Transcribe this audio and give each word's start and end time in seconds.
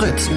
Fritzen. 0.00 0.34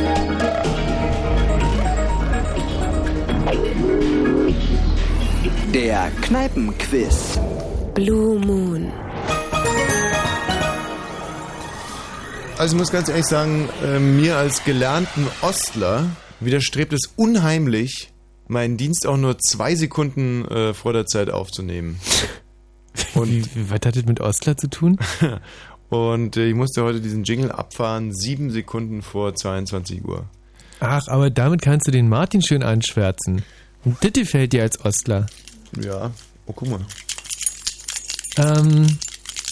Der 5.74 6.12
Kneipenquiz. 6.22 7.40
Blue 7.94 8.40
Moon. 8.40 8.92
Also 12.58 12.76
ich 12.76 12.78
muss 12.78 12.92
ganz 12.92 13.08
ehrlich 13.08 13.26
sagen, 13.26 13.70
äh, 13.82 14.00
mir 14.00 14.36
als 14.36 14.66
gelernten 14.66 15.28
Ostler 15.42 16.10
widerstrebt 16.42 16.92
es 16.92 17.14
unheimlich, 17.16 18.12
meinen 18.50 18.76
Dienst 18.76 19.08
auch 19.08 19.16
nur 19.16 19.40
zwei 19.40 19.76
Sekunden 19.76 20.44
äh, 20.44 20.74
vor 20.74 20.92
der 20.92 21.06
Zeit 21.06 21.30
aufzunehmen. 21.30 22.02
Und 23.16 23.30
wie, 23.30 23.46
wie, 23.56 23.70
was 23.70 23.80
hat 23.86 23.96
das 23.96 24.06
mit 24.06 24.20
Ostler 24.20 24.58
zu 24.58 24.70
tun? 24.70 25.00
Und 25.94 26.38
äh, 26.38 26.48
ich 26.48 26.56
musste 26.56 26.82
heute 26.84 27.00
diesen 27.02 27.24
Jingle 27.24 27.52
abfahren, 27.52 28.12
sieben 28.12 28.50
Sekunden 28.50 29.04
vor 29.04 29.36
22 29.36 30.04
Uhr. 30.04 30.26
Ach, 30.80 31.08
aber 31.08 31.30
damit 31.30 31.62
kannst 31.62 31.88
du 31.88 31.92
den 31.92 32.10
Martin 32.10 32.42
schön 32.42 32.64
anschwärzen. 32.64 33.44
Und 33.86 34.04
das 34.04 34.14
gefällt 34.14 34.54
dir 34.54 34.64
als 34.64 34.84
Ostler. 34.84 35.28
Ja, 35.80 36.10
oh 36.48 36.54
guck 36.54 36.68
mal. 36.68 36.80
Ähm, 38.38 38.98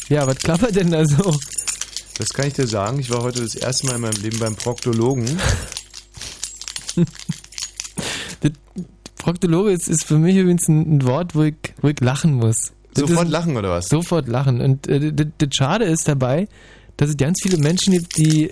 ja, 0.09 0.25
was 0.25 0.39
klappert 0.39 0.75
denn 0.75 0.89
da 0.89 1.05
so? 1.05 1.38
Das 2.17 2.29
kann 2.29 2.48
ich 2.48 2.53
dir 2.53 2.65
sagen. 2.65 2.98
Ich 2.98 3.12
war 3.12 3.21
heute 3.21 3.43
das 3.43 3.53
erste 3.53 3.85
Mal 3.85 3.98
in 3.98 4.01
meinem 4.01 4.20
Leben 4.23 4.39
beim 4.39 4.55
Proktologen. 4.55 5.37
Proktologe 9.17 9.70
ist, 9.70 9.87
ist 9.87 10.05
für 10.05 10.17
mich 10.17 10.35
übrigens 10.35 10.67
ein, 10.67 10.98
ein 10.98 11.05
Wort, 11.05 11.35
wo 11.35 11.43
ich, 11.43 11.53
wo 11.81 11.89
ich 11.89 11.99
lachen 11.99 12.34
muss. 12.34 12.71
Sofort 12.95 13.29
lachen 13.29 13.57
oder 13.57 13.69
was? 13.69 13.87
Sofort 13.87 14.27
lachen. 14.27 14.61
Und 14.61 14.87
äh, 14.87 15.13
das, 15.13 15.27
das 15.37 15.49
Schade 15.53 15.85
ist 15.85 16.07
dabei, 16.07 16.47
dass 16.97 17.09
es 17.09 17.17
ganz 17.17 17.39
viele 17.41 17.57
Menschen 17.57 17.93
gibt, 17.93 18.17
die 18.17 18.51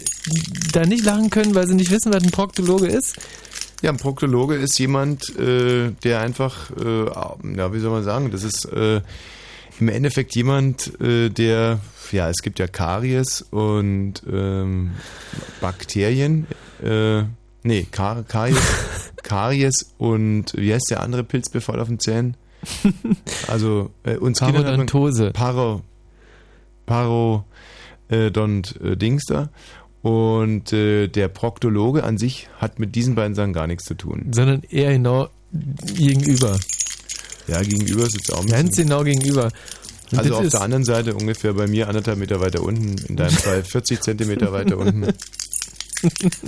da 0.72 0.86
nicht 0.86 1.06
lachen 1.06 1.30
können, 1.30 1.56
weil 1.56 1.68
sie 1.68 1.76
nicht 1.76 1.92
wissen, 1.92 2.14
was 2.14 2.24
ein 2.24 2.32
Proktologe 2.32 2.88
ist. 2.88 3.18
Ja, 3.82 3.92
ein 3.92 3.98
Proktologe 3.98 4.56
ist 4.56 4.78
jemand, 4.78 5.38
äh, 5.38 5.92
der 6.04 6.22
einfach, 6.22 6.72
äh, 6.72 7.06
ja, 7.06 7.74
wie 7.74 7.80
soll 7.80 7.92
man 7.92 8.04
sagen, 8.04 8.32
das 8.32 8.44
ist 8.44 8.66
äh, 8.66 9.02
im 9.80 9.88
Endeffekt 9.88 10.36
jemand, 10.36 11.00
äh, 11.00 11.30
der, 11.30 11.80
ja, 12.12 12.30
es 12.30 12.38
gibt 12.42 12.60
ja 12.60 12.68
Karies 12.68 13.42
und 13.52 14.16
ähm, 14.30 14.92
Bakterien, 15.62 16.48
äh, 16.84 17.24
nee, 17.64 17.88
Kar 17.90 18.24
Karies, 18.24 18.58
Karies 19.24 19.94
und 19.98 20.54
wie 20.56 20.74
heißt 20.74 20.90
der 20.90 21.02
andere 21.02 21.24
Pilzbefall 21.24 21.80
auf 21.80 21.88
den 21.88 22.00
Zähnen? 22.00 22.36
Also 23.48 23.92
äh, 24.04 24.18
uns 24.18 24.40
Parodontose. 24.40 25.32
Paro, 25.32 25.82
Paro, 26.86 27.46
äh, 28.10 28.32
Dont 28.32 28.80
äh, 28.82 28.98
Dingster. 28.98 29.50
Und 30.02 30.72
äh, 30.72 31.08
der 31.08 31.28
Proktologe 31.28 32.04
an 32.04 32.18
sich 32.18 32.48
hat 32.58 32.80
mit 32.80 32.96
diesen 32.96 33.16
beiden 33.16 33.36
Sachen 33.36 33.54
gar 33.54 33.68
nichts 33.68 33.84
zu 33.86 33.96
tun. 33.96 34.28
Sondern 34.32 34.64
eher 34.70 34.94
genau 34.94 35.28
gegenüber. 35.94 36.58
Ja, 37.48 37.62
gegenüber 37.62 38.06
ist 38.06 38.16
jetzt 38.16 38.34
auch 38.34 38.42
ein 38.42 38.48
Ganz 38.48 38.76
genau 38.78 39.04
gegenüber. 39.04 39.52
Und 40.12 40.20
also 40.20 40.36
auf 40.36 40.48
der 40.48 40.62
anderen 40.62 40.86
Seite 40.86 41.14
ungefähr 41.14 41.54
bei 41.54 41.68
mir 41.68 41.88
anderthalb 41.88 42.18
Meter 42.18 42.40
weiter 42.40 42.64
unten, 42.64 42.96
in 43.08 43.16
deinem 43.16 43.32
Fall 43.38 43.64
40 43.64 44.02
Zentimeter 44.02 44.52
weiter 44.52 44.78
unten. 44.78 45.08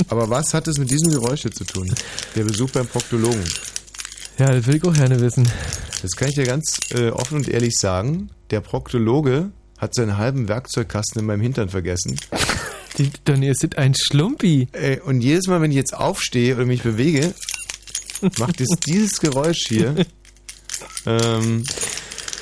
Aber 0.08 0.30
was 0.30 0.54
hat 0.54 0.68
es 0.68 0.78
mit 0.78 0.90
diesem 0.90 1.12
Geräusch 1.12 1.42
hier 1.42 1.52
zu 1.52 1.66
tun? 1.66 1.94
Der 2.36 2.44
Besuch 2.44 2.70
beim 2.72 2.88
Proktologen. 2.88 3.44
Ja, 4.38 4.48
das 4.48 4.66
will 4.68 4.76
ich 4.76 4.84
auch 4.84 4.94
gerne 4.94 5.20
wissen. 5.20 5.48
Das 6.02 6.12
kann 6.12 6.30
ich 6.30 6.36
dir 6.36 6.46
ganz 6.46 6.78
äh, 6.92 7.10
offen 7.10 7.38
und 7.38 7.48
ehrlich 7.48 7.76
sagen. 7.78 8.30
Der 8.50 8.62
Proktologe 8.62 9.52
hat 9.78 9.94
seinen 9.96 10.18
halben 10.18 10.48
Werkzeugkasten 10.48 11.22
in 11.22 11.26
meinem 11.26 11.42
Hintern 11.42 11.70
vergessen. 11.70 12.18
Dann 13.26 13.44
ist 13.44 13.64
das 13.64 13.78
ein 13.78 13.94
Schlumpi. 13.96 14.68
Äh, 14.74 15.00
und 15.00 15.22
jedes 15.22 15.48
Mal, 15.48 15.62
wenn 15.62 15.72
ich 15.72 15.78
jetzt 15.78 15.96
aufstehe 15.96 16.56
oder 16.56 16.66
mich 16.66 16.84
bewege, 16.84 17.34
macht 18.38 18.62
es 18.62 18.68
dieses 18.86 19.20
Geräusch 19.20 19.66
hier. 19.68 19.96
ähm, 21.06 21.64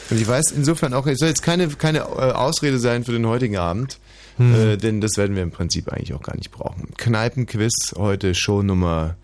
und 0.09 0.19
ich 0.19 0.27
weiß 0.27 0.51
insofern 0.51 0.93
auch, 0.93 1.05
es 1.05 1.19
soll 1.19 1.29
jetzt 1.29 1.43
keine, 1.43 1.67
keine 1.69 1.99
äh, 1.99 2.31
Ausrede 2.31 2.79
sein 2.79 3.03
für 3.03 3.11
den 3.11 3.27
heutigen 3.27 3.57
Abend, 3.57 3.99
hm. 4.37 4.55
äh, 4.55 4.77
denn 4.77 5.01
das 5.01 5.17
werden 5.17 5.35
wir 5.35 5.43
im 5.43 5.51
Prinzip 5.51 5.89
eigentlich 5.89 6.13
auch 6.13 6.23
gar 6.23 6.35
nicht 6.35 6.51
brauchen. 6.51 6.89
Kneipenquiz, 6.97 7.93
heute 7.95 8.33
Show 8.33 8.63
Nummer 8.63 9.17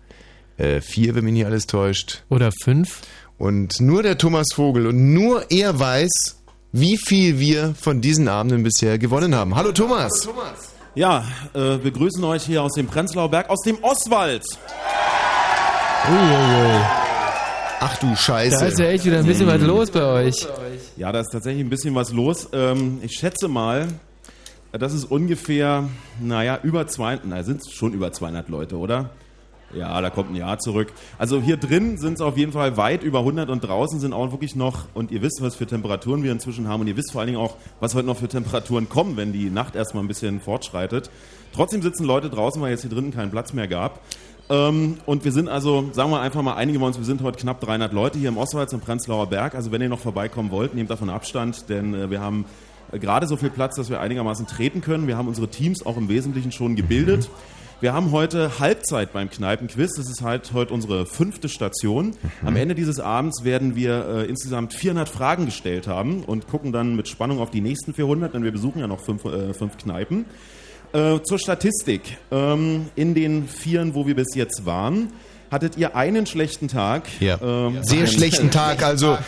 4, 0.56 0.66
äh, 0.66 1.14
wenn 1.14 1.24
mich 1.24 1.34
nicht 1.34 1.46
alles 1.46 1.66
täuscht. 1.66 2.24
Oder 2.28 2.50
5. 2.64 3.02
Und 3.38 3.80
nur 3.80 4.02
der 4.02 4.16
Thomas 4.16 4.46
Vogel 4.54 4.86
und 4.86 5.12
nur 5.12 5.50
er 5.50 5.78
weiß, 5.78 6.36
wie 6.72 6.96
viel 6.96 7.38
wir 7.38 7.74
von 7.78 8.00
diesen 8.00 8.28
Abenden 8.28 8.62
bisher 8.62 8.98
gewonnen 8.98 9.34
haben. 9.34 9.54
Hallo 9.54 9.72
Thomas. 9.72 10.12
Hallo 10.24 10.32
Thomas. 10.32 10.72
Ja, 10.94 11.24
äh, 11.52 11.82
wir 11.82 11.90
grüßen 11.90 12.24
euch 12.24 12.44
hier 12.44 12.62
aus 12.62 12.72
dem 12.72 12.86
Prenzlauer 12.86 13.30
Berg, 13.30 13.50
aus 13.50 13.60
dem 13.62 13.76
Oswald. 13.82 14.44
Uiuiui. 16.08 16.80
Ach 17.80 17.98
du 17.98 18.16
Scheiße. 18.16 18.58
Da 18.58 18.66
ist 18.66 18.78
ja 18.78 18.86
echt 18.86 19.04
wieder 19.04 19.18
ein 19.18 19.26
bisschen 19.26 19.46
was 19.46 19.60
los 19.60 19.90
bei 19.90 20.02
euch. 20.02 20.46
Ja, 20.96 21.12
da 21.12 21.20
ist 21.20 21.30
tatsächlich 21.30 21.62
ein 21.62 21.68
bisschen 21.68 21.94
was 21.94 22.12
los. 22.12 22.48
Ähm, 22.54 23.00
ich 23.02 23.12
schätze 23.12 23.48
mal, 23.48 23.88
das 24.72 24.94
ist 24.94 25.04
ungefähr, 25.04 25.88
naja, 26.20 26.58
über 26.62 26.86
200, 26.86 27.26
na, 27.26 27.42
sind 27.42 27.60
es 27.60 27.72
schon 27.72 27.92
über 27.92 28.12
200 28.12 28.48
Leute, 28.48 28.78
oder? 28.78 29.10
Ja, 29.74 30.00
da 30.00 30.10
kommt 30.10 30.30
ein 30.30 30.36
Jahr 30.36 30.58
zurück. 30.58 30.92
Also 31.18 31.40
hier 31.40 31.56
drin 31.56 31.98
sind 31.98 32.14
es 32.14 32.20
auf 32.20 32.36
jeden 32.36 32.52
Fall 32.52 32.76
weit 32.76 33.02
über 33.02 33.20
100 33.20 33.50
und 33.50 33.60
draußen 33.60 33.98
sind 33.98 34.12
auch 34.12 34.30
wirklich 34.30 34.54
noch, 34.54 34.86
und 34.94 35.10
ihr 35.10 35.22
wisst, 35.22 35.40
was 35.42 35.56
für 35.56 35.66
Temperaturen 35.66 36.22
wir 36.22 36.32
inzwischen 36.32 36.68
haben 36.68 36.82
und 36.82 36.86
ihr 36.86 36.96
wisst 36.96 37.12
vor 37.12 37.20
allen 37.20 37.28
Dingen 37.28 37.40
auch, 37.40 37.56
was 37.80 37.94
heute 37.94 38.06
noch 38.06 38.16
für 38.16 38.28
Temperaturen 38.28 38.88
kommen, 38.88 39.16
wenn 39.16 39.32
die 39.32 39.50
Nacht 39.50 39.74
erstmal 39.74 40.04
ein 40.04 40.08
bisschen 40.08 40.40
fortschreitet. 40.40 41.10
Trotzdem 41.52 41.82
sitzen 41.82 42.04
Leute 42.04 42.30
draußen, 42.30 42.60
weil 42.62 42.70
jetzt 42.70 42.82
hier 42.82 42.90
drinnen 42.90 43.12
keinen 43.12 43.30
Platz 43.30 43.52
mehr 43.52 43.66
gab. 43.66 44.00
Ähm, 44.48 44.98
und 45.06 45.24
wir 45.24 45.32
sind 45.32 45.48
also, 45.48 45.90
sagen 45.92 46.10
wir 46.10 46.20
einfach 46.20 46.42
mal, 46.42 46.54
einige 46.54 46.78
von 46.78 46.88
uns, 46.88 46.98
wir 46.98 47.04
sind 47.04 47.22
heute 47.22 47.38
knapp 47.38 47.60
300 47.60 47.92
Leute 47.92 48.18
hier 48.18 48.28
im 48.28 48.36
Ostwald 48.36 48.72
im 48.72 48.80
Prenzlauer 48.80 49.26
Berg. 49.26 49.56
Also 49.56 49.72
wenn 49.72 49.82
ihr 49.82 49.88
noch 49.88 49.98
vorbeikommen 49.98 50.50
wollt, 50.52 50.74
nehmt 50.74 50.90
davon 50.90 51.10
Abstand, 51.10 51.68
denn 51.68 51.94
äh, 51.94 52.10
wir 52.10 52.20
haben 52.20 52.44
äh, 52.92 52.98
gerade 53.00 53.26
so 53.26 53.36
viel 53.36 53.50
Platz, 53.50 53.74
dass 53.74 53.90
wir 53.90 54.00
einigermaßen 54.00 54.46
treten 54.46 54.80
können. 54.80 55.08
Wir 55.08 55.16
haben 55.16 55.26
unsere 55.26 55.48
Teams 55.48 55.84
auch 55.84 55.96
im 55.96 56.08
Wesentlichen 56.08 56.52
schon 56.52 56.76
gebildet. 56.76 57.28
Mhm. 57.28 57.56
Wir 57.78 57.92
haben 57.92 58.10
heute 58.10 58.58
Halbzeit 58.58 59.12
beim 59.12 59.28
Kneipenquiz. 59.28 59.96
Das 59.96 60.08
ist 60.08 60.22
halt 60.22 60.54
heute 60.54 60.72
unsere 60.72 61.04
fünfte 61.04 61.50
Station. 61.50 62.06
Mhm. 62.06 62.48
Am 62.48 62.56
Ende 62.56 62.74
dieses 62.74 63.00
Abends 63.00 63.44
werden 63.44 63.76
wir 63.76 64.06
äh, 64.08 64.24
insgesamt 64.24 64.72
400 64.72 65.10
Fragen 65.10 65.44
gestellt 65.44 65.86
haben 65.86 66.24
und 66.24 66.48
gucken 66.48 66.72
dann 66.72 66.96
mit 66.96 67.06
Spannung 67.06 67.38
auf 67.38 67.50
die 67.50 67.60
nächsten 67.60 67.92
400, 67.92 68.32
denn 68.32 68.44
wir 68.44 68.52
besuchen 68.52 68.80
ja 68.80 68.86
noch 68.86 69.00
fünf, 69.00 69.26
äh, 69.26 69.52
fünf 69.52 69.76
Kneipen. 69.76 70.24
Äh, 70.94 71.20
zur 71.22 71.38
Statistik. 71.38 72.16
Ähm, 72.30 72.86
in 72.96 73.14
den 73.14 73.46
Vieren, 73.46 73.94
wo 73.94 74.06
wir 74.06 74.14
bis 74.14 74.34
jetzt 74.34 74.64
waren, 74.64 75.08
hattet 75.50 75.76
ihr 75.76 75.94
einen 75.94 76.24
schlechten 76.24 76.68
Tag. 76.68 77.02
Ja. 77.20 77.38
Ähm, 77.42 77.80
Sehr 77.82 78.06
schlechten 78.06 78.50
Tag. 78.50 78.82
Also 78.82 79.18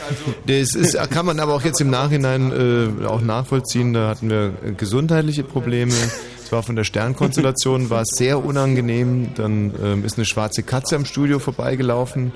das 0.46 0.74
ist, 0.74 0.96
kann 1.10 1.26
man 1.26 1.38
aber 1.38 1.52
auch 1.52 1.62
jetzt 1.62 1.82
im 1.82 1.90
Nachhinein 1.90 3.02
äh, 3.02 3.04
auch 3.04 3.20
nachvollziehen. 3.20 3.92
Da 3.92 4.08
hatten 4.08 4.30
wir 4.30 4.52
gesundheitliche 4.78 5.44
Probleme. 5.44 5.92
Es 6.48 6.52
war 6.52 6.62
von 6.62 6.76
der 6.76 6.84
Sternkonstellation, 6.84 7.90
war 7.90 8.00
es 8.00 8.08
sehr 8.16 8.42
unangenehm. 8.42 9.34
Dann 9.34 9.70
ähm, 9.84 10.02
ist 10.06 10.16
eine 10.16 10.24
schwarze 10.24 10.62
Katze 10.62 10.96
am 10.96 11.04
Studio 11.04 11.40
vorbeigelaufen 11.40 12.32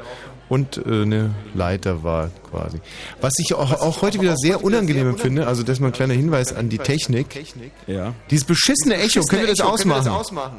und 0.50 0.76
äh, 0.76 0.80
eine 1.00 1.30
Leiter 1.54 2.02
war 2.02 2.28
quasi. 2.50 2.82
Was 3.22 3.32
ich 3.38 3.54
auch, 3.54 3.72
auch 3.80 4.02
heute 4.02 4.20
wieder 4.20 4.36
sehr 4.36 4.62
unangenehm 4.62 5.08
empfinde, 5.08 5.46
also 5.46 5.62
das 5.62 5.78
ist 5.78 5.80
mal 5.80 5.86
ein 5.86 5.92
kleiner 5.94 6.12
Hinweis 6.12 6.52
an 6.52 6.68
die 6.68 6.76
Technik. 6.76 7.42
Ja. 7.86 8.12
Dieses 8.30 8.44
beschissene 8.44 8.96
Echo, 8.98 9.22
können 9.22 9.46
wir 9.46 9.54
das 9.54 9.60
ausmachen? 9.62 10.58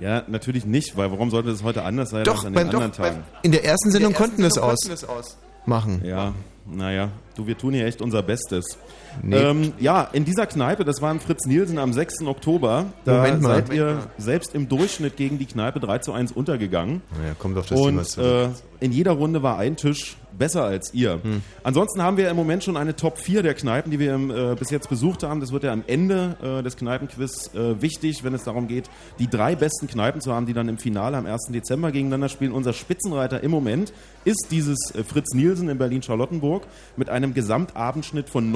Ja, 0.00 0.22
natürlich 0.26 0.64
nicht, 0.64 0.96
weil 0.96 1.10
warum 1.10 1.28
sollte 1.28 1.50
das 1.50 1.62
heute 1.62 1.82
anders 1.82 2.08
sein 2.08 2.24
doch, 2.24 2.36
als 2.36 2.46
an 2.46 2.54
den 2.54 2.68
anderen 2.68 2.92
Tagen? 2.92 3.24
In 3.42 3.52
der 3.52 3.62
ersten 3.62 3.90
Sendung 3.90 4.14
konnten 4.14 4.38
wir 4.38 4.46
es 4.46 4.56
ausmachen. 4.56 6.00
Ja, 6.02 6.32
naja, 6.64 7.10
du, 7.36 7.46
wir 7.46 7.58
tun 7.58 7.74
hier 7.74 7.84
echt 7.84 8.00
unser 8.00 8.22
Bestes. 8.22 8.78
Nee. 9.22 9.36
Ähm, 9.36 9.72
ja, 9.78 10.08
in 10.12 10.24
dieser 10.24 10.46
Kneipe, 10.46 10.84
das 10.84 11.02
war 11.02 11.10
im 11.10 11.20
Fritz 11.20 11.46
Nielsen 11.46 11.78
am 11.78 11.92
6. 11.92 12.22
Oktober, 12.26 12.86
da 13.04 13.16
Moment 13.18 13.42
mal. 13.42 13.48
seid 13.48 13.72
ihr 13.72 13.98
selbst 14.18 14.54
im 14.54 14.68
Durchschnitt 14.68 15.16
gegen 15.16 15.38
die 15.38 15.46
Kneipe 15.46 15.80
3 15.80 15.98
zu 15.98 16.12
1 16.12 16.32
untergegangen. 16.32 17.02
Naja, 17.18 17.34
kommt 17.38 17.56
auf 17.58 17.66
das 17.66 17.78
Und 17.78 18.14
Thema 18.14 18.44
äh, 18.44 18.48
in 18.80 18.92
jeder 18.92 19.12
Runde 19.12 19.42
war 19.42 19.58
ein 19.58 19.76
Tisch 19.76 20.16
besser 20.36 20.64
als 20.64 20.94
ihr. 20.94 21.20
Hm. 21.22 21.42
Ansonsten 21.62 22.02
haben 22.02 22.16
wir 22.16 22.30
im 22.30 22.36
Moment 22.36 22.64
schon 22.64 22.76
eine 22.76 22.96
Top 22.96 23.18
4 23.18 23.42
der 23.42 23.54
Kneipen, 23.54 23.90
die 23.90 23.98
wir 23.98 24.14
im, 24.14 24.30
äh, 24.30 24.56
bis 24.58 24.70
jetzt 24.70 24.88
besucht 24.88 25.22
haben. 25.22 25.40
Das 25.40 25.52
wird 25.52 25.64
ja 25.64 25.72
am 25.72 25.84
Ende 25.86 26.36
äh, 26.42 26.62
des 26.62 26.76
Kneipenquiz 26.76 27.54
äh, 27.54 27.80
wichtig, 27.82 28.24
wenn 28.24 28.32
es 28.32 28.44
darum 28.44 28.66
geht, 28.66 28.88
die 29.18 29.28
drei 29.28 29.54
besten 29.54 29.86
Kneipen 29.86 30.20
zu 30.22 30.32
haben, 30.32 30.46
die 30.46 30.54
dann 30.54 30.68
im 30.68 30.78
Finale 30.78 31.18
am 31.18 31.26
1. 31.26 31.50
Dezember 31.50 31.92
gegeneinander 31.92 32.30
spielen. 32.30 32.52
Unser 32.52 32.72
Spitzenreiter 32.72 33.42
im 33.42 33.50
Moment 33.50 33.92
ist 34.24 34.48
dieses 34.50 34.78
äh, 34.94 35.04
Fritz 35.04 35.34
Nielsen 35.34 35.68
in 35.68 35.76
Berlin-Charlottenburg 35.76 36.66
mit 36.96 37.10
einem 37.10 37.34
Gesamtabendschnitt 37.34 38.30
von 38.30 38.50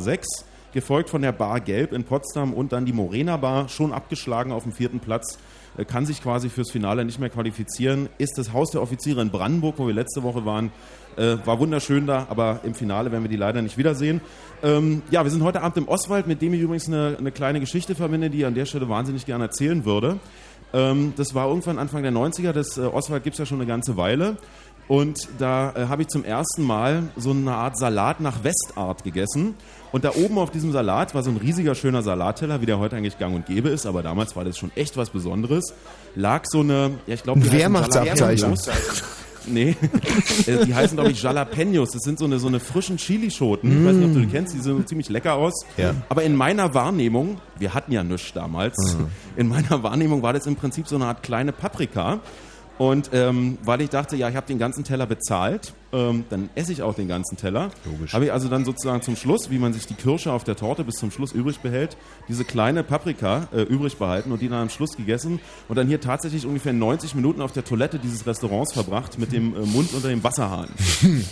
9,6 0.00 0.44
gefolgt 0.72 1.08
von 1.08 1.22
der 1.22 1.32
Bar 1.32 1.60
Gelb 1.60 1.92
in 1.92 2.04
Potsdam 2.04 2.52
und 2.52 2.72
dann 2.72 2.84
die 2.84 2.92
Morena 2.92 3.36
Bar, 3.36 3.68
schon 3.68 3.92
abgeschlagen 3.92 4.52
auf 4.52 4.64
dem 4.64 4.72
vierten 4.72 5.00
Platz, 5.00 5.38
äh, 5.76 5.84
kann 5.84 6.04
sich 6.04 6.22
quasi 6.22 6.48
fürs 6.48 6.70
Finale 6.70 7.04
nicht 7.04 7.20
mehr 7.20 7.30
qualifizieren, 7.30 8.08
ist 8.18 8.38
das 8.38 8.52
Haus 8.52 8.70
der 8.70 8.82
Offiziere 8.82 9.22
in 9.22 9.30
Brandenburg, 9.30 9.78
wo 9.78 9.86
wir 9.86 9.94
letzte 9.94 10.22
Woche 10.22 10.44
waren, 10.44 10.72
äh, 11.16 11.36
war 11.44 11.60
wunderschön 11.60 12.06
da, 12.06 12.26
aber 12.28 12.60
im 12.64 12.74
Finale 12.74 13.12
werden 13.12 13.22
wir 13.22 13.30
die 13.30 13.36
leider 13.36 13.62
nicht 13.62 13.78
wiedersehen. 13.78 14.20
Ähm, 14.62 15.02
ja, 15.10 15.22
wir 15.22 15.30
sind 15.30 15.44
heute 15.44 15.62
Abend 15.62 15.76
im 15.76 15.88
Oswald, 15.88 16.26
mit 16.26 16.42
dem 16.42 16.54
ich 16.54 16.60
übrigens 16.60 16.88
eine, 16.88 17.16
eine 17.18 17.30
kleine 17.30 17.60
Geschichte 17.60 17.94
verbinde, 17.94 18.30
die 18.30 18.38
ich 18.38 18.46
an 18.46 18.54
der 18.54 18.66
Stelle 18.66 18.88
wahnsinnig 18.88 19.26
gerne 19.26 19.44
erzählen 19.44 19.84
würde. 19.84 20.18
Ähm, 20.72 21.12
das 21.16 21.34
war 21.34 21.48
irgendwann 21.48 21.78
Anfang 21.78 22.02
der 22.02 22.12
90er. 22.12 22.50
Das 22.50 22.76
äh, 22.76 22.80
Oswald 22.80 23.22
gibt 23.22 23.34
es 23.34 23.38
ja 23.38 23.46
schon 23.46 23.58
eine 23.58 23.66
ganze 23.66 23.96
Weile. 23.96 24.36
Und 24.88 25.28
da 25.38 25.72
äh, 25.74 25.86
habe 25.86 26.02
ich 26.02 26.08
zum 26.08 26.24
ersten 26.24 26.62
Mal 26.62 27.04
so 27.16 27.30
eine 27.30 27.54
Art 27.54 27.78
Salat 27.78 28.20
nach 28.20 28.44
Westart 28.44 29.04
gegessen. 29.04 29.54
Und 29.94 30.02
da 30.04 30.10
oben 30.16 30.38
auf 30.38 30.50
diesem 30.50 30.72
Salat 30.72 31.14
war 31.14 31.22
so 31.22 31.30
ein 31.30 31.36
riesiger, 31.36 31.76
schöner 31.76 32.02
Salatteller, 32.02 32.60
wie 32.60 32.66
der 32.66 32.80
heute 32.80 32.96
eigentlich 32.96 33.16
gang 33.16 33.32
und 33.32 33.46
gäbe 33.46 33.68
ist. 33.68 33.86
Aber 33.86 34.02
damals 34.02 34.34
war 34.34 34.42
das 34.44 34.58
schon 34.58 34.72
echt 34.74 34.96
was 34.96 35.10
Besonderes. 35.10 35.72
Lag 36.16 36.46
so 36.50 36.62
eine, 36.62 36.90
ja, 37.06 37.14
ich 37.14 37.22
glaube, 37.22 37.52
Wehrmachtsabzeichen. 37.52 38.58
Nee, 39.46 39.76
Äh, 40.46 40.64
die 40.66 40.74
heißen, 40.74 40.96
glaube 40.96 41.12
ich, 41.12 41.22
Jalapenos. 41.22 41.92
Das 41.92 42.02
sind 42.02 42.18
so 42.18 42.24
eine, 42.24 42.40
so 42.40 42.48
eine 42.48 42.58
frischen 42.58 42.96
Chilischoten. 42.96 43.70
Ich 43.70 43.86
weiß 43.86 43.94
nicht, 43.94 44.06
ob 44.08 44.14
du 44.14 44.20
die 44.20 44.26
kennst, 44.26 44.52
die 44.54 44.58
sehen 44.58 44.84
ziemlich 44.84 45.08
lecker 45.10 45.34
aus. 45.34 45.64
Ja. 45.76 45.94
Aber 46.08 46.24
in 46.24 46.34
meiner 46.34 46.74
Wahrnehmung, 46.74 47.38
wir 47.58 47.72
hatten 47.72 47.92
ja 47.92 48.02
nichts 48.02 48.32
damals, 48.32 48.76
in 49.36 49.46
meiner 49.46 49.84
Wahrnehmung 49.84 50.22
war 50.22 50.32
das 50.32 50.46
im 50.46 50.56
Prinzip 50.56 50.88
so 50.88 50.96
eine 50.96 51.06
Art 51.06 51.22
kleine 51.22 51.52
Paprika. 51.52 52.18
Und 52.78 53.10
ähm, 53.12 53.58
weil 53.62 53.80
ich 53.80 53.90
dachte, 53.90 54.16
ja, 54.16 54.28
ich 54.28 54.36
habe 54.36 54.46
den 54.46 54.58
ganzen 54.58 54.82
Teller 54.82 55.06
bezahlt, 55.06 55.72
ähm, 55.92 56.24
dann 56.28 56.50
esse 56.56 56.72
ich 56.72 56.82
auch 56.82 56.94
den 56.94 57.06
ganzen 57.06 57.36
Teller. 57.36 57.70
Logisch. 57.84 58.12
Habe 58.12 58.24
ich 58.24 58.32
also 58.32 58.48
dann 58.48 58.64
sozusagen 58.64 59.00
zum 59.00 59.14
Schluss, 59.14 59.50
wie 59.50 59.58
man 59.58 59.72
sich 59.72 59.86
die 59.86 59.94
Kirsche 59.94 60.32
auf 60.32 60.42
der 60.42 60.56
Torte 60.56 60.82
bis 60.82 60.96
zum 60.96 61.12
Schluss 61.12 61.32
übrig 61.32 61.60
behält, 61.60 61.96
diese 62.28 62.44
kleine 62.44 62.82
Paprika 62.82 63.46
äh, 63.54 63.62
übrig 63.62 63.96
behalten 63.96 64.32
und 64.32 64.42
die 64.42 64.48
dann 64.48 64.62
am 64.62 64.70
Schluss 64.70 64.96
gegessen 64.96 65.38
und 65.68 65.76
dann 65.76 65.86
hier 65.86 66.00
tatsächlich 66.00 66.46
ungefähr 66.46 66.72
90 66.72 67.14
Minuten 67.14 67.40
auf 67.42 67.52
der 67.52 67.64
Toilette 67.64 68.00
dieses 68.00 68.26
Restaurants 68.26 68.72
verbracht 68.72 69.18
mit 69.20 69.30
dem 69.32 69.54
äh, 69.54 69.60
Mund 69.66 69.92
unter 69.92 70.08
dem 70.08 70.24
Wasserhahn. 70.24 70.68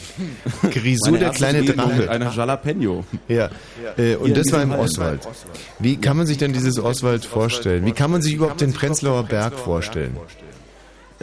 Grisou, 0.70 1.16
der 1.16 1.30
kleine 1.30 1.64
Drache. 1.64 2.08
einer 2.08 2.32
Jalapeno. 2.32 3.04
Ja. 3.26 3.50
Äh, 3.96 4.14
und 4.14 4.26
Hier 4.26 4.34
das 4.36 4.52
war 4.52 4.62
im 4.62 4.70
diesem 4.70 4.84
Oswald. 4.84 5.28
Wie 5.80 5.96
kann 5.96 6.16
man 6.16 6.26
sich 6.26 6.38
denn 6.38 6.52
dieses 6.52 6.78
Oswald 6.78 7.24
vorstellen? 7.24 7.84
Wie 7.84 7.92
kann 7.92 8.12
man 8.12 8.22
sich 8.22 8.34
überhaupt 8.34 8.60
den 8.60 8.72
Prenzlauer 8.72 9.24
Berg 9.24 9.54
vorstellen? 9.54 10.16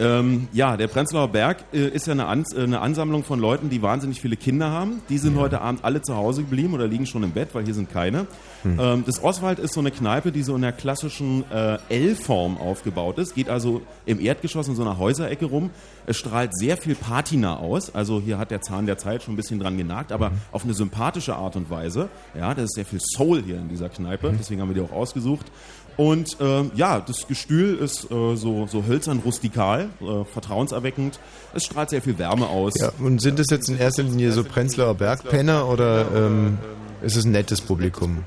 Ähm, 0.00 0.48
ja, 0.52 0.78
der 0.78 0.88
Prenzlauer 0.88 1.28
Berg 1.28 1.64
äh, 1.74 1.88
ist 1.88 2.06
ja 2.06 2.14
eine, 2.14 2.26
Ans 2.26 2.54
äh, 2.54 2.62
eine 2.62 2.80
Ansammlung 2.80 3.22
von 3.22 3.38
Leuten, 3.38 3.68
die 3.68 3.82
wahnsinnig 3.82 4.20
viele 4.20 4.36
Kinder 4.36 4.70
haben. 4.70 5.02
Die 5.10 5.18
sind 5.18 5.36
heute 5.36 5.60
Abend 5.60 5.84
alle 5.84 6.00
zu 6.00 6.16
Hause 6.16 6.42
geblieben 6.42 6.72
oder 6.72 6.86
liegen 6.86 7.04
schon 7.04 7.22
im 7.22 7.32
Bett, 7.32 7.50
weil 7.52 7.64
hier 7.64 7.74
sind 7.74 7.90
keine. 7.92 8.26
Ähm, 8.64 9.04
das 9.06 9.22
Oswald 9.22 9.58
ist 9.58 9.74
so 9.74 9.80
eine 9.80 9.90
Kneipe, 9.90 10.32
die 10.32 10.42
so 10.42 10.56
in 10.56 10.62
der 10.62 10.72
klassischen 10.72 11.44
äh, 11.50 11.78
L-Form 11.90 12.56
aufgebaut 12.56 13.18
ist. 13.18 13.34
Geht 13.34 13.50
also 13.50 13.82
im 14.06 14.20
Erdgeschoss 14.20 14.68
in 14.68 14.74
so 14.74 14.82
einer 14.82 14.98
Häuserecke 14.98 15.44
rum. 15.44 15.70
Es 16.06 16.16
strahlt 16.16 16.56
sehr 16.56 16.78
viel 16.78 16.94
Patina 16.94 17.58
aus. 17.58 17.94
Also 17.94 18.20
hier 18.20 18.38
hat 18.38 18.50
der 18.50 18.62
Zahn 18.62 18.86
der 18.86 18.96
Zeit 18.96 19.22
schon 19.22 19.34
ein 19.34 19.36
bisschen 19.36 19.60
dran 19.60 19.76
genagt, 19.76 20.12
aber 20.12 20.32
auf 20.50 20.64
eine 20.64 20.74
sympathische 20.74 21.36
Art 21.36 21.56
und 21.56 21.68
Weise. 21.68 22.08
Ja, 22.34 22.54
das 22.54 22.64
ist 22.64 22.74
sehr 22.74 22.86
viel 22.86 23.00
Soul 23.00 23.42
hier 23.42 23.56
in 23.56 23.68
dieser 23.68 23.90
Kneipe. 23.90 24.34
Deswegen 24.38 24.62
haben 24.62 24.68
wir 24.68 24.74
die 24.74 24.80
auch 24.80 24.96
ausgesucht. 24.96 25.46
Und 25.96 26.36
ähm, 26.40 26.70
ja, 26.74 27.00
das 27.00 27.26
Gestühl 27.28 27.76
ist 27.76 28.10
äh, 28.10 28.36
so, 28.36 28.66
so 28.66 28.84
hölzern 28.86 29.20
rustikal, 29.24 29.90
äh, 30.00 30.24
vertrauenserweckend. 30.24 31.20
Es 31.54 31.64
strahlt 31.64 31.90
sehr 31.90 32.02
viel 32.02 32.18
Wärme 32.18 32.48
aus. 32.48 32.74
Ja, 32.80 32.92
und 32.98 33.20
sind 33.20 33.38
das 33.38 33.46
jetzt 33.50 33.68
in 33.68 33.78
erster 33.78 34.02
Linie 34.02 34.32
so 34.32 34.44
Prenzlauer 34.44 34.94
Bergpenner 34.94 35.68
oder 35.68 36.06
ähm, 36.14 36.58
ist 37.02 37.16
es 37.16 37.24
ein 37.24 37.32
nettes 37.32 37.60
Publikum? 37.60 38.24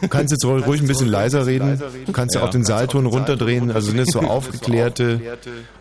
Du 0.00 0.08
kannst 0.08 0.32
jetzt 0.32 0.44
ruhig 0.44 0.66
ruhig 0.66 0.80
ein 0.80 0.86
bisschen 0.86 1.08
leiser 1.08 1.46
reden. 1.46 1.78
Du 2.06 2.12
kannst 2.12 2.34
ja 2.34 2.42
auch 2.42 2.48
den 2.50 2.64
Saalton 2.64 3.04
runterdrehen. 3.06 3.70
Also 3.70 3.90
sind 3.90 4.00
es 4.00 4.08
so 4.12 4.20
aufgeklärte, 4.22 5.20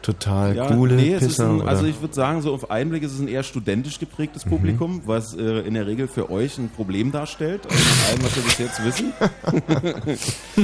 total 0.02 0.56
Ja, 0.56 0.68
coole 0.68 0.96
nee, 0.96 1.16
Pisser? 1.18 1.50
ein, 1.50 1.62
also 1.68 1.86
ich 1.86 2.02
würde 2.02 2.14
sagen, 2.14 2.42
so 2.42 2.54
auf 2.54 2.70
Einblick 2.70 3.04
ist 3.04 3.14
es 3.14 3.20
ein 3.20 3.28
eher 3.28 3.44
studentisch 3.44 4.00
geprägtes 4.00 4.46
Mhm. 4.46 4.50
Publikum, 4.50 5.02
was 5.06 5.34
äh, 5.36 5.42
in 5.62 5.74
der 5.74 5.88
Regel 5.88 6.08
für 6.08 6.30
euch 6.30 6.58
ein 6.58 6.70
Problem 6.70 7.12
darstellt, 7.12 7.62
also 7.70 7.76
nach 7.84 8.10
allem, 8.10 8.24
was 8.24 8.36
wir 8.36 8.44
bis 8.44 8.58
jetzt 8.58 8.84
wissen. 8.86 9.14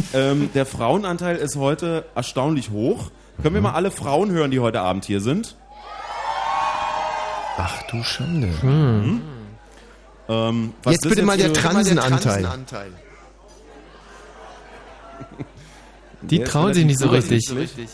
ähm, 0.13 0.49
der 0.53 0.65
Frauenanteil 0.65 1.37
ist 1.37 1.55
heute 1.55 2.05
erstaunlich 2.15 2.71
hoch. 2.71 3.09
Können 3.41 3.55
wir 3.55 3.61
Mhm. 3.61 3.67
mal 3.67 3.73
alle 3.73 3.91
Frauen 3.91 4.31
hören, 4.31 4.51
die 4.51 4.59
heute 4.59 4.81
Abend 4.81 5.05
hier 5.05 5.21
sind? 5.21 5.55
Ach 7.57 7.83
du 7.89 8.03
Schande. 8.03 8.49
Ähm, 10.29 10.73
was 10.83 10.93
Jetzt 10.93 11.05
das 11.05 11.09
bitte 11.09 11.23
mal 11.23 11.37
der 11.37 11.53
Transenanteil. 11.53 12.47
Die 16.21 16.37
Der 16.37 16.47
trauen 16.47 16.73
sich 16.73 16.85
nicht 16.85 16.99
so 16.99 17.09
richtig. 17.09 17.49
übersichtlich. 17.49 17.89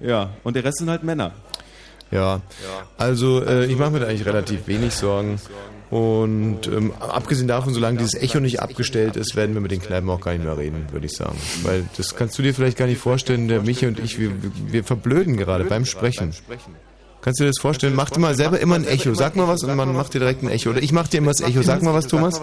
Ja, 0.00 0.30
und 0.44 0.54
der 0.54 0.64
Rest 0.64 0.78
sind 0.78 0.90
halt 0.90 1.02
Männer. 1.02 1.32
Ja, 2.10 2.40
also 2.96 3.44
äh, 3.44 3.66
ich 3.66 3.76
mache 3.76 3.90
mir 3.90 4.00
da 4.00 4.06
eigentlich 4.06 4.26
relativ 4.26 4.66
wenig 4.66 4.94
Sorgen. 4.94 5.40
Und 5.90 6.66
ähm, 6.66 6.92
abgesehen 7.00 7.48
davon, 7.48 7.72
solange 7.72 7.98
dieses 7.98 8.14
Echo 8.14 8.40
nicht 8.40 8.60
abgestellt 8.60 9.16
ist, 9.16 9.36
werden 9.36 9.54
wir 9.54 9.60
mit 9.62 9.70
den 9.70 9.80
Kneipen 9.80 10.08
auch 10.10 10.20
gar 10.20 10.32
nicht 10.32 10.44
mehr 10.44 10.56
reden, 10.56 10.86
würde 10.92 11.06
ich 11.06 11.12
sagen. 11.12 11.38
Weil 11.62 11.84
das 11.96 12.14
kannst 12.14 12.38
du 12.38 12.42
dir 12.42 12.54
vielleicht 12.54 12.76
gar 12.76 12.86
nicht 12.86 13.00
vorstellen, 13.00 13.48
der 13.48 13.62
Michi 13.62 13.86
und 13.86 13.98
ich, 13.98 14.18
wir, 14.18 14.30
wir 14.66 14.84
verblöden 14.84 15.36
gerade 15.36 15.64
beim 15.64 15.86
Sprechen. 15.86 16.34
Kannst 17.22 17.40
du 17.40 17.44
dir 17.44 17.50
das 17.50 17.60
vorstellen? 17.60 17.94
Mach 17.94 18.10
dir 18.10 18.20
mal 18.20 18.34
selber 18.34 18.60
immer 18.60 18.74
ein 18.74 18.86
Echo. 18.86 19.14
Sag 19.14 19.34
mal 19.34 19.48
was 19.48 19.62
und 19.62 19.74
man 19.74 19.92
macht 19.94 20.14
dir 20.14 20.20
direkt 20.20 20.42
ein 20.42 20.50
Echo. 20.50 20.70
Oder 20.70 20.82
ich 20.82 20.92
mach 20.92 21.08
dir 21.08 21.18
immer 21.18 21.32
das 21.32 21.40
Echo. 21.40 21.62
Sag 21.62 21.82
mal 21.82 21.94
was, 21.94 22.06
Thomas. 22.06 22.40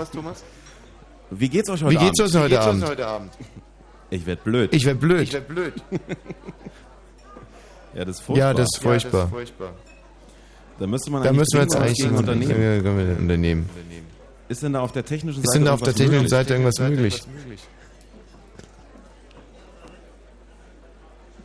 Wie 1.32 1.50
geht's 1.50 1.70
euch 1.70 1.84
heute 1.84 1.96
Wie 1.96 2.00
geht's 2.06 2.20
Abend? 2.20 2.36
euch 2.84 2.90
heute 2.90 3.08
Abend? 3.08 3.32
Ich 4.10 4.26
werd 4.26 4.44
blöd. 4.44 4.74
Ich 4.74 4.86
werd 4.86 5.00
blöd. 5.00 5.32
ja, 7.96 8.06
das 8.06 8.18
ist 8.18 8.22
furchtbar. 8.24 8.48
Ja, 8.48 8.54
das 8.54 8.68
ist 8.74 8.78
furchtbar. 8.78 9.30
Da 10.80 10.88
müsste 10.88 11.10
man 11.12 11.24
Da 11.24 11.32
müssen 11.34 11.54
wir 11.54 11.62
jetzt 11.62 11.76
eigentlich 11.76 11.98
gegen 11.98 12.16
unternehmen. 12.16 12.52
unternehmen. 12.52 12.76
Ja, 12.76 12.82
können 12.84 12.98
wir 13.10 13.18
unternehmen. 13.18 13.70
Ist 14.48 14.62
denn 14.62 14.74
da 14.74 14.82
auf 14.82 14.92
der 14.92 15.04
technischen 15.06 15.38
Seite 15.42 15.48
Ist 15.48 15.54
denn 15.56 15.66
da 15.66 15.74
auf 15.74 15.82
der 15.82 15.88
irgendwas 15.96 15.98
technischen 15.98 16.14
möglich? 16.22 16.30
Seite 16.30 16.54
irgendwas 16.54 16.80
möglich? 16.80 17.24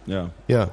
Ja. 0.06 0.30
Ja. 0.48 0.70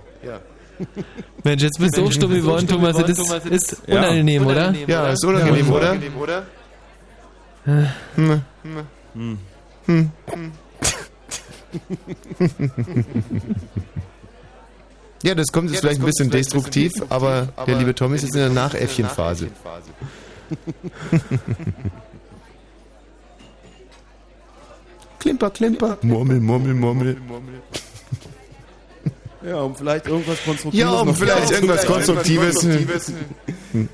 Mensch, 1.44 1.64
jetzt 1.64 1.80
bist 1.80 1.98
du 1.98 2.06
auch 2.06 2.12
stumm 2.12 2.34
geworden, 2.34 2.68
Thomas. 2.68 2.98
Das 2.98 3.10
ist, 3.10 3.46
ist 3.46 3.82
Ja. 3.88 4.00
unangenehm, 4.00 4.46
oder? 4.46 4.74
Ja, 4.88 5.10
ist 5.10 5.24
unangenehm, 5.26 5.72
oder? 5.72 5.96
Hm. 8.16 8.42
Hm. 9.18 10.12
Ja, 15.24 15.34
das 15.34 15.48
kommt 15.52 15.72
jetzt 15.72 15.80
vielleicht 15.80 16.00
ein 16.00 16.06
bisschen 16.06 16.30
destruktiv, 16.30 16.94
aber 17.10 17.48
der 17.66 17.78
liebe 17.78 17.96
Tommy 17.96 18.16
ist 18.18 18.24
jetzt 18.24 18.36
in 18.36 18.42
der 18.42 18.50
Nachäffchenphase. 18.50 19.50
Klimper, 25.20 25.50
klimper. 25.50 25.98
Murmel, 26.04 26.40
murmel, 26.40 26.74
murmel. 26.74 27.18
Ja, 29.46 29.62
um 29.62 29.76
vielleicht 29.76 30.08
irgendwas 30.08 30.44
Konstruktives 30.44 30.80
Ja, 30.80 31.00
um 31.00 31.14
vielleicht 31.14 31.52
irgendwas 31.52 31.86
Konstruktives. 31.86 32.66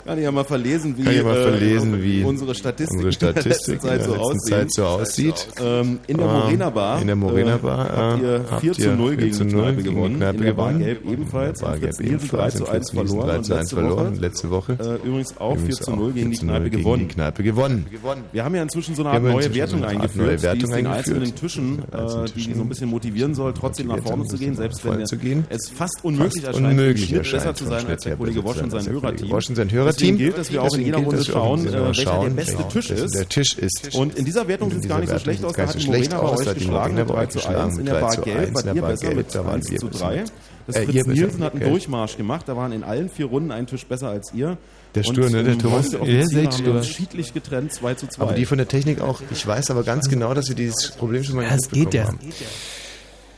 Kann 0.05 0.17
ich 0.17 0.23
ja 0.23 0.31
mal 0.31 0.45
verlesen, 0.45 0.95
wie, 0.97 1.03
mal 1.03 1.35
äh, 1.37 1.43
verlesen, 1.43 2.01
wie 2.01 2.23
unsere 2.23 2.55
Statistik, 2.55 3.03
unsere 3.03 3.11
Statistik 3.31 3.83
in 3.83 3.89
der 3.89 3.97
letzten 3.97 3.99
Zeit 3.99 4.03
so 4.03 4.15
letzten. 4.15 4.49
Zeit 4.49 4.71
so 4.71 4.85
aussieht. 4.85 5.47
Ähm, 5.59 5.99
in 6.07 6.17
der 6.17 6.25
Ähm, 6.27 6.33
Morena 6.33 6.69
Bar, 6.69 7.01
in 7.01 7.07
der 7.07 7.15
Morena 7.15 7.57
Bar, 7.57 7.89
äh, 7.89 7.91
habt 7.91 8.21
äh, 8.21 8.23
ihr 8.23 8.45
habt 8.49 8.61
4 8.61 8.73
zu 8.73 8.81
ihr 8.81 8.95
0 8.95 9.09
4 9.09 9.17
gegen 9.17 9.33
zu 9.33 9.43
die 9.45 9.53
0 9.53 9.63
Kneipe 9.63 9.83
gewonnen. 9.83 10.15
Kneipe 10.17 10.37
in 10.37 10.43
der 10.43 10.53
Bar. 10.53 10.73
Gelb 10.73 11.05
ebenfalls. 11.05 11.59
Bar 11.59 11.77
Gelb 11.77 11.99
Nielsen 11.99 12.05
3 12.05 12.13
ebenfalls. 12.13 12.55
zu 12.55 12.63
In 12.63 12.69
1 12.69 12.71
Fritz 12.71 12.93
Nielsen 12.93 13.07
verloren. 13.09 13.29
3 13.29 13.37
und 13.37 13.43
zu 13.43 13.53
1 13.53 13.61
letzte 13.61 13.75
verloren. 13.75 14.15
Letzte 14.19 14.49
Woche. 14.49 14.71
Äh, 14.79 15.07
übrigens 15.07 15.37
auch 15.37 15.55
4 15.55 15.59
Übrigens 15.59 15.79
zu 15.79 15.91
0 15.91 16.11
gegen 16.13 16.31
die 16.31 16.37
4 16.37 16.39
zu 16.39 16.45
0 16.45 16.53
Kneipe 16.53 16.69
gewonnen. 16.69 17.07
Kneipe 17.09 17.43
gewonnen. 17.43 17.85
Wir 18.31 18.43
haben 18.45 18.55
ja 18.55 18.63
inzwischen 18.63 18.95
so 18.95 19.03
eine 19.03 19.11
Wir 19.11 19.29
Art 19.29 19.43
neue 19.43 19.55
Wertung 19.55 19.83
eingeführt, 19.83 20.43
die 20.43 20.59
den 20.59 20.87
einzelnen 20.87 21.35
Tischen, 21.35 21.79
äh, 21.91 22.25
die 22.35 22.53
so 22.53 22.61
ein 22.61 22.69
bisschen 22.69 22.89
motivieren 22.89 23.35
soll, 23.35 23.53
trotzdem 23.53 23.87
nach 23.87 23.99
vorne 23.99 24.23
zu 24.25 24.37
gehen, 24.37 24.55
selbst 24.55 24.83
wenn 24.85 24.93
Vorne 24.93 25.05
gehen. 25.33 25.45
es 25.49 25.69
fast 25.69 26.03
unmöglich 26.03 26.43
Fast 26.43 26.57
erscheint, 26.57 26.67
unmöglich 26.79 27.05
Schnitt 27.05 27.17
erscheint, 27.19 27.43
besser 27.43 27.55
zu 27.55 27.65
sein 27.65 27.87
als 27.87 28.03
der 28.03 28.15
Kollege 28.15 28.43
Wosch 28.43 28.57
und 28.57 28.69
sein 28.71 28.85
Hörerteam. 28.87 29.29
Wosch 29.29 29.49
und 29.49 29.55
sein 29.55 29.71
Hörerteam. 29.71 30.17
Gilt, 30.17 30.37
dass 30.37 30.51
wir 30.51 30.61
auch 30.63 30.73
in 30.75 30.85
jeder 30.85 30.97
Runde 30.99 31.23
schauen, 31.25 31.67
äh, 31.67 31.73
welcher 31.73 32.19
der 32.21 32.29
beste 32.29 32.57
welcher 32.59 32.69
Tisch 32.69 32.89
ist. 32.91 33.15
Der 33.15 33.29
Tisch 33.29 33.57
ist. 33.57 33.95
Und 33.95 34.15
in 34.17 34.25
dieser 34.25 34.47
Wertung 34.47 34.71
sieht 34.71 34.81
es 34.83 34.87
gar 34.87 34.99
nicht 34.99 35.09
so 35.11 35.19
schlecht 35.19 35.43
aus. 35.43 35.53
Da 35.55 35.65
hat 35.67 35.79
die 35.79 35.87
Morena 35.87 36.19
bei 36.19 36.33
euch 36.33 36.53
geschlagen 36.53 36.95
mit 36.95 37.07
bei 37.07 37.13
3 37.13 37.21
euch 37.23 37.29
zu 37.29 37.37
geschlagen 37.39 37.69
1. 37.71 37.77
In 37.79 37.85
der 37.85 37.93
3 37.95 38.01
Bar 38.01 38.11
zu 38.11 38.21
Gelb 38.21 38.37
1. 38.39 38.53
wart 38.53 38.75
ihr 38.75 38.81
besser 38.81 39.13
mit 39.15 39.35
da 39.35 39.45
waren 39.45 39.55
1 39.55 39.71
wir 39.71 39.79
zu 39.79 39.87
besser 39.87 40.05
3. 40.09 40.15
mit- 40.21 40.31
Das 40.65 40.75
Äh, 40.77 40.83
ihr 40.85 41.03
Fritz 41.03 41.07
Nielsen 41.07 41.43
hat 41.43 41.53
einen. 41.55 41.69
Durchmarsch 41.69 42.15
gemacht. 42.15 42.47
Da 42.47 42.55
waren 42.55 42.71
in 42.71 42.83
allen 42.83 43.09
vier 43.09 43.25
Runden 43.25 43.51
einen 43.51 43.67
Tisch 43.67 43.85
besser 43.85 44.07
als 44.09 44.31
ihr. 44.33 44.57
Der 44.95 45.03
Stur, 45.03 45.29
ne, 45.29 45.43
der 45.43 45.57
Thomas? 45.57 45.87
heute 45.87 45.95
Ja, 45.97 46.01
Offiziere 46.03 46.27
sehr 46.27 46.45
haben 46.51 46.65
wir 46.65 46.73
uns 46.75 46.85
stur. 46.87 46.95
schiedlich 46.95 47.33
getrennt, 47.33 47.73
2 47.73 47.95
zu 47.95 48.07
2. 48.07 48.21
Aber 48.23 48.33
die 48.33 48.45
von 48.45 48.57
der 48.59 48.67
Technik 48.67 49.01
auch. 49.01 49.21
Ich 49.31 49.45
weiß 49.45 49.71
aber 49.71 49.83
ganz 49.83 50.07
genau, 50.07 50.33
dass 50.33 50.47
wir 50.47 50.55
dieses 50.55 50.91
Problem 50.91 51.23
schon 51.23 51.35
mal 51.35 51.45
Das 51.49 51.69
geht 51.69 51.93
ja. 51.93 52.05
haben. 52.07 52.19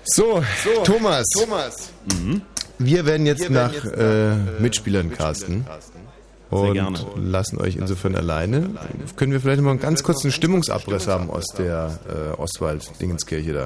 So, 0.06 0.44
Thomas. 0.84 1.26
Wir 2.78 3.06
werden 3.06 3.26
jetzt 3.26 3.50
nach 3.50 3.74
äh, 3.86 4.36
Mitspielern 4.60 5.12
casten. 5.12 5.66
Und 6.52 6.74
gerne. 6.74 7.00
lassen 7.16 7.60
euch 7.60 7.76
insofern 7.76 8.16
alleine. 8.16 8.70
Können 9.16 9.32
wir 9.32 9.42
vielleicht 9.42 9.62
mal 9.62 9.72
einen 9.72 9.80
ganz 9.80 10.04
kurzen 10.04 10.32
Stimmungsabriss 10.32 11.08
haben 11.08 11.30
aus 11.32 11.46
der 11.58 12.00
äh, 12.08 12.40
Ostwald-Dingenskirche 12.40 13.54
da? 13.54 13.66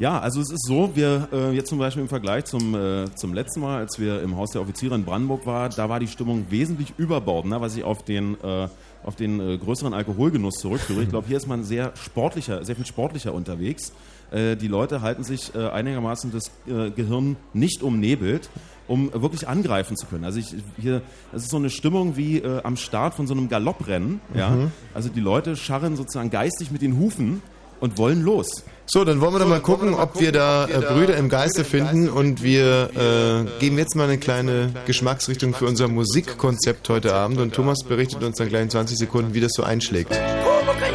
Ja, 0.00 0.20
also 0.20 0.40
es 0.40 0.50
ist 0.50 0.64
so, 0.66 0.90
wir 0.94 1.28
äh, 1.32 1.52
jetzt 1.52 1.68
zum 1.68 1.78
Beispiel 1.78 2.02
im 2.02 2.08
Vergleich 2.08 2.44
zum, 2.44 2.74
äh, 2.74 3.06
zum 3.16 3.34
letzten 3.34 3.60
Mal, 3.60 3.78
als 3.78 3.98
wir 3.98 4.22
im 4.22 4.36
Haus 4.36 4.52
der 4.52 4.62
Offiziere 4.62 4.94
in 4.94 5.04
Brandenburg 5.04 5.44
waren, 5.44 5.72
da 5.76 5.88
war 5.88 5.98
die 5.98 6.06
Stimmung 6.06 6.46
wesentlich 6.50 6.94
überbordender, 6.98 7.60
was 7.60 7.76
ich 7.76 7.82
auf 7.82 8.04
den, 8.04 8.36
äh, 8.42 8.68
auf 9.02 9.16
den 9.16 9.40
äh, 9.40 9.58
größeren 9.58 9.94
Alkoholgenuss 9.94 10.56
zurückführe. 10.56 11.02
Ich 11.02 11.08
glaube, 11.08 11.26
hier 11.26 11.36
ist 11.36 11.48
man 11.48 11.64
sehr 11.64 11.92
sportlicher, 11.96 12.64
sehr 12.64 12.76
viel 12.76 12.86
sportlicher 12.86 13.34
unterwegs. 13.34 13.92
Äh, 14.30 14.56
die 14.56 14.68
Leute 14.68 15.00
halten 15.00 15.24
sich 15.24 15.54
äh, 15.54 15.68
einigermaßen 15.68 16.32
das 16.32 16.50
äh, 16.66 16.90
Gehirn 16.90 17.36
nicht 17.52 17.82
umnebelt, 17.82 18.50
um 18.86 19.12
wirklich 19.12 19.48
angreifen 19.48 19.96
zu 19.96 20.06
können. 20.06 20.24
Also 20.24 20.38
ich 20.38 20.54
hier, 20.78 21.02
es 21.32 21.44
ist 21.44 21.50
so 21.50 21.56
eine 21.56 21.70
Stimmung 21.70 22.16
wie 22.16 22.38
äh, 22.38 22.62
am 22.62 22.76
Start 22.76 23.14
von 23.14 23.26
so 23.26 23.34
einem 23.34 23.48
Galopprennen. 23.48 24.20
Ja? 24.34 24.56
Also 24.94 25.08
die 25.08 25.20
Leute 25.20 25.56
scharren 25.56 25.96
sozusagen 25.96 26.30
geistig 26.30 26.70
mit 26.70 26.82
den 26.82 26.98
Hufen 26.98 27.42
und 27.80 27.98
wollen 27.98 28.22
los. 28.22 28.64
So, 28.86 29.04
dann 29.04 29.20
wollen 29.20 29.34
wir 29.34 29.38
doch 29.40 29.48
mal 29.48 29.60
gucken, 29.60 29.94
ob 29.94 30.18
wir 30.18 30.32
da 30.32 30.66
äh, 30.66 30.80
Brüder 30.80 31.16
im 31.16 31.28
Geiste 31.28 31.64
finden 31.64 32.08
und 32.08 32.42
wir 32.42 32.90
äh, 32.94 33.60
geben 33.60 33.76
jetzt 33.76 33.94
mal 33.94 34.04
eine 34.04 34.18
kleine 34.18 34.72
Geschmacksrichtung 34.86 35.54
für 35.54 35.66
unser 35.66 35.88
Musikkonzept 35.88 36.88
heute 36.88 37.14
Abend 37.14 37.38
und 37.38 37.54
Thomas 37.54 37.84
berichtet 37.86 38.22
uns 38.22 38.38
dann 38.38 38.48
gleich 38.48 38.62
in 38.62 38.70
20 38.70 38.96
Sekunden, 38.96 39.34
wie 39.34 39.40
das 39.40 39.52
so 39.52 39.62
einschlägt. 39.62 40.10
Pumuckl 40.10 40.80
nackt, 40.80 40.87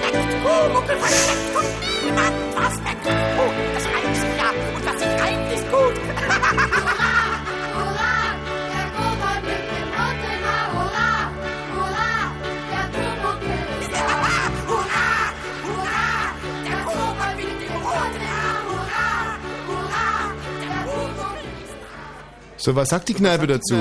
So, 22.63 22.73
was 22.73 22.87
sagt 22.87 23.09
die 23.09 23.13
Kneipe 23.13 23.45
dazu? 23.45 23.75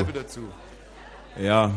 Ja, 1.40 1.70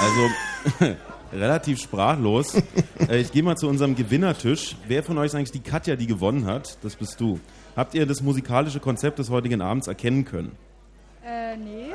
also 0.00 0.96
relativ 1.32 1.80
sprachlos. 1.80 2.60
Äh, 3.08 3.20
ich 3.20 3.30
gehe 3.30 3.44
mal 3.44 3.56
zu 3.56 3.68
unserem 3.68 3.94
Gewinnertisch. 3.94 4.74
Wer 4.88 5.04
von 5.04 5.18
euch 5.18 5.26
ist 5.26 5.34
eigentlich 5.36 5.52
die 5.52 5.60
Katja, 5.60 5.94
die 5.94 6.08
gewonnen 6.08 6.46
hat? 6.46 6.78
Das 6.82 6.96
bist 6.96 7.20
du. 7.20 7.38
Habt 7.76 7.94
ihr 7.94 8.06
das 8.06 8.22
musikalische 8.22 8.80
Konzept 8.80 9.20
des 9.20 9.30
heutigen 9.30 9.60
Abends 9.60 9.86
erkennen 9.86 10.24
können? 10.24 10.50
Äh, 11.24 11.56
nee. 11.58 11.92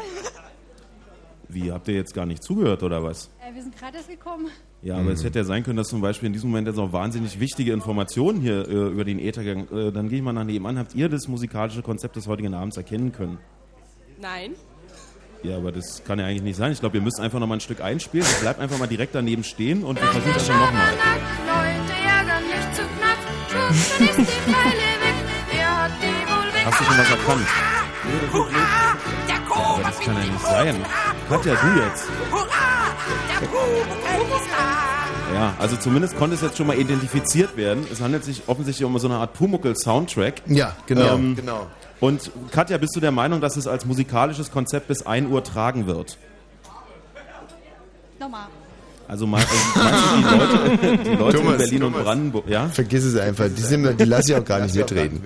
Wie, 1.50 1.70
habt 1.70 1.90
ihr 1.90 1.96
jetzt 1.96 2.14
gar 2.14 2.26
nicht 2.26 2.42
zugehört 2.42 2.84
oder 2.84 3.04
was? 3.04 3.30
Äh, 3.46 3.54
wir 3.54 3.62
sind 3.62 3.78
gerade 3.78 3.98
erst 3.98 4.10
gekommen. 4.10 4.48
Ja, 4.82 4.96
aber 4.96 5.12
es 5.12 5.26
hätte 5.26 5.40
ja 5.40 5.44
sein 5.44 5.64
können, 5.64 5.76
dass 5.76 5.90
zum 5.90 6.00
Beispiel 6.00 6.28
in 6.28 6.34
diesem 6.34 6.52
Moment 6.52 6.70
jetzt 6.70 6.80
auch 6.80 6.94
wahnsinnig 6.94 7.42
wichtige 7.42 7.74
Informationen 7.74 8.40
hier 8.40 8.66
äh, 8.66 8.72
über 8.72 9.04
den 9.04 9.20
Äther 9.20 9.44
gegangen 9.44 9.68
äh, 9.78 9.92
Dann 9.92 10.08
gehe 10.08 10.20
ich 10.20 10.24
mal 10.24 10.32
nach 10.32 10.46
nebenan. 10.46 10.78
Habt 10.80 10.96
ihr 10.96 11.10
das 11.10 11.28
musikalische 11.28 11.82
Konzept 11.82 12.16
des 12.16 12.28
heutigen 12.28 12.54
Abends 12.54 12.78
erkennen 12.78 13.12
können? 13.12 13.40
Nein. 14.20 14.56
Ja, 15.44 15.58
aber 15.58 15.72
das 15.72 16.04
kann 16.04 16.20
ja 16.20 16.26
eigentlich 16.26 16.42
nicht 16.42 16.58
sein. 16.58 16.72
Ich 16.72 16.80
glaube, 16.80 16.98
ihr 16.98 17.04
müsst 17.04 17.20
einfach 17.20 17.40
noch 17.40 17.48
mal 17.48 17.56
ein 17.56 17.62
Stück 17.62 17.82
einspielen. 17.82 18.26
Ich 18.26 18.40
bleib 18.42 18.60
einfach 18.60 18.78
mal 18.80 18.88
direkt 18.88 19.14
daneben 19.14 19.44
stehen 19.44 19.84
und 19.84 20.02
wir 20.02 20.08
versuchen 20.08 20.34
das 20.34 20.48
dann 20.48 20.60
nochmal. 20.60 20.88
Hast 26.66 26.80
du 26.80 26.84
schon 26.84 26.98
was 26.98 27.10
erkannt? 27.10 27.48
Hurra, 28.34 28.98
der 29.28 29.38
Kobold 29.48 29.86
Das 29.86 29.98
mit 29.98 30.08
kann 30.08 30.16
ja 30.16 30.24
nicht 30.32 30.42
sein. 30.42 30.76
Katja, 31.30 31.56
du 31.56 31.82
jetzt. 31.82 32.08
Hurra, 32.32 32.48
der 33.42 33.48
da. 33.48 35.34
Ja, 35.34 35.54
also 35.60 35.76
zumindest 35.76 36.18
konnte 36.18 36.36
es 36.36 36.42
jetzt 36.42 36.58
schon 36.58 36.68
mal 36.68 36.78
identifiziert 36.78 37.58
werden. 37.58 37.86
Es 37.92 38.02
handelt 38.02 38.24
sich 38.24 38.44
offensichtlich 38.48 38.86
um 38.86 38.98
so 38.98 39.08
eine 39.08 39.18
Art 39.18 39.34
Pumuckl-Soundtrack. 39.34 40.42
Ja, 40.48 40.76
genau. 40.86 41.16
Ähm, 41.16 41.36
genau. 41.36 41.68
Und 42.00 42.32
Katja, 42.52 42.78
bist 42.78 42.96
du 42.96 43.00
der 43.00 43.12
Meinung, 43.12 43.42
dass 43.42 43.58
es 43.58 43.68
als 43.68 43.86
musikalisches 43.86 44.52
Konzept 44.52 44.88
bis 44.88 45.06
1 45.06 45.30
Uhr 45.30 45.44
tragen 45.44 45.88
wird? 45.88 46.18
Nochmal. 48.20 48.48
Also 49.10 49.26
mein, 49.26 49.42
also 49.42 49.80
meinst 49.80 50.04
du, 50.04 50.18
die 50.18 50.38
Leute, 50.38 50.98
die 51.04 51.16
Leute 51.16 51.38
Thomas, 51.38 51.52
in 51.54 51.58
Berlin 51.60 51.84
und 51.84 51.92
Thomas. 51.92 52.06
Brandenburg, 52.06 52.50
ja? 52.50 52.68
Vergiss 52.68 53.06
es 53.06 53.16
einfach, 53.16 53.46
die, 53.56 53.62
sind, 53.62 54.00
die 54.00 54.04
lasse 54.04 54.32
ich 54.34 54.38
auch 54.38 54.44
gar 54.44 54.60
nicht 54.60 54.76
mitreden. 54.76 55.22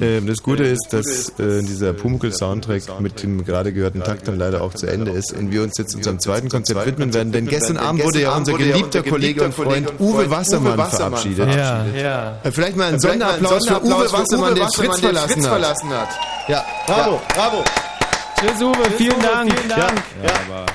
Ähm, 0.00 0.26
das 0.26 0.42
Gute 0.42 0.64
ist, 0.64 0.88
dass 0.90 1.30
äh, 1.38 1.62
dieser 1.62 1.94
Pumuckl-Soundtrack 1.94 3.00
mit 3.00 3.22
dem 3.22 3.44
gerade 3.44 3.72
gehörten 3.72 4.02
Takt 4.02 4.28
dann 4.28 4.38
leider 4.38 4.60
auch 4.60 4.74
zu 4.74 4.86
Ende 4.86 5.10
ist 5.12 5.32
und 5.32 5.50
wir 5.50 5.62
uns 5.62 5.78
jetzt 5.78 5.94
unserem 5.96 6.18
zweiten 6.18 6.50
Konzept 6.50 6.84
widmen 6.84 7.14
werden, 7.14 7.32
denn 7.32 7.46
gestern 7.46 7.78
Abend 7.78 8.04
wurde 8.04 8.20
ja 8.20 8.36
unser 8.36 8.58
geliebter 8.58 9.02
Kollege 9.02 9.44
und 9.44 9.54
Freund 9.54 9.92
Uwe 9.98 10.30
Wassermann 10.30 10.90
verabschiedet. 10.90 11.48
Ja, 11.54 11.86
ja. 11.86 12.38
Äh, 12.44 12.50
Vielleicht 12.50 12.76
mal 12.76 12.88
einen 12.88 13.00
Sonderapplaus 13.00 13.66
für 13.66 13.82
Uwe 13.82 14.12
Wassermann, 14.12 14.54
der 14.54 14.68
Fritz 14.68 15.00
verlassen 15.00 15.90
hat. 15.90 16.08
Ja, 16.46 16.62
bravo, 16.86 17.22
bravo. 17.34 17.64
Tschüss, 18.38 18.60
Uwe, 18.60 18.90
vielen 18.98 19.22
Dank. 19.22 19.50
Ja. 19.70 19.78
Ja, 19.78 19.86
aber 20.46 20.66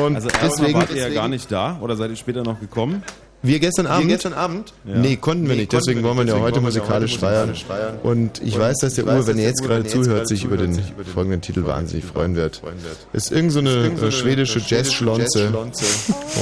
Und 0.00 0.16
also 0.16 0.28
erstmal 0.28 0.50
deswegen, 0.50 0.78
wart 0.78 0.90
ihr 0.90 1.08
ja 1.08 1.08
gar 1.08 1.28
nicht 1.28 1.50
da 1.50 1.78
oder 1.80 1.96
seid 1.96 2.10
ihr 2.10 2.16
später 2.16 2.42
noch 2.42 2.60
gekommen? 2.60 3.02
wir 3.46 3.60
gestern 3.60 3.86
Abend, 3.86 4.08
gestern 4.08 4.32
Abend? 4.32 4.72
Nee, 4.84 5.16
konnten 5.16 5.48
wir 5.48 5.56
nicht, 5.56 5.72
deswegen 5.72 6.02
wollen 6.02 6.18
wir 6.18 6.26
ja 6.26 6.40
heute 6.40 6.60
musikalisch 6.60 7.18
feiern. 7.18 7.54
Und 8.02 8.42
ich 8.42 8.58
weiß, 8.58 8.78
dass 8.78 8.94
der 8.94 9.04
Uwe, 9.04 9.26
wenn 9.26 9.38
er 9.38 9.46
jetzt 9.46 9.62
gerade 9.62 9.84
zuhört, 9.84 10.28
sich 10.28 10.44
über 10.44 10.56
den 10.56 10.78
folgenden 11.12 11.40
Titel 11.40 11.64
wahnsinnig 11.66 12.04
freuen 12.04 12.36
wird. 12.36 12.62
Ist 13.12 13.32
irgend 13.32 13.52
so 13.52 13.60
eine 13.60 13.86
äh, 13.86 14.10
schwedische 14.10 14.60
Jazz-Schlonze. 14.64 15.52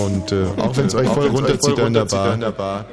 Und 0.05 0.33
äh, 0.33 0.47
auch 0.59 0.77
wenn 0.77 0.87
es 0.87 0.95
euch 0.95 1.09
voll 1.09 1.29
runterzieht 1.29 1.79
da 1.79 1.87
in 2.35 2.41
der 2.41 2.53
Bar, 2.53 2.87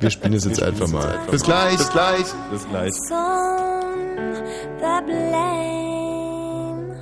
wir 0.00 0.10
spielen 0.10 0.34
es 0.34 0.44
jetzt 0.44 0.62
einfach 0.62 0.88
mal. 0.88 1.18
Bis 1.30 1.42
gleich. 1.42 1.76
Bis 1.76 1.90
gleich. 1.90 2.24
Bis 2.50 2.68
gleich. 2.68 2.92
Some 3.08 3.56
the 4.80 5.02
blame 5.06 6.92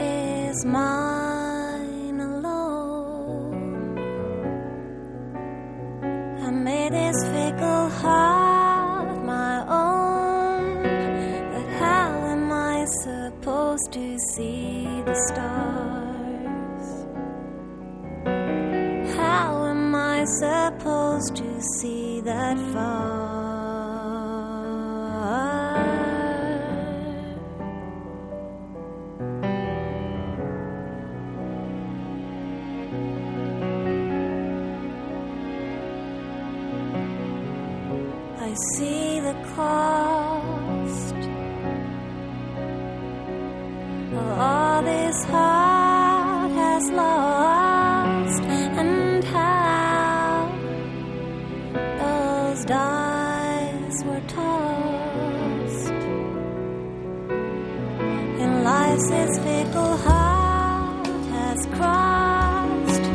is 0.00 0.64
mine 0.64 1.31
made 6.64 6.92
this 6.92 7.16
fickle 7.24 7.88
heart 7.88 9.24
my 9.24 9.64
own, 9.66 10.82
but 11.52 11.66
how 11.80 12.08
am 12.34 12.52
I 12.52 12.84
supposed 13.02 13.90
to 13.92 14.16
see 14.18 15.02
the 15.04 15.14
stars? 15.26 16.86
How 19.16 19.66
am 19.66 19.92
I 19.94 20.24
supposed 20.24 21.34
to 21.36 21.60
see 21.78 22.20
that 22.20 22.56
far? 22.72 23.32
I 38.52 38.54
see 38.76 39.18
the 39.18 39.32
cost 39.56 41.14
of 44.12 44.28
all 44.38 44.82
this 44.82 45.24
heart 45.24 46.50
has 46.50 46.90
lost, 46.90 48.42
and 48.42 49.24
how 49.24 50.52
those 52.02 52.64
dice 52.66 54.04
were 54.04 54.20
tossed. 54.28 56.02
And 58.42 58.64
life's 58.64 59.38
fickle 59.38 59.96
heart 59.96 61.06
has 61.36 61.64
crossed. 61.76 63.06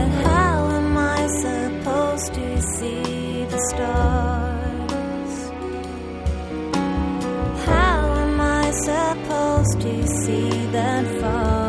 And 0.00 0.12
how 0.24 0.68
am 0.78 0.96
I 0.96 1.26
supposed 1.42 2.32
to 2.34 2.62
see 2.62 3.44
the 3.46 3.58
stars? 3.70 4.23
Supposed 9.14 9.80
to 9.80 10.06
see 10.06 10.66
that 10.72 11.20
far? 11.20 11.63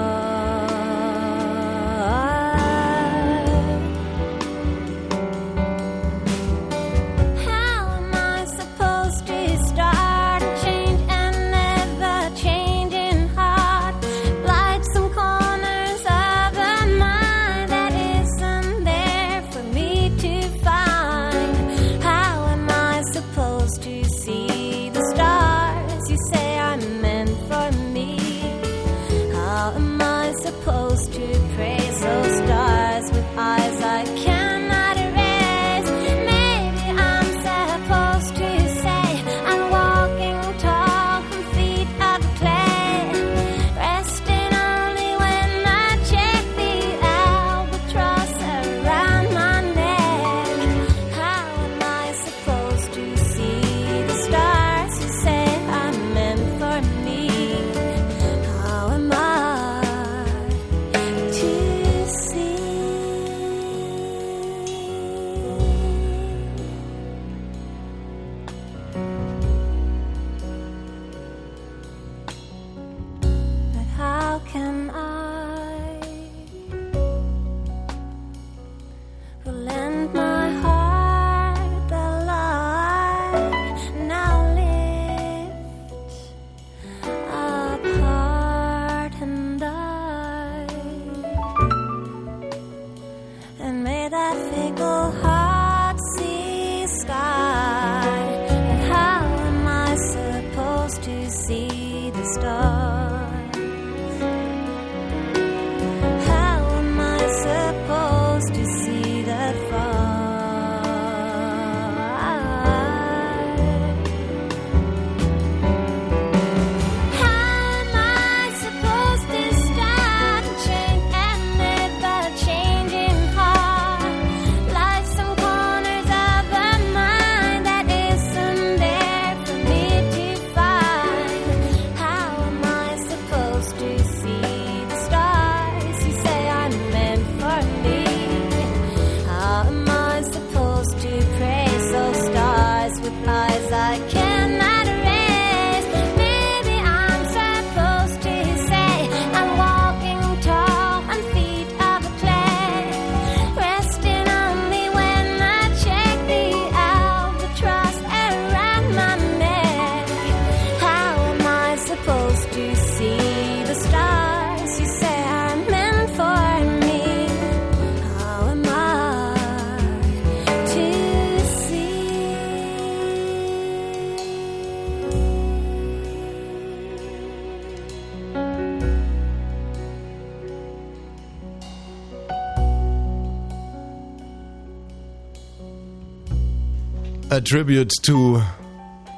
A 187.36 187.42
Tribute 187.42 187.92
to 188.02 188.42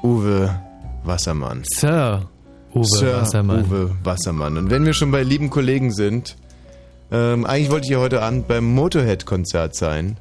Uwe 0.02 0.50
Wassermann. 1.04 1.64
Sir 1.76 2.28
Uwe 2.74 2.84
Sir 2.84 3.22
Wassermann. 3.22 3.66
Uwe 3.66 3.92
Wassermann. 4.04 4.58
Und 4.58 4.72
wenn 4.72 4.86
wir 4.86 4.94
schon 4.94 5.12
bei 5.12 5.22
lieben 5.22 5.52
Kollegen 5.52 5.94
sind, 5.94 6.36
ähm, 7.12 7.46
eigentlich 7.46 7.70
wollte 7.70 7.86
ich 7.86 7.92
ja 7.92 8.00
heute 8.00 8.24
Abend 8.24 8.48
beim 8.48 8.74
Motorhead-Konzert 8.74 9.76
sein. 9.76 10.18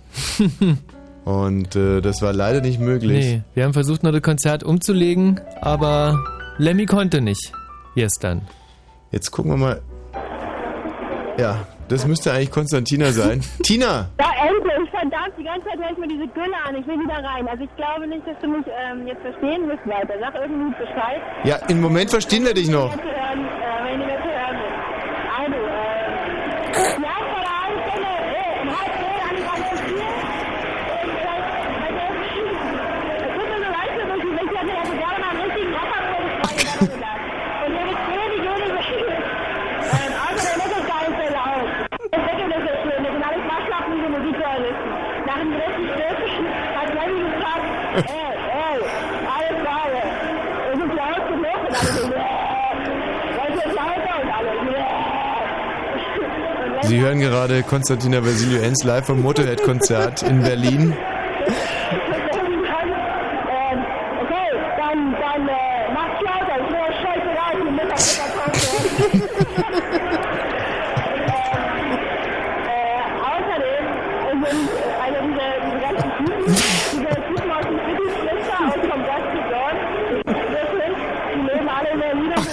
Und 1.24 1.74
äh, 1.74 2.02
das 2.02 2.20
war 2.20 2.34
leider 2.34 2.60
nicht 2.60 2.80
möglich. 2.80 3.24
Nee, 3.24 3.42
wir 3.54 3.64
haben 3.64 3.72
versucht, 3.72 4.02
noch 4.02 4.12
das 4.12 4.20
Konzert 4.20 4.62
umzulegen, 4.62 5.40
aber 5.62 6.22
Lemmy 6.58 6.84
konnte 6.84 7.22
nicht. 7.22 7.50
Gestern. 7.94 8.42
Jetzt 9.10 9.30
gucken 9.30 9.52
wir 9.52 9.56
mal. 9.56 9.80
Ja, 11.38 11.66
das 11.88 12.06
müsste 12.06 12.32
eigentlich 12.32 12.50
Konstantina 12.50 13.12
sein. 13.12 13.40
Tina! 13.62 14.08
Ja, 14.20 14.30
endlich, 14.48 14.90
verdammt, 14.90 15.32
die 15.38 15.44
ganze 15.44 15.66
Zeit 15.68 15.78
höre 15.78 15.90
ich 15.92 15.98
mir 15.98 16.08
diese 16.08 16.26
Gülle 16.28 16.56
an. 16.66 16.74
Ich 16.76 16.86
will 16.86 16.98
wieder 16.98 17.22
rein. 17.22 17.46
Also 17.48 17.64
ich 17.64 17.76
glaube 17.76 18.06
nicht, 18.06 18.26
dass 18.26 18.38
du 18.40 18.48
mich 18.48 18.66
ähm, 18.66 19.06
jetzt 19.06 19.22
verstehen 19.22 19.68
wirst 19.68 19.86
weiter. 19.86 20.14
Sag 20.20 20.34
irgendwie 20.34 20.74
Bescheid. 20.78 21.20
Ja, 21.44 21.56
im 21.68 21.80
Moment 21.80 22.10
verstehen 22.10 22.44
wir 22.44 22.54
dich 22.54 22.68
noch. 22.68 22.90
Wenn 22.96 23.04
hören, 23.04 23.46
äh, 23.62 23.96
mir 23.96 24.18
zu 24.22 24.30
hören 24.30 24.56
bist. 24.60 24.76
Also, 25.38 25.54
äh, 25.56 27.02
ja, 27.02 27.14
vor 27.30 27.40
einer 27.40 27.56
halben 27.62 27.80
Stunde, 27.90 28.08
äh, 28.08 28.60
um 28.62 28.68
halb 28.68 28.92
zehn 29.00 29.20
an 29.26 29.34
die 29.36 29.44
ganze 29.46 29.76
Spiel. 29.82 30.02
Es 33.16 33.32
tut 33.36 33.46
mir 33.52 33.60
so 33.64 33.68
leid 33.76 33.90
für 33.96 34.06
mich, 34.06 34.22
ich 34.24 34.58
hätte 34.58 34.72
also 34.80 34.92
gerne 34.96 35.18
mal 35.20 35.30
einen 35.30 35.40
richtigen 35.46 35.72
Rocker 35.76 36.00
vorgeschlagen. 36.10 37.24
Und 37.66 37.72
ihr 37.76 37.84
wisst 37.86 38.06
wenig, 38.10 38.40
wenig, 38.46 38.70
wenig. 38.72 39.20
Ähm, 39.86 40.12
außerdem 40.26 40.58
ist 40.66 40.74
es 40.76 40.84
gar 40.86 41.00
nicht 41.06 41.16
so 41.20 41.26
laut. 41.36 41.68
Das 42.10 42.20
Wetter 42.26 42.46
ist 42.48 42.64
so 42.66 42.72
schön, 42.82 43.00
das 43.04 43.12
sind 43.12 43.24
alles 43.28 43.44
waschlappende 43.46 44.08
Musikjournalisten. 44.16 44.90
Nach 45.26 45.38
dem 45.42 45.52
letzten 45.52 45.86
Stößchen 45.94 46.44
hat 46.76 46.88
Lenny 46.96 47.20
gesagt, 47.28 47.66
ey, 48.08 48.32
ey, 48.56 48.78
alles 49.36 49.58
geil. 49.62 49.94
Es 50.72 50.78
ist 50.80 50.94
laut 50.96 51.22
genug 51.28 51.60
und 51.68 51.74
alle 51.76 51.92
so, 51.92 52.04
"Yeah." 52.08 52.74
Wollt 53.36 53.54
ihr 53.62 53.72
lauter 53.74 54.14
und 54.22 54.30
alle, 54.36 54.52
"Yeah." 54.72 55.16
Sie 56.86 57.00
hören 57.00 57.18
gerade 57.18 57.64
Konstantina 57.64 58.24
Vasilio 58.24 58.60
Enz 58.62 58.84
live 58.84 59.06
vom 59.06 59.20
Motorhead-Konzert 59.20 60.22
in 60.22 60.40
Berlin. 60.42 60.94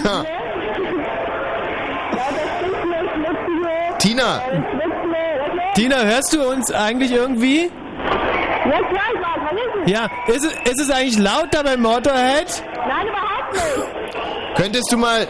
Ähm, 0.06 0.33
Tina! 4.04 4.42
Tina, 5.76 5.96
hörst 6.04 6.34
du 6.34 6.44
uns 6.46 6.70
eigentlich 6.74 7.14
irgendwie? 7.14 7.72
Ja, 9.86 10.10
ist 10.28 10.44
es, 10.44 10.72
ist 10.72 10.82
es 10.82 10.92
eigentlich 10.92 11.18
laut 11.18 11.48
da 11.52 11.64
beim 11.64 11.82
Motorhead? 11.82 12.64
Nein, 12.86 13.08
überhaupt 13.08 13.54
nicht. 13.54 14.58
Könntest 14.58 14.92
du 14.92 14.98
mal, 14.98 15.26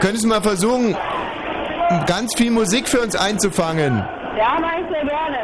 könntest 0.00 0.24
du 0.24 0.28
mal 0.28 0.42
versuchen, 0.42 0.96
ganz 2.08 2.34
viel 2.34 2.50
Musik 2.50 2.88
für 2.88 3.00
uns 3.02 3.14
einzufangen? 3.14 4.04
Ja, 4.36 4.58
mach 4.60 4.72
ich 4.72 4.86
sehr 4.90 5.04
gerne. 5.04 5.38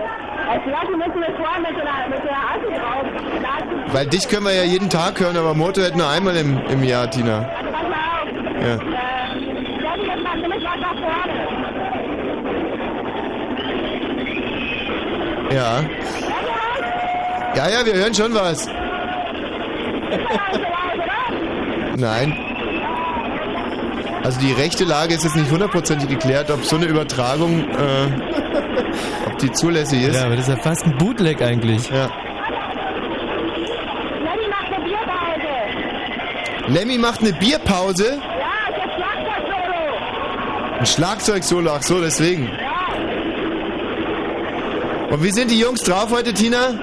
Als 0.50 0.64
Leute 0.66 0.96
müssen 0.96 1.20
wir 1.20 1.36
vorher 1.36 1.60
mit 1.60 1.76
der, 1.76 2.08
mit 2.08 2.24
der 2.24 2.36
Assi 2.36 2.74
drauf. 2.80 3.92
Weil 3.92 4.06
dich 4.06 4.28
können 4.28 4.46
wir 4.46 4.52
ja 4.52 4.64
jeden 4.64 4.90
Tag 4.90 5.20
hören, 5.20 5.36
aber 5.36 5.54
Motorhead 5.54 5.94
nur 5.94 6.08
einmal 6.08 6.36
im, 6.36 6.60
im 6.66 6.82
Jahr, 6.82 7.08
Tina. 7.08 7.48
Also 7.56 7.70
pass 7.70 7.82
mal 7.82 7.98
auf. 8.20 8.62
Ja. 8.66 8.93
Ja. 15.54 15.84
Ja, 17.54 17.68
ja, 17.68 17.86
wir 17.86 17.94
hören 17.94 18.12
schon 18.12 18.34
was. 18.34 18.66
Nein. 21.96 22.36
Also 24.24 24.40
die 24.40 24.52
rechte 24.52 24.82
Lage 24.82 25.14
ist 25.14 25.22
jetzt 25.22 25.36
nicht 25.36 25.52
hundertprozentig 25.52 26.08
geklärt, 26.08 26.50
ob 26.50 26.64
so 26.64 26.74
eine 26.74 26.86
Übertragung, 26.86 27.68
äh, 27.70 28.06
ob 29.26 29.38
die 29.38 29.52
zulässig 29.52 30.02
ist. 30.02 30.16
Ja, 30.16 30.24
aber 30.24 30.34
das 30.34 30.48
ist 30.48 30.56
ja 30.56 30.60
fast 30.60 30.86
ein 30.86 30.96
Bootleg 30.98 31.40
eigentlich. 31.40 31.88
Ja. 31.88 32.10
Lenny 34.24 34.48
macht 34.48 34.72
eine 34.72 34.84
Bierpause. 34.84 35.52
Lemmy 36.66 36.98
macht 36.98 37.20
eine 37.20 37.32
Bierpause. 37.34 38.18
Ja, 38.18 38.50
ich 38.70 38.82
hab 38.82 38.90
Schlagzeug-Solo. 38.96 40.78
Ein 40.80 40.86
Schlagzeug-Solo, 40.86 41.70
ach 41.72 41.82
so, 41.82 42.00
deswegen. 42.00 42.50
Und 45.14 45.22
wie 45.22 45.30
sind 45.30 45.48
die 45.48 45.60
Jungs 45.60 45.80
drauf 45.80 46.10
heute, 46.10 46.34
Tina? 46.34 46.72
Der 46.72 46.80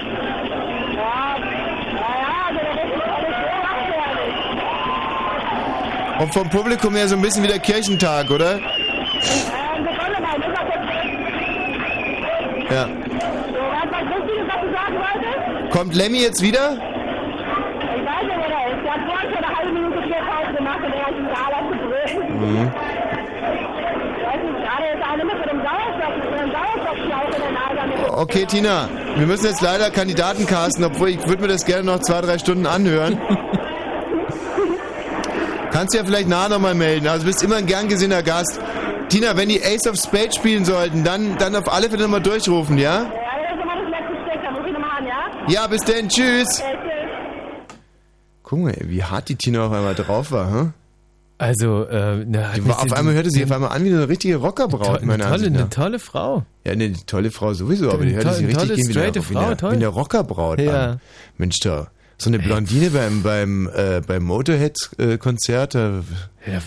ist. 6.16 6.22
Und 6.22 6.32
vom 6.32 6.48
Publikum 6.48 6.96
her 6.96 7.08
so 7.08 7.16
ein 7.16 7.20
bisschen 7.20 7.42
wie 7.42 7.48
der 7.48 7.58
Kirchentag, 7.58 8.30
oder? 8.30 8.58
Ja. 12.70 12.88
Kommt 15.70 15.94
Lemmy 15.94 16.22
jetzt 16.22 16.40
wieder? 16.40 16.72
Ich 16.72 16.78
weiß 16.78 18.22
nicht, 18.22 18.38
wer 18.38 18.48
der 18.48 18.66
ist. 18.72 18.82
Der 18.82 18.92
hat 18.94 19.00
vorhin 19.10 19.30
schon 19.30 19.44
eine 19.44 19.56
halbe 19.58 19.72
Minute 19.72 20.00
Bierpause 20.00 20.54
gemacht 20.56 20.80
und 20.82 20.94
der 20.94 21.04
hat 21.04 21.14
einen 21.14 21.26
Gala 21.26 21.58
zu 21.68 21.76
brüllen. 21.76 22.16
Mhm. 22.40 22.72
Ich 24.16 24.24
weiß 24.24 24.40
nicht, 24.42 24.58
gerade 24.64 24.84
ist 24.88 25.02
einer 25.02 25.24
mit 25.24 25.36
so 25.36 25.42
einem 25.50 25.60
Sauerstoff, 25.60 26.14
mit 26.16 26.24
so 26.24 26.30
einem 26.32 26.50
Sauerstoffschlauch 26.50 27.26
in 27.26 27.42
der 27.42 27.52
Nase. 27.52 27.72
Mit 27.88 28.11
Okay, 28.22 28.46
Tina, 28.46 28.88
wir 29.16 29.26
müssen 29.26 29.46
jetzt 29.46 29.62
leider 29.62 29.90
Kandidaten 29.90 30.46
casten, 30.46 30.84
obwohl 30.84 31.08
ich 31.08 31.26
würde 31.26 31.42
mir 31.42 31.48
das 31.48 31.64
gerne 31.64 31.82
noch 31.82 31.98
zwei, 31.98 32.20
drei 32.20 32.38
Stunden 32.38 32.66
anhören. 32.66 33.20
Kannst 35.72 35.92
du 35.92 35.98
ja 35.98 36.04
vielleicht 36.04 36.28
nachher 36.28 36.50
nochmal 36.50 36.76
melden. 36.76 37.08
Also 37.08 37.24
du 37.24 37.32
bist 37.32 37.42
immer 37.42 37.56
ein 37.56 37.66
gern 37.66 37.88
gesehener 37.88 38.22
Gast. 38.22 38.60
Tina, 39.08 39.36
wenn 39.36 39.48
die 39.48 39.60
Ace 39.60 39.88
of 39.88 39.96
Spades 39.96 40.36
spielen 40.36 40.64
sollten, 40.64 41.02
dann, 41.02 41.36
dann 41.38 41.56
auf 41.56 41.72
alle 41.72 41.90
Fälle 41.90 42.04
nochmal 42.04 42.22
durchrufen, 42.22 42.78
ja? 42.78 43.02
Ja, 43.02 43.08
das 43.08 43.56
ist 43.56 43.60
immer 43.60 43.74
das 43.74 43.90
letzte 43.90 44.14
Stück, 44.22 44.40
da 44.44 44.50
muss 44.52 44.66
ich 44.68 44.72
nochmal 44.72 44.98
an, 44.98 45.06
ja? 45.48 45.62
Ja, 45.62 45.66
bis 45.66 45.82
denn, 45.82 46.08
tschüss. 46.08 46.62
Guck 48.44 48.58
mal, 48.60 48.76
wie 48.82 49.02
hart 49.02 49.30
die 49.30 49.34
Tina 49.34 49.66
auf 49.66 49.72
einmal 49.72 49.96
drauf 49.96 50.30
war, 50.30 50.48
hm? 50.48 50.74
Also, 51.42 51.84
äh, 51.86 52.24
na, 52.24 52.52
Die 52.54 52.64
war, 52.68 52.80
auf 52.80 52.92
einmal 52.92 53.14
hörte 53.14 53.28
sie 53.30 53.42
auf 53.42 53.50
einmal 53.50 53.70
an 53.70 53.84
wie 53.84 53.88
eine 53.88 54.08
richtige 54.08 54.36
Rockerbraut, 54.36 54.98
eine 54.98 55.06
meiner 55.06 55.28
tolle, 55.28 55.46
eine 55.46 55.68
tolle 55.68 55.98
Frau. 55.98 56.44
Ja, 56.64 56.70
eine 56.70 56.92
tolle 57.06 57.32
Frau 57.32 57.52
sowieso, 57.52 57.90
aber 57.90 58.04
die 58.06 58.14
hörte 58.14 58.32
sich 58.34 58.54
tolle, 58.54 58.70
richtig 58.70 58.94
tolle, 58.94 58.94
wie 58.94 58.98
eine, 59.08 59.10
straighte 59.10 59.30
wie 59.30 59.36
eine, 59.36 59.56
Frau, 59.56 59.70
wie 59.72 59.74
eine 59.74 59.86
Rockerbraut 59.88 60.60
Ja. 60.60 60.90
an. 60.92 61.00
Mensch, 61.38 61.58
da, 61.58 61.90
so 62.16 62.30
eine 62.30 62.38
Blondine 62.38 62.90
beim, 62.90 63.24
beim, 63.24 63.68
äh, 63.74 64.00
beim 64.06 64.22
Motorhead-Konzert, 64.22 65.74
da, 65.74 66.04
Ja, 66.46 66.60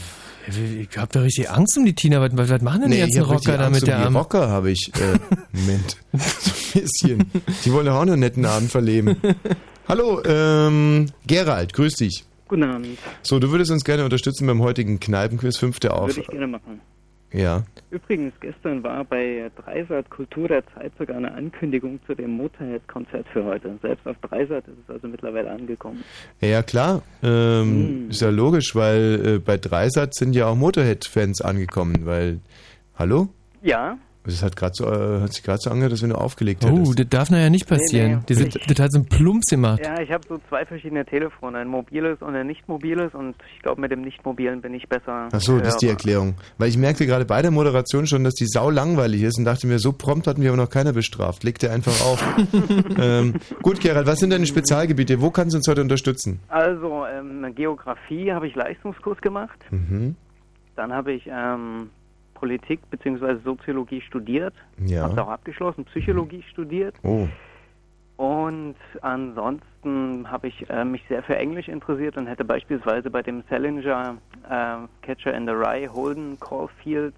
ich 0.47 0.97
hab 0.97 1.09
doch 1.13 1.21
richtig 1.21 1.49
Angst 1.49 1.77
um 1.77 1.85
die 1.85 1.95
Tina. 1.95 2.19
Was, 2.19 2.31
was 2.49 2.61
machen 2.61 2.81
denn 2.81 2.91
die 2.91 2.99
ganzen 2.99 3.21
Rocker 3.21 3.57
da 3.57 3.69
mit 3.69 3.87
der 3.87 3.95
um 3.95 4.01
die 4.01 4.05
Arm? 4.07 4.17
Rocker 4.17 4.49
habe 4.49 4.71
ich, 4.71 4.91
äh, 4.95 5.17
Moment, 5.53 5.95
so 6.11 6.51
ein 6.51 6.81
bisschen. 6.81 7.31
Die 7.63 7.71
wollen 7.71 7.87
auch 7.87 7.93
noch 8.03 8.11
einen 8.11 8.19
netten 8.19 8.45
Abend 8.45 8.69
verleben. 8.69 9.15
Hallo, 9.87 10.21
ähm, 10.25 11.05
Gerald, 11.25 11.71
grüß 11.71 11.93
dich. 11.95 12.25
Guten 12.47 12.63
Abend. 12.63 12.97
So, 13.23 13.39
du 13.39 13.51
würdest 13.51 13.71
uns 13.71 13.83
gerne 13.83 14.03
unterstützen 14.03 14.45
beim 14.47 14.61
heutigen 14.61 14.99
Kneipenquiz, 14.99 15.57
fünfte 15.57 15.93
auf. 15.93 16.09
Würde 16.09 16.21
ich 16.21 16.27
gerne 16.27 16.47
machen. 16.47 16.81
Ja. 17.33 17.63
Übrigens, 17.89 18.33
gestern 18.39 18.81
war 18.83 19.03
bei 19.03 19.51
Dreisat 19.57 20.09
Kultur 20.09 20.47
der 20.47 20.63
Zeit 20.73 20.93
sogar 20.97 21.17
eine 21.17 21.33
Ankündigung 21.33 21.99
zu 22.05 22.13
dem 22.13 22.31
Motorhead-Konzert 22.31 23.25
für 23.33 23.43
heute. 23.43 23.77
Selbst 23.81 24.07
auf 24.07 24.15
Dreisat 24.21 24.65
ist 24.67 24.77
es 24.87 24.89
also 24.93 25.07
mittlerweile 25.07 25.51
angekommen. 25.51 26.03
Ja, 26.39 26.63
klar. 26.63 27.01
Ähm, 27.23 27.65
Hm. 28.05 28.09
Ist 28.09 28.21
ja 28.21 28.29
logisch, 28.29 28.75
weil 28.75 29.21
äh, 29.25 29.39
bei 29.39 29.57
Dreisat 29.57 30.13
sind 30.13 30.33
ja 30.35 30.47
auch 30.47 30.55
Motorhead-Fans 30.55 31.41
angekommen, 31.41 32.05
weil. 32.05 32.39
Hallo? 32.97 33.27
Ja, 33.63 33.97
Das 34.25 34.43
hat, 34.43 34.55
grad 34.55 34.75
so, 34.75 34.85
äh, 34.85 35.21
hat 35.21 35.33
sich 35.33 35.43
gerade 35.43 35.59
so 35.61 35.69
angehört, 35.69 35.93
dass 35.93 36.01
wenn 36.01 36.09
du 36.09 36.15
aufgelegt 36.17 36.63
Oh, 36.65 36.69
hättest. 36.69 36.99
das 36.99 37.07
darf 37.09 37.29
ja 37.29 37.49
nicht 37.49 37.67
passieren. 37.67 38.11
Nee, 38.11 38.23
nee. 38.27 38.35
Sind, 38.35 38.55
das 38.69 38.79
hat 38.79 38.91
so 38.91 38.99
einen 38.99 39.07
Plumps 39.07 39.45
gemacht. 39.47 39.79
ja, 39.83 39.99
ich 40.01 40.11
habe 40.11 40.23
so 40.27 40.37
zwei 40.49 40.65
verschiedene 40.65 41.05
Telefone, 41.05 41.59
ein 41.59 41.67
mobiles 41.67 42.21
und 42.21 42.35
ein 42.35 42.47
nicht 42.47 42.67
mobiles 42.67 43.13
und 43.13 43.35
ich 43.55 43.61
glaube, 43.61 43.81
mit 43.81 43.91
dem 43.91 44.01
nicht 44.01 44.23
mobilen 44.25 44.61
bin 44.61 44.73
ich 44.73 44.87
besser. 44.89 45.29
Ach 45.31 45.39
so, 45.41 45.57
das 45.59 45.69
ist 45.75 45.81
die. 45.81 45.87
Erklärung. 45.95 46.35
Weil 46.57 46.69
ich 46.69 46.77
merkte 46.77 47.05
gerade 47.05 47.25
bei 47.25 47.41
der 47.41 47.51
Moderation 47.51 48.05
schon, 48.07 48.23
dass 48.23 48.33
die 48.33 48.47
sau 48.47 48.69
langweilig 48.69 49.23
ist 49.23 49.37
und 49.37 49.45
dachte 49.45 49.65
mir, 49.67 49.79
so 49.79 49.93
prompt 49.93 50.27
hatten 50.27 50.41
wir 50.41 50.49
aber 50.49 50.57
noch 50.61 50.69
keiner 50.69 50.91
bestraft. 50.93 51.43
Leg 51.43 51.57
dir 51.59 51.71
einfach 51.71 51.93
auf. 52.05 52.23
ähm, 52.99 53.35
gut, 53.61 53.79
Gerald, 53.79 54.07
was 54.07 54.19
sind 54.19 54.31
deine 54.31 54.45
Spezialgebiete? 54.45 55.21
Wo 55.21 55.29
kannst 55.31 55.53
du 55.53 55.57
uns 55.57 55.67
heute 55.67 55.81
unterstützen? 55.81 56.39
Also, 56.49 57.05
ähm, 57.05 57.53
Geografie 57.55 58.31
habe 58.33 58.47
ich 58.47 58.55
Leistungskurs 58.55 59.19
gemacht. 59.21 59.57
Mhm. 59.71 60.15
Dann 60.75 60.91
habe 60.91 61.13
ich 61.13 61.23
ähm, 61.31 61.89
Politik 62.35 62.79
bzw. 62.91 63.37
Soziologie 63.43 64.01
studiert. 64.01 64.53
Ja. 64.85 65.03
Habe 65.03 65.23
auch 65.23 65.29
abgeschlossen, 65.29 65.85
Psychologie 65.85 66.43
studiert. 66.51 66.95
Oh. 67.01 67.27
Und 68.17 68.75
ansonsten 69.01 70.29
habe 70.31 70.47
ich 70.47 70.69
äh, 70.69 70.85
mich 70.85 71.03
sehr 71.09 71.21
für 71.23 71.35
Englisch 71.35 71.67
interessiert 71.67 72.15
und 72.15 72.27
hätte 72.27 72.45
beispielsweise 72.45 73.09
bei 73.09 73.21
dem 73.21 73.43
Salinger 73.49 74.17
äh, 74.49 74.75
Catcher 75.05 75.33
in 75.33 75.45
the 75.45 75.51
Rye 75.51 75.89
Holden 75.91 76.39
Caulfield 76.39 77.15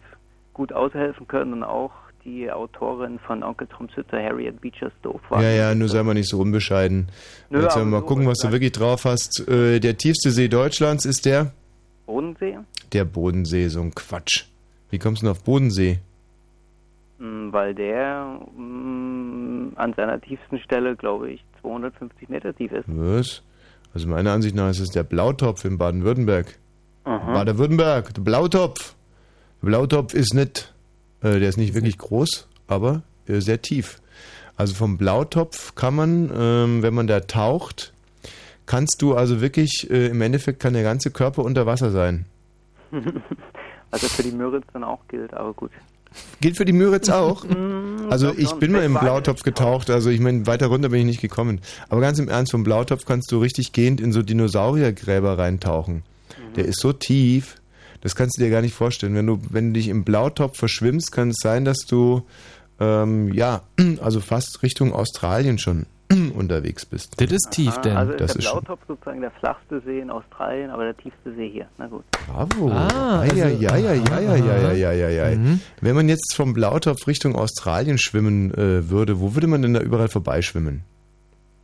gut 0.53 0.73
aushelfen 0.73 1.27
können 1.27 1.53
und 1.53 1.63
auch 1.63 1.91
die 2.25 2.51
Autorin 2.51 3.19
von 3.19 3.43
Onkel 3.43 3.67
Tom 3.67 3.87
Sawyer, 3.95 4.23
Harriet 4.23 4.59
Beecher 4.59 4.91
Stowe 4.99 5.19
war. 5.29 5.41
Ja, 5.41 5.51
ja, 5.51 5.75
nur 5.75 5.87
sei 5.87 6.03
mal 6.03 6.13
nicht 6.13 6.29
so 6.29 6.39
unbescheiden. 6.39 7.07
Nö, 7.49 7.61
Jetzt 7.61 7.77
mal 7.77 7.99
so 7.99 8.05
gucken, 8.05 8.27
was 8.27 8.39
du 8.39 8.51
wirklich 8.51 8.73
drauf 8.73 9.05
hast. 9.05 9.47
Äh, 9.47 9.79
der 9.79 9.97
tiefste 9.97 10.31
See 10.31 10.47
Deutschlands 10.47 11.05
ist 11.05 11.25
der? 11.25 11.51
Bodensee, 12.05 12.57
Der 12.91 13.05
Bodensee, 13.05 13.67
so 13.67 13.81
ein 13.81 13.93
Quatsch. 13.93 14.45
Wie 14.89 14.99
kommst 14.99 15.21
du 15.21 15.25
denn 15.25 15.31
auf 15.31 15.43
Bodensee? 15.43 15.99
mh, 17.19 17.51
weil 17.51 17.73
der 17.73 18.39
mh, 18.55 19.71
an 19.75 19.93
seiner 19.95 20.19
tiefsten 20.21 20.59
Stelle, 20.59 20.95
glaube 20.95 21.31
ich, 21.31 21.43
250 21.61 22.29
Meter 22.29 22.55
tief 22.55 22.71
ist. 22.71 22.85
Was? 22.87 23.43
Also 23.93 24.07
meiner 24.07 24.31
Ansicht 24.31 24.55
nach 24.55 24.69
ist 24.69 24.79
es 24.79 24.89
der 24.89 25.03
Blautopf 25.03 25.65
in 25.65 25.77
Baden-Württemberg. 25.77 26.57
Baden-Württemberg, 27.03 28.13
der 28.13 28.21
Blautopf. 28.21 28.95
Der 29.61 29.67
Blautopf 29.67 30.13
ist 30.13 30.33
nicht, 30.33 30.73
äh, 31.21 31.39
der 31.39 31.49
ist 31.49 31.57
nicht 31.57 31.73
wirklich 31.73 31.97
groß, 31.97 32.47
aber 32.67 33.03
äh, 33.27 33.39
sehr 33.39 33.61
tief. 33.61 34.01
Also 34.57 34.75
vom 34.75 34.97
Blautopf 34.97 35.73
kann 35.75 35.95
man, 35.95 36.29
ähm, 36.35 36.83
wenn 36.83 36.93
man 36.93 37.07
da 37.07 37.21
taucht, 37.21 37.93
kannst 38.65 39.01
du 39.01 39.15
also 39.15 39.39
wirklich, 39.39 39.89
äh, 39.89 40.07
im 40.07 40.21
Endeffekt 40.21 40.59
kann 40.59 40.73
der 40.73 40.83
ganze 40.83 41.09
Körper 41.09 41.43
unter 41.43 41.65
Wasser 41.65 41.91
sein. 41.91 42.25
also 43.91 44.07
für 44.07 44.23
die 44.23 44.31
Müritz 44.31 44.65
dann 44.73 44.83
auch 44.83 44.99
gilt, 45.07 45.33
aber 45.33 45.53
gut. 45.53 45.71
Gilt 46.41 46.57
für 46.57 46.65
die 46.65 46.73
Müritz 46.73 47.09
auch? 47.09 47.43
Mm, 47.49 48.09
Also 48.11 48.33
ich 48.35 48.51
bin 48.53 48.71
mal 48.71 48.83
im 48.83 48.93
Blautopf 48.93 49.43
getaucht, 49.43 49.89
also 49.89 50.09
ich 50.09 50.19
meine, 50.19 50.47
weiter 50.47 50.67
runter 50.67 50.89
bin 50.89 51.01
ich 51.01 51.05
nicht 51.05 51.21
gekommen. 51.21 51.59
Aber 51.89 52.01
ganz 52.01 52.19
im 52.19 52.29
Ernst, 52.29 52.51
vom 52.51 52.63
Blautopf 52.63 53.05
kannst 53.05 53.31
du 53.31 53.39
richtig 53.39 53.73
gehend 53.73 53.99
in 53.99 54.11
so 54.13 54.21
Dinosauriergräber 54.21 55.37
reintauchen. 55.37 56.03
Der 56.55 56.65
ist 56.65 56.79
so 56.79 56.93
tief, 56.93 57.55
das 58.01 58.15
kannst 58.15 58.37
du 58.37 58.43
dir 58.43 58.49
gar 58.49 58.61
nicht 58.61 58.73
vorstellen. 58.73 59.15
Wenn 59.15 59.27
du, 59.27 59.39
wenn 59.49 59.67
du 59.73 59.79
dich 59.79 59.89
im 59.89 60.03
Blautopf 60.03 60.57
verschwimmst, 60.57 61.11
kann 61.11 61.29
es 61.29 61.37
sein, 61.41 61.65
dass 61.65 61.79
du 61.79 62.23
ähm, 62.79 63.33
ja, 63.33 63.61
also 64.01 64.21
fast 64.21 64.63
Richtung 64.63 64.93
Australien 64.93 65.57
schon 65.59 65.85
unterwegs 66.35 66.85
bist. 66.85 67.19
Das 67.21 67.31
ist 67.31 67.49
tief, 67.51 67.73
Ah, 67.77 67.81
denn. 67.81 67.97
Also 67.97 68.11
ist 68.13 68.21
Das 68.21 68.31
der 68.33 68.39
ist 68.39 68.45
schon- 68.45 68.59
Blautopf 68.63 68.81
sozusagen 68.87 69.21
der 69.21 69.31
flachste 69.31 69.81
See 69.81 69.99
in 69.99 70.09
Australien, 70.09 70.69
aber 70.69 70.83
der 70.85 70.97
tiefste 70.97 71.33
See 71.35 71.49
hier. 71.49 71.67
Na 71.77 71.87
gut. 71.87 72.03
Bravo. 72.27 72.69
Ah, 72.71 73.23
ja, 73.25 73.45
also- 73.45 73.61
ja, 73.61 73.75
ja, 73.77 73.93
ja, 73.93 74.19
ja, 74.19 74.35
ja, 74.35 74.57
ja, 74.57 74.71
ja, 74.71 74.91
ja, 75.09 75.09
ja. 75.29 75.35
Mhm. 75.37 75.59
Wenn 75.81 75.95
man 75.95 76.07
jetzt 76.09 76.33
vom 76.35 76.53
Blautopf 76.53 77.05
Richtung 77.07 77.35
Australien 77.35 77.97
schwimmen 77.97 78.53
äh, 78.53 78.89
würde, 78.89 79.19
wo 79.19 79.35
würde 79.35 79.47
man 79.47 79.61
denn 79.61 79.73
da 79.73 79.81
überall 79.81 80.07
vorbeischwimmen? 80.07 80.83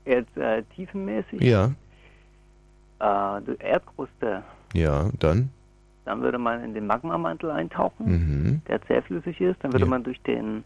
Jetzt 0.06 0.36
äh, 0.38 0.64
tiefenmäßig, 0.76 1.42
Ja, 1.42 1.72
äh, 3.00 3.42
die 3.48 3.56
Erdkruste, 3.64 4.44
ja, 4.74 5.10
dann. 5.20 5.50
dann 6.06 6.22
würde 6.22 6.38
man 6.38 6.62
in 6.64 6.74
den 6.74 6.86
Magmamantel 6.88 7.50
eintauchen, 7.52 8.06
Mhm. 8.06 8.62
der 8.68 8.82
zähflüssig 8.82 9.40
ist. 9.40 9.64
Dann 9.64 9.72
würde 9.72 9.86
Ja. 9.86 9.90
man 9.90 10.04
durch 10.04 10.22
den 10.24 10.66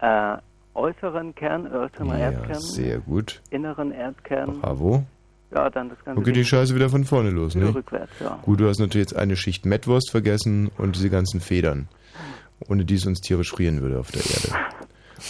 äh, 0.00 0.36
äußeren 0.74 1.34
Kern, 1.34 1.66
äußeren 1.72 2.08
Ja, 2.08 2.18
Erdkern, 2.30 2.60
sehr 2.60 2.98
gut. 2.98 3.40
inneren 3.50 3.92
Erdkern, 3.92 4.60
Bravo. 4.60 5.04
ja, 5.54 5.70
dann 5.70 5.88
das 5.88 5.98
Ganze 6.04 6.20
Okay, 6.20 6.32
die 6.32 6.44
Scheiße 6.44 6.74
wieder 6.74 6.90
von 6.90 7.04
vorne 7.04 7.30
los, 7.30 7.54
ne? 7.54 7.74
rückwärts, 7.74 8.12
ja. 8.20 8.38
Gut, 8.42 8.60
du 8.60 8.68
hast 8.68 8.78
natürlich 8.80 9.08
jetzt 9.10 9.16
eine 9.16 9.36
Schicht 9.36 9.66
Mettwurst 9.66 10.10
vergessen 10.10 10.70
und 10.78 10.96
diese 10.96 11.10
ganzen 11.10 11.40
Federn, 11.40 11.88
ohne 12.68 12.84
die 12.84 12.94
es 12.94 13.06
uns 13.06 13.20
tierisch 13.20 13.50
frieren 13.50 13.80
würde 13.82 13.98
auf 13.98 14.10
der 14.10 14.22
Erde. 14.22 14.66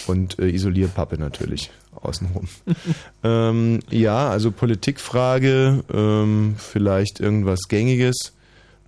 Und 0.07 0.39
äh, 0.39 0.49
Isolierpappe 0.49 1.17
natürlich, 1.17 1.71
außenrum. 1.93 2.47
ähm, 3.23 3.79
ja, 3.89 4.29
also 4.29 4.51
Politikfrage, 4.51 5.83
ähm, 5.93 6.55
vielleicht 6.57 7.19
irgendwas 7.21 7.61
Gängiges. 7.69 8.33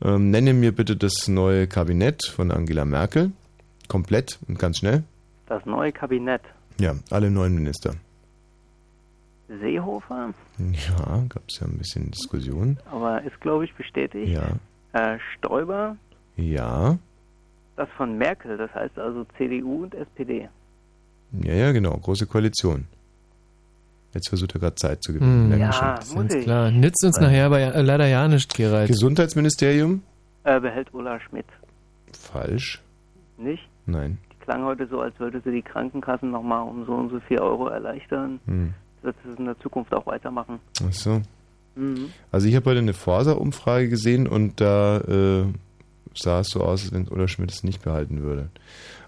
Ähm, 0.04 0.32
nenne 0.32 0.54
mir 0.54 0.74
bitte 0.74 0.96
das 0.98 1.28
neue 1.28 1.67
Kabinett 1.67 2.26
von 2.26 2.52
Angela 2.52 2.84
Merkel. 2.84 3.32
Komplett 3.88 4.39
und 4.48 4.60
ganz 4.60 4.80
schnell. 4.80 5.04
Das 5.48 5.66
neue 5.66 5.92
Kabinett. 5.92 6.42
Ja, 6.80 6.94
alle 7.10 7.32
neuen 7.32 7.56
Minister. 7.56 7.94
Seehofer, 9.48 10.34
Ja, 10.60 11.24
gab 11.30 11.44
es 11.48 11.60
ja 11.62 11.68
ein 11.68 11.78
bisschen 11.78 12.12
Diskussion. 12.12 12.78
aber 12.92 13.22
ist, 13.24 13.40
glaube 13.40 13.64
ich, 13.66 13.74
bestätigt. 13.76 14.30
Ja, 14.30 14.58
Äh, 14.94 15.20
Stoiber, 15.38 15.96
ja, 16.36 16.98
das 17.76 17.88
von 17.96 18.18
Merkel, 18.18 18.58
das 18.58 18.74
heißt 18.74 18.98
also 18.98 19.26
CDU 19.38 19.84
und 19.84 19.94
SPD. 19.96 20.50
ja, 21.44 21.54
ja, 21.54 21.72
genau, 21.72 21.96
große 21.98 22.26
Koalition. 22.26 22.88
Jetzt 24.14 24.30
versucht 24.30 24.56
er 24.56 24.60
gerade 24.62 24.76
Zeit 24.76 25.04
zu 25.04 25.14
gewinnen. 25.14 25.52
Hm. 25.52 25.60
Ja, 25.60 25.96
muss 26.00 26.14
Ganz 26.16 26.34
ich. 26.34 26.44
klar. 26.44 26.72
Nützt 26.72 27.04
uns 27.06 27.20
nachher 27.20 27.46
aber 27.46 27.60
ja, 27.60 27.80
leider 27.82 28.08
ja 28.08 28.28
nicht, 28.28 28.54
Gerald. 28.56 28.88
Gesundheitsministerium? 28.88 30.02
Äh, 30.44 30.60
behält 30.60 30.94
Ulla 30.94 31.20
Schmidt. 31.20 31.46
Falsch. 32.14 32.82
Nicht? 33.38 33.68
Nein. 33.86 34.18
Klang 34.48 34.64
heute 34.64 34.88
so, 34.88 35.02
als 35.02 35.20
würde 35.20 35.42
sie 35.44 35.52
die 35.52 35.62
Krankenkassen 35.62 36.32
nochmal 36.32 36.66
um 36.66 36.86
so 36.86 36.94
und 36.94 37.10
so 37.10 37.20
viel 37.20 37.40
Euro 37.40 37.68
erleichtern. 37.68 38.40
Hm. 38.46 38.74
Wird 39.02 39.18
sie 39.22 39.32
es 39.34 39.38
in 39.38 39.44
der 39.44 39.60
Zukunft 39.60 39.94
auch 39.94 40.06
weitermachen. 40.06 40.60
Ach 40.88 40.94
so. 40.94 41.22
Mhm. 41.76 42.12
Also 42.32 42.48
ich 42.48 42.56
habe 42.56 42.70
heute 42.70 42.80
eine 42.80 42.94
Forsa-Umfrage 42.94 43.90
gesehen 43.90 44.26
und 44.26 44.62
da 44.62 45.00
äh, 45.00 45.44
sah 46.16 46.40
es 46.40 46.48
so 46.48 46.62
aus, 46.62 46.84
als 46.84 46.94
wenn 46.94 47.10
Ulla 47.10 47.28
Schmidt 47.28 47.52
es 47.52 47.66
nicht 47.66 47.84
behalten 47.84 48.22
würde. 48.22 48.48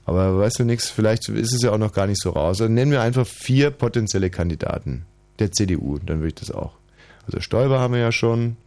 Aber 0.06 0.38
weißt 0.40 0.60
du 0.60 0.66
nichts, 0.66 0.90
vielleicht 0.90 1.30
ist 1.30 1.54
es 1.54 1.62
ja 1.62 1.72
auch 1.72 1.78
noch 1.78 1.94
gar 1.94 2.06
nicht 2.06 2.22
so 2.22 2.32
raus. 2.32 2.60
Also 2.60 2.68
nennen 2.68 2.92
wir 2.92 3.02
einfach 3.02 3.26
vier 3.26 3.72
potenzielle 3.72 4.30
Kandidaten 4.30 5.06
der 5.40 5.54
CDU, 5.54 6.00
dann 6.06 6.18
würde 6.18 6.28
ich 6.28 6.36
das 6.36 6.52
auch. 6.52 6.74
Also 7.26 7.40
Stoiber 7.40 7.80
haben 7.80 7.94
wir 7.94 8.02
ja 8.02 8.12
schon, 8.12 8.58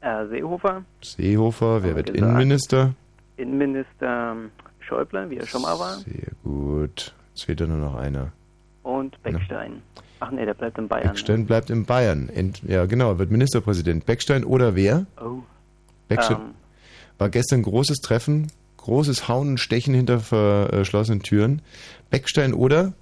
Äh, 0.00 0.26
Seehofer, 0.28 0.84
Seehofer, 1.02 1.82
wer 1.82 1.96
wird 1.96 2.06
wir 2.06 2.14
gesagt. 2.14 2.30
Innenminister? 2.30 2.94
Innenminister 3.36 4.32
ähm, 4.32 4.50
Schäuble, 4.82 5.30
wie 5.30 5.36
er 5.38 5.46
schon 5.46 5.62
mal 5.62 5.78
war, 5.78 5.96
Sehr 5.98 6.32
gut. 6.42 7.14
Jetzt 7.34 7.44
fehlt 7.44 7.60
ja 7.60 7.66
nur 7.66 7.78
noch 7.78 7.94
einer. 7.94 8.32
und 8.82 9.20
Beckstein. 9.22 9.82
Ach 10.20 10.30
nee, 10.30 10.44
der 10.44 10.54
bleibt 10.54 10.78
in 10.78 10.86
Bayern. 10.88 11.08
Beckstein 11.08 11.46
bleibt 11.46 11.70
in 11.70 11.84
Bayern. 11.84 12.28
Ent, 12.28 12.62
ja, 12.66 12.86
genau, 12.86 13.18
wird 13.18 13.30
Ministerpräsident. 13.30 14.06
Beckstein 14.06 14.44
oder 14.44 14.74
wer? 14.76 15.06
Oh. 15.20 15.38
Beckstein 16.08 16.36
Ähm, 16.36 16.54
war 17.18 17.28
gestern 17.28 17.62
großes 17.62 17.98
Treffen, 18.00 18.48
großes 18.76 19.28
Hauen 19.28 19.50
und 19.50 19.58
Stechen 19.58 19.94
hinter 19.94 20.20
verschlossenen 20.20 21.22
Türen. 21.22 21.62
Beckstein 22.10 22.52
oder 22.54 22.92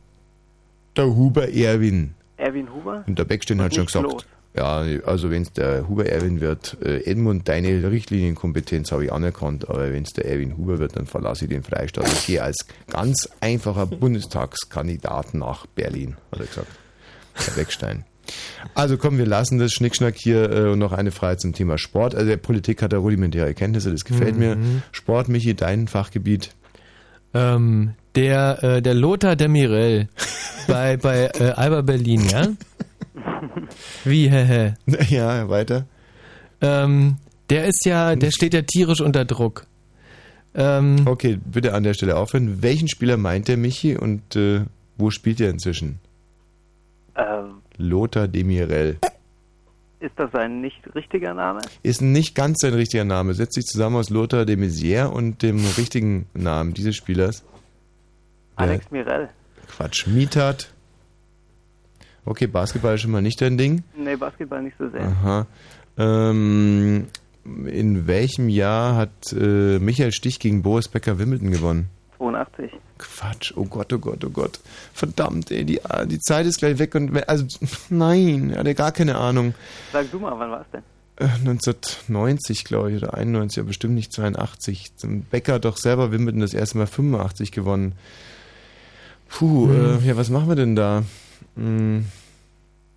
der 0.96 1.06
Huber 1.06 1.48
Erwin. 1.52 2.14
Erwin 2.36 2.72
Huber? 2.72 3.04
Und 3.06 3.18
der 3.18 3.24
Beckstein 3.24 3.58
Was 3.58 3.66
hat 3.66 3.74
schon 3.74 3.86
gesagt, 3.86 4.04
los. 4.04 4.26
Ja, 4.56 4.84
also 5.04 5.30
wenn 5.30 5.42
es 5.42 5.52
der 5.52 5.88
Huber 5.88 6.06
Erwin 6.06 6.40
wird, 6.40 6.76
äh, 6.82 7.04
Edmund, 7.04 7.48
deine 7.48 7.90
Richtlinienkompetenz 7.90 8.90
habe 8.90 9.04
ich 9.04 9.12
anerkannt, 9.12 9.68
aber 9.68 9.92
wenn 9.92 10.02
es 10.02 10.12
der 10.12 10.26
Erwin 10.26 10.56
Huber 10.56 10.78
wird, 10.78 10.96
dann 10.96 11.06
verlasse 11.06 11.44
ich 11.44 11.50
den 11.50 11.62
Freistaat. 11.62 12.08
Ich 12.12 12.26
gehe 12.26 12.42
als 12.42 12.66
ganz 12.88 13.28
einfacher 13.40 13.86
Bundestagskandidat 13.86 15.34
nach 15.34 15.66
Berlin, 15.66 16.16
hat 16.32 16.40
er 16.40 16.46
gesagt. 16.46 16.66
Herr 17.34 17.54
Beckstein. 17.54 18.04
Also 18.74 18.96
komm, 18.96 19.18
wir 19.18 19.26
lassen 19.26 19.58
das 19.58 19.72
Schnickschnack 19.72 20.14
hier 20.16 20.50
äh, 20.50 20.68
und 20.70 20.78
noch 20.78 20.92
eine 20.92 21.10
Frage 21.10 21.38
zum 21.38 21.52
Thema 21.52 21.78
Sport. 21.78 22.14
Also 22.14 22.28
der 22.28 22.36
Politik 22.36 22.82
hat 22.82 22.92
er 22.92 23.00
rudimentäre 23.00 23.54
Kenntnisse, 23.54 23.90
das 23.90 24.04
gefällt 24.04 24.36
mir. 24.36 24.56
Mhm. 24.56 24.82
Sport, 24.92 25.28
Michi, 25.28 25.54
dein 25.54 25.88
Fachgebiet. 25.88 26.50
Ähm, 27.34 27.94
der, 28.16 28.62
äh, 28.62 28.82
der 28.82 28.94
Lothar 28.94 29.36
Demirel 29.36 30.08
bei, 30.66 30.96
bei 30.96 31.30
äh, 31.38 31.50
Alba 31.50 31.82
Berlin, 31.82 32.28
ja? 32.28 32.48
Wie, 34.04 34.28
hä, 34.30 34.44
hä? 34.44 34.74
Ja, 35.14 35.48
weiter. 35.48 35.86
Ähm, 36.60 37.16
der 37.48 37.66
ist 37.66 37.84
ja, 37.86 38.14
der 38.16 38.30
steht 38.30 38.54
ja 38.54 38.62
tierisch 38.62 39.00
unter 39.00 39.24
Druck. 39.24 39.66
Ähm, 40.54 40.96
Okay, 41.06 41.38
bitte 41.44 41.74
an 41.74 41.82
der 41.82 41.94
Stelle 41.94 42.16
aufhören. 42.16 42.62
Welchen 42.62 42.88
Spieler 42.88 43.16
meint 43.16 43.48
der 43.48 43.56
Michi 43.56 43.96
und 43.96 44.36
äh, 44.36 44.62
wo 44.96 45.10
spielt 45.10 45.40
er 45.40 45.50
inzwischen? 45.50 45.98
Ähm, 47.16 47.62
Lothar 47.76 48.28
Demirel. 48.28 48.98
ist 50.00 50.12
das 50.16 50.34
ein 50.34 50.60
nicht 50.60 50.80
richtiger 50.94 51.34
Name? 51.34 51.60
Ist 51.82 52.02
nicht 52.02 52.34
ganz 52.34 52.58
sein 52.60 52.74
richtiger 52.74 53.04
Name. 53.04 53.34
Setzt 53.34 53.54
sich 53.54 53.64
zusammen 53.66 53.96
aus 53.96 54.10
Lothar 54.10 54.44
de 54.44 54.56
Maizière 54.56 55.06
und 55.06 55.42
dem 55.42 55.58
richtigen 55.78 56.26
Namen 56.34 56.74
dieses 56.74 56.96
Spielers. 56.96 57.42
Alex 58.56 58.90
Mirel. 58.90 59.28
Quatsch. 59.68 60.06
Mietat. 60.06 60.72
Okay, 62.24 62.46
Basketball 62.46 62.94
ist 62.94 63.00
schon 63.02 63.10
mal 63.10 63.22
nicht 63.22 63.40
dein 63.40 63.56
Ding. 63.58 63.82
Nee, 63.96 64.16
Basketball 64.16 64.62
nicht 64.62 64.76
so 64.78 64.88
sehr. 64.90 65.02
Aha. 65.02 65.46
Ähm, 65.98 67.06
in 67.44 68.06
welchem 68.06 68.48
Jahr 68.48 68.96
hat 68.96 69.32
äh, 69.32 69.78
Michael 69.78 70.12
Stich 70.12 70.38
gegen 70.38 70.62
Boris 70.62 70.88
Becker 70.88 71.18
Wimbledon 71.18 71.50
gewonnen? 71.50 71.88
82. 72.18 72.70
Quatsch, 72.98 73.52
oh 73.56 73.64
Gott, 73.64 73.92
oh 73.94 73.98
Gott, 73.98 74.22
oh 74.24 74.30
Gott. 74.30 74.60
Verdammt, 74.92 75.50
ey, 75.50 75.64
die, 75.64 75.80
die 76.06 76.18
Zeit 76.20 76.44
ist 76.46 76.58
gleich 76.58 76.78
weg 76.78 76.94
und 76.94 77.16
also 77.28 77.46
nein, 77.88 78.50
er 78.50 78.60
hatte 78.60 78.74
gar 78.74 78.92
keine 78.92 79.16
Ahnung. 79.16 79.54
Sag 79.92 80.10
du 80.10 80.18
mal, 80.18 80.38
wann 80.38 80.50
war 80.50 80.60
es 80.60 80.66
denn? 80.70 80.82
Äh, 81.16 81.32
1990, 81.48 82.64
glaube 82.64 82.92
ich, 82.92 83.02
oder 83.02 83.14
91, 83.14 83.60
aber 83.60 83.68
bestimmt 83.68 83.94
nicht 83.94 84.12
82. 84.12 84.96
Zum 84.96 85.22
Becker 85.22 85.54
hat 85.54 85.64
doch 85.64 85.78
selber 85.78 86.12
Wimbledon 86.12 86.40
das 86.42 86.52
erste 86.54 86.76
Mal 86.76 86.86
85 86.86 87.52
gewonnen. 87.52 87.94
Puh, 89.30 89.68
Hm. 89.68 89.98
äh, 90.02 90.06
ja, 90.08 90.16
was 90.18 90.28
machen 90.28 90.48
wir 90.48 90.56
denn 90.56 90.76
da? 90.76 91.04
Hm. 91.60 92.04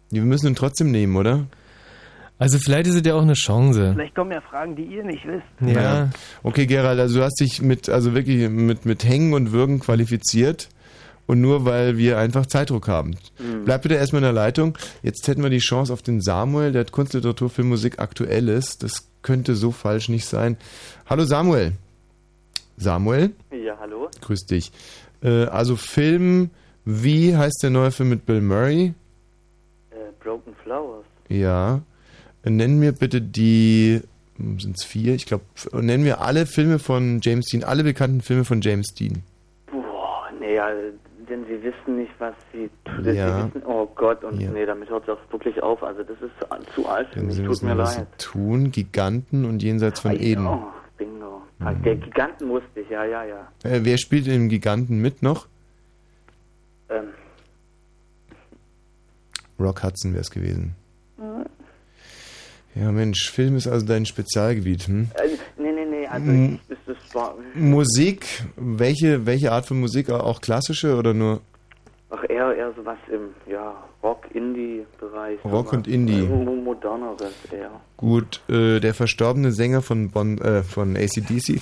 Wir 0.09 0.21
müssen 0.21 0.47
ihn 0.47 0.55
trotzdem 0.55 0.91
nehmen, 0.91 1.15
oder? 1.15 1.45
Also 2.39 2.57
vielleicht 2.59 2.87
ist 2.87 2.95
es 2.95 3.01
ja 3.05 3.13
auch 3.15 3.21
eine 3.21 3.33
Chance. 3.33 3.91
Vielleicht 3.93 4.15
kommen 4.15 4.31
ja 4.31 4.41
Fragen, 4.41 4.75
die 4.75 4.83
ihr 4.83 5.03
nicht 5.03 5.23
wisst. 5.25 5.75
Ja. 5.75 6.09
Okay, 6.41 6.65
Gerald, 6.65 6.99
also 6.99 7.19
du 7.19 7.23
hast 7.23 7.39
dich 7.39 7.61
mit, 7.61 7.89
also 7.89 8.13
wirklich 8.13 8.49
mit, 8.49 8.85
mit 8.85 9.03
Hängen 9.05 9.33
und 9.33 9.51
Würgen 9.51 9.79
qualifiziert. 9.79 10.69
Und 11.25 11.39
nur 11.39 11.63
weil 11.63 11.97
wir 11.97 12.17
einfach 12.17 12.45
Zeitdruck 12.47 12.89
haben. 12.89 13.11
Mhm. 13.39 13.63
Bleib 13.63 13.83
bitte 13.83 13.95
erstmal 13.95 14.19
in 14.21 14.25
der 14.25 14.33
Leitung. 14.33 14.77
Jetzt 15.03 15.25
hätten 15.29 15.41
wir 15.41 15.49
die 15.49 15.59
Chance 15.59 15.93
auf 15.93 16.01
den 16.01 16.19
Samuel, 16.19 16.73
der 16.73 16.81
hat 16.81 16.91
Kunstliteratur, 16.91 17.49
Filmmusik 17.49 17.99
Aktuelles. 17.99 18.77
Das 18.77 19.07
könnte 19.21 19.55
so 19.55 19.71
falsch 19.71 20.09
nicht 20.09 20.25
sein. 20.25 20.57
Hallo 21.09 21.23
Samuel. 21.23 21.73
Samuel, 22.75 23.31
Ja, 23.51 23.77
hallo? 23.79 24.09
grüß 24.19 24.45
dich. 24.47 24.71
Äh, 25.23 25.45
also 25.45 25.77
Film, 25.77 26.49
wie 26.85 27.35
heißt 27.35 27.59
der 27.63 27.69
neue 27.69 27.91
Film 27.91 28.09
mit 28.09 28.25
Bill 28.25 28.41
Murray? 28.41 28.93
Äh, 29.91 29.95
Broken 30.23 30.53
Flowers. 30.63 31.05
Ja. 31.29 31.81
Nenn 32.45 32.77
mir 32.79 32.91
bitte 32.91 33.21
die, 33.21 34.01
sind 34.37 34.75
es 34.77 34.83
vier? 34.83 35.15
Ich 35.15 35.25
glaube, 35.25 35.45
nennen 35.73 36.03
wir 36.03 36.19
alle 36.21 36.45
Filme 36.45 36.77
von 36.79 37.19
James 37.21 37.45
Dean, 37.45 37.63
alle 37.63 37.83
bekannten 37.83 38.19
Filme 38.21 38.43
von 38.43 38.59
James 38.59 38.87
Dean. 38.93 39.23
Boah, 39.71 40.27
nee, 40.39 40.55
ja, 40.55 40.67
denn 41.29 41.45
sie 41.45 41.63
wissen 41.63 41.97
nicht, 41.99 42.11
was 42.19 42.33
sie 42.51 42.69
tun. 42.83 43.15
Ja. 43.15 43.43
Sie 43.47 43.55
wissen, 43.55 43.63
oh 43.65 43.85
Gott, 43.95 44.25
und 44.25 44.41
Ja. 44.41 44.51
nee, 44.51 44.65
damit 44.65 44.89
hört 44.89 45.03
es 45.03 45.09
auch 45.15 45.31
wirklich 45.31 45.63
auf. 45.63 45.81
Also 45.83 46.03
das 46.03 46.17
ist 46.21 46.33
zu, 46.75 46.85
alt 46.85 47.07
für 47.13 47.21
mich, 47.21 47.37
tut 47.37 47.49
es 47.49 47.61
mir 47.61 47.77
was 47.77 47.95
leid. 47.97 48.07
sie 48.17 48.25
tun, 48.31 48.71
Giganten 48.71 49.45
und 49.45 49.63
Jenseits 49.63 50.01
von 50.01 50.11
Ah, 50.11 50.15
Eden. 50.15 50.45
Oh, 50.45 50.63
bingo. 50.97 51.41
Mhm. 51.59 51.81
Der 51.83 51.95
Giganten 51.95 52.49
wusste 52.49 52.81
ich, 52.81 52.89
ja, 52.89 53.05
ja, 53.05 53.23
ja. 53.23 53.47
Äh, 53.63 53.79
wer 53.83 53.97
spielt 53.97 54.27
in 54.27 54.33
dem 54.33 54.49
Giganten 54.49 54.97
mit 55.01 55.23
noch? 55.23 55.47
Ähm, 56.93 57.09
Rock 59.59 59.83
Hudson 59.83 60.13
wäre 60.13 60.21
es 60.21 60.31
gewesen. 60.31 60.75
Ja, 62.75 62.91
Mensch, 62.91 63.29
Film 63.29 63.55
ist 63.55 63.67
also 63.67 63.85
dein 63.85 64.05
Spezialgebiet. 64.05 64.87
Hm? 64.87 65.09
äh, 65.13 65.27
nee, 65.61 65.71
nee, 65.71 65.85
nee, 65.85 66.07
also 66.07 66.31
ich, 66.31 66.59
das, 66.67 66.77
das 66.87 66.97
war 67.15 67.35
Musik, 67.53 68.25
welche, 68.55 69.27
welche 69.27 69.51
Art 69.51 69.67
von 69.67 69.79
Musik? 69.79 70.09
Auch 70.09 70.41
klassische 70.41 70.95
oder 70.97 71.13
nur 71.13 71.41
ach, 72.09 72.23
eher, 72.27 72.55
eher 72.55 72.73
sowas 72.73 72.97
im, 73.11 73.29
ja, 73.51 73.75
Rock-Indie-Bereich. 74.01 75.45
Rock 75.45 75.71
und 75.73 75.87
Indie. 75.87 76.19
Äh, 76.19 76.27
mo- 76.27 76.55
moderneres 76.55 77.33
eher. 77.51 77.79
gut? 77.95 78.41
Äh, 78.49 78.79
der 78.79 78.95
verstorbene 78.95 79.51
Sänger 79.51 79.83
von, 79.83 80.09
bon, 80.09 80.39
äh, 80.39 80.63
von 80.63 80.97
ACDC. 80.97 81.61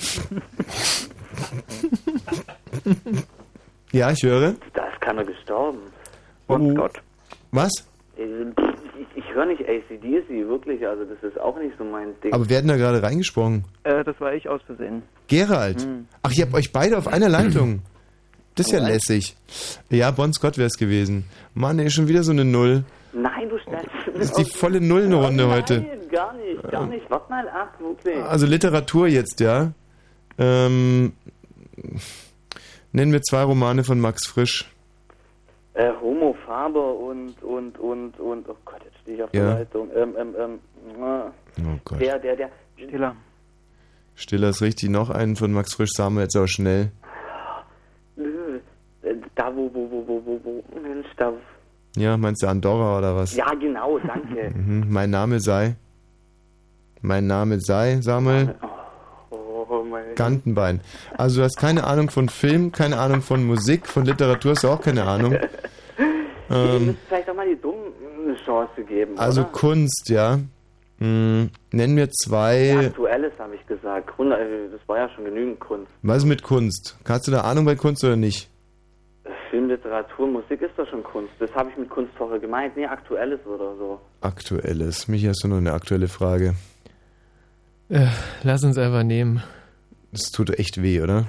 ja, 3.92 4.10
ich 4.10 4.22
höre. 4.22 4.54
Da 4.72 4.86
ist 4.88 4.91
keiner 5.02 5.24
gestorben. 5.24 5.80
Oh. 6.48 6.58
Gott. 6.74 7.00
Was? 7.50 7.70
Äh, 8.16 8.22
Ich, 8.98 9.24
ich 9.24 9.34
höre 9.34 9.46
nicht 9.46 9.62
ACDC, 9.62 10.28
wirklich, 10.48 10.86
also 10.86 11.04
das 11.04 11.22
ist 11.22 11.38
auch 11.40 11.58
nicht 11.58 11.74
so 11.78 11.84
mein 11.84 12.08
Ding. 12.22 12.32
Aber 12.32 12.48
wir 12.48 12.56
hatten 12.56 12.68
da 12.68 12.76
gerade 12.76 13.02
reingesprochen. 13.02 13.64
Äh, 13.84 14.04
das 14.04 14.18
war 14.20 14.32
ich 14.34 14.48
aus 14.48 14.60
Versehen. 14.66 15.02
Gerald. 15.28 15.82
Hm. 15.82 16.06
Ach, 16.22 16.32
ihr 16.32 16.44
habt 16.44 16.54
euch 16.54 16.72
beide 16.72 16.96
auf 16.98 17.08
einer 17.08 17.28
Leitung. 17.28 17.82
Das 18.54 18.66
ist 18.66 18.72
ja 18.72 18.86
lässig. 18.86 19.34
Ja, 19.90 20.10
Bon 20.10 20.32
Scott 20.32 20.58
wäre 20.58 20.66
es 20.66 20.76
gewesen. 20.76 21.24
Mann, 21.54 21.78
ey, 21.78 21.90
schon 21.90 22.06
wieder 22.08 22.22
so 22.22 22.32
eine 22.32 22.44
Null. 22.44 22.84
Nein, 23.14 23.48
du 23.48 23.58
stellst 23.58 23.88
Das 24.14 24.24
ist 24.30 24.38
die 24.38 24.44
volle 24.44 24.80
Nullenrunde 24.80 25.48
heute. 25.48 25.80
Nein, 25.80 26.08
gar 26.10 26.34
nicht, 26.34 26.62
gar 26.70 26.86
nicht. 26.86 27.10
Wart 27.10 27.28
mal 27.30 27.48
ab, 27.48 27.74
wirklich. 27.80 28.22
Also 28.22 28.46
Literatur 28.46 29.06
jetzt, 29.08 29.40
ja. 29.40 29.72
Ähm, 30.38 31.12
nennen 32.92 33.12
wir 33.12 33.22
zwei 33.22 33.42
Romane 33.42 33.84
von 33.84 34.00
Max 34.00 34.26
Frisch. 34.26 34.70
Äh, 35.74 35.90
Homo 36.02 36.36
Faber 36.44 36.94
und, 36.96 37.42
und, 37.42 37.78
und, 37.78 38.20
und, 38.20 38.48
oh 38.48 38.56
Gott, 38.64 38.80
jetzt 38.84 38.98
stehe 39.02 39.16
ich 39.16 39.22
auf 39.22 39.30
Ja. 39.32 39.46
der 39.46 39.54
Leitung. 39.60 39.88
Ähm, 39.94 40.14
ähm, 40.18 40.34
ähm, 40.38 40.58
äh, 41.02 41.30
Oh 41.62 41.78
Gott. 41.84 42.00
der, 42.00 42.18
der, 42.18 42.36
der, 42.36 42.50
Stiller. 42.76 43.16
Stiller 44.14 44.48
ist 44.50 44.60
richtig. 44.60 44.90
Noch 44.90 45.08
einen 45.08 45.36
von 45.36 45.52
Max 45.52 45.74
Frisch. 45.74 45.92
Sagen 45.94 46.16
wir 46.16 46.22
jetzt 46.22 46.36
auch 46.36 46.46
schnell. 46.46 46.90
äh, 48.16 49.14
da 49.34 49.54
wo, 49.54 49.70
wo, 49.72 49.90
wo, 49.90 50.06
wo, 50.06 50.22
wo, 50.26 50.40
wo, 50.44 50.80
Mensch, 50.80 51.06
da, 51.16 51.32
Ja, 51.96 52.16
meinst 52.16 52.42
du 52.42 52.48
Andorra 52.48 52.98
oder 52.98 53.16
was? 53.16 53.34
ja, 53.34 53.52
genau, 53.54 53.98
danke. 53.98 54.50
Mhm. 54.54 54.86
Mein 54.90 55.10
Name 55.10 55.40
sei. 55.40 55.76
Mein 57.00 57.26
Name 57.26 57.60
sei, 57.60 57.98
Samuel. 58.00 58.54
Oh, 58.62 58.66
mein 59.92 60.14
Gantenbein. 60.16 60.80
Also 61.16 61.40
du 61.40 61.44
hast 61.44 61.56
keine 61.56 61.84
Ahnung 61.84 62.10
von 62.10 62.28
Film, 62.28 62.72
keine 62.72 62.98
Ahnung 62.98 63.22
von 63.22 63.44
Musik, 63.44 63.86
von 63.86 64.04
Literatur 64.04 64.52
hast 64.52 64.64
du 64.64 64.68
auch 64.68 64.80
keine 64.80 65.04
Ahnung. 65.04 65.36
Ähm, 66.50 66.98
vielleicht 67.08 67.30
auch 67.30 67.34
mal 67.34 67.48
die 67.48 67.58
Dummen 67.58 67.92
eine 68.26 68.36
Chance 68.44 68.82
geben, 68.86 69.18
also 69.18 69.40
oder? 69.42 69.50
Kunst, 69.52 70.10
ja. 70.10 70.38
Hm, 70.98 71.50
nenn 71.72 71.94
mir 71.94 72.10
zwei. 72.10 72.86
Aktuelles 72.86 73.32
habe 73.38 73.54
ich 73.54 73.66
gesagt. 73.66 74.10
Äh, 74.20 74.70
das 74.70 74.80
war 74.86 74.98
ja 74.98 75.08
schon 75.10 75.24
genügend 75.24 75.60
Kunst. 75.60 75.90
Was 76.02 76.18
ist 76.18 76.26
mit 76.26 76.42
Kunst? 76.42 76.98
Hast 77.08 77.26
du 77.26 77.32
da 77.32 77.40
Ahnung 77.40 77.64
bei 77.64 77.74
Kunst 77.74 78.04
oder 78.04 78.16
nicht? 78.16 78.50
Film, 79.50 79.68
Literatur, 79.68 80.26
Musik 80.26 80.62
ist 80.62 80.72
doch 80.76 80.88
schon 80.88 81.02
Kunst. 81.02 81.32
Das 81.38 81.52
habe 81.54 81.70
ich 81.70 81.76
mit 81.76 81.90
Kunst 81.90 82.12
vorher 82.16 82.38
gemeint. 82.38 82.76
Nee, 82.76 82.86
Aktuelles 82.86 83.40
oder 83.46 83.74
so. 83.76 84.00
Aktuelles. 84.20 85.08
Michi, 85.08 85.26
hast 85.26 85.42
du 85.42 85.48
noch 85.48 85.56
eine 85.56 85.72
aktuelle 85.72 86.08
Frage? 86.08 86.54
Äh, 87.88 88.06
lass 88.42 88.62
uns 88.64 88.78
einfach 88.78 89.02
nehmen. 89.02 89.42
Das 90.12 90.30
tut 90.30 90.50
echt 90.58 90.82
weh, 90.82 91.00
oder? 91.00 91.26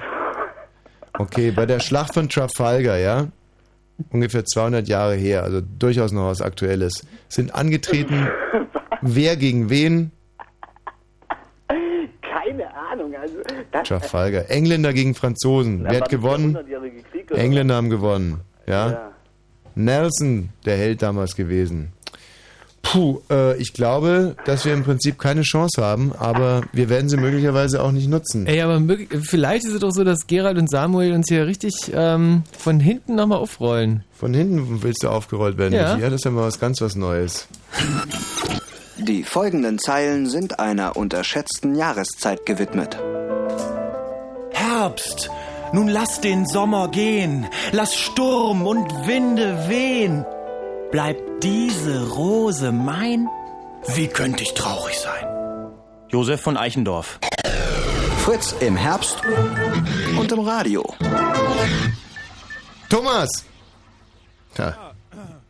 Okay, 1.18 1.52
bei 1.52 1.66
der 1.66 1.80
Schlacht 1.80 2.14
von 2.14 2.28
Trafalgar, 2.28 2.98
ja? 2.98 3.28
Ungefähr 4.10 4.44
200 4.44 4.88
Jahre 4.88 5.16
her, 5.16 5.44
also 5.44 5.62
durchaus 5.62 6.12
noch 6.12 6.28
was 6.28 6.42
Aktuelles. 6.42 7.06
Sind 7.30 7.56
angetreten, 7.56 8.28
wer 9.02 9.38
gegen 9.38 9.70
wen? 9.70 10.12
Keine 12.22 12.74
Ahnung, 12.76 13.16
also. 13.16 13.36
Trafalgar. 13.84 14.50
Engländer 14.50 14.92
gegen 14.92 15.16
Franzosen. 15.16 15.86
Wer 15.88 16.02
hat 16.02 16.10
gewonnen? 16.10 16.58
Engländer 17.30 17.76
haben 17.76 17.90
gewonnen, 17.90 18.42
ja? 18.68 18.92
Ja. 18.92 19.12
Nelson, 19.76 20.50
der 20.66 20.78
Held 20.78 21.02
damals 21.02 21.36
gewesen. 21.36 21.93
Puh, 22.94 23.22
äh, 23.32 23.58
ich 23.58 23.74
glaube, 23.74 24.36
dass 24.46 24.66
wir 24.66 24.74
im 24.74 24.84
Prinzip 24.84 25.18
keine 25.18 25.42
Chance 25.42 25.82
haben, 25.82 26.12
aber 26.20 26.62
wir 26.74 26.90
werden 26.90 27.10
sie 27.10 27.18
möglicherweise 27.18 27.82
auch 27.82 27.92
nicht 27.92 28.08
nutzen. 28.08 28.46
Ey, 28.46 28.62
aber 28.62 28.80
vielleicht 29.24 29.66
ist 29.66 29.74
es 29.74 29.80
doch 29.80 29.90
so, 29.90 30.04
dass 30.04 30.28
Gerald 30.28 30.60
und 30.60 30.70
Samuel 30.70 31.14
uns 31.14 31.28
hier 31.28 31.48
richtig 31.48 31.74
ähm, 31.92 32.44
von 32.56 32.80
hinten 32.80 33.16
nochmal 33.16 33.40
aufrollen. 33.40 34.04
Von 34.16 34.36
hinten 34.36 34.84
willst 34.84 35.02
du 35.02 35.10
aufgerollt 35.10 35.58
werden, 35.58 35.74
Ja. 35.74 35.98
Ja, 35.98 36.12
das 36.12 36.20
ist 36.22 36.26
ja 36.26 36.30
mal 36.32 36.44
was 36.44 36.60
ganz 36.60 36.82
was 36.82 36.96
Neues. 36.96 37.48
Die 39.00 39.24
folgenden 39.24 39.80
Zeilen 39.80 40.30
sind 40.30 40.60
einer 40.60 40.96
unterschätzten 40.96 41.74
Jahreszeit 41.74 42.46
gewidmet. 42.46 42.96
Herbst, 44.52 45.32
nun 45.72 45.88
lass 45.88 46.22
den 46.22 46.46
Sommer 46.46 46.90
gehen, 46.90 47.48
lass 47.72 47.96
Sturm 47.96 48.68
und 48.68 48.88
Winde 49.08 49.68
wehen. 49.68 50.26
Bleibt 50.94 51.44
diese 51.44 52.08
Rose 52.08 52.72
mein? 52.72 53.28
Wie 53.96 54.08
könnte 54.08 54.44
ich 54.44 54.54
traurig 54.54 54.96
sein? 55.00 55.26
Josef 56.10 56.40
von 56.40 56.56
Eichendorff. 56.56 57.20
Fritz 58.20 58.56
im 58.60 58.76
Herbst 58.76 59.18
und 60.16 60.32
im 60.32 60.40
Radio. 60.42 60.86
Thomas! 62.90 63.28
Ja. 64.56 64.94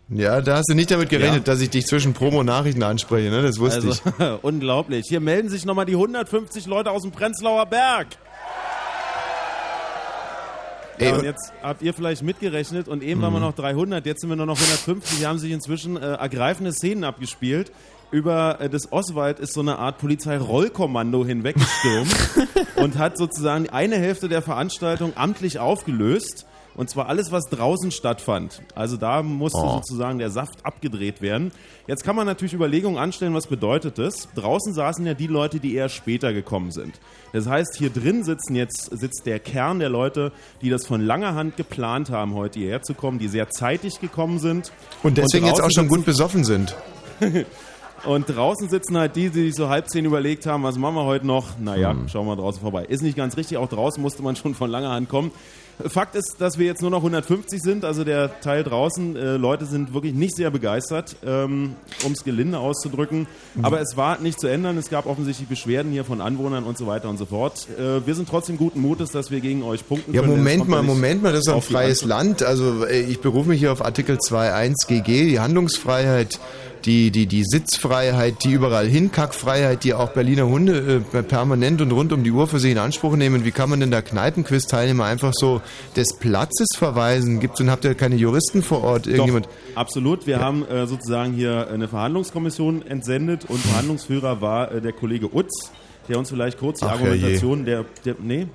ja, 0.08 0.40
da 0.40 0.56
hast 0.56 0.70
du 0.70 0.76
nicht 0.76 0.90
damit 0.90 1.10
gerechnet, 1.10 1.46
dass 1.46 1.60
ich 1.60 1.70
dich 1.70 1.88
zwischen 1.88 2.14
Promo 2.14 2.40
und 2.40 2.46
Nachrichten 2.46 2.82
anspreche, 2.82 3.30
ne? 3.30 3.42
Das 3.42 3.60
wusste 3.60 3.90
ich. 3.90 4.02
Also, 4.18 4.40
unglaublich. 4.44 5.08
Hier 5.10 5.20
melden 5.20 5.50
sich 5.50 5.66
nochmal 5.66 5.86
die 5.86 5.96
150 5.96 6.68
Leute 6.68 6.90
aus 6.90 7.02
dem 7.02 7.12
Prenzlauer 7.12 7.66
Berg. 7.66 8.08
Ey, 11.00 11.10
Ja, 11.10 11.16
und 11.18 11.24
jetzt 11.24 11.52
habt 11.62 11.82
ihr 11.82 11.94
vielleicht 11.94 12.24
mitgerechnet 12.24 12.88
und 12.88 13.04
eben 13.04 13.22
waren 13.22 13.34
wir 13.34 13.40
Mhm. 13.40 13.46
noch 13.46 13.56
300, 13.56 14.06
jetzt 14.06 14.22
sind 14.22 14.30
wir 14.30 14.36
nur 14.36 14.46
noch 14.46 14.58
150. 14.60 15.18
Hier 15.20 15.28
haben 15.30 15.40
sich 15.40 15.52
inzwischen 15.52 15.98
äh, 15.98 16.14
ergreifende 16.14 16.72
Szenen 16.72 17.04
abgespielt. 17.04 17.72
Über 18.12 18.62
äh, 18.62 18.70
das 18.70 18.92
Oswald 18.92 19.40
ist 19.40 19.54
so 19.54 19.62
eine 19.62 19.80
Art 19.80 19.98
Polizeirollkommando 19.98 21.26
hinweggestürmt 21.26 22.16
und 22.76 22.98
hat 22.98 23.18
sozusagen 23.18 23.70
eine 23.70 23.96
Hälfte 23.98 24.30
der 24.30 24.42
Veranstaltung 24.42 25.14
amtlich 25.16 25.60
aufgelöst. 25.60 26.46
Und 26.76 26.90
zwar 26.90 27.08
alles, 27.08 27.32
was 27.32 27.44
draußen 27.52 27.92
stattfand. 27.92 28.62
Also 28.74 28.98
da 28.98 29.22
musste 29.22 29.60
Oh. 29.62 29.76
sozusagen 29.76 30.18
der 30.18 30.32
Saft 30.32 30.66
abgedreht 30.66 31.22
werden. 31.22 31.52
Jetzt 31.86 32.04
kann 32.04 32.16
man 32.16 32.26
natürlich 32.26 32.54
Überlegungen 32.56 32.98
anstellen, 32.98 33.34
was 33.36 33.46
bedeutet 33.46 33.98
das? 34.00 34.28
Draußen 34.34 34.74
saßen 34.74 35.06
ja 35.06 35.14
die 35.14 35.28
Leute, 35.28 35.60
die 35.60 35.76
eher 35.76 35.90
später 35.90 36.34
gekommen 36.34 36.72
sind. 36.72 37.00
Das 37.32 37.48
heißt, 37.48 37.76
hier 37.78 37.92
drin 37.92 38.24
sitzen 38.24 38.56
jetzt, 38.56 38.86
sitzt 38.98 39.26
der 39.28 39.40
Kern 39.40 39.80
der 39.80 39.90
Leute, 39.90 40.32
die 40.62 40.70
das 40.72 40.86
von 40.88 41.02
langer 41.02 41.36
Hand 41.36 41.58
geplant 41.58 42.10
haben, 42.10 42.34
heute 42.34 42.58
hierher 42.60 42.82
zu 42.82 42.96
kommen, 42.96 43.20
die 43.20 43.28
sehr 43.28 43.50
zeitig 43.52 44.00
gekommen 44.00 44.40
sind. 44.40 44.72
Und 45.04 45.18
deswegen 45.20 45.46
jetzt 45.46 45.62
auch 45.62 45.70
schon 45.72 45.88
gut 45.88 46.06
besoffen 46.06 46.44
sind. 46.44 46.76
und 48.06 48.26
draußen 48.28 48.70
sitzen 48.70 48.98
halt 48.98 49.16
die, 49.16 49.30
die 49.30 49.44
sich 49.46 49.56
so 49.56 49.70
halb 49.70 49.90
zehn 49.90 50.06
überlegt 50.06 50.46
haben, 50.46 50.64
was 50.64 50.78
machen 50.78 50.96
wir 50.96 51.06
heute 51.06 51.26
noch? 51.28 51.58
Naja, 51.60 51.92
Hm. 51.92 52.10
schauen 52.10 52.26
wir 52.28 52.36
draußen 52.36 52.62
vorbei. 52.62 52.86
Ist 52.86 53.02
nicht 53.04 53.16
ganz 53.16 53.38
richtig, 53.38 53.58
auch 53.58 53.70
draußen 53.70 54.02
musste 54.02 54.24
man 54.24 54.36
schon 54.36 54.56
von 54.56 54.70
langer 54.70 54.90
Hand 54.92 55.08
kommen. 55.10 55.32
Fakt 55.88 56.16
ist, 56.16 56.36
dass 56.40 56.58
wir 56.58 56.66
jetzt 56.66 56.82
nur 56.82 56.92
noch 56.92 57.00
150 57.00 57.62
sind, 57.62 57.84
also 57.86 58.04
der 58.04 58.40
Teil 58.42 58.64
draußen. 58.64 59.16
Äh, 59.16 59.38
Leute 59.38 59.66
sind 59.66 59.94
wirklich 59.94 60.14
nicht 60.14 60.36
sehr 60.36 60.52
begeistert, 60.52 61.16
ähm, 61.26 61.76
um 62.06 62.12
es 62.12 62.24
gelinde 62.24 62.60
auszudrücken. 62.60 63.28
Aber 63.62 63.82
es 63.82 63.98
war 63.98 64.20
nicht 64.20 64.40
zu 64.40 64.48
ändern. 64.48 64.78
Es 64.78 64.90
gab 64.90 65.06
offensichtlich 65.06 65.48
Beschwerden 65.48 65.92
hier 65.92 66.06
von 66.06 66.22
Anwohnern 66.22 66.64
und 66.64 66.78
so 66.78 66.88
weiter 66.88 67.10
und 67.10 67.18
so 67.18 67.26
fort. 67.26 67.68
Äh, 67.78 68.06
wir 68.06 68.16
sind 68.16 68.30
trotzdem 68.30 68.58
guten 68.58 68.82
Mutes, 68.82 69.12
dass 69.12 69.32
wir 69.32 69.40
gegen 69.42 69.64
euch 69.64 69.88
punkten 69.88 70.14
Ja, 70.14 70.22
können. 70.22 70.34
es 70.34 70.38
Moment 70.40 70.68
mal, 70.68 70.78
ja 70.78 70.82
Moment 70.84 71.24
mal, 71.24 71.32
das 71.32 71.48
ist 71.48 71.54
ein 71.54 71.62
freies. 71.62 72.04
Land. 72.04 72.44
Also 72.44 72.86
äh, 72.86 73.02
ich 73.02 73.20
berufe 73.22 73.50
mich 73.50 73.60
hier 73.60 73.72
auf 73.72 73.84
Artikel 73.84 74.18
2.1 74.18 74.88
GG, 74.88 75.30
die 75.30 75.40
Handlungsfreiheit, 75.40 76.40
die, 76.86 77.12
die, 77.12 77.28
die 77.28 77.44
Sitzfreiheit, 77.46 78.44
die 78.44 78.52
überall 78.52 78.88
Hinkackfreiheit, 78.88 79.84
die 79.84 79.94
auch 79.94 80.10
Berliner 80.10 80.48
Hunde 80.48 81.04
äh, 81.14 81.24
permanent 81.24 81.82
und 81.82 81.92
rund 81.92 82.12
um 82.14 82.24
die 82.24 82.32
Uhr 82.32 82.48
für 82.48 82.60
sich 82.60 82.72
in 82.72 82.78
Anspruch 82.78 83.16
nehmen. 83.16 83.46
Wie 83.46 83.52
kann 83.52 83.70
man 83.70 83.80
denn 83.80 83.92
da 83.92 84.02
Kneipenquiz-Teilnehmer 84.02 85.06
einfach 85.06 85.34
so 85.34 85.62
des 85.96 86.14
Platzes 86.20 86.68
verweisen? 86.76 87.40
Gibt's 87.40 87.62
und 87.62 87.70
habt 87.70 87.86
ihr 87.86 87.96
keine 87.96 88.16
Juristen 88.16 88.62
vor 88.62 88.84
Ort? 88.84 89.08
Irgendjemand? 89.08 89.46
Doch, 89.46 89.78
absolut. 89.78 90.28
Wir 90.28 90.40
haben 90.40 90.66
äh, 90.66 90.86
sozusagen 90.88 91.34
hier 91.34 91.70
eine 91.72 91.88
Verhandlungskommission 91.88 92.86
entsendet 92.86 93.46
und 93.48 93.60
Verhandlungsführer 93.60 94.42
war 94.42 94.72
äh, 94.72 94.82
der 94.82 94.92
Kollege 94.94 95.34
Utz, 95.34 95.72
der 96.10 96.20
uns 96.20 96.30
vielleicht 96.30 96.60
kurz 96.60 96.80
die 96.80 96.86
Ach, 96.86 96.94
Argumentation 96.94 97.66
der, 97.66 97.86
der 98.04 98.16
nee, 98.22 98.48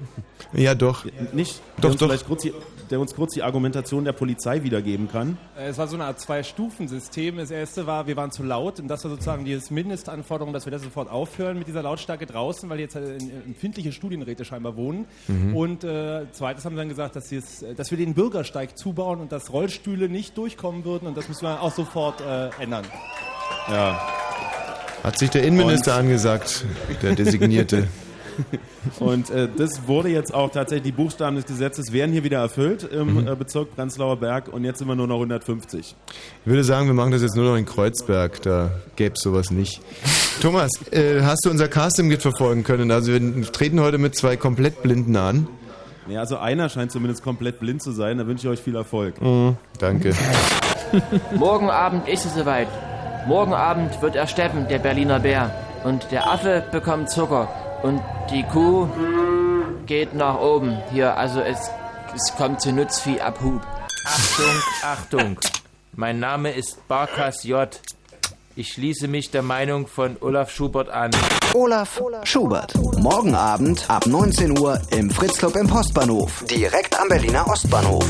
Ja, 0.53 0.75
doch. 0.75 1.07
nicht, 1.33 1.61
Doch, 1.81 1.95
doch. 1.95 2.07
vielleicht 2.07 2.27
kurz 2.27 2.43
die, 2.43 2.53
der 2.91 3.01
uns 3.01 3.15
kurz 3.15 3.35
die 3.35 3.43
Argumentation 3.43 4.05
der 4.05 4.13
Polizei 4.13 4.63
wiedergeben 4.63 5.09
kann. 5.11 5.37
Äh, 5.59 5.69
Es 5.69 5.79
war 5.79 5.87
so 5.89 5.97
eine 5.97 6.05
Art 6.05 6.21
Zwei-Stufen-System. 6.21 7.37
Das 7.37 7.51
erste 7.51 7.87
war, 7.87 8.07
wir 8.07 8.17
waren 8.17 8.31
zu 8.31 8.43
laut 8.43 8.81
und 8.81 8.89
das 8.89 9.05
war 9.05 9.11
sozusagen 9.11 9.45
die 9.45 9.59
Mindestanforderung, 9.71 10.53
dass 10.53 10.67
wir 10.67 10.71
das 10.71 10.83
sofort 10.83 11.11
aufhören 11.11 11.59
mit 11.59 11.69
dieser 11.69 11.83
Lautstärke 11.83 12.27
draußen, 12.27 12.69
weil 12.71 12.81
jetzt 12.81 12.97
äh, 12.97 13.17
empfindliche 13.47 13.93
Studienräte 13.93 14.45
scheinbar 14.45 14.77
wohnen. 14.77 15.07
Mhm. 15.29 15.57
Und 15.57 15.85
äh, 15.85 16.27
zweites 16.33 16.65
haben 16.65 16.75
wir 16.75 16.79
dann 16.81 16.89
gesagt, 16.89 17.17
dass, 17.17 17.29
sie 17.29 17.37
äh, 17.37 17.75
dass 17.75 17.91
wir 17.91 17.99
den 17.99 18.15
Bürgersteig 18.15 18.77
zubauen 18.79 19.21
und 19.21 19.33
dass 19.33 19.53
Rollstühle 19.53 20.09
nicht 20.09 20.37
durchkommen 20.39 20.85
würden 20.85 21.07
und 21.09 21.17
das 21.17 21.29
müssen 21.29 21.43
wir 21.45 21.63
auch 21.63 21.73
sofort 21.75 22.21
äh, 22.21 22.51
ändern. 22.63 22.85
Ja. 23.71 24.01
Hat 25.05 25.19
sich 25.19 25.31
der 25.31 25.45
Innenminister 25.45 25.93
Und- 25.95 26.01
angesagt, 26.01 26.65
der 27.03 27.15
Designierte. 27.15 27.89
Und 29.01 29.31
äh, 29.31 29.49
das 29.55 29.87
wurde 29.87 30.09
jetzt 30.09 30.35
auch 30.35 30.51
tatsächlich, 30.51 30.93
die 30.95 30.97
Buchstaben 30.97 31.37
des 31.37 31.47
Gesetzes 31.47 31.93
werden 31.93 32.13
hier 32.13 32.25
wieder 32.25 32.39
erfüllt 32.39 32.85
im 32.85 33.27
äh, 33.27 33.35
Bezirk 33.35 33.75
Prenzlauer 33.75 34.17
Berg 34.17 34.49
und 34.49 34.65
jetzt 34.65 34.79
sind 34.79 34.89
wir 34.89 34.95
nur 34.95 35.07
noch 35.07 35.17
150. 35.17 35.81
Ich 35.81 35.97
würde 36.45 36.65
sagen, 36.65 36.87
wir 36.87 36.95
machen 36.95 37.11
das 37.11 37.23
jetzt 37.23 37.37
nur 37.37 37.45
noch 37.45 37.57
in 37.57 37.65
Kreuzberg, 37.65 38.43
da 38.43 38.71
gäbe 38.97 39.15
es 39.15 39.21
sowas 39.21 39.51
nicht. 39.51 39.81
Thomas, 40.41 40.71
äh, 40.91 41.23
hast 41.23 41.45
du 41.45 41.51
unser 41.51 41.69
Casting 41.69 42.09
mitverfolgen 42.09 42.65
können? 42.65 42.91
Also 42.91 43.13
wir 43.13 43.53
treten 43.53 43.81
heute 43.81 43.99
mit 43.99 44.15
zwei 44.17 44.37
komplett 44.37 44.83
Blinden 44.83 45.17
an. 45.17 45.49
Ja, 46.09 46.21
also 46.21 46.39
einer 46.39 46.69
scheint 46.69 46.91
zumindest 46.91 47.23
komplett 47.23 47.61
blind 47.61 47.83
zu 47.83 47.93
sein, 47.93 48.19
da 48.19 48.27
wünsche 48.27 48.47
ich 48.47 48.53
euch 48.53 48.63
viel 48.63 48.77
Erfolg. 48.77 49.21
Mhm, 49.21 49.57
danke. 49.79 50.15
Morgen 51.37 51.69
Abend 51.69 52.09
ist 52.09 52.25
es 52.25 52.35
soweit. 52.35 52.69
Morgen 53.27 53.53
Abend 53.53 54.01
wird 54.01 54.17
er 54.17 54.27
steppen, 54.27 54.69
der 54.69 54.79
Berliner 54.79 55.21
Bär. 55.21 55.55
Und 55.85 56.11
der 56.11 56.31
Affe 56.31 56.65
bekommt 56.73 57.11
Zucker. 57.11 57.49
Und 57.83 58.03
die 58.31 58.43
Kuh 58.43 58.89
geht 59.87 60.15
nach 60.15 60.41
oben. 60.41 60.79
Hier, 60.91 61.17
also 61.17 61.41
es, 61.41 61.71
es 62.15 62.35
kommt 62.37 62.61
zu 62.61 62.73
Nutzvieh-Abhub. 62.73 63.61
Achtung, 64.05 64.63
Achtung. 64.83 65.39
Mein 65.95 66.19
Name 66.19 66.53
ist 66.53 66.87
Barkas 66.89 67.45
J. 67.45 67.69
Ich 68.57 68.73
schließe 68.73 69.07
mich 69.07 69.31
der 69.31 69.43
Meinung 69.43 69.87
von 69.87 70.17
Olaf 70.21 70.51
Schubert 70.51 70.89
an. 70.89 71.13
Olaf 71.55 72.01
Schubert. 72.25 72.75
Morgen 72.99 73.37
Abend 73.37 73.89
ab 73.89 74.07
19 74.07 74.59
Uhr 74.59 74.81
im 74.91 75.11
Fritz-Club 75.11 75.55
im 75.55 75.69
Postbahnhof. 75.69 76.45
Direkt 76.51 76.99
am 76.99 77.09
Berliner 77.09 77.47
Ostbahnhof. 77.47 78.05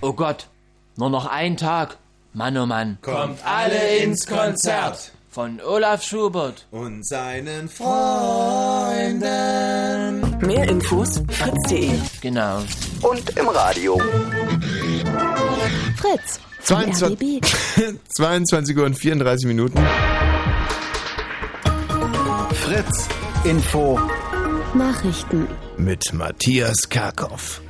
Oh 0.00 0.12
Gott, 0.12 0.48
nur 0.96 1.10
noch 1.10 1.26
ein 1.26 1.56
Tag. 1.56 1.98
Mann, 2.32 2.56
oh 2.56 2.66
Mann. 2.66 2.98
Kommt 3.02 3.38
alle 3.46 3.98
ins 3.98 4.26
Konzert. 4.26 5.12
Von 5.38 5.60
Olaf 5.60 6.02
Schubert. 6.02 6.66
Und 6.72 7.06
seinen 7.06 7.68
Freunden. 7.68 7.86
Mehr 10.44 10.68
Infos 10.68 11.22
fritz.de. 11.30 11.92
Genau. 12.20 12.64
Und 13.02 13.38
im 13.38 13.46
Radio. 13.46 14.02
Fritz. 15.96 16.40
vom 16.58 16.92
22, 16.92 17.40
RBB. 17.40 17.46
22 18.16 18.76
Uhr 18.78 18.86
und 18.86 18.94
34 18.98 19.46
Minuten. 19.46 19.78
Fritz. 22.54 23.08
Info. 23.44 24.00
Nachrichten. 24.74 25.46
Mit 25.76 26.12
Matthias 26.12 26.88
Karkow. 26.88 27.60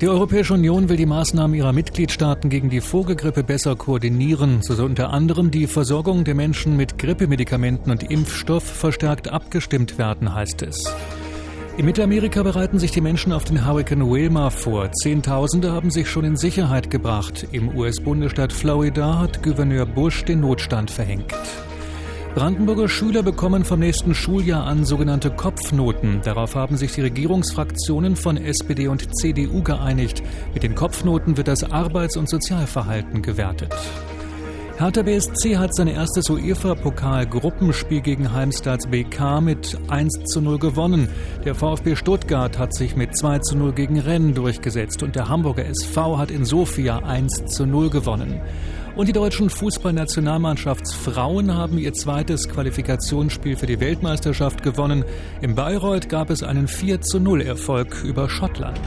Die 0.00 0.08
Europäische 0.08 0.54
Union 0.54 0.88
will 0.88 0.96
die 0.96 1.06
Maßnahmen 1.06 1.54
ihrer 1.54 1.72
Mitgliedstaaten 1.72 2.50
gegen 2.50 2.68
die 2.68 2.80
Vogelgrippe 2.80 3.44
besser 3.44 3.76
koordinieren. 3.76 4.60
So 4.60 4.74
soll 4.74 4.86
unter 4.86 5.10
anderem 5.10 5.52
die 5.52 5.68
Versorgung 5.68 6.24
der 6.24 6.34
Menschen 6.34 6.76
mit 6.76 6.98
Grippemedikamenten 6.98 7.92
und 7.92 8.10
Impfstoff 8.10 8.64
verstärkt 8.64 9.28
abgestimmt 9.28 9.96
werden, 9.96 10.34
heißt 10.34 10.62
es. 10.62 10.82
In 11.76 11.86
Mittelamerika 11.86 12.42
bereiten 12.42 12.80
sich 12.80 12.90
die 12.90 13.00
Menschen 13.00 13.32
auf 13.32 13.44
den 13.44 13.66
Hurrikan 13.66 14.10
Wilma 14.10 14.50
vor. 14.50 14.90
Zehntausende 14.92 15.72
haben 15.72 15.90
sich 15.90 16.08
schon 16.08 16.24
in 16.24 16.36
Sicherheit 16.36 16.90
gebracht. 16.90 17.46
Im 17.52 17.76
US-Bundesstaat 17.76 18.52
Florida 18.52 19.20
hat 19.20 19.44
Gouverneur 19.44 19.86
Bush 19.86 20.24
den 20.24 20.40
Notstand 20.40 20.90
verhängt. 20.90 21.32
Brandenburger 22.34 22.88
Schüler 22.88 23.22
bekommen 23.22 23.64
vom 23.64 23.78
nächsten 23.78 24.12
Schuljahr 24.12 24.66
an 24.66 24.84
sogenannte 24.84 25.30
Kopfnoten. 25.30 26.20
Darauf 26.24 26.56
haben 26.56 26.76
sich 26.76 26.92
die 26.92 27.02
Regierungsfraktionen 27.02 28.16
von 28.16 28.36
SPD 28.36 28.88
und 28.88 29.14
CDU 29.16 29.62
geeinigt. 29.62 30.20
Mit 30.52 30.64
den 30.64 30.74
Kopfnoten 30.74 31.36
wird 31.36 31.46
das 31.46 31.62
Arbeits- 31.62 32.16
und 32.16 32.28
Sozialverhalten 32.28 33.22
gewertet. 33.22 33.72
Hertha 34.76 35.02
BSC 35.02 35.56
hat 35.56 35.76
sein 35.76 35.86
erstes 35.86 36.28
UEFA-Pokal-Gruppenspiel 36.28 38.00
gegen 38.00 38.32
Heimstads 38.32 38.88
BK 38.88 39.40
mit 39.40 39.78
1 39.86 40.24
zu 40.24 40.40
0 40.40 40.58
gewonnen. 40.58 41.08
Der 41.44 41.54
VfB 41.54 41.94
Stuttgart 41.94 42.58
hat 42.58 42.74
sich 42.74 42.96
mit 42.96 43.16
2 43.16 43.38
zu 43.38 43.56
0 43.56 43.72
gegen 43.74 44.00
Rennes 44.00 44.34
durchgesetzt 44.34 45.04
und 45.04 45.14
der 45.14 45.28
Hamburger 45.28 45.66
SV 45.66 46.18
hat 46.18 46.32
in 46.32 46.44
Sofia 46.44 46.98
1 46.98 47.44
zu 47.46 47.64
0 47.64 47.90
gewonnen. 47.90 48.40
Und 48.96 49.08
die 49.08 49.12
deutschen 49.12 49.50
Fußballnationalmannschaftsfrauen 49.50 51.54
haben 51.54 51.78
ihr 51.78 51.92
zweites 51.94 52.48
Qualifikationsspiel 52.48 53.56
für 53.56 53.66
die 53.66 53.80
Weltmeisterschaft 53.80 54.62
gewonnen. 54.62 55.04
In 55.40 55.56
Bayreuth 55.56 56.08
gab 56.08 56.30
es 56.30 56.44
einen 56.44 56.68
4 56.68 57.00
zu 57.00 57.18
0 57.18 57.42
Erfolg 57.42 58.04
über 58.04 58.28
Schottland. 58.28 58.78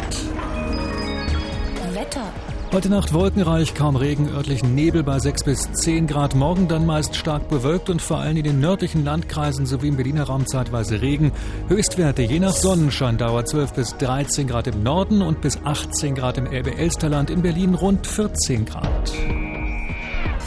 Wetter. 1.94 2.32
Heute 2.72 2.90
Nacht 2.90 3.14
wolkenreich, 3.14 3.74
kaum 3.74 3.96
Regen, 3.96 4.30
örtlichen 4.30 4.76
Nebel 4.76 5.04
bei 5.04 5.20
6 5.20 5.44
bis 5.44 5.72
10 5.72 6.08
Grad. 6.08 6.36
Morgen 6.36 6.68
dann 6.68 6.86
meist 6.86 7.16
stark 7.16 7.50
bewölkt 7.50 7.90
und 7.90 8.02
vor 8.02 8.20
allem 8.20 8.38
in 8.38 8.44
den 8.44 8.60
nördlichen 8.60 9.04
Landkreisen 9.04 9.66
sowie 9.66 9.88
im 9.88 9.96
Berliner 9.96 10.24
Raum 10.24 10.46
zeitweise 10.46 11.02
Regen. 11.02 11.32
Höchstwerte 11.70 12.22
je 12.22 12.40
nach 12.40 12.54
Sonnenschein 12.54 13.18
Dauer 13.18 13.46
12 13.46 13.74
bis 13.74 13.98
13 13.98 14.48
Grad 14.48 14.68
im 14.68 14.84
Norden 14.84 15.22
und 15.22 15.42
bis 15.42 15.60
18 15.64 16.16
Grad 16.16 16.38
im 16.38 16.46
Elbe-Elsterland. 16.46 17.30
In 17.30 17.42
Berlin 17.42 17.74
rund 17.74 18.06
14 18.06 18.66
Grad. 18.66 19.14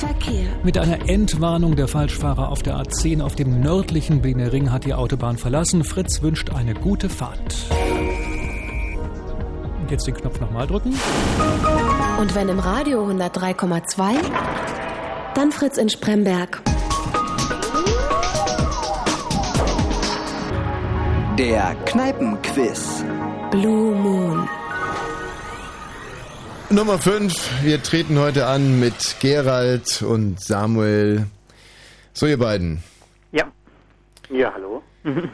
Verkehr. 0.01 0.49
Mit 0.63 0.79
einer 0.79 1.11
Endwarnung 1.11 1.77
der 1.77 1.87
Falschfahrer 1.87 2.49
auf 2.49 2.63
der 2.63 2.75
A10 2.79 3.21
auf 3.21 3.35
dem 3.35 3.61
nördlichen 3.61 4.23
Berliner 4.23 4.51
Ring 4.51 4.73
hat 4.73 4.87
die 4.87 4.95
Autobahn 4.95 5.37
verlassen. 5.37 5.85
Fritz 5.85 6.23
wünscht 6.23 6.49
eine 6.55 6.73
gute 6.73 7.11
Fahrt. 7.11 7.67
Und 9.79 9.91
jetzt 9.91 10.07
den 10.07 10.15
Knopf 10.15 10.41
nochmal 10.41 10.67
drücken. 10.67 10.95
Und 12.19 12.35
wenn 12.35 12.49
im 12.49 12.59
Radio 12.61 13.07
103,2, 13.07 14.15
dann 15.35 15.53
Fritz 15.53 15.77
in 15.77 15.91
Spremberg. 15.91 16.63
Der 21.37 21.75
Kneipenquiz. 21.85 23.05
Blue 23.51 23.95
Moon. 23.95 24.20
Nummer 26.73 27.01
5. 27.01 27.65
Wir 27.65 27.83
treten 27.83 28.17
heute 28.21 28.47
an 28.47 28.79
mit 28.79 29.17
Gerald 29.19 30.03
und 30.03 30.41
Samuel. 30.41 31.27
So, 32.13 32.27
ihr 32.27 32.39
beiden. 32.39 32.81
Ja. 33.33 33.51
Ja, 34.31 34.53
hallo. 34.55 34.83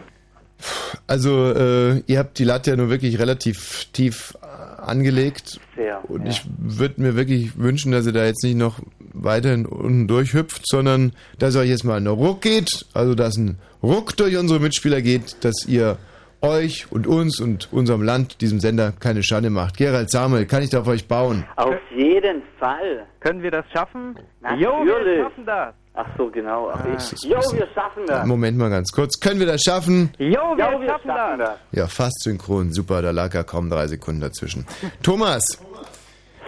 Also, 1.07 1.53
äh, 1.53 1.99
ihr 2.07 2.19
habt 2.19 2.39
die 2.39 2.45
Latte 2.45 2.71
ja 2.71 2.77
nur 2.77 2.89
wirklich 2.89 3.19
relativ 3.19 3.89
tief 3.93 4.35
angelegt. 4.79 5.61
Sehr, 5.77 6.09
Und 6.09 6.25
ja. 6.25 6.31
ich 6.31 6.43
würde 6.57 7.03
mir 7.03 7.15
wirklich 7.15 7.59
wünschen, 7.59 7.93
dass 7.93 8.07
ihr 8.07 8.13
da 8.13 8.25
jetzt 8.25 8.43
nicht 8.43 8.57
noch 8.57 8.81
weiterhin 9.13 9.67
unten 9.67 10.09
durchhüpft, 10.09 10.63
sondern 10.67 11.13
dass 11.39 11.55
euch 11.57 11.69
jetzt 11.69 11.85
mal 11.85 11.99
ein 11.99 12.07
Ruck 12.07 12.41
geht, 12.41 12.87
also 12.95 13.15
dass 13.15 13.37
ein 13.37 13.59
Ruck 13.83 14.17
durch 14.17 14.37
unsere 14.39 14.59
Mitspieler 14.59 15.03
geht, 15.03 15.45
dass 15.45 15.67
ihr 15.67 15.99
euch 16.43 16.87
und 16.91 17.07
uns 17.07 17.41
und 17.41 17.73
unserem 17.73 18.03
Land, 18.03 18.41
diesem 18.41 18.61
Sender, 18.61 18.93
keine 18.99 19.23
Schande 19.23 19.51
macht. 19.51 19.77
Gerald 19.77 20.11
Samuel, 20.11 20.47
kann 20.47 20.63
ich 20.63 20.71
da 20.71 20.81
auf 20.81 20.89
euch 20.89 21.09
bauen? 21.09 21.45
Auf 21.57 21.75
jeden 21.95 22.43
Fall. 22.59 23.07
Können 23.21 23.43
wir 23.43 23.51
das 23.51 23.65
schaffen? 23.73 24.19
Natürlich. 24.41 24.63
Jo, 24.65 24.85
wir 24.87 25.23
schaffen 25.25 25.47
das. 25.47 25.75
Ach 25.99 26.07
so, 26.19 26.31
genau. 26.31 26.71
Ach, 26.75 26.85
ich. 26.85 27.23
Jo, 27.23 27.39
wir 27.53 27.67
schaffen 27.75 28.03
das. 28.07 28.27
Moment 28.27 28.59
mal 28.59 28.69
ganz 28.69 28.93
kurz. 28.93 29.19
Können 29.19 29.41
wir 29.41 29.47
das 29.47 29.63
schaffen? 29.63 30.11
Jo, 30.19 30.55
wir, 30.57 30.87
schaffen 30.89 31.09
das. 31.39 31.59
Ja, 31.73 31.87
fast 31.87 32.23
synchron. 32.23 32.71
Super, 32.73 33.01
da 33.01 33.13
lag 33.13 33.33
ja 33.33 33.43
kaum 33.43 33.71
drei 33.71 33.87
Sekunden 33.87 34.21
dazwischen. 34.21 34.67
Thomas, 35.03 35.43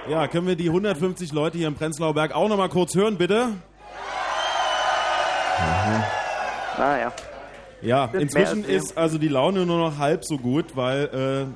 Ja, 0.09 0.26
können 0.28 0.47
wir 0.47 0.57
die 0.57 0.68
150 0.68 1.32
Leute 1.32 1.57
hier 1.59 1.66
im 1.68 1.74
Prenzlauer 1.76 2.12
Berg 2.14 2.34
auch 2.34 2.49
noch 2.49 2.59
mal 2.59 2.68
kurz 2.68 2.95
hören, 2.95 3.16
bitte? 3.16 3.49
Naja. 6.78 6.99
Ja, 7.01 7.12
Mehr 7.83 8.11
inzwischen 8.14 8.64
ist 8.64 8.97
also 8.97 9.18
die 9.18 9.29
Laune 9.29 9.66
nur 9.66 9.79
noch 9.79 9.99
halb 9.99 10.24
so 10.24 10.39
gut, 10.39 10.76
weil 10.76 11.05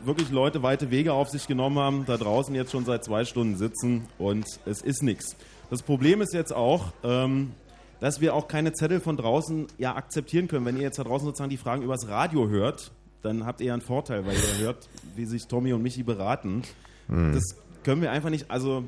äh, 0.02 0.06
wirklich 0.06 0.30
Leute 0.30 0.62
weite 0.62 0.90
Wege 0.90 1.12
auf 1.12 1.28
sich 1.28 1.46
genommen 1.46 1.78
haben, 1.78 2.04
da 2.06 2.16
draußen 2.16 2.54
jetzt 2.54 2.72
schon 2.72 2.84
seit 2.84 3.04
zwei 3.04 3.24
Stunden 3.24 3.56
sitzen 3.56 4.08
und 4.18 4.46
es 4.66 4.82
ist 4.82 5.02
nichts. 5.02 5.36
Das 5.70 5.82
Problem 5.82 6.20
ist 6.20 6.34
jetzt 6.34 6.52
auch, 6.52 6.92
ähm, 7.02 7.52
dass 8.00 8.20
wir 8.20 8.34
auch 8.34 8.48
keine 8.48 8.72
Zettel 8.72 9.00
von 9.00 9.16
draußen 9.16 9.68
ja 9.78 9.94
akzeptieren 9.94 10.48
können. 10.48 10.66
Wenn 10.66 10.76
ihr 10.76 10.82
jetzt 10.82 10.98
da 10.98 11.04
draußen 11.04 11.24
sozusagen 11.24 11.50
die 11.50 11.56
Fragen 11.56 11.82
übers 11.82 12.08
Radio 12.08 12.48
hört, 12.48 12.92
dann 13.22 13.46
habt 13.46 13.60
ihr 13.60 13.68
ja 13.68 13.72
einen 13.72 13.82
Vorteil, 13.82 14.26
weil 14.26 14.34
ihr 14.34 14.64
hört, 14.64 14.88
wie 15.14 15.24
sich 15.24 15.46
Tommy 15.46 15.72
und 15.72 15.82
Michi 15.82 16.02
beraten. 16.02 16.62
Hm. 17.08 17.32
Das 17.32 17.56
können 17.84 18.02
wir 18.02 18.10
einfach 18.10 18.30
nicht, 18.30 18.50
also 18.50 18.84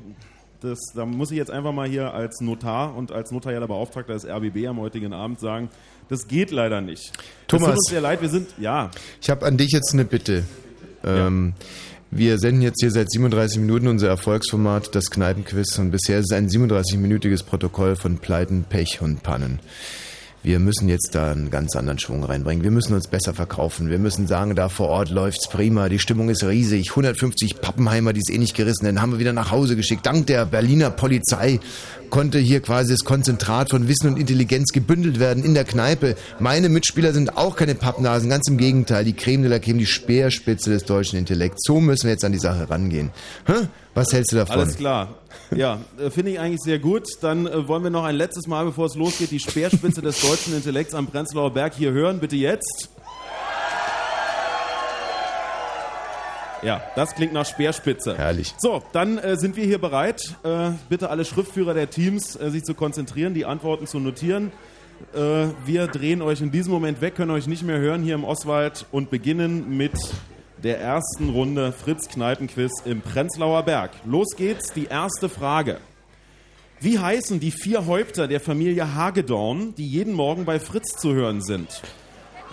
das, 0.61 0.79
da 0.93 1.05
muss 1.05 1.31
ich 1.31 1.37
jetzt 1.37 1.51
einfach 1.51 1.71
mal 1.71 1.87
hier 1.87 2.13
als 2.13 2.41
Notar 2.41 2.95
und 2.95 3.11
als 3.11 3.31
notariella 3.31 3.67
Beauftragter 3.67 4.13
des 4.13 4.25
RBB 4.25 4.67
am 4.67 4.79
heutigen 4.79 5.13
Abend 5.13 5.39
sagen, 5.39 5.69
das 6.09 6.27
geht 6.27 6.51
leider 6.51 6.81
nicht. 6.81 7.11
Thomas. 7.47 7.67
tut 7.67 7.77
uns 7.77 7.89
sehr 7.89 8.01
leid, 8.01 8.21
wir 8.21 8.29
sind, 8.29 8.49
ja, 8.59 8.91
ich 9.21 9.29
habe 9.29 9.45
an 9.45 9.57
dich 9.57 9.71
jetzt 9.71 9.93
eine 9.93 10.05
Bitte. 10.05 10.43
Ähm, 11.03 11.53
Wir 12.11 12.39
senden 12.39 12.61
jetzt 12.61 12.79
hier 12.79 12.91
seit 12.91 13.11
37 13.11 13.59
Minuten 13.59 13.87
unser 13.87 14.07
Erfolgsformat, 14.07 14.95
das 14.95 15.11
Kneipenquiz. 15.11 15.77
Und 15.79 15.91
bisher 15.91 16.19
ist 16.19 16.31
es 16.31 16.37
ein 16.37 16.47
37-minütiges 16.47 17.43
Protokoll 17.43 17.97
von 17.97 18.19
Pleiten, 18.19 18.63
Pech 18.63 19.01
und 19.01 19.21
Pannen. 19.21 19.59
Wir 20.45 20.59
müssen 20.59 20.87
jetzt 20.89 21.15
da 21.15 21.31
einen 21.31 21.49
ganz 21.49 21.75
anderen 21.75 21.97
Schwung 21.97 22.23
reinbringen. 22.23 22.63
Wir 22.63 22.69
müssen 22.69 22.93
uns 22.93 23.07
besser 23.07 23.33
verkaufen. 23.33 23.89
Wir 23.89 23.97
müssen 23.97 24.27
sagen, 24.27 24.53
da 24.53 24.69
vor 24.69 24.89
Ort 24.89 25.09
läuft's 25.09 25.47
prima. 25.47 25.89
Die 25.89 25.97
Stimmung 25.97 26.29
ist 26.29 26.43
riesig. 26.43 26.91
150 26.91 27.61
Pappenheimer, 27.61 28.13
die 28.13 28.19
es 28.19 28.31
eh 28.31 28.37
nicht 28.37 28.55
gerissen 28.55 28.85
haben, 28.85 29.01
haben 29.01 29.11
wir 29.13 29.17
wieder 29.17 29.33
nach 29.33 29.49
Hause 29.49 29.75
geschickt. 29.75 30.05
Dank 30.05 30.27
der 30.27 30.45
Berliner 30.45 30.91
Polizei 30.91 31.59
konnte 32.11 32.37
hier 32.37 32.59
quasi 32.59 32.93
das 32.93 33.03
Konzentrat 33.03 33.71
von 33.71 33.87
Wissen 33.87 34.07
und 34.07 34.19
Intelligenz 34.19 34.71
gebündelt 34.71 35.19
werden 35.19 35.43
in 35.43 35.55
der 35.55 35.63
Kneipe. 35.63 36.15
Meine 36.39 36.69
Mitspieler 36.69 37.11
sind 37.11 37.37
auch 37.37 37.55
keine 37.55 37.73
Pappnasen, 37.73 38.29
ganz 38.29 38.47
im 38.47 38.57
Gegenteil. 38.57 39.03
Die 39.03 39.13
Creme 39.13 39.41
de 39.41 39.51
la 39.51 39.57
Creme, 39.57 39.79
die 39.79 39.87
Speerspitze 39.87 40.69
des 40.69 40.85
deutschen 40.85 41.17
Intellekts. 41.17 41.63
So 41.65 41.81
müssen 41.81 42.03
wir 42.03 42.11
jetzt 42.11 42.23
an 42.23 42.33
die 42.33 42.37
Sache 42.37 42.69
rangehen. 42.69 43.09
Hä? 43.47 43.67
Was 43.95 44.13
hältst 44.13 44.31
du 44.33 44.35
davon? 44.35 44.59
alles 44.59 44.77
klar. 44.77 45.15
Ja, 45.55 45.79
äh, 45.97 46.09
finde 46.09 46.31
ich 46.31 46.39
eigentlich 46.39 46.61
sehr 46.61 46.79
gut. 46.79 47.07
Dann 47.21 47.47
äh, 47.47 47.67
wollen 47.67 47.83
wir 47.83 47.89
noch 47.89 48.03
ein 48.03 48.15
letztes 48.15 48.47
Mal, 48.47 48.65
bevor 48.65 48.85
es 48.85 48.95
losgeht, 48.95 49.31
die 49.31 49.39
Speerspitze 49.39 50.01
des 50.01 50.21
deutschen 50.21 50.55
Intellekts 50.55 50.93
am 50.93 51.07
Prenzlauer 51.07 51.51
Berg 51.51 51.73
hier 51.75 51.91
hören. 51.91 52.19
Bitte 52.19 52.35
jetzt. 52.35 52.89
Ja, 56.61 56.81
das 56.95 57.13
klingt 57.13 57.31
nach 57.31 57.45
Speerspitze. 57.45 58.17
Herrlich. 58.17 58.55
So, 58.57 58.81
dann 58.91 59.19
äh, 59.19 59.37
sind 59.37 59.55
wir 59.55 59.65
hier 59.65 59.77
bereit. 59.77 60.35
Äh, 60.43 60.71
bitte 60.89 61.11
alle 61.11 61.23
Schriftführer 61.23 61.75
der 61.75 61.91
Teams, 61.91 62.35
äh, 62.35 62.49
sich 62.49 62.63
zu 62.63 62.73
konzentrieren, 62.73 63.35
die 63.35 63.45
Antworten 63.45 63.85
zu 63.85 63.99
notieren. 63.99 64.51
Äh, 65.13 65.47
wir 65.65 65.87
drehen 65.87 66.23
euch 66.23 66.41
in 66.41 66.51
diesem 66.51 66.73
Moment 66.73 67.01
weg, 67.01 67.15
können 67.15 67.31
euch 67.31 67.45
nicht 67.45 67.63
mehr 67.63 67.77
hören 67.77 68.01
hier 68.01 68.15
im 68.15 68.23
Oswald 68.23 68.87
und 68.91 69.11
beginnen 69.11 69.77
mit 69.77 69.93
der 70.65 70.81
ersten 70.81 71.29
Runde 71.29 71.71
Fritz 71.71 72.09
Kneipenquiz 72.09 72.71
im 72.85 73.01
Prenzlauer 73.01 73.63
Berg. 73.63 73.91
Los 74.05 74.35
geht's, 74.35 74.73
die 74.73 74.85
erste 74.85 75.29
Frage. 75.29 75.77
Wie 76.81 76.99
heißen 76.99 77.39
die 77.39 77.51
vier 77.51 77.85
Häupter 77.85 78.27
der 78.27 78.39
Familie 78.41 78.93
Hagedorn, 78.95 79.73
die 79.75 79.87
jeden 79.87 80.13
Morgen 80.13 80.43
bei 80.43 80.59
Fritz 80.59 80.97
zu 80.97 81.13
hören 81.13 81.41
sind? 81.41 81.81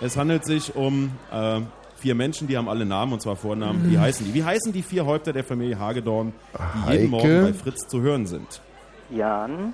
Es 0.01 0.15
handelt 0.15 0.45
sich 0.45 0.75
um 0.75 1.11
äh, 1.31 1.59
vier 1.97 2.15
Menschen, 2.15 2.47
die 2.47 2.55
haben 2.57 2.69
alle 2.69 2.85
Namen 2.85 3.13
und 3.13 3.21
zwar 3.21 3.35
Vornamen. 3.35 3.89
Wie 3.89 3.97
Mhm. 3.97 4.01
heißen 4.01 4.25
die? 4.25 4.33
Wie 4.33 4.43
heißen 4.43 4.71
die 4.73 4.81
vier 4.83 5.05
Häupter 5.05 5.33
der 5.33 5.43
Familie 5.43 5.77
Hagedorn, 5.79 6.33
die 6.53 6.81
Heike. 6.85 6.93
jeden 6.99 7.09
Morgen 7.11 7.41
bei 7.41 7.53
Fritz 7.53 7.87
zu 7.87 8.01
hören 8.01 8.25
sind? 8.25 8.61
Jan, 9.09 9.73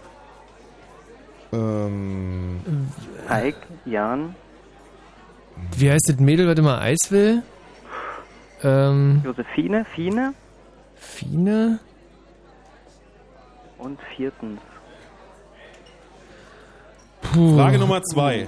Ähm, 1.51 2.59
Heik, 3.27 3.55
Jan, 3.85 4.35
Wie 5.77 5.89
heißt 5.91 6.07
das 6.09 6.19
Mädel, 6.19 6.47
warte 6.47 6.61
mal, 6.61 6.79
Eiswill? 6.79 7.41
Ähm, 8.63 9.21
Josephine, 9.23 9.85
Fine 9.85 10.33
Fine? 10.95 11.79
und 13.77 13.99
viertens. 14.15 14.59
Puh. 17.21 17.55
Frage 17.55 17.79
Nummer 17.79 18.01
zwei. 18.03 18.47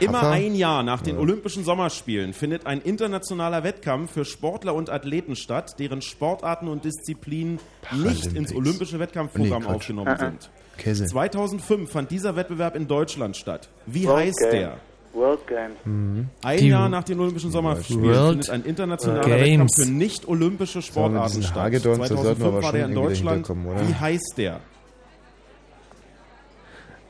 Immer 0.00 0.28
ein 0.30 0.54
Jahr 0.54 0.84
nach 0.84 1.02
den 1.02 1.18
Olympischen 1.18 1.64
Sommerspielen 1.64 2.32
findet 2.32 2.66
ein 2.66 2.80
internationaler 2.80 3.64
Wettkampf 3.64 4.12
für 4.12 4.24
Sportler 4.24 4.74
und 4.74 4.90
Athleten 4.90 5.34
statt, 5.34 5.74
deren 5.80 6.02
Sportarten 6.02 6.68
und 6.68 6.84
Disziplinen 6.84 7.58
nicht 7.92 8.26
ins 8.32 8.54
olympische 8.54 9.00
Wettkampfprogramm 9.00 9.66
aufgenommen 9.66 10.06
Ah, 10.08 10.12
ah. 10.14 10.18
sind. 10.18 10.50
Käse. 10.76 11.06
2005 11.06 11.90
fand 11.90 12.12
dieser 12.12 12.36
Wettbewerb 12.36 12.76
in 12.76 12.86
Deutschland 12.86 13.36
statt. 13.36 13.68
Wie 13.86 14.08
heißt 14.08 14.40
der? 14.52 14.76
World 15.14 15.46
Games. 15.46 15.76
Mhm. 15.84 16.28
Ein 16.42 16.58
Die- 16.58 16.68
Jahr 16.68 16.88
nach 16.88 17.04
den 17.04 17.18
Olympischen 17.20 17.50
Sommerspielen 17.50 18.30
findet 18.30 18.50
ein 18.50 18.64
internationaler 18.64 19.22
Games. 19.24 19.40
Wettkampf 19.48 19.70
für 19.76 19.90
nicht-olympische 19.90 20.82
Sportarten 20.82 21.42
statt. 21.42 21.56
Hagedorn, 21.56 21.98
das 22.00 22.08
sollten 22.08 22.24
wir 22.24 22.34
2005 22.36 22.46
aber 22.54 22.62
war 22.62 22.72
der 22.72 22.84
in 22.86 22.94
Deutschland. 22.94 23.48
Wie 23.48 23.94
heißt 23.94 24.34
der? 24.36 24.60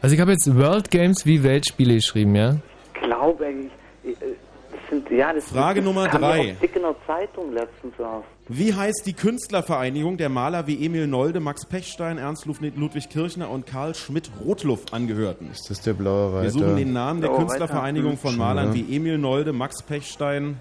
Also 0.01 0.15
ich 0.15 0.21
habe 0.21 0.31
jetzt 0.33 0.55
World 0.57 0.91
Games 0.91 1.27
wie 1.27 1.43
Weltspiele 1.43 1.95
geschrieben, 1.95 2.35
ja? 2.37 2.57
Glaube 3.03 3.47
ich, 4.05 4.11
ich, 4.13 4.23
äh, 4.23 4.35
das 4.71 4.81
sind, 4.91 5.08
ja, 5.19 5.33
das 5.33 5.47
Frage 5.47 5.83
Nummer 5.83 6.07
drei. 6.07 6.57
Ja. 7.99 8.23
Wie 8.49 8.73
heißt 8.73 9.05
die 9.05 9.13
Künstlervereinigung 9.13 10.17
der 10.17 10.29
Maler 10.29 10.67
wie 10.69 10.87
Emil 10.87 11.09
Nolde, 11.09 11.41
Max 11.41 11.67
Pechstein, 11.67 12.19
Ernst 12.19 12.47
Ludwig 12.47 13.11
Kirchner 13.11 13.51
und 13.51 13.67
Karl 13.67 13.97
Schmidt-Rotluff 13.97 14.93
angehörten? 14.93 15.51
Ist 15.51 15.69
das 15.71 15.81
der 15.81 15.95
blaue 15.95 16.33
Reiter? 16.33 16.43
Wir 16.45 16.51
suchen 16.53 16.77
den 16.77 16.93
Namen 16.93 17.21
der 17.21 17.33
Oh, 17.33 17.39
Künstlervereinigung 17.39 18.13
weiter. 18.13 18.21
von 18.29 18.37
Malern 18.39 18.69
ja. 18.69 18.75
wie 18.75 18.97
Emil 18.97 19.19
Nolde, 19.19 19.53
Max 19.53 19.83
Pechstein, 19.83 20.61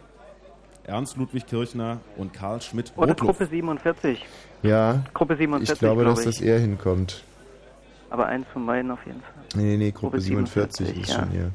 Ernst 0.86 1.18
Ludwig 1.18 1.45
Kirchner 1.45 1.99
und 2.18 2.34
Karl 2.34 2.55
Oder 2.55 2.62
Schmidt-Rotluff. 2.62 3.18
Gruppe 3.18 3.45
47. 3.45 4.26
Ja, 4.64 5.03
Gruppe 5.14 5.36
47, 5.36 5.72
ich 5.74 5.80
glaube, 5.80 6.03
dass 6.03 6.20
ich. 6.20 6.26
das 6.26 6.41
eher 6.41 6.60
hinkommt. 6.60 7.24
Aber 8.10 8.26
eins 8.26 8.47
von 8.51 8.66
beiden 8.66 8.89
auf 8.89 9.05
jeden 9.05 9.22
Fall. 9.22 9.34
Nee, 9.55 9.64
nee, 9.64 9.78
nee, 9.78 9.91
Gruppe 9.91 10.18
Gruppe 10.18 10.22
47 10.22 10.88
ist 10.88 10.95
47, 10.95 11.16
schon 11.16 11.30
hier. 11.30 11.51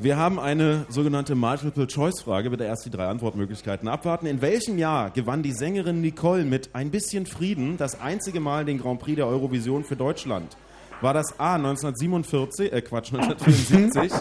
Wir 0.00 0.16
haben 0.16 0.38
eine 0.38 0.86
sogenannte 0.88 1.34
Multiple-Choice-Frage. 1.34 2.50
Bitte 2.50 2.62
erst 2.62 2.86
die 2.86 2.90
drei 2.90 3.08
Antwortmöglichkeiten 3.08 3.88
abwarten. 3.88 4.26
In 4.26 4.40
welchem 4.40 4.78
Jahr 4.78 5.10
gewann 5.10 5.42
die 5.42 5.50
Sängerin 5.50 6.00
Nicole 6.00 6.44
mit 6.44 6.72
Ein 6.72 6.92
bisschen 6.92 7.26
Frieden 7.26 7.76
das 7.78 8.00
einzige 8.00 8.38
Mal 8.38 8.64
den 8.64 8.78
Grand 8.78 9.00
Prix 9.00 9.16
der 9.16 9.26
Eurovision 9.26 9.82
für 9.82 9.96
Deutschland? 9.96 10.56
War 11.00 11.14
das 11.14 11.40
A 11.40 11.56
1947, 11.56 12.72
äh 12.72 12.80
Quatsch, 12.80 13.12
1974, 13.12 14.12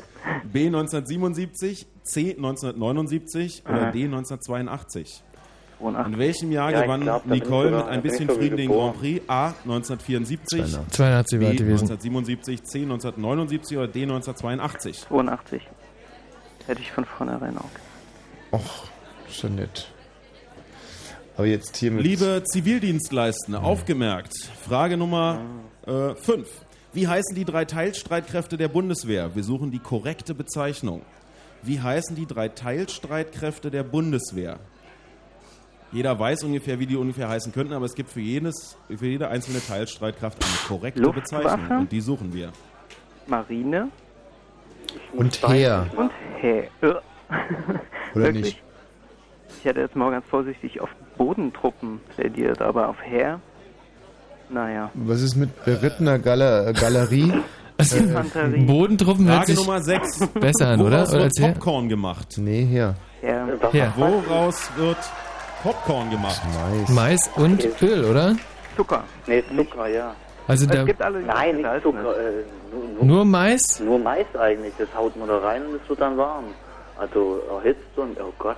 B 0.52 0.66
1977, 0.66 1.86
C 2.02 2.32
1979 2.32 3.62
oder 3.70 3.92
D 3.92 4.06
1982? 4.06 5.24
In 5.80 6.18
welchem 6.18 6.52
Jahr 6.52 6.72
Ja, 6.72 6.82
gewann 6.82 7.02
glaub, 7.02 7.26
Nicole 7.28 7.70
mit 7.70 7.86
ein 7.86 8.02
bisschen 8.02 8.28
Frieden 8.30 8.58
den. 8.58 8.70
Grand 8.70 9.00
Prix? 9.00 9.22
A 9.28 9.50
1974, 9.64 10.66
82 10.90 11.40
B 11.40 11.46
war 11.46 11.52
gewesen. 11.54 11.92
1977, 11.92 12.64
C 12.64 12.82
1979 12.82 13.78
oder 13.78 13.88
D 13.88 14.02
1982? 14.04 15.02
82. 15.02 15.62
Hätte 16.66 16.82
ich 16.82 16.92
von 16.92 17.06
vornherein 17.06 17.58
auch. 17.58 17.70
Och, 18.54 18.88
schon 19.30 19.56
nett. 19.56 19.88
Aber 21.38 21.46
jetzt 21.46 21.78
hier 21.78 21.92
mit... 21.92 22.04
Liebe 22.04 22.42
Zivildienstleistende, 22.44 23.62
aufgemerkt. 23.62 24.34
Frage 24.68 24.98
Nummer 24.98 25.42
5. 25.86 26.48
Wie 26.94 27.08
heißen 27.08 27.36
die 27.36 27.46
drei 27.46 27.66
Teilstreitkräfte 27.66 28.58
der 28.58 28.70
Bundeswehr? 28.70 29.36
Wir 29.36 29.44
suchen 29.44 29.70
die 29.70 29.78
korrekte 29.78 30.34
Bezeichnung. 30.34 31.04
Wie 31.62 31.80
heißen 31.80 32.16
die 32.16 32.26
drei 32.26 32.50
Teilstreitkräfte 32.50 33.70
der 33.70 33.84
Bundeswehr? 33.84 34.60
Jeder 35.92 36.20
weiß 36.20 36.44
ungefähr, 36.44 36.80
wie 36.80 36.86
die 36.86 36.98
ungefähr 36.98 37.30
heißen 37.30 37.54
könnten, 37.54 37.74
aber 37.74 37.86
es 37.86 37.96
gibt 37.96 38.10
für, 38.10 38.20
jedes, 38.20 38.78
für 38.94 39.06
jede 39.08 39.30
einzelne 39.30 39.60
Teilstreitkraft 39.66 40.38
eine 40.44 40.54
korrekte 40.68 41.02
Luftwaffe? 41.02 41.44
Bezeichnung. 41.44 41.80
Und 41.80 41.92
die 41.92 42.02
suchen 42.02 42.34
wir. 42.34 42.52
Marine 43.28 43.90
Und 45.14 45.48
Heer. 45.48 45.88
und 45.96 46.12
Heer. 46.40 46.68
Oder 48.16 48.24
Wirklich? 48.26 48.44
nicht? 48.46 48.64
Ich 49.60 49.66
hätte 49.66 49.80
jetzt 49.80 49.96
mal 49.96 50.12
ganz 50.12 50.26
vorsichtig 50.28 50.82
auf 50.82 50.90
Bodentruppen 51.18 52.00
plädiert, 52.16 52.62
aber 52.62 52.90
auf 52.90 53.02
Heer? 53.02 53.40
Naja. 54.50 54.92
Was 54.94 55.22
ist 55.22 55.36
mit 55.36 55.64
berittener 55.66 56.20
Gala 56.20 56.70
äh, 56.70 56.74
Galerie? 56.74 57.34
Infanterie. 57.78 58.66
Bodentruppen 58.66 59.28
hört 59.28 59.46
Frage 59.46 59.56
sich 59.56 59.66
Nummer 59.66 59.82
6. 59.82 60.28
besser 60.40 60.68
an, 60.70 60.82
oder? 60.82 60.98
Woraus 60.98 61.14
Oder 61.14 61.24
wird. 61.24 61.40
Popcorn 61.40 61.90
gemacht? 61.90 62.36
Nee, 62.38 62.66
hier. 62.66 62.96
Heer. 63.22 63.48
Ja. 63.74 63.94
Woraus 63.96 64.70
wird 64.78 64.98
Popcorn 65.64 66.10
gemacht? 66.10 66.42
Mais. 66.54 66.90
Mais 66.90 67.32
und 67.36 67.82
Öl, 67.82 68.06
oder? 68.06 68.36
Zucker. 68.76 69.04
Nee, 69.26 69.44
Zucker, 69.56 69.88
ja. 69.88 70.16
Also 70.48 70.66
es 70.66 70.72
da 70.72 70.84
gibt 70.84 71.02
alle 71.02 71.20
Nein, 71.22 71.58
nicht 71.58 71.68
Zucker. 71.84 72.18
Äh, 72.18 72.44
nur, 72.72 72.84
nur, 72.96 73.06
nur 73.06 73.26
Mais? 73.26 73.80
nur 73.80 74.00
Mais 74.00 74.26
eigentlich. 74.40 74.74
Das 74.78 74.88
haut 74.96 75.16
man 75.18 75.28
da 75.28 75.40
rein 75.40 75.66
und 75.66 75.82
es 75.82 75.90
wird 75.90 76.00
dann 76.00 76.18
warm. 76.18 76.46
Also 76.98 77.42
erhitzt 77.50 77.98
und, 77.98 78.20
oh 78.20 78.34
Gott. 78.40 78.58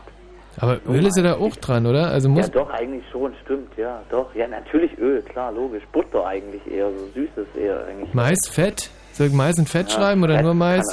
Aber 0.57 0.79
Öl 0.87 1.05
ist 1.05 1.17
ja 1.17 1.23
da 1.23 1.35
auch 1.37 1.55
dran, 1.55 1.85
oder? 1.85 2.09
Also 2.09 2.27
muss 2.29 2.47
Ja, 2.47 2.51
doch, 2.51 2.69
eigentlich 2.69 3.03
schon, 3.11 3.33
stimmt, 3.43 3.77
ja, 3.77 4.01
doch. 4.09 4.33
Ja, 4.35 4.47
natürlich 4.47 4.97
Öl, 4.97 5.21
klar, 5.21 5.51
logisch. 5.51 5.83
Butter 5.91 6.25
eigentlich 6.25 6.61
eher, 6.69 6.89
so 6.91 7.07
süßes 7.13 7.47
eher 7.55 7.85
eigentlich. 7.87 8.13
Mais, 8.13 8.37
Fett? 8.49 8.89
Soll 9.13 9.27
ich 9.27 9.33
Mais 9.33 9.57
und 9.59 9.67
Fett 9.67 9.89
Ja, 9.89 9.95
schreiben 9.95 10.23
oder 10.23 10.35
Fett 10.35 10.43
nur 10.45 10.53
Mais? 10.53 10.85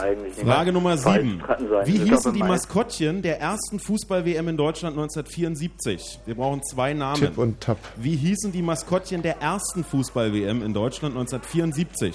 Frage 0.44 0.72
Nummer 0.72 0.98
falsch 0.98 1.22
7. 1.22 1.38
dran 1.38 1.68
sein. 1.68 1.86
Wie 1.86 1.98
hießen 1.98 2.32
die 2.32 2.38
Mais- 2.40 2.48
Maskottchen 2.48 3.22
der 3.22 3.40
ersten 3.40 3.78
Fußball-WM 3.78 4.48
in 4.48 4.56
Deutschland 4.56 4.96
1974? 4.96 6.20
Wir 6.26 6.34
brauchen 6.34 6.62
zwei 6.64 6.92
Namen. 6.94 7.20
Tipp 7.20 7.38
und 7.38 7.60
Tap. 7.60 7.78
Wie 7.96 8.16
hießen 8.16 8.50
die 8.52 8.62
Maskottchen 8.62 9.22
der 9.22 9.40
ersten 9.40 9.84
Fußball-WM 9.84 10.62
in 10.64 10.74
Deutschland 10.74 11.14
1974? 11.16 12.14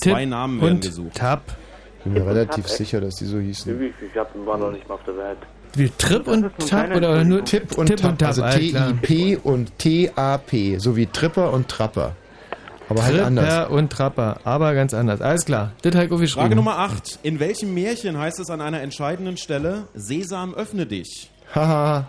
Tipp 0.00 0.12
Zwei 0.12 0.24
Namen 0.24 0.60
werden 0.60 0.74
und 0.76 0.80
gesucht. 0.82 1.14
Tap. 1.16 1.42
Ich 1.98 2.04
bin 2.04 2.12
mir 2.14 2.26
relativ 2.26 2.68
sicher, 2.68 3.00
dass 3.00 3.16
die 3.16 3.24
so 3.26 3.38
hießen. 3.38 3.82
Ich, 3.82 3.92
ich 4.10 4.16
hab, 4.16 4.30
war 4.46 4.56
noch 4.56 4.70
nicht 4.70 4.88
mal 4.88 4.94
auf 4.94 5.04
der 5.04 5.16
Welt. 5.16 5.38
Wie 5.74 5.90
Trip 5.98 6.26
und 6.26 6.50
Tap 6.66 6.94
oder, 6.96 7.24
nur 7.24 7.44
Tipp 7.44 7.76
und 7.76 7.86
Tipp 7.86 7.98
Tap. 7.98 8.10
und 8.12 8.18
Tap? 8.18 8.28
Also. 8.28 8.42
T-I-P 8.48 9.36
und 9.42 9.76
T-A-P. 9.78 10.78
So 10.78 10.96
wie 10.96 11.06
Tripper 11.06 11.52
und 11.52 11.68
Trapper. 11.68 12.14
Aber 12.88 13.04
halt 13.04 13.20
anders. 13.20 13.44
Tripper 13.66 13.70
und 13.70 13.90
Trapper, 13.92 14.40
aber 14.44 14.74
ganz 14.74 14.94
anders. 14.94 15.20
Alles 15.20 15.44
klar. 15.44 15.72
Das 15.82 15.94
habe 15.94 16.06
ich 16.06 16.12
aufgeschrieben. 16.12 16.42
Frage 16.42 16.56
Nummer 16.56 16.78
8. 16.78 17.18
In 17.22 17.38
welchem 17.40 17.74
Märchen 17.74 18.18
heißt 18.18 18.40
es 18.40 18.48
an 18.50 18.60
einer 18.60 18.80
entscheidenden 18.80 19.36
Stelle, 19.36 19.84
Sesam, 19.94 20.54
öffne 20.54 20.86
dich? 20.86 21.30
Haha. 21.54 22.06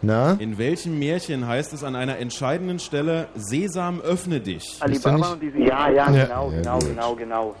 Na? 0.00 0.32
In 0.38 0.58
welchem 0.58 0.98
Märchen 0.98 1.46
heißt 1.48 1.72
es 1.72 1.82
an 1.82 1.96
einer 1.96 2.18
entscheidenden 2.18 2.78
Stelle, 2.78 3.26
Sesam, 3.34 4.00
öffne 4.00 4.38
dich? 4.40 4.76
Alibaba 4.80 5.32
und 5.32 5.42
diese 5.42 5.58
Ja, 5.58 5.88
ja, 5.90 6.10
Ja. 6.10 6.24
genau, 6.26 6.50
Ja, 6.52 6.56
genau, 6.58 6.78
gut. 6.78 6.88
genau, 6.88 7.14
genau. 7.14 7.54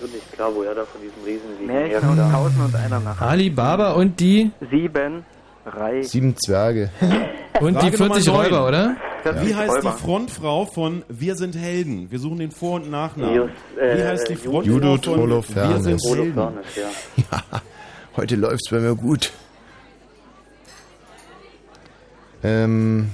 Wird 0.00 0.14
nicht 0.14 0.32
klar, 0.32 0.50
woher 0.54 0.74
da 0.74 0.82
von 0.84 1.00
diesem 1.00 1.22
riesen 1.24 1.66
Märchen 1.66 2.08
aus 2.20 2.32
Tausend 2.32 2.64
und 2.64 2.74
einer 2.74 3.00
Nacht. 3.00 3.22
Alibaba 3.22 3.92
und 3.92 4.18
die 4.18 4.50
Sieben 4.70 5.24
Reich. 5.64 6.08
Sieben 6.08 6.34
Zwerge. 6.36 6.90
und 7.60 7.74
die 7.82 7.90
Frage 7.90 7.98
Nummer 8.02 8.14
40 8.14 8.26
neun. 8.26 8.44
Räuber, 8.46 8.68
oder? 8.68 8.96
Wie 9.42 9.54
heißt 9.54 9.76
Räuber. 9.76 9.94
die 9.96 10.02
Frontfrau 10.02 10.66
von 10.66 11.04
Wir 11.08 11.36
sind 11.36 11.56
Helden? 11.56 12.10
Wir 12.10 12.18
suchen 12.18 12.38
den 12.38 12.50
Vor- 12.50 12.76
und 12.76 12.90
Nachnamen. 12.90 13.34
Just, 13.34 13.50
äh, 13.80 13.96
Wie 13.96 14.02
heißt 14.04 14.28
die 14.28 14.36
Frontfrau 14.36 14.72
Judith 14.72 15.04
von 15.04 15.14
Wir 15.14 15.22
Holofernes. 15.22 15.82
sind 15.84 16.00
Helden? 16.04 16.34
Holofernes, 16.36 16.66
ja. 16.76 17.32
Ja, 17.52 17.62
heute 18.16 18.36
läuft's 18.36 18.68
bei 18.70 18.80
mir 18.80 18.94
gut. 18.96 19.30
Ähm, 22.42 23.10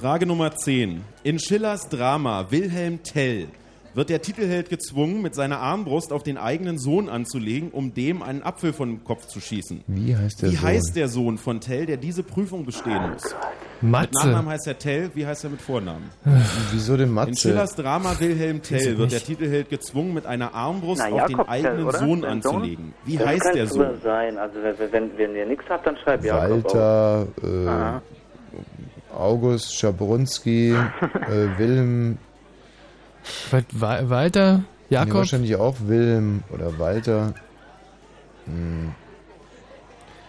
Frage 0.00 0.26
Nummer 0.26 0.56
10. 0.56 1.04
In 1.22 1.38
Schillers 1.38 1.88
Drama 1.88 2.46
Wilhelm 2.50 3.02
Tell 3.02 3.48
wird 3.94 4.08
der 4.10 4.22
Titelheld 4.22 4.68
gezwungen, 4.70 5.22
mit 5.22 5.34
seiner 5.34 5.58
Armbrust 5.58 6.12
auf 6.12 6.22
den 6.22 6.38
eigenen 6.38 6.78
Sohn 6.78 7.08
anzulegen, 7.08 7.70
um 7.70 7.94
dem 7.94 8.22
einen 8.22 8.42
Apfel 8.42 8.72
von 8.72 8.88
dem 8.88 9.04
Kopf 9.04 9.26
zu 9.26 9.40
schießen. 9.40 9.82
wie 9.86 10.16
heißt 10.16 10.42
der 10.42 10.50
Wie 10.52 10.56
Sohn? 10.56 10.62
heißt 10.68 10.96
der 10.96 11.08
Sohn 11.08 11.38
von 11.38 11.60
Tell, 11.60 11.86
der 11.86 11.96
diese 11.98 12.22
Prüfung 12.22 12.64
bestehen 12.64 13.10
muss? 13.12 13.34
Mit 13.80 13.90
Matze. 13.90 14.10
Nachnamen 14.14 14.48
heißt 14.52 14.66
er 14.68 14.78
Tell, 14.78 15.10
wie 15.14 15.26
heißt 15.26 15.44
er 15.44 15.50
mit 15.50 15.60
Vornamen? 15.60 16.04
Wieso 16.72 16.96
denn 16.96 17.08
In 17.08 17.14
Matze? 17.14 17.34
Schillers 17.48 17.74
Drama 17.74 18.14
Wilhelm 18.18 18.62
Tell 18.62 18.96
wird 18.96 19.12
der. 19.12 19.20
Titelheld 19.22 19.68
gezwungen, 19.70 20.14
mit 20.14 20.24
einer 20.26 20.54
Armbrust 20.54 21.02
Na, 21.04 21.12
auf 21.14 21.26
den 21.26 21.36
Jakob 21.36 21.46
Tell, 21.48 21.66
eigenen 21.66 21.86
oder? 21.86 21.98
Sohn 21.98 22.24
anzulegen. 22.24 22.94
Wie 23.04 23.16
Das 23.16 23.26
heißt 23.26 23.54
der 23.54 23.66
Sohn? 23.66 24.00
sein. 24.02 24.38
Also 24.38 24.54
wenn, 24.62 24.92
wenn, 24.92 25.18
wenn 25.18 25.34
ihr 25.36 25.46
nichts 25.46 25.64
habt, 25.68 25.86
dann 25.86 25.96
schreibt 25.98 26.24
Jakob 26.24 26.64
auch. 26.66 26.74
Walter, 26.74 28.00
äh. 28.00 28.00
August, 29.16 29.76
Schabrunski, 29.76 30.70
äh, 31.30 31.58
Wilhelm, 31.58 32.18
Walter? 33.72 34.58
nee, 34.58 34.64
Jakob? 34.96 35.14
wahrscheinlich 35.14 35.56
auch 35.56 35.76
Wilhelm 35.86 36.42
oder 36.52 36.78
Walter. 36.78 37.34
Hm. 38.46 38.92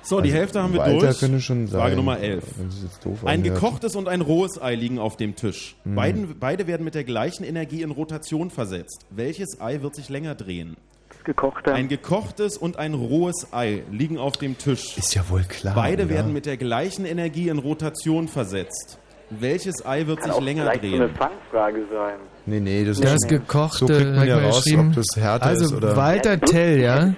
So, 0.05 0.19
die 0.19 0.29
Also 0.29 0.37
Hälfte 0.39 0.61
haben 0.61 0.73
wir 0.73 0.81
Walter 0.81 0.99
durch. 1.07 1.19
könnte 1.19 1.39
schon 1.39 1.67
sein. 1.67 1.79
Frage 1.79 1.95
Nummer 1.95 2.19
11. 2.19 2.43
Wenn 2.57 2.67
es 2.67 2.83
jetzt 2.83 3.05
doof 3.05 3.25
Ein 3.25 3.39
anhört. 3.39 3.55
gekochtes 3.61 3.95
und 3.95 4.09
ein 4.09 4.19
rohes 4.19 4.61
Ei 4.61 4.75
liegen 4.75 4.99
auf 4.99 5.15
dem 5.15 5.35
Tisch. 5.37 5.77
Mhm. 5.85 5.95
Beiden, 5.95 6.39
beide 6.39 6.67
werden 6.67 6.83
mit 6.83 6.93
der 6.93 7.05
gleichen 7.05 7.45
Energie 7.45 7.83
in 7.83 7.91
Rotation 7.91 8.49
versetzt. 8.51 9.05
Welches 9.11 9.61
Ei 9.61 9.81
wird 9.81 9.95
sich 9.95 10.09
länger 10.09 10.35
drehen? 10.35 10.75
Das 11.07 11.23
gekochte. 11.23 11.73
Ein 11.73 11.87
gekochtes 11.87 12.57
und 12.57 12.77
ein 12.77 12.93
rohes 12.95 13.47
Ei 13.53 13.83
liegen 13.91 14.17
auf 14.17 14.35
dem 14.35 14.57
Tisch. 14.57 14.97
Ist 14.97 15.15
ja 15.15 15.23
wohl 15.29 15.43
klar. 15.43 15.73
Beide 15.73 16.03
oder? 16.03 16.13
werden 16.13 16.33
mit 16.33 16.45
der 16.47 16.57
gleichen 16.57 17.05
Energie 17.05 17.47
in 17.47 17.59
Rotation 17.59 18.27
versetzt. 18.27 18.97
Welches 19.29 19.85
Ei 19.85 20.05
wird 20.05 20.19
Kann 20.19 20.29
sich 20.29 20.37
auch 20.39 20.43
länger 20.43 20.63
vielleicht 20.63 20.81
so 20.83 20.87
eine 20.95 20.97
drehen? 21.07 21.15
Fangfrage 21.15 21.79
sein. 21.91 22.15
Nee, 22.45 22.59
nee, 22.59 22.83
das, 22.85 22.99
Das 22.99 23.13
ist 23.13 23.29
gekochte, 23.29 23.77
So 23.79 23.87
kriegt 23.87 24.15
man 24.15 24.27
ja 24.27 24.37
raus, 24.37 24.63
geschrieben. 24.63 24.89
ob 24.89 24.95
das 24.95 25.07
härter 25.15 25.45
also 25.45 25.65
ist 25.65 25.73
oder... 25.73 25.95
Walter 25.95 26.39
Tell, 26.41 26.79
ja? 26.81 27.13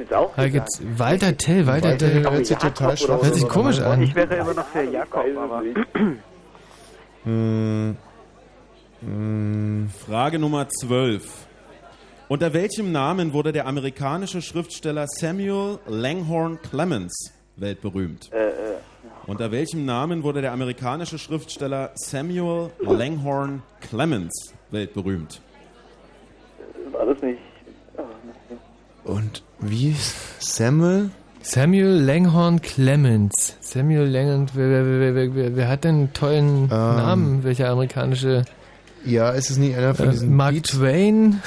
Jetzt 0.45 0.81
Walter 0.97 1.35
Tell, 1.35 1.65
Walter 1.65 1.89
Walter 1.89 1.97
Tell. 1.97 2.23
hört 2.23 2.45
sich 2.45 2.57
total 2.57 2.95
schwach 2.97 3.21
Hört 3.23 3.33
sich 3.33 3.43
an. 3.43 3.49
komisch 3.49 3.79
an. 3.79 4.01
Ich 4.03 4.15
wäre 4.15 4.35
immer 4.35 4.53
noch 4.53 4.67
für 4.67 4.83
Jakob, 4.83 5.25
aber. 5.37 5.63
Hm. 7.23 7.97
Frage 10.07 10.39
Nummer 10.39 10.67
12. 10.69 11.23
Unter 12.27 12.53
welchem 12.53 12.91
Namen 12.91 13.33
wurde 13.33 13.51
der 13.51 13.67
amerikanische 13.67 14.41
Schriftsteller 14.41 15.05
Samuel 15.07 15.77
Langhorne 15.87 16.57
Clemens 16.57 17.13
weltberühmt? 17.55 18.31
Äh, 18.31 18.47
äh, 18.47 18.51
Unter 19.27 19.51
welchem 19.51 19.85
Namen 19.85 20.23
wurde 20.23 20.41
der 20.41 20.51
amerikanische 20.53 21.17
Schriftsteller 21.17 21.91
Samuel 21.95 22.69
Langhorne 22.79 23.61
Clemens 23.81 24.53
weltberühmt? 24.71 25.41
war 26.91 27.05
das 27.07 27.21
nicht. 27.21 27.39
Und 29.03 29.43
wie 29.59 29.89
ist 29.91 30.15
Samuel? 30.41 31.09
Samuel 31.41 32.01
Langhorne 32.03 32.59
Clemens. 32.59 33.57
Samuel 33.61 34.07
Langhorne, 34.07 34.47
wer, 34.53 34.69
wer, 34.69 34.85
wer, 34.85 35.15
wer, 35.15 35.35
wer, 35.35 35.55
wer 35.55 35.67
hat 35.67 35.83
denn 35.83 35.95
einen 35.95 36.13
tollen 36.13 36.67
Namen? 36.67 37.43
Welcher 37.43 37.69
amerikanische? 37.69 38.45
Ja, 39.05 39.29
ist 39.31 39.49
es 39.51 39.57
nicht 39.57 39.75
einer 39.77 39.93
von 39.93 40.07
Äh, 40.07 40.11
diesen 40.11 40.35
Mark 40.35 40.53
Beats? 40.53 40.71
Twain? 40.71 41.41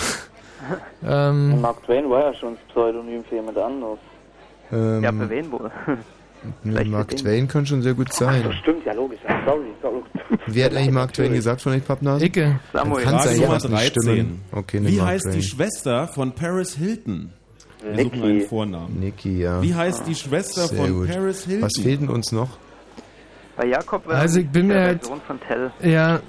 ähm, 1.04 1.60
Mark 1.60 1.82
Twain 1.84 2.08
war 2.10 2.32
ja 2.32 2.34
schon 2.34 2.54
das 2.54 2.62
Pseudonym 2.74 3.24
für 3.24 3.36
jemand 3.36 3.58
anderes. 3.58 3.98
Ähm, 4.72 5.02
Ja, 5.02 5.12
für 5.12 5.30
wen 5.30 5.50
wohl? 5.52 5.70
Vielleicht 6.62 6.90
Mark. 6.90 7.16
Twain 7.16 7.48
kann 7.48 7.66
schon 7.66 7.82
sehr 7.82 7.94
gut 7.94 8.12
sein. 8.12 8.42
Das 8.44 8.54
stimmt, 8.56 8.84
ja 8.86 8.92
logisch. 8.92 9.18
Ja, 9.28 9.40
sorry, 9.46 9.66
sorry. 9.82 10.02
Wer 10.46 10.64
hat 10.66 10.74
eigentlich 10.76 10.90
Mark 10.92 11.12
Twain 11.12 11.32
gesagt 11.32 11.60
von 11.62 11.72
euch 11.72 11.84
Pappnasen? 11.84 12.26
Icke. 12.26 12.60
Samuel. 12.72 13.02
Kann 13.04 13.14
Frage 13.14 13.28
sein, 13.28 13.36
Nummer 13.40 13.54
was 13.54 13.64
nicht 13.68 13.74
13. 13.96 14.02
stimmen. 14.02 14.40
Okay, 14.52 14.80
Wie 14.84 14.96
Mark 14.96 15.08
heißt 15.08 15.26
die 15.26 15.30
Twain. 15.30 15.42
Schwester 15.42 16.08
von 16.08 16.32
Paris 16.32 16.74
Hilton? 16.76 17.30
Wir 17.82 18.04
suchen 18.04 18.22
einen 18.22 18.32
Nikki. 18.38 18.46
Vornamen. 18.48 19.00
Niki, 19.00 19.38
ja. 19.40 19.62
Wie 19.62 19.74
heißt 19.74 20.06
die 20.06 20.14
Schwester 20.14 20.66
Sehr 20.66 20.78
von 20.78 20.92
gut. 21.00 21.08
Paris 21.10 21.44
Hilton? 21.44 21.62
Was 21.62 21.82
fehlt 21.82 22.00
denn 22.00 22.08
uns 22.08 22.32
noch? 22.32 22.48
Bei 23.56 23.66
Jakob 23.66 24.06
wäre 24.08 24.18
Also 24.18 24.40
ich 24.40 24.48
bin 24.48 24.66
mir 24.68 24.74
der 24.74 24.84
halt- 24.86 25.04
Sohn 25.04 25.20
von 25.26 25.38
Tell. 25.40 25.70
ja, 25.82 26.20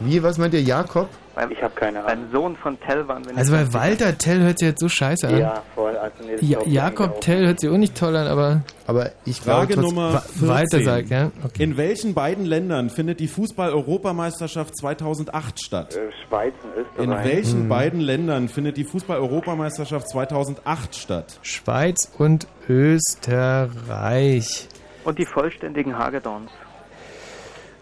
Wie, 0.00 0.22
was 0.22 0.38
meint 0.38 0.54
ihr, 0.54 0.62
Jakob? 0.62 1.08
Beim, 1.38 1.52
Ich 1.52 1.62
habe 1.62 1.72
keine 1.76 2.00
Ahnung. 2.04 2.24
beim 2.30 2.32
Sohn 2.32 2.56
von 2.56 2.80
Tell 2.80 3.06
waren 3.06 3.24
wir 3.24 3.30
nicht 3.32 3.38
also 3.38 3.52
bei. 3.52 3.72
Walter 3.72 4.18
Tell 4.18 4.40
hört 4.40 4.58
sich 4.58 4.66
jetzt 4.70 4.80
so 4.80 4.88
scheiße 4.88 5.28
an. 5.28 5.38
Ja, 5.38 5.62
voll. 5.76 5.96
Also, 5.96 6.16
nee, 6.24 6.34
Ja, 6.40 6.58
Jakob 6.66 7.20
Tell 7.20 7.46
hört 7.46 7.60
sich 7.60 7.70
auch 7.70 7.76
nicht 7.76 7.96
toll 7.96 8.16
an, 8.16 8.26
aber 8.26 8.62
Aber 8.88 9.10
ich 9.24 9.40
glaube 9.42 9.60
Frage 9.60 9.74
trotzdem- 9.74 9.94
Nummer 9.94 10.14
Wa- 10.14 10.18
14. 10.20 10.48
Walter 10.48 10.82
sagt, 10.82 11.10
ja. 11.10 11.30
Okay. 11.44 11.62
In 11.62 11.76
welchen 11.76 12.14
beiden 12.14 12.44
Ländern 12.44 12.90
findet 12.90 13.20
die 13.20 13.28
Fußball-Europameisterschaft 13.28 14.76
2008 14.76 15.62
statt? 15.62 15.94
Äh, 15.94 16.10
Schweiz 16.26 16.54
und 16.64 16.72
In 17.04 17.10
Österreich. 17.12 17.24
welchen 17.34 17.60
Hm. 17.60 17.68
beiden 17.68 18.00
Ländern 18.00 18.48
findet 18.48 18.76
die 18.76 18.84
Fußball-Europameisterschaft 18.84 20.08
2008 20.08 20.96
statt? 20.96 21.38
Schweiz 21.42 22.10
und 22.18 22.48
Österreich. 22.68 24.66
Und 25.04 25.18
die 25.20 25.24
vollständigen 25.26 25.96
Hagedorns. 25.96 26.50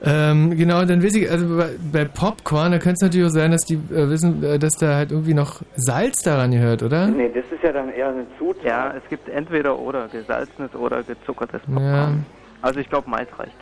Ähm, 0.02 0.56
genau, 0.56 0.84
dann 0.84 1.02
weiß 1.02 1.14
ich, 1.14 1.30
also 1.30 1.56
bei, 1.56 1.70
bei 1.92 2.04
Popcorn, 2.04 2.72
da 2.72 2.78
könnte 2.78 2.96
es 2.96 3.00
natürlich 3.00 3.26
auch 3.26 3.34
sein, 3.34 3.50
dass 3.50 3.62
die 3.62 3.74
äh, 3.74 4.10
wissen, 4.10 4.42
äh, 4.44 4.58
dass 4.58 4.74
da 4.76 4.94
halt 4.94 5.10
irgendwie 5.10 5.32
noch 5.32 5.62
Salz 5.76 6.22
daran 6.22 6.50
gehört, 6.50 6.82
oder? 6.82 7.06
Nee, 7.08 7.30
das 7.34 7.44
ist 7.50 7.62
ja 7.62 7.72
dann 7.72 7.88
eher 7.90 8.08
eine 8.08 8.26
Zutat. 8.38 8.64
Ja, 8.64 8.94
es 8.94 9.08
gibt 9.08 9.28
entweder 9.28 9.78
oder 9.78 10.08
gesalzenes 10.08 10.74
oder 10.74 11.02
gezuckertes 11.02 11.62
Ja. 11.66 11.74
Popcorn. 11.74 12.26
Also 12.60 12.80
ich 12.80 12.88
glaube, 12.90 13.08
Mais 13.08 13.26
reicht. 13.38 13.56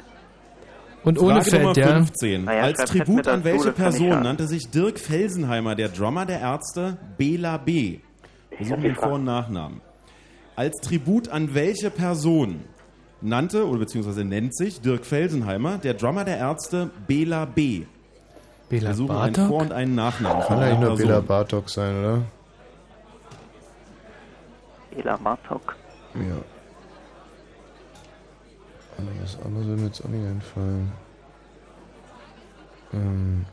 Und 1.05 1.21
ohne 1.21 1.43
Frage 1.43 1.59
Nummer 1.63 1.75
Fett, 1.75 1.85
ja. 1.85 1.95
15. 1.97 2.45
Naja, 2.45 2.63
Als 2.63 2.79
schreib 2.79 2.89
Fett 2.89 3.07
Tribut 3.07 3.29
an 3.29 3.45
welche 3.45 3.73
Person 3.73 4.23
nannte 4.23 4.47
sich 4.47 4.71
Dirk 4.71 4.99
Felsenheimer, 4.99 5.75
der 5.75 5.89
Drummer 5.89 6.25
der 6.27 6.41
Ärzte, 6.41 6.97
Bela 7.19 7.59
B? 7.59 7.99
Wir 8.57 8.67
suchen 8.67 8.83
den 8.83 8.95
Vor- 8.95 9.13
und 9.13 9.25
Nachnamen. 9.25 9.81
Als 10.57 10.77
Tribut 10.81 11.29
an 11.29 11.55
welche 11.55 11.91
Person 11.91 12.61
nannte 13.25 13.67
oder 13.67 13.81
beziehungsweise 13.81 14.25
nennt 14.25 14.55
sich 14.55 14.81
Dirk 14.81 15.05
Felsenheimer, 15.05 15.79
der 15.79 15.95
Drummer 15.95 16.25
der 16.25 16.39
Ärzte, 16.39 16.91
Bela 17.07 17.45
B? 17.45 17.85
Bela 18.69 18.89
Wir 18.91 18.95
suchen 18.95 19.17
einen 19.17 19.33
Bartok? 19.33 19.49
Vor- 19.49 19.63
und 19.63 19.73
einen 19.73 19.95
Nachnamen. 19.95 20.43
Kann 20.43 20.59
eigentlich 20.59 20.81
nur. 20.81 20.97
Bela 20.97 21.21
Bartok 21.21 21.71
sein, 21.71 21.99
oder? 21.99 22.23
Ela 24.97 25.19
Martok. 25.19 25.77
Ja. 26.15 26.37
Aber 28.97 29.09
was 29.21 29.39
anderes 29.45 29.67
würde 29.67 29.81
mir 29.81 29.87
jetzt 29.89 30.05
auch 30.05 30.09
nicht 30.09 30.27
einfallen. 30.27 30.93
Ähm, 32.93 33.45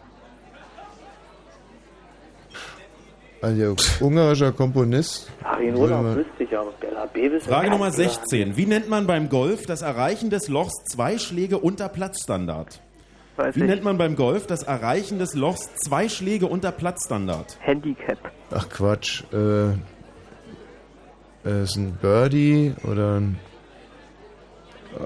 Also 3.41 3.75
ungarischer 3.99 4.51
Komponist. 4.51 5.31
Urlaub 5.73 6.15
wüsste 6.15 6.43
ich, 6.43 6.55
aber 6.55 6.71
Frage 7.39 7.71
Nummer 7.71 7.87
nicht. 7.87 7.95
16. 7.95 8.55
Wie 8.55 8.65
nennt 8.67 8.87
man 8.87 9.07
beim 9.07 9.29
Golf 9.29 9.65
das 9.65 9.81
Erreichen 9.81 10.29
des 10.29 10.47
Lochs 10.47 10.73
zwei 10.91 11.17
Schläge 11.17 11.57
unter 11.57 11.89
Platzstandard? 11.89 12.81
Weiß 13.37 13.55
Wie 13.55 13.61
ich. 13.61 13.65
nennt 13.65 13.83
man 13.83 13.97
beim 13.97 14.15
Golf 14.15 14.45
das 14.45 14.63
Erreichen 14.63 15.17
des 15.17 15.33
Lochs 15.33 15.73
zwei 15.75 16.07
Schläge 16.09 16.45
unter 16.47 16.71
Platzstandard? 16.71 17.57
Handicap. 17.61 18.19
Ach 18.51 18.69
Quatsch. 18.69 19.23
Äh, 19.33 19.71
äh, 21.43 21.63
ist 21.63 21.77
ein 21.77 21.97
Birdie 21.99 22.73
oder 22.83 23.19
ein 23.19 23.39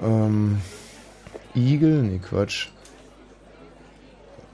ähm, 0.02 0.58
Eagle? 1.54 2.02
Nee, 2.02 2.18
Quatsch. 2.18 2.68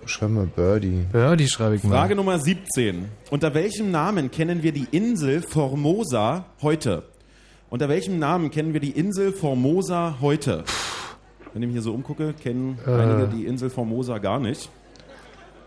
Schreib 0.05 0.31
mal 0.31 0.47
Birdie. 0.47 1.07
Birdie 1.13 1.49
schreibe 1.49 1.77
ich 1.77 1.85
mal. 1.85 1.91
Frage 1.97 2.17
Nummer 2.17 2.39
17. 2.39 3.07
Unter 3.31 3.55
welchem 3.55 3.91
Namen 3.91 4.31
kennen 4.31 4.63
wir 4.63 4.73
die 4.73 4.89
Insel 4.91 5.43
Formosa 5.43 6.47
heute? 6.61 7.05
Unter 7.71 7.89
welchem 7.89 8.19
Namen 8.19 8.51
kennen 8.51 8.73
wir 8.73 8.81
die 8.81 8.91
Insel 8.91 9.33
Formosa 9.33 10.17
heute? 10.21 10.65
Wenn 11.53 11.63
ich 11.63 11.69
mich 11.69 11.75
hier 11.75 11.83
so 11.83 11.95
umgucke, 11.95 12.35
kennen 12.35 12.79
Äh. 12.87 12.91
einige 12.91 13.29
die 13.29 13.47
Insel 13.47 13.71
Formosa 13.71 14.19
gar 14.19 14.41
nicht. 14.41 14.71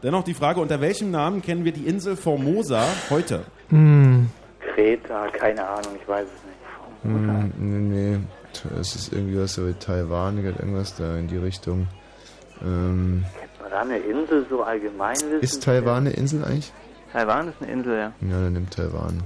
Dennoch 0.04 0.24
die 0.24 0.34
Frage, 0.34 0.60
unter 0.60 0.82
welchem 0.82 1.12
Namen 1.12 1.42
kennen 1.42 1.64
wir 1.64 1.72
die 1.72 1.88
Insel 1.88 2.16
Formosa 2.16 2.86
heute? 3.10 3.42
Hm. 3.70 4.30
Kreta, 4.74 5.28
keine 5.30 5.66
Ahnung, 5.66 5.94
ich 6.00 6.08
weiß 6.08 6.26
es 6.28 6.44
nicht. 6.44 6.56
Hm, 7.16 7.52
nee, 7.58 7.96
nee. 8.18 8.20
Es 8.80 8.96
ist 8.96 9.14
irgendwie 9.14 9.40
was 9.40 9.58
mit 9.58 9.80
Taiwan, 9.80 10.44
irgendwas 10.44 10.96
da 10.96 11.18
in 11.18 11.28
die 11.28 11.38
Richtung. 11.38 11.88
Ähm, 12.64 13.24
Da 13.76 13.82
eine 13.82 13.98
Insel 13.98 14.46
so 14.50 14.64
allgemein 14.64 15.18
wissen? 15.18 15.42
ist 15.42 15.64
Taiwan 15.64 16.08
eine 16.08 16.12
Insel 16.12 16.46
eigentlich? 16.46 16.72
Taiwan 17.12 17.50
ist 17.50 17.56
eine 17.60 17.72
Insel, 17.74 17.98
ja. 17.98 18.14
Ja, 18.22 18.42
dann 18.42 18.54
nimmt 18.54 18.74
Taiwan. 18.74 19.22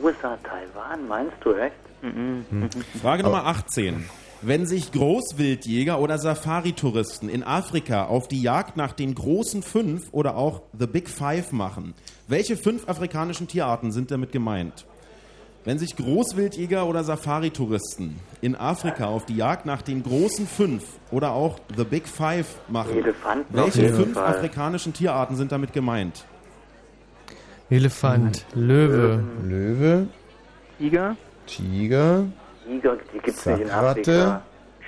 USA, 0.00 0.38
Taiwan, 0.44 1.08
meinst 1.08 1.34
du 1.40 1.52
echt? 1.52 1.74
Hm. 2.02 2.44
Frage 3.02 3.24
Nummer 3.24 3.44
18. 3.46 4.08
Wenn 4.40 4.66
sich 4.66 4.92
Großwildjäger 4.92 5.98
oder 5.98 6.16
Safari-Touristen 6.18 7.28
in 7.28 7.42
Afrika 7.42 8.04
auf 8.04 8.28
die 8.28 8.40
Jagd 8.40 8.76
nach 8.76 8.92
den 8.92 9.16
großen 9.16 9.64
fünf 9.64 10.12
oder 10.12 10.36
auch 10.36 10.62
The 10.78 10.86
Big 10.86 11.10
Five 11.10 11.50
machen, 11.50 11.94
welche 12.28 12.56
fünf 12.56 12.88
afrikanischen 12.88 13.48
Tierarten 13.48 13.90
sind 13.90 14.12
damit 14.12 14.30
gemeint? 14.30 14.86
Wenn 15.66 15.78
sich 15.80 15.96
Großwildjäger 15.96 16.86
oder 16.86 17.02
Safari-Touristen 17.02 18.20
in 18.40 18.54
Afrika 18.54 19.06
auf 19.06 19.26
die 19.26 19.34
Jagd 19.34 19.66
nach 19.66 19.82
den 19.82 20.04
großen 20.04 20.46
fünf 20.46 20.84
oder 21.10 21.32
auch 21.32 21.58
The 21.76 21.82
Big 21.82 22.06
Five 22.06 22.46
machen, 22.68 22.96
Elefanten 22.96 23.52
welche 23.52 23.88
fünf 23.92 24.14
Fall. 24.14 24.26
afrikanischen 24.26 24.92
Tierarten 24.92 25.34
sind 25.34 25.50
damit 25.50 25.72
gemeint? 25.72 26.24
Elefant, 27.68 28.46
Löwe. 28.54 29.24
Löwe, 29.42 30.06
Tiger, 30.78 31.16
Tiger, 31.46 32.26
Tiger, 32.64 32.96
die 33.12 33.18
gibt's 33.18 33.44
nicht 33.44 33.60
in 33.62 33.68
Ratte, 33.68 33.88
Afrika. 33.90 34.42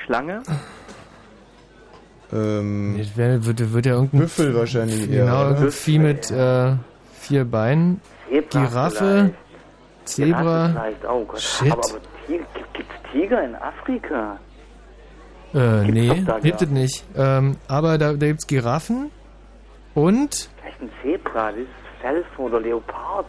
Schlange, 0.05 0.43
ähm, 2.33 2.95
Das 2.99 3.16
wär, 3.16 3.45
wird, 3.45 3.72
wird 3.72 3.87
ja 3.87 3.95
irgendein 3.95 4.20
Büffel 4.20 4.55
wahrscheinlich 4.55 5.11
Genau, 5.11 5.41
oder? 5.41 5.49
irgendein 5.49 5.70
Vieh 5.72 5.99
mit 5.99 6.31
äh, 6.31 6.76
vier 7.20 7.45
Beinen. 7.45 8.01
Zebra. 8.31 8.61
Giraffe 8.66 8.97
vielleicht 8.99 9.48
auch. 11.07 11.27
Gott. 11.27 11.41
Shit. 11.41 11.73
Aber, 11.73 11.83
aber 11.89 12.01
gibt, 12.27 12.75
gibt's 12.75 12.95
Tiger 13.13 13.43
in 13.45 13.55
Afrika? 13.55 14.39
Äh, 15.55 15.91
nee, 15.91 16.09
doch 16.09 16.25
da 16.25 16.39
gibt 16.41 16.63
es 16.63 16.69
nicht. 16.69 17.05
Ähm, 17.17 17.57
aber 17.69 17.99
da, 17.99 18.13
da 18.13 18.27
gibt 18.27 18.41
es 18.41 18.47
Giraffen 18.47 19.11
und 19.95 20.51
Vielleicht 20.61 20.81
ein 20.83 20.91
Zebra, 21.03 21.51
das 21.51 21.61
ist 21.61 21.69
Felsen 22.01 22.37
oder 22.37 22.61
Leopard. 22.61 23.27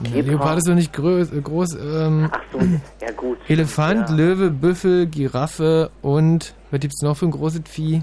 Der 0.00 0.22
Leopard 0.22 0.58
ist 0.58 0.68
doch 0.68 0.74
nicht 0.74 0.92
grö 0.92 1.20
äh, 1.20 1.40
groß. 1.40 1.74
Ähm, 1.74 2.30
Ach 2.32 2.40
so, 2.52 2.58
ja 3.00 3.12
gut. 3.16 3.38
Elefant, 3.48 4.08
ja. 4.10 4.16
Löwe, 4.16 4.50
Büffel, 4.50 5.06
Giraffe 5.06 5.90
und 6.00 6.54
was 6.70 6.80
gibt's 6.80 7.02
noch 7.02 7.16
für 7.16 7.26
ein 7.26 7.32
großes 7.32 7.62
Vieh? 7.68 8.02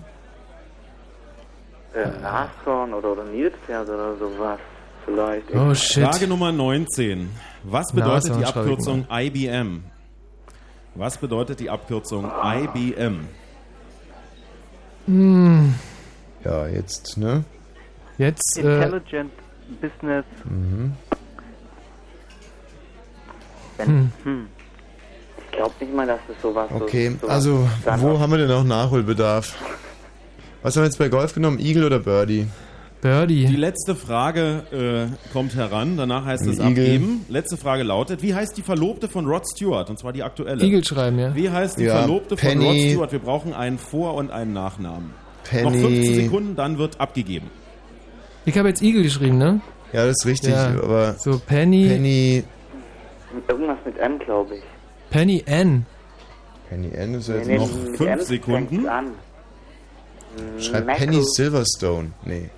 Äh, 1.95 2.07
Nashorn 2.21 2.93
oder, 2.93 3.13
oder 3.13 3.23
Nilpferd 3.23 3.89
oder 3.89 4.15
sowas. 4.17 4.59
Vielleicht. 5.05 5.55
Oh 5.55 5.73
shit. 5.73 6.03
Frage 6.03 6.27
Nummer 6.27 6.51
19. 6.51 7.29
Was 7.63 7.91
bedeutet 7.91 8.35
die 8.37 8.45
Abkürzung 8.45 9.05
IBM? 9.11 9.83
Was 10.95 11.17
bedeutet 11.17 11.59
die 11.59 11.69
Abkürzung 11.69 12.29
IBM? 12.43 13.27
Hm, 15.05 15.75
Ja, 16.43 16.67
jetzt, 16.67 17.17
ne? 17.17 17.43
jetzt 18.17 18.57
äh, 18.57 18.61
Intelligent 18.61 19.31
Business. 19.81 20.25
Mhm. 20.45 20.93
Hm. 23.77 24.11
Hm. 24.23 24.47
Ich 25.37 25.51
glaube 25.51 25.73
nicht 25.79 25.93
mal, 25.93 26.05
dass 26.05 26.19
das 26.27 26.41
sowas 26.41 26.69
Okay, 26.69 27.11
so, 27.21 27.27
sowas 27.27 27.31
also 27.31 27.67
wo 27.97 28.19
haben 28.19 28.31
wir 28.31 28.37
denn 28.39 28.49
noch 28.49 28.63
Nachholbedarf? 28.63 29.55
Was 30.61 30.75
haben 30.75 30.83
wir 30.83 30.87
jetzt 30.87 30.99
bei 30.99 31.07
Golf 31.07 31.33
genommen? 31.33 31.59
Eagle 31.59 31.85
oder 31.85 31.99
Birdie? 31.99 32.47
Birdie. 33.01 33.45
Die 33.45 33.55
letzte 33.55 33.95
Frage 33.95 34.63
äh, 35.11 35.31
kommt 35.31 35.55
heran, 35.55 35.95
danach 35.95 36.25
heißt 36.25 36.45
es 36.45 36.55
Igel. 36.57 36.65
abgeben. 36.67 37.25
Letzte 37.29 37.55
Frage 37.57 37.83
lautet, 37.83 38.21
wie 38.21 38.33
heißt 38.35 38.57
die 38.57 38.61
Verlobte 38.61 39.07
von 39.07 39.25
Rod 39.25 39.43
Stewart? 39.47 39.89
Und 39.89 39.97
zwar 39.99 40.11
die 40.11 40.23
aktuelle. 40.23 40.63
Igel 40.63 40.83
schreiben, 40.83 41.17
ja. 41.17 41.33
Wie 41.35 41.49
heißt 41.49 41.79
die 41.79 41.83
Ja, 41.85 41.99
Verlobte 41.99 42.35
von 42.35 42.49
Penny. 42.49 42.65
Rod 42.65 42.75
Stewart? 42.77 43.11
Wir 43.13 43.19
brauchen 43.19 43.53
einen 43.53 43.77
Vor- 43.77 44.15
und 44.15 44.31
einen 44.31 44.51
Nachnamen. 44.53 45.11
Noch 45.11 45.49
Penny. 45.71 45.79
15 45.81 46.15
Sekunden, 46.25 46.55
dann 46.55 46.77
wird 46.77 46.99
abgegeben. 46.99 47.49
Ich 48.45 48.57
habe 48.57 48.67
jetzt 48.69 48.81
Igel 48.81 49.03
geschrieben, 49.03 49.37
ne? 49.37 49.61
Ja, 49.93 50.05
das 50.05 50.17
ist 50.19 50.25
richtig, 50.25 50.51
Ja. 50.51 50.67
aber 50.83 51.13
So 51.13 51.39
Penny, 51.39 51.87
Penny, 51.87 52.43
Irgendwas 53.47 53.77
mit 53.85 53.97
M, 53.97 54.19
glaube 54.19 54.55
ich. 54.55 54.63
Penny 55.09 55.43
N. 55.45 55.85
Penny 56.67 56.89
N 56.93 57.13
ist 57.15 57.27
jetzt 57.29 57.47
nee, 57.47 57.57
noch 57.57 57.67
mit 57.73 57.97
fünf 57.97 58.09
M 58.09 58.19
Sekunden. 58.21 58.67
fängt's 58.69 58.87
An. 58.87 59.07
Schreibt 60.59 60.87
Penny 60.97 61.21
Silverstone. 61.23 62.11
Nee. 62.25 62.49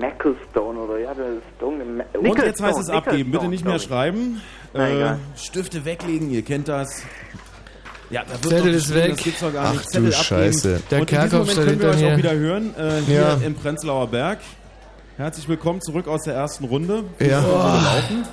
Macklestone 0.00 0.78
oder 0.80 0.98
ja, 0.98 1.12
das. 1.14 1.26
Ma- 1.60 2.04
Und 2.18 2.38
jetzt 2.38 2.62
heißt 2.62 2.78
es 2.78 2.88
abgeben. 2.90 3.30
Bitte 3.30 3.48
nicht 3.48 3.64
mehr 3.64 3.78
schreiben. 3.78 4.40
Na, 4.72 5.12
Äh. 5.12 5.16
Stifte 5.36 5.84
weglegen, 5.84 6.30
ihr 6.30 6.42
kennt 6.42 6.68
das. 6.68 7.02
Ja, 8.10 8.22
da 8.24 8.32
wird 8.42 8.54
Zettel 8.54 8.74
ist 8.74 8.92
weg. 8.94 9.10
Das 9.14 9.22
gibt's 9.24 9.40
doch 9.40 9.52
gar 9.52 9.66
Ach 9.66 9.72
nicht. 9.72 9.84
du 9.84 9.88
Zettel 9.90 10.06
abgeben. 10.08 10.24
Scheiße. 10.24 10.82
Der 10.90 11.00
Und 11.00 11.10
in 11.12 11.18
diesem 11.20 11.30
Kerkhoff 11.30 11.48
Moment 11.48 11.68
können 11.68 11.80
wir 11.80 11.88
euch 11.90 11.96
hinter 11.96 12.12
auch 12.14 12.18
wieder 12.18 12.32
hören. 12.34 12.74
Äh, 12.76 13.00
hier 13.06 13.20
Ja. 13.20 13.34
im 13.46 13.54
Prenzlauer 13.54 14.06
Berg. 14.08 14.38
Herzlich 15.16 15.48
willkommen 15.48 15.80
zurück 15.82 16.08
aus 16.08 16.22
der 16.22 16.34
ersten 16.34 16.64
Runde. 16.64 17.04
Wie 17.18 17.26
Ja. 17.28 17.40
gelaufen? 17.40 18.24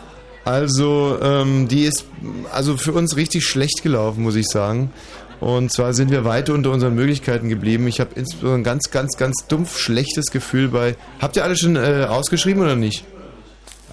Also, 0.45 1.17
ähm, 1.21 1.67
die 1.67 1.83
ist 1.83 2.05
also 2.53 2.77
für 2.77 2.93
uns 2.93 3.17
richtig 3.17 3.45
schlecht 3.45 3.83
gelaufen, 3.83 4.23
muss 4.23 4.35
ich 4.35 4.47
sagen. 4.47 4.91
Und 5.39 5.71
zwar 5.71 5.93
sind 5.93 6.09
wir 6.09 6.25
weit 6.25 6.49
unter 6.49 6.71
unseren 6.71 6.95
Möglichkeiten 6.95 7.47
geblieben. 7.49 7.87
Ich 7.87 7.99
habe 7.99 8.11
insbesondere 8.15 8.59
ein 8.59 8.63
ganz, 8.63 8.89
ganz, 8.89 9.17
ganz 9.17 9.45
dumpf 9.47 9.77
schlechtes 9.77 10.31
Gefühl 10.31 10.69
bei. 10.69 10.95
Habt 11.19 11.35
ihr 11.35 11.43
alle 11.43 11.55
schon 11.55 11.75
äh, 11.75 12.07
ausgeschrieben 12.09 12.61
oder 12.61 12.75
nicht? 12.75 13.03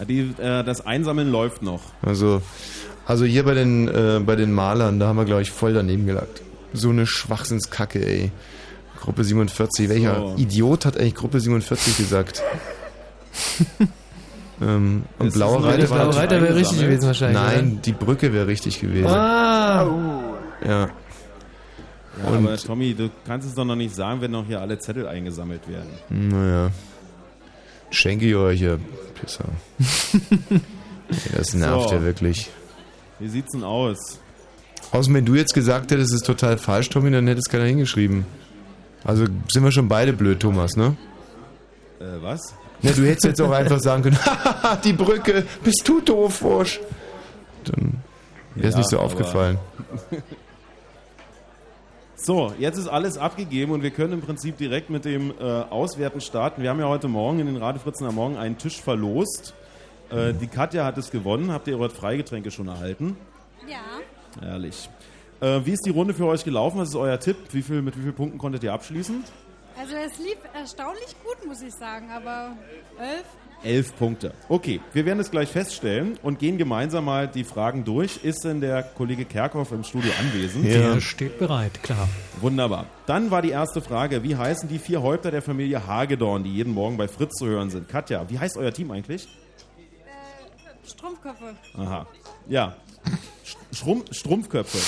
Die, 0.09 0.35
äh, 0.39 0.65
das 0.65 0.85
Einsammeln 0.87 1.31
läuft 1.31 1.63
noch. 1.63 1.83
Also, 2.03 2.43
also 3.07 3.25
hier 3.25 3.45
bei 3.45 3.55
den, 3.55 3.89
äh, 3.89 4.21
bei 4.25 4.37
den 4.37 4.53
Malern, 4.53 4.99
da 4.99 5.09
haben 5.09 5.17
wir, 5.17 5.25
glaube 5.25 5.43
ich, 5.43 5.51
voll 5.51 5.75
daneben 5.75 6.07
gelagt. 6.07 6.43
So 6.73 6.91
eine 6.91 7.07
Schwachsinnskacke, 7.07 8.05
ey. 8.05 8.33
Gruppe 9.01 9.23
47. 9.23 9.89
Welcher 9.91 10.17
So. 10.17 10.35
Idiot 10.39 10.87
hat 10.87 10.97
eigentlich 10.97 11.15
Gruppe 11.15 11.39
47 11.39 11.97
gesagt? 11.99 12.43
ähm, 14.63 15.05
und 15.19 15.27
Es 15.27 15.35
blaue 15.35 15.63
Reiter 15.63 15.91
war 15.91 15.99
blaue 15.99 16.17
Reiter 16.17 16.41
wäre 16.41 16.57
richtig 16.57 16.81
gewesen 16.81 17.07
wahrscheinlich, 17.07 17.39
Nein, 17.41 17.81
die 17.85 17.93
Brücke 17.93 18.33
wäre 18.33 18.47
richtig 18.47 18.81
gewesen. 18.81 19.07
Ah! 19.07 19.87
Ja. 20.67 20.91
Ja, 22.23 22.31
Und- 22.31 22.47
aber 22.47 22.57
Tommy, 22.57 22.95
du 22.95 23.11
kannst 23.27 23.49
es 23.49 23.55
doch 23.55 23.65
noch 23.65 23.77
nicht 23.77 23.95
sagen, 23.95 24.21
wenn 24.21 24.31
noch 24.31 24.47
hier 24.47 24.61
alle 24.61 24.79
Zettel 24.79 25.07
eingesammelt 25.09 25.63
werden. 25.69 25.91
Naja. 26.11 26.71
Schenke 27.91 28.27
ich 28.27 28.35
euch, 28.35 28.61
ihr 28.61 28.79
Pisser. 29.21 29.45
Das 31.37 31.53
nervt 31.55 31.91
So. 31.91 31.95
ja 31.97 32.03
wirklich. 32.03 32.51
Wie 33.19 33.29
sieht's 33.29 33.53
denn 33.53 33.63
aus? 33.63 34.19
Außerdem, 34.91 35.17
wenn 35.17 35.25
du 35.27 35.35
jetzt 35.35 35.53
gesagt 35.53 35.91
hättest, 35.91 36.11
es 36.11 36.17
ist 36.23 36.27
total 36.27 36.57
falsch, 36.57 36.89
Tommy, 36.89 37.11
dann 37.11 37.27
hätte 37.27 37.41
es 37.45 37.51
keiner 37.51 37.65
hingeschrieben. 37.65 38.25
Also 39.05 39.27
sind 39.53 39.63
wir 39.63 39.71
schon 39.71 39.87
beide 39.89 40.15
blöd, 40.15 40.41
Thomas, 40.41 40.77
ne? 40.77 40.97
Äh, 42.01 42.05
was? 42.23 42.41
Ja, 42.81 42.93
du 42.93 43.03
hättest 43.07 43.25
jetzt 43.27 43.41
auch 43.43 43.51
einfach 43.53 43.81
sagen 43.81 44.03
können, 44.03 44.19
"Haha, 44.25 44.77
die 44.77 44.95
Brücke, 44.95 45.45
bist 45.63 45.83
du 45.87 46.01
doof, 46.01 46.37
Fursch. 46.37 46.81
Dann 47.65 48.03
wäre 48.55 48.69
es 48.69 48.75
Ja, 48.75 48.79
nicht 48.79 48.91
so 48.91 48.99
aufgefallen. 48.99 49.59
So, 52.27 52.55
jetzt 52.59 52.79
ist 52.79 52.89
alles 52.89 53.19
abgegeben 53.19 53.73
und 53.73 53.83
wir 53.83 53.91
können 53.91 54.15
im 54.15 54.23
Prinzip 54.23 54.57
direkt 54.57 54.89
mit 54.89 55.05
dem 55.05 55.31
äh, 55.39 55.43
Auswerten 55.43 56.23
starten. 56.23 56.63
Wir 56.63 56.71
haben 56.71 56.81
ja 56.81 56.89
heute 56.89 57.07
Morgen 57.07 57.39
in 57.39 57.45
den 57.45 57.59
Radefritzen 57.59 58.07
am 58.07 58.15
Morgen 58.15 58.39
einen 58.39 58.57
Tisch 58.57 58.81
verlost. 58.81 59.53
Äh, 60.09 60.33
die 60.33 60.47
Katja 60.47 60.87
hat 60.87 60.97
es 60.97 61.11
gewonnen. 61.11 61.53
Habt 61.53 61.69
ihr 61.69 61.79
eure 61.79 61.91
Freigetränke 61.91 62.51
schon 62.51 62.67
erhalten? 62.69 63.19
Ja. 63.69 64.43
Ehrlich. 64.43 64.89
Äh, 65.43 65.61
wie 65.67 65.73
ist 65.73 65.85
die 65.85 65.91
Runde 65.91 66.15
für 66.15 66.25
euch 66.25 66.45
gelaufen? 66.45 66.81
Was 66.81 66.89
ist 66.89 66.97
euer 66.97 67.21
Tipp? 67.21 67.37
Wie 67.51 67.61
viel, 67.61 67.83
mit 67.83 67.95
wie 67.99 68.01
vielen 68.01 68.15
Punkten 68.15 68.39
konntet 68.39 68.65
ihr 68.65 68.73
abschließen? 68.73 69.23
Also 69.79 69.95
es 69.95 70.19
lief 70.19 70.39
erstaunlich 70.55 71.15
gut, 71.23 71.47
muss 71.47 71.61
ich 71.61 71.75
sagen, 71.75 72.09
aber 72.11 72.57
elf, 72.99 73.27
Elf 73.65 73.97
Punkte. 73.97 74.33
Okay, 74.49 74.81
wir 74.93 75.07
werden 75.07 75.21
es 75.21 75.31
gleich 75.31 75.49
feststellen 75.49 76.19
und 76.23 76.39
gehen 76.39 76.59
gemeinsam 76.59 77.07
mal 77.07 77.29
die 77.29 77.45
Fragen 77.45 77.85
durch. 77.85 78.25
Ist 78.25 78.45
denn 78.45 78.61
der 78.61 78.83
Kollege 78.83 79.25
Kerkhoff 79.25 79.73
im 79.73 79.85
Studio 79.85 80.13
anwesend? 80.21 80.67
Der 80.67 81.01
steht 81.01 81.39
bereit, 81.39 81.83
klar. 81.83 82.09
Wunderbar. 82.41 82.87
Dann 83.07 83.31
war 83.31 83.43
die 83.43 83.51
erste 83.51 83.81
Frage, 83.81 84.23
wie 84.23 84.37
heißen 84.37 84.69
die 84.69 84.79
vier 84.79 85.03
Häupter 85.03 85.31
der 85.31 85.43
Familie 85.43 85.87
Hagedorn, 85.87 86.45
die 86.45 86.55
jeden 86.55 86.73
Morgen 86.75 86.97
bei 86.97 87.09
Fritz 87.09 87.35
zu 87.39 87.47
hören 87.47 87.71
sind? 87.71 87.89
Katja, 87.89 88.29
wie 88.29 88.39
heißt 88.39 88.57
euer 88.57 88.73
Team 88.73 88.91
eigentlich? 88.91 89.29
Strumpfköpfe. 90.87 91.57
Aha. 91.79 92.07
Ja. 92.47 92.77
Schrum 93.73 94.05
Strumpfköpfe. 94.11 94.79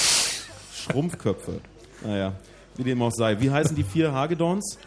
Schrumpfköpfe. 0.75 1.61
Naja, 2.03 2.35
wie 2.77 2.85
dem 2.85 3.01
auch 3.03 3.13
sei. 3.13 3.41
Wie 3.41 3.51
heißen 3.51 3.75
die 3.75 3.85
vier 3.85 4.13
Hagedorns? 4.13 4.79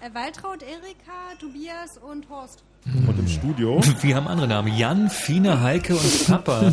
Äh, 0.00 0.14
Waltraud, 0.14 0.62
Erika, 0.62 1.34
Tobias 1.40 1.98
und 1.98 2.28
Horst. 2.28 2.62
Und 3.06 3.18
im 3.18 3.28
Studio? 3.28 3.80
Wir 4.00 4.16
haben 4.16 4.26
andere 4.28 4.48
Namen. 4.48 4.74
Jan, 4.76 5.10
Fine, 5.10 5.60
Heike 5.62 5.92
und 5.94 6.26
Papa. 6.26 6.72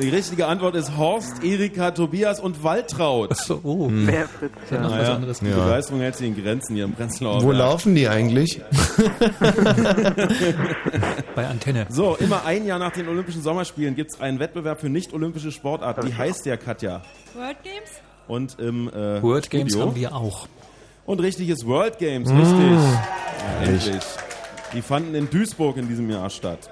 Die 0.00 0.08
richtige 0.08 0.46
Antwort 0.46 0.74
ist 0.74 0.96
Horst, 0.96 1.42
Erika, 1.42 1.90
Tobias 1.90 2.38
und 2.40 2.62
Waltraud. 2.62 3.34
Oh. 3.62 3.88
Wer 3.90 4.28
Fritz? 4.28 4.52
Ja, 4.70 4.80
noch 4.80 4.90
was 4.90 4.96
Naja, 4.98 5.14
anderes. 5.14 5.38
die 5.40 5.46
Ja. 5.46 5.56
Begeisterung 5.64 6.00
hält 6.00 6.16
sich 6.16 6.28
in 6.28 6.36
Grenzen 6.42 6.74
hier 6.74 6.84
im 6.84 6.92
Prenzlauer 6.92 7.42
Wo 7.42 7.52
laufen 7.52 7.94
die 7.94 8.06
eigentlich? 8.08 8.60
Bei 11.34 11.46
Antenne. 11.48 11.86
So, 11.88 12.16
immer 12.16 12.44
ein 12.44 12.66
Jahr 12.66 12.78
nach 12.78 12.92
den 12.92 13.08
Olympischen 13.08 13.42
Sommerspielen 13.42 13.94
gibt 13.96 14.12
es 14.14 14.20
einen 14.20 14.38
Wettbewerb 14.38 14.80
für 14.80 14.88
nicht-olympische 14.88 15.50
Sportarten. 15.50 16.06
Wie 16.06 16.14
heißt 16.14 16.44
der, 16.46 16.56
Katja? 16.58 17.02
World 17.34 17.56
Games? 17.62 17.90
Und 18.28 18.58
im 18.58 18.88
äh, 18.88 19.22
World 19.22 19.50
Games 19.50 19.72
Studio? 19.72 19.86
haben 19.88 19.96
wir 19.96 20.14
auch. 20.14 20.46
Und 21.06 21.20
richtig 21.20 21.48
ist 21.50 21.66
World 21.66 21.98
Games, 21.98 22.30
Mm. 22.30 22.36
richtig. 22.38 22.70
Ja, 22.70 23.62
endlich. 23.64 24.02
Die 24.72 24.82
fanden 24.82 25.14
in 25.14 25.28
Duisburg 25.30 25.76
in 25.76 25.88
diesem 25.88 26.08
Jahr 26.10 26.30
statt. 26.30 26.70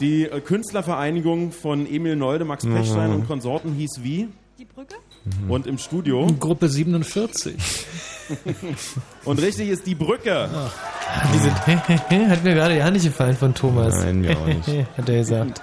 Die 0.00 0.24
äh, 0.24 0.40
Künstlervereinigung 0.40 1.52
von 1.52 1.86
Emil 1.86 2.16
Nolde, 2.16 2.44
Max 2.44 2.64
Pechstein 2.66 3.10
Mhm. 3.10 3.16
und 3.16 3.26
Konsorten 3.28 3.74
hieß 3.74 4.00
wie? 4.02 4.28
Die 4.58 4.64
Brücke? 4.64 4.94
Und 5.48 5.66
im 5.66 5.78
Studio? 5.78 6.26
Gruppe 6.38 6.68
47. 6.68 7.56
Und 9.24 9.40
richtig 9.40 9.68
ist 9.70 9.86
die 9.86 9.94
Brücke. 9.94 10.48
Die 11.32 11.38
sind, 11.38 11.54
hat 12.30 12.44
mir 12.44 12.54
gerade 12.54 12.76
ja 12.76 12.90
nicht 12.90 13.04
gefallen 13.04 13.36
von 13.36 13.54
Thomas. 13.54 13.94
Nein, 13.96 14.20
mir 14.20 14.36
auch 14.38 14.46
nicht. 14.46 14.66
hat 14.96 15.08
er 15.08 15.16
gesagt. 15.16 15.60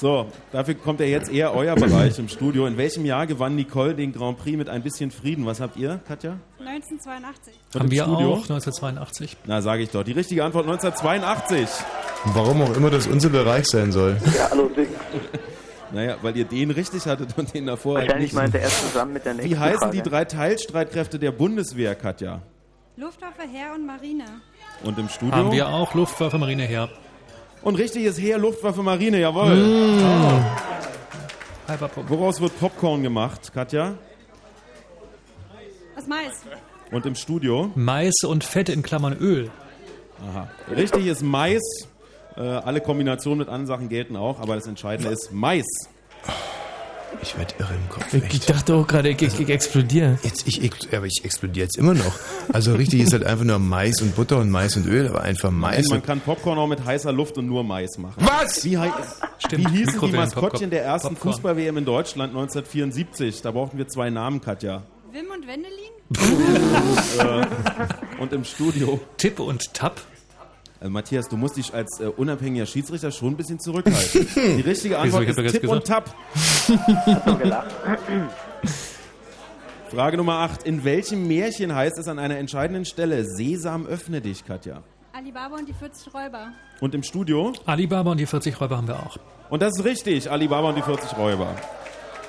So, 0.00 0.28
dafür 0.50 0.76
kommt 0.76 1.00
ja 1.00 1.04
jetzt 1.06 1.30
eher 1.30 1.52
euer 1.54 1.74
Bereich 1.74 2.18
im 2.18 2.30
Studio. 2.30 2.66
In 2.66 2.78
welchem 2.78 3.04
Jahr 3.04 3.26
gewann 3.26 3.54
Nicole 3.54 3.94
den 3.94 4.14
Grand 4.14 4.38
Prix 4.38 4.56
mit 4.56 4.66
ein 4.70 4.82
bisschen 4.82 5.10
Frieden? 5.10 5.44
Was 5.44 5.60
habt 5.60 5.76
ihr, 5.76 6.00
Katja? 6.08 6.38
1982. 6.58 7.52
Und 7.74 7.80
haben 7.80 7.90
wir 7.90 8.02
Studio? 8.04 8.32
auch 8.32 8.36
1982. 8.48 9.36
Na, 9.44 9.60
sage 9.60 9.82
ich 9.82 9.90
doch. 9.90 10.02
Die 10.02 10.12
richtige 10.12 10.42
Antwort 10.42 10.64
1982. 10.66 11.68
Warum 12.32 12.62
auch 12.62 12.74
immer 12.74 12.88
das 12.88 13.08
unser 13.08 13.28
Bereich 13.28 13.66
sein 13.66 13.92
soll. 13.92 14.16
Ja, 14.38 14.46
allerdings. 14.46 14.88
Naja, 15.92 16.16
weil 16.22 16.34
ihr 16.34 16.44
den 16.46 16.70
richtig 16.70 17.04
hattet 17.06 17.36
und 17.36 17.52
den 17.52 17.66
davor 17.66 17.96
halt 17.98 18.06
Wahrscheinlich 18.06 18.32
nicht. 18.32 18.40
meinte 18.40 18.58
er 18.58 18.68
es 18.68 18.80
zusammen 18.80 19.12
mit 19.12 19.26
der 19.26 19.34
nächsten 19.34 19.50
Wie 19.50 19.58
heißen 19.58 19.78
Frage. 19.80 19.96
die 19.96 20.02
drei 20.02 20.24
Teilstreitkräfte 20.24 21.18
der 21.18 21.32
Bundeswehr, 21.32 21.94
Katja? 21.94 22.40
Luftwaffe, 22.96 23.42
Heer 23.42 23.74
und 23.74 23.84
Marine. 23.84 24.24
Und 24.82 24.98
im 24.98 25.10
Studio? 25.10 25.34
Haben 25.34 25.52
wir 25.52 25.68
auch 25.68 25.92
Luftwaffe, 25.92 26.38
Marine 26.38 26.62
her. 26.62 26.88
Und 27.62 27.74
richtig 27.76 28.04
ist 28.04 28.18
Heer, 28.18 28.38
Luftwaffe, 28.38 28.82
Marine, 28.82 29.20
jawohl. 29.20 29.54
Mm. 29.54 30.44
Halber 31.68 31.88
Punkt. 31.88 32.10
Woraus 32.10 32.40
wird 32.40 32.58
Popcorn 32.58 33.02
gemacht, 33.02 33.52
Katja? 33.52 33.94
Was 35.94 36.06
Mais? 36.06 36.32
Und 36.90 37.06
im 37.06 37.14
Studio? 37.14 37.70
Mais 37.74 38.14
und 38.24 38.42
Fett 38.44 38.68
in 38.68 38.82
Klammern 38.82 39.16
Öl. 39.18 39.50
Aha. 40.28 40.48
Richtig 40.74 41.06
ist 41.06 41.22
Mais. 41.22 41.60
Äh, 42.36 42.40
alle 42.40 42.80
Kombinationen 42.80 43.40
mit 43.40 43.48
anderen 43.48 43.66
Sachen 43.66 43.88
gelten 43.88 44.16
auch, 44.16 44.40
aber 44.40 44.54
das 44.54 44.66
Entscheidende 44.66 45.12
ist 45.12 45.30
Mais. 45.32 45.66
Ich 47.22 47.36
werde 47.36 47.54
irre 47.58 47.74
im 47.74 47.88
Kopf. 47.88 48.12
Ich, 48.14 48.34
ich 48.34 48.40
dachte 48.46 48.74
auch 48.74 48.86
gerade, 48.86 49.10
ich, 49.10 49.20
ich, 49.20 49.38
ich 49.40 49.48
explodiere. 49.50 50.18
Jetzt, 50.22 50.46
ich, 50.48 50.62
ex- 50.64 50.88
aber 50.92 51.06
ich 51.06 51.22
explodiere 51.24 51.64
jetzt 51.66 51.76
immer 51.76 51.92
noch. 51.94 52.12
Also 52.52 52.74
richtig 52.74 53.00
ist 53.00 53.12
halt 53.12 53.24
einfach 53.24 53.44
nur 53.44 53.58
Mais 53.58 54.00
und 54.00 54.16
Butter 54.16 54.38
und 54.38 54.50
Mais 54.50 54.76
und 54.76 54.86
Öl, 54.86 55.08
aber 55.08 55.22
einfach 55.22 55.50
Mais. 55.50 55.86
man 55.88 55.98
Und, 55.98 56.06
kann 56.06 56.20
Popcorn 56.20 56.58
auch 56.58 56.66
mit 56.66 56.84
heißer 56.84 57.12
Luft 57.12 57.36
und 57.38 57.46
nur 57.46 57.62
Mais 57.64 57.98
machen. 57.98 58.14
Was? 58.24 58.64
Wie, 58.64 58.78
hei- 58.78 58.90
Stimmt, 59.38 59.72
wie 59.72 59.78
hießen 59.84 60.00
die. 60.00 60.12
Maskottchen 60.12 60.70
der 60.70 60.84
ersten. 60.84 61.16
Fußball-WM 61.16 61.76
in 61.76 61.84
Deutschland 61.84 62.30
1974? 62.32 63.42
Da 63.42 63.50
brauchten 63.50 63.76
wir 63.78 63.86
zwei 63.88 64.10
Namen, 64.10 64.40
Katja. 64.40 64.82
Wim 65.12 65.26
und 65.34 65.46
Wendelin? 65.46 65.90
äh, 67.18 68.20
und 68.22 68.32
im 68.32 68.44
Studio. 68.44 69.00
Tipp 69.16 69.40
und 69.40 69.74
Tapp. 69.74 70.00
Äh, 70.80 70.88
Matthias, 70.88 71.28
du 71.28 71.36
musst 71.36 71.58
dich 71.58 71.74
als 71.74 72.00
äh, 72.00 72.06
unabhängiger 72.06 72.64
Schiedsrichter 72.64 73.10
schon 73.10 73.34
ein 73.34 73.36
bisschen 73.36 73.60
zurückhalten. 73.60 74.26
Die 74.56 74.62
richtige? 74.62 74.98
Antwort 74.98 75.28
ist 75.28 75.52
Tipp 75.52 75.68
und 75.68 75.84
Tap. 75.84 76.14
Frage 79.90 80.16
Nummer 80.16 80.38
8. 80.38 80.62
In 80.62 80.84
welchem 80.84 81.28
Märchen 81.28 81.74
heißt 81.74 81.98
es 81.98 82.08
an 82.08 82.18
einer 82.18 82.38
entscheidenden 82.38 82.86
Stelle 82.86 83.24
Sesam, 83.24 83.86
öffne 83.86 84.22
dich, 84.22 84.46
Katja? 84.46 84.82
Alibaba 85.12 85.56
und 85.56 85.68
die 85.68 85.74
40 85.74 86.14
Räuber. 86.14 86.52
Und 86.80 86.94
im 86.94 87.02
Studio? 87.02 87.52
Alibaba 87.66 88.12
und 88.12 88.18
die 88.18 88.26
40 88.26 88.58
Räuber 88.60 88.76
haben 88.78 88.88
wir 88.88 89.00
auch. 89.00 89.18
Und 89.50 89.60
das 89.60 89.76
ist 89.76 89.84
richtig, 89.84 90.30
Alibaba 90.30 90.68
und 90.70 90.76
die 90.76 90.82
40 90.82 91.18
Räuber. 91.18 91.54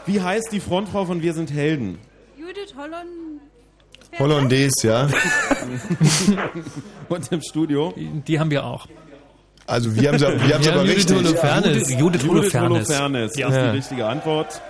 Wie 0.06 0.20
heißt 0.20 0.52
die 0.52 0.60
Frontfrau 0.60 1.06
von 1.06 1.22
Wir 1.22 1.34
sind 1.34 1.52
Helden? 1.54 2.00
Judith 2.38 2.74
Holland. 2.76 3.08
Hollandaise, 4.20 4.88
ja. 4.88 5.08
Und 7.10 7.32
im 7.32 7.42
Studio? 7.42 7.94
Die 7.96 8.40
haben 8.40 8.52
wir 8.52 8.66
auch. 8.66 8.88
Also 9.68 9.96
wir 9.96 10.10
haben 10.10 10.20
sie, 10.20 10.26
wir 10.26 10.54
haben 10.56 10.64
sie 10.64 10.70
Ja, 10.70 10.76
aber 10.76 10.82
Judith 10.84 10.98
richtig. 10.98 11.18
Holofernes. 11.18 11.66
Judith, 11.66 11.90
Judith 12.00 12.24
Judith 12.24 12.28
Holofernes. 12.30 12.90
Holofernes. 12.90 13.38
Ja. 13.38 13.48
Das 13.48 13.56
ist 13.58 13.62
Ja. 13.64 13.72
die 13.72 13.78
richtige 13.78 14.06
Antwort. 14.08 14.62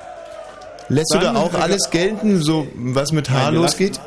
Lässt 0.90 1.14
du 1.14 1.18
da 1.20 1.24
Dann- 1.26 1.38
auch 1.38 1.54
alles 1.54 1.90
gelten, 1.90 2.42
so 2.42 2.68
was 2.76 3.12
mit 3.12 3.32
wir 3.32 3.52
losgeht? 3.52 4.00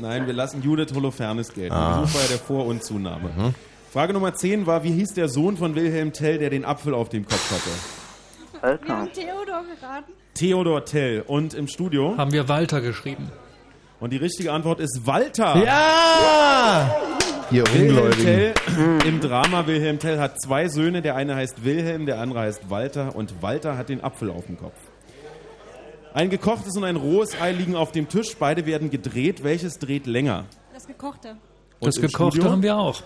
Nein, 0.00 0.26
wir 0.26 0.34
lassen 0.34 0.62
Judith 0.62 0.92
Holofernes 0.94 1.52
gelten. 1.54 1.72
Ah. 1.74 2.02
Das 2.02 2.14
war 2.14 2.22
ja 2.22 2.28
der 2.28 2.38
Vor- 2.38 2.66
und 2.66 2.84
Zunahme. 2.84 3.54
Frage 3.92 4.12
Nummer 4.12 4.34
10 4.34 4.66
war, 4.66 4.84
wie 4.84 4.92
hieß 4.92 5.14
der 5.14 5.28
Sohn 5.28 5.56
von 5.56 5.74
Wilhelm 5.74 6.12
Tell, 6.12 6.38
der 6.38 6.50
den 6.50 6.64
Apfel 6.66 6.92
auf 6.94 7.08
dem 7.08 7.24
Kopf 7.26 7.50
hatte? 7.50 7.70
Wir 8.52 8.64
Alter. 8.70 8.88
haben 8.98 9.12
Theodor 9.12 9.62
geraten. 9.80 10.12
Theodor 10.34 10.84
Tell. 10.84 11.22
Und 11.26 11.54
im 11.54 11.66
Studio? 11.66 12.14
Haben 12.18 12.32
wir 12.32 12.46
Walter 12.48 12.82
geschrieben. 12.82 13.30
Und 14.00 14.12
die 14.12 14.16
richtige 14.18 14.52
Antwort 14.52 14.80
ist 14.80 15.06
Walter. 15.06 15.56
Ja! 15.64 16.96
Ihr 17.50 17.64
Wilhelm 17.68 17.96
Ungläubigen. 17.96 18.24
Tell 18.24 18.98
im 19.06 19.20
Drama 19.20 19.66
Wilhelm 19.66 19.98
Tell 19.98 20.18
hat 20.18 20.40
zwei 20.40 20.68
Söhne. 20.68 21.00
Der 21.00 21.16
eine 21.16 21.36
heißt 21.36 21.64
Wilhelm, 21.64 22.04
der 22.06 22.20
andere 22.20 22.40
heißt 22.40 22.68
Walter. 22.68 23.14
Und 23.14 23.40
Walter 23.42 23.78
hat 23.78 23.88
den 23.88 24.02
Apfel 24.02 24.30
auf 24.30 24.46
dem 24.46 24.58
Kopf. 24.58 24.74
Ein 26.12 26.28
gekochtes 26.30 26.76
und 26.76 26.84
ein 26.84 26.96
rohes 26.96 27.40
Ei 27.40 27.52
liegen 27.52 27.76
auf 27.76 27.92
dem 27.92 28.08
Tisch. 28.08 28.36
Beide 28.38 28.66
werden 28.66 28.90
gedreht. 28.90 29.44
Welches 29.44 29.78
dreht 29.78 30.06
länger? 30.06 30.44
Das 30.74 30.86
gekochte. 30.86 31.36
Und 31.78 31.86
Das 31.88 32.00
gekochte 32.00 32.36
Studio? 32.38 32.50
haben 32.52 32.62
wir 32.62 32.76
auch. 32.76 33.02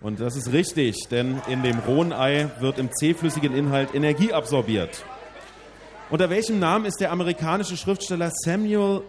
Und 0.00 0.20
das 0.20 0.36
ist 0.36 0.52
richtig, 0.52 1.08
denn 1.10 1.40
in 1.48 1.62
dem 1.62 1.78
rohen 1.78 2.12
Ei 2.12 2.48
wird 2.58 2.78
im 2.78 2.90
zähflüssigen 2.92 3.54
Inhalt 3.54 3.94
Energie 3.94 4.32
absorbiert. 4.32 5.04
Unter 6.10 6.28
welchem 6.28 6.58
Namen 6.58 6.84
ist 6.86 7.00
der 7.00 7.12
amerikanische 7.12 7.76
Schriftsteller 7.76 8.30
Samuel 8.44 9.02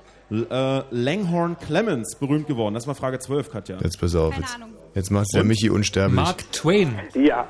äh, 0.50 0.84
Langhorne 0.92 1.56
Clemens 1.56 2.16
berühmt 2.16 2.48
geworden? 2.48 2.74
Das 2.74 2.88
war 2.88 2.96
Frage 2.96 3.20
12, 3.20 3.52
Katja. 3.52 3.78
Jetzt 3.82 4.00
pass 4.00 4.16
auf. 4.16 4.32
Keine 4.32 4.44
Jetzt, 4.44 4.56
Ahnung. 4.56 4.70
jetzt 4.96 5.12
macht 5.12 5.28
der 5.34 5.44
Michi 5.44 5.70
unsterblich. 5.70 6.16
Mark 6.16 6.52
Twain. 6.52 7.00
Ja. 7.14 7.48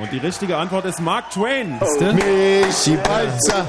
Und 0.00 0.12
die 0.12 0.18
richtige 0.18 0.56
Antwort 0.56 0.84
ist 0.84 1.00
Mark 1.00 1.30
Twain. 1.30 1.78
Michi 2.14 2.96
Balzer. 3.02 3.66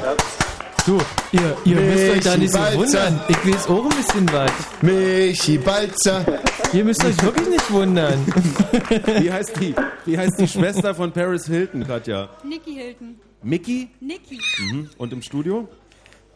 Du, 0.86 0.98
ihr, 1.34 1.58
ihr 1.66 1.76
müsst 1.82 2.10
euch 2.18 2.24
da 2.24 2.38
nicht 2.38 2.52
so 2.54 2.58
Balzer. 2.60 2.78
wundern. 2.78 3.20
Ich 3.28 3.45
weiß 3.54 3.68
auch 3.68 3.84
ein 3.84 3.89
bisschen 3.98 4.32
was. 4.32 4.52
Michi 4.82 5.58
Balzer. 5.58 6.26
Ihr 6.74 6.84
müsst 6.86 7.04
euch 7.06 7.22
wirklich 7.22 7.50
nicht 7.50 7.72
wundern. 7.72 8.26
Wie 9.20 9.32
heißt 9.32 9.60
die, 9.60 9.74
wie 10.06 10.18
heißt 10.18 10.39
die 10.39 10.48
Schwester 10.48 10.93
von 10.95 11.12
Paris 11.12 11.45
Hilton, 11.48 11.86
Katja? 11.88 12.30
Nicky 12.43 12.74
Hilton. 12.76 13.16
Mickey? 13.43 13.89
Nicky. 14.02 14.39
Mhm. 14.60 14.89
Und 14.98 15.14
im 15.14 15.22
Studio? 15.22 15.68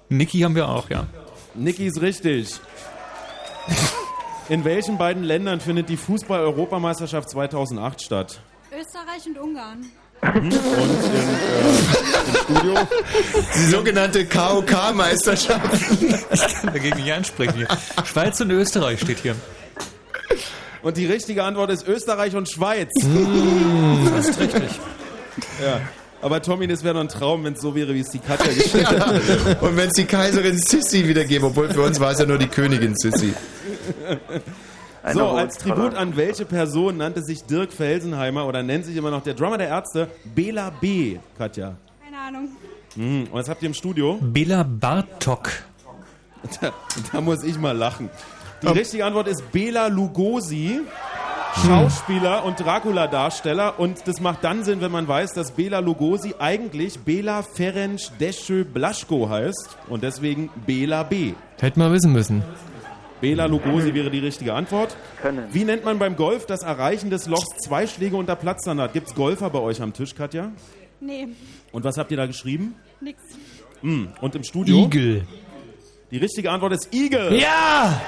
Niki 0.10 0.40
haben 0.42 0.56
wir 0.56 0.68
auch, 0.70 0.90
ja. 0.90 1.08
Niki 1.54 1.88
ist 1.88 2.02
richtig. 2.02 2.60
In 4.50 4.64
welchen 4.64 4.98
beiden 4.98 5.24
Ländern 5.24 5.60
findet 5.60 5.90
die 5.90 5.98
Fußball-Europameisterschaft 5.98 7.30
2008 7.30 8.02
statt? 8.02 8.40
Österreich 8.72 9.26
und 9.28 9.38
Ungarn. 9.38 9.86
Und 10.22 10.36
in, 10.36 10.52
äh, 10.52 10.56
im 12.28 12.36
Studio? 12.36 12.88
Die 13.56 13.66
sogenannte 13.66 14.26
KOK-Meisterschaft. 14.26 15.92
Ich 16.32 16.54
kann 16.62 16.74
dagegen 16.74 16.98
nicht 16.98 17.12
ansprechen 17.12 17.56
hier. 17.56 17.68
Schweiz 18.06 18.40
und 18.40 18.52
Österreich 18.52 19.02
steht 19.02 19.20
hier. 19.20 19.36
Und 20.84 20.98
die 20.98 21.06
richtige 21.06 21.44
Antwort 21.44 21.72
ist 21.72 21.88
Österreich 21.88 22.36
und 22.36 22.50
Schweiz. 22.50 22.92
Fast 23.02 24.40
richtig. 24.40 24.70
Ja. 25.64 25.82
Aber 26.22 26.42
Tommy, 26.42 26.68
das 26.68 26.84
wäre 26.84 26.94
doch 26.94 27.02
ein 27.02 27.10
Traum, 27.10 27.44
wenn 27.44 27.54
es 27.54 27.62
so 27.62 27.74
wäre, 27.74 27.94
wie 27.94 28.02
es 28.02 28.10
die 28.10 28.20
Katja 28.20 28.54
gestellt 28.54 28.88
hat. 28.88 29.62
Und 29.62 29.76
wenn 29.78 29.88
es 29.88 29.94
die 29.94 30.06
Kaiserin 30.06 30.58
Sissi 30.58 31.08
wiedergeben, 31.08 31.48
obwohl 31.48 31.70
für 31.70 31.82
uns 31.82 32.00
war 32.00 32.12
es 32.12 32.20
ja 32.20 32.26
nur 32.26 32.38
die 32.38 32.48
Königin 32.48 32.96
Sissi. 32.96 33.34
Eine 35.04 35.14
So, 35.14 35.28
als 35.30 35.58
Tribut 35.58 35.96
an 35.96 36.16
welche 36.16 36.46
Person 36.46 36.98
nannte 36.98 37.24
sich 37.24 37.44
Dirk 37.46 37.74
Felsenheimer 37.74 38.46
oder 38.46 38.62
nennt 38.62 38.86
sich 38.86 38.96
immer 38.96 39.10
noch 39.10 39.24
der 39.24 39.34
Drummer 39.34 39.58
der 39.58 39.70
Ärzte 39.70 40.10
Bela 40.36 40.70
B, 40.70 41.18
Katja? 41.38 41.76
Keine 42.04 42.18
Ahnung. 42.20 42.50
Mhm. 42.96 43.24
Und 43.24 43.34
was 43.34 43.50
habt 43.50 43.64
ihr 43.64 43.68
im 43.68 43.74
Studio? 43.74 44.20
Bela 44.22 44.64
Bartok. 44.64 45.50
Da, 46.62 46.72
da 47.12 47.22
muss 47.22 47.44
ich 47.44 47.58
mal 47.58 47.76
lachen. 47.76 48.10
Die 48.62 48.68
richtige 48.68 49.06
Antwort 49.06 49.28
ist 49.28 49.52
Bela 49.52 49.88
Lugosi, 49.88 50.82
Schauspieler 51.66 52.46
und 52.46 52.60
Dracula-Darsteller. 52.60 53.80
Und 53.80 54.08
das 54.08 54.20
macht 54.20 54.44
dann 54.44 54.64
Sinn, 54.64 54.82
wenn 54.82 54.92
man 54.92 55.08
weiß, 55.08 55.34
dass 55.34 55.52
Bela 55.52 55.80
Lugosi 55.80 56.34
eigentlich 56.40 57.00
Bela 57.00 57.44
Ferenc 57.44 58.00
Deschö 58.20 58.64
Blaschko 58.64 59.30
heißt. 59.30 59.78
Und 59.90 60.04
deswegen 60.04 60.50
Bela 60.66 61.04
B. 61.04 61.34
Hätte 61.60 61.78
mal 61.80 61.92
wissen 61.92 62.12
müssen. 62.14 62.44
Bela 63.20 63.46
Lugosi 63.46 63.94
wäre 63.94 64.10
die 64.10 64.20
richtige 64.20 64.54
Antwort. 64.54 64.96
Können. 65.22 65.46
Wie 65.52 65.64
nennt 65.64 65.86
man 65.86 66.00
beim 66.00 66.16
Golf 66.16 66.46
das 66.48 66.64
Erreichen 66.64 67.10
des 67.12 67.28
Lochs 67.28 67.46
zwei 67.64 67.86
Schläge 67.86 68.16
unter 68.16 68.36
Platzstandard? 68.36 68.94
Gibt 68.94 69.10
es 69.10 69.16
Golfer 69.16 69.50
bei 69.52 69.60
euch 69.60 69.82
am 69.82 69.94
Tisch, 69.94 70.16
Katja? 70.16 70.52
Nee, 71.00 71.28
Und 71.72 71.84
was 71.84 71.98
habt 71.98 72.12
ihr 72.12 72.18
da 72.18 72.26
geschrieben? 72.26 72.76
nix. 73.00 73.22
Hm. 73.82 74.10
Und 74.22 74.36
im 74.36 74.44
Studio? 74.44 74.86
Igel. 74.86 75.24
Die 76.12 76.18
richtige 76.18 76.52
Antwort 76.52 76.74
ist 76.74 76.94
Igel. 76.94 77.34
Ja! 77.40 78.00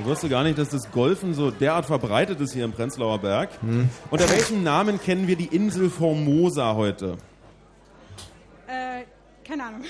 Ich 0.00 0.06
wusste 0.06 0.30
gar 0.30 0.44
nicht, 0.44 0.56
dass 0.58 0.70
das 0.70 0.90
Golfen 0.90 1.34
so 1.34 1.50
derart 1.50 1.84
verbreitet 1.84 2.40
ist 2.40 2.54
hier 2.54 2.64
im 2.64 2.72
Prenzlauer 2.72 3.18
Berg. 3.18 3.50
Unter 4.10 4.30
welchem 4.30 4.62
Namen 4.62 4.98
kennen 4.98 5.26
wir 5.26 5.36
die 5.36 5.54
Insel 5.54 5.90
Formosa 5.90 6.74
heute? 6.74 7.18
Äh, 8.66 9.02
keine 9.46 9.64
Ahnung. 9.64 9.82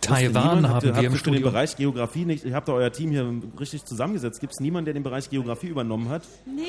Taiwan 0.00 0.68
haben 0.68 0.86
ihr, 0.86 0.94
wir 0.94 0.94
habt 0.94 0.98
im 0.98 1.02
ihr 1.02 1.10
für 1.10 1.16
den 1.16 1.18
Studio. 1.18 1.50
Bereich 1.50 1.76
Geografie 1.76 2.24
nicht. 2.24 2.44
Ihr 2.44 2.54
habt 2.54 2.68
da 2.68 2.72
euer 2.74 2.92
Team 2.92 3.10
hier 3.10 3.28
richtig 3.58 3.84
zusammengesetzt. 3.84 4.40
Gibt 4.40 4.52
es 4.52 4.60
niemanden, 4.60 4.84
der 4.86 4.94
den 4.94 5.02
Bereich 5.02 5.28
Geografie 5.28 5.66
übernommen 5.66 6.08
hat? 6.10 6.22
Nee. 6.46 6.62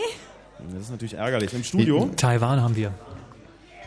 Das 0.73 0.81
ist 0.81 0.91
natürlich 0.91 1.13
ärgerlich. 1.13 1.53
Im 1.53 1.63
Studio? 1.63 2.09
Taiwan 2.17 2.61
haben 2.61 2.75
wir. 2.75 2.93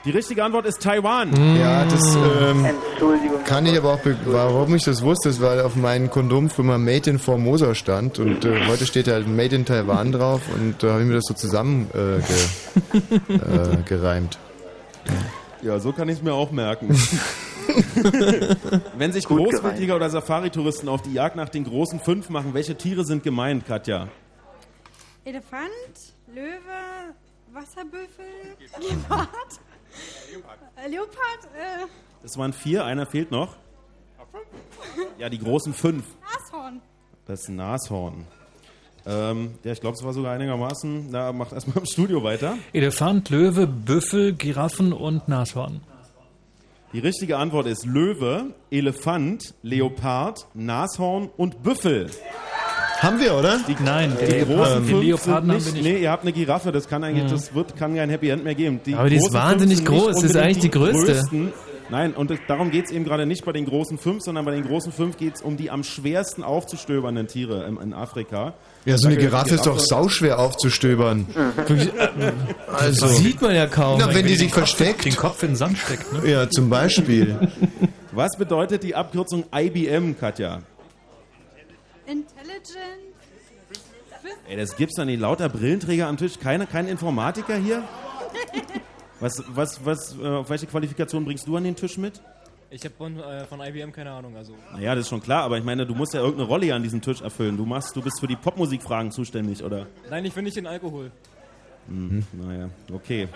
Die 0.05 0.11
richtige 0.11 0.45
Antwort 0.45 0.67
ist 0.67 0.83
Taiwan. 0.83 1.33
Ja, 1.57 1.85
das 1.87 2.15
ähm, 2.15 2.65
Entschuldigung. 2.65 3.43
kann 3.45 3.65
ich 3.65 3.79
aber 3.79 3.95
auch, 3.95 4.01
be- 4.01 4.17
warum 4.27 4.75
ich 4.75 4.85
das 4.85 5.01
wusste, 5.03 5.31
ist, 5.31 5.41
weil 5.41 5.63
auf 5.63 5.77
meinem 5.77 6.11
Kondom 6.11 6.51
früher 6.51 6.77
Made 6.77 7.09
in 7.09 7.19
Formosa 7.19 7.75
stand 7.75 8.19
und 8.19 8.45
äh, 8.45 8.67
heute 8.69 8.85
steht 8.87 9.09
halt 9.09 9.27
Made 9.27 9.57
in 9.57 9.65
Taiwan 9.65 10.13
drauf 10.13 10.43
und 10.55 10.83
da 10.83 10.91
habe 10.93 11.01
ich 11.03 11.09
mir 11.09 11.15
das 11.15 11.25
so 11.27 11.33
zusammen 11.33 11.89
äh, 11.95 12.21
ge, 12.21 13.37
äh, 13.37 13.77
gereimt. 13.85 14.39
Ja, 15.63 15.79
so 15.81 15.93
kann 15.93 16.11
ich 16.11 16.19
es 16.19 16.23
mir 16.23 16.35
auch 16.35 16.51
merken. 16.51 16.89
Wenn 18.99 19.13
sich 19.13 19.25
Gut 19.25 19.39
Großwildjäger 19.39 19.97
oder 19.97 20.11
Safari-Touristen 20.11 20.89
auf 20.91 21.01
die 21.01 21.15
Jagd 21.15 21.37
nach 21.37 21.49
den 21.49 21.65
großen 21.65 21.99
fünf 21.99 22.29
machen, 22.29 22.53
welche 22.53 22.77
Tiere 22.77 23.05
sind 23.07 23.23
gemeint, 23.23 23.67
Katja? 23.67 24.09
Elefant, 25.25 25.71
Löwe, 26.35 27.15
Wasserbüffel, 27.55 28.27
Gepard, 28.91 29.29
äh, 30.85 30.89
Leopard, 30.89 31.45
äh, 31.57 31.87
Das 32.23 32.37
waren 32.37 32.53
vier, 32.53 32.85
einer 32.85 33.07
fehlt 33.07 33.31
noch. 33.31 33.57
Ja, 35.19 35.29
die 35.29 35.39
großen 35.39 35.73
fünf. 35.75 36.05
Nashorn. 36.23 36.81
Das 37.27 37.49
Nashorn. 37.49 38.27
Ähm, 39.07 39.55
ja, 39.63 39.73
ich 39.73 39.81
glaube, 39.81 39.97
es 39.97 40.05
war 40.05 40.13
sogar 40.13 40.33
einigermaßen. 40.33 41.09
Na, 41.11 41.33
macht 41.33 41.53
erstmal 41.53 41.79
im 41.79 41.87
Studio 41.87 42.23
weiter. 42.23 42.57
Elefant, 42.73 43.31
Löwe, 43.31 43.67
Büffel, 43.67 44.35
Giraffen 44.35 44.93
und 44.93 45.29
Nashorn. 45.29 45.83
Die 46.93 47.01
richtige 47.01 47.39
Antwort 47.39 47.67
ist 47.67 47.85
Löwe, 47.85 48.55
Elefant, 48.71 49.55
Leopard, 49.63 50.47
Nashorn 50.55 51.29
und 51.37 51.63
Büffel. 51.63 52.09
Haben 53.05 53.21
wir, 53.21 53.35
oder? 53.35 53.59
Die, 53.69 53.77
Nein, 53.85 54.17
die 54.21 54.25
die 54.27 54.39
großen 54.45 54.55
Leoparden- 54.57 54.83
die 54.85 54.91
fünf 54.91 55.03
Leoparden 55.03 55.21
sind 55.21 55.35
haben 55.35 55.49
wir 55.67 55.73
nicht. 55.83 55.85
Nee, 55.85 56.03
ihr 56.03 56.11
habt 56.11 56.23
eine 56.23 56.33
Giraffe, 56.33 56.73
das 56.73 56.89
kann 56.89 57.05
eigentlich, 57.05 57.31
das 57.31 57.55
wird, 57.55 57.77
kann 57.77 57.95
kein 57.95 58.11
Happy 58.11 58.29
End 58.31 58.45
mehr 58.45 58.55
geben. 58.55 58.81
Aber 58.97 59.09
die 59.11 59.17
ist 59.17 59.23
großen 59.23 59.35
wahnsinnig 59.35 59.79
nicht 59.81 59.87
groß, 59.89 60.15
das 60.17 60.23
ist 60.25 60.37
eigentlich 60.37 60.59
die 60.59 60.71
größte. 60.71 61.13
größten. 61.13 61.53
Nein, 61.91 62.15
und 62.15 62.33
darum 62.49 62.71
geht 62.71 62.87
es 62.87 62.91
eben 62.93 63.05
gerade 63.05 63.27
nicht 63.27 63.45
bei 63.45 63.53
den 63.53 63.67
großen 63.67 63.99
fünf, 63.99 64.23
sondern 64.23 64.47
bei 64.47 64.53
den 64.53 64.65
großen 64.67 64.91
fünf 64.91 65.19
geht 65.19 65.35
es 65.37 65.43
um 65.43 65.59
die 65.59 65.71
am 65.71 65.85
schwersten 65.85 66.43
aufzustöbernden 66.43 67.27
Tiere 67.29 67.65
in, 67.67 67.77
in 67.77 67.93
Afrika. 67.93 68.55
Ja, 68.87 68.97
so 68.97 69.09
eine 69.09 69.19
Giraffe 69.19 69.51
die 69.51 69.55
ist 69.57 69.67
doch 69.67 69.79
sauschwer 69.79 70.39
aufzustöbern. 70.39 71.27
Also, 72.73 73.07
Das 73.07 73.19
sieht 73.19 73.41
man 73.43 73.55
ja 73.55 73.67
kaum. 73.67 73.99
na, 74.01 74.13
wenn 74.15 74.27
die 74.27 74.35
sich 74.37 74.53
versteckt. 74.53 75.05
Den 75.05 75.15
Kopf 75.15 75.43
in 75.43 75.51
den 75.51 75.57
Sand 75.57 75.77
steckt, 75.79 76.11
ne? 76.13 76.31
Ja, 76.31 76.49
zum 76.49 76.71
Beispiel. 76.71 77.37
Was 78.13 78.37
bedeutet 78.39 78.83
die 78.83 78.95
Abkürzung 78.95 79.45
IBM, 79.55 80.19
Katja? 80.19 80.61
Intelligent. 82.07 83.15
Ey, 84.49 84.57
das 84.57 84.77
gibt's 84.77 84.97
doch 84.97 85.05
nicht. 85.05 85.21
Lauter 85.21 85.49
Brillenträger 85.49 86.07
am 86.07 86.17
Tisch. 86.17 86.39
Keine, 86.39 86.67
kein 86.67 86.89
Informatiker 86.89 87.57
hier? 87.57 87.83
Was, 89.21 89.43
was, 89.49 89.85
was, 89.85 90.17
äh, 90.19 90.27
auf 90.27 90.51
welche 90.51 90.67
Qualifikation 90.67 91.25
bringst 91.25 91.47
du 91.47 91.57
an 91.57 91.65
den 91.65 91.77
Tisch 91.77 91.99
mit? 91.99 92.21
Ich 92.71 92.83
habe 92.85 92.95
von, 92.97 93.21
äh, 93.21 93.45
von 93.47 93.61
IBM 93.61 93.93
keine 93.93 94.11
Ahnung. 94.11 94.37
Also 94.37 94.55
Naja, 94.73 94.95
das 94.95 95.05
ist 95.05 95.09
schon 95.11 95.23
klar, 95.23 95.45
aber 95.45 95.59
ich 95.59 95.65
meine, 95.65 95.87
du 95.87 95.95
musst 95.95 96.15
ja 96.15 96.21
irgendeine 96.21 96.49
Rolle 96.49 96.65
hier 96.65 96.75
an 96.75 96.83
diesem 96.83 97.01
Tisch 97.01 97.21
erfüllen. 97.21 97.57
Du 97.57 97.65
machst, 97.65 97.95
du 97.95 98.03
bist 98.03 98.19
für 98.19 98.27
die 98.27 98.37
Popmusikfragen 98.37 99.13
zuständig, 99.13 99.63
oder? 99.63 99.87
nein, 100.11 100.25
ich 100.25 100.35
will 100.35 100.43
nicht 100.43 100.57
den 100.57 100.67
Alkohol. 100.67 101.11
Mhm. 101.87 102.25
Naja, 102.33 102.71
okay. 102.93 103.29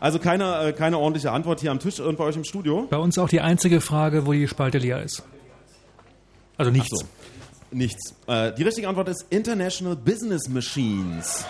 Also 0.00 0.18
keine, 0.18 0.68
äh, 0.68 0.72
keine 0.72 0.98
ordentliche 0.98 1.30
Antwort 1.32 1.60
hier 1.60 1.70
am 1.70 1.78
Tisch 1.78 2.00
und 2.00 2.18
bei 2.18 2.24
euch 2.24 2.36
im 2.36 2.44
Studio? 2.44 2.86
Bei 2.90 2.98
uns 2.98 3.16
auch 3.18 3.28
die 3.28 3.40
einzige 3.40 3.80
Frage, 3.80 4.26
wo 4.26 4.32
die 4.32 4.46
Spalte 4.48 4.78
leer 4.78 5.02
ist. 5.02 5.22
Also 6.58 6.70
nichts. 6.70 6.90
Ach 6.92 7.00
so. 7.00 7.23
Nichts. 7.74 8.14
Äh, 8.28 8.52
die 8.52 8.62
richtige 8.62 8.88
Antwort 8.88 9.08
ist 9.08 9.26
International 9.30 9.96
Business 9.96 10.48
Machines. 10.48 11.44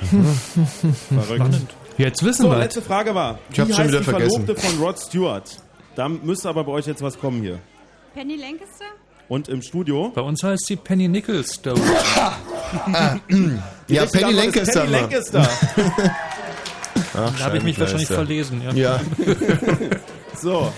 Verrückt. 1.08 1.54
Jetzt 1.98 2.22
wissen 2.24 2.42
So, 2.42 2.50
wir. 2.50 2.58
letzte 2.58 2.82
Frage 2.82 3.14
war, 3.14 3.38
Ich 3.50 3.56
wie 3.58 3.62
schon 3.62 3.78
heißt 3.78 3.88
wieder 3.88 3.98
die 3.98 4.04
vergessen. 4.04 4.44
Verlobte 4.46 4.56
von 4.68 4.78
Rod 4.82 4.98
Stewart? 4.98 5.56
Da 5.94 6.08
müsste 6.08 6.48
aber 6.48 6.64
bei 6.64 6.72
euch 6.72 6.86
jetzt 6.86 7.02
was 7.02 7.18
kommen 7.18 7.42
hier. 7.42 7.58
Penny 8.14 8.36
Lancaster? 8.36 8.84
Und 9.28 9.48
im 9.48 9.62
Studio? 9.62 10.10
Bei 10.14 10.22
uns 10.22 10.42
heißt 10.42 10.66
sie 10.66 10.76
Penny 10.76 11.06
Nicholstone. 11.08 11.80
Die 13.88 13.94
Ja, 13.94 14.06
Penny 14.06 14.32
Lancaster. 14.32 14.80
Penny. 14.82 14.92
Lancaster. 14.92 15.48
Ach, 17.14 17.38
Da 17.38 17.44
habe 17.44 17.58
ich 17.58 17.62
mich 17.64 17.78
wahrscheinlich 17.78 18.08
verlesen. 18.08 18.60
Ja. 18.62 18.72
Ja. 18.72 19.00
So. 20.40 20.72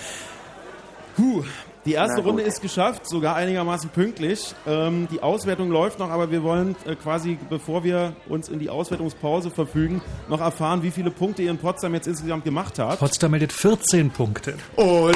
Puh. 1.16 1.42
Die 1.84 1.94
erste 1.94 2.18
Na. 2.18 2.24
Runde 2.24 2.42
ist 2.44 2.62
geschafft, 2.62 3.08
sogar 3.08 3.34
einigermaßen 3.34 3.90
pünktlich. 3.90 4.54
Ähm, 4.68 5.08
die 5.10 5.20
Auswertung 5.20 5.68
läuft 5.70 5.98
noch, 5.98 6.10
aber 6.10 6.30
wir 6.30 6.44
wollen 6.44 6.76
äh, 6.86 6.94
quasi, 6.94 7.38
bevor 7.50 7.82
wir 7.82 8.14
uns 8.28 8.48
in 8.48 8.60
die 8.60 8.70
Auswertungspause 8.70 9.50
verfügen, 9.50 10.00
noch 10.28 10.40
erfahren, 10.40 10.84
wie 10.84 10.92
viele 10.92 11.10
Punkte 11.10 11.42
ihr 11.42 11.50
in 11.50 11.58
Potsdam 11.58 11.94
jetzt 11.94 12.06
insgesamt 12.06 12.44
gemacht 12.44 12.78
habt. 12.78 13.00
Potsdam 13.00 13.32
meldet 13.32 13.52
14 13.52 14.10
Punkte. 14.10 14.54
Ole, 14.76 15.12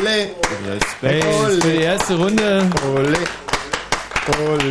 Respekt. 0.67 1.25
Hey, 1.25 1.61
für 1.61 1.71
die 1.71 1.83
erste 1.83 2.19
Runde. 2.19 2.69
ole, 2.93 3.19
ole. 4.51 4.71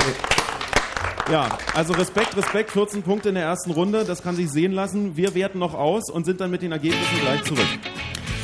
Ja, 1.32 1.48
also 1.74 1.94
Respekt, 1.94 2.36
Respekt, 2.36 2.72
14 2.72 3.04
Punkte 3.04 3.30
in 3.30 3.36
der 3.36 3.46
ersten 3.46 3.72
Runde, 3.72 4.04
das 4.04 4.22
kann 4.22 4.36
sich 4.36 4.52
sehen 4.52 4.74
lassen. 4.74 5.16
Wir 5.16 5.34
werten 5.34 5.60
noch 5.60 5.74
aus 5.74 6.12
und 6.12 6.26
sind 6.26 6.42
dann 6.42 6.52
mit 6.52 6.62
den 6.62 6.74
Ergebnissen 6.74 7.20
gleich 7.22 7.44
zurück. 7.46 7.66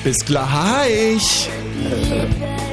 Bis 0.03 0.17
gleich. 0.25 1.49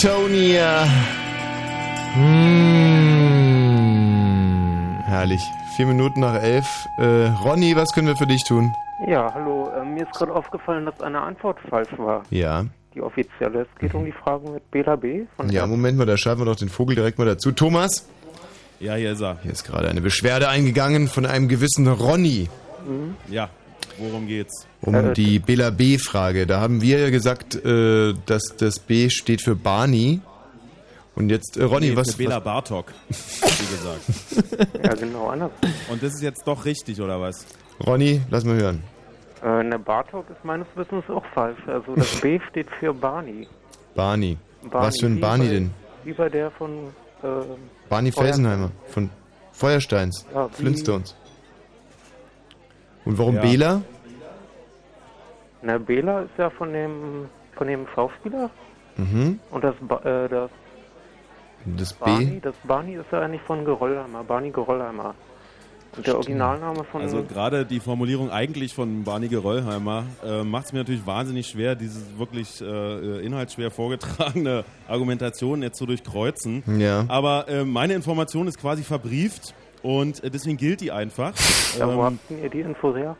Tony. 0.00 0.56
Hm, 2.14 3.42
herrlich. 5.04 5.40
Vier 5.76 5.86
Minuten 5.86 6.20
nach 6.20 6.40
elf. 6.40 6.66
Äh, 6.98 7.26
Ronny, 7.42 7.74
was 7.74 7.92
können 7.92 8.06
wir 8.06 8.16
für 8.16 8.26
dich 8.28 8.44
tun? 8.44 8.72
Ja, 9.08 9.34
hallo. 9.34 9.68
Äh, 9.76 9.84
mir 9.84 10.04
ist 10.04 10.12
gerade 10.12 10.32
aufgefallen, 10.32 10.86
dass 10.86 11.00
eine 11.00 11.20
Antwort 11.20 11.58
falsch 11.68 11.88
war. 11.96 12.22
Ja. 12.30 12.64
Die 12.94 13.00
offizielle. 13.00 13.62
Es 13.62 13.78
geht 13.80 13.92
um 13.94 14.04
die 14.04 14.12
Frage 14.12 14.48
mit 14.48 14.70
Bela 14.70 14.94
B. 14.94 15.24
Von 15.36 15.50
Ja, 15.50 15.66
Moment 15.66 15.98
mal, 15.98 16.06
da 16.06 16.16
schreiben 16.16 16.40
wir 16.42 16.44
doch 16.44 16.54
den 16.54 16.68
Vogel 16.68 16.94
direkt 16.94 17.18
mal 17.18 17.24
dazu. 17.26 17.50
Thomas? 17.50 18.08
Ja, 18.78 18.94
hier 18.94 19.12
ist 19.12 19.22
er. 19.22 19.38
Hier 19.42 19.50
ist 19.50 19.64
gerade 19.64 19.88
eine 19.88 20.00
Beschwerde 20.00 20.48
eingegangen 20.48 21.08
von 21.08 21.26
einem 21.26 21.48
gewissen 21.48 21.88
Ronny. 21.88 22.48
Mhm. 22.86 23.16
Ja, 23.28 23.48
worum 23.98 24.28
geht's? 24.28 24.68
Um 24.86 25.14
die 25.14 25.38
Bela 25.38 25.70
B-Frage. 25.70 26.46
Da 26.46 26.60
haben 26.60 26.80
wir 26.82 26.98
ja 26.98 27.10
gesagt, 27.10 27.54
äh, 27.64 28.14
dass 28.26 28.54
das 28.58 28.78
B 28.78 29.08
steht 29.10 29.40
für 29.42 29.54
Barney. 29.56 30.20
Und 31.16 31.30
jetzt, 31.30 31.56
äh, 31.56 31.62
Ronny, 31.64 31.90
Nee, 31.90 31.96
was. 31.96 32.12
für 32.12 32.18
Bela 32.18 32.36
was 32.36 32.44
Bartok, 32.44 32.86
wie 33.08 33.66
gesagt. 33.76 34.00
ja, 34.82 34.94
genau, 34.94 35.28
anders. 35.28 35.52
Und 35.90 36.02
das 36.02 36.14
ist 36.14 36.22
jetzt 36.22 36.42
doch 36.46 36.64
richtig, 36.64 37.00
oder 37.00 37.20
was? 37.20 37.46
Ronny, 37.86 38.20
lass 38.30 38.44
mal 38.44 38.56
hören. 38.56 38.82
Äh, 39.42 39.62
ne, 39.62 39.78
Bartok 39.78 40.28
ist 40.30 40.44
meines 40.44 40.66
Wissens 40.74 41.04
auch 41.08 41.24
falsch. 41.34 41.58
Also 41.68 41.94
das 41.94 42.20
B 42.20 42.40
steht 42.50 42.66
für 42.80 42.92
Barney. 42.92 43.46
Barney. 43.94 44.36
Barney. 44.62 44.86
Was 44.86 44.98
für 44.98 45.06
ein 45.06 45.16
Wie 45.16 45.20
Barney 45.20 45.44
bei- 45.46 45.52
denn? 45.52 45.70
Wie 46.04 46.12
bei 46.12 46.28
der 46.28 46.50
von... 46.50 46.70
Äh, 47.22 47.26
Barney 47.88 48.10
Feuer- 48.10 48.24
Felsenheimer 48.24 48.70
von 48.88 49.08
Feuersteins, 49.52 50.26
Ja, 50.34 50.48
Flintstones. 50.48 51.14
Und 53.04 53.18
warum 53.18 53.36
Ja. 53.36 53.42
Bela? 53.42 53.82
Na, 55.64 55.78
Bela 55.78 56.20
ist 56.22 56.30
ja 56.38 56.50
von 56.50 56.72
dem 56.72 57.26
von 57.56 57.66
dem 57.66 57.86
Schauspieler 57.94 58.50
Mhm. 58.96 59.40
und 59.50 59.64
das 59.64 59.74
äh, 60.04 60.28
das 60.28 60.50
Das 61.76 61.92
Barney, 61.94 62.26
B? 62.26 62.40
das 62.40 62.54
Barney 62.64 62.94
ist 62.94 63.06
ja 63.10 63.20
eigentlich 63.22 63.42
von 63.42 63.64
Gerollheimer, 63.64 64.22
Barney 64.24 64.50
Gerollheimer. 64.50 65.14
Und 65.96 66.06
der 66.06 66.16
Originalname 66.16 66.82
von 66.84 67.02
Also 67.02 67.22
gerade 67.22 67.64
die 67.64 67.78
Formulierung 67.80 68.28
eigentlich 68.30 68.74
von 68.74 69.04
Barney 69.04 69.28
Geröllheimer 69.28 70.04
äh, 70.24 70.42
macht 70.42 70.66
es 70.66 70.72
mir 70.72 70.80
natürlich 70.80 71.06
wahnsinnig 71.06 71.46
schwer, 71.46 71.76
diese 71.76 72.18
wirklich 72.18 72.60
äh, 72.60 73.24
inhaltsschwer 73.24 73.70
vorgetragene 73.70 74.64
Argumentation 74.88 75.62
jetzt 75.62 75.78
zu 75.78 75.86
durchkreuzen. 75.86 76.64
Ja. 76.80 77.04
Aber 77.08 77.48
äh, 77.48 77.64
meine 77.64 77.94
Information 77.94 78.48
ist 78.48 78.58
quasi 78.60 78.82
verbrieft 78.82 79.54
und 79.82 80.22
äh, 80.24 80.30
deswegen 80.30 80.56
gilt 80.56 80.80
die 80.80 80.90
einfach. 80.90 81.32
ja, 81.78 81.86
wo 81.86 81.92
Ähm, 81.92 82.00
habt 82.02 82.30
ihr 82.30 82.50
die 82.50 82.60
Infos 82.60 82.96
her? 82.96 83.16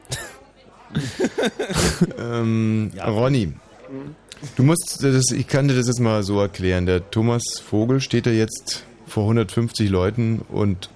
ähm, 2.18 2.90
Ja. 2.95 3.07
Ronny, 3.09 3.47
Mhm. 3.47 4.14
du 4.57 4.62
musst, 4.62 4.99
das, 5.03 5.30
ich 5.30 5.47
kann 5.47 5.68
dir 5.68 5.74
das 5.74 5.86
jetzt 5.86 6.01
mal 6.01 6.22
so 6.22 6.40
erklären. 6.40 6.86
Der 6.86 7.11
Thomas 7.11 7.42
Vogel 7.64 8.01
steht 8.01 8.26
da 8.26 8.30
jetzt 8.30 8.84
vor 9.07 9.24
150 9.24 9.90
Leuten 9.90 10.40
und 10.49 10.88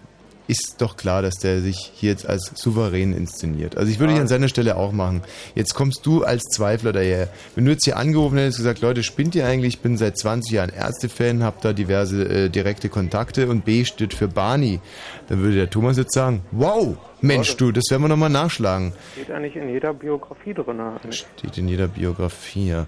ist 0.49 0.77
doch 0.79 0.97
klar, 0.97 1.23
dass 1.23 1.37
der 1.37 1.61
sich 1.61 1.93
hier 1.95 2.11
jetzt 2.11 2.27
als 2.27 2.53
souverän 2.55 3.13
inszeniert. 3.13 3.77
Also 3.77 3.93
ich 3.93 4.01
würde 4.01 4.15
ich 4.15 4.19
an 4.19 4.29
seiner 4.29 4.49
Stelle 4.49 4.77
auch 4.77 4.93
machen. 4.93 5.23
Jetzt 5.55 5.75
kommst 5.75 6.05
du 6.07 6.25
als 6.25 6.43
Zweifler 6.45 6.93
daher. 6.93 7.29
Wenn 7.55 7.67
du 7.67 7.71
jetzt 7.71 7.85
hier 7.85 7.99
angerufen 7.99 8.39
hättest 8.39 8.59
und 8.59 8.65
gesagt, 8.65 8.81
Leute, 8.81 9.03
spinnt 9.03 9.35
ihr 9.35 9.47
eigentlich? 9.47 9.75
Ich 9.75 9.81
bin 9.81 9.99
seit 9.99 10.17
20 10.17 10.53
Jahren 10.53 10.71
Ärztefan, 10.71 11.43
habe 11.43 11.59
da 11.61 11.73
diverse 11.73 12.25
äh, 12.25 12.49
direkte 12.49 12.89
Kontakte 12.89 13.49
und 13.49 13.67
B 13.67 13.85
steht 13.85 14.15
für 14.15 14.27
Barney, 14.27 14.81
dann 15.29 15.41
würde 15.41 15.57
der 15.57 15.71
Thomas 15.71 15.99
jetzt 15.99 16.15
sagen, 16.15 16.43
wow, 16.51 16.97
Mensch 17.21 17.57
du, 17.57 17.73
das 17.73 17.85
werden 17.91 18.03
wir 18.03 18.09
nochmal 18.09 18.31
nachschlagen. 18.31 18.93
Steht 19.13 19.31
eigentlich 19.31 19.57
in 19.57 19.69
jeder 19.69 19.93
Biografie 19.93 20.55
drin. 20.55 20.81
Steht 21.11 21.59
in 21.59 21.69
jeder 21.69 21.89
Biografie, 21.89 22.69
ja. 22.69 22.87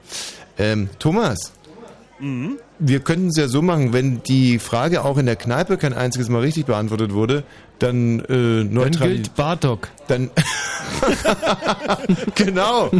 Ähm, 0.58 0.88
Thomas, 0.98 1.52
Mhm. 2.20 2.58
wir 2.78 3.00
könnten 3.00 3.28
es 3.28 3.36
ja 3.36 3.48
so 3.48 3.62
machen, 3.62 3.92
wenn 3.92 4.22
die 4.22 4.58
Frage 4.58 5.04
auch 5.04 5.16
in 5.18 5.26
der 5.26 5.36
Kneipe 5.36 5.76
kein 5.78 5.92
einziges 5.94 6.28
Mal 6.28 6.40
richtig 6.42 6.66
beantwortet 6.66 7.12
wurde, 7.14 7.44
dann 7.78 8.20
äh, 8.28 8.64
neutral- 8.64 9.08
gilt 9.08 9.34
Bartok. 9.34 9.88
Dann 10.08 10.30
genau. 12.34 12.90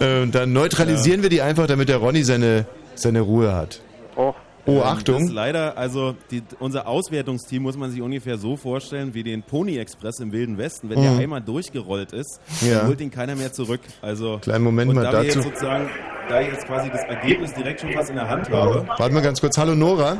Äh, 0.00 0.26
dann 0.26 0.52
neutralisieren 0.52 1.22
wir 1.22 1.28
die 1.30 1.42
einfach, 1.42 1.66
damit 1.66 1.88
der 1.88 1.98
Ronny 1.98 2.24
seine, 2.24 2.66
seine 2.94 3.20
Ruhe 3.20 3.54
hat. 3.54 3.80
Oh, 4.16 4.34
Oh, 4.66 4.76
Ähm, 4.76 4.82
Achtung. 4.82 5.14
Das 5.16 5.24
ist 5.24 5.32
leider, 5.32 5.76
also 5.76 6.14
die, 6.30 6.42
unser 6.58 6.86
Auswertungsteam 6.88 7.62
muss 7.62 7.76
man 7.76 7.90
sich 7.90 8.00
ungefähr 8.00 8.38
so 8.38 8.56
vorstellen 8.56 9.12
wie 9.12 9.22
den 9.22 9.42
Pony 9.42 9.76
Express 9.78 10.20
im 10.20 10.32
Wilden 10.32 10.56
Westen. 10.56 10.88
Wenn 10.88 10.98
Mhm. 11.00 11.02
der 11.02 11.18
einmal 11.18 11.40
durchgerollt 11.42 12.12
ist, 12.12 12.40
Ja. 12.62 12.78
dann 12.78 12.88
holt 12.88 13.00
ihn 13.00 13.10
keiner 13.10 13.34
mehr 13.36 13.52
zurück. 13.52 13.80
Also 14.00 14.38
Kleinen 14.38 14.64
Moment 14.64 14.88
und 14.90 14.96
mal 14.96 15.04
da 15.04 15.12
wir 15.12 15.24
dazu. 15.28 15.40
Jetzt 15.40 15.44
sozusagen, 15.48 15.90
da 16.28 16.40
ich 16.40 16.48
jetzt 16.48 16.66
quasi 16.66 16.88
das 16.90 17.02
Ergebnis 17.04 17.52
direkt 17.52 17.80
schon 17.80 17.90
fast 17.92 18.08
in 18.10 18.16
der 18.16 18.28
Hand 18.28 18.48
habe. 18.50 18.86
Warte 18.96 19.12
mal 19.14 19.22
ganz 19.22 19.40
kurz. 19.40 19.58
Hallo 19.58 19.74
Nora. 19.74 20.16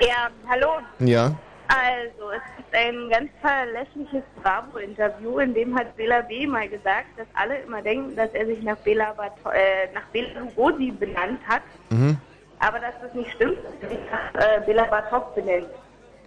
Ja, 0.00 0.28
hallo. 0.48 0.68
Ja. 0.98 1.34
Also, 1.68 2.30
es 2.36 2.56
gibt 2.58 2.74
ein 2.74 3.08
ganz 3.08 3.30
verlässliches 3.40 4.22
Bravo-Interview, 4.42 5.38
in 5.38 5.54
dem 5.54 5.74
hat 5.78 5.96
Bela 5.96 6.20
B. 6.20 6.46
mal 6.46 6.68
gesagt, 6.68 7.06
dass 7.16 7.26
alle 7.34 7.56
immer 7.66 7.80
denken, 7.80 8.14
dass 8.14 8.28
er 8.34 8.44
sich 8.44 8.60
nach 8.62 8.76
Bela, 8.78 9.14
Bato 9.16 9.48
äh, 9.54 9.90
nach 9.94 10.02
Bela 10.12 10.28
Lugosi 10.40 10.90
benannt 10.90 11.38
hat, 11.48 11.62
Mhm. 11.88 12.11
Aber 12.62 12.78
dass 12.78 12.94
das 13.02 13.12
nicht 13.14 13.30
stimmt, 13.32 13.58
dass 13.64 13.74
er 13.82 13.88
sich 13.88 13.98
nach 14.10 14.40
äh, 14.40 14.60
Bela 14.64 14.84
Bartok 14.84 15.34
benennt. 15.34 15.66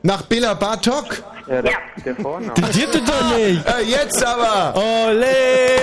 Nach 0.01 0.21
Bela 0.23 0.53
Bartok? 0.53 1.23
Ja, 1.47 1.61
der, 1.61 1.73
der 2.05 2.15
Vorname. 2.17 2.53
Das 2.61 2.77
gibt 2.77 2.93
es 2.93 3.03
doch 3.03 3.37
nicht. 3.37 3.65
Äh, 3.67 3.81
jetzt 3.83 4.23
aber. 4.23 4.75
Ole, 4.77 5.25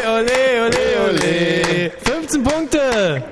ole, 0.06 0.66
ole, 0.66 1.10
ole. 1.10 1.90
15 2.04 2.42
Punkte. 2.44 3.24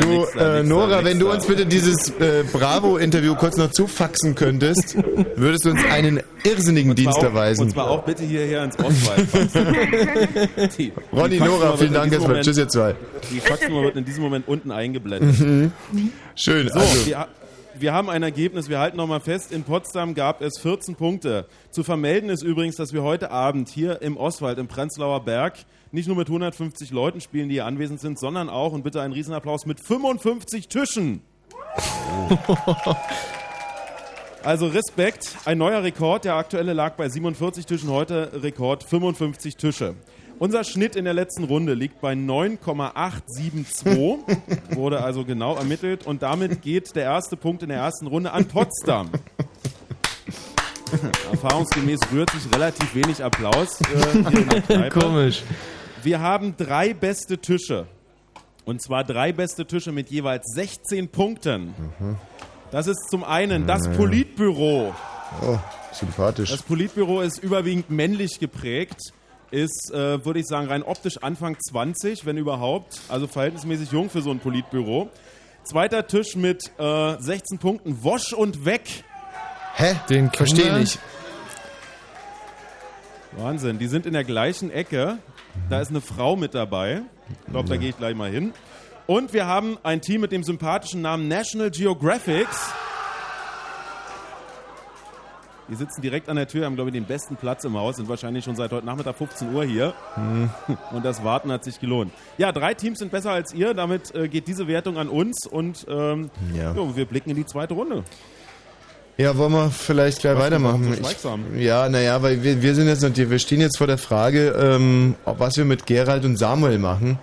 Du, 0.00 0.24
äh, 0.38 0.62
Nora, 0.62 1.04
wenn 1.04 1.18
du 1.18 1.30
uns 1.30 1.46
bitte 1.46 1.66
dieses 1.66 2.10
äh, 2.20 2.44
Bravo-Interview 2.52 3.34
kurz 3.34 3.56
noch 3.56 3.70
zufaxen 3.70 4.34
könntest, 4.34 4.96
würdest 5.36 5.64
du 5.64 5.70
uns 5.70 5.84
einen 5.84 6.20
irrsinnigen 6.42 6.94
Dienst 6.94 7.18
auch, 7.18 7.22
erweisen. 7.24 7.62
Und 7.62 7.70
zwar 7.70 7.90
auch 7.90 8.02
bitte 8.04 8.24
hierher 8.24 8.64
ins 8.64 8.78
Ostwald. 8.78 9.26
Die- 10.78 10.92
Ronny, 11.12 11.38
die 11.38 11.44
Nora, 11.44 11.76
vielen 11.76 11.92
Dank 11.94 12.12
erstmal. 12.12 12.40
Tschüss, 12.40 12.58
ihr 12.58 12.68
zwei. 12.68 12.94
Die 13.30 13.40
Faxnummer 13.40 13.82
wird 13.82 13.96
in 13.96 14.04
diesem 14.04 14.22
Moment 14.22 14.48
unten 14.48 14.70
eingeblendet. 14.70 15.38
Mhm. 15.40 15.72
Schön, 16.34 16.68
So, 16.68 16.78
also. 16.80 17.06
wir, 17.06 17.26
wir 17.78 17.92
haben 17.92 18.10
ein 18.10 18.22
Ergebnis. 18.22 18.68
Wir 18.68 18.78
halten 18.78 18.96
nochmal 18.96 19.20
fest, 19.20 19.52
in 19.52 19.64
Potsdam 19.64 20.14
gab 20.14 20.40
es 20.40 20.58
14 20.60 20.94
Punkte. 20.94 21.46
Zu 21.70 21.82
vermelden 21.82 22.30
ist 22.30 22.42
übrigens, 22.42 22.76
dass 22.76 22.92
wir 22.92 23.02
heute 23.02 23.30
Abend 23.30 23.68
hier 23.68 24.00
im 24.02 24.16
Oswald, 24.16 24.58
im 24.58 24.66
Prenzlauer 24.68 25.24
Berg, 25.24 25.54
nicht 25.94 26.08
nur 26.08 26.16
mit 26.16 26.26
150 26.26 26.90
Leuten 26.90 27.20
spielen, 27.20 27.48
die 27.48 27.54
hier 27.54 27.66
anwesend 27.66 28.00
sind, 28.00 28.18
sondern 28.18 28.48
auch, 28.48 28.72
und 28.72 28.82
bitte 28.82 29.00
einen 29.00 29.12
Riesenapplaus, 29.12 29.64
mit 29.64 29.78
55 29.80 30.66
Tischen. 30.68 31.22
Also 34.42 34.66
Respekt, 34.66 35.36
ein 35.46 35.56
neuer 35.56 35.82
Rekord. 35.82 36.26
Der 36.26 36.34
aktuelle 36.34 36.74
lag 36.74 36.96
bei 36.96 37.08
47 37.08 37.64
Tischen, 37.64 37.88
heute 37.88 38.42
Rekord 38.42 38.84
55 38.84 39.56
Tische. 39.56 39.94
Unser 40.38 40.64
Schnitt 40.64 40.96
in 40.96 41.06
der 41.06 41.14
letzten 41.14 41.44
Runde 41.44 41.72
liegt 41.72 42.02
bei 42.02 42.14
9,872, 42.14 44.18
wurde 44.76 45.02
also 45.02 45.24
genau 45.24 45.56
ermittelt 45.56 46.06
und 46.06 46.22
damit 46.22 46.60
geht 46.60 46.94
der 46.94 47.04
erste 47.04 47.38
Punkt 47.38 47.62
in 47.62 47.70
der 47.70 47.78
ersten 47.78 48.06
Runde 48.06 48.32
an 48.32 48.44
Potsdam. 48.44 49.08
Erfahrungsgemäß 51.32 52.00
rührt 52.12 52.30
sich 52.30 52.42
relativ 52.54 52.94
wenig 52.94 53.24
Applaus 53.24 53.80
äh, 53.80 53.84
hier 54.28 54.40
in 54.40 54.48
der 54.50 54.60
Kneipe. 54.60 55.00
Komisch. 55.00 55.42
Wir 56.04 56.20
haben 56.20 56.54
drei 56.56 56.92
beste 56.92 57.38
Tische. 57.38 57.86
Und 58.66 58.82
zwar 58.82 59.04
drei 59.04 59.32
beste 59.32 59.66
Tische 59.66 59.90
mit 59.90 60.10
jeweils 60.10 60.44
16 60.54 61.08
Punkten. 61.08 61.74
Das 62.70 62.86
ist 62.86 63.08
zum 63.10 63.24
einen 63.24 63.66
das 63.66 63.86
Mhm. 63.88 63.96
Politbüro. 63.96 64.94
Oh, 65.42 65.58
sympathisch. 65.92 66.50
Das 66.50 66.62
Politbüro 66.62 67.20
ist 67.22 67.38
überwiegend 67.42 67.88
männlich 67.90 68.38
geprägt, 68.38 68.98
ist, 69.50 69.90
äh, 69.92 70.24
würde 70.24 70.40
ich 70.40 70.46
sagen, 70.46 70.68
rein 70.68 70.82
optisch 70.82 71.18
Anfang 71.22 71.56
20, 71.58 72.26
wenn 72.26 72.36
überhaupt, 72.36 73.00
also 73.08 73.26
verhältnismäßig 73.26 73.90
jung 73.92 74.10
für 74.10 74.20
so 74.20 74.30
ein 74.30 74.40
Politbüro. 74.40 75.08
Zweiter 75.64 76.06
Tisch 76.06 76.36
mit 76.36 76.70
äh, 76.78 77.16
16 77.18 77.58
Punkten, 77.58 78.02
Wosch 78.02 78.32
und 78.34 78.64
Weg. 78.66 79.04
Hä? 79.76 79.94
Den 80.10 80.30
Verstehe 80.30 80.78
nicht. 80.78 80.98
Wahnsinn, 83.32 83.78
die 83.78 83.86
sind 83.88 84.06
in 84.06 84.12
der 84.12 84.24
gleichen 84.24 84.70
Ecke. 84.70 85.18
Da 85.70 85.80
ist 85.80 85.90
eine 85.90 86.00
Frau 86.00 86.36
mit 86.36 86.54
dabei. 86.54 87.02
Ich 87.46 87.52
glaube, 87.52 87.68
da 87.68 87.76
gehe 87.76 87.88
ich 87.90 87.96
gleich 87.96 88.14
mal 88.14 88.30
hin. 88.30 88.52
Und 89.06 89.32
wir 89.32 89.46
haben 89.46 89.78
ein 89.82 90.00
Team 90.00 90.20
mit 90.22 90.32
dem 90.32 90.42
sympathischen 90.42 91.02
Namen 91.02 91.28
National 91.28 91.70
Geographics. 91.70 92.72
Die 95.68 95.76
sitzen 95.76 96.02
direkt 96.02 96.28
an 96.28 96.36
der 96.36 96.46
Tür, 96.46 96.66
haben, 96.66 96.74
glaube 96.74 96.90
ich, 96.90 96.94
den 96.94 97.06
besten 97.06 97.36
Platz 97.36 97.64
im 97.64 97.74
Haus, 97.78 97.96
sind 97.96 98.06
wahrscheinlich 98.06 98.44
schon 98.44 98.54
seit 98.54 98.70
heute 98.70 98.84
Nachmittag 98.84 99.16
15 99.16 99.54
Uhr 99.54 99.64
hier. 99.64 99.94
Hm. 100.14 100.50
Und 100.92 101.04
das 101.06 101.24
Warten 101.24 101.50
hat 101.50 101.64
sich 101.64 101.80
gelohnt. 101.80 102.12
Ja, 102.36 102.52
drei 102.52 102.74
Teams 102.74 102.98
sind 102.98 103.10
besser 103.10 103.30
als 103.30 103.54
ihr. 103.54 103.72
Damit 103.72 104.14
äh, 104.14 104.28
geht 104.28 104.46
diese 104.46 104.68
Wertung 104.68 104.98
an 104.98 105.08
uns 105.08 105.46
und 105.46 105.86
ähm, 105.88 106.30
Ja. 106.54 106.74
jo, 106.74 106.94
wir 106.96 107.06
blicken 107.06 107.30
in 107.30 107.36
die 107.36 107.46
zweite 107.46 107.72
Runde. 107.72 108.04
Ja, 109.16 109.36
wollen 109.38 109.52
wir 109.52 109.70
vielleicht 109.70 110.20
gleich 110.20 110.36
weitermachen? 110.38 110.92
Ich, 111.00 111.62
ja, 111.62 111.88
naja, 111.88 112.20
weil 112.22 112.42
wir, 112.42 112.60
wir 112.62 112.74
sind 112.74 112.88
jetzt 112.88 113.02
noch, 113.02 113.10
wir 113.16 113.38
stehen 113.38 113.60
jetzt 113.60 113.78
vor 113.78 113.86
der 113.86 113.98
Frage, 113.98 114.48
ähm, 114.60 115.14
ob- 115.24 115.38
was 115.38 115.56
wir 115.56 115.64
mit 115.64 115.86
Gerald 115.86 116.24
und 116.24 116.36
Samuel 116.36 116.78
machen. 116.78 117.18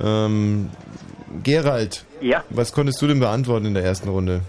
Ähm, 0.00 0.70
Gerald. 1.42 2.04
Ja. 2.20 2.44
Was 2.50 2.72
konntest 2.72 3.02
du 3.02 3.08
denn 3.08 3.18
beantworten 3.18 3.66
in 3.66 3.74
der 3.74 3.84
ersten 3.84 4.08
Runde? 4.08 4.42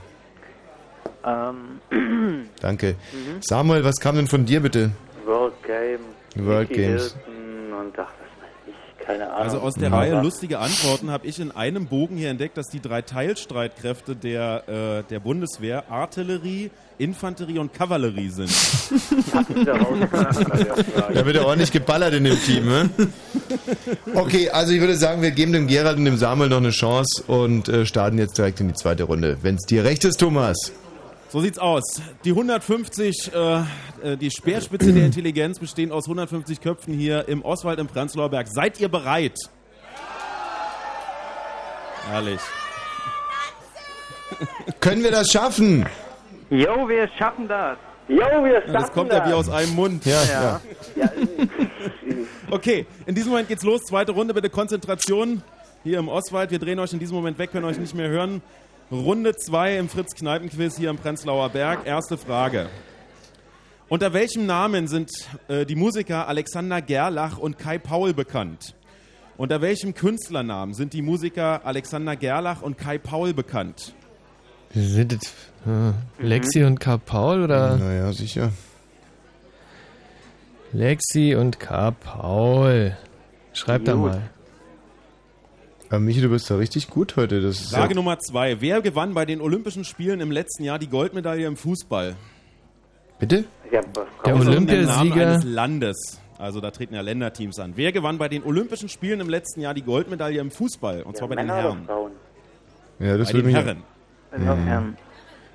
Ähm, 1.26 1.80
Danke. 2.62 2.96
Mhm. 3.12 3.42
Samuel, 3.42 3.84
was 3.84 3.96
kam 4.00 4.16
denn 4.16 4.28
von 4.28 4.46
dir 4.46 4.60
bitte? 4.60 4.92
World 5.26 5.54
Games. 5.66 6.46
World 6.48 6.70
Games. 6.70 7.16
Und 7.80 7.98
ich, 7.98 8.06
keine 9.06 9.26
Ahnung. 9.32 9.38
Also 9.44 9.60
aus 9.60 9.74
der 9.76 9.90
Mhm. 9.90 9.96
Reihe 9.96 10.22
lustige 10.22 10.60
Antworten 10.60 11.10
habe 11.12 11.28
ich 11.28 11.40
in 11.40 11.52
einem 11.52 11.88
Bogen 11.88 12.18
hier 12.18 12.30
entdeckt, 12.30 12.58
dass 12.58 12.68
die 12.68 12.80
drei 12.82 13.02
Teilstreitkräfte 13.02 14.16
der, 14.16 14.64
äh, 14.68 15.04
der 15.10 15.20
Bundeswehr 15.20 15.90
Artillerie, 15.92 16.72
Infanterie 16.98 17.58
und 17.60 17.74
Kavallerie 17.74 18.30
sind. 18.30 18.52
Da 21.14 21.26
wird 21.26 21.36
ja 21.36 21.44
ordentlich 21.44 21.72
geballert 21.72 22.14
in 22.14 22.24
dem 22.24 22.40
Team, 22.40 22.66
ne? 22.66 22.90
Okay, 24.14 24.50
also 24.50 24.72
ich 24.74 24.80
würde 24.80 24.96
sagen, 24.96 25.22
wir 25.22 25.32
geben 25.32 25.52
dem 25.52 25.68
Gerald 25.68 25.98
und 25.98 26.06
dem 26.06 26.18
Samuel 26.18 26.50
noch 26.50 26.58
eine 26.58 26.70
Chance 26.72 27.24
und 27.28 27.70
äh, 27.70 27.86
starten 27.86 28.18
jetzt 28.18 28.38
direkt 28.38 28.60
in 28.60 28.68
die 28.70 28.74
zweite 28.74 29.04
Runde. 29.04 29.38
Wenn 29.42 29.56
es 29.56 29.62
dir 29.64 29.84
recht 29.84 30.04
ist, 30.06 30.18
Thomas. 30.20 30.72
So 31.32 31.40
sieht's 31.40 31.60
aus. 31.60 32.02
Die 32.26 32.32
150, 32.32 33.32
äh, 33.34 33.60
äh, 34.04 34.18
die 34.18 34.30
Speerspitze 34.30 34.92
der 34.92 35.06
Intelligenz 35.06 35.60
bestehen 35.60 35.90
aus 35.94 36.04
150 36.04 36.60
Köpfen 36.60 36.94
hier 36.94 37.26
im 37.30 37.42
Oswald 37.46 37.80
im 37.80 37.88
Prenzlauer 37.88 38.28
Berg. 38.28 38.50
Seid 38.50 38.82
ihr 38.82 38.90
bereit? 38.90 39.38
Herrlich. 42.10 42.42
Können 44.82 45.04
wir 45.04 45.12
das 45.12 45.32
schaffen? 45.32 45.86
Jo, 46.50 46.90
wir 46.90 47.08
schaffen 47.18 47.48
das. 47.48 47.78
Jo, 48.10 48.18
wir 48.44 48.62
Das 48.68 48.92
kommt 48.92 49.14
ja 49.14 49.26
wie 49.26 49.32
aus 49.32 49.48
einem 49.48 49.74
Mund. 49.74 50.06
Ja, 50.06 50.22
ja. 50.26 50.62
Okay, 52.50 52.86
in 53.06 53.16
diesem 53.16 53.30
Moment 53.30 53.48
geht's 53.48 53.64
los. 53.64 53.84
Zweite 53.84 54.12
Runde, 54.12 54.34
bitte 54.34 54.50
Konzentration. 54.50 55.42
Hier 55.84 56.00
im 56.00 56.10
Oswald. 56.10 56.52
Wir 56.52 56.60
drehen 56.60 56.80
euch 56.80 56.92
in 56.92 57.00
diesem 57.00 57.16
Moment 57.16 57.38
weg, 57.38 57.54
können 57.54 57.64
euch 57.64 57.80
nicht 57.80 57.96
mehr 57.96 58.10
hören. 58.10 58.42
Runde 58.92 59.34
2 59.34 59.78
im 59.78 59.88
Fritz-Kneipen-Quiz 59.88 60.76
hier 60.76 60.90
im 60.90 60.98
Prenzlauer 60.98 61.48
Berg. 61.48 61.88
Erste 61.88 62.18
Frage. 62.18 62.68
Unter 63.88 64.12
welchem 64.12 64.46
Namen 64.46 64.90
sind 64.90 65.12
äh, 65.48 65.66
die 65.66 65.76
Musiker 65.76 66.28
Alexander 66.28 66.82
Gerlach 66.82 67.38
und 67.38 67.58
Kai 67.58 67.78
Paul 67.78 68.14
bekannt? 68.14 68.76
Unter 69.38 69.62
welchem 69.62 69.94
Künstlernamen 69.94 70.74
sind 70.74 70.92
die 70.92 71.02
Musiker 71.02 71.66
Alexander 71.66 72.18
Gerlach 72.18 72.62
und 72.62 72.78
Kai 72.78 72.98
Paul 72.98 73.34
bekannt? 73.34 73.94
Sind 74.74 75.14
das 75.14 75.34
äh, 75.66 75.94
Lexi 76.22 76.64
und 76.64 76.82
K. 76.82 76.98
Paul 76.98 77.44
oder? 77.44 77.78
Naja, 77.78 78.12
sicher. 78.12 78.52
Lexi 80.74 81.36
und 81.36 81.62
K. 81.62 81.92
Paul. 81.92 82.98
Schreib 83.54 83.86
da 83.86 83.96
mal. 83.96 84.22
Aber 85.92 86.00
Michi, 86.00 86.22
du 86.22 86.30
bist 86.30 86.50
da 86.50 86.56
richtig 86.56 86.90
gut 86.90 87.18
heute. 87.18 87.42
Das 87.42 87.70
Frage 87.70 87.90
ja, 87.90 87.96
Nummer 87.96 88.18
2. 88.18 88.62
Wer 88.62 88.82
gewann 88.82 89.14
bei 89.14 89.26
den 89.26 89.42
Olympischen 89.42 89.84
Spielen 89.84 90.22
im 90.22 90.32
letzten 90.32 90.64
Jahr 90.64 90.80
die 90.80 90.88
Goldmedaille 90.88 91.46
im 91.46 91.58
Fußball? 91.58 92.16
Bitte? 93.20 93.44
Ja, 93.70 93.82
Der 94.26 94.34
den 94.38 94.48
Olympiasieger. 94.48 95.28
eines 95.34 95.44
Landes. 95.44 95.98
Also 96.38 96.62
da 96.62 96.72
treten 96.72 96.96
ja 96.96 97.02
Länderteams 97.02 97.60
an. 97.60 97.74
Wer 97.76 97.92
gewann 97.92 98.18
bei 98.18 98.30
den 98.30 98.42
Olympischen 98.44 98.88
Spielen 98.88 99.20
im 99.20 99.28
letzten 99.28 99.60
Jahr 99.60 99.74
die 99.74 99.82
Goldmedaille 99.82 100.40
im 100.40 100.50
Fußball? 100.50 101.04
Und 101.04 101.18
zwar 101.18 101.28
bei 101.28 101.36
den 101.36 101.46
Männer 101.48 101.60
oder 101.60 101.70
Herren. 101.74 101.86
Frauen? 101.86 102.12
ja, 103.00 103.18
das 103.18 103.28
Bei 103.28 103.34
würde 103.34 103.50
den 103.50 103.54
mich. 103.54 103.66
Herren. 104.38 104.98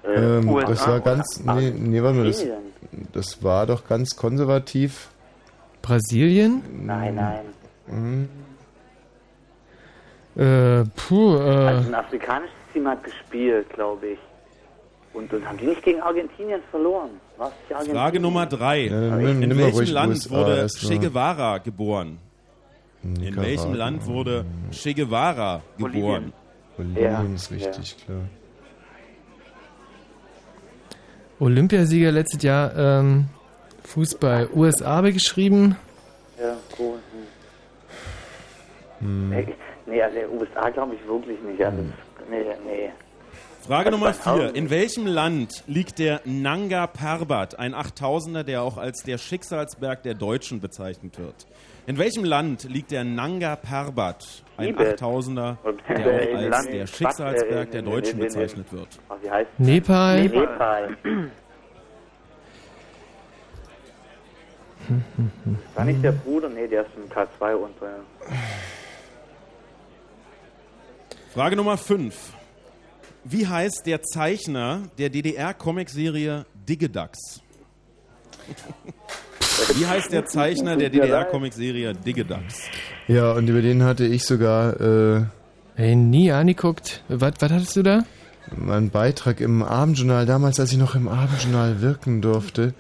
Äh, 0.05 0.15
Ähm, 0.39 0.49
USA 0.51 0.69
das 0.69 0.87
war 0.87 1.01
ganz. 1.01 1.41
Nee, 1.45 1.71
nee, 1.71 2.03
warte 2.03 2.19
mal, 2.19 2.27
das, 2.27 2.45
das 3.13 3.43
war 3.43 3.67
doch 3.67 3.89
ganz 3.89 4.15
konservativ. 4.17 5.09
Brasilien? 5.81 6.63
Nein, 6.85 7.15
nein. 7.15 7.41
Mhm. 7.89 8.29
Äh, 10.37 10.85
puh, 10.95 11.37
Also 11.39 11.49
äh, 11.49 11.87
ein 11.87 11.95
afrikanisches 11.95 12.55
Team 12.73 12.87
hat 12.89 13.03
gespielt, 13.05 13.69
glaube 13.71 14.07
ich. 14.09 14.19
Und, 15.15 15.33
und 15.33 15.49
haben 15.49 15.57
die 15.57 15.65
nicht 15.67 15.83
gegen 15.83 16.01
Argentinien 16.03 16.61
verloren? 16.71 17.11
Was? 17.39 17.53
Argentinien? 17.71 17.97
Frage 17.97 18.21
Nummer 18.21 18.45
3. 18.47 18.81
Ja, 18.87 19.17
In 19.17 19.49
mal 19.49 19.57
welchem 19.59 19.93
Land 19.95 20.15
USA 20.15 20.31
wurde. 20.31 20.67
Che 20.69 20.99
Guevara 20.99 21.59
geboren? 21.59 22.19
In 23.03 23.13
Nicaragua. 23.15 23.43
welchem 23.45 23.75
Land 23.75 24.07
wurde 24.07 24.45
Che 24.73 24.93
Guevara 24.95 25.63
geboren? 25.79 26.33
Bolivien 26.77 27.35
ist 27.35 27.51
richtig, 27.51 27.97
klar. 28.05 28.19
Olympiasieger 31.41 32.13
letztes 32.13 32.43
Jahr, 32.43 32.75
ähm, 32.77 33.27
Fußball. 33.85 34.49
USA 34.55 35.01
geschrieben. 35.03 35.77
Ja, 36.39 36.57
cool. 36.79 36.99
Hm. 39.01 39.33
Hm. 39.33 39.55
Nee, 39.87 40.03
also 40.03 40.19
USA 40.33 40.69
glaube 40.71 40.97
ich 40.97 41.07
wirklich 41.07 41.41
nicht. 41.43 41.63
Also, 41.63 41.83
nee, 42.29 42.45
nee. 42.67 42.91
Frage 43.67 43.91
Nummer 43.91 44.07
Was 44.07 44.25
war 44.25 44.37
4. 44.37 44.55
In 44.55 44.71
welchem 44.71 45.07
Land 45.07 45.65
liegt 45.67 45.99
der 45.99 46.21
Nanga 46.25 46.87
Parbat, 46.87 47.59
ein 47.59 47.75
8000er, 47.75 48.45
der 48.45 48.63
auch 48.63 48.77
als 48.79 49.03
der 49.03 49.19
Schicksalsberg 49.19 50.05
der 50.05 50.15
Deutschen 50.15 50.61
bezeichnet 50.61 51.19
wird? 51.19 51.47
In 51.87 51.99
welchem 51.99 52.25
Land 52.25 52.65
liegt 52.65 52.91
der 52.91 53.05
Nanga 53.05 53.57
Parbat, 53.57 54.25
ein 54.57 54.69
Tibet. 54.69 55.01
8000er, 55.01 55.57
Oder 55.65 55.77
der 55.89 56.07
auch 56.07 56.53
als 56.53 56.67
der 56.69 56.87
Schicksalsberg 56.87 57.71
der 57.71 57.83
Deutschen 57.83 58.19
bezeichnet 58.19 58.73
wird? 58.73 58.89
Heißt 59.29 59.51
Nepal. 59.59 60.23
Nepal. 60.23 60.97
War 65.75 65.85
nicht 65.85 66.05
der 66.05 66.13
Bruder? 66.13 66.49
Nee, 66.49 66.69
der 66.69 66.83
ist 66.83 66.91
im 66.97 67.11
K2 67.11 67.55
unter. 67.55 67.87
Frage 71.37 71.55
Nummer 71.55 71.77
5. 71.77 72.15
Wie 73.25 73.47
heißt 73.47 73.85
der 73.85 74.01
Zeichner 74.01 74.85
der 74.97 75.11
DDR-Comicserie 75.11 76.47
Diggedax? 76.67 77.43
Wie 79.75 79.87
heißt 79.87 80.11
der 80.13 80.25
Zeichner 80.25 80.79
der 80.79 80.89
DDR-Comicserie 80.89 81.93
Diggedax? 81.93 82.71
Ja, 83.07 83.33
und 83.33 83.49
über 83.49 83.61
den 83.61 83.83
hatte 83.83 84.07
ich 84.07 84.25
sogar 84.25 84.81
äh, 84.81 85.25
Ey, 85.77 85.95
nie 85.95 86.33
angeguckt. 86.33 87.05
Was, 87.09 87.35
was 87.39 87.53
hattest 87.53 87.77
du 87.77 87.83
da? 87.83 88.05
meinen 88.57 88.89
Beitrag 88.89 89.43
im 89.43 89.63
Abendjournal, 89.63 90.25
damals, 90.25 90.59
als 90.59 90.73
ich 90.73 90.79
noch 90.79 90.95
im 90.95 91.07
Abendjournal 91.07 91.83
wirken 91.83 92.23
durfte. 92.23 92.73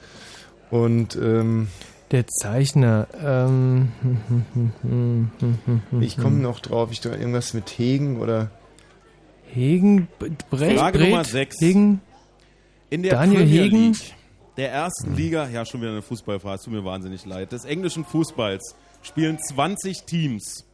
Und 0.70 1.14
ähm, 1.16 1.68
Der 2.12 2.26
Zeichner. 2.26 3.08
Ähm, 3.20 3.90
ich 6.00 6.16
komme 6.16 6.36
noch 6.36 6.60
drauf, 6.60 6.90
ich 6.92 7.00
dachte, 7.00 7.18
irgendwas 7.18 7.52
mit 7.54 7.68
Hegen 7.78 8.20
oder. 8.20 8.50
Hegen, 9.48 10.06
Brecht, 10.50 10.78
Frage 10.78 10.98
Nummer 11.00 11.24
6. 11.24 11.60
Hegen, 11.60 12.00
In 12.90 13.02
der 13.02 13.12
Daniel 13.14 13.40
Premier 13.42 13.62
Hegen. 13.64 13.92
League, 13.92 14.14
der 14.56 14.70
ersten 14.72 15.14
Liga, 15.16 15.48
ja 15.48 15.64
schon 15.64 15.80
wieder 15.80 15.90
eine 15.92 16.02
Fußballfrage, 16.02 16.56
es 16.56 16.62
tut 16.62 16.72
mir 16.74 16.84
wahnsinnig 16.84 17.24
leid, 17.26 17.52
des 17.52 17.64
englischen 17.64 18.04
Fußballs 18.04 18.74
spielen 19.02 19.38
20 19.38 20.04
Teams. 20.04 20.64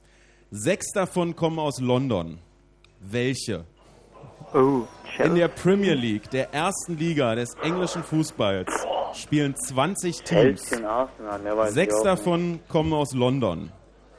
Sechs 0.50 0.90
davon 0.92 1.34
kommen 1.36 1.58
aus 1.58 1.80
London. 1.80 2.38
Welche? 3.00 3.64
Oh, 4.52 4.82
In 5.22 5.34
der 5.34 5.48
Premier 5.48 5.94
League, 5.94 6.28
der 6.30 6.52
ersten 6.52 6.98
Liga 6.98 7.34
des 7.34 7.54
englischen 7.62 8.02
Fußballs, 8.02 8.68
spielen 9.14 9.54
20 9.56 10.22
Teams. 10.22 10.70
Sechs 11.68 12.02
davon 12.02 12.60
kommen 12.68 12.92
aus 12.92 13.12
London. 13.14 13.70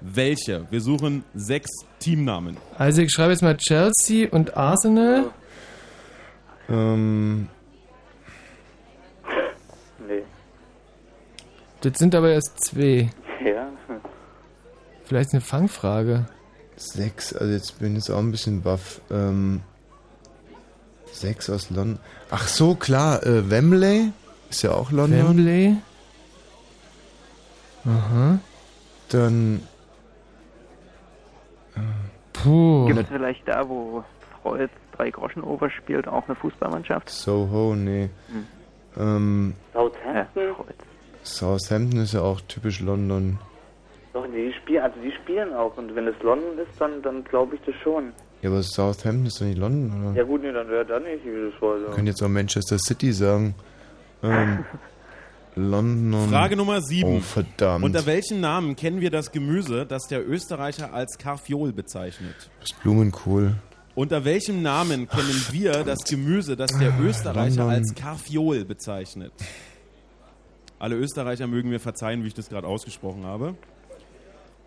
Welche? 0.02 0.68
Wir 0.70 0.82
suchen 0.82 1.24
sechs 1.34 1.70
Teamnamen. 2.00 2.58
Also 2.78 3.02
ich 3.02 3.12
schreibe 3.12 3.32
jetzt 3.32 3.42
mal 3.42 3.56
Chelsea 3.56 4.28
und 4.30 4.58
Arsenal. 4.58 5.32
Ähm. 6.70 7.48
Nee. 10.06 10.24
Das 11.82 11.98
sind 11.98 12.16
aber 12.16 12.32
erst 12.32 12.66
zwei. 12.66 13.10
Ja. 13.46 13.70
Vielleicht 15.06 15.32
eine 15.34 15.42
Fangfrage. 15.42 16.26
sechs, 16.76 17.34
also 17.34 17.54
jetzt 17.54 17.80
bin 17.80 17.92
ich 17.92 18.04
jetzt 18.04 18.10
auch 18.10 18.20
ein 18.20 18.32
bisschen 18.32 18.62
baff. 18.62 19.00
Ähm, 19.10 19.62
sechs 21.12 21.50
aus 21.50 21.70
London. 21.70 22.00
Ach 22.30 22.48
so, 22.48 22.76
klar, 22.76 23.26
äh, 23.26 23.50
Wembley 23.50 24.12
ist 24.54 24.62
ja 24.62 24.72
auch 24.72 24.92
London. 24.92 25.30
Wembley. 25.30 25.78
Aha. 27.86 28.40
Dann. 29.10 29.62
Puh. 32.34 32.86
Gibt 32.86 33.00
es 33.00 33.08
vielleicht 33.08 33.48
da, 33.48 33.68
wo 33.68 34.04
Freud 34.42 34.70
drei 34.96 35.10
Groschen 35.10 35.44
over 35.44 35.70
spielt, 35.70 36.08
auch 36.08 36.28
eine 36.28 36.36
Fußballmannschaft? 36.36 37.10
Soho, 37.10 37.76
nee. 37.76 38.10
Hm. 38.28 38.46
Ähm, 38.98 39.54
Southampton? 39.74 40.56
Southampton 41.24 42.02
ist 42.02 42.14
ja 42.14 42.22
auch 42.22 42.40
typisch 42.42 42.80
London. 42.80 43.40
Doch, 44.14 44.28
die 44.28 44.54
spielen, 44.54 44.84
also 44.84 45.00
die 45.04 45.12
spielen 45.12 45.54
auch. 45.54 45.76
Und 45.78 45.96
wenn 45.96 46.08
es 46.08 46.16
London 46.22 46.60
ist, 46.60 46.80
dann, 46.80 47.02
dann 47.02 47.24
glaube 47.24 47.56
ich 47.56 47.62
das 47.66 47.76
schon. 47.84 48.12
Ja, 48.44 48.50
aber 48.52 48.62
Southampton 48.62 49.26
ist 49.26 49.42
doch 49.42 49.46
nicht 49.46 49.58
London, 49.58 50.12
oder? 50.12 50.16
Ja 50.16 50.24
gut, 50.24 50.44
nee, 50.44 50.52
dann 50.52 50.70
wäre 50.70 50.86
dann 50.86 51.04
nicht, 51.04 51.26
wie 51.26 51.50
das 51.52 51.60
war. 51.62 51.80
Wir 51.80 51.88
können 51.96 52.08
jetzt 52.08 52.22
auch 52.22 52.28
Manchester 52.28 52.78
City 52.78 53.12
sagen. 53.14 53.56
Ähm, 54.24 54.66
London. 55.56 56.30
Frage 56.30 56.56
Nummer 56.56 56.82
7. 56.82 57.18
Oh, 57.18 57.20
verdammt. 57.20 57.86
Unter 57.86 58.06
welchen 58.06 58.40
Namen 58.40 58.76
kennen 58.76 59.02
wir 59.02 59.12
das 59.12 59.32
Gemüse, 59.32 59.86
das 59.86 60.08
der 60.08 60.28
Österreicher 60.28 60.94
als 60.94 61.18
Karfiol 61.18 61.74
bezeichnet? 61.74 62.36
Das 62.60 62.72
ist 62.72 62.82
Blumenkohl. 62.82 63.56
Unter 63.96 64.26
welchem 64.26 64.64
Namen 64.64 65.08
kennen 65.08 65.46
wir 65.52 65.84
das 65.84 66.04
Gemüse, 66.06 66.56
das 66.56 66.72
der 66.80 67.00
Österreicher 67.00 67.58
London. 67.58 67.70
als 67.70 67.94
Karfiol 67.94 68.66
bezeichnet? 68.66 69.32
Alle 70.80 70.96
Österreicher 70.96 71.46
mögen 71.46 71.70
mir 71.70 71.80
verzeihen, 71.80 72.24
wie 72.24 72.28
ich 72.28 72.34
das 72.34 72.50
gerade 72.50 72.68
ausgesprochen 72.68 73.24
habe. 73.26 73.56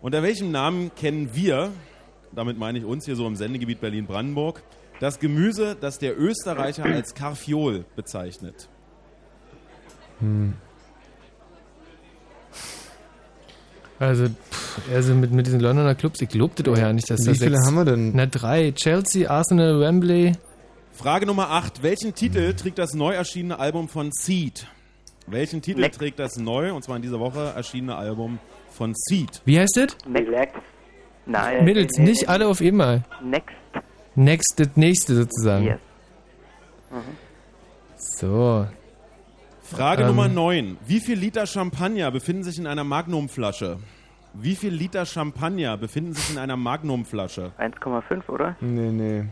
Unter 0.01 0.23
welchem 0.23 0.51
Namen 0.51 0.91
kennen 0.95 1.31
wir, 1.33 1.71
damit 2.33 2.57
meine 2.57 2.79
ich 2.79 2.85
uns 2.85 3.05
hier 3.05 3.17
so 3.17 3.27
im 3.27 3.35
Sendegebiet 3.35 3.81
Berlin-Brandenburg, 3.81 4.63
das 5.01 5.19
Gemüse, 5.19 5.75
das 5.79 5.99
der 5.99 6.17
Österreicher 6.17 6.85
als 6.85 7.13
Karfiol 7.13 7.83
bezeichnet? 7.97 8.69
Hm. 10.19 10.53
Also, 13.99 14.27
pff, 14.29 14.91
also 14.91 15.15
mit, 15.15 15.31
mit 15.31 15.47
diesen 15.47 15.59
Londoner 15.59 15.95
Clubs, 15.95 16.21
ich 16.21 16.29
glaubte 16.29 16.61
doch 16.63 16.77
ja 16.77 16.93
nicht, 16.93 17.09
dass 17.09 17.21
Wie 17.21 17.25
da 17.25 17.33
viele 17.33 17.55
sechs- 17.57 17.65
haben 17.67 17.75
wir 17.75 17.85
denn? 17.85 18.11
Na, 18.13 18.27
drei. 18.27 18.71
Chelsea, 18.71 19.29
Arsenal, 19.29 19.79
Wembley. 19.79 20.33
Frage 20.91 21.25
Nummer 21.25 21.49
8. 21.49 21.81
Welchen 21.83 22.13
Titel 22.13 22.53
trägt 22.53 22.77
das 22.77 22.93
neu 22.93 23.13
erschienene 23.13 23.59
Album 23.59 23.87
von 23.87 24.11
Seed? 24.11 24.67
Welchen 25.25 25.61
Titel 25.61 25.81
Next. 25.81 25.99
trägt 25.99 26.19
das 26.19 26.37
neu, 26.37 26.73
und 26.73 26.83
zwar 26.83 26.95
in 26.95 27.01
dieser 27.01 27.19
Woche 27.19 27.53
erschienene 27.55 27.95
Album 27.95 28.39
von 28.69 28.93
Seed? 28.95 29.41
Wie 29.45 29.59
heißt 29.59 29.77
das? 29.77 29.97
Next. 30.07 30.55
Nein. 31.25 31.65
Mittels, 31.65 31.97
nee, 31.97 32.03
nee, 32.03 32.09
nicht 32.11 32.21
nee. 32.21 32.27
alle 32.27 32.47
auf 32.47 32.61
einmal. 32.61 33.03
Next. 33.23 33.55
Next, 34.15 34.53
das 34.57 34.69
nächste 34.75 35.15
sozusagen. 35.15 35.65
Yes. 35.65 35.79
So. 37.97 38.67
Frage 39.69 40.03
Ähm. 40.03 40.07
Nummer 40.07 40.27
9. 40.29 40.77
Wie 40.85 40.99
viel 40.99 41.17
Liter 41.19 41.45
Champagner 41.45 42.09
befinden 42.11 42.43
sich 42.43 42.57
in 42.57 42.67
einer 42.67 42.83
Magnumflasche? 42.83 43.77
Wie 44.33 44.55
viel 44.55 44.73
Liter 44.73 45.05
Champagner 45.05 45.77
befinden 45.77 46.13
sich 46.13 46.31
in 46.31 46.37
einer 46.37 46.55
Magnumflasche? 46.55 47.51
1,5, 47.59 48.29
oder? 48.29 48.55
Nee, 48.61 48.91
nee. 48.91 49.25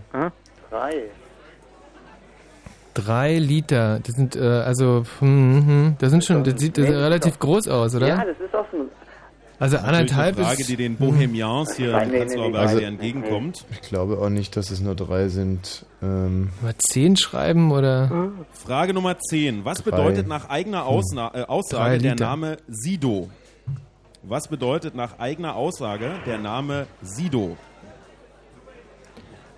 Drei. 0.70 1.04
Drei 2.94 3.38
Liter. 3.38 4.00
Das 4.00 4.16
sind, 4.16 4.36
äh, 4.36 4.40
also, 4.40 5.04
hm, 5.20 5.68
hm, 5.68 5.96
das 6.00 6.12
sind 6.12 6.24
schon, 6.24 6.44
das 6.44 6.60
sieht 6.60 6.78
das 6.78 6.86
sieht 6.86 6.96
relativ 6.96 7.40
groß 7.40 7.68
aus, 7.68 7.96
oder? 7.96 8.08
Ja, 8.08 8.26
das 8.26 8.40
ist 8.40 8.56
auch 8.56 8.66
so 8.72 8.78
ein. 8.78 8.90
Also 9.58 9.78
anderthalb 9.78 10.36
eine 10.36 10.46
Frage, 10.46 10.62
ist. 10.62 10.70
die 10.70 10.76
den 10.76 10.98
Bohemians 10.98 11.76
hier 11.78 11.98
in 12.02 12.10
Prenzlauer 12.10 12.56
Also- 12.60 12.80
entgegenkommt. 12.80 13.66
Ich 13.72 13.82
glaube 13.88 14.18
auch 14.20 14.30
nicht, 14.30 14.56
dass 14.58 14.70
es 14.70 14.82
nur 14.82 14.96
drei 14.96 15.30
sind. 15.30 15.86
Ähm, 16.04 16.50
Mal 16.62 16.76
zehn 16.78 17.16
schreiben 17.16 17.72
oder? 17.72 18.32
Frage 18.52 18.94
Nummer 18.94 19.18
10. 19.18 19.64
Was 19.64 19.78
Drei. 19.82 19.92
bedeutet 19.92 20.28
nach 20.28 20.50
eigener 20.50 20.86
Ausna 20.86 21.32
äh, 21.34 21.44
Aussage 21.44 22.00
der. 22.00 22.16
Name 22.16 22.58
Sido? 22.68 23.30
Was 24.24 24.48
bedeutet 24.50 24.94
nach 24.96 25.20
eigener 25.20 25.56
Aussage 25.56 26.12
der 26.26 26.38
Name 26.40 26.88
Sido? 27.02 27.56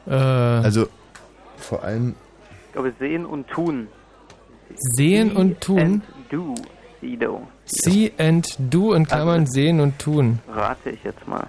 Äh, 0.06 0.12
also 0.14 0.88
vor 1.58 1.84
allem 1.84 2.16
Ich 2.68 2.74
glaube, 2.74 2.94
sehen 3.00 3.26
und 3.26 3.48
tun. 3.48 3.88
sehen 4.76 5.36
und 5.36 5.60
tun. 5.62 5.80
And 5.80 6.04
do. 6.30 6.54
Sido. 7.02 7.48
See 7.66 8.12
and 8.18 8.48
do 8.60 8.94
in 8.94 9.06
Klammern 9.06 9.46
sehen 9.46 9.80
und 9.80 10.00
tun. 10.00 10.40
Rate 10.48 10.92
ich 10.92 11.04
jetzt 11.04 11.28
mal. 11.28 11.48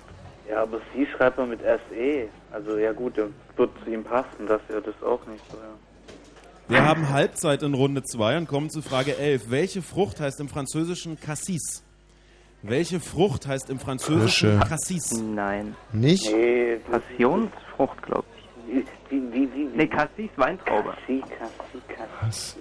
Ja, 0.49 0.63
aber 0.63 0.81
sie 0.95 1.07
schreibt 1.07 1.39
man 1.39 1.51
mit 1.51 1.61
SE. 1.61 2.29
Also 2.53 2.79
ja 2.79 2.93
gut, 2.93 3.19
dann 3.19 3.35
wird 3.57 3.71
zu 3.85 3.91
ihm 3.91 4.05
passen, 4.05 4.47
dass 4.47 4.61
er 4.69 4.81
das 4.81 4.95
auch 5.03 5.25
nicht 5.27 5.45
so. 5.51 5.57
Ja. 5.57 5.65
Wir 6.71 6.85
haben 6.85 7.09
Halbzeit 7.11 7.63
in 7.63 7.75
Runde 7.75 8.03
2 8.03 8.37
und 8.39 8.49
kommen 8.49 8.69
zu 8.71 8.83
Frage 8.83 9.17
11. 9.17 9.51
Welche 9.51 9.81
Frucht 9.83 10.21
heißt 10.21 10.39
im 10.41 10.49
Französischen 10.49 11.19
Cassis? 11.19 11.83
Welche 12.63 13.01
Frucht 13.01 13.47
heißt 13.47 13.71
im 13.71 13.79
Französischen 13.79 14.59
Frische. 14.59 14.69
Cassis? 14.69 15.13
Nein. 15.23 15.77
nicht. 15.93 16.31
Nee, 16.31 16.77
Passionsfrucht, 16.91 18.03
glaube 18.03 18.25
ich. 18.37 18.75
wie, 18.75 18.85
wie, 19.11 19.33
wie, 19.33 19.55
wie, 19.55 19.65
Nee, 19.77 19.87
Cassis, 19.87 20.29
Weintraube. 20.37 20.91
Kassi, 20.91 21.23
Kassi, 21.39 21.83
Kassi. 22.21 22.59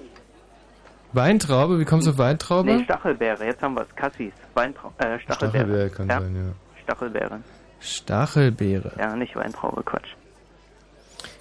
Weintraube, 1.14 1.80
wie 1.80 1.86
kommst 1.86 2.08
du 2.08 2.12
auf 2.12 2.18
Weintraube? 2.18 2.70
Nee, 2.70 2.84
Stachelbeere. 2.84 3.46
Jetzt 3.46 3.62
haben 3.62 3.76
wir 3.76 3.84
es. 3.84 3.96
Cassis. 3.96 4.34
Weintraube. 4.54 4.94
Äh, 5.00 5.20
Stachelbeere. 5.20 5.64
Stachelbeere 5.66 5.90
kann 5.90 6.10
ja. 6.10 6.22
sein, 6.22 6.36
ja. 6.36 6.82
Stachelbeere. 6.84 7.40
Stachelbeere. 7.80 8.92
Ja, 8.98 9.16
nicht 9.16 9.36
Weintraube, 9.36 9.84
Quatsch. 9.84 10.16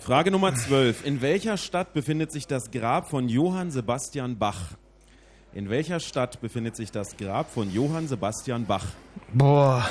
Frage 0.00 0.30
Nummer 0.30 0.54
12. 0.54 1.04
In 1.04 1.20
welcher 1.20 1.56
Stadt 1.56 1.92
befindet 1.92 2.30
sich 2.30 2.46
das 2.46 2.70
Grab 2.70 3.10
von 3.10 3.28
Johann 3.28 3.70
Sebastian 3.70 4.38
Bach? 4.38 4.76
In 5.52 5.68
welcher 5.68 6.00
Stadt 6.00 6.40
befindet 6.40 6.76
sich 6.76 6.92
das 6.92 7.16
Grab 7.16 7.50
von 7.50 7.72
Johann 7.72 8.06
Sebastian 8.06 8.66
Bach? 8.66 8.84
Boah. 9.32 9.88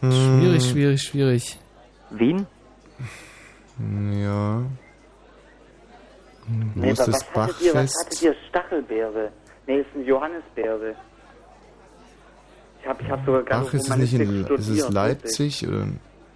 Hm. 0.00 0.12
Schwierig, 0.12 0.68
schwierig, 0.68 1.02
schwierig. 1.02 1.58
Wien? 2.10 2.46
Ja. 4.12 4.62
Wo 6.74 6.80
Nee, 6.80 6.90
was, 6.92 6.98
das 6.98 7.08
was 7.08 7.26
hattet 7.48 7.60
ihr? 7.62 7.74
Was 7.74 7.94
hattet 7.94 7.94
Bachfest? 7.94 8.22
ihr? 8.22 8.34
Stachelbeere. 8.48 9.32
Nee, 9.66 9.80
ist 9.80 9.86
eine 9.94 10.04
Johannisbeere. 10.04 10.94
Ich 12.82 12.88
habe 12.88 13.02
ich 13.02 13.10
hab 13.10 13.24
sogar 13.26 13.42
gerade 13.42 13.64
Bach 13.66 13.74
ist 13.74 13.88
es 13.90 13.96
nicht 13.96 14.14
in 14.14 14.46
ist 14.46 14.68
es 14.68 14.88
Leipzig 14.88 15.66
oder 15.68 15.86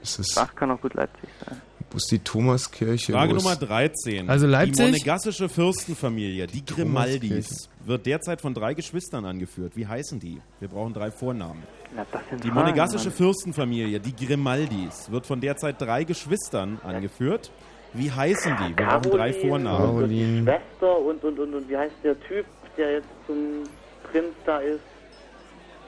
ist 0.03 0.19
es 0.19 0.35
Bach 0.35 0.55
kann 0.55 0.71
auch 0.71 0.81
gut 0.81 0.93
Leipzig 0.95 1.29
sein. 1.47 1.61
wo 1.91 1.97
ist 1.97 2.11
die 2.11 2.19
Thomaskirche? 2.19 3.13
Frage 3.13 3.33
Nummer 3.35 3.57
13. 3.57 4.29
Also 4.29 4.47
Leipzig? 4.47 4.77
Die 4.77 4.83
monegassische 4.83 5.49
Fürstenfamilie, 5.49 6.47
die 6.47 6.63
Grimaldis, 6.65 7.71
wird 7.85 8.05
derzeit 8.05 8.43
von 8.43 8.53
drei 8.53 8.75
Geschwistern 8.75 9.25
angeführt. 9.25 9.73
Wie 9.75 9.87
heißen 9.87 10.21
die? 10.21 10.41
Wir 10.61 10.69
brauchen 10.69 10.93
drei 10.93 11.11
Vornamen. 11.11 11.63
Na, 11.97 12.05
das 12.13 12.21
sind 12.29 12.45
Die 12.45 12.49
Fragen, 12.49 12.61
monegassische 12.61 13.09
Mann. 13.09 13.17
Fürstenfamilie, 13.17 14.01
die 14.01 14.15
Grimaldis, 14.15 15.11
wird 15.11 15.25
von 15.27 15.41
derzeit 15.41 15.81
drei 15.81 16.05
Geschwistern 16.05 16.79
angeführt. 16.85 17.51
Wie 17.95 18.11
heißen 18.11 18.57
die? 18.57 18.77
Wir 18.77 18.87
brauchen 18.87 19.11
drei 19.11 19.33
Vornamen. 19.33 20.03
und 20.03 20.09
die 20.09 20.21
Caroline. 20.21 20.43
Schwester 20.43 20.99
und, 20.99 21.25
und, 21.25 21.39
und, 21.39 21.55
und 21.55 21.69
wie 21.69 21.77
heißt 21.77 21.95
der 22.03 22.21
Typ, 22.21 22.45
der 22.77 22.93
jetzt 22.95 23.09
zum 23.27 23.65
Prinz 24.11 24.35
da 24.45 24.59
ist? 24.59 24.81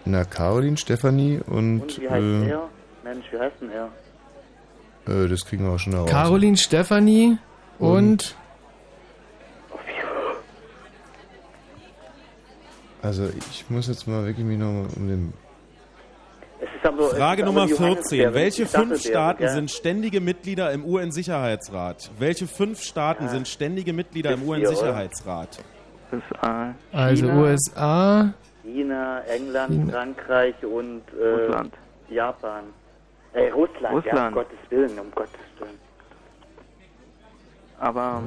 Na, 0.05 0.25
Caroline, 0.25 0.77
Stefanie 0.77 1.41
und, 1.47 1.81
Und 1.83 2.01
wie 2.01 2.09
heißt 2.09 2.23
äh, 2.25 2.49
er? 2.51 2.69
Mensch, 3.03 3.27
wie 3.33 3.39
heißt 3.39 3.57
denn 3.61 3.71
er? 3.71 3.89
äh, 5.09 5.29
das 5.29 5.45
kriegen 5.45 5.65
wir 5.65 5.73
auch 5.73 5.79
schon 5.79 5.93
heraus. 5.95 6.09
Caroline, 6.11 6.57
Stefanie 6.57 7.39
und, 7.79 8.37
Also 13.03 13.29
ich 13.51 13.71
muss 13.71 13.87
jetzt 13.87 14.09
mal 14.09 14.25
wirklich 14.25 14.45
mich 14.45 14.59
noch 14.59 14.73
mal 14.73 14.87
um 14.97 15.07
den 15.07 15.33
Es 16.59 16.69
ist 16.75 16.87
aber, 16.87 17.03
es 17.13 17.19
Frage 17.19 17.45
Nummer 17.45 17.67
die 17.67 17.75
14. 17.75 17.87
Johannisbeere, 17.87 18.35
Welche 18.35 18.67
fünf 18.67 19.01
Staaten 19.03 19.39
gell? 19.41 19.51
sind 19.51 19.71
ständige 19.71 20.21
Mitglieder 20.21 20.73
im 20.73 20.85
UN-Sicherheitsrat? 20.85 22.11
Welche 22.19 22.47
fünf 22.47 22.83
Staaten 22.83 23.29
sind 23.29 23.47
ständige 23.47 23.93
Mitglieder 23.93 24.33
im? 24.33 24.43
UN-Sicherheitsrat? 24.49 25.63
USA, 26.13 26.75
also 26.93 27.27
China, 27.27 27.41
USA, 27.41 28.35
China, 28.63 29.21
England, 29.27 29.71
China. 29.71 29.93
Frankreich 29.93 30.55
und 30.65 31.03
äh, 31.21 31.29
Russland. 31.29 31.75
Japan. 32.09 32.65
Äh, 33.33 33.49
Russland, 33.51 33.83
ja, 33.83 33.89
um 33.89 33.97
Russland. 33.97 34.35
Gottes 34.35 34.59
Willen, 34.71 34.99
um 34.99 35.11
Gottes 35.11 35.33
Willen. 35.59 35.79
Aber 37.79 38.23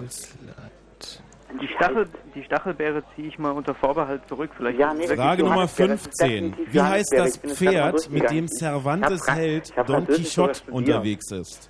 die, 1.62 1.68
Stachel, 1.76 2.06
die 2.36 2.44
Stachelbeere 2.44 3.04
ziehe 3.16 3.28
ich 3.28 3.40
mal 3.40 3.52
unter 3.52 3.74
Vorbehalt 3.76 4.22
zurück. 4.28 4.52
Vielleicht 4.56 4.80
Ja, 4.80 4.94
nee, 4.94 5.08
Frage 5.08 5.44
Nummer 5.44 5.56
Johannisbeere, 5.56 5.90
das 5.90 6.02
ist 6.02 6.20
15. 6.20 6.30
definitiv 6.52 6.74
Wie 6.74 6.82
heißt 6.82 7.14
das 7.16 7.38
Pferd, 7.38 8.10
mit 8.12 8.30
dem. 8.30 8.48
Cervantes 8.48 9.28
Held 9.28 9.74
Don 9.88 10.08
Quixote 10.08 10.62
unterwegs 10.72 11.32
ist? 11.32 11.70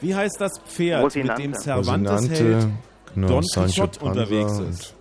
Wie 0.00 0.14
heißt 0.14 0.40
das 0.40 0.52
Pferd, 0.60 1.14
mit 1.16 1.38
dem. 1.38 1.54
Cervantes 1.54 2.28
Held 2.30 2.68
genau, 3.14 3.28
Don 3.28 3.42
Quixote 3.44 4.00
unterwegs 4.04 4.58
ist? 4.60 4.94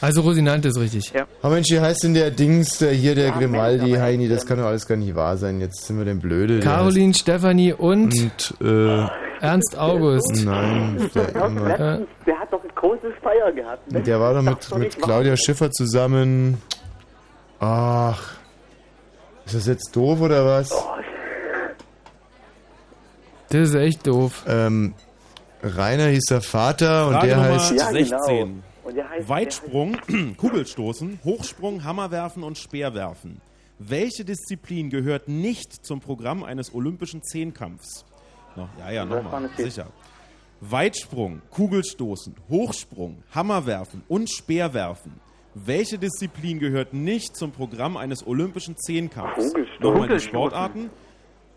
also 0.00 0.20
Rosinante 0.22 0.68
ist 0.68 0.78
richtig. 0.78 1.12
Ja. 1.12 1.26
Oh 1.42 1.48
Mensch, 1.48 1.68
wie 1.70 1.80
heißt 1.80 2.04
denn 2.04 2.14
der 2.14 2.30
Dings, 2.30 2.78
der 2.78 2.92
hier, 2.92 3.14
der 3.14 3.28
Ja, 3.28 3.36
Grimaldi, 3.38 3.92
Heini, 3.92 4.28
das 4.28 4.46
kann 4.46 4.58
doch 4.58 4.66
alles 4.66 4.86
gar 4.86 4.96
nicht 4.96 5.14
wahr 5.14 5.36
sein. 5.36 5.60
Jetzt 5.60 5.84
sind 5.86 5.98
wir 5.98 6.04
denn 6.04 6.20
blöde. 6.20 6.60
Der 6.60 6.70
Caroline, 6.72 7.12
Stefanie 7.12 7.72
und 7.74 8.14
Und, 8.14 8.54
äh, 8.62 9.06
Ernst 9.40 9.76
August. 9.78 10.44
nein, 10.44 11.10
der, 11.14 11.34
immer, 11.46 11.68
Letztens, 11.68 12.08
der 12.26 12.38
hat 12.38 12.52
doch 12.52 12.59
ein 12.82 12.88
großes 12.88 13.12
Feier 13.22 13.52
gehabt. 13.52 13.82
der 14.06 14.20
war 14.20 14.34
doch 14.34 14.42
mit, 14.42 14.76
mit. 14.78 15.02
Claudia 15.02 15.36
Schiffer 15.36 15.70
zusammen. 15.70 16.60
Ach, 17.58 18.38
ist 19.44 19.54
das 19.54 19.66
jetzt 19.66 19.94
doof 19.94 20.20
oder 20.20 20.46
was? 20.46 20.72
Oh, 20.72 20.96
Das 23.50 23.68
ist 23.68 23.74
echt 23.74 24.06
doof. 24.06 24.44
Ähm, 24.46 24.94
Rainer 25.62 26.06
hieß 26.06 26.24
der 26.30 26.40
Vater 26.40 27.08
und 27.08 27.14
Frage 27.14 27.26
der 27.26 27.36
Nummer 27.36 27.54
heißt... 27.54 27.72
Ja, 27.72 27.90
genau. 27.90 28.18
16. 28.24 28.62
Und 28.82 28.96
der 28.96 29.10
heißt, 29.10 29.28
Weitsprung, 29.28 29.96
Kugelstoßen, 30.36 31.20
Hochsprung, 31.24 31.84
Hammerwerfen 31.84 32.42
und 32.42 32.56
Speerwerfen. 32.58 33.40
Welche 33.78 34.24
Disziplin 34.24 34.90
gehört 34.90 35.28
nicht 35.28 35.84
zum 35.84 36.00
Programm 36.00 36.44
eines 36.44 36.74
olympischen 36.74 37.22
Zehnkampfs? 37.22 38.04
Noch, 38.56 38.68
ja, 38.78 38.90
ja, 38.90 39.04
nochmal, 39.04 39.48
sicher. 39.56 39.86
Weitsprung, 40.60 41.40
Kugelstoßen, 41.50 42.34
Hochsprung, 42.50 43.22
Hammerwerfen 43.34 44.02
und 44.08 44.30
Speerwerfen. 44.30 45.12
Welche 45.54 45.98
Disziplin 45.98 46.58
gehört 46.58 46.92
nicht 46.94 47.34
zum 47.36 47.50
Programm 47.50 47.96
eines 47.96 48.26
olympischen 48.26 48.76
Zehnkampfs? 48.76 49.52
Nochmal 49.80 50.08
die. 50.08 50.20
Sportarten. 50.20 50.90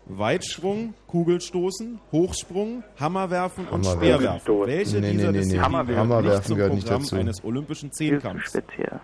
Weitsprung, 0.06 0.92
Kugelstoßen, 1.06 1.98
Hochsprung, 2.12 2.82
Hammerwerfen 3.00 3.66
und 3.68 3.86
Hammerwerfen. 3.86 4.40
Speerwerfen. 4.40 4.66
Welche 4.66 4.96
Nee, 4.96 5.06
nee, 5.06 5.12
dieser 5.12 5.26
nee, 5.26 5.32
nee. 5.32 5.38
Disziplinen 5.38 5.64
Hammerwerfen. 5.64 5.96
gehört 6.08 6.24
nicht 6.34 6.46
zum 6.46 6.56
nicht 6.58 6.84
Programm 6.84 7.02
dazu. 7.02 7.16
eines 7.16 7.44
olympischen 7.44 7.92
Zehnkampfs? 7.92 8.48
Speziell. 8.50 9.00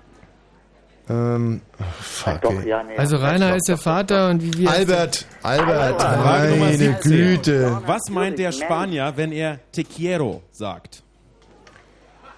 Ähm, 1.10 1.60
fuck, 2.00 2.42
Doch, 2.42 2.62
ja, 2.62 2.84
nee. 2.84 2.96
Also 2.96 3.16
Rainer 3.16 3.56
ist 3.56 3.66
der 3.66 3.78
Vater 3.78 4.30
und 4.30 4.42
wie 4.44 4.58
wir. 4.60 4.70
Albert, 4.70 5.26
Albert, 5.42 6.00
Frage 6.00 6.50
Nummer 6.50 6.66
meine 6.66 6.76
17. 6.76 7.10
Güte. 7.10 7.82
Was 7.84 8.08
meint 8.10 8.38
der 8.38 8.52
Spanier, 8.52 9.12
wenn 9.16 9.32
er 9.32 9.58
te 9.72 9.82
quiero 9.82 10.42
sagt? 10.52 11.02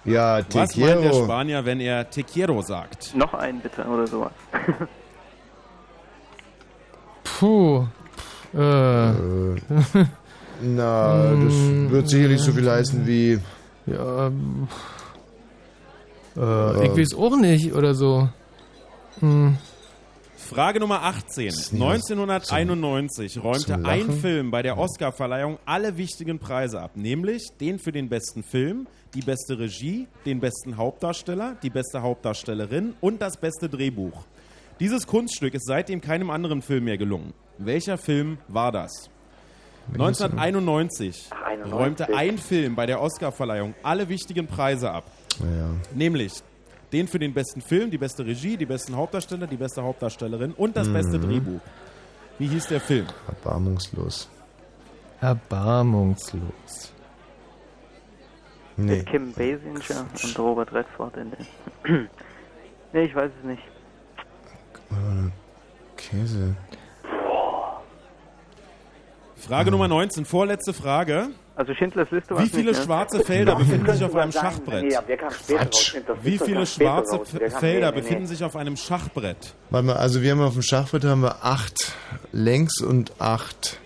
Ja, 0.05 0.41
te 0.41 0.57
Was 0.59 0.75
meint 0.75 0.89
der 1.03 1.11
quiero. 1.11 1.23
Spanier, 1.23 1.65
wenn 1.65 1.79
er 1.81 2.09
te 2.09 2.23
quiero 2.23 2.63
sagt? 2.63 3.15
Noch 3.15 3.35
einen 3.35 3.59
bitte 3.59 3.83
oder 3.85 4.07
sowas. 4.07 4.31
Puh. 7.23 7.85
Äh. 8.55 9.11
Na, 10.61 11.31
das 11.35 11.53
wird 11.91 12.09
sicherlich 12.09 12.41
so 12.41 12.51
viel 12.53 12.71
heißen 12.71 13.05
wie. 13.05 13.39
Ja. 13.85 14.31
Äh, 16.35 16.87
ich 16.87 16.97
weiß 16.97 17.13
auch 17.15 17.37
nicht 17.37 17.73
oder 17.73 17.93
so. 17.93 18.29
Hm. 19.19 19.57
Frage 20.35 20.79
Nummer 20.79 21.03
18. 21.03 21.45
nicht 21.45 21.73
1991 21.73 23.41
räumte 23.41 23.73
zum 23.73 23.85
ein? 23.85 24.11
Film 24.11 24.51
bei 24.51 24.61
der 24.61 24.77
Oscarverleihung 24.77 25.57
alle 25.65 25.97
wichtigen 25.97 26.37
Preise 26.37 26.81
ab, 26.81 26.91
nämlich 26.95 27.47
den 27.59 27.79
für 27.79 27.91
den 27.91 28.09
besten 28.09 28.43
Film, 28.43 28.87
die 29.15 29.21
beste 29.21 29.57
Regie, 29.57 30.07
den 30.25 30.39
besten 30.39 30.77
Hauptdarsteller, 30.77 31.55
die 31.63 31.69
beste 31.69 32.01
Hauptdarstellerin 32.01 32.93
und 32.99 33.21
das 33.21 33.37
beste 33.37 33.69
Drehbuch. 33.69 34.25
Dieses 34.79 35.07
Kunststück 35.07 35.53
ist 35.53 35.65
seitdem 35.65 36.01
keinem 36.01 36.29
anderen 36.29 36.61
Film 36.61 36.83
mehr 36.85 36.97
gelungen. 36.97 37.33
Welcher 37.57 37.97
Film 37.97 38.37
war 38.47 38.71
das? 38.71 39.09
1991 39.93 41.29
Ach, 41.29 41.43
91. 41.47 41.73
räumte 41.73 42.15
ein 42.15 42.37
Film 42.37 42.75
bei 42.75 42.85
der 42.85 43.01
Oscarverleihung 43.01 43.75
alle 43.83 44.09
wichtigen 44.09 44.47
Preise 44.47 44.91
ab. 44.91 45.05
Ja. 45.39 45.69
Nämlich 45.93 46.33
den 46.93 47.07
für 47.07 47.19
den 47.19 47.33
besten 47.33 47.61
Film, 47.61 47.89
die 47.91 47.97
beste 47.97 48.25
Regie, 48.25 48.55
die 48.55 48.65
besten 48.65 48.95
Hauptdarsteller, 48.95 49.47
die 49.47 49.57
beste 49.57 49.83
Hauptdarstellerin 49.83 50.53
und 50.53 50.77
das 50.77 50.87
beste 50.91 51.17
Mhm. 51.17 51.23
Drehbuch. 51.23 51.61
Wie 52.39 52.47
hieß 52.47 52.67
der 52.67 52.79
Film? 52.79 53.07
Erbarmungslos. 53.27 54.29
Erbarmungslos. 55.19 56.93
Nee. 58.77 59.03
Kim 59.03 59.31
Basinger 59.33 60.05
und 60.23 60.39
Robert 60.39 60.73
Redford 60.73 61.15
in 61.17 61.31
den. 61.31 62.09
nee, 62.93 63.03
ich 63.03 63.15
weiß 63.15 63.31
es 63.39 63.45
nicht. 63.45 63.61
Käse. 65.97 66.55
Frage 69.35 69.71
Nummer 69.71 69.87
19, 69.87 70.25
vorletzte 70.25 70.73
Frage. 70.73 71.29
Also 71.55 71.73
Schindlers 71.75 72.09
Liste 72.09 72.33
Wie 72.33 72.39
war's 72.39 72.49
viele 72.49 72.71
nicht, 72.71 72.79
ne? 72.79 72.85
schwarze 72.85 73.23
Felder 73.23 73.55
befinden 73.55 73.91
sich 73.91 74.03
auf 74.03 74.15
einem 74.15 74.31
Schachbrett? 74.31 74.83
Nee, 74.83 75.17
Quatsch. 75.17 75.95
Wie 76.23 76.37
viele 76.39 76.65
schwarze 76.65 77.19
Felder 77.25 77.91
nee, 77.91 77.95
nee, 77.95 78.01
befinden 78.01 78.25
sich 78.25 78.43
auf 78.43 78.55
einem 78.55 78.75
Schachbrett? 78.75 79.53
Warte 79.69 79.85
mal, 79.85 79.95
also 79.97 80.21
wir 80.23 80.31
haben 80.31 80.41
auf 80.41 80.53
dem 80.53 80.63
Schachbrett 80.63 81.03
haben 81.05 81.21
wir 81.21 81.43
acht 81.45 81.93
längs 82.31 82.81
und 82.81 83.13
acht 83.19 83.79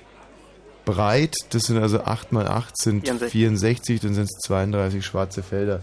breit. 0.88 1.36
Das 1.52 1.64
sind 1.64 1.78
also 1.78 2.00
8 2.00 2.32
mal 2.32 2.48
8 2.48 2.78
sind 2.78 3.08
64. 3.08 3.32
64, 3.32 4.00
dann 4.00 4.14
sind 4.16 4.24
es 4.24 4.40
32 4.48 5.06
schwarze 5.06 5.44
Felder. 5.44 5.82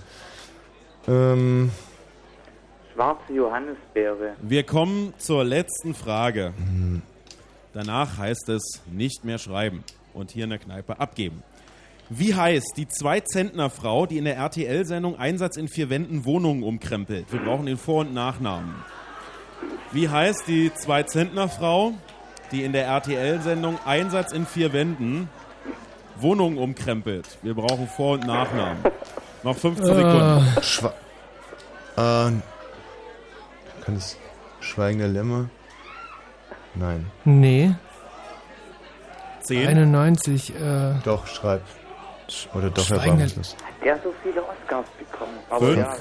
Ähm, 1.06 1.70
Schwarze 2.94 3.32
Johannisbeere. 3.32 4.34
Wir 4.40 4.62
kommen 4.62 5.14
zur 5.18 5.44
letzten 5.44 5.94
Frage. 5.94 6.54
Danach 7.72 8.18
heißt 8.18 8.48
es 8.48 8.82
nicht 8.90 9.24
mehr 9.24 9.38
schreiben 9.38 9.84
und 10.14 10.30
hier 10.30 10.44
in 10.44 10.50
der 10.50 10.58
Kneipe 10.58 10.98
abgeben. 10.98 11.42
Wie 12.10 12.34
heißt 12.34 12.74
die 12.76 12.86
Zwei-Zentner-Frau, 12.86 14.06
die 14.06 14.18
in 14.18 14.24
der 14.24 14.36
RTL-Sendung 14.36 15.18
Einsatz 15.18 15.56
in 15.56 15.68
vier 15.68 15.88
Wänden 15.90 16.24
Wohnungen 16.24 16.62
umkrempelt? 16.62 17.32
Wir 17.32 17.40
brauchen 17.40 17.66
den 17.66 17.78
Vor- 17.78 18.00
und 18.02 18.12
Nachnamen. 18.12 18.74
Wie 19.92 20.08
heißt 20.08 20.46
die 20.46 20.72
Zwei-Zentner-Frau, 20.74 21.92
die 22.52 22.62
in 22.62 22.72
der 22.72 22.86
RTL-Sendung 22.86 23.78
Einsatz 23.86 24.32
in 24.32 24.44
vier 24.46 24.72
Wänden 24.72 25.28
Wohnungen 26.16 26.58
umkrempelt? 26.58 27.38
Wir 27.42 27.54
brauchen 27.54 27.88
Vor- 27.88 28.14
und 28.14 28.26
Nachnamen. 28.26 28.84
Noch 29.42 29.56
15 29.56 29.86
Sekunden. 29.86 30.62
Schwa 30.62 30.92
äh, 31.96 32.30
kann 33.84 33.96
es 33.96 34.18
Schweigen 34.60 34.98
der 34.98 35.08
Lämmer? 35.08 35.48
Nein. 36.74 37.06
Nee. 37.24 37.74
10. 39.42 39.68
91. 39.68 40.54
Äh, 40.54 40.94
Doch, 41.04 41.26
schreib. 41.26 41.62
Oder 42.54 42.70
doch 42.70 42.84
Schweigen 42.84 43.00
der- 43.02 43.10
erbarmungslos. 43.10 43.56
Der 43.84 43.94
hat 43.94 44.02
so 44.02 44.14
viele 44.22 44.42
Oscars 44.42 44.86
bekommen. 44.98 45.38
Aber 45.50 45.66
Fünf. 45.66 45.78
ja, 45.78 45.96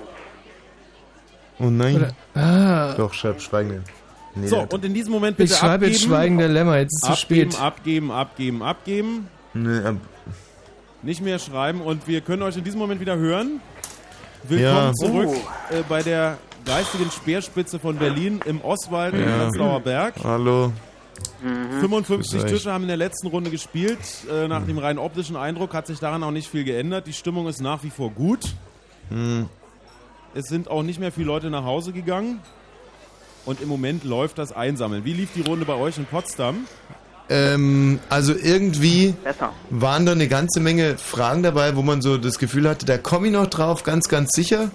Oh 1.60 1.66
nein. 1.70 1.96
Oder- 1.96 2.42
ah. 2.42 2.94
Doch, 2.96 3.14
schreib 3.14 3.40
Schweigen 3.42 3.70
der 3.70 3.82
nee, 4.36 4.48
So, 4.48 4.56
der- 4.58 4.74
und 4.74 4.86
in 4.86 4.94
diesem 4.94 5.12
Moment 5.14 5.38
bitte 5.38 5.54
ich 5.54 5.60
schreibe 5.60 5.74
abgeben. 5.86 5.92
jetzt 5.94 6.04
Schweigen 6.04 6.38
der 6.38 6.48
Lämmer. 6.50 6.78
Jetzt 6.78 6.94
ist 6.94 7.04
es 7.04 7.08
zu 7.20 7.24
abgeben, 7.26 7.52
spät. 7.52 7.62
abgeben, 7.64 8.12
abgeben, 8.12 8.64
abgeben. 8.64 9.28
Nee, 9.54 9.80
ab, 9.86 9.96
Nicht 11.04 11.22
mehr 11.22 11.38
schreiben 11.38 11.82
und 11.82 12.08
wir 12.08 12.22
können 12.22 12.42
euch 12.44 12.56
in 12.58 12.64
diesem 12.64 12.80
Moment 12.80 13.02
wieder 13.02 13.18
hören. 13.18 13.60
Willkommen 14.44 14.88
Ja. 14.88 14.94
zurück 14.94 15.30
Oh. 15.30 15.74
äh, 15.74 15.84
bei 15.88 16.02
der 16.02 16.38
geistigen 16.66 17.12
Speerspitze 17.12 17.78
von 17.78 17.98
Berlin 17.98 18.40
im 18.46 18.62
Oswald 18.62 19.14
im 19.14 19.20
Ja. 19.28 19.38
Prenzlauer 19.38 19.80
Berg. 19.82 20.14
Hallo. 20.24 20.72
Mhm. 21.44 21.80
55 21.82 22.32
Grüß 22.32 22.44
euch. 22.44 22.52
Tische 22.52 22.72
haben 22.72 22.84
in 22.84 22.88
der 22.88 22.98
letzten 22.98 23.28
Runde 23.28 23.50
gespielt. 23.50 24.00
Äh, 24.32 24.48
nach 24.48 24.66
dem 24.66 24.78
rein 24.78 24.98
optischen 24.98 25.36
Eindruck 25.36 25.74
hat 25.74 25.88
sich 25.88 26.00
daran 26.00 26.24
auch 26.24 26.32
nicht 26.32 26.48
viel 26.48 26.64
geändert. 26.64 27.08
Die 27.08 27.14
Stimmung 27.14 27.48
ist 27.48 27.62
nach 27.62 27.84
wie 27.84 27.90
vor 27.90 28.12
gut. 28.12 28.56
Hm. 29.10 29.50
Es 30.34 30.46
sind 30.46 30.70
auch 30.70 30.84
nicht 30.84 31.00
mehr 31.00 31.12
viele 31.12 31.28
Leute 31.28 31.50
nach 31.50 31.66
Hause 31.66 31.92
gegangen. 31.92 32.40
Und 33.46 33.62
im 33.62 33.68
Moment 33.68 34.06
läuft 34.06 34.38
das 34.38 34.54
Einsammeln. 34.54 35.04
Wie 35.04 35.14
lief 35.14 35.34
die 35.36 35.42
Runde 35.42 35.66
bei 35.66 35.76
euch 35.76 35.98
in 35.98 36.06
Potsdam? 36.06 36.66
Ähm, 37.30 38.00
also 38.10 38.34
irgendwie 38.36 39.14
Besser. 39.24 39.52
waren 39.70 40.06
da 40.06 40.12
eine 40.12 40.28
ganze 40.28 40.60
Menge 40.60 40.98
Fragen 40.98 41.42
dabei, 41.42 41.76
wo 41.76 41.82
man 41.82 42.02
so 42.02 42.18
das 42.18 42.38
Gefühl 42.38 42.68
hatte, 42.70 42.86
da 42.86 42.98
komme 42.98 43.28
ich 43.28 43.34
noch 43.34 43.48
drauf, 43.48 43.84
ganz, 43.84 44.10
ganz 44.10 44.32
sicher. 44.34 44.72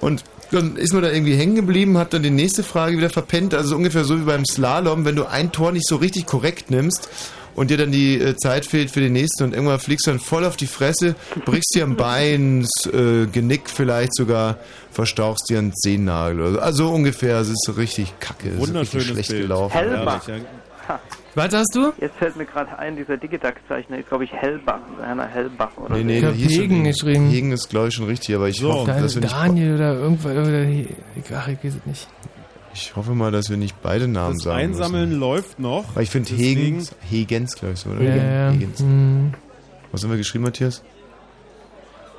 Und 0.00 0.24
dann 0.50 0.76
ist 0.76 0.92
man 0.92 1.02
da 1.02 1.10
irgendwie 1.10 1.34
hängen 1.36 1.54
geblieben, 1.54 1.96
hat 1.98 2.12
dann 2.12 2.22
die 2.22 2.30
nächste 2.30 2.62
Frage 2.62 2.96
wieder 2.98 3.08
verpennt. 3.08 3.54
Also 3.54 3.76
ungefähr 3.76 4.04
so 4.04 4.18
wie 4.18 4.24
beim 4.24 4.44
Slalom, 4.44 5.04
wenn 5.04 5.16
du 5.16 5.24
ein 5.26 5.52
Tor 5.52 5.72
nicht 5.72 5.86
so 5.86 5.96
richtig 5.96 6.26
korrekt 6.26 6.70
nimmst 6.70 7.08
und 7.54 7.70
dir 7.70 7.76
dann 7.78 7.92
die 7.92 8.18
äh, 8.20 8.36
Zeit 8.36 8.66
fehlt 8.66 8.90
für 8.90 9.00
den 9.00 9.12
nächsten 9.12 9.44
und 9.44 9.54
irgendwann 9.54 9.78
fliegst 9.78 10.06
du 10.06 10.10
dann 10.10 10.20
voll 10.20 10.44
auf 10.44 10.56
die 10.56 10.66
Fresse, 10.66 11.14
brichst 11.44 11.74
dir 11.74 11.84
am 11.84 11.96
Bein, 11.96 12.62
das 12.62 12.92
äh, 12.92 13.26
Genick 13.26 13.70
vielleicht 13.70 14.14
sogar, 14.14 14.58
verstauchst 14.90 15.48
dir 15.48 15.58
einen 15.58 15.72
Zehennagel. 15.74 16.40
oder 16.40 16.52
so. 16.52 16.58
Also 16.60 16.88
ungefähr, 16.90 17.38
es 17.38 17.48
ist 17.48 17.64
so 17.64 17.72
richtig 17.72 18.12
kacke, 18.20 18.48
es 18.48 18.54
ist 18.54 18.60
richtig 18.60 18.68
Wunderschönes 18.68 19.06
schlecht 19.06 19.28
Bild. 19.30 19.42
gelaufen. 19.42 19.72
Hellbach. 19.72 20.26
Herrlich, 20.26 20.44
ja. 20.88 21.00
Was 21.34 21.54
hast 21.54 21.74
du? 21.74 21.92
Jetzt 22.00 22.16
fällt 22.16 22.36
mir 22.36 22.44
gerade 22.44 22.78
ein, 22.78 22.94
dieser 22.96 23.16
Digitax-Zeichner 23.16 23.98
ist, 23.98 24.08
glaube 24.08 24.24
ich, 24.24 24.32
Hellbach. 24.32 24.80
Werner 24.98 25.26
Hellbach 25.26 25.70
oder 25.78 25.96
Nee, 25.96 26.04
nee, 26.04 26.18
Ich 26.18 26.24
hab 26.26 26.34
Hegen 26.34 26.84
geschrieben. 26.84 27.30
Hegen 27.30 27.52
ist, 27.52 27.70
glaube 27.70 27.88
ich, 27.88 27.94
schon 27.94 28.04
richtig, 28.06 28.34
aber 28.34 28.48
ich, 28.48 28.58
So. 28.58 28.72
hoffe, 28.72 28.90
dass 28.92 29.14
wir 29.14 29.22
nicht, 29.22 29.32
Daniel 29.34 29.74
oder 29.76 29.94
irgendwas. 29.94 30.32
Oder, 30.32 31.38
ach, 31.38 31.48
ich 31.48 31.64
weiß 31.64 31.74
es 31.76 31.86
nicht. 31.86 32.08
ich 32.74 32.94
hoffe 32.96 33.12
mal, 33.14 33.30
dass 33.32 33.48
wir 33.48 33.56
nicht 33.56 33.80
beide 33.82 34.08
Namen 34.08 34.34
Das 34.34 34.42
sagen 34.44 34.58
Einsammeln 34.58 35.08
müssen. 35.08 35.20
läuft 35.20 35.58
noch. 35.58 35.96
Weil 35.96 36.02
ich 36.02 36.10
finde 36.10 36.30
Hegens, 36.34 36.94
Hegens, 37.08 37.56
glaube 37.56 37.74
ich 37.74 37.80
so, 37.80 37.90
oder? 37.90 38.02
Ja, 38.02 38.16
ja. 38.16 38.50
Hegens. 38.50 38.80
Hm. 38.80 39.32
Was 39.90 40.02
haben 40.04 40.10
wir 40.10 40.18
geschrieben, 40.18 40.44
Matthias? 40.44 40.82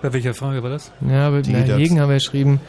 Bei 0.01 0.11
welcher 0.11 0.33
Frage 0.33 0.61
war 0.63 0.69
das? 0.71 0.91
Ja, 1.07 1.27
aber 1.27 1.37
na, 1.37 1.41
Digidax. 1.43 1.79
Hegen 1.79 1.99
haben 2.01 2.09
wir 2.09 2.15
geschrieben. 2.15 2.59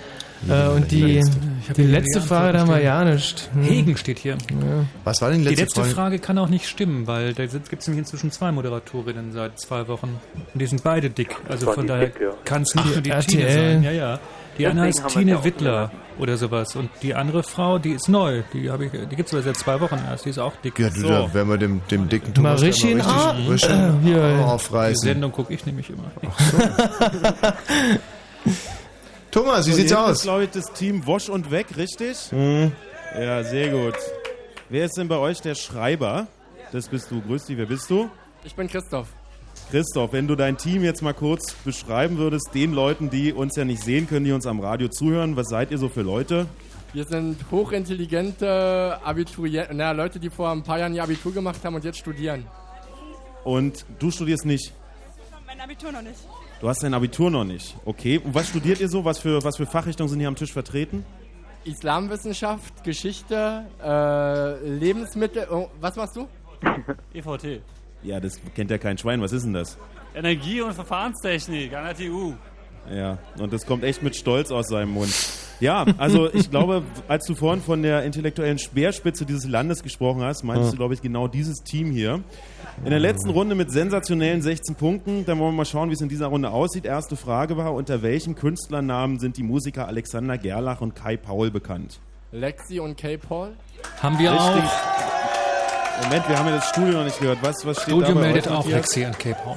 Äh, 0.49 0.69
und 0.69 0.91
die, 0.91 1.01
letzte. 1.19 1.39
Die 1.77 1.83
letzte 1.85 2.21
Frage, 2.21 2.53
da 2.53 2.59
haben 2.61 2.69
wir 2.71 2.83
ja 2.83 3.03
nicht. 3.05 3.49
Hm. 3.55 3.63
Hegen 3.63 3.97
steht 3.97 4.19
hier. 4.19 4.33
Ja. 4.51 4.85
Was 5.05 5.23
war 5.23 5.31
denn 5.31 5.39
die 5.43 5.45
Die 5.49 5.55
letzte, 5.55 5.63
letzte 5.63 5.81
Frage? 5.81 5.95
Frage 5.95 6.19
kann 6.19 6.37
auch 6.39 6.49
nicht 6.49 6.69
stimmen, 6.69 7.07
weil 7.07 7.33
da 7.33 7.47
gibt 7.47 7.81
es 7.81 7.87
nämlich 7.89 8.01
inzwischen 8.01 8.31
zwei 8.31 8.53
Moderatorinnen 8.53 9.33
seit 9.33 9.59
zwei 9.59 9.89
Wochen. 9.89 10.19
Und 10.53 10.61
die 10.61 10.67
sind 10.67 10.83
beide 10.85 11.09
dick. 11.09 11.35
Also 11.49 11.73
von 11.73 11.87
daher 11.87 12.09
ja. 12.21 12.31
kann 12.45 12.63
es 12.63 12.75
nicht 12.75 12.87
Ach, 12.89 12.93
nur 12.93 13.01
die 13.03 13.11
RTL. 13.11 13.27
Tine 13.27 13.53
sein. 13.53 13.83
Ja, 13.85 13.91
ja. 13.93 14.21
Die 14.59 14.67
eine 14.69 14.83
heißt 14.83 15.09
Tine 15.09 15.43
Wittler 15.43 15.91
oder 16.19 16.37
sowas. 16.37 16.77
Und 16.77 16.89
die 17.03 17.15
andere 17.15 17.43
Frau, 17.43 17.79
die 17.79 17.91
ist 17.93 18.09
neu. 18.09 18.43
Die, 18.53 18.67
ich- 18.67 19.09
die 19.11 19.17
gibt 19.17 19.29
es 19.29 19.33
aber 19.35 19.43
seit 19.43 19.57
zwei 19.57 19.81
Wochen 19.81 19.99
erst. 20.09 20.27
Die 20.27 20.31
ist 20.31 20.39
auch 20.39 20.53
dick. 20.63 20.79
Ja, 20.79 20.91
du, 20.91 21.01
So. 21.01 21.09
da 21.09 21.35
werden 21.35 21.49
wir 21.49 21.57
dem, 21.59 21.81
dem 21.91 22.09
dicken 22.09 22.35
Thomas 22.35 22.61
Marischin 22.61 22.99
gleich 22.99 23.07
mal 23.07 23.31
richtig, 23.31 23.51
richtig 23.51 23.71
Äh, 23.71 23.91
hier. 24.05 24.37
Die 24.37 24.43
aufreißen. 24.45 25.03
Sendung 25.09 25.33
gucke 25.33 25.55
ich 25.55 25.65
nämlich 25.67 25.91
immer. 25.91 26.11
Thomas, 29.35 29.67
wie 29.67 29.73
So, 29.73 29.77
sieht's 29.79 29.91
hier 29.93 29.99
ist, 30.05 30.11
aus? 30.11 30.23
glaube 30.23 30.45
ich, 30.45 30.51
das 30.51 30.73
Team 30.75 31.05
Wasch 31.09 31.29
und 31.29 31.51
Weg, 31.51 31.77
richtig? 31.77 32.17
Hm. 32.31 32.71
Ja, 33.19 33.43
sehr 33.43 33.69
gut. 33.71 33.97
Wer 34.69 34.85
ist 34.85 34.97
denn 34.97 35.09
bei 35.09 35.17
euch 35.19 35.41
der 35.41 35.57
Schreiber? 35.57 36.29
Das 36.71 36.87
bist 36.89 37.11
du. 37.11 37.21
Grüß 37.21 37.47
dich, 37.47 37.57
wer 37.59 37.67
bist 37.67 37.91
du? 37.91 38.09
Ich 38.45 38.55
bin 38.55 38.69
Christoph. 38.69 39.09
Christoph, 39.73 40.13
wenn 40.13 40.29
du 40.29 40.37
dein 40.37 40.57
Team 40.57 40.85
jetzt 40.85 41.03
mal 41.03 41.15
kurz 41.15 41.53
beschreiben 41.65 42.17
würdest, 42.17 42.51
den 42.55 42.73
Leuten, 42.75 43.11
die 43.11 43.33
uns 43.33 43.57
ja 43.57 43.65
nicht 43.65 43.83
sehen 43.83 44.09
können, 44.09 44.25
die 44.25 44.31
uns 44.31 44.47
am 44.47 44.61
Radio 44.61 44.87
zuhören, 44.87 45.35
was 45.35 45.49
seid 45.49 45.73
ihr 45.73 45.79
so 45.79 45.89
für 45.89 46.03
Leute? 46.03 46.47
Wir 46.93 47.05
sind 47.05 47.39
hochintelligente 47.51 49.01
Abiturienten, 49.03 49.79
na, 49.79 49.91
Leute, 49.91 50.21
die 50.21 50.31
vor 50.31 50.53
ein 50.53 50.63
paar 50.63 50.79
Jahren 50.79 50.95
ihr 50.95 51.03
Abitur 51.03 51.33
gemacht 51.33 51.59
haben 51.65 51.75
und 51.75 51.85
jetzt 51.85 51.99
studieren. 51.99 52.47
Und 53.43 53.85
du 53.99 54.13
studierst 54.13 54.45
nicht. 54.45 54.73
Mein 55.45 55.61
Abitur 55.61 55.91
noch 55.91 56.03
nicht. 56.03 56.21
Du 56.61 56.69
hast 56.69 56.83
dein 56.83 56.95
Abitur 56.95 57.31
noch 57.31 57.45
nicht. 57.45 57.77
Okay. 57.85 58.19
Und 58.19 58.35
was 58.35 58.49
studiert 58.49 58.81
ihr 58.81 58.89
so? 58.89 59.05
Was 59.05 59.19
für, 59.19 59.43
was 59.45 59.57
für 59.57 59.67
Fachrichtungen 59.67 60.09
sind 60.09 60.21
hier 60.21 60.29
am 60.29 60.37
Tisch 60.37 60.53
vertreten? 60.53 61.05
Islamwissenschaft, 61.65 62.85
Geschichte, 62.85 63.65
äh, 63.83 64.69
Lebensmittel. 64.69 65.47
Oh, 65.51 65.69
was 65.81 65.97
machst 65.97 66.17
du? 66.17 66.29
EVT. 67.15 67.61
Ja, 68.03 68.21
das 68.21 68.41
kennt 68.55 68.71
ja 68.71 68.79
kein 68.79 68.99
Schwein. 68.99 69.21
Was 69.21 69.33
ist 69.33 69.45
denn 69.45 69.55
das? 69.55 69.79
Energie- 70.15 70.61
und 70.61 70.75
Verfahrenstechnik 70.75 71.75
an 71.75 71.85
der 71.85 71.97
TU. 71.97 72.35
Ja, 72.91 73.19
und 73.39 73.53
das 73.53 73.67
kommt 73.67 73.83
echt 73.83 74.03
mit 74.03 74.15
Stolz 74.15 74.51
aus 74.51 74.69
seinem 74.69 74.91
Mund. 74.91 75.13
Ja, 75.61 75.87
also 75.99 76.33
ich 76.33 76.51
glaube, 76.51 76.83
als 77.09 77.25
du 77.27 77.35
vorhin 77.35 77.63
von 77.63 77.83
der 77.83 78.03
intellektuellen 78.05 78.59
Speerspitze 78.59 79.25
dieses 79.25 79.47
Landes 79.47 79.83
gesprochen 79.83 80.23
hast, 80.23 80.43
meinst 80.43 80.65
Ja. 80.65 80.71
du, 80.73 80.77
glaube 80.77 80.95
ich, 80.95 81.03
genau 81.03 81.29
dieses 81.29 81.63
Team 81.63 81.91
hier. 81.91 82.21
In 82.85 82.91
der 82.91 82.99
letzten 82.99 83.31
Runde 83.31 83.55
mit 83.55 83.71
sensationellen 83.71 84.43
16 84.43 84.75
Punkten. 84.75 85.25
Dann 85.25 85.39
wollen 85.39 85.53
wir 85.53 85.59
mal 85.59 85.65
schauen, 85.65 85.91
wie 85.91 85.95
es 85.95 86.01
in 86.01 86.09
dieser 86.09 86.27
Runde 86.27 86.51
aussieht. 86.51 86.85
Erste 86.85 87.15
Frage 87.17 87.57
war, 87.57 87.73
unter 87.73 88.03
welchem 88.03 88.35
Künstlernamen 88.35 89.21
sind 89.21 89.37
die 89.37 89.45
Musiker 89.45 89.87
Alexander 89.87 90.39
Gerlach 90.39 90.81
und 90.81 90.97
Kai 90.97 91.17
Paul 91.17 91.51
bekannt? 91.53 92.01
Lexi 92.33 92.81
und 92.81 92.97
K. 92.97 93.17
Paul? 93.17 93.53
Haben 94.03 94.19
wir 94.19 94.33
Richtig. 94.33 94.65
auch. 94.65 96.03
Moment, 96.05 96.29
wir 96.29 96.37
haben 96.37 96.49
ja 96.49 96.57
das 96.57 96.69
Studio 96.71 96.95
noch 96.95 97.05
nicht 97.05 97.21
gehört. 97.21 97.39
Was, 97.43 97.65
was 97.65 97.77
steht 97.83 97.95
Studio 97.95 98.15
da 98.15 98.21
meldet 98.21 98.49
auch? 98.49 98.67
Lexi 98.67 99.05
und 99.05 99.17
K. 99.21 99.35
Paul. 99.35 99.57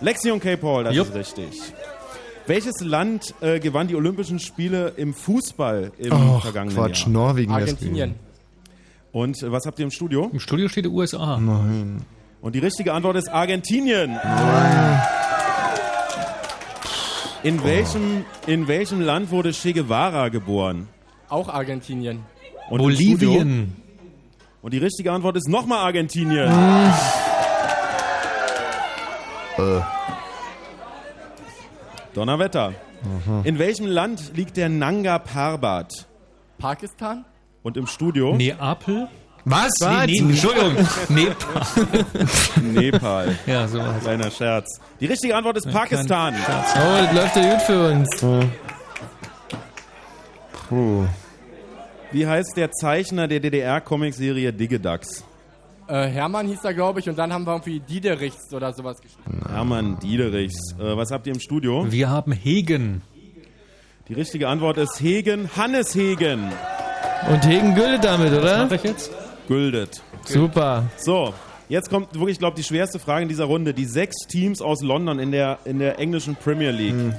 Lexi 0.00 0.30
und 0.32 0.42
K. 0.42 0.56
Paul, 0.56 0.82
das 0.84 0.94
Jupp. 0.96 1.08
ist 1.10 1.14
richtig. 1.14 1.60
Welches 2.46 2.80
Land 2.80 3.34
äh, 3.40 3.60
gewann 3.60 3.88
die 3.88 3.94
Olympischen 3.94 4.38
Spiele 4.38 4.94
im 4.96 5.14
Fußball 5.14 5.92
im 5.98 6.12
Och, 6.12 6.42
vergangenen 6.42 6.76
Quatsch, 6.76 7.02
Jahr? 7.02 7.10
Norwegen 7.10 7.52
Argentinien. 7.52 8.14
Und 9.12 9.42
äh, 9.42 9.52
was 9.52 9.66
habt 9.66 9.78
ihr 9.78 9.84
im 9.84 9.90
Studio? 9.90 10.30
Im 10.32 10.40
Studio 10.40 10.68
steht 10.68 10.84
die 10.84 10.88
USA. 10.88 11.38
Nein. 11.38 12.02
Und 12.40 12.54
die 12.54 12.58
richtige 12.58 12.92
Antwort 12.92 13.16
ist 13.16 13.28
Argentinien. 13.28 14.18
In 17.42 17.62
welchem, 17.64 18.24
in 18.46 18.68
welchem 18.68 19.00
Land 19.00 19.30
wurde 19.30 19.52
Che 19.52 19.72
Guevara 19.72 20.28
geboren? 20.28 20.88
Auch 21.28 21.48
Argentinien. 21.48 22.20
Und 22.68 22.80
im 22.80 22.90
Studio? 22.92 23.32
Bolivien. 23.32 23.76
Und 24.62 24.74
die 24.74 24.78
richtige 24.78 25.12
Antwort 25.12 25.36
ist 25.36 25.48
nochmal 25.48 25.78
Argentinien. 25.78 26.50
Äh. 29.58 29.99
Donnerwetter. 32.14 32.74
Aha. 33.26 33.42
In 33.44 33.58
welchem 33.58 33.86
Land 33.86 34.32
liegt 34.34 34.56
der 34.56 34.68
Nanga 34.68 35.18
Parbat? 35.18 36.06
Pakistan? 36.58 37.24
Und 37.62 37.76
im 37.76 37.86
Studio? 37.86 38.34
Neapel? 38.36 39.08
Was? 39.44 39.70
Nee, 39.80 40.06
nee, 40.06 40.18
Entschuldigung. 40.18 40.76
Nepal. 41.08 41.62
Nepal. 42.62 43.38
Ja, 43.46 43.66
so 43.66 43.78
was. 43.78 44.02
Kleiner 44.02 44.30
Scherz. 44.30 44.80
Die 45.00 45.06
richtige 45.06 45.34
Antwort 45.34 45.56
ist 45.56 45.70
Pakistan. 45.70 46.34
Oh, 46.36 47.04
das 47.04 47.12
läuft 47.14 47.36
ja 47.36 47.54
gut 47.54 47.62
für 47.62 47.90
uns. 47.90 48.08
Puh. 50.68 51.06
Wie 52.12 52.26
heißt 52.26 52.56
der 52.56 52.70
Zeichner 52.72 53.28
der 53.28 53.40
DDR-Comicserie 53.40 54.52
Digidax? 54.52 55.24
Äh, 55.90 56.06
Hermann 56.06 56.46
hieß 56.46 56.60
er, 56.62 56.72
glaube 56.72 57.00
ich, 57.00 57.08
und 57.08 57.18
dann 57.18 57.32
haben 57.32 57.44
wir 57.44 57.52
irgendwie 57.52 57.80
Diederichs 57.80 58.54
oder 58.54 58.72
sowas 58.72 59.00
geschrieben. 59.00 59.42
Hermann 59.48 59.98
Diederichs. 59.98 60.72
Äh, 60.78 60.96
was 60.96 61.10
habt 61.10 61.26
ihr 61.26 61.32
im 61.34 61.40
Studio? 61.40 61.90
Wir 61.90 62.08
haben 62.08 62.30
Hegen. 62.30 63.02
Die 64.06 64.14
richtige 64.14 64.46
Antwort 64.46 64.78
ist 64.78 65.00
Hegen, 65.00 65.50
Hannes 65.56 65.96
Hegen. 65.96 66.52
Und 67.28 67.44
Hegen 67.44 67.74
gültet 67.74 68.04
damit, 68.04 68.32
oder? 68.32 68.70
Was 68.70 68.72
ich 68.72 68.84
jetzt? 68.84 69.10
Güldet. 69.48 70.00
Super. 70.24 70.84
So, 70.96 71.34
jetzt 71.68 71.90
kommt 71.90 72.14
wirklich, 72.14 72.38
glaube 72.38 72.60
ich, 72.60 72.64
die 72.66 72.68
schwerste 72.68 73.00
Frage 73.00 73.22
in 73.22 73.28
dieser 73.28 73.46
Runde. 73.46 73.74
Die 73.74 73.84
sechs 73.84 74.16
Teams 74.28 74.62
aus 74.62 74.82
London 74.82 75.18
in 75.18 75.32
der, 75.32 75.58
in 75.64 75.80
der 75.80 75.98
englischen 75.98 76.36
Premier 76.36 76.70
League. 76.70 77.14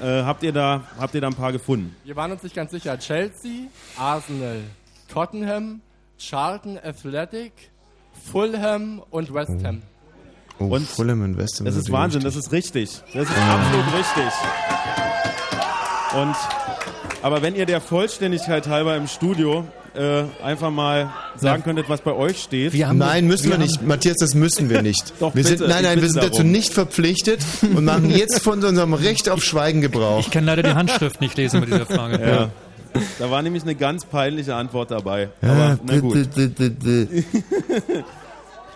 Äh, 0.00 0.22
habt, 0.24 0.42
ihr 0.42 0.52
da, 0.52 0.82
habt 0.98 1.14
ihr 1.14 1.20
da 1.20 1.28
ein 1.28 1.34
paar 1.34 1.52
gefunden? 1.52 1.94
Wir 2.04 2.16
waren 2.16 2.32
uns 2.32 2.42
nicht 2.42 2.56
ganz 2.56 2.72
sicher. 2.72 2.98
Chelsea, 2.98 3.68
Arsenal, 3.96 4.58
Tottenham, 5.08 5.82
Charlton 6.18 6.78
Athletic, 6.82 7.52
Fulham 8.30 9.02
und 9.10 9.32
West 9.32 9.64
Ham. 9.64 9.82
Oh, 10.58 10.64
Und 10.64 10.86
Fulham 10.86 11.22
und 11.22 11.36
West 11.38 11.58
Ham 11.58 11.66
Das 11.66 11.76
ist 11.76 11.90
Wahnsinn, 11.90 12.22
das 12.22 12.36
richtig. 12.36 12.84
ist 12.84 13.04
richtig. 13.04 13.14
Das 13.14 13.28
ist 13.28 13.36
absolut 13.36 13.86
richtig. 13.94 14.32
Und, 16.20 16.36
aber 17.22 17.42
wenn 17.42 17.54
ihr 17.54 17.66
der 17.66 17.80
Vollständigkeit 17.80 18.66
halber 18.66 18.96
im 18.96 19.06
Studio 19.06 19.64
äh, 19.94 20.24
einfach 20.42 20.70
mal 20.70 21.10
sagen 21.36 21.62
könntet, 21.64 21.88
was 21.88 22.00
bei 22.00 22.12
euch 22.12 22.42
steht. 22.42 22.74
Nein, 22.74 23.26
müssen 23.26 23.50
wir, 23.50 23.58
nicht. 23.58 23.82
Matthias, 23.82 24.16
das 24.20 24.34
müssen 24.34 24.70
wir 24.70 24.82
nicht. 24.82 25.12
Doch, 25.20 25.34
wir 25.34 25.44
sind, 25.44 25.58
bitte, 25.58 25.70
nein, 25.70 25.80
ich 25.80 25.90
nein, 25.90 26.02
wir 26.02 26.08
sind 26.08 26.22
dazu 26.22 26.30
darum. 26.38 26.52
nicht 26.52 26.72
verpflichtet 26.72 27.40
und 27.62 27.84
machen 27.84 28.10
jetzt 28.10 28.42
von 28.42 28.62
unserem 28.62 28.94
Recht 28.94 29.28
auf 29.28 29.42
Schweigen 29.42 29.80
Gebrauch. 29.80 30.20
Ich 30.20 30.30
kann 30.30 30.44
leider 30.44 30.62
die 30.62 30.74
Handschrift 30.74 31.20
nicht 31.20 31.36
lesen 31.36 31.60
bei 31.60 31.66
dieser 31.66 31.86
Frage. 31.86 32.20
Ja. 32.20 32.50
Da 33.18 33.30
war 33.30 33.42
nämlich 33.42 33.62
eine 33.62 33.74
ganz 33.74 34.04
peinliche 34.04 34.54
Antwort 34.54 34.90
dabei. 34.90 35.28
Ja, 35.42 35.48
Aber 35.52 35.78
na 35.84 35.98
gut. 36.00 36.28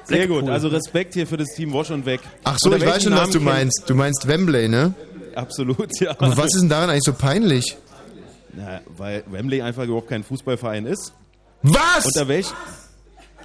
Sehr 0.05 0.27
gut, 0.27 0.49
also 0.49 0.69
Respekt 0.69 1.15
hier 1.15 1.27
für 1.27 1.37
das 1.37 1.49
Team 1.55 1.73
Wash 1.73 1.91
und 1.91 2.05
Weg. 2.07 2.21
Ach 2.45 2.57
so, 2.59 2.71
Unter 2.71 2.85
ich 2.85 2.91
weiß 2.93 3.03
schon, 3.05 3.13
was 3.13 3.21
Namen 3.21 3.33
du 3.33 3.39
kennt- 3.39 3.51
meinst. 3.51 3.83
Du 3.87 3.95
meinst 3.95 4.27
Wembley, 4.29 4.69
ne? 4.69 4.95
Absolut, 5.35 5.99
ja. 6.01 6.11
Aber 6.11 6.37
was 6.37 6.55
ist 6.55 6.61
denn 6.63 6.69
daran 6.69 6.91
eigentlich 6.91 7.05
so 7.05 7.13
peinlich? 7.15 7.77
Na, 8.55 8.81
weil 8.99 9.23
Wembley 9.31 9.63
einfach 9.63 9.85
überhaupt 9.85 10.09
kein 10.09 10.25
Fußballverein 10.25 10.87
ist. 10.87 11.13
Was? 11.63 12.05
Unter 12.07 12.29
welch? 12.29 12.47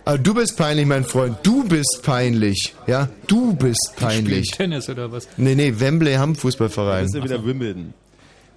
Aber 0.04 0.18
du 0.18 0.34
bist 0.34 0.58
peinlich, 0.58 0.86
mein 0.86 1.04
Freund. 1.06 1.38
Du 1.44 1.64
bist 1.64 2.00
peinlich. 2.04 2.74
Ja, 2.88 3.08
du 3.28 3.54
bist 3.56 3.94
peinlich. 3.98 4.52
Tennis 4.52 4.90
oder 4.90 5.12
was? 5.12 5.28
Nee, 5.38 5.54
nee, 5.56 5.74
Wembley 5.78 6.16
haben 6.16 6.34
Das 6.34 6.42
Fußballverein. 6.42 7.06
ist 7.06 7.16
ja 7.16 7.24
wieder 7.24 7.46
Wimbledon. 7.46 7.94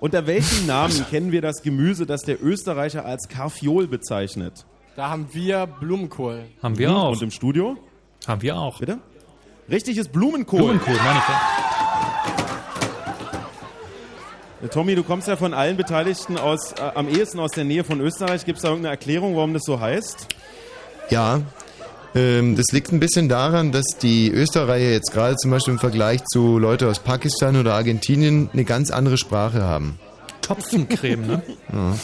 Unter 0.01 0.27
welchem 0.27 0.66
Namen 0.66 1.05
kennen 1.10 1.31
wir 1.32 1.43
das 1.43 1.62
Gemüse, 1.62 2.06
das 2.06 2.22
der 2.22 2.43
Österreicher 2.43 3.05
als 3.05 3.28
Karfiol 3.28 3.86
bezeichnet? 3.86 4.64
Da 4.97 5.09
haben 5.10 5.28
wir 5.32 5.66
Blumenkohl. 5.66 6.44
Haben 6.62 6.78
wir 6.78 6.89
Mhm. 6.90 6.97
auch. 6.97 7.12
Und 7.12 7.22
im 7.22 7.31
Studio? 7.31 7.77
Haben 8.27 8.43
wir 8.43 8.56
auch. 8.59 8.78
Bitte? 8.81 8.98
Richtig 9.70 9.98
ist 9.98 10.10
Blumenkohl. 10.12 10.59
Blumenkohl, 10.60 10.94
meine 10.97 11.18
ich 11.18 11.28
ja. 11.28 11.40
Äh, 14.62 14.68
Tommy, 14.68 14.94
du 14.94 15.02
kommst 15.02 15.28
ja 15.28 15.36
von 15.36 15.55
allen 15.55 15.77
Beteiligten 15.77 16.36
aus, 16.36 16.72
äh, 16.72 16.81
am 16.94 17.09
ehesten 17.09 17.39
aus 17.40 17.52
der 17.52 17.64
Nähe 17.64 17.85
von 17.85 18.01
Österreich. 18.01 18.44
Gibt 18.44 18.56
es 18.59 18.62
da 18.62 18.68
irgendeine 18.68 18.93
Erklärung, 18.94 19.36
warum 19.36 19.55
das 19.55 19.62
so 19.64 19.81
heißt? 19.81 20.27
Ja, 21.09 21.40
das 22.12 22.66
liegt 22.73 22.93
ein 22.93 23.01
bisschen 23.01 23.28
daran, 23.28 23.70
dass 23.70 23.87
die 24.03 24.31
Österreicher 24.31 24.91
jetzt 24.91 25.12
gerade 25.12 25.37
zum 25.37 25.51
Beispiel 25.51 25.74
im 25.74 25.78
Vergleich 25.78 26.24
zu 26.24 26.59
Leute 26.59 26.89
aus 26.89 26.99
Pakistan 26.99 27.57
oder 27.57 27.74
Argentinien 27.74 28.51
eine 28.53 28.65
ganz 28.65 28.91
andere 28.91 29.16
Sprache 29.16 29.62
haben. 29.62 29.99
Topfencreme, 30.43 31.27
ne? 31.27 31.43
Ja. 31.73 31.95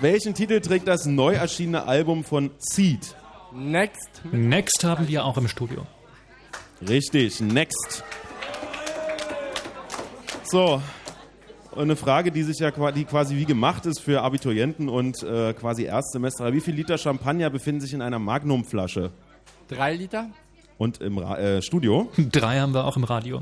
Welchen 0.00 0.34
Titel 0.34 0.60
trägt 0.60 0.86
das 0.86 1.06
neu 1.06 1.34
erschienene 1.34 1.86
Album 1.86 2.22
von 2.22 2.50
Seed? 2.58 3.16
Next. 3.52 4.22
Next 4.30 4.84
haben 4.84 5.08
wir 5.08 5.24
auch 5.24 5.36
im 5.36 5.48
Studio. 5.48 5.86
Richtig, 6.86 7.40
next. 7.40 8.04
So, 10.44 10.80
und 11.76 11.82
eine 11.82 11.96
Frage, 11.96 12.32
die 12.32 12.42
sich 12.42 12.58
ja 12.58 12.70
die 12.92 13.04
quasi 13.04 13.36
wie 13.36 13.44
gemacht 13.44 13.84
ist 13.84 14.00
für 14.00 14.22
Abiturienten 14.22 14.88
und 14.88 15.22
äh, 15.22 15.52
quasi 15.52 15.84
Erstsemester. 15.84 16.52
Wie 16.52 16.60
viel 16.60 16.74
Liter 16.74 16.96
Champagner 16.96 17.50
befinden 17.50 17.82
sich 17.82 17.92
in 17.92 18.00
einer 18.00 18.18
Magnumflasche? 18.18 19.10
Drei 19.68 19.94
Liter? 19.94 20.30
Und 20.78 21.00
im 21.00 21.18
Ra 21.18 21.38
äh, 21.38 21.62
Studio? 21.62 22.10
Drei 22.32 22.60
haben 22.60 22.74
wir 22.74 22.84
auch 22.84 22.96
im 22.96 23.04
Radio. 23.04 23.40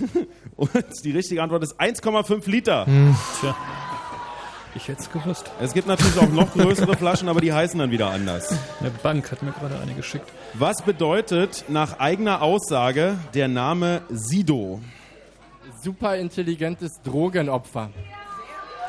Und 0.56 0.70
die 1.04 1.12
richtige 1.12 1.42
Antwort 1.42 1.62
ist 1.62 1.80
1,5 1.80 2.50
Liter. 2.50 2.86
Hm, 2.86 3.16
tja. 3.40 3.56
Ich 4.76 4.88
hätte 4.88 5.02
es 5.02 5.12
gewusst. 5.12 5.50
Es 5.60 5.72
gibt 5.72 5.86
natürlich 5.86 6.18
auch 6.18 6.28
noch 6.28 6.52
größere 6.52 6.96
Flaschen, 6.96 7.28
aber 7.28 7.40
die 7.40 7.52
heißen 7.52 7.78
dann 7.78 7.92
wieder 7.92 8.10
anders. 8.10 8.52
Eine 8.80 8.90
Bank 8.90 9.30
hat 9.30 9.42
mir 9.44 9.52
gerade 9.52 9.78
eine 9.78 9.94
geschickt. 9.94 10.28
Was 10.54 10.82
bedeutet 10.82 11.64
nach 11.68 12.00
eigener 12.00 12.42
Aussage 12.42 13.16
der 13.34 13.46
Name 13.46 14.02
Sido? 14.10 14.80
Super 15.80 16.16
intelligentes 16.16 17.00
Drogenopfer. 17.04 17.90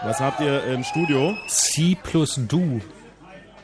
Was 0.03 0.19
habt 0.19 0.39
ihr 0.41 0.63
im 0.65 0.83
Studio? 0.83 1.35
C 1.47 1.95
plus 2.01 2.39
du. 2.47 2.81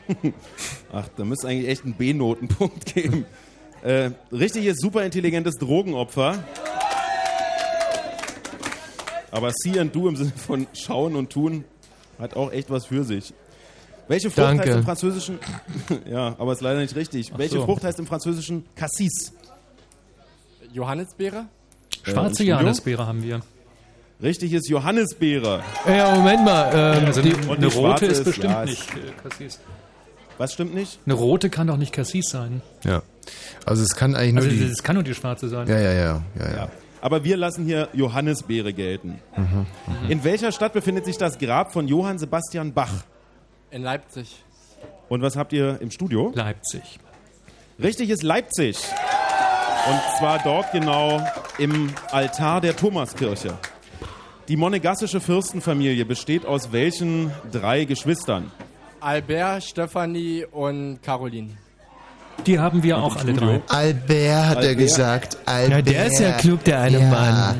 Ach, 0.92 1.08
da 1.16 1.24
müsste 1.24 1.48
eigentlich 1.48 1.68
echt 1.68 1.84
einen 1.84 1.94
B-Notenpunkt 1.94 2.94
geben. 2.94 3.24
Äh, 3.82 4.10
richtiges, 4.30 4.78
super 4.78 5.04
intelligentes 5.04 5.56
Drogenopfer. 5.56 6.42
Aber 9.30 9.50
See 9.54 9.78
and 9.78 9.94
Do 9.94 10.08
im 10.08 10.16
Sinne 10.16 10.32
von 10.36 10.66
schauen 10.74 11.16
und 11.16 11.30
tun 11.32 11.64
hat 12.18 12.36
auch 12.36 12.52
echt 12.52 12.70
was 12.70 12.86
für 12.86 13.02
sich. 13.04 13.32
Welche 14.08 14.30
Frucht 14.30 14.46
Danke. 14.46 14.64
heißt 14.68 14.78
im 14.78 14.84
Französischen? 14.84 15.38
ja, 16.10 16.34
aber 16.38 16.52
ist 16.52 16.60
leider 16.60 16.80
nicht 16.80 16.94
richtig. 16.96 17.30
Ach 17.32 17.38
Welche 17.38 17.56
so. 17.56 17.64
Frucht 17.64 17.84
heißt 17.84 17.98
im 17.98 18.06
Französischen 18.06 18.64
Cassis? 18.74 19.32
Johannisbeere? 20.72 21.46
Schwarze 22.02 22.20
im 22.28 22.34
Studio? 22.34 22.54
Johannisbeere 22.54 23.06
haben 23.06 23.22
wir. 23.22 23.40
Richtig 24.22 24.52
ist 24.52 24.68
Johannisbeere. 24.68 25.62
Ja, 25.88 26.14
Moment 26.14 26.44
mal. 26.44 26.70
Ähm, 26.98 27.06
Also 27.06 27.22
die, 27.22 27.32
eine, 27.34 27.42
die 27.56 27.64
rote 27.64 27.70
schwarze 27.70 28.06
ist 28.06 28.18
ist- 28.18 28.24
bestimmt 28.24 28.52
ja, 28.52 28.64
nicht 28.64 28.88
äh, 28.96 29.28
Cassis. 29.28 29.60
Was 30.38 30.52
stimmt 30.52 30.74
nicht? 30.74 30.98
Eine 31.04 31.14
rote 31.14 31.50
kann 31.50 31.66
doch 31.66 31.76
nicht 31.76 31.92
Cassis 31.92 32.26
sein. 32.28 32.62
Ja. 32.84 33.02
Also 33.66 33.82
es 33.82 33.94
kann 33.94 34.14
eigentlich 34.14 34.34
nur 34.34 34.44
Also 34.44 34.56
die... 34.56 34.68
das 34.68 34.82
kann 34.82 34.94
nur 34.94 35.04
die 35.04 35.14
schwarze 35.14 35.48
sein. 35.48 35.68
Ja, 35.68 35.78
ja, 35.78 35.92
ja, 35.92 36.22
ja, 36.38 36.50
ja. 36.56 36.68
Aber 37.00 37.24
wir 37.24 37.36
lassen 37.36 37.64
hier 37.64 37.88
Johannisbeere 37.92 38.72
gelten. 38.72 39.18
Mhm. 39.36 39.66
In 40.08 40.24
welcher 40.24 40.52
Stadt 40.52 40.72
befindet 40.72 41.04
sich 41.04 41.18
das 41.18 41.38
Grab 41.38 41.72
von 41.72 41.88
Johann 41.88 42.18
Sebastian 42.18 42.72
Bach? 42.72 42.92
In 43.70 43.82
Leipzig. 43.82 44.42
Und 45.08 45.20
was 45.22 45.36
habt 45.36 45.52
ihr 45.52 45.80
im 45.80 45.90
Studio? 45.90 46.32
Leipzig. 46.34 46.98
Richtig 47.82 48.10
ist 48.10 48.22
Leipzig. 48.22 48.78
Und 49.88 50.00
zwar 50.18 50.38
dort 50.44 50.70
genau 50.72 51.20
im 51.58 51.92
Altar 52.12 52.60
der 52.60 52.76
Thomaskirche. 52.76 53.58
Die 54.48 54.56
monegassische 54.56 55.20
Fürstenfamilie 55.20 56.04
besteht 56.04 56.46
aus 56.46 56.70
welchen 56.70 57.32
drei 57.50 57.84
Geschwistern? 57.84 58.50
Albert, 59.02 59.64
Stefanie 59.64 60.44
und 60.52 61.02
Caroline. 61.02 61.50
Die 62.46 62.58
haben 62.58 62.82
wir 62.82 62.98
auch 62.98 63.16
alle 63.16 63.32
drei. 63.32 63.60
Albert 63.68 64.46
hat 64.48 64.64
er 64.64 64.74
gesagt. 64.74 65.36
Albert. 65.44 65.70
Na, 65.86 65.92
der 65.92 66.06
ist 66.06 66.20
ja 66.20 66.32
klug, 66.32 66.62
der 66.64 66.80
eine 66.82 67.00
ja. 67.00 67.10
Mann. 67.10 67.56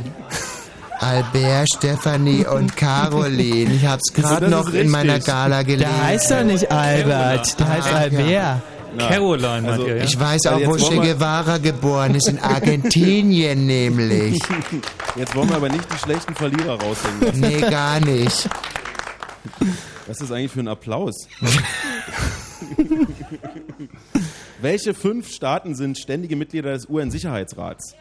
Albert, 1.00 1.68
Stefanie 1.76 2.46
und 2.52 2.76
Caroline. 2.76 3.72
Ich 3.74 3.84
hab's 3.86 4.04
Also 4.14 4.28
gerade 4.28 4.48
noch 4.48 4.72
in 4.72 4.88
meiner. 4.88 5.18
Gala 5.18 5.62
gelesen. 5.62 5.90
Der 5.90 6.04
heißt 6.04 6.30
doch 6.30 6.44
nicht 6.44 6.70
Albert, 6.70 7.58
der 7.58 7.68
heißt 7.68 7.88
Ach, 7.90 8.00
Albert. 8.00 8.28
ja. 8.30 8.60
Caroline 8.98 9.68
Also, 9.68 9.88
ja? 9.88 9.96
Ich 10.04 10.18
weiß 10.20 10.46
Also 10.46 10.64
auch, 10.64 10.70
wo 10.70 10.76
Che 10.76 10.96
Guevara 10.96 11.58
geboren 11.58 12.14
ist, 12.14 12.28
in 12.28 12.38
Argentinien 12.38 13.66
nämlich. 13.66 14.38
Jetzt 15.16 15.34
wollen 15.34 15.48
wir 15.48 15.56
aber 15.56 15.68
nicht 15.70 15.84
die 15.92 15.98
schlechten 15.98 16.34
Verlierer 16.34 16.78
raushängen 16.80 17.20
lassen. 17.20 17.40
Nee, 17.40 17.60
gar 17.60 17.98
nicht. 18.00 18.48
Was 20.12 20.20
ist 20.20 20.28
das 20.28 20.36
eigentlich 20.36 20.52
für 20.52 20.60
ein 20.60 20.68
Applaus? 20.68 21.26
Welche 24.60 24.92
fünf 24.92 25.32
Staaten 25.32 25.74
sind 25.74 25.96
ständige 25.96 26.36
Mitglieder 26.36 26.74
des 26.74 26.86
UN-Sicherheitsrats? 26.86 27.94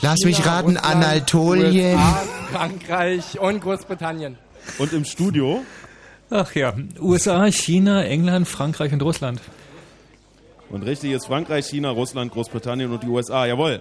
Lass 0.00 0.24
mich 0.24 0.38
China, 0.38 0.50
raten, 0.50 0.76
Russland, 0.76 0.96
Anatolien. 0.96 1.94
USA, 1.94 2.22
Frankreich 2.50 3.38
und 3.38 3.60
Großbritannien. 3.60 4.36
Und 4.78 4.92
im 4.92 5.04
Studio? 5.04 5.62
Ach 6.28 6.52
ja, 6.56 6.74
USA, 6.98 7.48
China, 7.52 8.02
England, 8.02 8.48
Frankreich 8.48 8.92
und 8.92 9.02
Russland. 9.02 9.40
Und 10.70 10.82
richtig 10.82 11.12
ist 11.12 11.26
Frankreich, 11.26 11.66
China, 11.66 11.90
Russland, 11.90 12.32
Großbritannien 12.32 12.90
und 12.90 13.04
die 13.04 13.08
USA. 13.08 13.46
Jawohl. 13.46 13.80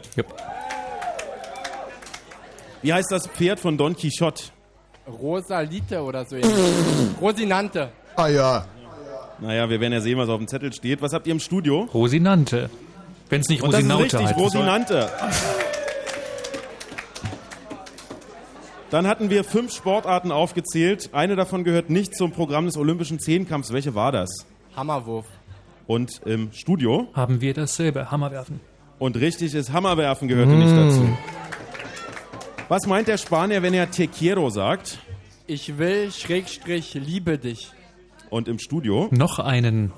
Wie 2.84 2.94
heißt 2.94 3.12
das 3.12 3.26
Pferd 3.26 3.60
von 3.60 3.80
Don 3.80 3.96
Quixote? 3.96 4.44
Rosalite 5.08 6.02
oder 6.02 6.26
so. 6.26 6.36
Rosinante. 7.22 7.90
Ah 8.16 8.28
ja. 8.28 8.66
Naja, 9.40 9.70
wir 9.70 9.80
werden 9.82 9.94
ja 9.94 10.00
sehen, 10.02 10.18
was 10.18 10.30
auf 10.30 10.38
dem 10.38 10.48
Zettel 10.48 10.72
steht. 10.74 11.02
Was 11.02 11.14
habt 11.14 11.28
ihr 11.28 11.34
im 11.34 11.40
Studio? 11.40 11.90
Rosinante. 11.94 12.70
Wenn 13.30 13.42
es 13.42 13.50
nicht 13.50 13.62
Und 13.64 13.74
das 13.74 13.82
ist 13.82 13.90
Rosinaute 13.92 14.20
richtig. 14.20 14.38
Rosinante. 14.38 15.10
Dann 18.90 19.08
hatten 19.08 19.30
wir 19.32 19.44
fünf 19.44 19.74
Sportarten 19.74 20.32
aufgezählt. 20.32 21.10
Eine 21.14 21.36
davon 21.36 21.64
gehört 21.64 21.90
nicht 21.90 22.16
zum 22.16 22.32
Programm 22.32 22.68
des 22.68 22.78
Olympischen 22.78 23.20
Zehnkampfs. 23.20 23.74
Welche 23.74 23.96
war 23.96 24.12
das? 24.12 24.30
Hammerwurf. 24.76 25.26
Und 25.88 26.22
im 26.26 26.52
Studio? 26.54 27.08
Haben 27.14 27.42
wir 27.42 27.54
dasselbe, 27.54 28.12
Hammerwerfen. 28.12 28.60
Und 29.00 29.18
richtig 29.18 29.54
ist, 29.56 29.74
Hammerwerfen 29.74 30.28
gehörte 30.28 30.52
nicht 30.52 30.72
Mm. 30.72 30.78
dazu. 30.78 31.18
Was 32.74 32.88
meint 32.88 33.08
der 33.08 33.20
Spanier, 33.20 33.62
wenn 33.62 33.76
er 33.76 33.92
Te 33.92 34.08
quiero 34.08 34.50
sagt? 34.50 34.98
Ich 35.46 35.78
will, 35.78 36.12
Schrägstrich, 36.12 36.96
liebe 36.96 37.38
dich. 37.38 37.72
Und 38.32 38.48
im 38.48 38.58
Studio? 38.58 39.10
Noch 39.12 39.38
einen. 39.38 39.94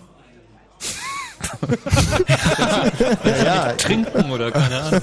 ja. 3.46 3.72
Trinken 3.78 4.30
oder 4.30 4.52
keine 4.52 4.82
Ahnung. 4.82 5.02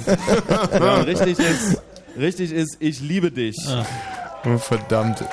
Ja, 0.71 0.95
richtig 0.97 1.39
ist, 1.39 1.83
richtig 2.19 2.53
ist, 2.53 2.77
ich 2.79 3.01
liebe 3.01 3.31
dich. 3.31 3.57
Oh, 4.45 4.59
verdammt. 4.59 5.25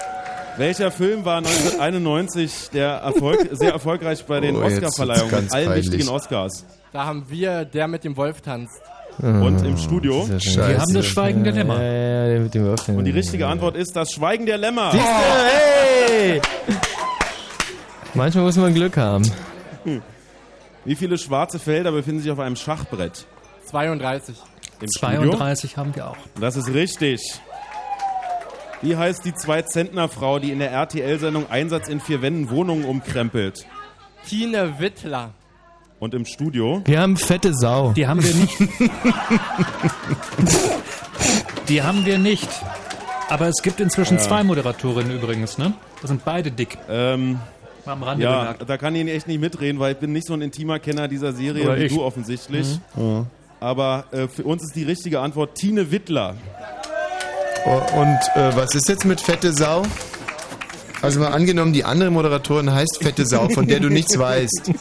Welcher 0.55 0.91
Film 0.91 1.25
war 1.25 1.39
1991 1.39 2.69
der 2.71 2.91
Erfolg, 2.99 3.49
sehr 3.51 3.73
erfolgreich 3.73 4.25
bei 4.25 4.39
den 4.39 4.55
Oh, 4.55 4.63
Oscarverleihungen 4.63 5.51
allen 5.51 5.67
peinlich. 5.67 5.91
wichtigen 5.91 6.07
Oscars? 6.07 6.63
Da 6.93 7.05
haben 7.05 7.25
wir, 7.27 7.65
der 7.65 7.89
mit 7.89 8.05
dem 8.05 8.15
Wolf 8.15 8.39
tanzt. 8.39 8.79
Und 9.21 9.65
im 9.65 9.77
Studio? 9.77 10.27
Wir 10.29 10.79
haben 10.79 10.93
das 10.93 11.05
Schweigen 11.05 11.43
der 11.43 11.53
Lämmer. 11.53 11.83
Ja, 11.83 12.27
ja, 12.27 12.39
mit 12.39 12.53
dem 12.53 12.63
Würfeln. 12.63 12.97
Und 12.97 13.03
die 13.03 13.11
richtige 13.11 13.47
Antwort 13.47 13.75
ist 13.75 13.95
das 13.95 14.13
Schweigen 14.13 14.45
der 14.45 14.57
Lämmer. 14.57 14.91
Siehst 14.91 15.03
du? 15.03 15.09
Hey! 15.09 16.41
Manchmal 18.13 18.45
muss 18.45 18.55
man 18.55 18.73
Glück 18.73 18.95
haben. 18.95 19.29
Wie 20.85 20.95
viele 20.95 21.17
schwarze 21.17 21.59
Felder 21.59 21.91
befinden 21.91 22.21
sich 22.21 22.31
auf 22.31 22.39
einem 22.39 22.55
Schachbrett? 22.55 23.25
32. 23.65 24.35
Im 24.81 24.87
32 24.87 25.75
haben 25.77 25.93
wir 25.95 26.07
auch. 26.07 26.15
Studio? 26.15 26.39
Das 26.39 26.55
ist 26.55 26.73
richtig. 26.73 27.41
Wie 28.81 28.95
heißt 28.95 29.25
die 29.25 29.33
Zwei-Zentner-Frau, 29.33 30.39
die 30.39 30.51
in 30.51 30.59
der 30.59 30.71
RTL-Sendung 30.71 31.49
Einsatz 31.49 31.89
in 31.89 31.99
vier 31.99 32.21
Wänden 32.21 32.49
Wohnungen 32.49 32.85
umkrempelt? 32.85 33.65
Tine 34.25 34.79
Wittler. 34.79 35.31
Und 35.99 36.13
im 36.13 36.25
Studio? 36.25 36.81
Wir 36.85 37.01
haben 37.01 37.17
fette 37.17 37.53
Sau. 37.53 37.91
Die 37.91 38.07
haben 38.07 38.23
wir 38.23 38.33
nicht. 38.33 38.57
Die 41.67 41.81
haben 41.83 42.05
wir 42.05 42.17
nicht. 42.17 42.47
Aber 43.29 43.47
es 43.47 43.61
gibt 43.61 43.79
inzwischen 43.79 44.17
Ja. 44.17 44.23
zwei 44.23 44.43
Moderatorinnen 44.43 45.11
übrigens, 45.15 45.57
ne? 45.57 45.73
Das 46.01 46.09
sind 46.09 46.23
beide 46.25 46.51
dick. 46.51 46.77
Ähm, 46.89 47.39
Mal 47.85 47.93
am 47.93 48.03
Rande 48.03 48.23
ja, 48.23 48.39
bemerkt. 48.39 48.69
da 48.69 48.77
kann 48.77 48.95
ich 48.95 49.07
echt 49.07 49.27
nicht 49.27 49.39
mitreden, 49.39 49.79
weil 49.79 49.93
ich 49.93 49.97
bin 49.99 50.11
nicht 50.11 50.25
so 50.27 50.33
ein 50.33 50.41
intimer 50.41 50.79
Kenner 50.79 51.07
dieser 51.07 51.33
Serie 51.33 51.63
Oder 51.65 51.77
wie 51.77 51.83
ich. 51.83 51.93
du 51.93 52.01
offensichtlich. 52.03 52.79
Mhm. 52.95 53.25
Aber 53.59 54.05
äh, 54.11 54.27
für 54.27 54.43
uns 54.43 54.63
ist 54.63 54.75
die 54.75 54.83
richtige 54.83 55.19
Antwort 55.19 55.55
Tine 55.55 55.91
Wittler. 55.91 56.35
Oh, 57.65 57.99
Und 57.99 58.17
äh, 58.35 58.55
was 58.55 58.73
ist 58.73 58.87
jetzt 58.89 59.05
mit 59.05 59.19
fette 59.19 59.51
Sau? 59.53 59.83
Also 61.01 61.19
mal 61.21 61.27
angenommen, 61.29 61.71
die 61.73 61.83
andere 61.85 62.11
Moderatorin 62.11 62.71
heißt 62.73 62.99
fette 63.01 63.25
Sau, 63.25 63.47
von 63.49 63.67
der 63.67 63.79
du 63.79 63.89
nichts 63.89 64.17
weißt. 64.19 64.71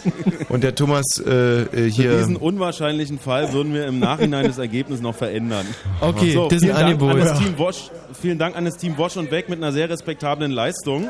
Und 0.49 0.65
der 0.65 0.75
Thomas 0.75 1.05
äh, 1.25 1.31
äh, 1.31 1.65
Für 1.67 1.87
hier. 1.87 2.19
diesen 2.19 2.37
unwahrscheinlichen 2.37 3.19
Fall 3.19 3.53
würden 3.53 3.73
wir 3.73 3.87
im 3.87 3.99
Nachhinein 4.01 4.47
das 4.47 4.59
Ergebnis 4.59 5.01
noch 5.01 5.15
verändern. 5.15 5.67
Okay, 6.01 6.33
so, 6.33 6.49
das 6.49 6.63
ist 6.63 6.71
ein 6.71 6.71
vielen 6.71 6.75
Dank, 6.75 6.85
Angebot. 6.87 7.11
an 7.13 7.19
das 7.21 7.29
Ja. 7.29 7.45
Team 7.47 7.59
Wosch, 7.59 7.91
vielen 8.21 8.39
Dank 8.39 8.57
an 8.57 8.65
das 8.65 8.77
Team 8.77 8.97
Wosch 8.99 9.17
und 9.17 9.31
Weg 9.31 9.49
mit 9.49 9.59
einer 9.59 9.73
sehr 9.73 9.89
respektablen 9.89 10.51
Leistung. 10.51 11.09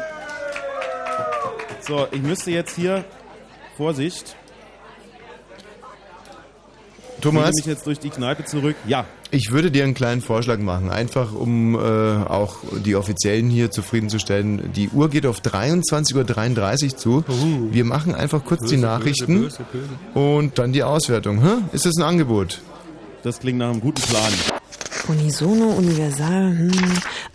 So, 1.81 2.07
ich 2.11 2.21
müsste 2.23 2.51
jetzt 2.51 2.77
hier, 2.77 3.05
Vorsicht, 3.77 4.37
Thomas? 7.21 7.51
Ich 7.59 7.67
mich 7.67 7.75
jetzt 7.75 7.87
durch 7.87 7.99
die 7.99 8.11
Kneipe 8.11 8.45
zurück. 8.45 8.77
Ja. 8.87 9.07
Ich 9.31 9.51
würde 9.51 9.71
dir 9.71 9.85
einen 9.85 9.95
kleinen 9.95 10.23
Vorschlag 10.23 10.59
machen, 10.59 10.91
einfach 10.91 11.35
um 11.35 11.75
äh, 11.75 11.79
auch 11.79 12.57
die 12.85 12.97
Offiziellen 12.97 13.51
hier 13.51 13.71
zufriedenzustellen. 13.71 14.73
Die 14.73 14.89
Uhr 14.89 15.11
geht 15.11 15.27
auf 15.27 15.41
23.33 15.41 16.85
Uhr 16.85 16.97
zu. 16.97 17.25
Wir 17.71 17.85
machen 17.85 18.15
einfach 18.15 18.45
kurz 18.45 18.69
die 18.71 18.79
Nachrichten 18.79 19.43
böse, 19.43 19.67
böse. 19.71 19.89
und 20.15 20.59
dann 20.59 20.73
die 20.73 20.83
Auswertung. 20.83 21.43
Hä? 21.43 21.63
Ist 21.73 21.85
das 21.85 21.97
ein 21.99 22.05
Angebot? 22.05 22.63
Das 23.23 23.41
klingt 23.41 23.59
nach 23.59 23.71
einem 23.71 23.81
guten 23.81 24.01
Plan. 24.03 24.33
Unisono, 25.09 25.71
Universal, 25.71 26.57
hm. 26.59 26.71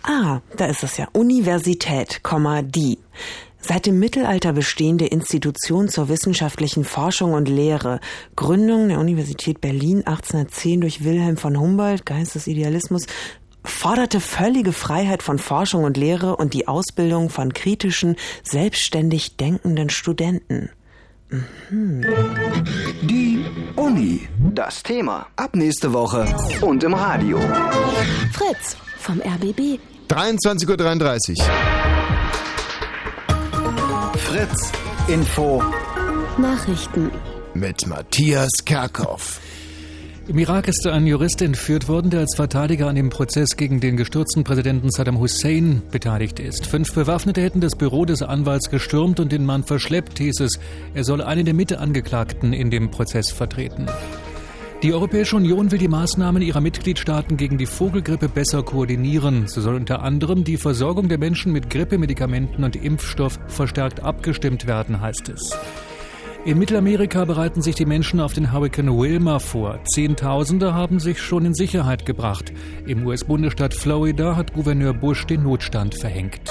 Ah, 0.02 0.40
da 0.56 0.66
ist 0.66 0.82
es 0.82 0.96
ja. 0.96 1.08
Universität, 1.12 2.22
Komma, 2.22 2.62
die. 2.62 2.98
Seit 3.66 3.86
dem 3.86 3.98
Mittelalter 3.98 4.52
bestehende 4.52 5.06
Institution 5.06 5.88
zur 5.88 6.10
wissenschaftlichen 6.10 6.84
Forschung 6.84 7.32
und 7.32 7.48
Lehre. 7.48 7.98
Gründung 8.36 8.90
der 8.90 8.98
Universität 8.98 9.62
Berlin 9.62 10.06
1810 10.06 10.82
durch 10.82 11.02
Wilhelm 11.02 11.38
von 11.38 11.58
Humboldt, 11.58 12.04
Geist 12.04 12.34
des 12.34 12.46
Idealismus, 12.46 13.06
forderte 13.64 14.20
völlige 14.20 14.72
Freiheit 14.72 15.22
von 15.22 15.38
Forschung 15.38 15.84
und 15.84 15.96
Lehre 15.96 16.36
und 16.36 16.52
die 16.52 16.68
Ausbildung 16.68 17.30
von 17.30 17.54
kritischen, 17.54 18.16
selbstständig 18.42 19.38
denkenden 19.38 19.88
Studenten. 19.88 20.68
Mhm. 21.70 22.04
Die 23.00 23.46
Uni. 23.76 24.28
Das 24.52 24.82
Thema. 24.82 25.26
Ab 25.36 25.56
nächste 25.56 25.94
Woche. 25.94 26.26
Und 26.60 26.84
im 26.84 26.92
Radio. 26.92 27.40
Fritz 28.30 28.76
vom 28.98 29.22
RBB. 29.22 29.78
23.33 30.10 31.38
Uhr. 31.38 31.83
Fritz. 34.16 34.70
Info. 35.08 35.62
Nachrichten. 36.38 37.10
Mit 37.54 37.86
Matthias 37.86 38.50
Kerkhoff. 38.64 39.40
Im 40.28 40.38
Irak 40.38 40.68
ist 40.68 40.86
ein 40.86 41.06
Jurist 41.06 41.42
entführt 41.42 41.88
worden, 41.88 42.10
der 42.10 42.20
als 42.20 42.36
Verteidiger 42.36 42.88
an 42.88 42.94
dem 42.94 43.10
Prozess 43.10 43.56
gegen 43.56 43.80
den 43.80 43.96
gestürzten 43.96 44.44
Präsidenten 44.44 44.90
Saddam 44.90 45.18
Hussein 45.18 45.82
beteiligt 45.90 46.38
ist. 46.38 46.66
Fünf 46.66 46.94
Bewaffnete 46.94 47.42
hätten 47.42 47.60
das 47.60 47.76
Büro 47.76 48.04
des 48.04 48.22
Anwalts 48.22 48.70
gestürmt 48.70 49.18
und 49.18 49.32
den 49.32 49.44
Mann 49.44 49.64
verschleppt, 49.64 50.18
hieß 50.18 50.40
es. 50.40 50.60
Er 50.94 51.04
soll 51.04 51.20
einen 51.20 51.44
der 51.44 51.54
Mitangeklagten 51.54 52.52
in 52.52 52.70
dem 52.70 52.90
Prozess 52.90 53.30
vertreten. 53.30 53.86
Die 54.84 54.92
Europäische 54.92 55.36
Union 55.36 55.70
will 55.70 55.78
die 55.78 55.88
Maßnahmen 55.88 56.42
ihrer 56.42 56.60
Mitgliedstaaten 56.60 57.38
gegen 57.38 57.56
die 57.56 57.64
Vogelgrippe 57.64 58.28
besser 58.28 58.62
koordinieren. 58.62 59.48
So 59.48 59.62
soll 59.62 59.76
unter 59.76 60.02
anderem 60.02 60.44
die 60.44 60.58
Versorgung 60.58 61.08
der 61.08 61.16
Menschen 61.16 61.52
mit 61.52 61.70
Grippemedikamenten 61.70 62.62
und 62.62 62.76
Impfstoff 62.76 63.38
verstärkt 63.46 64.00
abgestimmt 64.00 64.66
werden, 64.66 65.00
heißt 65.00 65.30
es. 65.30 65.56
In 66.44 66.58
Mittelamerika 66.58 67.24
bereiten 67.24 67.62
sich 67.62 67.76
die 67.76 67.86
Menschen 67.86 68.20
auf 68.20 68.34
den 68.34 68.52
Hurrikan 68.52 68.88
Wilma 68.88 69.38
vor. 69.38 69.82
Zehntausende 69.84 70.74
haben 70.74 71.00
sich 71.00 71.18
schon 71.18 71.46
in 71.46 71.54
Sicherheit 71.54 72.04
gebracht. 72.04 72.52
Im 72.86 73.06
US-Bundesstaat 73.06 73.72
Florida 73.72 74.36
hat 74.36 74.52
Gouverneur 74.52 74.92
Bush 74.92 75.24
den 75.24 75.44
Notstand 75.44 75.94
verhängt. 75.94 76.42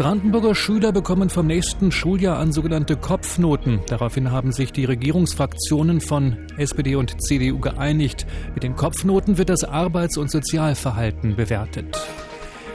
Brandenburger 0.00 0.54
Schüler 0.54 0.92
bekommen 0.92 1.28
vom 1.28 1.46
nächsten 1.46 1.92
Schuljahr 1.92 2.38
an 2.38 2.52
sogenannte 2.52 2.96
Kopfnoten. 2.96 3.80
Daraufhin 3.86 4.30
haben 4.30 4.50
sich 4.50 4.72
die 4.72 4.86
Regierungsfraktionen 4.86 6.00
von 6.00 6.38
SPD 6.56 6.94
und 6.94 7.20
CDU 7.22 7.58
geeinigt. 7.58 8.26
Mit 8.54 8.62
den 8.62 8.76
Kopfnoten 8.76 9.36
wird 9.36 9.50
das 9.50 9.62
Arbeits- 9.62 10.16
und 10.16 10.30
Sozialverhalten 10.30 11.36
bewertet. 11.36 12.00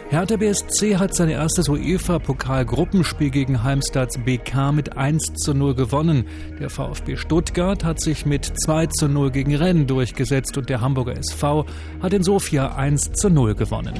Hertha 0.09 0.35
BSC 0.37 0.97
hat 0.97 1.15
sein 1.15 1.29
erstes 1.29 1.67
UEFA-Pokal-Gruppenspiel 1.67 3.31
gegen 3.31 3.63
Heimstads 3.63 4.19
BK 4.19 4.71
mit 4.71 4.95
1 4.95 5.33
zu 5.33 5.55
0 5.55 5.73
gewonnen. 5.73 6.25
Der 6.59 6.69
VfB 6.69 7.15
Stuttgart 7.15 7.83
hat 7.83 8.01
sich 8.01 8.27
mit 8.27 8.53
2 8.65 8.85
zu 8.85 9.07
0 9.07 9.31
gegen 9.31 9.55
Rennes 9.55 9.87
durchgesetzt 9.87 10.59
und 10.59 10.69
der 10.69 10.79
Hamburger 10.79 11.17
SV 11.17 11.65
hat 12.03 12.13
in 12.13 12.21
Sofia 12.21 12.75
1 12.75 13.13
zu 13.13 13.31
0 13.31 13.55
gewonnen. 13.55 13.95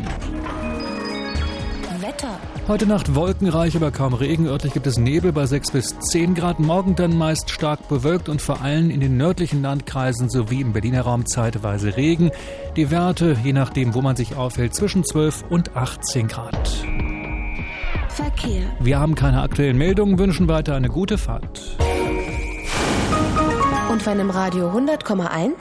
Heute 2.68 2.88
Nacht 2.88 3.14
wolkenreich, 3.14 3.76
aber 3.76 3.92
kaum 3.92 4.16
Regen. 4.16 4.48
Örtlich 4.48 4.74
gibt 4.74 4.88
es 4.88 4.98
Nebel 4.98 5.32
bei 5.32 5.46
6 5.46 5.70
bis 5.70 6.00
10 6.00 6.34
Grad. 6.34 6.60
Morgen 6.60 6.96
dann 6.96 7.16
meist 7.16 7.52
stark 7.52 7.88
bewölkt 7.88 8.28
und 8.28 8.42
vor 8.42 8.64
allem 8.64 8.90
in 8.90 9.00
den 9.00 9.18
nördlichen 9.18 9.62
Landkreisen 9.62 10.32
sowie 10.32 10.62
im 10.62 10.74
Berliner 10.74 11.04
Raum 11.04 11.28
zeitweise 11.28 11.96
Regen. 11.96 12.32
Die 12.76 12.90
Werte, 12.90 13.38
je 13.44 13.54
nachdem, 13.54 13.94
wo 13.94 14.02
man 14.02 14.16
sich 14.16 14.36
aufhält, 14.36 14.74
zwischen 14.74 15.04
12 15.04 15.44
und 15.48 15.76
18 15.76 16.28
Grad. 16.28 16.68
Verkehr. 18.10 18.64
Wir 18.80 19.00
haben 19.00 19.14
keine 19.14 19.44
aktuellen 19.44 19.78
Meldungen, 19.78 20.18
wünschen 20.18 20.48
weiter 20.48 20.74
eine 20.74 20.90
gute 20.90 21.20
Fahrt. 21.20 21.78
Und 23.92 24.04
wenn 24.08 24.20
im 24.20 24.32
Radio 24.32 24.72
100,1, 24.72 25.54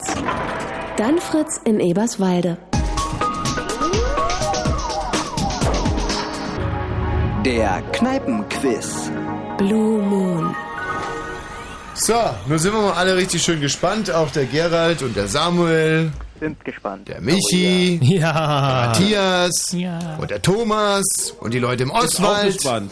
dann 0.97 1.19
Fritz 1.19 1.61
in 1.65 1.79
Eberswalde. 1.79 2.57
Der 7.45 7.79
Kneipenquiz. 7.91 9.11
Blue 9.59 10.01
Moon. 10.01 10.55
So, 11.93 12.15
nun 12.47 12.57
sind 12.57 12.73
wir 12.73 12.81
mal 12.81 12.93
alle 12.93 13.15
richtig 13.15 13.43
schön 13.43 13.61
gespannt. 13.61 14.09
Auch 14.09 14.31
der 14.31 14.45
Gerald 14.45 15.03
und 15.03 15.15
der 15.15 15.27
Samuel. 15.27 16.11
Sind 16.39 16.65
gespannt. 16.65 17.07
Der 17.07 17.21
Michi. 17.21 17.99
Ja. 18.01 18.33
Der 18.33 18.87
Matthias. 18.87 19.71
Ja. 19.73 20.17
Und 20.19 20.31
der 20.31 20.41
Thomas. 20.41 21.03
Und 21.39 21.53
die 21.53 21.59
Leute 21.59 21.83
im 21.83 21.89
Ist 21.89 21.95
auch 21.95 22.03
Oswald. 22.03 22.53
gespannt. 22.55 22.91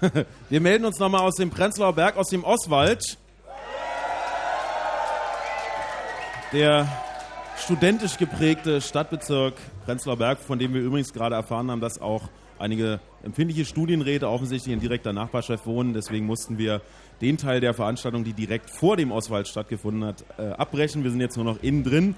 Wir 0.48 0.60
melden 0.62 0.86
uns 0.86 0.98
nochmal 0.98 1.20
aus 1.20 1.34
dem 1.34 1.50
Prenzlauer 1.50 1.92
Berg, 1.92 2.16
aus 2.16 2.28
dem 2.28 2.44
Oswald. 2.44 3.18
Der 6.54 6.88
studentisch 7.62 8.16
geprägte 8.16 8.80
Stadtbezirk 8.80 9.54
Prenzlauer 9.84 10.16
Berg, 10.16 10.38
von 10.38 10.58
dem 10.58 10.72
wir 10.72 10.80
übrigens 10.80 11.12
gerade 11.12 11.34
erfahren 11.34 11.70
haben, 11.70 11.82
dass 11.82 12.00
auch 12.00 12.22
einige 12.62 13.00
empfindliche 13.22 13.64
Studienräte 13.64 14.28
offensichtlich 14.28 14.72
in 14.72 14.80
direkter 14.80 15.12
Nachbarschaft 15.12 15.66
wohnen. 15.66 15.92
Deswegen 15.92 16.26
mussten 16.26 16.56
wir 16.58 16.80
den 17.20 17.36
Teil 17.36 17.60
der 17.60 17.74
Veranstaltung, 17.74 18.24
die 18.24 18.32
direkt 18.32 18.70
vor 18.70 18.96
dem 18.96 19.12
Oswald 19.12 19.48
stattgefunden 19.48 20.04
hat, 20.04 20.24
äh, 20.38 20.42
abbrechen. 20.42 21.04
Wir 21.04 21.10
sind 21.10 21.20
jetzt 21.20 21.36
nur 21.36 21.44
noch 21.44 21.62
innen 21.62 21.84
drin. 21.84 22.14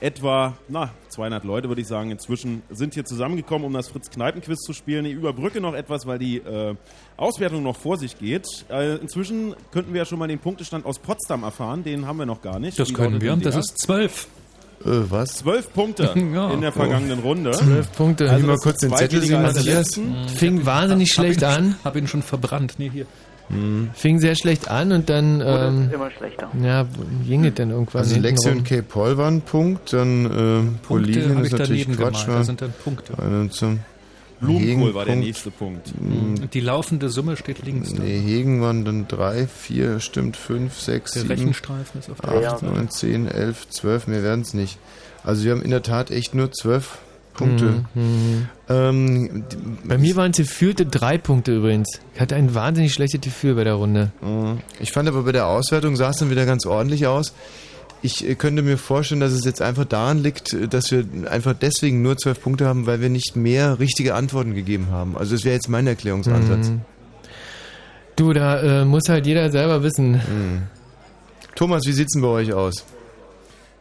Etwa 0.00 0.54
na, 0.68 0.90
200 1.10 1.44
Leute, 1.44 1.68
würde 1.68 1.80
ich 1.80 1.86
sagen, 1.86 2.10
inzwischen 2.10 2.62
sind 2.70 2.94
hier 2.94 3.04
zusammengekommen, 3.04 3.64
um 3.64 3.72
das 3.72 3.88
Fritz-Kneipen-Quiz 3.88 4.58
zu 4.58 4.72
spielen. 4.72 5.04
Ich 5.04 5.12
überbrücke 5.12 5.60
noch 5.60 5.74
etwas, 5.74 6.06
weil 6.06 6.18
die 6.18 6.38
äh, 6.38 6.74
Auswertung 7.16 7.62
noch 7.62 7.76
vor 7.76 7.96
sich 7.98 8.18
geht. 8.18 8.46
Äh, 8.68 8.96
inzwischen 8.96 9.54
könnten 9.70 9.92
wir 9.92 10.00
ja 10.00 10.04
schon 10.04 10.18
mal 10.18 10.26
den 10.26 10.40
Punktestand 10.40 10.86
aus 10.86 10.98
Potsdam 10.98 11.44
erfahren. 11.44 11.84
Den 11.84 12.06
haben 12.06 12.18
wir 12.18 12.26
noch 12.26 12.42
gar 12.42 12.58
nicht. 12.58 12.80
Das 12.80 12.88
Wie 12.88 12.94
können 12.94 13.20
wir. 13.20 13.36
Das 13.36 13.54
ist 13.54 13.78
12. 13.78 14.26
Äh, 14.84 15.10
was? 15.10 15.36
Zwölf 15.36 15.72
Punkte 15.72 16.10
Ja. 16.34 16.50
in 16.50 16.60
der 16.60 16.72
vergangenen 16.72 17.18
Runde. 17.20 17.50
Zwölf 17.52 17.90
Punkte. 17.92 18.30
Also 18.30 18.46
mal 18.46 18.56
kurz 18.58 18.78
den 18.78 18.94
Zettel 18.94 19.22
sehen, 19.22 19.42
Matthias. 19.42 20.00
Fing 20.34 20.64
wahnsinnig 20.66 21.12
schlecht 21.12 21.42
hab 21.42 21.58
ihn, 21.58 21.64
an. 21.66 21.74
Hab 21.84 21.96
ihn 21.96 22.06
schon 22.08 22.22
verbrannt. 22.22 22.74
Nee, 22.78 22.90
hier. 22.92 23.06
Fing 23.92 24.18
sehr 24.18 24.34
schlecht 24.34 24.70
an 24.70 24.92
und 24.92 25.10
dann 25.10 25.42
ähm, 25.44 25.90
immer 25.92 26.10
schlechter. 26.10 26.48
ja, 26.62 26.86
ging 27.26 27.44
es 27.44 27.52
dann 27.54 27.70
irgendwann. 27.70 28.00
Also 28.02 28.18
Lexi 28.18 28.48
und 28.48 28.64
Kay 28.64 28.80
Paul 28.80 29.18
waren 29.18 29.36
ein 29.38 29.40
Punkt, 29.42 29.92
dann 29.92 30.24
äh, 30.24 30.86
Bolivien 30.88 31.36
hab 31.36 31.44
ist 31.44 31.52
ich 31.52 31.58
natürlich 31.58 31.88
Quatsch. 31.88 32.26
war. 32.28 32.38
Das 32.38 32.46
sind 32.46 32.62
dann 32.62 32.72
Punkte. 32.82 33.12
Blumenkohl 34.42 34.94
war 34.94 35.04
der 35.04 35.16
nächste 35.16 35.50
Punkt. 35.50 35.92
Und 35.98 36.52
die 36.52 36.60
laufende 36.60 37.08
Summe 37.08 37.36
steht 37.36 37.64
links. 37.64 37.94
da. 37.94 38.02
Nee, 38.02 38.20
Hegen 38.20 38.60
waren 38.60 38.84
dann 38.84 39.08
drei, 39.08 39.46
vier, 39.46 40.00
stimmt, 40.00 40.36
fünf, 40.36 40.78
sechs, 40.80 41.12
Der 41.12 41.22
sieben, 41.22 41.32
Rechenstreifen 41.34 42.00
ist 42.00 42.10
auf 42.10 42.20
der 42.20 42.52
acht, 42.52 42.62
neun, 42.62 42.90
zehn, 42.90 43.26
elf, 43.28 43.68
zwölf, 43.70 44.06
mehr 44.06 44.22
werden 44.22 44.42
es 44.42 44.52
nicht. 44.54 44.78
Also 45.24 45.44
wir 45.44 45.52
haben 45.52 45.62
in 45.62 45.70
der 45.70 45.82
Tat 45.82 46.10
echt 46.10 46.34
nur 46.34 46.52
zwölf 46.52 46.98
Punkte. 47.34 47.84
Mhm. 47.94 48.48
Ähm, 48.68 49.44
Bei 49.84 49.96
mir 49.96 50.16
waren 50.16 50.32
es 50.32 50.36
gefühlte 50.36 50.84
drei 50.84 51.16
Punkte 51.16 51.56
übrigens. 51.56 52.00
Ich 52.14 52.20
hatte 52.20 52.36
ein 52.36 52.54
wahnsinnig 52.54 52.92
schlechtes 52.92 53.20
Gefühl 53.22 53.54
bei 53.54 53.64
der 53.64 53.74
Runde. 53.74 54.12
Ich 54.80 54.92
fand 54.92 55.08
aber 55.08 55.22
bei 55.22 55.32
der 55.32 55.46
Auswertung 55.46 55.96
sah 55.96 56.10
es 56.10 56.16
dann 56.18 56.30
wieder 56.30 56.44
ganz 56.44 56.66
ordentlich 56.66 57.06
aus. 57.06 57.32
Ich 58.02 58.28
äh, 58.28 58.34
könnte 58.34 58.62
mir 58.62 58.78
vorstellen, 58.78 59.20
dass 59.20 59.32
es 59.32 59.44
jetzt 59.44 59.62
einfach 59.62 59.84
daran 59.84 60.22
liegt, 60.22 60.52
äh, 60.52 60.68
dass 60.68 60.90
wir 60.90 61.06
einfach 61.30 61.54
deswegen 61.54 62.02
nur 62.02 62.16
zwölf 62.16 62.40
Punkte 62.42 62.66
haben, 62.66 62.86
weil 62.86 63.00
wir 63.00 63.08
nicht 63.08 63.36
mehr 63.36 63.78
richtige 63.78 64.14
Antworten 64.14 64.54
gegeben 64.54 64.88
haben. 64.90 65.16
Also 65.16 65.34
das 65.36 65.44
wäre 65.44 65.54
jetzt 65.54 65.68
mein 65.68 65.86
Erklärungsansatz. 65.86 66.68
Mhm. 66.70 66.80
Du, 68.16 68.32
da 68.32 68.82
äh, 68.82 68.84
muss 68.84 69.08
halt 69.08 69.26
jeder 69.26 69.50
selber 69.50 69.82
wissen. 69.82 70.20
Thomas, 71.54 71.82
wie 71.86 71.92
sieht's 71.92 72.12
denn 72.12 72.22
bei 72.22 72.28
euch 72.28 72.52
aus? 72.52 72.84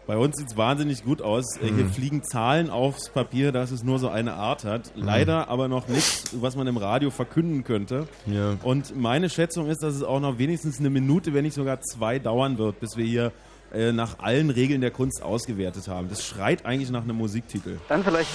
Bei 0.08 0.18
uns 0.18 0.38
sieht 0.38 0.48
es 0.50 0.58
wahnsinnig 0.58 1.04
gut 1.04 1.22
aus. 1.22 1.58
Äh, 1.58 1.66
Hier 1.68 1.86
Mhm. 1.86 1.90
fliegen 1.92 2.24
Zahlen 2.24 2.70
aufs 2.70 3.10
Papier, 3.10 3.52
dass 3.52 3.72
es 3.72 3.84
nur 3.84 4.00
so 4.00 4.10
eine 4.10 4.34
Art 4.34 4.66
hat. 4.66 4.92
Leider 4.96 5.48
aber 5.50 5.68
noch 5.68 5.88
nichts, 5.88 6.32
was 6.40 6.56
man 6.56 6.68
im 6.68 6.78
Radio 6.78 7.12
verkünden 7.12 7.64
könnte. 7.64 8.08
Ja. 8.26 8.56
Und 8.64 8.96
meine 9.00 9.30
Schätzung 9.30 9.68
ist, 9.68 9.84
dass 9.84 9.96
es 9.96 10.04
auch 10.04 10.20
noch 10.20 10.38
wenigstens 10.38 10.80
eine 10.80 10.90
Minute, 10.90 11.34
wenn 11.34 11.44
nicht 11.44 11.54
sogar 11.56 11.82
zwei 11.82 12.20
dauern 12.20 12.58
wird, 12.58 12.80
bis 12.80 12.98
wir 12.98 13.06
hier 13.06 13.32
äh, 13.74 13.92
nach 13.92 14.20
allen 14.20 14.50
Regeln 14.50 14.82
der 14.82 14.92
Kunst 14.92 15.22
ausgewertet 15.24 15.88
haben. 15.88 16.10
Das 16.10 16.24
schreit 16.26 16.66
eigentlich 16.66 16.90
nach 16.92 17.04
einem 17.04 17.16
Musiktitel. 17.18 17.78
Dann 17.90 18.04
vielleicht 18.04 18.30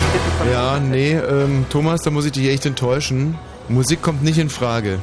Ja, 0.52 0.78
nee, 0.80 1.12
ähm, 1.12 1.66
Thomas, 1.70 2.00
da 2.02 2.10
muss 2.10 2.24
ich 2.26 2.32
dich 2.32 2.48
echt 2.48 2.66
enttäuschen. 2.66 3.36
Musik 3.68 4.00
kommt 4.02 4.22
nicht 4.22 4.38
in 4.38 4.48
Frage. 4.50 4.98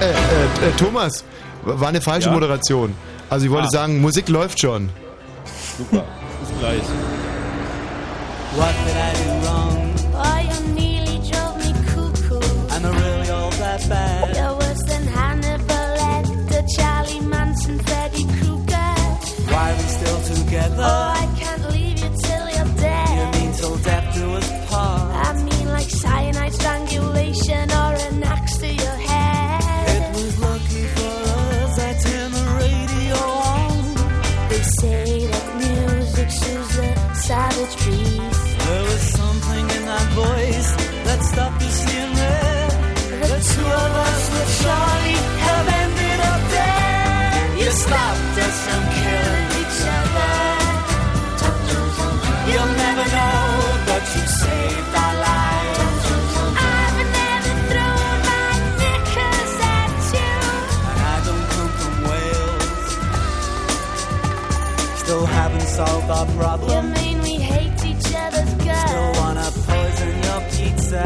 Äh, 0.00 0.04
äh, 0.10 0.10
äh, 0.10 0.72
Thomas, 0.78 1.24
war 1.64 1.88
eine 1.88 2.00
falsche 2.00 2.28
Ja? 2.28 2.32
Moderation. 2.34 2.94
Also 3.30 3.46
ich 3.46 3.50
wollte 3.52 3.68
Ah. 3.68 3.70
sagen, 3.70 4.00
Musik 4.00 4.28
läuft 4.28 4.60
schon. 4.60 4.88
Super, 5.78 6.04
bis 6.40 6.58
gleich. 6.58 6.82
What 8.56 8.74
did 8.84 8.94
I 8.96 9.24
do 9.24 9.46
wrong? 9.46 9.94
Oh, 10.14 10.38
you 10.42 10.74
nearly 10.74 11.18
drove 11.30 11.56
me 11.58 11.72
cuckoo. 11.94 12.40
Am 12.74 12.84
I 12.84 12.88
really 13.00 13.30
all 13.30 13.50
that 13.58 13.88
bad? 13.88 14.36
Together? 20.62 20.84
Oh, 20.84 21.21
solve 65.76 66.10
our 66.10 66.26
problem. 66.40 66.70
You 66.70 66.82
mean 67.00 67.18
we 67.28 67.34
hate 67.52 67.78
each 67.90 68.08
other's 68.24 68.54
guts? 68.66 68.90
Still 68.90 69.12
wanna 69.22 69.48
poison 69.70 70.14
your 70.26 70.40
pizza. 70.54 71.04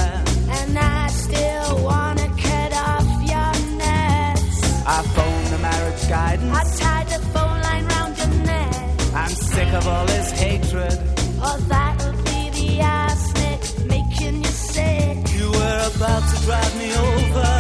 And 0.59 0.79
I 0.79 1.07
still 1.25 1.73
wanna 1.91 2.29
cut 2.47 2.73
off 2.89 3.09
your 3.33 3.53
nuts. 3.83 4.59
I 4.95 4.99
phoned 5.15 5.49
the 5.55 5.61
marriage 5.69 6.05
guidance. 6.09 6.57
I 6.61 6.63
tied 6.83 7.09
the 7.15 7.21
phone 7.33 7.59
line 7.67 7.87
round 7.95 8.13
your 8.21 8.33
neck. 8.53 8.75
I'm 9.23 9.35
sick 9.55 9.71
of 9.79 9.85
all 9.93 10.07
this 10.15 10.29
hatred. 10.45 10.97
Oh, 11.47 11.59
that'll 11.73 12.19
be 12.31 12.41
the 12.59 12.71
arsenic 12.83 13.61
making 13.95 14.37
you 14.45 14.53
sick. 14.75 15.17
You 15.39 15.47
were 15.59 15.83
about 15.95 16.23
to 16.31 16.37
drive 16.47 16.73
me 16.83 16.89
over. 17.09 17.56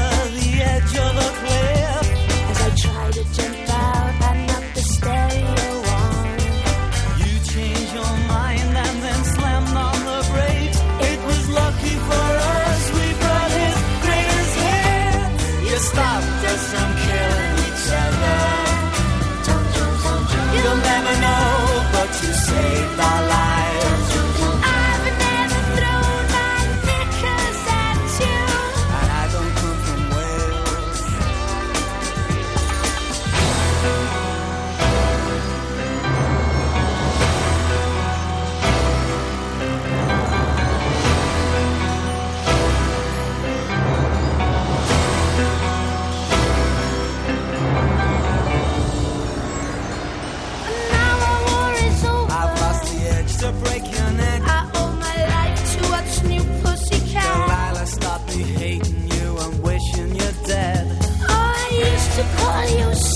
tal 22.97 23.26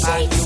shake. 0.01 0.40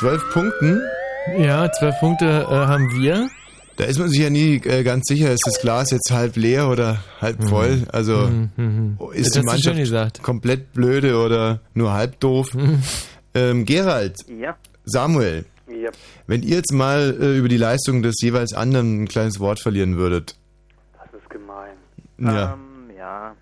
Zwölf 0.00 0.22
Punkten. 0.32 0.80
Ja, 1.38 1.70
zwölf 1.72 1.94
Punkte 2.00 2.46
äh, 2.50 2.54
haben 2.54 2.90
wir. 2.98 3.28
Da 3.76 3.84
ist 3.84 3.98
man 3.98 4.08
sich 4.08 4.20
ja 4.20 4.30
nie 4.30 4.56
äh, 4.64 4.82
ganz 4.82 5.06
sicher, 5.06 5.30
ist 5.30 5.46
das 5.46 5.60
Glas 5.60 5.90
jetzt 5.90 6.10
halb 6.10 6.36
leer 6.36 6.68
oder 6.68 6.98
halb 7.20 7.42
voll? 7.44 7.82
Also 7.92 8.16
Mhm, 8.28 8.50
mhm. 8.56 8.98
ist 9.12 9.36
Das 9.36 9.42
die 9.42 9.46
Mannschaft 9.46 10.22
komplett 10.22 10.72
blöde 10.72 11.18
oder 11.22 11.60
nur 11.74 11.92
halb 11.92 12.18
doof? 12.20 12.48
ähm, 13.34 13.64
Gerald, 13.66 14.16
Ja. 14.28 14.56
Samuel, 14.84 15.44
Ja. 15.68 15.90
wenn 16.26 16.42
ihr 16.42 16.56
jetzt 16.56 16.72
mal 16.72 17.14
äh, 17.20 17.36
über 17.38 17.48
die 17.48 17.58
Leistung 17.58 18.02
des 18.02 18.16
jeweils 18.22 18.54
anderen 18.54 19.02
ein 19.02 19.08
kleines 19.08 19.38
Wort 19.38 19.60
verlieren 19.60 19.96
würdet. 19.98 20.34
Das 20.94 21.20
ist 21.20 21.28
gemein. 21.30 21.76
Ja. 22.18 22.54
Ähm, 22.54 22.96
ja. 22.96 23.34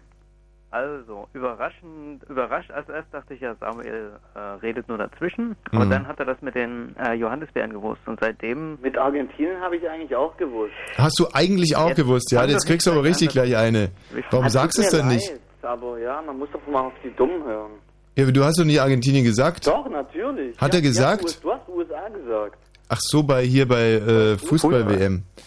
Also, 0.78 1.26
überraschend, 1.32 2.22
überrascht, 2.28 2.70
als 2.70 2.88
erst 2.88 3.12
dachte 3.12 3.34
ich 3.34 3.40
ja, 3.40 3.54
Samuel 3.58 4.12
äh, 4.34 4.38
redet 4.62 4.88
nur 4.88 4.96
dazwischen, 4.98 5.56
aber 5.72 5.86
Mhm. 5.86 5.90
dann 5.90 6.06
hat 6.06 6.20
er 6.20 6.26
das 6.26 6.40
mit 6.40 6.54
den 6.54 6.94
äh, 7.04 7.14
Johannisbeeren 7.14 7.72
gewusst 7.72 8.00
und 8.06 8.20
seitdem... 8.20 8.78
Mit 8.80 8.96
Argentinien 8.96 9.60
habe 9.60 9.76
ich 9.76 9.88
eigentlich 9.88 10.14
auch 10.14 10.36
gewusst. 10.36 10.72
Hast 10.96 11.18
du 11.18 11.26
eigentlich 11.32 11.74
auch 11.76 11.88
Jetzt 11.88 11.96
gewusst, 11.96 12.30
ja? 12.32 12.44
Jetzt 12.44 12.66
kriegst 12.66 12.86
du 12.86 12.90
nicht 12.90 12.98
aber 12.98 13.08
richtig 13.08 13.28
gleich 13.30 13.56
eine. 13.56 13.90
Warum 14.30 14.48
sagst 14.48 14.78
du 14.78 14.82
es 14.82 14.90
denn 14.90 15.08
nicht? 15.08 15.28
leid, 15.30 15.40
Aber 15.62 15.98
ja, 15.98 16.22
man 16.24 16.38
muss 16.38 16.48
doch 16.52 16.64
mal 16.68 16.82
auf 16.82 16.92
die 17.02 17.10
Dummen 17.16 17.42
hören. 17.44 17.72
Ja, 18.16 18.24
aber 18.24 18.32
du 18.32 18.44
hast 18.44 18.58
doch 18.60 18.64
nie 18.64 18.78
Argentinien 18.78 19.24
gesagt. 19.24 19.66
Doch, 19.66 19.88
natürlich. 19.90 20.56
Hat 20.58 20.72
ja, 20.74 20.78
er 20.78 20.82
gesagt? 20.82 21.24
Ja, 21.30 21.36
du 21.42 21.52
hast 21.52 21.68
USA 21.68 22.08
gesagt. 22.08 22.58
Ach 22.88 22.98
so, 23.00 23.22
bei 23.24 23.42
hier 23.42 23.66
bei 23.66 23.94
äh, 23.94 24.38
Fußball-WM. 24.38 25.22
Ach 25.24 25.42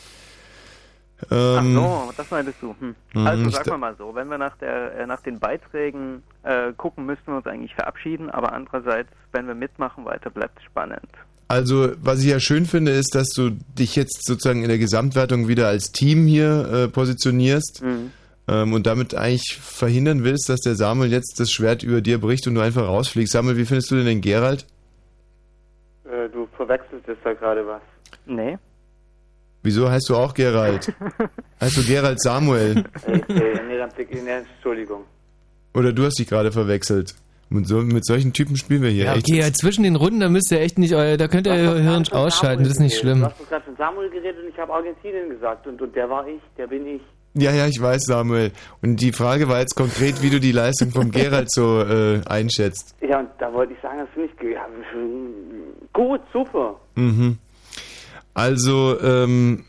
Ähm, 1.29 1.75
so, 1.75 2.11
das 2.17 2.31
meintest 2.31 2.57
du. 2.61 2.75
Hm. 2.79 2.95
Mhm, 3.13 3.27
Also 3.27 3.45
ich 3.45 3.55
sag 3.55 3.65
da- 3.65 3.71
mal 3.71 3.77
mal 3.77 3.95
so, 3.97 4.15
wenn 4.15 4.27
wir 4.29 4.37
nach, 4.37 4.57
der, 4.57 4.95
äh, 4.97 5.05
nach 5.05 5.21
den 5.21 5.39
Beiträgen 5.39 6.23
äh, 6.43 6.71
gucken, 6.77 7.05
müssten 7.05 7.27
wir 7.27 7.37
uns 7.37 7.45
eigentlich 7.47 7.75
verabschieden, 7.75 8.29
aber 8.29 8.53
andererseits, 8.53 9.09
wenn 9.31 9.47
wir 9.47 9.55
mitmachen, 9.55 10.05
weiter 10.05 10.29
bleibt 10.29 10.57
es 10.59 10.63
spannend. 10.65 11.01
Also, 11.47 11.91
was 12.01 12.19
ich 12.21 12.27
ja 12.29 12.39
schön 12.39 12.65
finde, 12.65 12.91
ist, 12.91 13.13
dass 13.13 13.27
du 13.35 13.49
dich 13.77 13.95
jetzt 13.97 14.25
sozusagen 14.25 14.63
in 14.63 14.69
der 14.69 14.77
Gesamtwertung 14.77 15.47
wieder 15.49 15.67
als 15.67 15.91
Team 15.91 16.25
hier 16.25 16.69
äh, 16.71 16.87
positionierst 16.87 17.81
Mhm. 17.83 18.11
ähm, 18.47 18.71
und 18.73 18.87
damit 18.87 19.13
eigentlich 19.15 19.59
verhindern 19.61 20.23
willst, 20.23 20.47
dass 20.47 20.61
der 20.61 20.75
Samuel 20.75 21.11
jetzt 21.11 21.39
das 21.41 21.51
Schwert 21.51 21.83
über 21.83 21.99
dir 22.01 22.21
bricht 22.21 22.47
und 22.47 22.55
du 22.55 22.61
einfach 22.61 22.87
rausfliegst. 22.87 23.33
Samuel, 23.33 23.57
wie 23.57 23.65
findest 23.65 23.91
du 23.91 23.95
denn 23.95 24.05
den 24.05 24.21
Gerald? 24.21 24.65
Äh, 26.05 26.29
du 26.29 26.47
verwechselst 26.55 27.07
jetzt 27.07 27.19
da 27.25 27.33
gerade 27.33 27.67
was. 27.67 27.81
Nee. 28.25 28.57
Wieso 29.63 29.89
heißt 29.89 30.09
du 30.09 30.15
auch 30.15 30.33
Gerald? 30.33 30.93
heißt 31.61 31.77
du 31.77 31.83
Gerald 31.83 32.21
Samuel? 32.21 32.83
Ey, 33.05 33.21
nee, 33.27 33.77
dann, 33.77 33.89
nee, 33.97 34.29
Entschuldigung. 34.55 35.01
Oder 35.73 35.93
du 35.93 36.03
hast 36.05 36.17
dich 36.19 36.27
gerade 36.27 36.51
verwechselt? 36.51 37.15
Mit, 37.49 37.67
so, 37.67 37.77
mit 37.81 38.05
solchen 38.05 38.31
Typen 38.31 38.55
spielen 38.55 38.81
wir 38.81 38.89
hier 38.89 39.05
Ja, 39.05 39.13
echt. 39.15 39.27
okay, 39.29 39.39
ja, 39.41 39.51
zwischen 39.51 39.83
den 39.83 39.97
Runden, 39.97 40.21
da 40.21 40.29
müsst 40.29 40.51
ihr 40.51 40.61
echt 40.61 40.77
nicht, 40.79 40.93
euer, 40.95 41.17
da 41.17 41.27
könnt 41.27 41.47
ihr 41.47 41.53
euer 41.53 41.75
Hirn 41.79 42.05
ausschalten, 42.11 42.63
das 42.63 42.73
ist 42.73 42.79
nicht 42.79 42.95
Du 42.95 42.99
schlimm. 43.01 43.25
hast 43.25 43.39
doch 43.41 43.49
gerade 43.49 43.65
von 43.65 43.75
Samuel 43.75 44.09
geredet 44.09 44.37
und 44.41 44.49
ich 44.49 44.57
habe 44.57 44.73
Argentinien 44.73 45.29
gesagt 45.29 45.67
und, 45.67 45.81
und 45.81 45.93
der 45.95 46.09
war 46.09 46.25
ich, 46.27 46.39
der 46.57 46.67
bin 46.67 46.87
ich. 46.87 47.01
Ja, 47.33 47.51
ja, 47.53 47.67
ich 47.67 47.81
weiß, 47.81 48.03
Samuel. 48.03 48.51
Und 48.81 49.01
die 49.01 49.11
Frage 49.11 49.47
war 49.49 49.59
jetzt 49.59 49.75
konkret, 49.75 50.21
wie 50.21 50.29
du 50.29 50.39
die 50.39 50.51
Leistung 50.53 50.91
vom 50.91 51.11
Gerald 51.11 51.51
so 51.51 51.81
äh, 51.81 52.21
einschätzt. 52.25 52.95
Ja, 53.01 53.19
und 53.19 53.29
da 53.37 53.51
wollte 53.53 53.73
ich 53.73 53.79
sagen, 53.81 53.99
das 53.99 54.09
finde 54.13 54.29
ich 54.33 54.53
ja, 54.53 54.65
gut, 55.93 56.21
super. 56.33 56.79
Mhm. 56.95 57.37
Also, 58.33 58.99
ähm, 59.01 59.65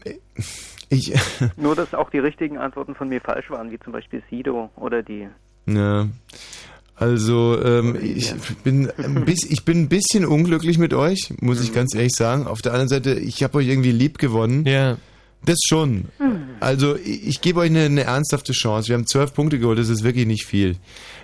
ich, 0.88 1.12
Nur, 1.56 1.74
dass 1.74 1.94
auch 1.94 2.10
die 2.10 2.18
richtigen 2.18 2.58
Antworten 2.58 2.94
von 2.94 3.08
mir 3.08 3.20
falsch 3.20 3.50
waren, 3.50 3.70
wie 3.70 3.78
zum 3.78 3.92
Beispiel 3.92 4.22
Sido 4.30 4.70
oder 4.76 5.02
die. 5.02 5.28
ja, 5.66 6.08
also, 6.94 7.60
ähm, 7.60 7.98
ich 8.00 8.32
bin, 8.62 8.90
ein 8.96 9.24
bisschen, 9.24 9.50
ich 9.50 9.64
bin 9.64 9.82
ein 9.82 9.88
bisschen 9.88 10.24
unglücklich 10.24 10.78
mit 10.78 10.94
euch, 10.94 11.32
muss 11.40 11.60
ich 11.60 11.72
ganz 11.72 11.94
ehrlich 11.94 12.12
sagen. 12.14 12.46
Auf 12.46 12.62
der 12.62 12.72
anderen 12.72 12.88
Seite, 12.88 13.14
ich 13.14 13.42
habe 13.42 13.58
euch 13.58 13.66
irgendwie 13.66 13.90
lieb 13.90 14.18
gewonnen. 14.18 14.64
Ja. 14.66 14.98
Das 15.44 15.58
schon. 15.66 16.04
Also, 16.60 16.94
ich, 16.94 17.26
ich 17.26 17.40
gebe 17.40 17.58
euch 17.60 17.70
eine, 17.70 17.86
eine 17.86 18.04
ernsthafte 18.04 18.52
Chance. 18.52 18.88
Wir 18.88 18.94
haben 18.94 19.06
zwölf 19.06 19.34
Punkte 19.34 19.58
geholt, 19.58 19.78
das 19.78 19.88
ist 19.88 20.04
wirklich 20.04 20.26
nicht 20.26 20.44
viel. 20.44 20.76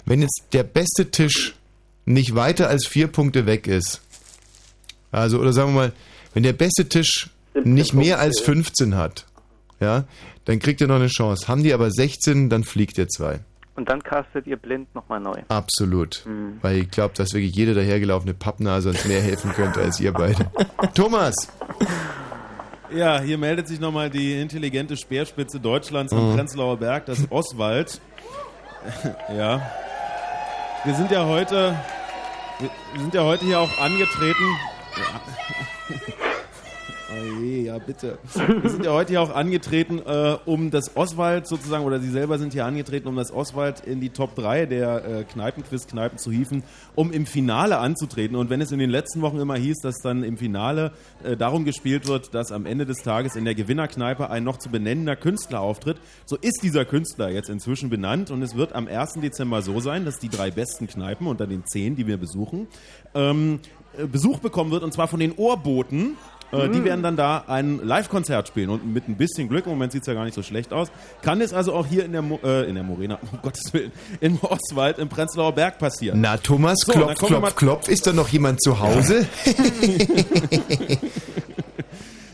Wenn 0.05 0.21
jetzt 0.23 0.47
der 0.53 0.65
beste 0.65 1.13
Tisch 1.13 1.55
nicht 2.05 2.35
weiter 2.35 2.69
als 2.69 2.89
vier 2.89 3.07
Punkte 3.07 3.47
weg 3.47 3.69
ist, 3.69 4.01
also, 5.13 5.39
oder 5.39 5.53
sagen 5.53 5.75
wir 5.75 5.81
mal, 5.81 5.93
wenn 6.39 6.45
der 6.45 6.53
beste 6.53 6.89
Tisch 6.89 7.31
nicht 7.65 7.95
mehr 7.95 8.21
als 8.21 8.39
15 8.39 8.95
hat, 8.95 9.27
ja, 9.81 10.05
dann 10.45 10.61
kriegt 10.61 10.81
ihr 10.81 10.87
noch 10.87 10.95
eine 10.95 11.09
Chance. 11.09 11.49
Haben 11.49 11.65
die 11.65 11.75
aber 11.75 11.91
16, 11.91 12.49
dann 12.49 12.63
fliegt 12.63 12.97
ihr 12.97 13.09
zwei. 13.09 13.41
Und 13.75 13.89
dann 13.89 14.05
castet 14.05 14.47
ihr 14.47 14.57
blind 14.57 14.95
nochmal 14.95 15.19
neu. 15.19 15.43
Absolut. 15.49 16.23
Mhm. 16.27 16.59
Weil 16.63 16.77
ich 16.77 16.91
glaube, 16.93 17.13
dass 17.17 17.33
wirklich 17.33 17.57
jede 17.57 17.75
dahergelaufene 17.75 18.35
Pappnase 18.35 18.91
uns 18.91 19.05
mehr 19.05 19.21
helfen 19.21 19.51
könnte 19.53 19.81
als 19.81 19.99
ihr 19.99 20.13
beide. 20.13 20.49
Thomas! 20.95 21.35
Ja, 22.95 23.21
hier 23.21 23.37
meldet 23.37 23.67
sich 23.67 23.81
nochmal 23.81 24.09
die 24.09 24.41
intelligente 24.41 24.97
Speerspitze 24.97 25.59
Deutschlands 25.59 26.13
am 26.13 26.31
Mhm. 26.31 26.37
Prenzlauer 26.37 26.77
Berg, 26.77 27.07
das 27.07 27.27
Oswald. 27.33 28.01
ja. 29.37 29.61
Wir 30.85 30.95
sind 30.95 31.11
ja 31.11 31.27
heute, 31.27 31.77
wir 32.61 33.01
sind 33.01 33.13
ja 33.13 33.25
heute 33.25 33.45
hier 33.45 33.59
auch 33.59 33.81
angetreten. 33.81 34.45
Ja. 34.97 36.28
Je, 37.41 37.63
ja 37.63 37.79
bitte. 37.79 38.19
Wir 38.35 38.69
sind 38.69 38.85
ja 38.85 38.93
heute 38.93 39.11
hier 39.11 39.23
auch 39.23 39.35
angetreten, 39.35 39.99
äh, 40.05 40.37
um 40.45 40.71
das 40.71 40.95
Oswald 40.95 41.47
sozusagen, 41.47 41.85
oder 41.85 42.01
Sie 42.01 42.11
selber 42.11 42.39
sind 42.39 42.53
hier 42.53 42.67
angetreten, 42.67 43.09
um 43.09 43.17
das 43.17 43.33
Oswald 43.33 43.81
in 43.81 44.01
die 44.01 44.11
Top 44.11 44.35
3 44.35 44.67
der 44.67 45.05
äh, 45.05 45.25
Kneipenquiz-Kneipen 45.25 46.19
zu 46.19 46.31
hieven, 46.31 46.63
um 46.95 47.11
im 47.11 47.25
Finale 47.25 47.79
anzutreten. 47.79 48.37
Und 48.37 48.51
wenn 48.51 48.61
es 48.61 48.73
in 48.73 48.79
den 48.79 48.91
letzten 48.91 49.23
Wochen 49.23 49.39
immer 49.39 49.57
hieß, 49.57 49.79
dass 49.83 50.01
dann 50.03 50.23
im 50.23 50.37
Finale 50.37 50.93
äh, 51.25 51.35
darum 51.35 51.65
gespielt 51.65 52.07
wird, 52.07 52.35
dass 52.35 52.53
am 52.53 52.67
Ende 52.67 52.85
des 52.85 52.99
Tages 52.99 53.37
in 53.37 53.47
der 53.47 53.55
Gewinnerkneipe 53.55 54.29
ein 54.29 54.45
noch 54.45 54.59
zu 54.59 54.69
benennender 54.69 55.17
Künstler 55.17 55.61
auftritt, 55.63 55.97
so 56.27 56.37
ist 56.37 56.63
dieser 56.63 56.85
Künstler 56.85 57.31
jetzt 57.31 57.49
inzwischen 57.49 57.89
benannt 57.89 58.31
und 58.31 58.43
es 58.43 58.55
wird 58.55 58.75
am 58.75 58.87
1. 58.87 59.15
Dezember 59.23 59.63
so 59.63 59.81
sein, 59.81 60.05
dass 60.05 60.19
die 60.19 60.29
drei 60.29 60.51
besten 60.51 60.87
Kneipen 60.87 61.27
unter 61.27 61.47
den 61.47 61.65
zehn, 61.65 61.97
die 61.97 62.07
wir 62.07 62.19
besuchen, 62.19 62.67
ähm, 63.15 63.61
äh, 63.97 64.07
Besuch 64.07 64.41
bekommen 64.41 64.71
wird 64.71 64.83
und 64.83 64.93
zwar 64.93 65.09
von 65.09 65.21
den 65.21 65.33
Ohrboten. 65.33 66.17
Äh, 66.53 66.69
Die 66.71 66.79
Mm. 66.81 66.85
werden 66.85 67.03
dann 67.03 67.17
da 67.17 67.45
ein 67.47 67.79
Live-Konzert 67.85 68.49
spielen 68.49 68.71
und 68.71 68.87
mit 68.91 69.07
ein 69.09 69.17
bisschen 69.17 69.49
Glück, 69.49 69.67
im 69.67 69.73
Moment 69.73 69.93
sieht 69.93 70.01
es 70.03 70.07
ja 70.07 70.15
gar 70.15 70.25
nicht 70.25 70.35
so 70.35 70.43
schlecht 70.43 70.73
aus, 70.73 70.89
kann 71.23 71.41
es 71.43 71.53
also 71.53 71.75
auch 71.75 71.87
hier 71.87 72.05
in 72.05 72.13
der, 72.13 72.23
Mo 72.23 72.41
äh, 72.43 72.69
in 72.69 72.75
der 72.75 72.85
Morena, 72.85 73.19
um 73.33 73.39
Gottes 73.43 73.73
Willen, 73.75 73.93
im 74.21 74.39
Oswald, 74.41 74.99
im 74.99 75.09
Prenzlauer 75.09 75.53
Berg 75.53 75.79
passieren. 75.79 76.21
Na, 76.21 76.37
Thomas, 76.39 76.79
So, 76.87 76.93
klopf, 76.93 77.15
klopf, 77.17 77.55
klopf. 77.57 77.89
Ist 77.89 78.07
da 78.07 78.13
noch 78.13 78.29
jemand 78.29 78.63
zu 78.63 78.79
Hause? 78.81 79.27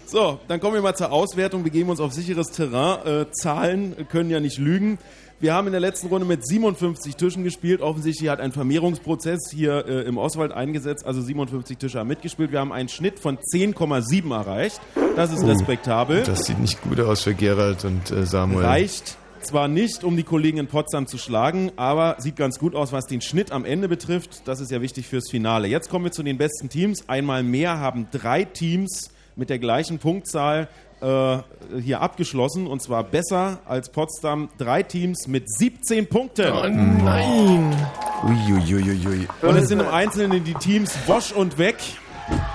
So, 0.07 0.39
dann 0.47 0.61
kommen 0.61 0.75
wir 0.75 0.83
mal 0.83 0.95
zur 0.95 1.11
Auswertung. 1.11 1.65
Wir 1.65 1.73
geben 1.73 1.91
uns 1.91 1.99
auf 1.99 2.13
sicheres 2.13 2.53
Terrain. 2.53 3.05
Äh, 3.23 3.31
Zahlen 3.33 4.07
können 4.09 4.31
ja 4.31 4.39
nicht 4.39 4.59
lügen. 4.59 4.99
Wir 5.45 5.53
haben 5.53 5.67
in 5.67 5.73
der 5.73 5.81
letzten 5.83 6.07
Runde 6.07 6.27
mit 6.27 6.47
57 6.49 7.17
Tischen 7.17 7.45
gespielt. 7.45 7.83
Offensichtlich 7.83 8.31
hat 8.31 8.41
ein 8.41 8.51
Vermehrungsprozess 8.51 9.51
hier 9.53 9.85
äh, 9.87 10.01
im 10.09 10.17
Oswald 10.17 10.53
eingesetzt. 10.53 11.05
Also 11.05 11.21
57 11.21 11.77
Tische 11.77 11.99
haben 11.99 12.09
mitgespielt. 12.09 12.51
Wir 12.51 12.61
haben 12.61 12.73
einen 12.73 12.89
Schnitt 12.89 13.19
von 13.19 13.37
10,7 13.37 14.33
erreicht. 14.35 14.81
Das 15.17 15.35
ist 15.35 15.43
Oh, 15.43 15.49
respektabel. 15.49 16.23
Das 16.23 16.47
sieht 16.47 16.59
nicht 16.61 16.81
gut 16.81 16.99
aus 16.99 17.25
für 17.25 17.35
Gerald 17.35 17.85
und 17.85 18.11
äh, 18.11 18.25
Samuel. 18.25 18.65
Reicht 18.65 19.19
zwar 19.43 19.69
nicht, 19.69 20.03
um 20.03 20.17
die 20.17 20.23
Kollegen 20.23 20.57
in 20.57 20.67
Potsdam 20.67 21.07
zu 21.07 21.19
schlagen, 21.19 21.73
aber 21.77 22.17
sieht 22.21 22.37
ganz 22.37 22.59
gut 22.59 22.75
aus, 22.75 22.93
was 22.93 23.05
den 23.05 23.21
Schnitt 23.21 23.53
am 23.53 23.67
Ende 23.67 23.87
betrifft. 23.87 24.49
Das 24.49 24.61
ist 24.61 24.71
ja 24.71 24.81
wichtig 24.81 25.09
fürs 25.09 25.29
Finale. 25.31 25.69
Jetzt 25.69 25.91
kommen 25.91 26.07
wir 26.07 26.13
zu 26.13 26.23
den 26.23 26.39
besten 26.39 26.71
Teams. 26.71 27.07
Einmal 27.07 27.43
mehr 27.43 27.79
haben 27.81 28.09
drei 28.11 28.45
Teams 28.45 29.11
mit 29.37 29.51
der 29.51 29.59
gleichen 29.59 29.99
Punktzahl 29.99 30.69
äh, 31.05 31.43
hier 31.81 32.01
abgeschlossen 32.01 32.67
und 32.67 32.81
zwar 32.81 33.05
besser 33.05 33.59
als 33.67 33.91
Potsdam. 33.91 34.49
Drei 34.57 34.83
Teams 34.83 35.27
mit 35.27 35.51
17 35.51 36.09
Punkten. 36.09 36.51
Oh 36.51 36.69
nein! 36.69 37.77
Uiuiuiui. 38.23 39.29
Und 39.43 39.57
es 39.57 39.69
sind 39.69 39.81
im 39.81 39.89
Einzelnen 39.89 40.45
die 40.45 40.55
Teams 40.55 40.97
Bosch 41.07 41.33
und 41.33 41.59
Weg. 41.59 41.77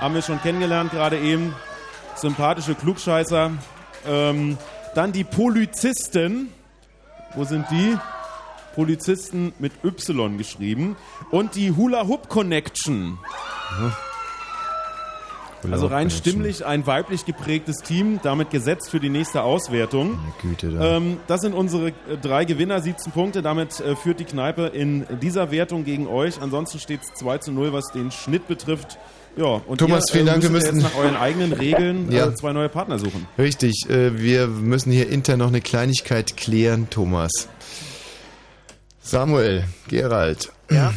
Haben 0.00 0.14
wir 0.14 0.22
schon 0.22 0.40
kennengelernt 0.40 0.90
gerade 0.90 1.18
eben. 1.18 1.54
Sympathische 2.16 2.74
Klugscheißer. 2.74 3.52
Ähm, 4.08 4.58
dann 4.94 5.12
die 5.12 5.24
Polizisten. 5.24 6.48
Wo 7.36 7.44
sind 7.44 7.66
die? 7.70 7.96
Polizisten 8.74 9.52
mit 9.58 9.72
Y 9.84 10.38
geschrieben. 10.38 10.96
Und 11.30 11.54
die 11.54 11.70
Hula 11.72 12.06
Hoop 12.08 12.28
Connection. 12.28 13.18
Hula 13.78 14.09
Also 15.70 15.86
rein 15.86 16.08
Connection. 16.08 16.20
stimmlich 16.20 16.64
ein 16.66 16.86
weiblich 16.86 17.26
geprägtes 17.26 17.78
Team, 17.78 18.20
damit 18.22 18.50
gesetzt 18.50 18.90
für 18.90 19.00
die 19.00 19.08
nächste 19.10 19.42
Auswertung. 19.42 20.18
Güte 20.40 20.70
da. 20.70 20.96
Ähm, 20.96 21.18
das 21.26 21.40
sind 21.42 21.54
unsere 21.54 21.88
äh, 21.88 21.92
drei 22.20 22.44
Gewinner, 22.44 22.80
17 22.80 23.12
Punkte. 23.12 23.42
Damit 23.42 23.80
äh, 23.80 23.96
führt 23.96 24.20
die 24.20 24.24
Kneipe 24.24 24.66
in 24.66 25.06
dieser 25.20 25.50
Wertung 25.50 25.84
gegen 25.84 26.06
euch. 26.06 26.40
Ansonsten 26.40 26.78
steht 26.78 27.00
es 27.02 27.12
2 27.18 27.38
zu 27.38 27.52
0, 27.52 27.72
was 27.72 27.92
den 27.92 28.10
Schnitt 28.10 28.48
betrifft. 28.48 28.98
Ja, 29.36 29.60
und 29.66 29.78
Thomas, 29.78 30.06
ihr, 30.08 30.12
vielen 30.14 30.26
äh, 30.26 30.30
Dank. 30.32 30.42
Wir 30.42 30.50
müssen 30.50 30.76
jetzt 30.76 30.82
nach 30.82 30.96
euren 30.96 31.16
eigenen 31.16 31.52
Regeln 31.52 32.10
Ja. 32.12 32.26
äh, 32.26 32.34
zwei 32.34 32.52
neue 32.52 32.68
Partner 32.68 32.98
suchen. 32.98 33.26
Richtig, 33.38 33.88
äh, 33.88 34.18
wir 34.20 34.48
müssen 34.48 34.90
hier 34.92 35.08
intern 35.08 35.38
noch 35.38 35.48
eine 35.48 35.60
Kleinigkeit 35.60 36.36
klären, 36.36 36.88
Thomas. 36.90 37.48
Samuel, 39.02 39.64
Gerald. 39.88 40.52
Ja. 40.70 40.92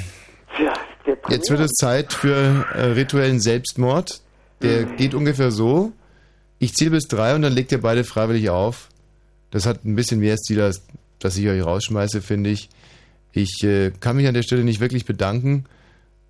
Jetzt 1.30 1.50
wird 1.50 1.60
es 1.60 1.72
Zeit 1.74 2.14
für 2.14 2.66
äh, 2.74 2.86
rituellen 2.92 3.40
Selbstmord. 3.40 4.22
Der 4.64 4.86
geht 4.86 5.14
ungefähr 5.14 5.52
so. 5.52 5.92
Ich 6.60 6.74
zähle 6.74 6.92
bis 6.92 7.08
drei 7.08 7.36
und 7.36 7.42
dann 7.42 7.54
legt 7.54 7.72
ihr 7.72 7.82
beide 7.82 8.04
freiwillig 8.04 8.50
auf. 8.50 8.90
Das 9.52 9.66
hat 9.66 9.86
ein 9.86 9.96
bisschen 9.96 10.20
mehr 10.20 10.38
Stil, 10.38 10.62
als 10.62 10.84
dass 11.20 11.38
ich 11.38 11.48
euch 11.48 11.64
rausschmeiße, 11.64 12.22
finde 12.22 12.50
ich. 12.50 12.70
Ich 13.34 13.64
äh, 13.64 13.92
kann 14.00 14.16
mich 14.16 14.28
an 14.28 14.34
der 14.34 14.44
Stelle 14.44 14.64
nicht 14.64 14.80
wirklich 14.80 15.06
bedanken. 15.06 15.66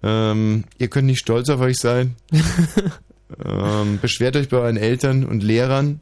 Ähm, 0.02 0.66
ihr 0.78 0.90
könnt 0.90 1.08
nicht 1.08 1.20
stolz 1.20 1.50
auf 1.50 1.62
euch 1.62 1.78
sein. 1.78 2.16
ähm, 3.46 4.00
beschwert 4.02 4.36
euch 4.36 4.50
bei 4.50 4.58
euren 4.58 4.78
Eltern 4.78 5.26
und 5.26 5.44
Lehrern. 5.44 6.00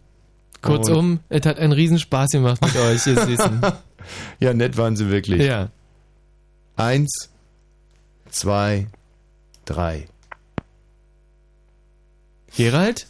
Kurzum, 0.62 1.20
es 1.30 1.46
hat 1.46 1.58
einen 1.58 1.74
Riesenspaß 1.74 2.32
gemacht 2.32 2.62
mit 2.64 2.76
euch, 2.76 3.06
ihr 3.08 3.20
Süßen. 3.20 3.62
ja, 4.40 4.54
nett 4.54 4.78
waren 4.78 4.96
sie 4.96 5.10
wirklich. 5.10 5.42
Ja. 5.42 5.70
Eins, 6.76 7.30
zwei, 8.30 8.88
drei. 9.66 10.08
Gerald? 12.56 13.08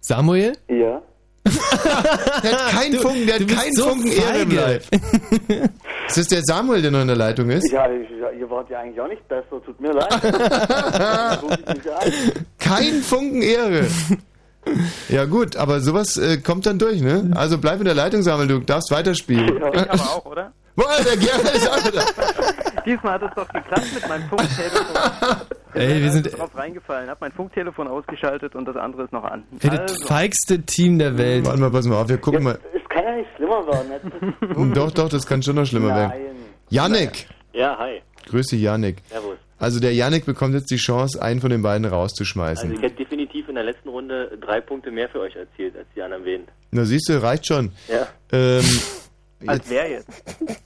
Samuel? 0.00 0.52
Ja. 0.68 1.02
Der 2.42 2.52
hat 2.52 2.70
keinen 2.70 2.98
Funken, 3.00 3.26
der 3.26 3.38
du 3.38 3.44
hat 3.44 3.54
keinen 3.62 3.74
so 3.74 3.88
Funken 3.88 4.10
Ehre 4.10 4.38
im. 4.38 4.50
Leib. 4.50 4.82
Ist 6.08 6.16
das 6.18 6.28
der 6.28 6.42
Samuel, 6.42 6.82
der 6.82 6.90
noch 6.90 7.00
in 7.00 7.06
der 7.06 7.16
Leitung 7.16 7.48
ist? 7.50 7.70
Ja, 7.72 7.90
ich, 7.90 8.08
ja, 8.10 8.30
ihr 8.30 8.48
wart 8.50 8.68
ja 8.70 8.80
eigentlich 8.80 9.00
auch 9.00 9.08
nicht 9.08 9.26
besser, 9.26 9.62
tut 9.64 9.80
mir 9.80 9.92
leid. 9.92 10.10
Kein 12.58 13.00
Funken 13.02 13.40
Ehre. 13.42 13.86
Ja 15.08 15.24
gut, 15.24 15.56
aber 15.56 15.80
sowas 15.80 16.16
äh, 16.18 16.36
kommt 16.38 16.66
dann 16.66 16.78
durch, 16.78 17.00
ne? 17.00 17.30
Also 17.34 17.56
bleib 17.58 17.78
in 17.78 17.86
der 17.86 17.94
Leitung, 17.94 18.22
Samuel, 18.22 18.48
du 18.48 18.58
darfst 18.60 18.90
weiterspielen. 18.90 19.56
Ich 19.56 19.62
aber 19.62 19.94
auch, 19.94 20.24
oder? 20.26 20.52
Boah, 20.76 20.90
der 21.04 21.16
Gerald 21.16 21.54
ist 21.54 21.68
auch 21.70 21.86
wieder. 21.86 22.04
Diesmal 22.84 23.14
hat 23.14 23.22
es 23.22 23.30
doch 23.34 23.48
geklappt 23.48 23.94
mit 23.94 24.08
meinem 24.08 24.28
Funktelefon. 24.28 24.86
Ey, 25.74 26.02
wir 26.02 26.10
sind- 26.10 26.38
drauf 26.38 26.54
reingefallen, 26.56 27.08
hab 27.10 27.20
mein 27.20 27.32
Funktelefon 27.32 27.88
ausgeschaltet 27.88 28.54
und 28.54 28.66
das 28.66 28.76
andere 28.76 29.04
ist 29.04 29.12
noch 29.12 29.24
an. 29.24 29.44
Ey, 29.60 29.70
das 29.70 30.02
feigste 30.04 30.62
Team 30.62 30.98
der 30.98 31.16
Welt. 31.18 31.46
Warte 31.46 31.60
mal, 31.60 31.70
pass 31.70 31.86
mal 31.86 31.96
auf, 32.00 32.08
wir 32.08 32.18
gucken 32.18 32.44
mal. 32.44 32.58
Es 32.74 32.88
kann 32.88 33.04
ja 33.04 33.16
nicht 33.16 33.28
schlimmer 33.36 33.66
werden. 33.66 33.90
jetzt. 33.92 34.76
Doch, 34.76 34.90
doch, 34.92 35.08
das 35.08 35.26
kann 35.26 35.42
schon 35.42 35.56
noch 35.56 35.66
schlimmer 35.66 35.94
werden. 35.94 36.10
Nein. 36.10 36.36
Yannick! 36.70 37.26
Ja, 37.52 37.76
hi. 37.78 38.00
Grüß 38.28 38.46
dich, 38.48 38.62
Yannick. 38.62 38.96
Servus. 39.08 39.36
Also 39.58 39.80
der 39.80 39.92
Yannick 39.94 40.26
bekommt 40.26 40.54
jetzt 40.54 40.70
die 40.70 40.76
Chance, 40.76 41.20
einen 41.22 41.40
von 41.40 41.50
den 41.50 41.62
beiden 41.62 41.84
Also 41.84 41.96
rauszuschmeißen. 41.96 42.72
ich 42.74 42.82
hätte 42.82 42.96
definitiv 42.96 43.48
in 43.48 43.54
der 43.54 43.64
letzten 43.64 43.88
Runde 43.88 44.36
drei 44.40 44.60
Punkte 44.60 44.90
mehr 44.90 45.08
für 45.08 45.20
euch 45.20 45.34
erzielt 45.36 45.76
als 45.76 45.86
die 45.94 46.02
anderen 46.02 46.24
wen. 46.24 46.42
Na 46.72 46.84
siehst 46.84 47.08
du, 47.08 47.22
reicht 47.22 47.46
schon. 47.46 47.70
Ja. 47.88 48.06
Ähm, 48.32 48.62
Als 49.46 49.68
wer 49.68 49.90
jetzt? 49.90 50.08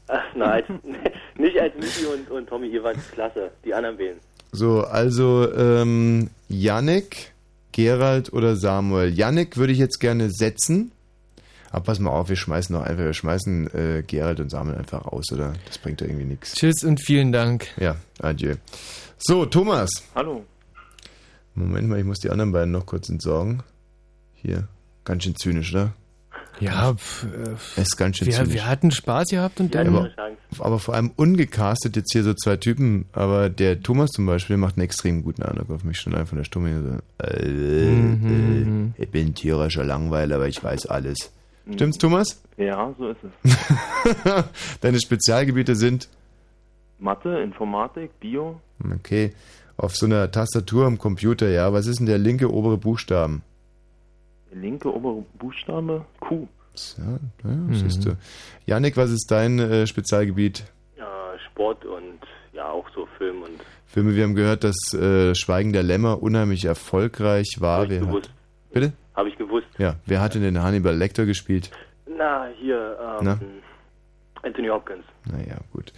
Ach, 0.06 0.22
nein, 0.36 0.62
als, 0.62 0.66
nicht 1.36 1.58
als 1.58 1.74
Michi 1.74 2.06
und, 2.06 2.30
und 2.30 2.48
Tommy, 2.48 2.68
ihr 2.68 2.82
wart 2.84 2.96
klasse. 3.12 3.50
Die 3.64 3.74
anderen 3.74 3.98
wählen. 3.98 4.18
So, 4.52 4.82
also 4.82 5.52
ähm, 5.54 6.30
Yannick, 6.48 7.32
Gerald 7.72 8.32
oder 8.32 8.56
Samuel. 8.56 9.12
Yannick 9.12 9.56
würde 9.56 9.72
ich 9.72 9.78
jetzt 9.78 10.00
gerne 10.00 10.30
setzen. 10.30 10.92
Aber 11.70 11.84
pass 11.84 11.98
mal 11.98 12.10
auf, 12.10 12.30
wir 12.30 12.36
schmeißen 12.36 12.74
noch 12.74 12.82
einfach, 12.82 13.04
wir 13.04 13.12
schmeißen 13.12 13.74
äh, 13.74 14.02
Gerald 14.06 14.40
und 14.40 14.50
Samuel 14.50 14.78
einfach 14.78 15.06
raus, 15.06 15.26
oder? 15.32 15.52
Das 15.66 15.78
bringt 15.78 16.00
ja 16.00 16.06
irgendwie 16.06 16.24
nichts. 16.24 16.54
Tschüss 16.54 16.82
und 16.82 16.98
vielen 17.00 17.30
Dank. 17.30 17.66
Ja, 17.78 17.96
adieu. 18.20 18.54
So, 19.18 19.44
Thomas. 19.44 19.90
Hallo. 20.14 20.44
Moment 21.54 21.88
mal, 21.88 21.98
ich 21.98 22.04
muss 22.04 22.20
die 22.20 22.30
anderen 22.30 22.52
beiden 22.52 22.72
noch 22.72 22.86
kurz 22.86 23.08
entsorgen. 23.08 23.62
Hier, 24.34 24.68
ganz 25.04 25.24
schön 25.24 25.36
zynisch, 25.36 25.74
oder? 25.74 25.92
Ja, 26.60 26.94
pf, 26.94 27.24
äh, 27.76 27.80
ist 27.80 27.96
ganz 27.96 28.16
schön 28.18 28.26
wir, 28.26 28.34
zynisch. 28.34 28.52
wir 28.54 28.66
hatten 28.66 28.90
Spaß 28.90 29.28
gehabt 29.30 29.60
und 29.60 29.74
dann... 29.74 29.88
aber, 29.88 30.10
aber 30.58 30.78
vor 30.78 30.94
allem 30.94 31.10
ungecastet 31.16 31.96
jetzt 31.96 32.12
hier 32.12 32.22
so 32.24 32.34
zwei 32.34 32.56
Typen. 32.56 33.06
Aber 33.12 33.48
der 33.48 33.80
Thomas 33.82 34.10
zum 34.10 34.26
Beispiel 34.26 34.56
macht 34.56 34.76
einen 34.76 34.84
extrem 34.84 35.22
guten 35.22 35.42
Eindruck 35.42 35.70
auf 35.70 35.84
mich 35.84 35.98
schon 36.00 36.14
einfach 36.14 36.28
von 36.30 36.38
der 36.38 36.44
Stimme. 36.44 37.00
So, 37.20 37.24
äh, 37.26 37.48
Mhm. 37.48 38.94
äh, 38.98 39.02
ich 39.02 39.08
bin 39.10 39.34
tierischer 39.34 39.84
Langweiler, 39.84 40.36
aber 40.36 40.48
ich 40.48 40.62
weiß 40.62 40.86
alles. 40.86 41.30
Stimmt's, 41.72 41.98
Thomas? 41.98 42.40
Ja, 42.56 42.94
so 42.98 43.10
ist 43.10 43.18
es. 43.44 44.44
Deine 44.80 44.98
Spezialgebiete 45.00 45.76
sind, 45.76 46.08
Mathe, 46.98 47.38
Informatik, 47.40 48.18
Bio. 48.20 48.60
okay, 48.94 49.32
auf 49.76 49.94
so 49.96 50.06
einer 50.06 50.30
Tastatur 50.30 50.86
am 50.86 50.98
Computer, 50.98 51.48
ja. 51.48 51.72
Was 51.72 51.86
ist 51.86 51.98
denn 52.00 52.06
der 52.06 52.18
linke 52.18 52.52
obere 52.52 52.78
Buchstaben? 52.78 53.42
Der 54.50 54.58
linke 54.58 54.94
obere 54.94 55.24
Buchstabe, 55.38 56.04
Q. 56.20 56.48
Ja, 56.96 57.18
ja 57.44 57.74
siehst 57.74 58.04
du. 58.04 58.16
Janik, 58.66 58.96
was 58.96 59.10
ist 59.10 59.30
dein 59.30 59.58
äh, 59.58 59.86
Spezialgebiet? 59.86 60.64
Ja, 60.96 61.32
Sport 61.50 61.84
und 61.84 62.20
ja, 62.52 62.70
auch 62.70 62.88
so 62.94 63.06
Film 63.18 63.42
und 63.42 63.60
Filme, 63.86 64.14
wir 64.14 64.24
haben 64.24 64.34
gehört, 64.34 64.64
dass 64.64 64.92
äh, 64.94 65.34
Schweigen 65.34 65.72
der 65.72 65.82
Lämmer 65.82 66.22
unheimlich 66.22 66.66
erfolgreich 66.66 67.56
war. 67.58 67.78
Hab 67.78 67.84
ich 67.84 67.90
Wer 67.90 68.00
gewusst. 68.00 68.28
Hat, 68.28 68.72
bitte? 68.72 68.92
habe 69.14 69.28
ich 69.28 69.36
gewusst. 69.36 69.66
Ja, 69.78 69.96
wer 70.06 70.20
hat 70.20 70.34
denn 70.34 70.42
den 70.42 70.62
Hannibal 70.62 70.94
Lecter 70.96 71.26
gespielt? 71.26 71.70
Na, 72.06 72.46
hier, 72.60 72.96
ähm, 73.00 73.24
Na? 73.24 73.40
Anthony 74.42 74.68
Hopkins. 74.68 75.04
Naja, 75.24 75.56
gut. 75.72 75.92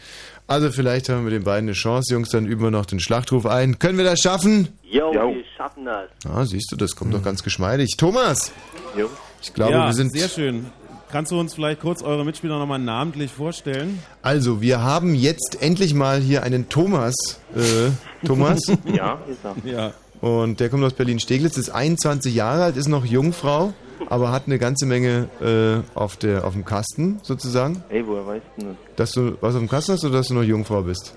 Also 0.50 0.72
vielleicht 0.72 1.08
haben 1.08 1.22
wir 1.22 1.30
den 1.30 1.44
beiden 1.44 1.68
eine 1.68 1.74
Chance, 1.74 2.12
Jungs, 2.12 2.30
dann 2.30 2.44
üben 2.44 2.60
wir 2.60 2.72
noch 2.72 2.84
den 2.84 2.98
Schlachtruf 2.98 3.46
ein. 3.46 3.78
Können 3.78 3.98
wir 3.98 4.04
das 4.04 4.18
schaffen? 4.18 4.66
Jo, 4.82 5.12
wir 5.12 5.44
schaffen 5.56 5.84
das. 5.84 6.10
Ah, 6.28 6.44
siehst 6.44 6.72
du, 6.72 6.76
das 6.76 6.96
kommt 6.96 7.14
doch 7.14 7.22
ganz 7.22 7.44
geschmeidig. 7.44 7.96
Thomas! 7.96 8.50
Jo. 8.96 9.08
Ich 9.40 9.54
glaube, 9.54 9.74
ja, 9.74 9.86
wir 9.86 9.92
sind... 9.92 10.12
sehr 10.12 10.28
schön. 10.28 10.66
Kannst 11.12 11.30
du 11.30 11.38
uns 11.38 11.54
vielleicht 11.54 11.80
kurz 11.80 12.02
eure 12.02 12.24
Mitspieler 12.24 12.58
nochmal 12.58 12.80
namentlich 12.80 13.30
vorstellen? 13.30 14.00
Also, 14.22 14.60
wir 14.60 14.82
haben 14.82 15.14
jetzt 15.14 15.58
endlich 15.60 15.94
mal 15.94 16.18
hier 16.20 16.42
einen 16.42 16.68
Thomas. 16.68 17.14
Äh, 17.54 17.90
Thomas? 18.26 18.60
Ja, 18.92 19.20
ist 19.28 19.44
er. 19.44 19.54
Ja. 19.64 19.92
Und 20.20 20.58
der 20.58 20.68
kommt 20.68 20.82
aus 20.82 20.94
Berlin-Steglitz, 20.94 21.58
ist 21.58 21.70
21 21.70 22.34
Jahre 22.34 22.64
alt, 22.64 22.76
ist 22.76 22.88
noch 22.88 23.04
Jungfrau, 23.04 23.72
aber 24.08 24.32
hat 24.32 24.44
eine 24.46 24.58
ganze 24.58 24.86
Menge 24.86 25.28
äh, 25.40 25.98
auf, 25.98 26.16
der, 26.16 26.44
auf 26.46 26.52
dem 26.54 26.64
Kasten 26.64 27.20
sozusagen. 27.22 27.82
Ey, 27.90 28.06
woher 28.06 28.26
weißt 28.26 28.44
du 28.58 28.66
das? 28.66 28.76
Dass 28.96 29.12
du 29.12 29.36
was 29.40 29.54
auf 29.54 29.60
dem 29.60 29.68
Kasten 29.68 29.92
hast 29.92 30.04
oder 30.04 30.18
dass 30.18 30.28
du 30.28 30.34
noch 30.34 30.42
Jungfrau 30.42 30.82
bist? 30.82 31.14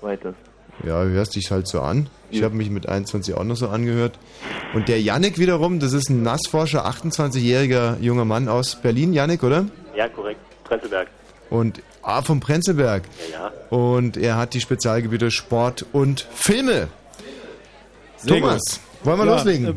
Zweites. 0.00 0.34
Ja, 0.84 1.02
du 1.02 1.10
hörst 1.10 1.34
dich 1.34 1.50
halt 1.50 1.66
so 1.66 1.80
an. 1.80 2.08
Ich 2.30 2.38
Ja. 2.38 2.44
habe 2.44 2.54
mich 2.54 2.70
mit 2.70 2.88
21 2.88 3.34
auch 3.34 3.42
noch 3.42 3.56
so 3.56 3.68
angehört. 3.68 4.18
Und 4.74 4.88
der 4.88 5.00
Yannick 5.00 5.38
wiederum, 5.38 5.80
das 5.80 5.92
ist 5.92 6.08
ein 6.10 6.22
Nassforscher, 6.22 6.86
28-jähriger 6.86 7.98
junger 8.00 8.24
Mann 8.24 8.48
aus 8.48 8.76
Berlin, 8.76 9.12
Yannick, 9.12 9.42
oder? 9.42 9.64
Ja, 9.96 10.08
korrekt. 10.08 10.38
Prenzlberg. 10.64 11.08
Und 11.50 11.82
ah, 12.02 12.22
vom 12.22 12.38
Prenzlberg. 12.40 13.02
Ja, 13.32 13.50
ja. 13.70 13.76
Und 13.76 14.16
er 14.18 14.36
hat 14.36 14.54
die 14.54 14.60
Spezialgebiete 14.60 15.30
Sport 15.30 15.86
und 15.92 16.28
Filme. 16.32 16.88
Sehr 18.18 18.40
Thomas, 18.40 18.60
gut. 19.02 19.06
wollen 19.06 19.18
wir 19.20 19.26
Ja, 19.26 19.32
loslegen? 19.34 19.66
äh, 19.68 19.72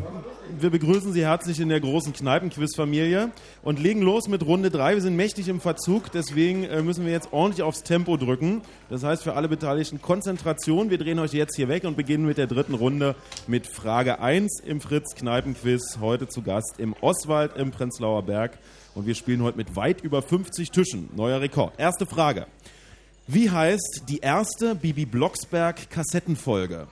Wir 0.62 0.70
begrüßen 0.70 1.12
Sie 1.12 1.26
herzlich 1.26 1.58
in 1.58 1.70
der 1.70 1.80
großen 1.80 2.12
Kneipenquiz-Familie 2.12 3.32
und 3.64 3.80
legen 3.80 4.00
los 4.00 4.28
mit 4.28 4.46
Runde 4.46 4.70
3. 4.70 4.94
Wir 4.94 5.02
sind 5.02 5.16
mächtig 5.16 5.48
im 5.48 5.60
Verzug, 5.60 6.12
deswegen 6.12 6.62
äh, 6.62 6.82
müssen 6.82 7.04
wir 7.04 7.10
jetzt 7.10 7.32
ordentlich 7.32 7.64
aufs 7.64 7.82
Tempo 7.82 8.16
drücken. 8.16 8.62
Das 8.88 9.02
heißt 9.02 9.24
für 9.24 9.34
alle 9.34 9.48
Beteiligten 9.48 10.00
Konzentration. 10.00 10.88
Wir 10.88 10.98
drehen 10.98 11.18
euch 11.18 11.32
jetzt 11.32 11.56
hier 11.56 11.66
weg 11.66 11.82
und 11.82 11.96
beginnen 11.96 12.26
mit 12.26 12.38
der 12.38 12.46
dritten 12.46 12.74
Runde 12.74 13.16
mit 13.48 13.66
Frage 13.66 14.20
1 14.20 14.60
im 14.64 14.80
Fritz 14.80 15.16
Kneipenquiz. 15.16 15.98
Heute 16.00 16.28
zu 16.28 16.42
Gast 16.42 16.76
im 16.78 16.94
Oswald 17.00 17.56
im 17.56 17.72
Prenzlauer 17.72 18.22
Berg. 18.22 18.56
Und 18.94 19.04
wir 19.04 19.16
spielen 19.16 19.42
heute 19.42 19.56
mit 19.56 19.74
weit 19.74 20.02
über 20.02 20.22
50 20.22 20.70
Tischen. 20.70 21.08
Neuer 21.16 21.40
Rekord. 21.40 21.72
Erste 21.76 22.06
Frage. 22.06 22.46
Wie 23.26 23.50
heißt 23.50 24.04
die 24.08 24.18
erste 24.18 24.76
Bibi 24.76 25.06
Blocksberg 25.06 25.90
Kassettenfolge? 25.90 26.86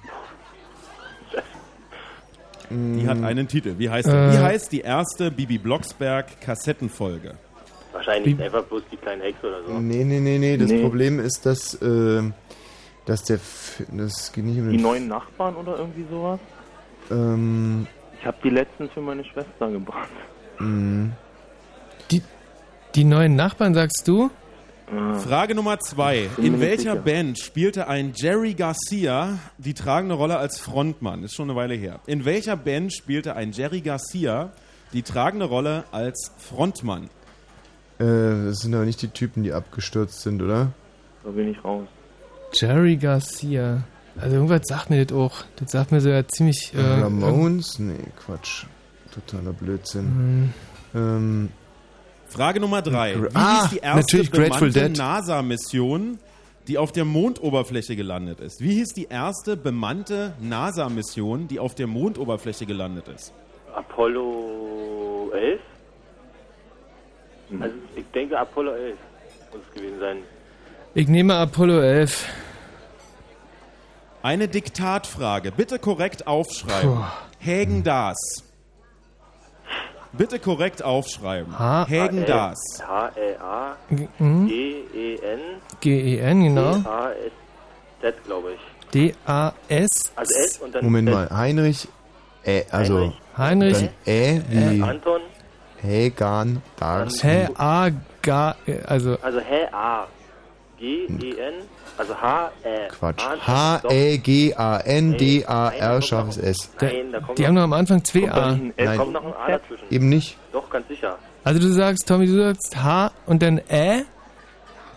Die 2.71 3.07
hat 3.07 3.23
einen 3.23 3.49
Titel. 3.49 3.75
Wie 3.79 3.91
heißt, 3.91 4.09
Äh. 4.09 4.33
wie 4.33 4.39
heißt 4.39 4.71
die 4.73 4.81
erste 4.81 5.31
Bibi 5.31 5.59
Blocksberg 5.59 6.41
Kassettenfolge? 6.41 7.35
Wahrscheinlich 7.93 8.35
ist 8.35 8.43
einfach 8.43 8.63
bloß 8.65 8.83
die 8.93 8.97
kleine 8.97 9.25
Hexe 9.25 9.49
oder 9.49 9.65
so. 9.67 9.73
Nee, 9.81 10.05
nee, 10.05 10.21
nee, 10.21 10.39
nee. 10.39 10.57
Das 10.57 10.71
Nee. 10.71 10.81
Problem 10.83 11.19
ist, 11.19 11.45
dass, 11.45 11.75
äh, 11.83 12.23
dass 13.07 13.25
der. 13.25 13.37
F 13.37 13.83
das 13.93 14.31
geht 14.33 14.45
nicht 14.45 14.59
um. 14.61 14.71
Die 14.71 14.77
neuen 14.79 15.09
Nachbarn 15.09 15.57
oder 15.57 15.77
irgendwie 15.79 16.05
sowas? 16.09 16.39
Ähm, 17.11 17.89
Ich 18.21 18.27
habe 18.27 18.37
die 18.45 18.51
letztens 18.51 18.93
für 18.93 19.01
meine 19.01 19.25
Schwester 19.25 19.69
gebracht. 19.71 20.09
mh. 20.61 21.09
Die, 22.13 22.23
die 22.95 23.05
neuen 23.05 23.35
Nachbarn, 23.37 23.75
sagst 23.75 24.03
du? 24.07 24.31
Frage 24.91 25.55
Nummer 25.55 25.79
zwei. 25.79 26.29
In 26.39 26.61
welcher 26.61 26.93
sicher. 26.93 26.97
Band 26.97 27.39
spielte 27.39 27.87
ein 27.87 28.13
Jerry 28.15 28.55
Garcia 28.55 29.39
die 29.59 29.75
tragende 29.75 30.17
Rolle 30.17 30.39
als 30.39 30.59
Frontmann? 30.59 31.23
Ist 31.23 31.35
schon 31.35 31.49
eine 31.49 31.57
Weile 31.57 31.75
her. 31.75 32.01
In 32.07 32.25
welcher 32.25 32.57
Band 32.57 32.93
spielte 32.93 33.37
ein 33.37 33.53
Jerry 33.53 33.83
Garcia 33.83 34.51
die 34.93 35.03
tragende 35.03 35.47
Rolle 35.47 35.85
als 35.93 36.33
Frontmann? 36.39 37.05
Äh, 37.99 38.47
das 38.47 38.59
sind 38.59 38.75
aber 38.75 38.85
nicht 38.85 39.01
die 39.03 39.09
Typen, 39.09 39.45
die 39.45 39.53
abgestürzt 39.53 40.23
sind, 40.23 40.43
oder? 40.43 40.73
Da 41.23 41.31
bin 41.31 41.49
ich 41.49 41.63
raus. 41.65 41.87
Jerry 42.53 42.97
Garcia. 42.97 43.85
Also 44.19 44.37
irgendwas 44.37 44.63
sagt 44.67 44.91
mir 44.91 45.05
das 45.05 45.17
auch. 45.17 45.45
Das 45.57 45.71
sagt 45.71 45.93
mir 45.93 46.01
so 46.01 46.09
ja 46.09 46.27
ziemlich... 46.27 46.73
Äh, 46.75 46.81
Ramones? 46.81 47.79
Nee, 47.79 47.95
Quatsch. 48.25 48.65
Totaler 49.15 49.53
Blödsinn. 49.53 50.53
Ähm, 50.95 51.49
Frage 52.31 52.61
Nummer 52.61 52.81
drei. 52.81 53.15
Wie 53.21 53.29
Ah, 53.35 53.63
hieß 53.63 53.71
die 53.71 53.79
erste 53.79 54.23
bemannte. 54.25 54.89
NASA-Mission, 54.91 56.19
die 56.69 56.79
auf 56.79 56.93
der 56.93 57.05
Mondoberfläche 57.05 57.97
gelandet 57.97 58.41
ist? 58.41 58.61
Wie 58.61 58.73
hieß 58.75 58.95
die 58.95 59.07
erste 59.11 59.57
bemannte 59.57 60.33
NASA-Mission, 60.41 61.49
die 61.49 61.59
auf 61.59 61.75
der 61.75 61.89
Mondoberfläche 61.89 62.67
gelandet 62.67 63.09
ist? 63.09 63.33
Apollo 63.75 65.33
11? 65.35 65.61
Hm. 67.51 67.63
Also 67.63 67.75
ich 67.97 68.05
denke 68.15 68.39
Apollo 68.39 68.73
11 68.75 68.97
muss 69.53 69.61
es 69.69 69.75
gewesen 69.75 69.99
sein. 69.99 70.17
Ich 70.95 71.09
nehme 71.09 71.35
Apollo 71.35 71.81
11. 71.81 72.29
Eine 74.23 74.47
Diktatfrage. 74.49 75.51
Bitte 75.51 75.79
korrekt 75.79 76.27
aufschreiben. 76.29 77.05
Hägen 77.39 77.83
das. 77.83 78.19
Bitte 80.13 80.39
korrekt 80.39 80.83
aufschreiben. 80.83 81.57
H- 81.59 81.87
Hägen 81.89 82.27
das. 82.27 82.59
H-E-A 82.87 83.77
Mhm. 84.19 84.49
G-E-N 84.49 85.41
G-E-N, 85.81 86.43
genau. 86.45 86.75
D-A-S-Z, 86.79 88.25
glaube 88.25 88.53
ich. 88.55 88.61
D-A-S. 88.93 89.89
Also 90.17 90.35
S 90.35 90.59
und 90.59 90.75
dann 90.75 90.85
Moment 90.85 91.11
mal, 91.11 91.31
Heinrich, 91.31 91.87
Ä, 92.45 92.65
also 92.73 93.13
Heinrich. 93.39 93.79
dann 93.79 93.89
Ä 94.07 94.43
wie 94.49 94.83
Anton. 94.83 95.21
Hägan, 95.81 96.61
Dars. 96.79 97.23
Hä, 97.23 97.49
A, 97.57 97.89
Ga, 98.23 98.57
äh, 98.67 98.81
also 98.87 99.17
Also 99.23 99.41
H-A. 99.41 100.07
G-E-N. 100.79 101.55
Also 102.01 102.15
H-E. 102.15 102.89
Quatsch. 102.89 103.23
Anton, 103.27 103.47
H-E-G-A-N-D-A-R, 104.71 106.01
scharfes 106.03 106.39
S. 106.39 106.71
Nein, 106.81 107.13
da 107.13 107.21
kommt 107.21 107.39
die 107.39 107.47
haben 107.47 107.55
noch 107.55 107.63
am 107.63 107.73
Anfang 107.75 108.03
zwei 108.05 108.21
kommt 108.21 108.33
A. 108.35 108.59
Es 108.77 108.97
kommt 108.97 109.13
noch 109.13 109.25
ein 109.25 109.33
A 109.35 109.49
dazwischen. 109.49 109.85
Eben 109.91 110.09
nicht. 110.09 110.39
Doch, 110.53 110.71
ganz 110.71 110.89
sicher. 110.89 111.19
Also 111.45 111.61
du 111.61 111.69
sagst, 111.69 112.09
Tommy, 112.09 112.27
du 112.27 112.37
sagst 112.37 112.75
H 112.83 113.11
und 113.27 113.43
dann 113.43 113.59
Ä, 113.71 114.05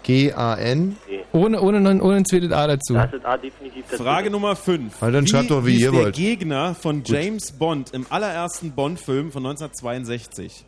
G-A-N. 0.03 0.97
ohne, 1.31 1.61
ohne, 1.61 1.79
noch- 1.81 2.03
ohne 2.05 2.17
ein 2.17 2.25
zweites 2.25 2.51
A 2.51 2.67
dazu. 2.67 2.93
Da 2.93 3.03
ist 3.05 3.13
das 3.15 3.25
A 3.25 3.37
definitiv 3.37 3.83
dazwischen. 3.83 4.03
Frage 4.03 4.29
Nummer 4.29 4.55
5. 4.55 5.01
Also 5.03 5.13
dann 5.13 5.27
schreibt 5.27 5.51
doch, 5.51 5.65
wie 5.65 5.71
hieß 5.73 5.81
ihr 5.81 5.91
der 5.91 6.01
wollt. 6.03 6.15
Gegner 6.15 6.75
von 6.75 6.97
Gut. 7.03 7.09
James 7.09 7.51
Bond 7.53 7.93
im 7.93 8.05
allerersten 8.09 8.71
Bond-Film 8.71 9.31
von 9.31 9.45
1962? 9.45 10.65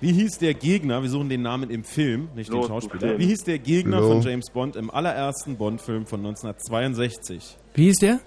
Wie 0.00 0.12
hieß 0.12 0.38
der 0.38 0.54
Gegner, 0.54 1.02
wir 1.02 1.10
suchen 1.10 1.28
den 1.28 1.42
Namen 1.42 1.70
im 1.70 1.82
Film, 1.82 2.28
nicht 2.36 2.50
den 2.50 2.56
Los, 2.56 2.68
Schauspieler. 2.68 3.08
Film. 3.08 3.18
Wie 3.18 3.26
hieß 3.26 3.44
der 3.44 3.58
Gegner 3.58 4.00
Lo. 4.00 4.08
von 4.08 4.22
James 4.22 4.50
Bond 4.50 4.76
im 4.76 4.90
allerersten 4.90 5.56
Bond-Film 5.56 6.06
von 6.06 6.20
1962? 6.20 7.56
Wie 7.74 7.84
hieß 7.84 7.96
der? 7.96 8.20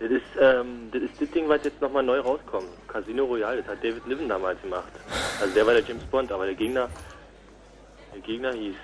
Das 0.00 0.10
ist, 0.10 0.22
ähm, 0.38 0.90
das 0.92 1.02
ist 1.02 1.20
das 1.20 1.30
Ding, 1.30 1.48
was 1.48 1.64
jetzt 1.64 1.80
nochmal 1.80 2.02
neu 2.02 2.20
rauskommt. 2.20 2.66
Casino 2.88 3.24
Royale, 3.24 3.62
das 3.62 3.68
hat 3.68 3.82
David 3.82 4.06
Niven 4.06 4.28
damals 4.28 4.60
gemacht. 4.60 4.92
Also 5.40 5.54
der 5.54 5.66
war 5.66 5.72
der 5.72 5.82
James 5.84 6.04
Bond, 6.04 6.30
aber 6.30 6.44
der 6.44 6.54
Gegner, 6.54 6.88
der 8.12 8.20
Gegner 8.20 8.52
hieß. 8.52 8.74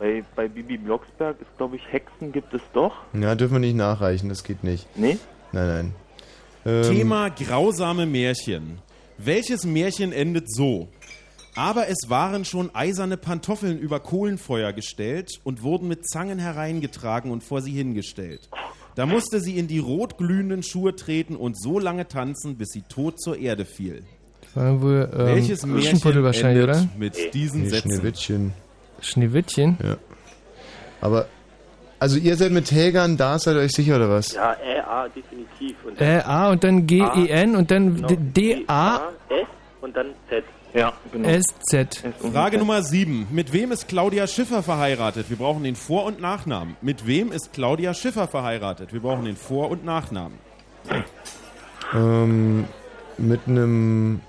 Bei, 0.00 0.24
bei 0.34 0.48
Bibi 0.48 0.78
Blocksberg 0.78 1.40
ist, 1.40 1.56
glaube 1.58 1.76
ich, 1.76 1.82
Hexen 1.92 2.32
gibt 2.32 2.52
es 2.54 2.62
doch. 2.72 2.94
Ja, 3.12 3.34
dürfen 3.34 3.54
wir 3.54 3.60
nicht 3.60 3.76
nachreichen, 3.76 4.30
das 4.30 4.42
geht 4.42 4.64
nicht. 4.64 4.88
Nee? 4.96 5.18
Nein, 5.52 5.68
nein. 5.68 5.94
Ähm, 6.64 6.82
Thema 6.82 7.28
grausame 7.28 8.06
Märchen. 8.06 8.78
Welches 9.18 9.64
Märchen 9.66 10.12
endet 10.12 10.50
so? 10.50 10.88
Aber 11.60 11.88
es 11.88 12.08
waren 12.08 12.46
schon 12.46 12.74
eiserne 12.74 13.18
Pantoffeln 13.18 13.78
über 13.78 14.00
Kohlenfeuer 14.00 14.72
gestellt 14.72 15.40
und 15.44 15.62
wurden 15.62 15.88
mit 15.88 16.08
Zangen 16.08 16.38
hereingetragen 16.38 17.30
und 17.30 17.44
vor 17.44 17.60
sie 17.60 17.72
hingestellt. 17.72 18.48
Da 18.94 19.04
musste 19.04 19.40
sie 19.40 19.58
in 19.58 19.68
die 19.68 19.78
rotglühenden 19.78 20.62
Schuhe 20.62 20.96
treten 20.96 21.36
und 21.36 21.60
so 21.60 21.78
lange 21.78 22.08
tanzen, 22.08 22.56
bis 22.56 22.70
sie 22.70 22.80
tot 22.88 23.20
zur 23.20 23.36
Erde 23.36 23.66
fiel. 23.66 24.04
Das 24.40 24.56
war 24.56 24.80
wohl 24.80 25.10
ähm, 25.12 25.26
Welches 25.26 25.66
Märchen 25.66 26.02
wahrscheinlich, 26.24 26.62
endet 26.64 26.76
oder? 26.76 26.88
mit 26.98 27.34
diesen 27.34 27.64
Nee, 27.64 27.68
Sätzen? 27.68 27.90
Schneewittchen. 27.90 28.52
Schneewittchen? 29.02 29.76
Ja. 29.82 29.96
Aber, 31.02 31.26
also 31.98 32.16
ihr 32.18 32.36
seid 32.36 32.52
mit 32.52 32.72
Hägern 32.72 33.18
da, 33.18 33.38
seid 33.38 33.56
ihr 33.56 33.60
euch 33.60 33.72
sicher 33.72 33.96
oder 33.96 34.08
was? 34.08 34.32
Ja, 34.32 34.54
R-A 34.54 35.08
definitiv. 35.08 35.76
Und 35.86 36.00
Äh, 36.00 36.22
A 36.24 36.50
und 36.52 36.64
dann 36.64 36.86
G-E-N 36.86 37.54
und 37.54 37.70
dann 37.70 37.96
Genau. 37.96 38.08
D-A-S-Z. 38.18 39.40
S 39.42 39.46
und 39.82 39.94
dann 39.94 40.06
Z. 40.30 40.42
Ja, 40.72 40.92
genau. 41.12 41.28
Frage 42.32 42.58
Nummer 42.58 42.82
7. 42.82 43.26
Mit 43.30 43.52
wem 43.52 43.72
ist 43.72 43.88
Claudia 43.88 44.26
Schiffer 44.26 44.62
verheiratet? 44.62 45.28
Wir 45.28 45.36
brauchen 45.36 45.64
den 45.64 45.74
Vor- 45.74 46.04
und 46.04 46.20
Nachnamen. 46.20 46.76
Mit 46.80 47.06
wem 47.06 47.32
ist 47.32 47.52
Claudia 47.52 47.92
Schiffer 47.92 48.28
verheiratet? 48.28 48.92
Wir 48.92 49.00
brauchen 49.00 49.24
den 49.24 49.36
Vor- 49.36 49.70
und 49.70 49.84
Nachnamen. 49.84 50.38
Ähm, 51.92 52.66
mit 53.18 53.40
einem. 53.46 54.20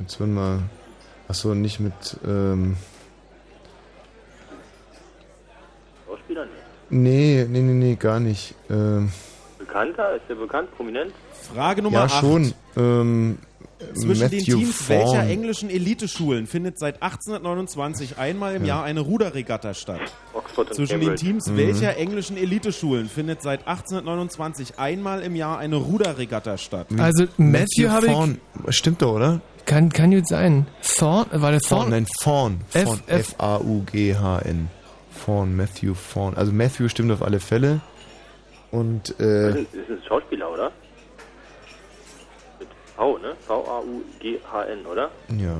Jetzt 0.00 0.18
wollen 0.20 0.34
wir. 0.34 0.62
Achso, 1.28 1.54
nicht 1.54 1.78
mit. 1.78 1.94
Ähm, 2.26 2.76
Schauspieler 6.06 6.44
nicht. 6.46 6.56
nee, 6.90 7.46
nee, 7.48 7.60
nee, 7.60 7.72
nee, 7.72 7.94
gar 7.94 8.18
nicht. 8.18 8.54
Ähm, 8.68 9.12
Bekannter? 9.58 10.16
Ist 10.16 10.22
der 10.28 10.34
bekannt? 10.34 10.74
Prominent? 10.76 11.12
Frage 11.54 11.82
Nummer 11.82 11.98
ja, 11.98 12.04
8. 12.06 12.20
schon. 12.20 12.54
Ähm, 12.76 13.38
Zwischen 13.94 14.08
den 14.30 14.38
Matthew 14.38 14.56
Teams 14.58 14.76
Vaughn. 14.82 14.98
welcher 14.98 15.26
englischen 15.28 15.70
Eliteschulen 15.70 16.46
findet 16.46 16.78
seit 16.78 17.02
1829 17.02 18.18
einmal 18.18 18.54
im 18.56 18.62
Ja. 18.64 18.76
Jahr 18.76 18.84
eine 18.84 19.00
Ruderregatta 19.00 19.74
statt? 19.74 20.00
Oxford 20.34 20.74
Zwischen 20.74 21.00
den. 21.00 21.16
Teams 21.16 21.46
Mhm. 21.48 21.56
welcher 21.56 21.96
englischen 21.96 22.36
Eliteschulen 22.36 23.08
findet 23.08 23.42
seit 23.42 23.66
1829 23.66 24.78
einmal 24.78 25.22
im 25.22 25.34
Jahr 25.34 25.58
eine 25.58 25.76
Ruderregatta 25.76 26.58
statt? 26.58 26.88
Also 26.98 27.24
Matthew 27.36 27.88
habe 27.88 28.06
ich... 28.68 28.74
Stimmt 28.76 29.02
doch, 29.02 29.14
oder? 29.14 29.40
Kann, 29.66 29.90
kann 29.90 30.10
gut 30.10 30.26
sein. 30.28 30.66
Thorn, 30.82 31.26
war 31.32 31.50
der 31.50 31.60
Fawn, 31.60 31.80
Thorn? 31.80 31.90
nein, 31.90 32.06
Fawn. 32.22 32.60
F- 32.72 32.84
Fawn. 32.84 33.00
F- 33.06 33.34
F-A-U-G-H-N. 33.38 34.68
Fawn, 35.10 35.56
Matthew 35.56 35.94
Fawn. 35.94 36.34
Also 36.36 36.52
Matthew 36.52 36.88
stimmt 36.88 37.12
auf 37.12 37.22
alle 37.22 37.40
Fälle. 37.40 37.80
Und, 38.70 39.14
Das 39.18 39.26
äh, 39.26 39.48
ist 39.62 39.68
das 39.74 39.80
ist 39.82 39.90
ein 39.90 39.98
Schauspieler, 40.08 40.50
oder? 40.50 40.70
V, 43.00 43.16
ne? 43.16 43.34
V-A-U-G-H-N, 43.46 44.84
oder? 44.84 45.08
ja. 45.38 45.56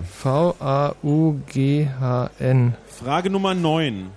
V-A-U-G-H-N. 1.41 2.75
Frage 2.87 3.31
Nummer 3.31 3.55
9. 3.55 4.11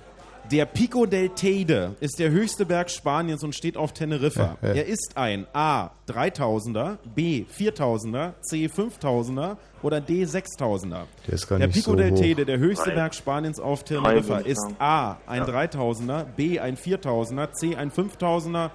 Der 0.52 0.66
Pico 0.66 1.06
del 1.06 1.30
Teide 1.30 1.96
ist 2.02 2.20
der 2.20 2.30
höchste 2.32 2.66
Berg 2.66 2.92
Spaniens 2.92 3.42
und 3.46 3.56
steht 3.56 3.78
auf 3.78 3.94
Teneriffa. 3.94 4.58
Ja, 4.62 4.68
ja. 4.68 4.74
Er 4.76 4.86
ist 4.88 5.14
ein 5.16 5.48
A. 5.54 5.92
3000er, 6.10 6.98
B. 7.16 7.46
4000er, 7.58 8.34
C. 8.42 8.66
5000er 8.68 9.56
oder 9.82 10.02
D. 10.02 10.26
6000er. 10.26 11.04
Der 11.26 11.34
ist 11.34 11.48
gar 11.48 11.60
der 11.60 11.68
nicht 11.70 11.78
Pico 11.78 11.92
so 11.92 11.96
del 11.96 12.12
hoch. 12.12 12.20
Teide, 12.20 12.46
der 12.46 12.58
höchste 12.58 12.90
Drei. 12.90 12.96
Berg 12.96 13.16
Spaniens 13.16 13.58
auf 13.62 13.86
Teneriffa, 13.86 14.40
ist. 14.40 14.68
A. 14.80 15.16
ein 15.28 15.44
Ja. 15.44 15.48
3000er, 15.48 16.26
B. 16.36 16.60
ein 16.60 16.76
4000er, 16.76 17.54
C. 17.54 17.78
ein 17.78 17.90
5000er 17.90 18.72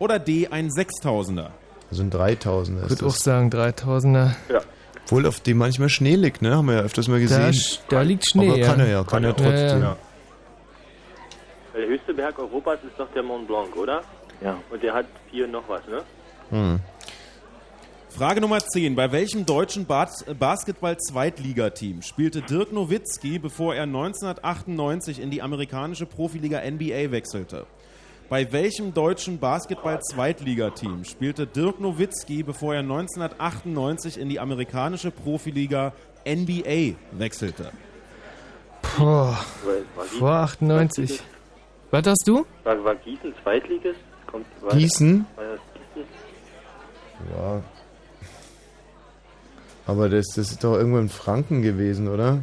oder 0.00 0.18
D. 0.18 0.48
ein 0.48 0.68
6000er. 0.68 1.50
Also 1.90 2.02
ein 2.02 2.10
3000er 2.10 2.78
Ich 2.78 2.82
ist 2.84 2.90
würde 2.90 3.06
auch 3.06 3.14
sagen 3.14 3.50
3000er. 3.50 4.30
Ja. 4.52 4.60
Obwohl 5.04 5.26
auf 5.26 5.40
dem 5.40 5.58
manchmal 5.58 5.88
Schnee 5.90 6.14
liegt, 6.16 6.40
ne? 6.42 6.56
Haben 6.56 6.66
wir 6.68 6.74
ja 6.76 6.80
öfters 6.80 7.08
mal 7.08 7.20
gesehen. 7.20 7.40
Da, 7.42 7.48
sch- 7.48 7.78
da 7.90 8.00
liegt 8.00 8.28
Schnee. 8.28 8.48
Aber 8.48 8.60
kann 8.60 8.78
ja. 8.80 8.84
er 8.86 8.90
ja, 8.90 9.04
kann 9.04 9.22
er 9.24 9.30
Ja, 9.30 9.34
trotzdem. 9.36 9.82
ja. 9.82 9.96
Der 11.76 11.86
höchste 11.88 12.14
Berg 12.14 12.38
Europas 12.38 12.78
ist 12.84 12.98
doch 12.98 13.10
der 13.12 13.22
Mont 13.22 13.46
Blanc, 13.46 13.76
oder? 13.76 14.02
Ja. 14.40 14.56
Und 14.70 14.82
der 14.82 14.94
hat 14.94 15.06
hier 15.30 15.46
noch 15.46 15.68
was, 15.68 15.82
ne? 15.86 16.02
Hm. 16.50 16.80
Frage 18.10 18.40
Nummer 18.40 18.60
10. 18.60 18.94
Bei 18.94 19.10
welchem 19.10 19.44
deutschen 19.44 19.86
Bas 19.86 20.24
Basketball-Zweitligateam 20.38 22.00
spielte 22.02 22.42
Dirk 22.42 22.72
Nowitzki, 22.72 23.38
bevor 23.40 23.74
er 23.74 23.82
1998 23.84 25.20
in 25.20 25.30
die 25.30 25.42
amerikanische 25.42 26.06
Profiliga 26.06 26.60
NBA 26.60 27.10
wechselte? 27.10 27.66
Bei 28.28 28.50
welchem 28.52 28.94
deutschen 28.94 29.38
Basketball-Zweitligateam 29.38 31.04
spielte 31.04 31.46
Dirk 31.46 31.78
Nowitzki, 31.80 32.42
bevor 32.42 32.74
er 32.74 32.80
1998 32.80 34.18
in 34.18 34.28
die 34.28 34.40
amerikanische 34.40 35.10
Profiliga 35.10 35.92
NBA 36.26 36.94
wechselte? 37.12 37.70
Boah, 38.96 39.38
vor 40.18 40.30
98. 40.30 41.20
Was 41.90 42.06
hast 42.06 42.24
du? 42.26 42.46
war, 42.64 42.82
war 42.82 42.94
Gießen 42.96 43.34
Zweitligist? 43.42 44.00
Kommt, 44.26 44.46
war, 44.62 44.74
Gießen? 44.76 45.26
War 45.36 45.44
das 45.44 45.60
Gießen? 45.94 46.08
Ja. 47.36 47.62
Aber 49.86 50.08
das, 50.08 50.26
das 50.34 50.50
ist 50.50 50.64
doch 50.64 50.74
irgendwo 50.76 50.98
in 50.98 51.08
Franken 51.10 51.60
gewesen, 51.62 52.08
oder? 52.08 52.40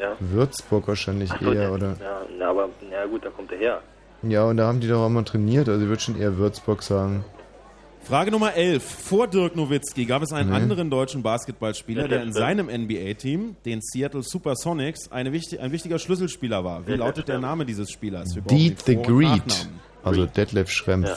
Ja. 0.00 0.16
Würzburg 0.20 0.88
wahrscheinlich 0.88 1.30
Ach 1.32 1.40
so, 1.40 1.52
eher, 1.52 1.54
der- 1.54 1.72
oder? 1.72 1.96
Ja, 2.00 2.22
na, 2.38 2.48
aber, 2.50 2.68
na 2.90 3.04
gut, 3.06 3.24
da 3.24 3.30
kommt 3.30 3.52
er 3.52 3.58
her. 3.58 3.82
Ja, 4.28 4.44
und 4.44 4.56
da 4.56 4.66
haben 4.66 4.80
die 4.80 4.88
doch 4.88 5.02
auch 5.04 5.08
mal 5.08 5.24
trainiert, 5.24 5.68
also 5.68 5.82
ich 5.82 5.88
würde 5.88 6.02
schon 6.02 6.18
eher 6.20 6.36
Würzburg 6.38 6.82
sagen. 6.82 7.24
Frage 8.02 8.30
Nummer 8.30 8.54
11. 8.54 8.84
Vor 8.84 9.26
Dirk 9.26 9.56
Nowitzki 9.56 10.04
gab 10.06 10.22
es 10.22 10.32
einen 10.32 10.50
Nee. 10.50 10.56
anderen 10.56 10.90
deutschen 10.90 11.22
Basketballspieler, 11.24 12.02
Ja, 12.02 12.08
der 12.08 12.22
in 12.22 12.32
seinem 12.32 12.66
NBA-Team, 12.66 13.56
den 13.64 13.80
Seattle 13.82 14.22
Supersonics, 14.22 15.10
eine 15.10 15.32
wichtig, 15.32 15.58
ein 15.60 15.72
wichtiger 15.72 15.98
Schlüsselspieler 15.98 16.62
war. 16.64 16.86
Wie 16.86 16.92
Ja, 16.92 16.96
lautet 16.98 17.26
der. 17.28 17.40
Name 17.40 17.66
dieses 17.66 17.90
Spielers? 17.90 18.34
Wir 18.34 18.42
brauchen 18.42 18.56
Deed 18.58 18.80
the 18.86 18.96
Greed. 18.96 19.68
Also 20.04 20.24
Detlef 20.26 20.70
Schrempf. 20.70 21.10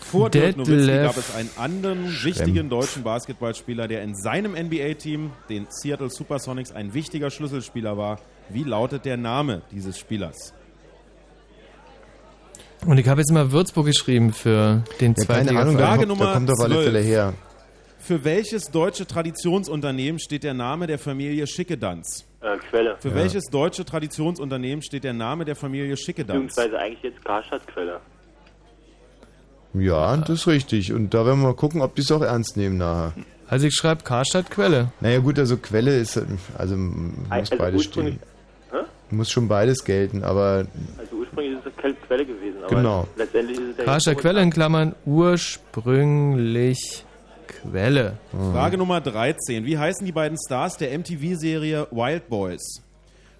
Vor 0.00 0.30
Dirk 0.30 0.56
Nowitzki 0.56 0.86
gab 1.02 1.16
es 1.16 1.34
einen 1.34 1.50
anderen 1.56 2.06
wichtigen 2.22 2.68
deutschen 2.68 3.02
Basketballspieler, 3.02 3.88
der 3.88 4.02
in 4.04 4.14
seinem 4.14 4.52
NBA-Team, 4.52 5.32
den 5.50 5.66
Seattle 5.70 6.10
Supersonics, 6.10 6.70
ein 6.70 6.94
wichtiger 6.94 7.30
Schlüsselspieler 7.30 7.96
war. 7.98 8.20
Wie 8.48 8.62
lautet 8.62 9.04
der 9.04 9.16
Name 9.16 9.62
dieses 9.72 9.98
Spielers? 9.98 10.54
Und 12.84 12.98
ich 12.98 13.08
habe 13.08 13.20
jetzt 13.20 13.32
mal 13.32 13.50
Würzburg 13.52 13.86
geschrieben 13.86 14.32
für 14.32 14.82
den 15.00 15.14
Ja, 15.16 15.24
zweiten 15.24 15.46
keine 15.48 15.60
Ahnung, 15.60 15.76
da 15.78 15.86
Frage 15.86 16.06
kommt, 16.06 16.10
da 16.20 16.24
Nummer 16.24 16.32
kommt 16.34 16.50
auf 16.50 16.60
alle 16.60 16.74
12. 16.74 16.84
Fälle 16.84 17.00
her. 17.00 17.32
Für 17.98 18.24
welches 18.24 18.70
deutsche 18.70 19.06
Traditionsunternehmen 19.06 20.20
steht 20.20 20.44
der 20.44 20.54
Name 20.54 20.86
der 20.86 20.98
Familie 20.98 21.46
Schickedanz? 21.46 22.24
Äh, 22.40 22.56
Quelle. 22.70 22.96
Für 23.00 23.08
Ja. 23.08 23.14
welches 23.16 23.44
deutsche 23.46 23.84
Traditionsunternehmen 23.84 24.82
steht 24.82 25.02
der 25.04 25.14
Name 25.14 25.44
der 25.44 25.56
Familie 25.56 25.96
Schickedanz? 25.96 26.54
Beziehungsweise 26.54 26.78
eigentlich 26.78 27.02
jetzt 27.02 27.24
Karstadt-Quelle. 27.24 28.00
Ja, 29.74 30.16
das 30.18 30.40
ist 30.40 30.46
richtig. 30.46 30.92
Und 30.92 31.12
da 31.12 31.26
werden 31.26 31.40
wir 31.40 31.48
mal 31.48 31.54
gucken, 31.54 31.82
ob 31.82 31.94
die 31.96 32.02
es 32.02 32.10
auch 32.12 32.22
ernst 32.22 32.56
nehmen 32.56 32.78
nachher. 32.78 33.12
Also 33.48 33.66
ich 33.66 33.74
schreibe 33.74 34.02
Karstadt 34.02 34.50
Quelle. 34.50 34.90
Naja 35.00 35.18
gut, 35.20 35.38
also 35.38 35.56
Quelle 35.56 35.96
ist, 35.98 36.20
also 36.58 36.76
muss 36.76 37.14
Also 37.30 37.56
beides 37.56 37.84
stehen. 37.84 38.18
Hä? 38.72 38.78
Muss 39.10 39.30
schon 39.30 39.46
beides 39.48 39.84
gelten, 39.84 40.24
aber 40.24 40.66
Also 40.98 41.16
ursprünglich 41.16 41.58
ist 41.58 41.66
es 41.66 41.76
Quelle 41.76 41.94
Quelle 42.06 42.24
gewesen, 42.26 42.55
aber 42.55 42.55
Genau. 42.68 43.06
letztendlich 43.16 43.58
ist 43.58 43.78
es 43.78 43.84
Karstadt 43.84 44.14
jetzt 44.14 44.22
Quelle 44.22 44.42
in 44.42 44.50
Klammern 44.50 44.94
ursprünglich 45.04 47.04
Quelle. 47.46 48.18
Frage 48.52 48.78
Nummer 48.78 49.00
13. 49.00 49.64
Wie 49.64 49.78
heißen 49.78 50.04
die 50.04 50.12
beiden 50.12 50.36
Stars 50.38 50.76
der 50.76 50.96
MTV-Serie 50.98 51.88
Wild 51.90 52.28
Boys? 52.28 52.82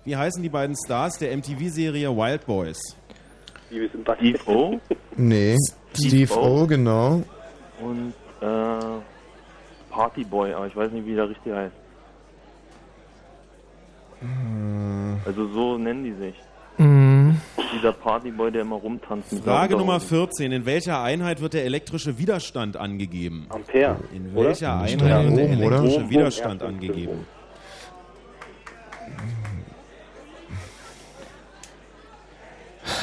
Wie 0.04 0.16
heißen 0.16 0.42
die 0.42 0.48
beiden 0.48 0.76
Stars 0.76 1.18
der 1.18 1.36
MTV-Serie 1.36 2.16
Wild 2.16 2.46
Boys? 2.46 2.78
Steve 3.68 4.38
O 4.46 4.78
nee. 5.16 5.56
Steve 5.92 6.32
O, 6.38 6.66
genau. 6.66 7.22
und 7.80 8.12
äh, 8.40 9.00
Partyboy, 9.90 10.52
aber 10.52 10.66
ich 10.66 10.76
weiß 10.76 10.92
nicht, 10.92 11.06
wie 11.06 11.14
der 11.14 11.28
richtig 11.28 11.52
heißt. 11.52 11.74
Also 15.24 15.48
so 15.48 15.78
nennen 15.78 16.04
die 16.04 16.12
sich. 16.12 16.34
Dieser 17.74 17.92
Partyboy, 17.92 18.50
der 18.52 18.62
immer 18.62 18.76
rumtanzt 18.76 19.42
Frage 19.44 19.76
Nummer 19.76 20.00
14. 20.00 20.52
In 20.52 20.66
welcher 20.66 21.02
Einheit 21.02 21.40
wird 21.40 21.54
der 21.54 21.64
elektrische 21.64 22.18
Widerstand 22.18 22.76
angegeben? 22.76 23.46
Ampere. 23.48 23.96
In 24.14 24.34
oder? 24.34 24.48
welcher 24.48 24.82
Nicht 24.82 25.02
Einheit 25.02 25.24
wird 25.24 25.38
der 25.38 25.46
oder? 25.46 25.66
elektrische 25.66 26.00
Ohm, 26.00 26.10
Widerstand 26.10 26.62
Ohm, 26.62 26.68
angegeben? 26.68 27.26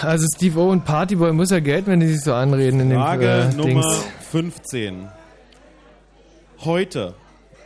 Also 0.01 0.27
Steve 0.35 0.59
O 0.59 0.69
und 0.69 0.85
Partyboy 0.85 1.31
muss 1.31 1.49
ja 1.51 1.59
Geld, 1.59 1.87
wenn 1.87 1.99
die 1.99 2.07
sich 2.07 2.21
so 2.21 2.33
anreden 2.33 2.79
in 2.81 2.89
dem 2.89 2.99
Frage 2.99 3.49
äh, 3.51 3.55
Nummer 3.55 3.81
Dings. 3.81 4.05
15. 4.31 5.07
Heute 6.59 7.15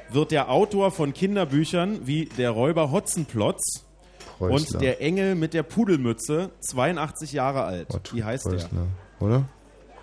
wird 0.09 0.31
der 0.31 0.49
Autor 0.49 0.91
von 0.91 1.13
Kinderbüchern 1.13 2.01
wie 2.05 2.25
Der 2.37 2.51
Räuber 2.51 2.91
Hotzenplotz 2.91 3.86
Preußler. 4.37 4.75
und 4.75 4.81
Der 4.81 5.01
Engel 5.01 5.35
mit 5.35 5.53
der 5.53 5.63
Pudelmütze 5.63 6.51
82 6.61 7.33
Jahre 7.33 7.63
alt. 7.63 7.87
Wie 8.13 8.23
heißt 8.23 8.45
der? 8.45 8.51
Preußler, 8.51 8.87
oder? 9.19 9.45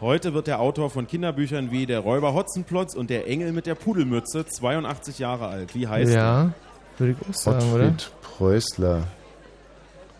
Heute 0.00 0.34
wird 0.34 0.46
der 0.48 0.60
Autor 0.60 0.90
von 0.90 1.06
Kinderbüchern 1.06 1.70
wie 1.70 1.86
Der 1.86 2.00
Räuber 2.00 2.34
Hotzenplotz 2.34 2.94
und 2.94 3.10
Der 3.10 3.26
Engel 3.28 3.52
mit 3.52 3.66
der 3.66 3.74
Pudelmütze 3.74 4.44
82 4.46 5.18
Jahre 5.18 5.46
alt. 5.48 5.74
Wie 5.74 5.86
heißt 5.86 6.12
Ja, 6.12 6.52
würde 6.98 7.12
ich 7.20 7.28
auch 7.28 7.34
sagen, 7.34 7.72
oder? 7.72 7.84
Ottfried 7.86 8.10
Preußler. 8.22 9.02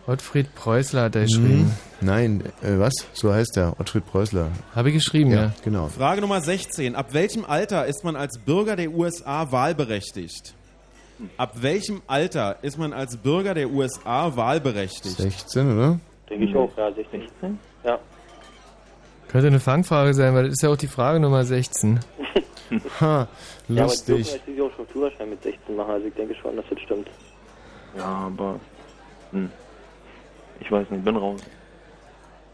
Ottfried 0.07 0.53
Preußler 0.55 1.03
hat 1.03 1.15
er 1.15 1.23
geschrieben. 1.23 1.71
Hm, 1.99 2.07
Nein, 2.07 2.43
äh, 2.61 2.77
was? 2.77 2.93
So 3.13 3.33
heißt 3.33 3.57
er, 3.57 3.79
Ottfried 3.79 4.05
Preußler. 4.05 4.49
Habe 4.75 4.89
ich 4.89 4.95
geschrieben, 4.95 5.31
ja. 5.31 5.51
genau. 5.63 5.87
Frage 5.87 6.21
Nummer 6.21 6.41
16. 6.41 6.95
Ab 6.95 7.13
welchem 7.13 7.43
Alter 7.43 7.85
ist 7.87 8.03
man 8.03 8.15
als 8.15 8.37
Bürger 8.37 8.75
der 8.75 8.91
USA 8.91 9.51
wahlberechtigt? 9.51 10.53
Ab 11.37 11.53
welchem 11.61 12.01
Alter 12.07 12.57
ist 12.61 12.77
man 12.77 12.91
als 12.93 13.17
Bürger 13.17 13.53
der 13.53 13.69
USA 13.69 14.35
wahlberechtigt? 14.35 15.17
16, 15.17 15.71
oder? 15.77 15.99
Denke 16.29 16.45
ich 16.45 16.55
auch, 16.55 16.75
ja, 16.77 16.91
16. 16.91 17.27
Ja. 17.83 17.99
Könnte 19.29 19.47
eine 19.47 19.59
Fangfrage 19.59 20.13
sein, 20.13 20.33
weil 20.33 20.43
das 20.43 20.53
ist 20.53 20.61
ja 20.63 20.69
auch 20.69 20.77
die 20.77 20.87
Frage 20.87 21.19
Nummer 21.19 21.43
16. 21.43 21.99
ha, 23.01 23.27
Ja, 23.67 23.83
aber 23.83 23.83
lustig. 23.83 24.27
schließlich 24.27 24.61
auch 24.61 24.71
schon 24.75 24.87
Führerschein 24.87 25.29
mit 25.29 25.41
16 25.43 25.75
machen, 25.75 25.91
also 25.91 26.07
ich 26.07 26.13
denke 26.13 26.35
schon, 26.35 26.55
dass 26.55 26.65
das 26.69 26.79
stimmt. 26.81 27.07
Ja, 27.97 28.03
aber. 28.05 28.59
Hm. 29.31 29.49
Ich 30.59 30.71
weiß 30.71 30.89
nicht, 30.89 31.03
bin 31.03 31.15
raus. 31.17 31.41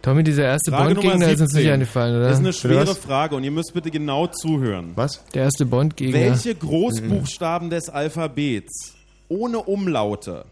Tommy, 0.02 0.24
dieser 0.24 0.46
erste 0.46 0.72
Bond-Gegner 0.72 1.30
ist 1.30 1.42
uns 1.42 1.52
17. 1.52 1.62
nicht 1.62 1.72
eingefallen, 1.72 2.16
oder? 2.16 2.26
Das 2.30 2.40
ist 2.40 2.40
eine 2.40 2.54
schwere? 2.54 2.96
Frage 2.96 3.36
und 3.36 3.44
ihr 3.44 3.52
müsst 3.52 3.74
bitte 3.74 3.92
genau 3.92 4.28
zuhören. 4.28 4.94
Was? 4.96 5.24
Der 5.34 5.44
erste 5.44 5.66
Bond-Gegner. 5.66 6.20
Welche 6.20 6.56
Großbuchstaben 6.56 7.70
des 7.70 7.90
Alphabets 7.90 8.96
ohne 9.28 9.60
Umlaute 9.60 10.46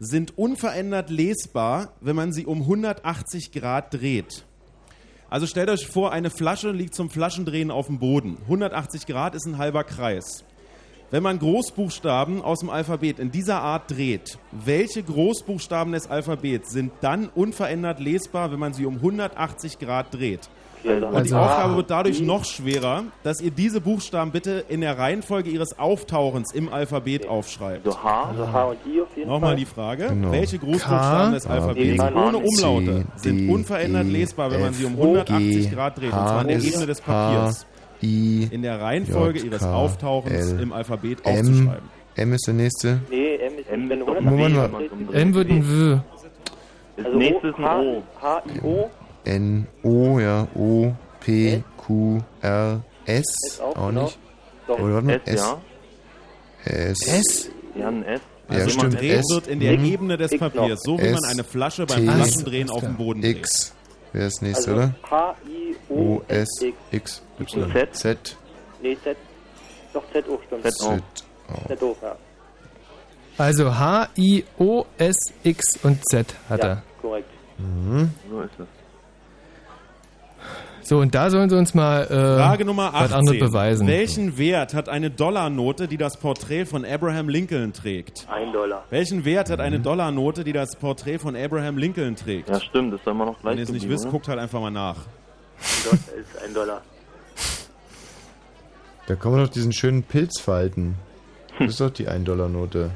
sind 0.00 0.38
unverändert 0.38 1.10
lesbar, 1.10 1.92
wenn 2.00 2.16
man 2.16 2.32
sie 2.32 2.46
um 2.46 2.62
180 2.62 3.52
Grad 3.52 3.92
dreht? 3.92 4.44
Also 5.28 5.46
stellt 5.46 5.68
euch 5.68 5.86
vor, 5.86 6.12
eine 6.12 6.30
Flasche 6.30 6.70
liegt 6.70 6.94
zum 6.94 7.10
Flaschendrehen 7.10 7.70
auf 7.70 7.86
dem 7.86 7.98
Boden. 7.98 8.38
180 8.44 9.06
Grad 9.06 9.34
ist 9.34 9.44
ein 9.46 9.58
halber 9.58 9.84
Kreis. 9.84 10.44
Wenn 11.10 11.22
man 11.22 11.38
Großbuchstaben 11.38 12.42
aus 12.42 12.60
dem 12.60 12.68
Alphabet 12.68 13.18
in 13.18 13.30
dieser 13.30 13.62
Art 13.62 13.90
dreht, 13.90 14.36
welche 14.52 15.02
Großbuchstaben 15.02 15.94
des 15.94 16.10
Alphabets 16.10 16.70
sind 16.70 16.92
dann 17.00 17.30
unverändert 17.34 17.98
lesbar, 17.98 18.52
wenn 18.52 18.58
man 18.58 18.74
sie 18.74 18.84
um 18.84 18.96
180 18.96 19.78
Grad 19.78 20.12
dreht? 20.12 20.40
Und 20.84 21.00
die 21.00 21.04
Also- 21.16 21.36
Aufgabe 21.38 21.76
wird 21.76 21.90
dadurch 21.90 22.20
noch 22.20 22.44
schwerer, 22.44 23.04
dass 23.24 23.40
ihr 23.40 23.50
diese 23.50 23.80
Buchstaben 23.80 24.30
bitte 24.30 24.64
in 24.68 24.80
der 24.82 24.96
Reihenfolge 24.98 25.50
ihres 25.50 25.78
Auftauchens 25.78 26.52
im 26.54 26.70
Alphabet 26.72 27.26
aufschreibt. 27.26 27.84
Also 27.86 28.00
H, 28.02 28.24
also 28.28 28.52
H 28.52 28.64
und 28.66 28.76
I 28.86 29.00
auf 29.00 29.08
jeden 29.16 29.28
Nochmal 29.30 29.50
Fall. 29.50 29.56
die 29.56 29.64
Frage, 29.64 30.06
Genau. 30.08 30.30
welche 30.30 30.58
Großbuchstaben 30.58 31.32
des 31.32 31.46
Alphabets 31.46 32.00
ohne 32.14 32.38
Umlaute 32.38 33.04
sind 33.16 33.48
unverändert 33.50 34.06
E, 34.06 34.10
lesbar, 34.10 34.50
wenn 34.52 34.60
man 34.60 34.72
sie 34.74 34.84
um 34.84 34.92
F, 34.92 35.00
180 35.00 35.68
G, 35.70 35.74
Grad 35.74 35.96
dreht, 35.98 36.12
und 36.12 36.18
zwar 36.18 36.38
an 36.40 36.48
der 36.48 36.62
Ebene 36.62 36.86
des 36.86 37.00
Papiers. 37.00 37.66
I, 38.02 38.48
In 38.50 38.62
der 38.62 38.80
Reihenfolge 38.80 39.38
J, 39.40 39.46
ihres 39.46 39.62
K, 39.62 39.74
Auftauchens 39.74 40.52
L, 40.52 40.60
im 40.60 40.72
Alphabet 40.72 41.18
M, 41.24 41.32
aufzuschreiben. 41.38 41.88
M 42.16 42.32
ist 42.32 42.46
der 42.46 42.54
nächste. 42.54 43.00
Nee, 43.10 43.36
M 43.36 43.52
ist 43.58 43.70
nicht, 43.70 43.88
wenn 43.90 43.98
Moment 44.00 44.54
mal. 44.54 44.64
180 44.64 44.90
M 45.14 45.34
wird 45.34 45.50
ein 45.50 45.68
W. 45.68 45.98
Also 47.04 47.16
nächstes 47.18 47.54
ein 47.56 47.64
O. 47.64 48.02
H, 48.20 48.42
I, 48.54 48.60
O. 48.64 48.90
N, 49.24 49.66
O, 49.82 50.18
ja, 50.18 50.48
O, 50.54 50.92
P, 51.20 51.62
Q, 51.76 52.20
R, 52.40 52.80
S, 53.06 53.24
S 53.46 53.60
auch, 53.60 53.76
auch 53.76 53.88
genau. 53.88 54.02
nicht. 54.04 54.18
Doch, 54.66 54.78
Oder 54.78 54.94
warte 54.94 55.06
mal, 55.06 55.20
S, 55.24 55.40
ja. 55.40 55.60
S. 56.64 56.98
S? 57.06 57.50
Ja, 57.76 57.88
ein 57.88 58.04
S. 58.04 58.20
Ja, 58.50 58.54
Also 58.56 58.64
man 58.64 58.70
stimmt. 58.90 59.00
dreht 59.00 59.12
S, 59.20 59.24
wird 59.30 59.46
in 59.48 59.60
der 59.60 59.72
Ebene 59.78 60.16
des. 60.16 60.36
Papiers, 60.38 60.80
so 60.82 60.98
wie 60.98 61.04
man 61.10 61.14
S, 61.14 61.24
eine 61.30 61.44
Flasche 61.44 61.86
beim 61.86 62.04
Flaschendrehen 62.04 62.70
auf 62.70 62.80
dem 62.80 62.96
Boden 62.96 63.20
dreht. 63.22 63.38
X. 63.38 63.74
Wer 64.12 64.26
ist 64.26 64.36
das 64.36 64.42
nächste, 64.42 64.70
Also 64.70 64.82
oder? 64.82 64.94
H, 65.10 65.36
I, 65.46 65.76
O, 65.88 65.94
O, 65.94 66.22
S, 66.28 66.48
X. 66.62 66.76
X, 66.90 67.22
Und 67.38 67.52
Y, 67.54 67.70
Z? 67.72 67.94
Z, 67.94 68.36
Nee, 68.80 68.96
Z. 69.02 69.16
Doch, 69.92 70.02
Z 70.12 70.24
auch, 70.28 70.40
stimmt. 70.46 70.64
Z, 70.64 70.82
O. 70.82 71.68
Z 71.68 71.82
auch, 71.82 72.02
ja. 72.02 72.16
Also 73.36 73.74
H, 73.74 74.08
I, 74.16 74.44
O, 74.58 74.84
S, 74.98 75.16
X 75.44 75.78
und 75.82 76.00
Z 76.10 76.34
hat 76.48 76.60
ja, 76.60 76.66
er. 76.68 76.82
korrekt. 77.00 77.28
Mhm. 77.58 78.10
So 78.30 78.40
ist 78.42 78.50
es. 78.58 78.66
So, 80.88 81.00
und 81.00 81.14
da 81.14 81.28
sollen 81.28 81.50
sie 81.50 81.56
uns 81.58 81.74
mal 81.74 82.04
äh, 82.04 82.06
Frage 82.08 82.64
Nummer 82.64 82.90
was 82.94 83.12
anderes 83.12 83.36
18. 83.36 83.38
beweisen. 83.40 83.86
Welchen 83.86 84.38
Wert 84.38 84.72
hat 84.72 84.88
eine 84.88 85.10
Dollarnote, 85.10 85.86
die 85.86 85.98
das 85.98 86.16
Porträt 86.16 86.64
von 86.64 86.82
Abraham 86.86 87.28
Lincoln 87.28 87.74
trägt? 87.74 88.26
Ein 88.30 88.54
Dollar. 88.54 88.84
Welchen 88.88 89.26
Wert 89.26 89.50
hat 89.50 89.58
Mhm. 89.58 89.64
eine 89.66 89.80
Dollarnote, 89.80 90.44
die 90.44 90.54
das 90.54 90.76
Porträt 90.76 91.18
von 91.18 91.36
Abraham 91.36 91.76
Lincoln 91.76 92.16
trägt? 92.16 92.48
Ja, 92.48 92.58
stimmt, 92.58 92.94
das 92.94 93.04
soll 93.04 93.12
man 93.12 93.26
noch 93.26 93.38
gleich 93.38 93.50
Wenn 93.52 93.58
ihr 93.58 93.64
es 93.64 93.70
nicht 93.70 93.86
wisst, 93.86 94.06
ne? 94.06 94.10
guckt 94.12 94.28
halt 94.28 94.38
einfach 94.38 94.62
mal 94.62 94.70
nach. 94.70 94.96
Ein 94.96 95.84
Dollar 95.84 96.18
ist 96.18 96.42
ein 96.42 96.54
Dollar. 96.54 96.82
Da 99.08 99.14
kann 99.14 99.32
man 99.32 99.44
doch 99.44 99.50
diesen 99.52 99.72
schönen 99.74 100.02
Pilz 100.04 100.40
falten. 100.40 100.94
Das 101.58 101.68
ist 101.72 101.80
doch 101.82 101.90
die 101.90 102.08
1-Dollar-Note. 102.08 102.90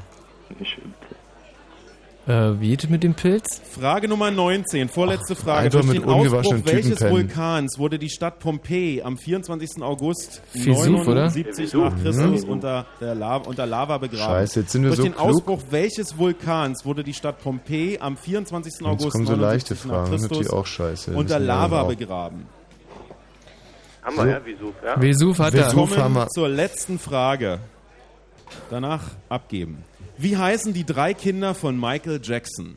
Äh, 2.25 2.59
wie 2.61 2.69
geht 2.69 2.85
es 2.85 2.89
mit 2.89 3.03
dem 3.03 3.15
Pilz? 3.15 3.61
Frage 3.69 4.07
Nummer 4.07 4.31
19, 4.31 4.87
vorletzte 4.87 5.35
Frage. 5.35 5.65
einfach 5.65 5.81
Durch 5.81 5.93
mit 5.93 6.03
den 6.03 6.09
Ausbruch 6.09 6.55
welches. 6.63 7.01
Vulkans 7.01 7.77
wurde 7.77 7.99
die 7.99 8.09
Stadt 8.09 8.39
Pompeji 8.39 9.01
am 9.01 9.17
24. 9.17 9.81
August 9.81 10.41
Vesuv, 10.53 11.05
oder? 11.05 11.25
79 11.29 11.65
Vesuv. 11.65 11.83
nach 11.83 12.01
Christus 12.01 12.43
Mhm. 12.45 12.49
unter, 12.49 12.85
der 13.01 13.15
Lava, 13.15 13.49
unter 13.49 13.65
Lava 13.65 13.97
begraben? 13.97 14.21
Scheiße, 14.35 14.61
jetzt 14.61 14.71
sind 14.71 14.83
wir 14.83 14.89
Durch 14.91 14.97
so 14.99 15.03
den 15.03 15.15
klug. 15.15 15.25
Ausbruch 15.25 15.59
welches 15.69 16.17
Vulkans 16.17 16.85
wurde 16.85 17.03
die 17.03 17.13
Stadt 17.13 17.41
Pompeji 17.43 17.97
am 17.99 18.15
24. 18.15 18.73
Jetzt 18.73 18.85
August 18.87 19.11
kommen 19.11 19.25
so 19.25 19.35
leichte 19.35 19.73
79 19.75 19.85
nach 19.85 19.93
Fragen, 20.05 20.13
ist 20.13 20.27
Christus 20.29 20.49
auch 20.49 20.65
scheiße. 20.65 21.11
Unter 21.13 21.39
Lava 21.39 21.81
auch. 21.81 21.87
begraben? 21.89 22.45
Haben 24.01 24.15
So. 24.15 24.23
wir, 24.23 24.31
ja, 24.31 24.39
Vesuv, 24.45 24.73
ja. 24.85 25.01
Vesuv 25.01 25.39
hat 25.39 25.53
er. 25.55 25.65
Vesuv 25.65 25.97
haben 25.97 26.13
wir. 26.13 26.19
kommen 26.21 26.29
zur 26.31 26.47
letzten 26.47 26.99
Frage. 26.99 27.59
Danach 28.69 29.01
abgeben. 29.29 29.83
Wie 30.23 30.37
heißen 30.37 30.73
die 30.73 30.85
drei 30.85 31.13
Kinder 31.13 31.53
von 31.53 31.79
Michael 31.79 32.19
Jackson? 32.23 32.75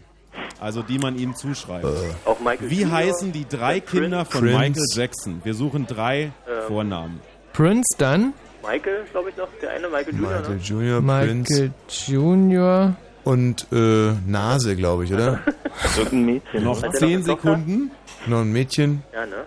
Also 0.58 0.82
die 0.82 0.98
man 0.98 1.16
ihm 1.18 1.34
zuschreibt. 1.36 1.84
Auch 2.24 2.40
Michael 2.40 2.70
Wie 2.70 2.80
Junior, 2.80 2.92
heißen 2.98 3.32
die 3.32 3.46
drei 3.48 3.80
Prince. 3.80 4.00
Kinder 4.02 4.24
von 4.24 4.40
Prince. 4.40 4.58
Michael 4.58 4.84
Jackson? 4.94 5.40
Wir 5.44 5.54
suchen 5.54 5.86
drei 5.86 6.22
Ähm. 6.22 6.32
Vornamen. 6.66 7.20
Prince 7.52 7.96
dann? 7.98 8.32
Michael, 8.62 9.04
glaube 9.12 9.30
ich 9.30 9.36
noch, 9.36 9.48
der 9.62 9.70
eine 9.70 9.88
Michael 9.88 10.14
Junior, 10.14 10.30
Michael 10.40 10.54
ne? 10.56 10.60
Junior, 10.62 11.00
Michael 11.00 11.26
Prince 11.44 11.72
Junior. 12.06 12.96
und 13.24 13.66
äh, 13.72 14.12
Nase, 14.26 14.74
glaube 14.76 15.04
ich, 15.04 15.12
oder? 15.12 15.38
Irgendein 15.96 16.24
Mädchen. 16.24 16.64
Noch 16.64 16.82
Hat 16.82 16.96
zehn 16.96 17.24
Tochter? 17.24 17.50
Sekunden. 17.52 17.90
Noch 18.26 18.40
ein 18.40 18.52
Mädchen. 18.52 19.02
Ja, 19.14 19.24
ne? 19.26 19.44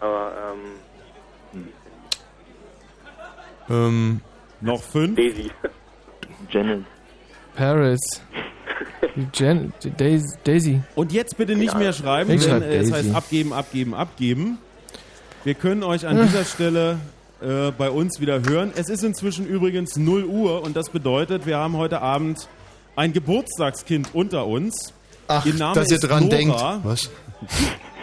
Aber, 0.00 0.32
ähm, 0.52 1.62
Ähm, 3.70 4.20
noch 4.60 4.82
fünf. 4.82 5.16
Daisy. 5.16 5.50
Janet. 6.50 6.84
Paris. 7.60 8.00
Jan 9.34 9.70
Daisy. 10.44 10.80
Und 10.94 11.12
jetzt 11.12 11.36
bitte 11.36 11.54
nicht 11.56 11.76
mehr 11.76 11.92
schreiben, 11.92 12.30
Ich 12.30 12.40
denn 12.46 12.60
schreib 12.62 12.62
es 12.70 12.90
heißt 12.90 13.14
abgeben, 13.14 13.52
abgeben, 13.52 13.94
abgeben. 13.94 14.58
Wir 15.44 15.52
können 15.52 15.82
euch 15.82 16.06
an 16.06 16.18
Ah. 16.18 16.22
dieser 16.22 16.44
Stelle 16.46 16.98
äh, 17.42 17.70
bei 17.76 17.90
uns 17.90 18.18
wieder 18.18 18.40
hören. 18.48 18.72
Es 18.76 18.88
ist 18.88 19.04
inzwischen 19.04 19.46
übrigens 19.46 19.96
0 19.96 20.24
Uhr 20.24 20.62
und 20.62 20.74
das 20.74 20.88
bedeutet, 20.88 21.44
wir 21.44 21.58
haben 21.58 21.76
heute 21.76 22.00
Abend 22.00 22.48
ein 22.96 23.12
Geburtstagskind 23.12 24.14
unter 24.14 24.46
uns. 24.46 24.94
ach, 25.28 25.44
Ihr 25.44 25.52
Name 25.54 25.74
dass 25.74 25.90
ihr 25.90 25.96
ist 25.96 26.00
dran 26.08 26.24
Nora. 26.24 26.36
denkt. 26.36 26.60
Was? 26.84 27.10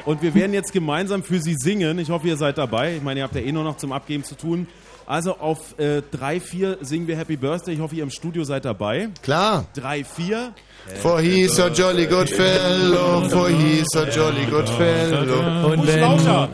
Und 0.05 0.21
wir 0.21 0.35
werden 0.35 0.53
jetzt 0.53 0.71
gemeinsam 0.71 1.23
für 1.23 1.39
sie 1.39 1.55
singen. 1.57 1.97
Ich 1.97 2.11
hoffe, 2.11 2.27
ihr 2.27 2.38
seid 2.38 2.59
dabei. 2.59 2.95
Ich 2.97 3.01
meine, 3.01 3.21
ihr 3.21 3.23
habt 3.23 3.34
ja 3.35 3.41
eh 3.41 3.51
nur 3.51 3.63
noch 3.63 3.77
zum 3.77 3.91
Abgeben 3.91 4.23
zu 4.23 4.35
tun. 4.35 4.67
Also 5.07 5.38
auf 5.39 5.79
äh, 5.79 6.01
3, 6.11 6.39
4 6.41 6.77
singen 6.81 7.07
wir 7.07 7.15
Happy 7.17 7.38
Birthday. 7.38 7.73
Ich 7.75 7.79
hoffe, 7.79 7.95
ihr 7.95 8.03
im 8.03 8.09
Studio 8.11 8.43
seid 8.43 8.65
dabei. 8.65 9.09
Klar. 9.23 9.65
3, 9.75 10.03
4. 10.03 10.53
For 11.01 11.19
he's 11.21 11.59
a 11.59 11.69
jolly 11.69 12.05
good 12.05 12.29
fellow, 12.29 13.21
for 13.29 13.49
he's 13.49 13.88
a 13.95 14.03
jolly 14.09 14.45
good 14.45 14.67
fellow. 14.69 15.71
Und 15.71 15.88
wenn 15.88 15.99
Lauter. 16.01 16.49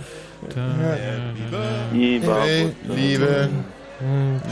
Lieber. 1.91 2.41
Hey, 2.41 2.71
Liebe. 2.95 3.49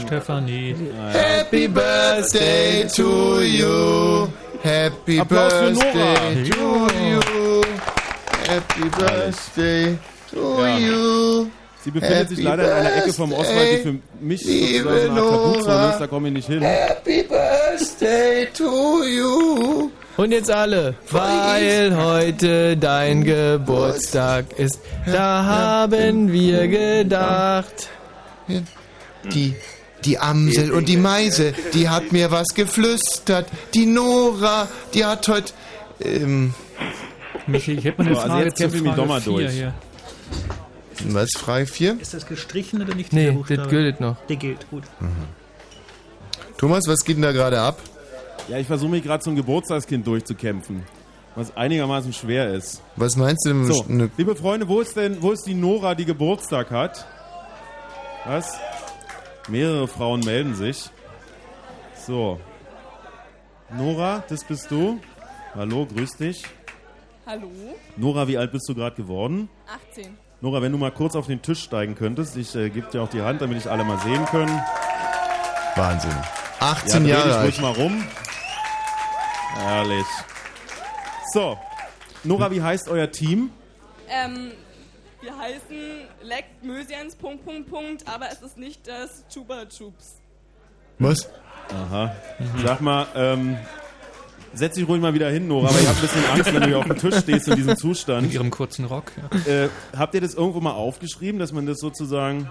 Stefanie. 0.06 0.74
Happy 1.12 1.68
Birthday 1.68 2.86
to 2.94 3.40
you. 3.42 4.28
Happy 4.62 5.18
Applaus 5.20 5.52
für 5.52 5.72
Birthday 5.72 6.50
to 6.50 6.86
you. 6.88 7.62
Happy 8.48 8.88
Birthday 8.98 9.98
to 10.32 10.64
Ja. 10.64 10.78
you. 10.78 11.50
Sie 11.84 11.90
befindet 11.90 12.28
sich 12.28 12.38
Happy 12.38 12.48
leider 12.48 12.64
in 12.64 12.86
einer 12.86 12.96
Ecke 12.96 13.12
vom 13.12 13.30
Birthday, 13.30 13.50
Oswald, 13.50 13.72
die 13.72 13.82
für 13.82 14.24
mich 14.24 14.44
liebe 14.44 14.78
sozusagen 14.82 15.10
eine 15.10 15.20
Tabuzone 15.20 15.90
ist. 15.90 15.98
Da 15.98 16.06
komme 16.06 16.28
ich 16.28 16.34
nicht 16.34 16.48
hin. 16.48 16.62
Happy 16.62 17.24
Birthday 17.24 18.46
to 18.54 19.02
you. 19.04 19.90
Und 20.16 20.30
jetzt 20.30 20.50
alle, 20.50 20.94
weil 21.10 21.96
heute 21.96 22.76
dein 22.76 23.24
Geburtstag 23.24 24.44
ist, 24.58 24.78
da 25.06 25.44
haben 25.44 26.30
wir 26.32 26.68
gedacht. 26.68 27.88
Die, 29.32 29.54
die 30.04 30.18
Amsel 30.18 30.72
und 30.72 30.88
die 30.88 30.96
Meise, 30.96 31.54
die 31.74 31.88
hat 31.88 32.12
mir 32.12 32.30
was 32.30 32.48
geflüstert. 32.54 33.46
Die 33.74 33.86
Nora, 33.86 34.68
die 34.94 35.04
hat 35.04 35.26
heute... 35.28 35.52
Ähm, 36.04 36.52
Michi, 37.46 37.72
ich 37.72 37.84
hätte 37.84 38.02
mal 38.02 38.06
eine 38.08 38.14
So, 38.14 38.20
also 38.20 38.32
Frage 38.32 38.44
jetzt 38.44 38.56
zu 38.56 38.62
kämpfe 38.62 38.76
ich 38.76 38.82
mich 38.82 38.92
Frage 38.92 39.02
doch 39.02 39.08
mal 39.08 39.20
4 39.20 39.32
durch. 39.32 39.52
hier. 39.52 39.74
Was, 41.08 41.30
Frage 41.38 41.66
4? 41.66 42.00
Ist 42.00 42.14
das 42.14 42.26
gestrichen 42.26 42.82
oder 42.82 42.94
nicht? 42.94 43.12
Nee, 43.12 43.36
das 43.48 43.68
gilt 43.68 44.00
noch. 44.00 44.16
Der 44.26 44.36
gilt, 44.36 44.68
gut. 44.70 44.84
Thomas, 46.58 46.84
was 46.86 47.04
geht 47.04 47.16
denn 47.16 47.22
da 47.22 47.32
gerade 47.32 47.60
ab? 47.60 47.78
Ja, 48.48 48.58
ich 48.58 48.66
versuche 48.66 48.90
mich 48.90 49.02
gerade 49.02 49.22
zum 49.22 49.36
Geburtstagskind 49.36 50.06
durchzukämpfen. 50.06 50.82
Was 51.34 51.56
einigermaßen 51.56 52.12
schwer 52.12 52.52
ist. 52.52 52.82
Was 52.96 53.16
meinst 53.16 53.46
du? 53.46 53.64
So, 53.64 53.84
Eine- 53.88 54.10
liebe 54.16 54.36
Freunde, 54.36 54.68
wo 54.68 54.80
ist 54.80 54.96
denn, 54.96 55.22
wo 55.22 55.32
ist 55.32 55.46
die 55.46 55.54
Nora, 55.54 55.94
die 55.94 56.04
Geburtstag 56.04 56.70
hat? 56.70 57.06
Was? 58.26 58.58
Mehrere 59.48 59.88
Frauen 59.88 60.20
melden 60.20 60.54
sich. 60.54 60.90
So. 62.06 62.38
Nora, 63.76 64.22
das 64.28 64.44
bist 64.44 64.70
du. 64.70 65.00
Hallo, 65.54 65.86
grüß 65.86 66.16
dich. 66.16 66.42
Hallo? 67.26 67.48
Nora, 67.96 68.28
wie 68.28 68.36
alt 68.36 68.52
bist 68.52 68.68
du 68.68 68.74
gerade 68.74 68.96
geworden? 68.96 69.48
18. 69.90 70.16
Nora, 70.42 70.60
wenn 70.60 70.72
du 70.72 70.78
mal 70.78 70.90
kurz 70.90 71.14
auf 71.14 71.28
den 71.28 71.40
Tisch 71.40 71.62
steigen 71.62 71.94
könntest. 71.94 72.36
Ich 72.36 72.52
äh, 72.56 72.68
gebe 72.68 72.90
dir 72.90 73.00
auch 73.00 73.08
die 73.08 73.22
Hand, 73.22 73.40
damit 73.40 73.58
ich 73.58 73.70
alle 73.70 73.84
mal 73.84 73.98
sehen 74.00 74.26
können. 74.26 74.60
Wahnsinn. 75.76 76.10
Ja, 76.60 76.72
18 76.72 77.04
dreh 77.04 77.10
Jahre 77.10 77.28
dich 77.28 77.36
alt. 77.36 77.44
ruhig 77.46 77.60
mal 77.60 77.72
rum. 77.72 78.04
Herrlich. 79.54 80.06
So. 81.32 81.56
Nora, 82.24 82.50
wie 82.50 82.60
heißt 82.60 82.88
euer 82.88 83.08
Team? 83.12 83.50
Ähm, 84.08 84.50
wir 85.20 85.38
heißen 85.38 86.08
Leck 86.22 86.46
Mösians, 86.62 87.14
Punkt, 87.14 87.44
Punkt, 87.44 87.70
Punkt, 87.70 88.08
aber 88.08 88.26
es 88.32 88.42
ist 88.42 88.58
nicht 88.58 88.88
das 88.88 89.24
Chuba 89.32 89.64
Chups. 89.66 90.20
Was? 90.98 91.28
Aha. 91.72 92.16
Sag 92.64 92.80
mal, 92.80 93.06
ähm, 93.14 93.56
setz 94.54 94.74
dich 94.74 94.86
ruhig 94.86 95.00
mal 95.00 95.14
wieder 95.14 95.30
hin, 95.30 95.48
Nora, 95.48 95.68
aber 95.68 95.80
ich 95.80 95.86
habe 95.86 95.96
ein 95.96 96.02
bisschen 96.02 96.24
Angst, 96.26 96.54
wenn 96.54 96.62
du 96.62 96.68
hier 96.68 96.78
auf 96.78 96.86
dem 96.86 96.98
Tisch 96.98 97.16
stehst 97.16 97.48
in 97.48 97.56
diesem 97.56 97.76
Zustand. 97.76 98.26
In 98.26 98.32
ihrem 98.32 98.50
kurzen 98.50 98.84
Rock. 98.84 99.12
Äh, 99.46 99.68
habt 99.96 100.14
ihr 100.14 100.20
das 100.20 100.34
irgendwo 100.34 100.60
mal 100.60 100.72
aufgeschrieben, 100.72 101.38
dass 101.38 101.52
man 101.52 101.66
das 101.66 101.78
sozusagen 101.78 102.50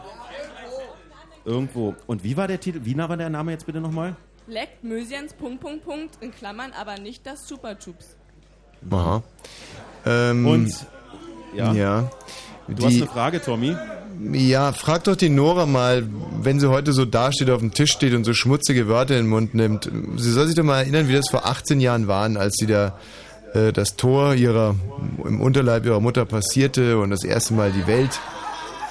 irgendwo. 1.46 1.96
Und 2.08 2.24
wie 2.24 2.38
war 2.38 2.48
der 2.48 2.60
Titel? 2.60 2.82
Wie 2.84 2.96
nah 2.96 3.10
war 3.10 3.18
der 3.18 3.30
Name 3.30 3.52
jetzt 3.52 3.66
bitte 3.66 3.82
nochmal? 3.82 4.16
Leck 4.48 4.84
Mösians, 4.84 5.34
Punkt, 5.34 5.62
Punkt, 5.62 5.86
Punkt, 5.86 6.18
in 6.22 6.32
Klammern, 6.32 6.72
aber 6.80 6.98
nicht 6.98 7.26
das 7.26 7.48
Chupa 7.48 7.76
Chups. 7.76 8.16
Aha. 8.90 9.24
Ähm, 10.06 10.46
Und 10.46 10.88
ja. 11.56 11.74
ja. 11.74 12.12
Du 12.68 12.86
hast 12.86 12.96
eine 12.96 13.08
Frage, 13.08 13.42
Tommy. 13.42 13.76
Ja, 14.34 14.72
frag 14.72 15.06
doch 15.06 15.16
die 15.16 15.30
Nora 15.30 15.66
mal, 15.66 16.08
wenn 16.42 16.60
sie 16.60 16.70
heute 16.70 16.94
so 16.94 17.06
dasteht, 17.06 17.50
auf 17.50 17.60
dem 17.60 17.74
Tisch 17.74 17.92
steht 17.92 18.14
und 18.14 18.24
so 18.24 18.34
schmutzige 18.34 18.88
Wörter 18.88 19.16
in 19.16 19.24
den 19.24 19.30
Mund 19.30 19.54
nimmt. 19.54 19.90
Sie 20.18 20.32
soll 20.32 20.48
sich 20.48 20.56
doch 20.56 20.64
mal 20.64 20.82
erinnern, 20.82 21.08
wie 21.08 21.14
das 21.14 21.30
vor 21.30 21.46
18 21.46 21.80
Jahren 21.80 22.08
waren, 22.08 22.38
als 22.38 22.56
sie 22.58 22.68
da 22.68 22.98
äh, 23.54 23.72
das 23.74 23.96
Tor 23.96 24.36
ihrer 24.36 24.76
im 25.26 25.42
Unterleib 25.42 25.86
ihrer 25.86 26.00
Mutter 26.00 26.26
passierte 26.26 27.00
und 27.00 27.10
das 27.10 27.24
erste 27.24 27.54
Mal 27.54 27.72
die 27.72 27.88
Welt 27.88 28.20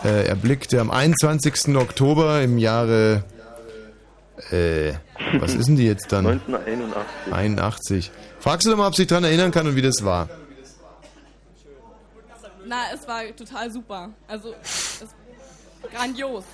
äh, 0.05 0.27
erblickte. 0.27 0.81
Am 0.81 0.91
21. 0.91 1.77
Oktober 1.77 2.43
im 2.43 2.59
Jahre 2.59 3.25
äh, 4.51 4.95
was 5.39 5.55
ist 5.55 5.69
denn 5.69 5.77
die 5.77 5.87
jetzt 5.87 6.11
dann? 6.13 6.27
1981. 6.27 7.33
81. 7.33 8.11
Fragst 8.41 8.67
du 8.67 8.71
doch 8.71 8.79
mal, 8.79 8.89
ob 8.89 8.95
sie 8.95 9.03
sich 9.03 9.09
daran 9.09 9.25
erinnern 9.25 9.51
kann 9.51 9.67
und 9.67 9.77
wie 9.77 9.83
das 9.83 10.03
war. 10.03 10.29
Na, 12.67 12.77
es 12.95 13.07
war 13.07 13.23
total 13.37 13.71
super. 13.71 14.11
Also, 14.29 14.55
es 14.63 15.03
grandios. 15.89 16.45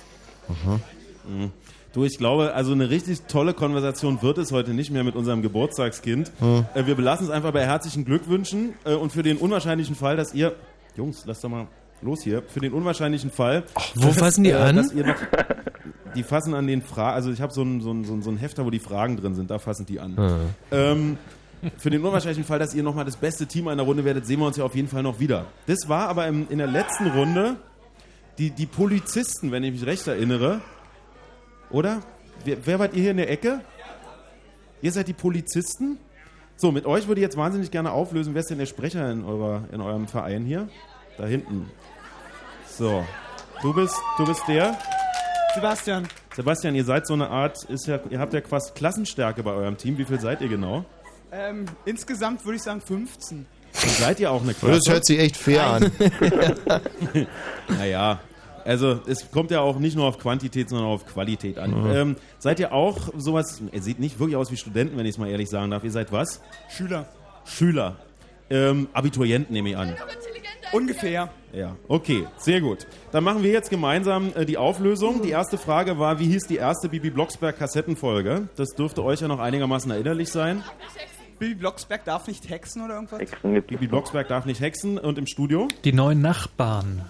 Mhm. 1.27 1.51
Du, 1.93 2.03
ich 2.03 2.17
glaube, 2.17 2.53
also 2.53 2.73
eine 2.73 2.89
richtig 2.89 3.21
tolle 3.23 3.53
Konversation 3.53 4.21
wird 4.21 4.37
es 4.37 4.51
heute 4.51 4.73
nicht 4.73 4.91
mehr 4.91 5.03
mit 5.03 5.15
unserem 5.15 5.41
Geburtstagskind. 5.41 6.31
Mhm. 6.39 6.65
Äh, 6.73 6.85
wir 6.85 6.95
belassen 6.95 7.25
es 7.25 7.31
einfach 7.31 7.51
bei 7.51 7.65
herzlichen 7.65 8.05
Glückwünschen 8.05 8.75
äh, 8.85 8.93
und 8.93 9.11
für 9.11 9.23
den 9.23 9.37
unwahrscheinlichen 9.37 9.95
Fall, 9.95 10.15
dass 10.15 10.33
ihr, 10.33 10.55
Jungs, 10.95 11.23
lasst 11.25 11.43
doch 11.43 11.49
mal 11.49 11.67
los 12.01 12.21
hier, 12.21 12.43
für 12.47 12.59
den 12.59 12.73
unwahrscheinlichen 12.73 13.31
Fall, 13.31 13.63
wo 13.95 14.11
fassen 14.11 14.43
die 14.43 14.53
an? 14.53 14.75
dass 14.75 14.93
ihr 14.93 15.07
noch, 15.07 15.15
die 16.15 16.23
fassen 16.23 16.53
an 16.53 16.67
den 16.67 16.81
Fragen, 16.81 17.15
also 17.15 17.31
ich 17.31 17.41
habe 17.41 17.51
so 17.51 17.63
ein, 17.63 17.81
so, 17.81 17.91
ein, 17.91 18.21
so 18.21 18.29
ein 18.29 18.37
Hefter, 18.37 18.65
wo 18.65 18.69
die 18.69 18.79
Fragen 18.79 19.17
drin 19.17 19.33
sind, 19.33 19.49
da 19.49 19.57
fassen 19.57 19.85
die 19.85 19.99
an. 19.99 20.17
Ah. 20.17 20.37
Ähm, 20.71 21.17
für 21.77 21.89
den 21.89 22.03
unwahrscheinlichen 22.03 22.43
Fall, 22.43 22.59
dass 22.59 22.75
ihr 22.75 22.83
nochmal 22.83 23.05
das 23.05 23.17
beste 23.17 23.47
Team 23.47 23.67
einer 23.67 23.83
Runde 23.83 24.05
werdet, 24.05 24.25
sehen 24.25 24.39
wir 24.39 24.45
uns 24.45 24.57
ja 24.57 24.63
auf 24.63 24.75
jeden 24.75 24.87
Fall 24.87 25.01
noch 25.01 25.19
wieder. 25.19 25.45
Das 25.65 25.89
war 25.89 26.07
aber 26.09 26.27
im, 26.27 26.47
in 26.49 26.59
der 26.59 26.67
letzten 26.67 27.07
Runde 27.07 27.55
die, 28.37 28.51
die 28.51 28.65
Polizisten, 28.65 29.51
wenn 29.51 29.63
ich 29.63 29.71
mich 29.71 29.85
recht 29.85 30.07
erinnere. 30.07 30.61
Oder? 31.69 32.01
Wer, 32.43 32.65
wer 32.65 32.79
wart 32.79 32.93
ihr 32.93 33.01
hier 33.01 33.11
in 33.11 33.17
der 33.17 33.29
Ecke? 33.29 33.61
Ihr 34.81 34.91
seid 34.91 35.07
die 35.07 35.13
Polizisten? 35.13 35.97
So, 36.55 36.71
mit 36.71 36.85
euch 36.85 37.07
würde 37.07 37.19
ich 37.19 37.23
jetzt 37.23 37.37
wahnsinnig 37.37 37.71
gerne 37.71 37.91
auflösen. 37.91 38.33
Wer 38.33 38.41
ist 38.41 38.49
denn 38.49 38.57
der 38.57 38.65
Sprecher 38.65 39.11
in, 39.11 39.25
eurer, 39.25 39.63
in 39.71 39.81
eurem 39.81 40.07
Verein 40.07 40.45
hier? 40.45 40.69
Da 41.17 41.25
hinten. 41.25 41.69
So. 42.67 43.05
Du 43.61 43.73
bist, 43.73 43.95
du 44.17 44.25
bist 44.25 44.43
der? 44.47 44.77
Sebastian. 45.55 46.07
Sebastian, 46.35 46.75
ihr 46.75 46.85
seid 46.85 47.07
so 47.07 47.15
eine 47.15 47.29
Art, 47.29 47.63
ist 47.63 47.87
ja, 47.87 47.99
ihr 48.11 48.19
habt 48.19 48.33
ja 48.33 48.41
quasi 48.41 48.71
Klassenstärke 48.73 49.41
bei 49.41 49.51
eurem 49.51 49.77
Team. 49.77 49.97
Wie 49.97 50.05
viel 50.05 50.19
seid 50.19 50.41
ihr 50.41 50.47
genau? 50.47 50.85
Ähm, 51.31 51.65
insgesamt 51.85 52.45
würde 52.45 52.57
ich 52.57 52.61
sagen 52.61 52.81
15. 52.81 53.47
Und 53.83 53.91
seid 53.91 54.19
ihr 54.19 54.31
auch 54.31 54.41
eine 54.41 54.53
Klasse? 54.53 54.79
das 54.83 54.93
hört 54.93 55.05
sich 55.05 55.19
echt 55.19 55.37
fair 55.37 55.65
an. 55.65 55.91
naja, 57.69 58.19
also 58.65 58.99
es 59.07 59.31
kommt 59.31 59.51
ja 59.51 59.61
auch 59.61 59.79
nicht 59.79 59.95
nur 59.95 60.05
auf 60.05 60.17
Quantität, 60.19 60.69
sondern 60.69 60.87
auch 60.87 60.95
auf 60.95 61.05
Qualität 61.05 61.57
an. 61.57 61.83
Mhm. 61.83 61.91
Ähm, 61.91 62.15
seid 62.37 62.59
ihr 62.59 62.73
auch 62.73 63.13
sowas, 63.17 63.61
ihr 63.71 63.81
seht 63.81 63.99
nicht 63.99 64.19
wirklich 64.19 64.35
aus 64.35 64.51
wie 64.51 64.57
Studenten, 64.57 64.97
wenn 64.97 65.05
ich 65.05 65.11
es 65.11 65.17
mal 65.17 65.29
ehrlich 65.29 65.49
sagen 65.49 65.71
darf. 65.71 65.83
Ihr 65.83 65.91
seid 65.91 66.11
was? 66.11 66.41
Schüler. 66.69 67.07
Schüler. 67.45 67.95
Ähm, 68.49 68.89
Abiturienten 68.93 69.53
nehme 69.53 69.69
ich 69.69 69.77
an. 69.77 69.95
Ungefähr. 70.73 71.29
Ja, 71.53 71.77
okay, 71.87 72.27
sehr 72.37 72.59
gut. 72.59 72.87
Dann 73.11 73.23
machen 73.23 73.41
wir 73.41 73.51
jetzt 73.51 73.69
gemeinsam 73.69 74.33
äh, 74.35 74.45
die 74.45 74.57
Auflösung. 74.57 75.21
Die 75.21 75.29
erste 75.29 75.57
Frage 75.57 75.97
war, 75.97 76.19
wie 76.19 76.27
hieß 76.27 76.47
die 76.47 76.57
erste 76.57 76.89
Bibi 76.89 77.09
Blocksberg 77.09 77.57
Kassettenfolge? 77.57 78.49
Das 78.57 78.71
dürfte 78.71 79.03
euch 79.03 79.21
ja 79.21 79.29
noch 79.29 79.39
einigermaßen 79.39 79.89
erinnerlich 79.91 80.29
sein. 80.29 80.61
Bibi 81.39 81.55
Blocksberg 81.55 82.03
darf 82.05 82.27
nicht 82.27 82.49
hexen 82.49 82.83
oder 82.83 82.95
irgendwas? 82.95 83.21
Bibi 83.41 83.87
Blocksberg 83.87 84.27
darf 84.27 84.45
nicht 84.45 84.59
hexen 84.61 84.97
und 84.97 85.17
im 85.17 85.27
Studio. 85.27 85.67
Die 85.83 85.93
neuen 85.93 86.21
Nachbarn. 86.21 87.03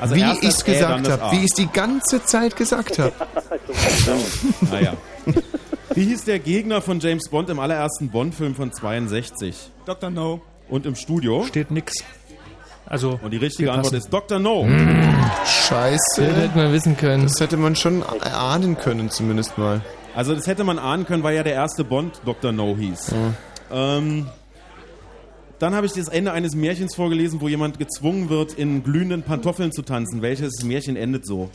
Also 0.01 0.15
wie 0.15 0.23
ich 0.23 0.43
es 0.43 0.65
gesagt 0.65 1.09
habe, 1.09 1.33
wie 1.33 1.39
ich 1.39 1.51
es 1.51 1.57
die 1.57 1.69
ganze 1.69 2.25
Zeit 2.25 2.57
gesagt 2.57 2.99
habe. 2.99 3.13
Naja. 4.71 4.95
Wie 5.95 6.05
hieß 6.05 6.25
der 6.25 6.39
Gegner 6.39 6.81
von 6.81 7.01
James 7.01 7.29
Bond 7.29 7.51
im 7.51 7.59
allerersten 7.59 8.09
Bond-Film 8.11 8.55
von 8.55 8.73
62? 8.73 9.71
Dr. 9.85 10.11
No. 10.11 10.41
Und 10.69 10.87
im 10.87 10.95
Studio? 10.95 11.45
Steht 11.45 11.71
nix. 11.71 12.05
Also, 12.89 13.21
Und 13.23 13.33
die 13.33 13.37
richtige 13.37 13.71
Antwort 13.71 13.93
ist 13.95 14.09
Dr. 14.11 14.39
No. 14.39 14.67
Scheiße. 15.45 15.99
Das 16.17 16.37
hätte 16.37 16.57
man 16.57 16.73
wissen 16.73 16.97
können. 16.97 17.25
Das 17.25 17.39
hätte 17.39 17.57
man 17.59 17.77
schon 17.77 18.03
erahnen 18.03 18.79
können, 18.79 19.11
zumindest 19.11 19.59
mal. 19.59 19.83
Also 20.15 20.35
das 20.35 20.47
hätte 20.47 20.65
man 20.65 20.79
ahnen 20.79 21.05
können, 21.05 21.23
weil 21.23 21.37
ja 21.37 21.43
der 21.43 21.53
erste 21.53 21.85
Bond 21.85 22.21
Dr. 22.25 22.51
No 22.51 22.77
hieß. 22.77 23.15
Ähm, 23.71 24.27
dann 25.59 25.75
habe 25.75 25.87
ich 25.87 25.93
das 25.93 26.09
Ende 26.09 26.33
eines 26.33 26.55
Märchens 26.55 26.95
vorgelesen, 26.95 27.41
wo 27.41 27.49
jemand 27.49 27.79
gezwungen 27.79 28.31
wird, 28.31 28.55
in 28.55 28.83
glühenden 28.83 29.23
Pantoffeln 29.23 29.71
zu 29.71 29.83
tanzen. 29.83 30.23
Welches 30.23 30.65
Märchen 30.65 30.97
endet 30.97 31.27
so? 31.27 31.51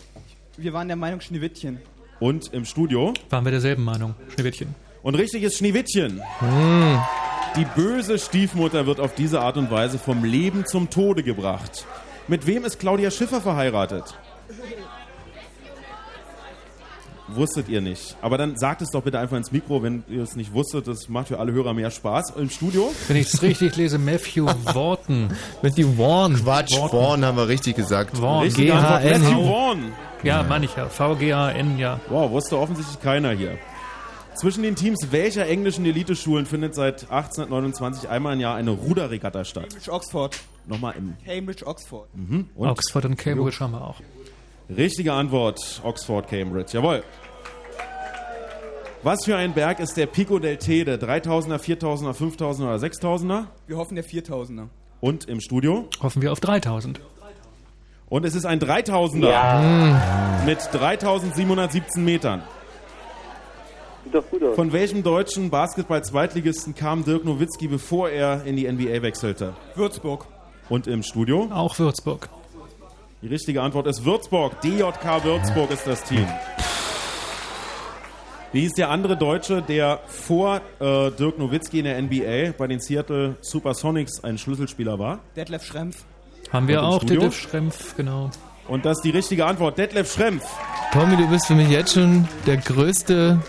Wir 0.58 0.72
waren 0.74 0.88
der 0.88 0.98
Meinung 0.98 1.20
Schneewittchen. 1.20 1.80
Und 2.20 2.54
im 2.54 2.64
Studio? 2.66 3.14
Waren 3.32 3.44
wir 3.44 3.52
derselben 3.52 3.84
Meinung, 3.84 4.14
Schneewittchen. 4.34 4.76
Und 5.04 5.16
richtig 5.16 5.44
ist 5.44 5.58
Schneewittchen. 5.58 6.22
Die 7.58 7.66
böse 7.76 8.18
Stiefmutter 8.18 8.88
wird 8.88 9.00
auf 9.00 9.14
diese 9.14 9.42
Art 9.42 9.58
und 9.58 9.70
Weise 9.70 10.00
vom 10.00 10.24
Leben 10.24 10.66
zum 10.66 10.90
Tode 10.90 11.22
gebracht. 11.22 11.86
Mit 12.28 12.48
wem 12.48 12.64
ist 12.64 12.80
Claudia 12.80 13.12
Schiffer 13.12 13.42
verheiratet? 13.42 14.18
Wusstet 17.28 17.68
ihr 17.68 17.82
nicht. 17.82 18.16
Aber 18.22 18.38
dann 18.38 18.58
sagt 18.58 18.82
es 18.82 18.92
doch 18.92 19.02
bitte 19.04 19.20
einfach 19.20 19.38
ins 19.38 19.52
Mikro, 19.52 19.84
wenn 19.84 20.04
ihr 20.08 20.24
es 20.24 20.36
nicht 20.36 20.54
wusstet. 20.54 20.88
Das 20.88 21.10
macht 21.10 21.28
für 21.30 21.40
alle 21.40 21.52
Hörer 21.52 21.74
mehr 21.74 21.92
Spaß. 21.92 22.32
Im 22.38 22.50
Studio? 22.50 22.94
Wenn 23.08 23.18
ich 23.18 23.34
es 23.34 23.42
richtig 23.42 23.76
lese, 23.76 23.98
Matthew 23.98 24.46
Wharton. 24.46 25.30
Matthew 25.62 25.94
Vaughn. 25.98 26.36
Quatsch, 26.36 26.78
Vaughn 26.78 27.26
haben 27.26 27.38
wir 27.38 27.48
richtig 27.48 27.76
gesagt. 27.76 28.18
Vaughn. 28.18 28.48
G-H-N. 28.48 29.22
Matthew 29.22 29.46
Vaughn. 29.46 29.92
Ja, 30.24 30.44
meine 30.44 30.66
ich 30.66 30.76
ja. 30.76 30.88
V-G-A-N, 30.88 31.78
ja. 31.78 32.00
Wow, 32.10 32.32
wusste 32.32 32.58
offensichtlich 32.58 33.02
keiner 33.02 33.32
hier. 33.32 33.58
Zwischen 34.36 34.64
den 34.64 34.76
Teams 34.76 35.12
welcher 35.12 35.48
englischen 35.48 35.86
Eliteschulen 35.86 36.46
findet 36.46 36.76
seit 36.76 37.04
1829 37.04 38.10
einmal 38.10 38.34
im 38.34 38.40
Jahr 38.40 38.56
eine 38.56 38.72
Ruderregatta 38.72 39.46
statt? 39.46 39.70
Cambridge, 39.70 39.92
Oxford. 39.92 40.40
Nochmal 40.66 40.96
im. 40.98 41.16
Cambridge, 41.26 41.66
Oxford. 41.66 42.08
Mhm. 42.16 42.50
Und? 42.56 42.70
Oxford 42.70 43.06
und 43.06 43.18
Cambridge 43.18 43.60
haben 43.60 43.72
wir 43.74 43.82
auch. 43.82 43.96
Richtige 44.70 45.14
Antwort, 45.14 45.82
Oxford, 45.84 46.28
Cambridge. 46.28 46.72
Jawohl. 46.74 47.04
Was 49.04 49.26
für 49.26 49.36
ein 49.36 49.54
Berg 49.54 49.80
ist 49.80 49.98
der 49.98 50.06
Pico 50.06 50.40
del 50.40 50.58
Tede? 50.58 50.96
3000er, 50.96 51.58
4000er, 51.58 52.14
5000er 52.14 52.64
oder 52.64 52.76
6000er? 52.76 53.46
Wir 53.68 53.78
hoffen 53.78 53.96
der 53.96 54.06
4000er. 54.06 54.68
Und 55.02 55.26
im 55.26 55.42
Studio? 55.42 55.90
Hoffen 56.02 56.22
wir 56.22 56.32
auf 56.32 56.40
3000. 56.40 57.02
Und 58.08 58.26
es 58.26 58.36
ist 58.36 58.46
ein 58.46 58.60
3000er. 58.60 59.30
Ja. 59.30 60.42
Mit 60.46 60.60
3717 60.72 62.06
Metern. 62.06 62.44
Sieht 64.04 64.14
doch 64.14 64.30
gut 64.30 64.44
aus. 64.44 64.56
Von 64.56 64.72
welchem 64.72 65.04
deutschen 65.04 65.50
Basketball-Zweitligisten 65.50 66.76
kam 66.76 67.04
Dirk 67.04 67.26
Nowitzki, 67.26 67.68
bevor 67.68 68.10
er 68.10 68.44
in 68.46 68.56
die 68.56 68.72
NBA 68.72 69.02
wechselte? 69.02 69.54
Würzburg. 69.76 70.26
Und 70.70 70.88
im 70.88 71.04
Studio? 71.04 71.50
Auch 71.52 71.78
Würzburg. 71.80 72.30
Die 73.22 73.28
richtige 73.28 73.62
Antwort 73.62 73.88
ist 73.88 74.04
Würzburg. 74.04 74.60
DJK 74.62 75.24
Würzburg 75.24 75.72
ist 75.72 75.88
das 75.88 76.04
Team. 76.04 76.28
Wie 78.52 78.62
hieß 78.62 78.74
der 78.74 78.90
andere 78.90 79.18
Deutsche, 79.18 79.62
der 79.62 80.02
vor 80.08 80.62
äh, 80.80 81.10
Dirk 81.12 81.40
Nowitzki 81.40 81.80
in 81.80 81.86
der 81.86 82.00
NBA 82.02 82.54
bei 82.58 82.68
den 82.68 82.80
Seattle 82.80 83.36
Supersonics 83.42 84.24
ein 84.24 84.38
Schlüsselspieler 84.38 85.00
war? 85.00 85.20
Detlef 85.36 85.64
Schrempf. 85.64 86.04
Haben 86.52 86.68
wir 86.68 86.84
auch, 86.84 86.98
Studio? 86.98 87.22
Detlef 87.22 87.40
Schrempf, 87.40 87.96
genau. 87.98 88.30
Und 88.68 88.86
das 88.86 88.98
ist 88.98 89.04
die 89.04 89.10
richtige 89.10 89.46
Antwort. 89.46 89.78
Detlef 89.78 90.14
Schrempf. 90.14 90.46
Tommy, 90.92 91.18
du 91.18 91.28
bist 91.28 91.48
für 91.48 91.56
mich 91.56 91.70
jetzt 91.70 91.94
schon 91.94 92.28
der 92.46 92.58
größte 92.58 93.40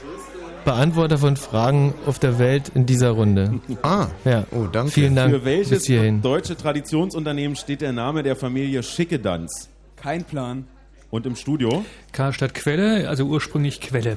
Beantworter 0.65 1.19
von 1.19 1.37
Fragen 1.37 1.95
auf 2.07 2.19
der 2.19 2.39
Welt 2.39 2.71
in 2.75 2.87
dieser 2.87 3.11
Runde. 3.11 3.61
Ah, 3.83 4.07
Ja. 4.25 4.45
oh, 4.51 4.65
danke. 4.71 4.93
Vielen 4.93 5.15
Dank 5.15 5.33
Für 5.33 5.45
welches 5.45 5.85
deutsche 6.23 6.57
Traditionsunternehmen 6.57 7.57
steht 7.57 7.81
der 7.81 7.93
Name 7.93 8.23
der 8.23 8.37
Familie 8.37 8.83
Schickedanz? 8.83 9.69
Kein 9.97 10.25
Plan. 10.25 10.67
Und 11.11 11.27
im 11.27 11.37
Studio? 11.37 11.85
Karstadt 12.13 12.55
Quelle, 12.55 13.09
also 13.09 13.25
ursprünglich 13.25 13.81
Quelle. 13.81 14.17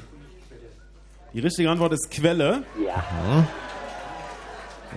Die 1.33 1.39
richtige 1.41 1.69
Antwort 1.69 1.93
ist 1.93 2.09
Quelle. 2.09 2.63
Ja. 2.83 3.45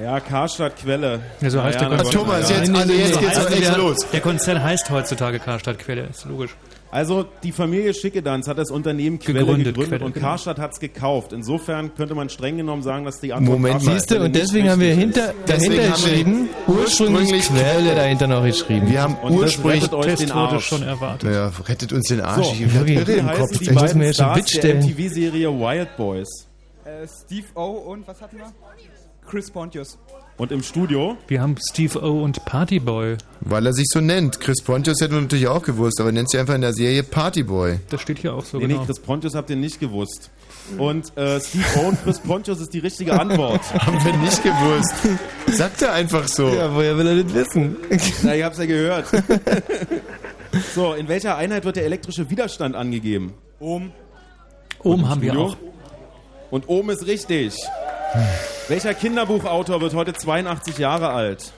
Ja, 0.02 0.20
Karstadt 0.20 0.76
Quelle. 0.76 1.20
Ja, 1.40 1.50
so 1.50 1.62
heißt 1.62 1.78
Naja, 1.80 1.88
der 1.90 1.98
Konzern. 1.98 2.22
Thomas, 2.22 2.48
jetzt, 2.50 2.70
also 2.74 2.92
jetzt 2.92 3.20
geht's 3.20 3.36
Also 3.36 3.60
der, 3.60 3.76
los. 3.76 3.96
Der 4.12 4.20
Konzern 4.20 4.62
heißt 4.62 4.88
heutzutage 4.90 5.38
Karstadt 5.40 5.78
Quelle, 5.78 6.02
ist 6.04 6.24
logisch. 6.24 6.54
Also 6.92 7.24
die 7.44 7.52
Familie 7.52 7.94
Schickedanz 7.94 8.48
hat 8.48 8.58
das 8.58 8.70
Unternehmen 8.70 9.18
Quelle 9.20 9.40
Gegründet, 9.40 9.66
gegründet, 9.74 9.90
Quelle, 9.90 10.04
und 10.06 10.14
genau. 10.14 10.26
Karstadt 10.26 10.58
hat 10.58 10.72
es 10.72 10.80
gekauft. 10.80 11.32
Insofern 11.32 11.94
könnte 11.94 12.14
man 12.16 12.28
streng 12.28 12.56
genommen 12.56 12.82
sagen, 12.82 13.04
dass 13.04 13.20
die 13.20 13.32
Antwort 13.32 13.58
Moment. 13.60 13.82
Siehst 13.82 14.10
du, 14.10 14.20
und 14.20 14.34
deswegen 14.34 14.68
haben 14.68 14.80
wir 14.80 14.94
hinter, 14.94 15.32
dahinter 15.46 15.88
geschrieben, 15.90 16.48
ursprünglich 16.66 17.30
ursprünglich 17.30 17.48
Quelle 17.48 17.94
dahinter 17.94 18.26
noch 18.26 18.44
geschrieben. 18.44 18.90
Wir 18.90 19.02
haben 19.02 19.14
Und 19.22 19.34
das 19.34 19.40
ursprünglich. 19.40 19.82
rettet 19.84 19.94
euch 19.94 20.14
den 20.16 20.28
wurde 20.30 20.36
Arsch. 20.36 20.66
schon 20.66 20.82
erwartet. 20.82 21.32
Ja, 21.32 21.52
rettet 21.68 21.92
uns 21.92 22.08
den 22.08 22.20
Arsch. 22.20 22.46
So, 22.46 22.52
ich 22.54 22.64
hab 22.64 22.74
wirklich. 22.74 22.98
Irre 22.98 23.06
Wie 23.06 23.18
im 23.18 23.26
Kopf. 23.28 23.50
die 23.58 23.64
Ich 23.64 23.70
muss 23.70 23.82
mir 23.82 23.86
beiden 23.86 24.02
jetzt 24.02 24.16
schon 24.16 24.26
Stars 24.34 24.52
der. 24.60 24.74
MTV-Serie 24.76 25.48
Wild 25.50 25.96
Boys? 25.96 26.28
Äh, 26.84 27.06
Steve 27.06 27.46
O 27.54 27.64
und 27.92 28.08
was 28.08 28.20
hatten 28.20 28.38
wir? 28.38 28.52
Chris 29.28 29.48
Pontius. 29.50 29.96
Und 30.40 30.52
im 30.52 30.62
Studio? 30.62 31.18
Wir 31.28 31.42
haben 31.42 31.54
Steve 31.70 32.02
O 32.02 32.24
und 32.24 32.42
Partyboy. 32.46 33.18
Weil 33.40 33.66
er 33.66 33.74
sich 33.74 33.84
so 33.90 34.00
nennt. 34.00 34.40
Chris 34.40 34.62
Pontius 34.62 35.02
hätten 35.02 35.12
wir 35.12 35.20
natürlich 35.20 35.48
auch 35.48 35.62
gewusst, 35.62 36.00
aber 36.00 36.08
er 36.08 36.12
nennt 36.14 36.30
sich 36.30 36.40
einfach 36.40 36.54
in 36.54 36.62
der 36.62 36.72
Serie 36.72 37.02
Partyboy. 37.02 37.78
Das 37.90 38.00
steht 38.00 38.20
hier 38.20 38.32
auch 38.32 38.46
so 38.46 38.56
nee, 38.56 38.66
genau. 38.66 38.80
nee, 38.80 38.86
Chris 38.86 39.00
Pontius 39.00 39.34
habt 39.34 39.50
ihr 39.50 39.56
nicht 39.56 39.78
gewusst. 39.80 40.30
Und 40.78 41.14
äh, 41.18 41.40
Steve 41.40 41.64
O 41.76 41.88
und 41.88 42.02
Chris 42.02 42.20
Pontius 42.20 42.58
ist 42.58 42.72
die 42.72 42.78
richtige 42.78 43.20
Antwort. 43.20 43.60
Haben 43.86 44.02
wir 44.02 44.16
nicht 44.16 44.42
gewusst. 44.42 44.94
Sagt 45.58 45.82
er 45.82 45.92
einfach 45.92 46.26
so. 46.26 46.48
Ja, 46.48 46.74
woher 46.74 46.96
will 46.96 47.06
er 47.06 47.22
das 47.22 47.34
wissen? 47.34 47.76
Na, 48.22 48.34
ihr 48.34 48.46
habt's 48.46 48.58
ja 48.58 48.64
gehört. 48.64 49.08
so, 50.74 50.94
in 50.94 51.06
welcher 51.08 51.36
Einheit 51.36 51.66
wird 51.66 51.76
der 51.76 51.84
elektrische 51.84 52.30
Widerstand 52.30 52.76
angegeben? 52.76 53.34
Ohm. 53.58 53.92
Ohm 54.84 55.06
haben 55.06 55.20
wir 55.20 55.32
Studio? 55.32 55.48
auch. 55.50 55.56
Und 56.50 56.66
oben 56.66 56.88
ist 56.88 57.06
richtig. 57.06 57.58
Welcher 58.68 58.94
Kinderbuchautor 58.94 59.80
wird 59.80 59.94
heute 59.94 60.12
82 60.12 60.78
Jahre 60.78 61.10
alt? 61.10 61.52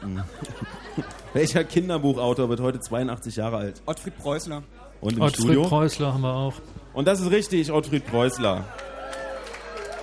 Welcher 1.32 1.64
Kinderbuchautor 1.64 2.48
wird 2.48 2.60
heute 2.60 2.80
82 2.80 3.36
Jahre 3.36 3.56
alt? 3.58 3.82
Ottfried 3.86 4.18
Preußler. 4.18 4.62
Und 5.00 5.16
im 5.16 5.22
Ottfried 5.22 5.44
Studio? 5.44 5.62
Preußler 5.62 6.14
haben 6.14 6.22
wir 6.22 6.34
auch. 6.34 6.54
Und 6.92 7.06
das 7.06 7.20
ist 7.20 7.30
richtig, 7.30 7.72
Ottfried 7.72 8.06
Preußler. 8.06 8.64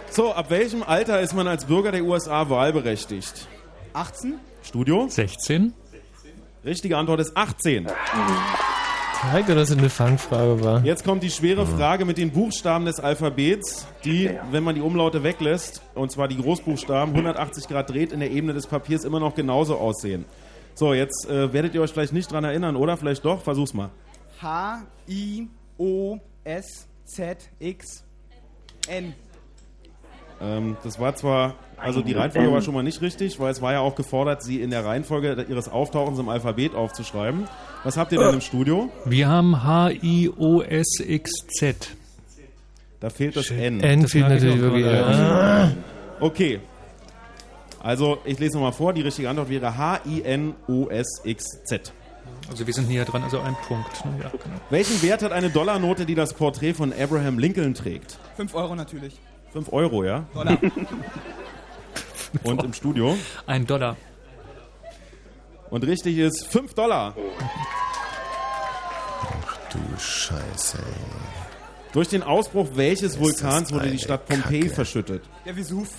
So, 0.09 0.33
ab 0.33 0.49
welchem 0.49 0.81
Alter 0.81 1.21
ist 1.21 1.35
man 1.35 1.47
als 1.47 1.65
Bürger 1.65 1.91
der 1.91 2.03
USA 2.03 2.49
wahlberechtigt? 2.49 3.47
18? 3.93 4.39
Studio? 4.63 5.07
16. 5.07 5.73
Richtige 6.65 6.97
Antwort 6.97 7.19
ist 7.19 7.37
18. 7.37 7.87
Heike, 9.23 9.55
dass 9.55 9.71
es 9.71 9.77
eine 9.77 9.89
Fangfrage 9.89 10.63
war. 10.63 10.83
Jetzt 10.83 11.03
kommt 11.03 11.23
die 11.23 11.31
schwere 11.31 11.65
Frage 11.65 12.05
mit 12.05 12.19
den 12.19 12.31
Buchstaben 12.31 12.85
des 12.85 12.99
Alphabets, 12.99 13.87
die, 14.05 14.29
wenn 14.51 14.63
man 14.63 14.75
die 14.75 14.81
Umlaute 14.81 15.23
weglässt, 15.23 15.81
und 15.95 16.11
zwar 16.11 16.27
die 16.27 16.37
Großbuchstaben, 16.37 17.15
180 17.15 17.67
Grad 17.67 17.89
dreht, 17.89 18.11
in 18.11 18.19
der 18.19 18.29
Ebene 18.29 18.53
des 18.53 18.67
Papiers 18.67 19.03
immer 19.03 19.19
noch 19.19 19.33
genauso 19.33 19.77
aussehen. 19.77 20.25
So, 20.75 20.93
jetzt 20.93 21.27
äh, 21.27 21.51
werdet 21.51 21.73
ihr 21.73 21.81
euch 21.81 21.91
vielleicht 21.91 22.13
nicht 22.13 22.31
dran 22.31 22.43
erinnern, 22.43 22.75
oder? 22.75 22.95
Vielleicht 22.95 23.25
doch? 23.25 23.41
Versuch's 23.41 23.73
mal. 23.73 23.89
H, 24.39 24.83
I, 25.09 25.47
O, 25.79 26.19
S, 26.43 26.87
Z, 27.05 27.49
X, 27.57 28.03
N. 28.87 29.15
Ähm, 30.39 30.77
das 30.83 30.99
war 30.99 31.15
zwar, 31.15 31.55
also 31.77 32.01
die 32.01 32.13
Reihenfolge 32.13 32.51
war 32.51 32.61
schon 32.61 32.73
mal 32.73 32.83
nicht 32.83 33.01
richtig, 33.01 33.39
weil 33.39 33.51
es 33.51 33.61
war 33.61 33.73
ja 33.73 33.79
auch 33.81 33.95
gefordert, 33.95 34.43
sie 34.43 34.61
in 34.61 34.71
der 34.71 34.83
Reihenfolge 34.83 35.45
ihres 35.47 35.69
Auftauchens 35.69 36.17
im 36.19 36.27
Alphabet 36.29 36.73
aufzuschreiben. 36.75 37.47
Was 37.83 37.97
habt 37.97 38.11
ihr 38.11 38.19
denn 38.19 38.33
im 38.33 38.41
Studio? 38.41 38.89
Wir 39.05 39.27
haben 39.27 39.63
H-I-O-S-X-Z. 39.63 40.95
Da 42.99 43.09
fehlt 43.11 43.35
das 43.35 43.51
N. 43.51 43.79
N 43.79 44.01
Das 44.01 44.11
fehlt 44.11 44.27
natürlich 44.27 44.59
wirklich. 44.59 44.85
Ja. 44.85 45.71
Okay. 46.19 46.59
Also, 47.81 48.17
ich 48.25 48.39
lese 48.39 48.55
nochmal 48.55 48.71
vor. 48.73 48.91
Die 48.93 49.01
richtige 49.01 49.29
Antwort 49.29 49.49
wäre 49.49 49.77
H-I-N-O-S-X-Z. 49.77 50.73
Also 52.49 52.65
wir 52.65 52.73
sind 52.73 52.87
näher 52.89 53.05
dran, 53.05 53.23
also 53.23 53.39
ein 53.39 53.55
Punkt. 53.67 54.03
ne? 54.05 54.11
Ja, 54.23 54.29
genau. 54.29 54.55
Welchen 54.69 55.01
Wert 55.01 55.21
hat 55.21 55.31
eine 55.31 55.49
Dollarnote, 55.49 56.05
die 56.05 56.15
das 56.15 56.33
Porträt 56.33 56.73
von 56.73 56.93
Abraham 56.93 57.39
Lincoln 57.39 57.73
trägt? 57.73 58.17
5 58.37 58.55
Euro 58.55 58.75
natürlich. 58.75 59.17
5 59.53 59.71
Euro, 59.73 60.03
ja? 60.03 60.25
Dollar. 60.33 60.57
Und 62.43 62.63
im 62.63 62.73
Studio? 62.73 63.17
Ein 63.45 63.65
Dollar. 63.65 63.97
Und 65.69 65.85
richtig 65.85 66.17
ist 66.17 66.47
5 66.47 66.73
Dollar. 66.73 67.15
Du 69.71 69.79
Scheiße, 69.99 70.77
ey. 70.77 70.83
Durch 71.93 72.07
den 72.09 72.23
Ausbruch 72.23 72.67
welches 72.75 73.19
Vulkans 73.19 73.71
wurde 73.73 73.89
die 73.89 73.99
Stadt 73.99 74.25
Pompeji 74.27 74.69
verschüttet? 74.69 75.23
Der 75.45 75.55
Vesuv. 75.55 75.89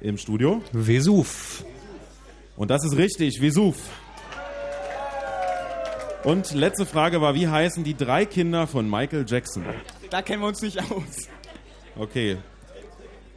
Im 0.00 0.16
Studio? 0.16 0.62
Vesuv. 0.72 1.64
Und 2.56 2.70
das 2.70 2.84
ist 2.84 2.96
richtig, 2.96 3.40
Vesuv. 3.40 3.76
Und 6.24 6.54
letzte 6.54 6.86
Frage 6.86 7.20
war, 7.20 7.34
wie 7.34 7.48
heißen 7.48 7.82
die 7.82 7.96
drei 7.96 8.24
Kinder 8.24 8.66
von 8.66 8.88
Michael 8.88 9.24
Jackson? 9.26 9.64
Da 10.10 10.22
kennen 10.22 10.42
wir 10.42 10.48
uns 10.48 10.62
nicht 10.62 10.78
aus. 10.78 11.28
Okay. 11.96 12.38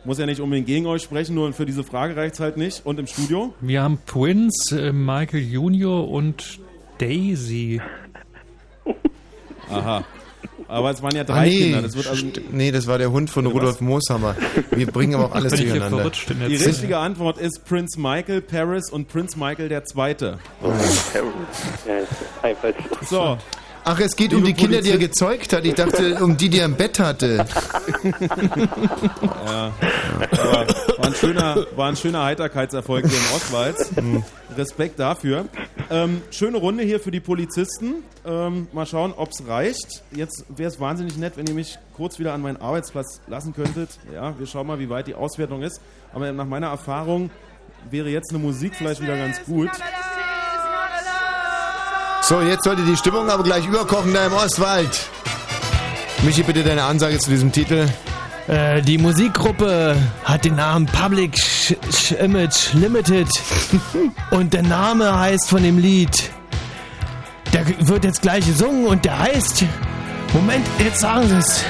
Muss 0.05 0.17
ja 0.19 0.25
nicht 0.25 0.39
unbedingt 0.39 0.67
gegen 0.67 0.85
euch 0.85 1.01
sprechen, 1.01 1.33
nur 1.35 1.51
für 1.53 1.65
diese 1.65 1.83
Frage 1.83 2.15
reicht 2.15 2.35
es 2.35 2.39
halt 2.39 2.57
nicht. 2.57 2.85
Und 2.85 2.99
im 2.99 3.07
Studio? 3.07 3.53
Wir 3.61 3.81
haben 3.81 3.97
Prince, 4.05 4.79
äh, 4.79 4.91
Michael 4.91 5.41
Junior 5.41 6.07
und 6.09 6.59
Daisy. 6.99 7.81
Aha. 9.69 10.03
Aber 10.67 10.89
es 10.91 11.01
waren 11.03 11.15
ja 11.15 11.21
Ah, 11.21 11.25
drei 11.25 11.47
nee, 11.49 11.57
Kinder. 11.59 11.81
Das 11.83 11.95
wird 11.95 12.07
also, 12.07 12.25
nee, 12.51 12.71
das 12.71 12.87
war 12.87 12.97
der 12.97 13.11
Hund 13.11 13.29
von 13.29 13.45
Rudolf 13.45 13.81
Mooshammer. 13.81 14.35
Wir 14.71 14.87
bringen 14.87 15.13
aber 15.15 15.25
auch 15.25 15.35
alles 15.35 15.53
durcheinander. 15.59 16.11
die 16.49 16.55
richtige 16.55 16.97
Antwort 16.97 17.37
ist 17.37 17.65
Prince 17.65 17.99
Michael 17.99 18.41
Paris 18.41 18.89
und 18.91 19.07
Prince 19.07 19.37
Michael 19.37 19.69
der 19.69 19.85
Zweite. 19.85 20.39
So. 23.07 23.37
Ach, 23.87 23.99
es 23.99 24.15
geht 24.15 24.33
um 24.33 24.43
die 24.43 24.53
Kinder, 24.53 24.81
die 24.81 24.89
er 24.89 24.97
gezeugt 24.97 25.53
hat. 25.53 25.63
Ich 25.63 25.75
dachte, 25.75 26.15
um 26.23 26.35
die, 26.35 26.49
die 26.49 26.59
er 26.59 26.65
im 26.65 26.75
Bett 26.75 26.99
hatte. 26.99 27.45
Ja, 29.45 29.71
aber 30.31 30.67
war 30.97 31.05
ein 31.05 31.13
schöner, 31.15 31.67
war 31.75 31.89
ein 31.89 31.95
schöner 31.95 32.23
Heiterkeitserfolg 32.23 33.05
hier 33.07 33.17
in 33.17 33.35
Ostwalz. 33.35 33.91
Respekt 34.57 34.99
dafür. 34.99 35.45
Ähm, 35.89 36.21
schöne 36.31 36.57
Runde 36.57 36.83
hier 36.83 36.99
für 36.99 37.11
die 37.11 37.19
Polizisten. 37.19 38.03
Ähm, 38.25 38.67
mal 38.73 38.85
schauen, 38.85 39.13
ob 39.15 39.29
es 39.31 39.47
reicht. 39.47 40.03
Jetzt 40.11 40.45
wäre 40.49 40.69
es 40.69 40.79
wahnsinnig 40.79 41.17
nett, 41.17 41.37
wenn 41.37 41.45
ihr 41.45 41.53
mich 41.53 41.77
kurz 41.93 42.17
wieder 42.19 42.33
an 42.33 42.41
meinen 42.41 42.57
Arbeitsplatz 42.57 43.21
lassen 43.27 43.53
könntet. 43.53 43.99
Ja, 44.13 44.37
wir 44.37 44.47
schauen 44.47 44.67
mal, 44.67 44.79
wie 44.79 44.89
weit 44.89 45.07
die 45.07 45.15
Auswertung 45.15 45.61
ist. 45.61 45.79
Aber 46.13 46.31
nach 46.31 46.45
meiner 46.45 46.67
Erfahrung 46.67 47.29
wäre 47.89 48.09
jetzt 48.09 48.31
eine 48.31 48.39
Musik 48.39 48.75
vielleicht 48.75 49.01
wieder 49.01 49.17
ganz 49.17 49.43
gut. 49.43 49.69
So, 52.27 52.41
jetzt 52.41 52.63
sollte 52.63 52.81
die 52.81 52.97
Stimmung 52.97 53.29
aber 53.29 53.43
gleich 53.43 53.67
überkochen 53.67 54.11
da 54.11 54.25
im 54.25 54.33
Ostwald. 54.33 54.89
Michi, 56.23 56.41
bitte 56.41 56.63
deine 56.63 56.81
Ansage 56.83 57.19
zu 57.19 57.29
diesem 57.29 57.51
Titel. 57.51 57.87
Äh, 58.47 58.81
die 58.81 58.97
Musikgruppe 58.97 59.95
hat 60.23 60.43
den 60.43 60.55
Namen 60.55 60.87
Public 60.87 61.37
Sh 61.37 61.75
Sh 61.91 62.13
Image 62.13 62.73
Limited 62.73 63.27
und 64.31 64.55
der 64.55 64.63
Name 64.63 65.19
heißt 65.19 65.47
von 65.47 65.61
dem 65.61 65.77
Lied, 65.77 66.31
der 67.53 67.63
wird 67.87 68.03
jetzt 68.03 68.23
gleich 68.23 68.43
gesungen 68.43 68.87
und 68.87 69.05
der 69.05 69.19
heißt, 69.19 69.63
Moment, 70.33 70.65
jetzt 70.79 71.01
sagen 71.01 71.29
sie 71.29 71.35
es. 71.35 71.63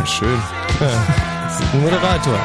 Ja, 0.00 0.04
schön. 0.04 0.42
Ja, 0.80 1.78
Moderator. 1.80 2.40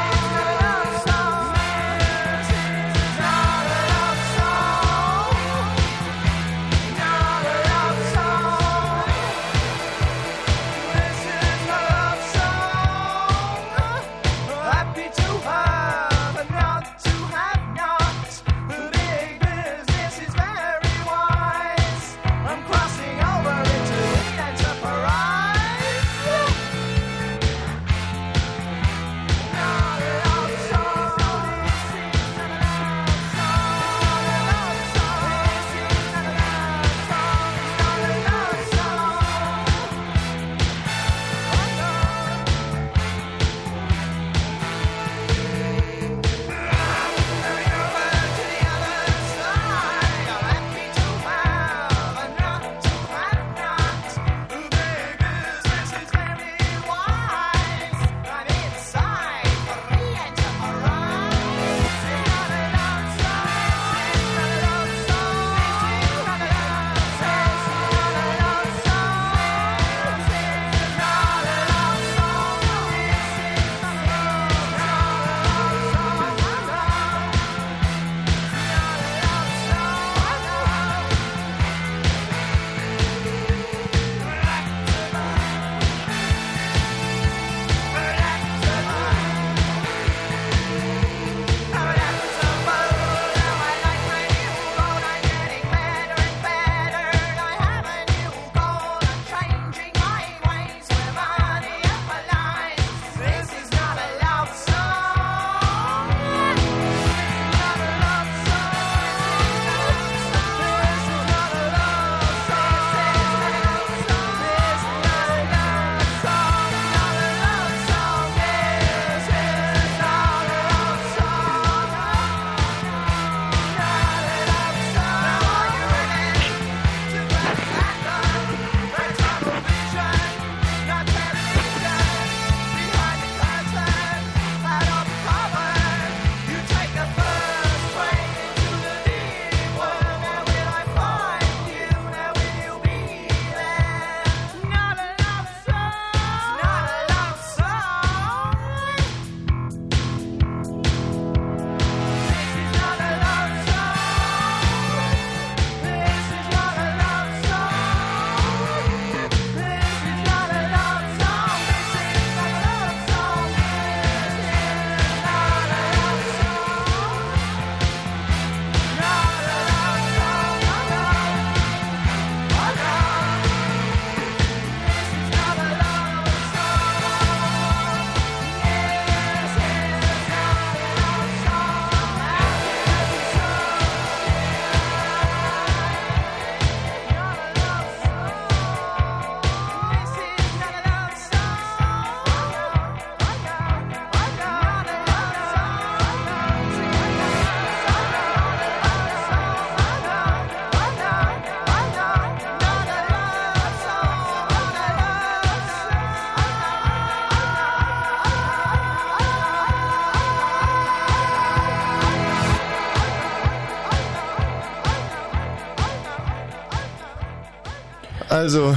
Also, 218.40 218.74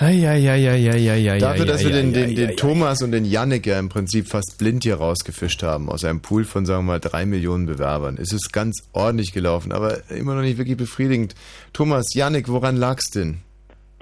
dafür, 0.00 1.64
dass 1.64 1.82
wir 1.82 1.92
den, 1.92 2.12
den, 2.12 2.36
den 2.36 2.56
Thomas 2.58 3.00
und 3.00 3.12
den 3.12 3.24
Yannick 3.24 3.64
ja 3.64 3.78
im 3.78 3.88
Prinzip 3.88 4.28
fast 4.28 4.56
blind 4.58 4.82
hier 4.82 4.96
rausgefischt 4.96 5.62
haben, 5.62 5.88
aus 5.88 6.04
einem 6.04 6.20
Pool 6.20 6.44
von, 6.44 6.66
sagen 6.66 6.80
wir 6.84 6.92
mal, 6.92 7.00
drei 7.00 7.24
Millionen 7.24 7.64
Bewerbern, 7.64 8.18
ist 8.18 8.34
es 8.34 8.52
ganz 8.52 8.86
ordentlich 8.92 9.32
gelaufen, 9.32 9.72
aber 9.72 10.10
immer 10.10 10.34
noch 10.34 10.42
nicht 10.42 10.58
wirklich 10.58 10.76
befriedigend. 10.76 11.34
Thomas, 11.72 12.04
Yannick, 12.12 12.50
woran 12.50 12.76
lag's 12.76 13.08
denn? 13.08 13.38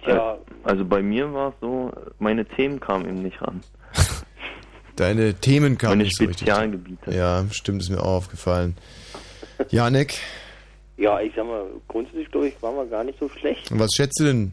Tja, 0.04 0.38
also 0.64 0.84
bei 0.84 1.02
mir 1.02 1.32
war 1.32 1.50
es 1.50 1.54
so, 1.60 1.92
meine 2.18 2.44
Themen 2.44 2.80
kamen 2.80 3.06
eben 3.06 3.22
nicht 3.22 3.40
ran. 3.40 3.60
Deine 4.96 5.34
Themen 5.34 5.78
kamen 5.78 5.98
Meine 5.98 6.02
nicht 6.02 6.16
so 6.16 6.24
richtig. 6.24 6.48
Spezialgebiete. 6.48 7.14
Ja, 7.14 7.44
stimmt, 7.52 7.80
ist 7.80 7.90
mir 7.90 8.00
auch 8.00 8.16
aufgefallen. 8.16 8.76
Yannick, 9.70 10.18
Ja, 10.96 11.20
ich 11.20 11.32
sag 11.36 11.46
mal, 11.46 11.64
grundsätzlich 11.86 12.28
glaube 12.32 12.48
ich, 12.48 12.60
waren 12.60 12.74
wir 12.74 12.86
gar 12.86 13.04
nicht 13.04 13.20
so 13.20 13.28
schlecht. 13.28 13.70
was 13.70 13.90
schätzt 13.94 14.18
du 14.18 14.24
denn? 14.24 14.50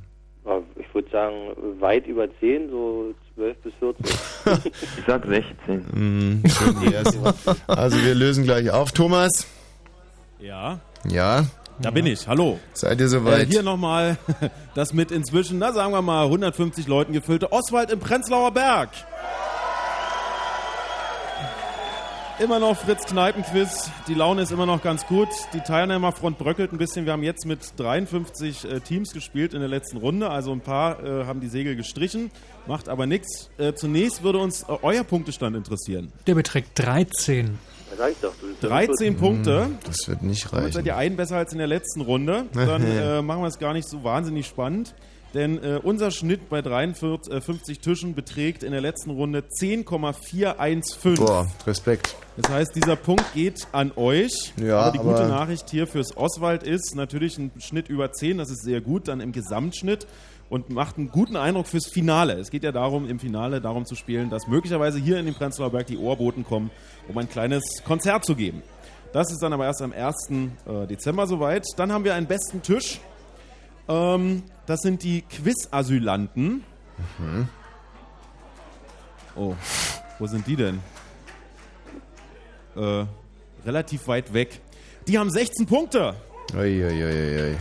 Aber 1.13 1.31
Ich 1.31 1.53
würde 1.53 1.55
sagen, 1.57 1.81
weit 1.81 2.07
über 2.07 2.27
10, 2.39 2.69
so 2.69 3.13
12 3.35 3.57
bis 3.57 3.73
14. 3.79 4.05
ich 4.73 5.05
sag 5.05 5.25
16. 5.25 5.77
Mm, 5.93 6.43
also 7.67 7.97
wir 8.03 8.15
lösen 8.15 8.43
gleich 8.43 8.69
auf. 8.71 8.91
Thomas? 8.91 9.47
Ja. 10.39 10.79
Ja? 11.07 11.45
Da 11.81 11.91
bin 11.91 12.05
ich, 12.05 12.27
hallo. 12.27 12.59
Seid 12.73 12.99
ihr 12.99 13.07
soweit? 13.09 13.43
Äh, 13.43 13.45
hier 13.45 13.63
nochmal 13.63 14.17
das 14.75 14.93
mit 14.93 15.11
inzwischen, 15.11 15.57
na 15.57 15.71
sagen 15.71 15.91
wir 15.91 16.01
mal, 16.01 16.25
150 16.25 16.87
Leuten 16.87 17.13
gefüllte 17.13 17.51
Oswald 17.51 17.91
im 17.91 17.99
Prenzlauer 17.99 18.51
Berg. 18.51 18.89
Immer 22.39 22.59
noch 22.59 22.75
Fritz 22.77 23.05
Kneipenquiz. 23.05 23.91
Die 24.07 24.15
Laune 24.15 24.41
ist 24.41 24.51
immer 24.51 24.65
noch 24.65 24.81
ganz 24.81 25.05
gut. 25.05 25.29
Die 25.53 25.59
Teilnehmerfront 25.59 26.37
bröckelt 26.39 26.73
ein 26.73 26.77
bisschen. 26.79 27.05
Wir 27.05 27.13
haben 27.13 27.21
jetzt 27.23 27.45
mit 27.45 27.59
53 27.77 28.65
äh, 28.65 28.79
Teams 28.79 29.13
gespielt 29.13 29.53
in 29.53 29.59
der 29.59 29.69
letzten 29.69 29.97
Runde. 29.97 30.29
Also 30.29 30.51
ein 30.51 30.59
paar 30.61 31.01
äh, 31.03 31.25
haben 31.25 31.41
die 31.41 31.47
Segel 31.47 31.75
gestrichen. 31.75 32.31
Macht 32.65 32.89
aber 32.89 33.05
nichts. 33.05 33.49
Äh, 33.59 33.73
zunächst 33.73 34.23
würde 34.23 34.39
uns 34.39 34.63
äh, 34.63 34.75
euer 34.81 35.03
Punktestand 35.03 35.55
interessieren. 35.55 36.11
Der 36.25 36.33
beträgt 36.33 36.71
13. 36.79 37.59
Da 37.91 37.97
sag 37.97 38.11
ich 38.11 38.17
doch, 38.17 38.33
du 38.41 38.67
13 38.67 39.15
Punkte. 39.15 39.65
Hm, 39.65 39.77
Das 39.85 40.07
wird 40.07 40.23
nicht 40.23 40.45
Damit 40.51 40.73
seid 40.73 40.75
reichen. 40.77 40.87
ihr 40.87 40.97
einen 40.97 41.15
besser 41.15 41.37
als 41.37 41.51
in 41.53 41.59
der 41.59 41.67
letzten 41.67 42.01
Runde. 42.01 42.45
Dann 42.53 42.83
äh, 42.85 43.21
machen 43.21 43.41
wir 43.41 43.47
es 43.47 43.59
gar 43.59 43.73
nicht 43.73 43.87
so 43.87 44.03
wahnsinnig 44.03 44.47
spannend. 44.47 44.95
Denn 45.33 45.57
äh, 45.63 45.79
unser 45.81 46.11
Schnitt 46.11 46.49
bei 46.49 46.61
43, 46.61 47.33
äh, 47.33 47.41
50 47.41 47.79
Tischen 47.79 48.13
beträgt 48.13 48.61
in 48.61 48.71
der 48.71 48.81
letzten 48.81 49.09
Runde 49.09 49.47
10,415. 49.47 51.15
Boah, 51.15 51.47
Respekt. 51.65 52.15
Das 52.37 52.51
heißt, 52.51 52.75
dieser 52.75 52.95
Punkt 52.95 53.25
geht 53.33 53.67
an 53.71 53.91
euch. 53.95 54.53
Ja, 54.57 54.79
aber 54.81 54.91
die 54.91 54.97
gute 54.99 55.21
aber- 55.21 55.27
Nachricht 55.27 55.69
hier 55.69 55.87
fürs 55.87 56.15
Oswald 56.17 56.63
ist 56.63 56.95
natürlich 56.95 57.37
ein 57.37 57.51
Schnitt 57.59 57.89
über 57.89 58.11
10, 58.11 58.37
das 58.37 58.49
ist 58.51 58.63
sehr 58.63 58.81
gut, 58.81 59.07
dann 59.07 59.21
im 59.21 59.31
Gesamtschnitt 59.31 60.05
und 60.49 60.69
macht 60.69 60.97
einen 60.97 61.09
guten 61.09 61.35
Eindruck 61.35 61.67
fürs 61.67 61.87
Finale. 61.87 62.33
Es 62.33 62.51
geht 62.51 62.63
ja 62.63 62.71
darum, 62.71 63.07
im 63.09 63.19
Finale 63.19 63.59
darum 63.61 63.85
zu 63.85 63.95
spielen, 63.95 64.29
dass 64.29 64.47
möglicherweise 64.47 64.99
hier 64.99 65.17
in 65.19 65.25
den 65.25 65.33
Prenzlauer 65.33 65.71
Berg 65.71 65.87
die 65.87 65.97
Ohrboten 65.97 66.43
kommen, 66.43 66.69
um 67.07 67.17
ein 67.17 67.27
kleines 67.29 67.63
Konzert 67.85 68.23
zu 68.25 68.35
geben. 68.35 68.61
Das 69.13 69.31
ist 69.31 69.41
dann 69.41 69.53
aber 69.53 69.65
erst 69.65 69.81
am 69.81 69.93
1. 69.93 70.51
äh, 70.67 70.85
Dezember 70.87 71.25
soweit. 71.27 71.65
Dann 71.77 71.91
haben 71.91 72.03
wir 72.03 72.13
einen 72.15 72.27
besten 72.27 72.61
Tisch. 72.61 72.99
Ähm, 73.87 74.43
das 74.65 74.79
sind 74.81 75.03
die 75.03 75.21
Quiz-Asylanten. 75.23 76.63
Mhm. 77.17 77.47
Oh, 79.35 79.55
wo 80.19 80.27
sind 80.27 80.45
die 80.47 80.55
denn? 80.55 80.79
Äh, 82.75 83.05
relativ 83.65 84.07
weit 84.07 84.33
weg. 84.33 84.61
Die 85.07 85.17
haben 85.17 85.29
16 85.29 85.65
Punkte. 85.65 86.15
Uiuiuiui. 86.55 87.55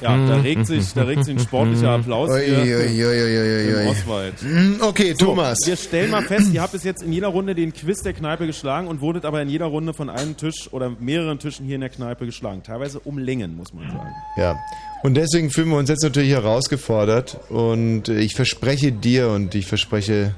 Ja, 0.00 0.16
da 0.26 0.36
regt 0.36 0.66
sich, 0.66 0.92
da 0.94 1.04
regt 1.04 1.24
sich 1.24 1.36
ein 1.36 1.40
sportlicher 1.40 1.90
Applaus 1.90 2.30
hier 2.38 3.82
im 3.82 3.88
Oswald. 3.88 4.34
Hm, 4.40 4.76
Okay, 4.80 5.14
So, 5.18 5.26
Thomas. 5.26 5.58
Wir 5.64 5.76
stellen 5.76 6.10
mal 6.10 6.22
fest, 6.22 6.52
ihr 6.52 6.60
habt 6.62 6.72
bis 6.72 6.84
jetzt 6.84 7.02
in 7.02 7.12
jeder 7.12 7.28
Runde 7.28 7.54
den 7.54 7.72
Quiz 7.72 8.02
der 8.02 8.12
Kneipe 8.12 8.46
geschlagen 8.46 8.88
und 8.88 9.00
wurdet 9.00 9.24
aber 9.24 9.40
in 9.42 9.48
jeder 9.48 9.66
Runde 9.66 9.94
von 9.94 10.10
einem 10.10 10.36
Tisch 10.36 10.68
oder 10.72 10.90
mehreren 10.98 11.38
Tischen 11.38 11.66
hier 11.66 11.76
in 11.76 11.80
der 11.82 11.90
Kneipe 11.90 12.26
geschlagen. 12.26 12.62
Teilweise 12.62 13.00
um 13.00 13.18
Längen, 13.18 13.56
muss 13.56 13.72
man 13.72 13.88
sagen. 13.88 14.10
Ja. 14.36 14.58
Und 15.02 15.14
deswegen 15.14 15.50
fühlen 15.50 15.68
wir 15.70 15.76
uns 15.78 15.88
jetzt 15.88 16.02
natürlich 16.02 16.30
herausgefordert 16.30 17.38
und 17.48 18.08
ich 18.08 18.34
verspreche 18.34 18.92
dir 18.92 19.28
und 19.30 19.54
ich 19.54 19.66
verspreche 19.66 20.34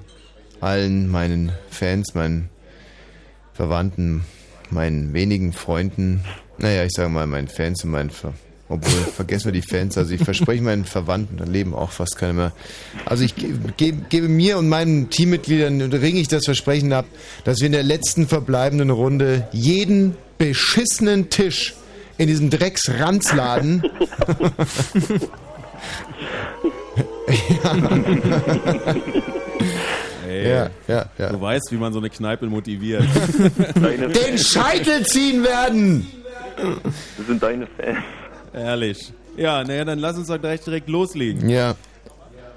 allen 0.60 1.08
meinen 1.10 1.52
Fans, 1.70 2.14
meinen 2.14 2.48
Verwandten, 3.54 4.24
meinen 4.72 5.12
wenigen 5.12 5.52
Freunden, 5.52 6.24
naja, 6.58 6.84
ich 6.84 6.92
sage 6.92 7.08
mal 7.08 7.26
meinen 7.26 7.48
Fans 7.48 7.84
und 7.84 7.90
meinen 7.90 8.10
Ver 8.10 8.34
obwohl, 8.68 9.00
vergessen 9.14 9.46
wir 9.46 9.52
die 9.52 9.62
Fans, 9.62 9.98
also 9.98 10.14
ich 10.14 10.24
verspreche 10.24 10.62
meinen 10.62 10.86
Verwandten, 10.86 11.36
da 11.36 11.44
leben 11.44 11.74
auch 11.74 11.90
fast 11.90 12.16
keine 12.16 12.32
mehr. 12.32 12.52
Also 13.04 13.22
ich 13.22 13.36
ge 13.36 13.52
ge 13.76 13.92
gebe 14.08 14.28
mir 14.28 14.56
und 14.56 14.68
meinen 14.68 15.10
Teammitgliedern, 15.10 15.82
ringe 15.92 16.20
ich 16.20 16.28
das 16.28 16.46
Versprechen 16.46 16.92
ab, 16.94 17.04
dass 17.44 17.60
wir 17.60 17.66
in 17.66 17.72
der 17.72 17.82
letzten 17.82 18.26
verbleibenden 18.26 18.88
Runde 18.90 19.46
jeden 19.52 20.16
beschissenen 20.38 21.28
Tisch 21.28 21.74
in 22.16 22.28
diesem 22.28 22.48
Drecksranzladen 22.48 23.82
Ey, 30.42 30.50
Ja, 30.50 30.70
ja, 30.88 31.06
ja. 31.18 31.28
Du 31.30 31.40
weißt, 31.40 31.68
wie 31.70 31.76
man 31.76 31.92
so 31.92 31.98
eine 31.98 32.10
Kneipe 32.10 32.46
motiviert. 32.46 33.04
den 33.74 34.38
Scheitel 34.38 35.04
ziehen 35.06 35.42
werden! 35.44 36.06
Das 37.16 37.26
sind 37.26 37.42
deine 37.42 37.66
Fans. 37.66 37.98
Ehrlich. 38.52 39.12
Ja, 39.36 39.64
naja, 39.64 39.84
dann 39.84 39.98
lass 39.98 40.16
uns 40.16 40.28
doch 40.28 40.38
gleich 40.40 40.60
direkt 40.60 40.88
loslegen. 40.88 41.48
Ja. 41.48 41.74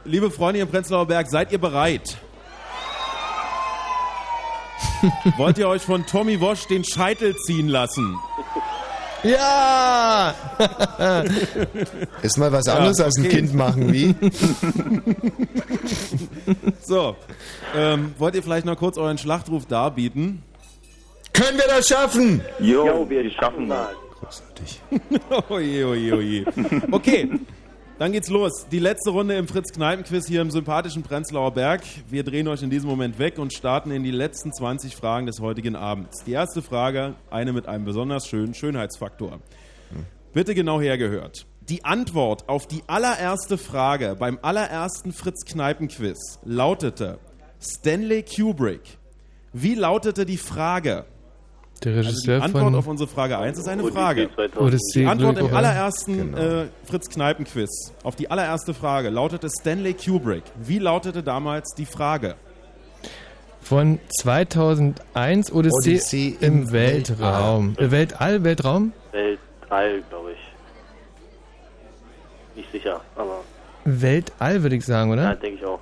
Liebe 0.04 0.30
Freunde 0.30 0.60
im 0.60 0.68
Prenzlauer 0.68 1.08
Berg, 1.08 1.28
seid 1.28 1.52
ihr 1.52 1.58
bereit? 1.58 2.18
Wollt 5.38 5.58
ihr 5.58 5.68
euch 5.68 5.82
von 5.82 6.06
Tommy 6.06 6.40
Wosch 6.42 6.68
den 6.68 6.84
Scheitel 6.84 7.36
ziehen 7.38 7.70
lassen? 7.70 8.18
Ja! 9.26 10.36
Ist 12.22 12.38
mal 12.38 12.52
was 12.52 12.68
anderes 12.68 13.00
Ja, 13.00 13.06
als 13.06 13.18
ein 13.18 13.26
okay. 13.26 13.36
Kind 13.38 13.54
machen, 13.54 13.92
wie? 13.92 14.16
So, 16.82 17.16
ähm, 17.76 18.14
wollt 18.20 18.36
ihr 18.36 18.44
vielleicht 18.44 18.66
noch 18.68 18.78
kurz 18.78 18.98
euren 18.98 19.18
Schlachtruf 19.18 19.66
darbieten? 19.66 20.44
Können 21.34 21.58
wir 21.58 21.66
das 21.68 21.88
schaffen? 21.88 22.42
Jo, 22.60 22.86
Jo, 22.86 23.10
wir 23.10 23.24
wir 23.24 23.32
schaffen 23.32 23.68
das. 23.68 23.90
Großartig. 24.20 24.82
oje, 25.50 25.88
oje, 25.88 26.14
oje. 26.16 26.46
Okay, 26.92 27.30
dann 27.98 28.12
geht's 28.12 28.30
los. 28.30 28.68
Die 28.72 28.80
letzte 28.80 29.12
Runde 29.12 29.36
im 29.36 29.48
Fritz-Kneipen-Quiz 29.48 30.28
hier 30.28 30.42
im 30.42 30.52
sympathischen 30.52 31.04
Prenzlauer 31.04 31.52
Berg. 31.52 31.82
Wir 32.10 32.24
drehen 32.24 32.48
euch 32.48 32.62
in 32.62 32.70
diesem 32.70 32.90
Moment 32.90 33.20
weg 33.20 33.38
und 33.40 33.54
starten 33.54 33.92
in 33.92 34.04
die 34.04 34.12
letzten 34.12 34.52
20 34.52 34.96
Fragen 34.96 35.26
des 35.26 35.40
heutigen 35.40 35.76
Abends. 35.76 36.24
Die 36.26 36.34
erste 36.34 36.62
Frage, 36.62 37.16
eine 37.30 37.54
mit 37.54 37.68
einem 37.68 37.86
besonders 37.86 38.28
schönen 38.28 38.54
Schönheitsfaktor. 38.54 39.40
Bitte 40.34 40.54
genau 40.54 40.82
hergehört. 40.82 41.46
Die 41.70 41.86
Antwort 41.86 42.50
auf 42.50 42.68
die 42.68 42.84
allererste 42.88 43.58
Frage 43.58 44.16
beim 44.20 44.38
allerersten 44.42 45.14
Fritz-Kneipen-Quiz 45.14 46.40
lautete 46.44 47.18
Stanley 47.62 48.24
Kubrick. 48.24 48.82
Wie 49.54 49.74
lautete 49.74 50.26
die 50.26 50.38
Frage? 50.38 51.06
Der 51.84 51.92
Also 51.94 52.02
die 52.02 52.08
Regisseur 52.08 52.42
Antwort 52.42 52.64
von 52.64 52.76
auf 52.76 52.88
unsere 52.88 53.10
Frage 53.10 53.38
1 53.38 53.60
ist 53.60 53.68
eine 53.68 53.84
Frage. 53.92 54.30
Odyssee 54.58 55.02
Die 55.02 55.06
Antwort 55.06 55.38
im 55.38 55.54
allerersten 55.54 56.32
Genau. 56.32 56.38
äh, 56.38 56.66
Fritz-Kneipen-Quiz 56.86 57.94
auf 58.04 58.16
die 58.16 58.32
allererste 58.32 58.74
Frage 58.74 59.10
lautete 59.10 59.50
Stanley 59.50 59.94
Kubrick. 59.94 60.44
Wie 60.56 60.80
lautete 60.80 61.22
damals 61.24 61.74
die 61.78 61.86
Frage? 61.86 62.36
von 63.62 63.98
2001 64.22 65.52
Odyssee, 65.52 65.90
Odyssee 65.90 66.38
im, 66.40 66.62
im 66.64 66.72
Weltraum. 66.72 67.74
Äh, 67.80 67.90
Weltall, 67.90 68.44
Weltraum? 68.44 68.94
Weltall, 69.12 70.04
glaube 70.08 70.34
ich. 70.34 70.38
Nicht 72.56 72.72
sicher, 72.72 73.02
aber 73.16 73.40
Weltall 73.86 74.62
würde 74.62 74.76
ich 74.76 74.86
sagen, 74.86 75.10
ja, 75.10 75.16
oder? 75.16 75.36
denke 75.36 75.58
ich 75.60 75.66
auch. 75.66 75.80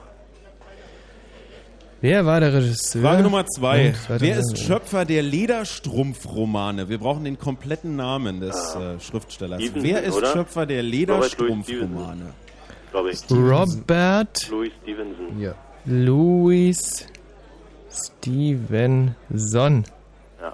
Wer 2.03 2.25
war 2.25 2.41
der 2.41 2.53
Regisseur? 2.53 3.01
Frage 3.01 3.23
Nummer 3.23 3.45
zwei. 3.45 3.87
Und 3.87 3.95
2001. 3.95 4.21
Wer 4.21 4.37
ist 4.37 4.57
Schöpfer 4.57 5.05
der 5.05 5.23
Lederstrumpfromane? 5.23 6.89
Wir 6.89 6.97
brauchen 6.97 7.23
den 7.23 7.39
kompletten 7.39 7.95
Namen 7.95 8.41
des 8.41 8.75
äh, 8.75 8.99
Schriftstellers. 8.99 9.63
Stevenson, 9.63 9.89
Wer 9.89 10.03
ist 10.03 10.17
oder? 10.17 10.33
Schöpfer 10.33 10.65
der 10.65 10.83
Lederstrumpfromane? 10.83 12.33
Robert 12.93 14.49
Louis 14.49 14.71
Stevenson. 14.81 15.39
Ja. 15.39 15.55
Louis 15.85 17.07
Stevenson. 17.89 19.85
Ja. 20.41 20.53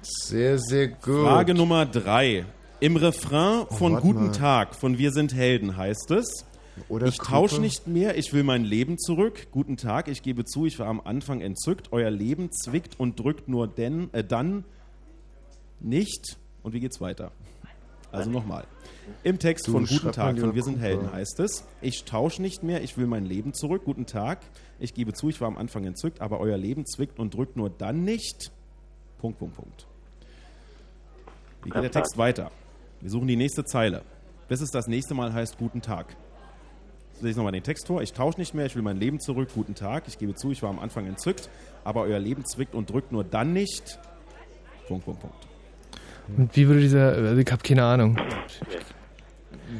Sehr, 0.00 0.58
sehr 0.58 0.88
gut. 0.88 1.26
Frage 1.26 1.52
Nummer 1.52 1.84
drei. 1.84 2.46
Im 2.80 2.96
Refrain 2.96 3.66
von 3.76 3.92
warte 3.92 4.06
Guten 4.06 4.26
mal. 4.28 4.32
Tag 4.32 4.74
von 4.74 4.96
Wir 4.96 5.12
sind 5.12 5.34
Helden 5.34 5.76
heißt 5.76 6.12
es. 6.12 6.46
Oder 6.88 7.06
ich 7.06 7.18
tausche 7.18 7.60
nicht 7.60 7.86
mehr, 7.86 8.16
ich 8.16 8.32
will 8.32 8.42
mein 8.42 8.64
Leben 8.64 8.98
zurück. 8.98 9.48
Guten 9.50 9.76
Tag, 9.76 10.08
ich 10.08 10.22
gebe 10.22 10.44
zu, 10.44 10.66
ich 10.66 10.78
war 10.78 10.86
am 10.86 11.00
Anfang 11.00 11.40
entzückt. 11.40 11.92
Euer 11.92 12.10
Leben 12.10 12.50
zwickt 12.52 12.98
und 12.98 13.18
drückt 13.18 13.48
nur 13.48 13.68
denn, 13.68 14.12
äh, 14.12 14.24
dann 14.24 14.64
nicht. 15.80 16.38
Und 16.62 16.72
wie 16.72 16.80
geht's 16.80 17.00
weiter? 17.00 17.32
Also 18.10 18.30
nochmal. 18.30 18.64
Im 19.22 19.38
Text 19.38 19.66
Du, 19.68 19.72
von 19.72 19.86
Guten 19.86 20.12
Tag 20.12 20.38
von 20.38 20.54
Wir 20.54 20.62
sind. 20.62 20.78
Helden 20.78 21.12
heißt 21.12 21.40
es, 21.40 21.64
ich 21.80 22.04
tausche 22.04 22.40
nicht 22.40 22.62
mehr, 22.62 22.82
ich 22.82 22.96
will 22.96 23.06
mein 23.06 23.24
Leben 23.24 23.52
zurück. 23.52 23.82
Guten 23.84 24.06
Tag. 24.06 24.40
Ich 24.78 24.94
gebe 24.94 25.12
zu, 25.12 25.28
ich 25.28 25.40
war 25.40 25.48
am 25.48 25.58
Anfang 25.58 25.84
entzückt, 25.84 26.20
aber 26.20 26.40
euer 26.40 26.56
Leben 26.56 26.86
zwickt 26.86 27.18
und 27.18 27.34
drückt 27.34 27.56
nur 27.56 27.70
dann 27.70 28.04
nicht. 28.04 28.50
Punkt, 29.18 29.38
Punkt, 29.38 29.56
Punkt. 29.56 29.86
Wie 31.64 31.70
geht 31.70 31.82
der 31.82 31.90
Text 31.90 32.16
weiter? 32.16 32.50
Wir 33.00 33.10
suchen 33.10 33.28
die 33.28 33.36
nächste 33.36 33.64
Zeile. 33.64 34.02
Bis 34.48 34.60
es 34.60 34.70
das 34.70 34.86
nächste 34.86 35.14
Mal 35.14 35.32
heißt 35.32 35.58
Guten 35.58 35.82
Tag. 35.82 36.16
Ich 37.18 37.24
lese 37.24 37.38
nochmal 37.40 37.52
den 37.52 37.64
Text 37.64 37.88
vor. 37.88 38.00
Ich 38.00 38.12
tausche 38.12 38.38
nicht 38.38 38.54
mehr, 38.54 38.66
ich 38.66 38.76
will 38.76 38.82
mein 38.82 38.96
Leben 38.96 39.18
zurück. 39.18 39.48
Guten 39.52 39.74
Tag. 39.74 40.04
Ich 40.06 40.18
gebe 40.18 40.36
zu, 40.36 40.52
ich 40.52 40.62
war 40.62 40.70
am 40.70 40.78
Anfang 40.78 41.04
entzückt, 41.04 41.48
aber 41.82 42.02
euer 42.02 42.20
Leben 42.20 42.46
zwickt 42.46 42.76
und 42.76 42.90
drückt 42.90 43.10
nur 43.10 43.24
dann 43.24 43.52
nicht. 43.52 43.98
Punkt, 44.86 45.04
Punkt, 45.04 45.20
Punkt. 45.22 45.36
Und 46.36 46.54
wie 46.54 46.68
würde 46.68 46.80
dieser, 46.80 47.14
also 47.14 47.36
ich 47.36 47.50
habe 47.50 47.60
keine 47.60 47.82
Ahnung. 47.82 48.16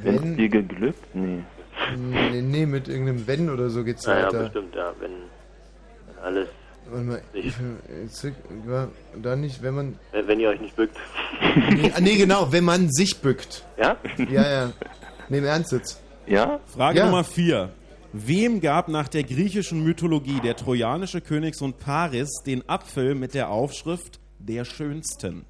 Wenn, 0.03 0.37
dir 0.37 0.49
geglückt? 0.49 1.15
Nee. 1.15 1.45
nee, 1.97 2.43
nee, 2.43 2.67
mit 2.67 2.89
irgendeinem 2.89 3.25
Wenn 3.29 3.51
oder 3.51 3.71
so 3.71 3.85
geht's 3.85 4.05
Naja, 4.05 4.27
weiter. 4.27 4.43
bestimmt, 4.43 4.75
ja. 4.75 4.93
Wenn, 4.99 5.13
wenn 5.13 6.25
alles. 6.25 6.49
Warte 6.91 7.05
mal, 7.05 7.23
ich, 7.35 7.55
ja, 8.69 8.89
dann 9.23 9.43
nicht, 9.43 9.63
wenn 9.63 9.75
man. 9.77 9.99
Wenn 10.11 10.27
wenn 10.27 10.41
ihr 10.41 10.49
euch 10.49 10.61
nicht 10.61 10.75
bückt. 10.75 10.97
Nee, 11.71 11.93
ah, 11.95 12.01
nee, 12.01 12.17
genau, 12.17 12.51
wenn 12.51 12.65
man 12.65 12.91
sich 12.91 13.21
bückt. 13.21 13.65
Ja? 13.77 13.97
Ja, 14.29 14.51
ja. 14.51 14.73
Nee, 15.29 15.39
im 15.39 15.45
Ernst 15.45 15.71
jetzt. 15.71 16.03
Ja? 16.29 16.61
Frage 16.67 16.99
Ja. 16.99 17.07
Nummer 17.07 17.25
4. 17.25 17.71
Wem 18.13 18.61
gab 18.61 18.89
nach 18.89 19.09
der 19.09 19.23
griechischen 19.23 19.85
Mythologie 19.85 20.41
der 20.41 20.57
trojanische 20.57 21.21
Königssohn 21.21 21.75
Paris 21.75 22.31
den 22.47 22.67
Apfel 22.69 23.15
mit 23.15 23.35
der 23.35 23.51
Aufschrift 23.51 24.19
der 24.39 24.65
Schönsten? 24.65 25.45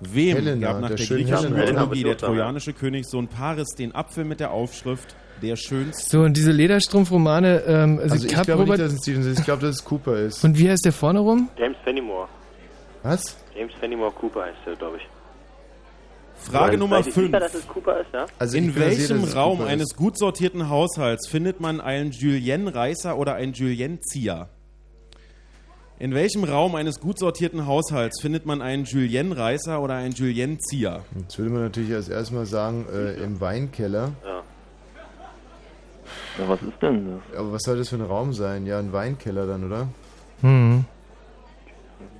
Wem 0.00 0.36
Helena, 0.36 0.72
gab 0.72 0.80
nach 0.80 0.88
der 0.88 0.96
der, 0.98 1.06
griechischen 1.06 1.54
Helena. 1.54 1.80
Mythologie 1.86 2.02
der 2.02 2.16
trojanische 2.18 2.72
Königssohn 2.72 3.28
Paris 3.28 3.68
den 3.78 3.94
Apfel 3.94 4.24
mit 4.24 4.40
der 4.40 4.50
Aufschrift 4.50 5.14
der 5.40 5.56
Schönsten? 5.56 6.10
So, 6.10 6.20
und 6.22 6.36
diese 6.36 6.50
Lederstrumpfromane, 6.52 7.62
ähm, 7.66 7.98
also, 8.02 8.14
Also 8.14 8.26
ich 8.26 8.42
glaube 8.42 8.64
nicht, 8.64 8.78
dass 8.78 8.92
es 8.92 9.02
Stevenson 9.02 9.32
ist. 9.32 9.38
Ich 9.38 9.44
glaube, 9.44 9.62
dass 9.62 9.76
es 9.76 9.84
Cooper 9.84 10.16
ist. 10.18 10.44
und 10.44 10.58
wie 10.58 10.68
heißt 10.68 10.84
der 10.84 10.92
vorne 10.92 11.20
rum? 11.20 11.48
James 11.58 11.76
Fenimore. 11.84 12.28
Was? 13.02 13.36
James 13.56 13.72
Fenimore 13.80 14.10
Cooper 14.12 14.42
heißt 14.42 14.58
er, 14.66 14.76
glaube 14.76 14.96
ich. 14.98 15.02
Frage 16.50 16.78
Nummer 16.78 16.98
ihr 16.98 17.04
sicher, 17.04 17.20
5. 17.20 17.32
dass 17.32 17.54
es 17.54 17.66
Cooper 17.68 18.00
ist, 18.00 18.12
ja? 18.12 18.26
Also 18.38 18.56
In 18.56 18.74
welchem 18.76 19.24
Raum 19.24 19.60
eines 19.62 19.96
gut 19.96 20.18
sortierten 20.18 20.68
Haushalts 20.68 21.28
findet 21.28 21.60
man 21.60 21.80
einen 21.80 22.10
Julien-Reißer 22.12 23.16
oder 23.16 23.34
einen 23.34 23.52
Julien-Zieher? 23.52 24.48
In 25.98 26.14
welchem 26.14 26.44
Raum 26.44 26.74
eines 26.74 27.00
gut 27.00 27.18
sortierten 27.18 27.66
Haushalts 27.66 28.20
findet 28.20 28.44
man 28.44 28.60
einen 28.60 28.84
Julien-Reißer 28.84 29.80
oder 29.80 29.94
einen 29.94 30.12
Julien-Zieher? 30.12 31.02
Jetzt 31.18 31.38
würde 31.38 31.50
man 31.50 31.62
natürlich 31.62 31.94
als 31.94 32.08
erstes 32.08 32.32
mal 32.32 32.44
sagen, 32.46 32.84
äh, 32.92 33.14
im 33.14 33.40
Weinkeller. 33.40 34.12
Ja. 34.24 34.42
Ja, 36.38 36.48
was 36.48 36.60
ist 36.60 36.82
denn 36.82 37.18
das? 37.30 37.38
Aber 37.38 37.52
was 37.52 37.62
soll 37.62 37.78
das 37.78 37.88
für 37.88 37.96
ein 37.96 38.02
Raum 38.02 38.34
sein? 38.34 38.66
Ja, 38.66 38.78
ein 38.78 38.92
Weinkeller 38.92 39.46
dann, 39.46 39.64
oder? 39.64 39.88
Hm. 40.42 40.84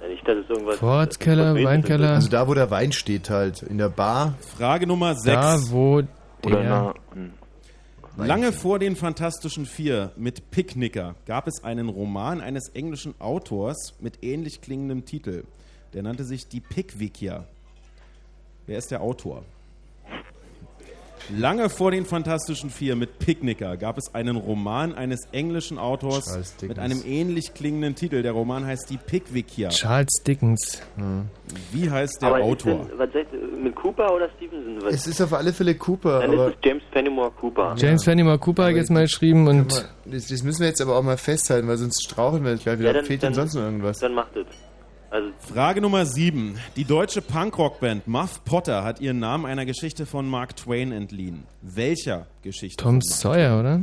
Ja 0.00 0.08
nicht, 0.08 0.26
dass 0.26 0.38
es 0.38 0.50
irgendwas. 0.50 0.78
Vorratskeller, 0.78 1.48
irgendwas 1.48 1.72
Weinkeller. 1.72 2.10
Also 2.10 2.28
da, 2.28 2.48
wo 2.48 2.54
der 2.54 2.70
Wein 2.70 2.92
steht 2.92 3.30
halt. 3.30 3.62
In 3.62 3.78
der 3.78 3.88
Bar. 3.88 4.34
Frage 4.56 4.86
Nummer 4.86 5.14
6. 5.14 5.24
Da, 5.24 5.58
wo 5.70 6.02
Oder 6.44 6.62
der... 6.62 6.94
na, 7.14 8.24
Lange 8.24 8.52
vor 8.52 8.78
den 8.78 8.96
Fantastischen 8.96 9.66
Vier 9.66 10.12
mit 10.16 10.50
Picknicker 10.50 11.16
gab 11.26 11.46
es 11.46 11.62
einen 11.62 11.90
Roman 11.90 12.40
eines 12.40 12.70
englischen 12.70 13.14
Autors 13.18 13.94
mit 14.00 14.24
ähnlich 14.24 14.62
klingendem 14.62 15.04
Titel. 15.04 15.44
Der 15.92 16.02
nannte 16.02 16.24
sich 16.24 16.48
Die 16.48 16.60
Pickwickier. 16.60 17.44
Wer 18.66 18.78
ist 18.78 18.90
der 18.90 19.02
Autor? 19.02 19.44
Lange 21.30 21.68
vor 21.70 21.90
den 21.90 22.04
Fantastischen 22.06 22.70
Vier 22.70 22.94
mit 22.94 23.18
Picknicker 23.18 23.76
gab 23.76 23.98
es 23.98 24.14
einen 24.14 24.36
Roman 24.36 24.94
eines 24.94 25.26
englischen 25.32 25.78
Autors 25.78 26.26
Charles 26.26 26.54
Dickens. 26.56 26.68
mit 26.68 26.78
einem 26.78 27.02
ähnlich 27.04 27.52
klingenden 27.54 27.94
Titel. 27.96 28.22
Der 28.22 28.32
Roman 28.32 28.64
heißt 28.64 28.88
Die 28.90 28.96
Pickwickier. 28.96 29.70
Charles 29.70 30.22
Dickens. 30.26 30.80
Wie 31.72 31.90
heißt 31.90 32.22
der 32.22 32.28
Aber 32.28 32.38
ist 32.40 32.44
Autor? 32.44 32.72
denn, 32.86 32.98
was 32.98 33.12
seid 33.12 33.26
mit 33.62 33.74
Cooper 33.74 34.14
oder 34.14 34.28
Stevenson? 34.36 34.78
Was, 34.82 34.94
Es 34.94 35.06
ist 35.08 35.20
auf 35.20 35.32
alle 35.32 35.52
Fälle 35.52 35.74
Cooper, 35.74 36.20
dann 36.20 36.30
aber 36.32 36.48
ist 36.48 36.54
es 36.54 36.64
James 36.64 36.82
Fenimore 36.92 37.30
Cooper. 37.32 37.74
James 37.76 38.04
Fenimore 38.04 38.38
Cooper 38.38 38.64
hat 38.66 38.74
jetzt 38.76 38.90
mal 38.90 39.02
geschrieben 39.02 39.48
und 39.48 39.72
das, 40.04 40.28
das 40.28 40.42
müssen 40.44 40.60
wir 40.60 40.68
jetzt 40.68 40.80
aber 40.80 40.96
auch 40.96 41.02
mal 41.02 41.16
festhalten, 41.16 41.66
weil 41.66 41.76
sonst 41.78 42.04
straucheln 42.04 42.44
wir 42.44 42.54
gleich 42.56 42.78
wieder. 42.78 42.88
Ja, 42.88 42.92
dann- 42.94 43.04
Fehlt 43.04 43.22
dann- 43.22 43.32
denn 43.32 43.40
sonst 43.42 43.54
noch 43.54 43.62
irgendwas? 43.62 43.98
Dann 43.98 44.14
macht 44.14 44.36
es. 44.36 44.46
Also, 45.10 45.28
Frage 45.38 45.80
Nummer 45.80 46.04
7. 46.04 46.58
Die 46.76 46.84
deutsche 46.84 47.22
Punkrock-Band 47.22 48.06
Muff 48.08 48.44
Potter 48.44 48.82
hat 48.84 49.00
ihren 49.00 49.18
Namen 49.20 49.46
einer 49.46 49.64
Geschichte 49.64 50.04
von 50.04 50.28
Mark 50.28 50.56
Twain 50.56 50.92
entliehen. 50.92 51.44
Welcher 51.62 52.26
Geschichte? 52.42 52.82
Tom 52.82 52.94
Mark 52.96 53.04
Sawyer, 53.04 53.60
oder? 53.60 53.80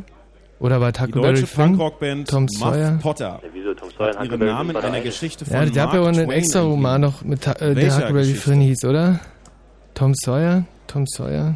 Oder 0.60 0.80
war 0.82 0.92
Die 0.92 1.02
Huckleberry 1.02 1.34
deutsche? 1.42 1.48
Punkrock-Band 1.56 2.30
Tom 2.30 2.44
Muff 2.44 2.52
Sawyer. 2.58 3.00
Potter 3.02 3.40
ja, 3.44 3.50
wieso 3.54 3.74
Tom 3.74 3.90
Sawyer 3.98 4.16
hat 4.18 4.26
ihren 4.28 4.40
Namen 4.40 4.76
einer? 4.78 5.02
Geschichte 5.02 5.46
von 5.46 5.54
Ja, 5.54 5.66
der 5.66 5.72
Mark 5.86 5.88
hat 5.88 5.94
ja 5.96 6.02
auch 6.02 6.08
einen 6.08 6.26
Twain 6.28 6.38
extra 6.38 6.62
Roman 6.62 7.02
noch 7.02 7.22
mit 7.24 7.48
äh, 7.48 7.74
der 7.76 7.96
Huckleberry? 7.96 8.34
Finn 8.34 8.62
hieß, 8.62 8.86
oder? 8.86 9.20
Tom 9.94 10.14
Sawyer? 10.16 10.66
Tom 10.88 11.06
Sawyer? 11.08 11.56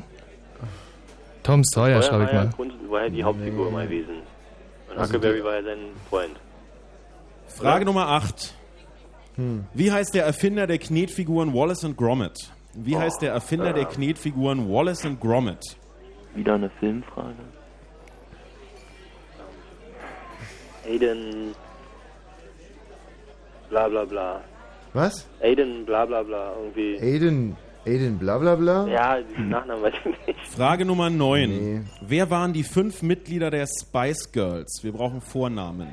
Tom 1.44 1.64
Sawyer, 1.64 2.02
Sawyer 2.02 2.04
schreibe 2.04 2.24
ich 2.26 2.32
ja 2.32 2.44
mal. 2.46 2.90
War 2.90 3.04
ja 3.04 3.10
die 3.10 3.24
Hauptfigur 3.24 3.68
immer 3.70 3.84
gewesen. 3.86 4.16
Und 4.90 4.98
Also 4.98 5.14
Huckleberry 5.14 5.38
die- 5.40 5.44
war 5.44 5.56
ja 5.56 5.64
sein 5.64 5.78
Freund. 6.10 6.32
Frage 7.48 7.86
Nummer 7.86 8.08
8. 8.08 8.54
Wie 9.74 9.91
heißt 9.91 10.16
der 10.16 10.25
Erfinder 10.25 10.66
der 10.67 10.80
Knetfiguren 10.80 11.53
Wallace 11.53 11.83
und 11.83 11.95
Gromit? 11.98 12.51
Wie 12.74 12.98
heißt 12.98 13.22
der 13.22 13.32
Erfinder 13.33 13.74
der 13.74 13.85
Knetfiguren 13.85 14.69
Wallace 14.69 15.06
und 15.06 15.19
Gromit? 15.19 15.77
wieder 16.38 16.53
eine 16.53 16.69
Filmfrage. 16.80 17.33
Aiden. 20.85 21.53
Bla 23.69 23.88
bla 23.90 24.06
bla. 24.06 24.41
Was? 24.93 25.27
Aiden 25.41 25.85
bla 25.85 26.06
bla 26.06 26.24
bla. 26.24 26.53
Irgendwie. 26.57 26.98
Aiden, 27.01 27.57
Aiden 27.85 28.17
bla 28.17 28.38
bla 28.38 28.56
bla? 28.56 28.88
Ja, 28.88 29.19
diesen 29.22 29.49
Nachnamen 29.49 29.83
weiß 29.83 29.93
ich 30.06 30.27
nicht. 30.27 30.48
Frage 30.48 30.85
Nummer 30.85 31.09
9. 31.09 31.49
Nee. 31.49 31.82
Wer 32.01 32.30
waren 32.30 32.53
die 32.53 32.64
fünf 32.64 33.01
Mitglieder 33.01 33.51
der 33.51 33.67
Spice 33.67 34.32
Girls? 34.32 34.80
Wir 34.83 34.93
brauchen 34.93 35.19
Vornamen. 35.22 35.90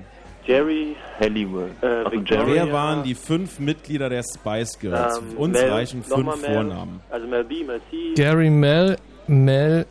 Jerry, 0.46 0.96
Halliwell. 1.18 1.70
äh, 1.80 2.10
Victoria. 2.10 2.46
Wer 2.46 2.72
waren 2.72 3.02
die 3.02 3.14
fünf 3.14 3.58
Mitglieder 3.58 4.08
der 4.10 4.22
Spice 4.22 4.78
Girls? 4.78 5.18
ähm, 5.18 5.36
Uns 5.38 5.58
Mel, 5.58 5.70
reichen 5.70 6.02
fünf 6.02 6.40
Mel, 6.42 6.54
Vornamen. 6.54 7.00
Also 7.10 7.26
Mel 7.26 7.44
B, 7.44 7.64
Mel 7.64 7.80
C, 7.90 8.14
Gary 8.14 8.50
Mel, 8.50 8.96
Mel, 9.26 9.86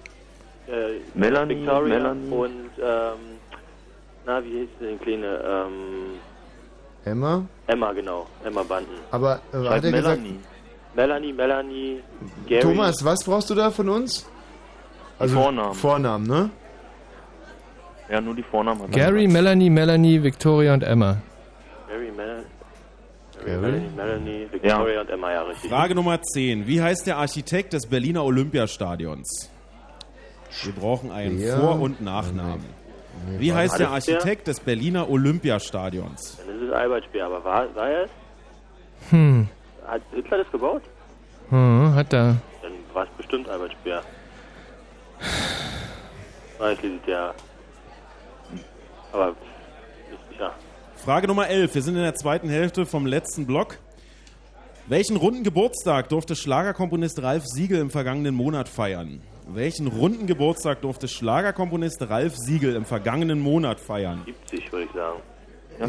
äh, 0.68 0.74
Melanie, 1.16 1.56
Victoria 1.58 2.00
Melanie. 2.00 2.32
und 2.32 2.70
ähm, 2.80 3.20
na, 4.26 4.44
wie 4.44 4.50
hieß 4.60 4.70
denn 4.80 5.00
kleine? 5.00 5.42
Ähm, 5.46 5.72
Emma? 7.06 7.44
Emma, 7.68 7.92
genau. 7.92 8.28
Emma 8.46 8.64
Banden. 8.64 8.92
Aber 9.12 9.42
äh, 9.52 9.58
hat 9.58 9.66
Schreib 9.66 9.84
er 9.86 9.92
gesagt, 9.92 10.22
Melanie. 10.22 10.40
Melanie, 10.96 11.34
Melanie, 11.34 12.00
Gary. 12.48 12.62
Thomas, 12.62 13.04
was 13.04 13.24
brauchst 13.24 13.50
du 13.50 13.56
da 13.56 13.72
von 13.72 13.90
uns? 13.90 14.26
Also 15.20 15.36
Vornamen. 15.36 15.74
Vornamen, 15.74 16.28
ne? 16.28 16.50
Ja, 18.14 18.22
nur 18.22 18.36
die 18.36 18.44
Vornamen 18.44 18.80
hat 18.84 18.92
Gary. 18.92 19.28
Melanie, 19.28 19.72
Melanie, 19.72 20.22
Victoria 20.22 20.76
und 20.76 20.84
Emma. 20.84 21.18
Gary, 21.90 22.12
Mel 22.16 22.46
Gary? 23.44 23.60
Melanie, 23.60 23.90
Melanie, 23.96 24.48
Victoria 24.52 25.02
und 25.02 25.10
Emma, 25.10 25.32
ja, 25.32 25.42
richtig. 25.42 25.68
Frage 25.72 25.96
Nummer 25.96 26.22
10. 26.22 26.68
Wie 26.68 26.80
heißt 26.80 27.08
der 27.08 27.18
Architekt 27.18 27.74
des 27.74 27.88
Berliner 27.88 28.24
Olympiastadions? 28.24 29.50
Wir 30.62 30.74
brauchen 30.74 31.12
einen 31.12 31.40
Speer? 31.40 31.58
Vor- 31.58 31.82
und 31.82 32.02
Nachnamen. 32.02 32.66
Wie 33.40 33.52
heißt 33.52 33.80
der? 33.80 33.90
Architekt 33.90 34.46
des 34.48 34.60
Berliner 34.60 35.10
Olympiastadions? 35.10 36.38
Dann 36.46 36.56
ist 36.56 36.68
es 36.68 36.72
Albert 36.72 37.06
Speer, 37.06 37.26
aber 37.26 37.44
war, 37.44 37.76
war 37.76 37.90
er 37.90 38.04
es? 38.04 38.10
Hm, 39.10 39.48
Hat 39.88 40.02
Hitler 40.14 40.38
das 40.38 40.52
gebaut? 40.52 40.84
hm 41.50 41.96
hat 41.96 42.14
er. 42.14 42.38
Dann 42.62 42.74
war 42.94 43.06
es 43.06 43.10
bestimmt 43.18 43.50
Albert 43.50 43.72
Speer. 43.72 44.04
Weiß 46.60 46.78
ich 46.84 47.08
ja. 47.08 47.34
Aber 49.14 49.28
nicht 50.10 50.22
sicher. 50.32 50.54
Frage 50.96 51.28
Nummer 51.28 51.48
11. 51.48 51.76
Wir 51.76 51.82
sind 51.82 51.96
in 51.96 52.02
der 52.02 52.16
zweiten 52.16 52.50
Hälfte 52.50 52.86
vom 52.86 53.06
letzten 53.06 53.46
Block. 53.46 53.78
Welchen 54.88 55.16
runden 55.16 55.44
Geburtstag 55.44 56.10
durfte 56.10 56.36
Schlagerkomponist 56.36 57.22
Ralf 57.24 57.46
Siegel 57.46 57.80
im 57.80 57.90
vergangenen 57.90 58.36
Monat 58.36 58.68
feiern? 58.68 59.22
Welchen 59.48 59.88
runden 59.88 60.28
Geburtstag 60.28 60.82
durfte 60.82 61.08
Schlagerkomponist 61.08 62.10
Ralf 62.10 62.36
Siegel 62.36 62.76
im 62.76 62.86
vergangenen 62.86 63.40
Monat 63.40 63.80
feiern? 63.80 64.24
70, 64.26 64.72
würde 64.72 64.86
ich 64.86 64.92
sagen. 64.92 65.22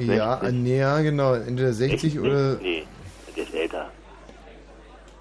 Ja, 0.06 0.40
äh, 0.42 0.52
nee, 0.52 0.78
ja, 0.78 1.00
genau. 1.00 1.34
Entweder 1.34 1.72
60 1.72 2.18
oder. 2.20 2.56
Nee, 2.56 2.84
der 3.36 3.42
ist 3.42 3.54
älter. 3.54 3.90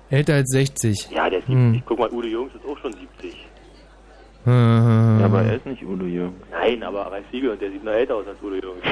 Älter 0.09 0.33
als 0.35 0.49
60. 0.51 1.09
Ja, 1.11 1.30
der 1.30 1.40
ist 1.40 1.48
70. 1.48 1.56
Hm. 1.56 1.83
Guck 1.85 1.99
mal, 1.99 2.09
Udo 2.11 2.27
Jürgens 2.27 2.56
ist 2.56 2.65
auch 2.65 2.77
schon 2.77 2.93
70. 2.93 3.42
Hm, 4.45 5.19
Ja, 5.19 5.25
aber 5.25 5.43
er 5.43 5.55
ist 5.55 5.65
nicht 5.65 5.83
Udo 5.83 6.05
Jürgen. 6.05 6.35
Nein, 6.51 6.83
aber 6.83 7.03
Ralf 7.11 7.25
Siegel, 7.31 7.51
und 7.51 7.61
der 7.61 7.72
sieht 7.72 7.83
noch 7.83 7.93
älter 7.93 8.15
aus 8.15 8.27
als 8.27 8.38
Udo 8.41 8.55
Jürgens. 8.55 8.83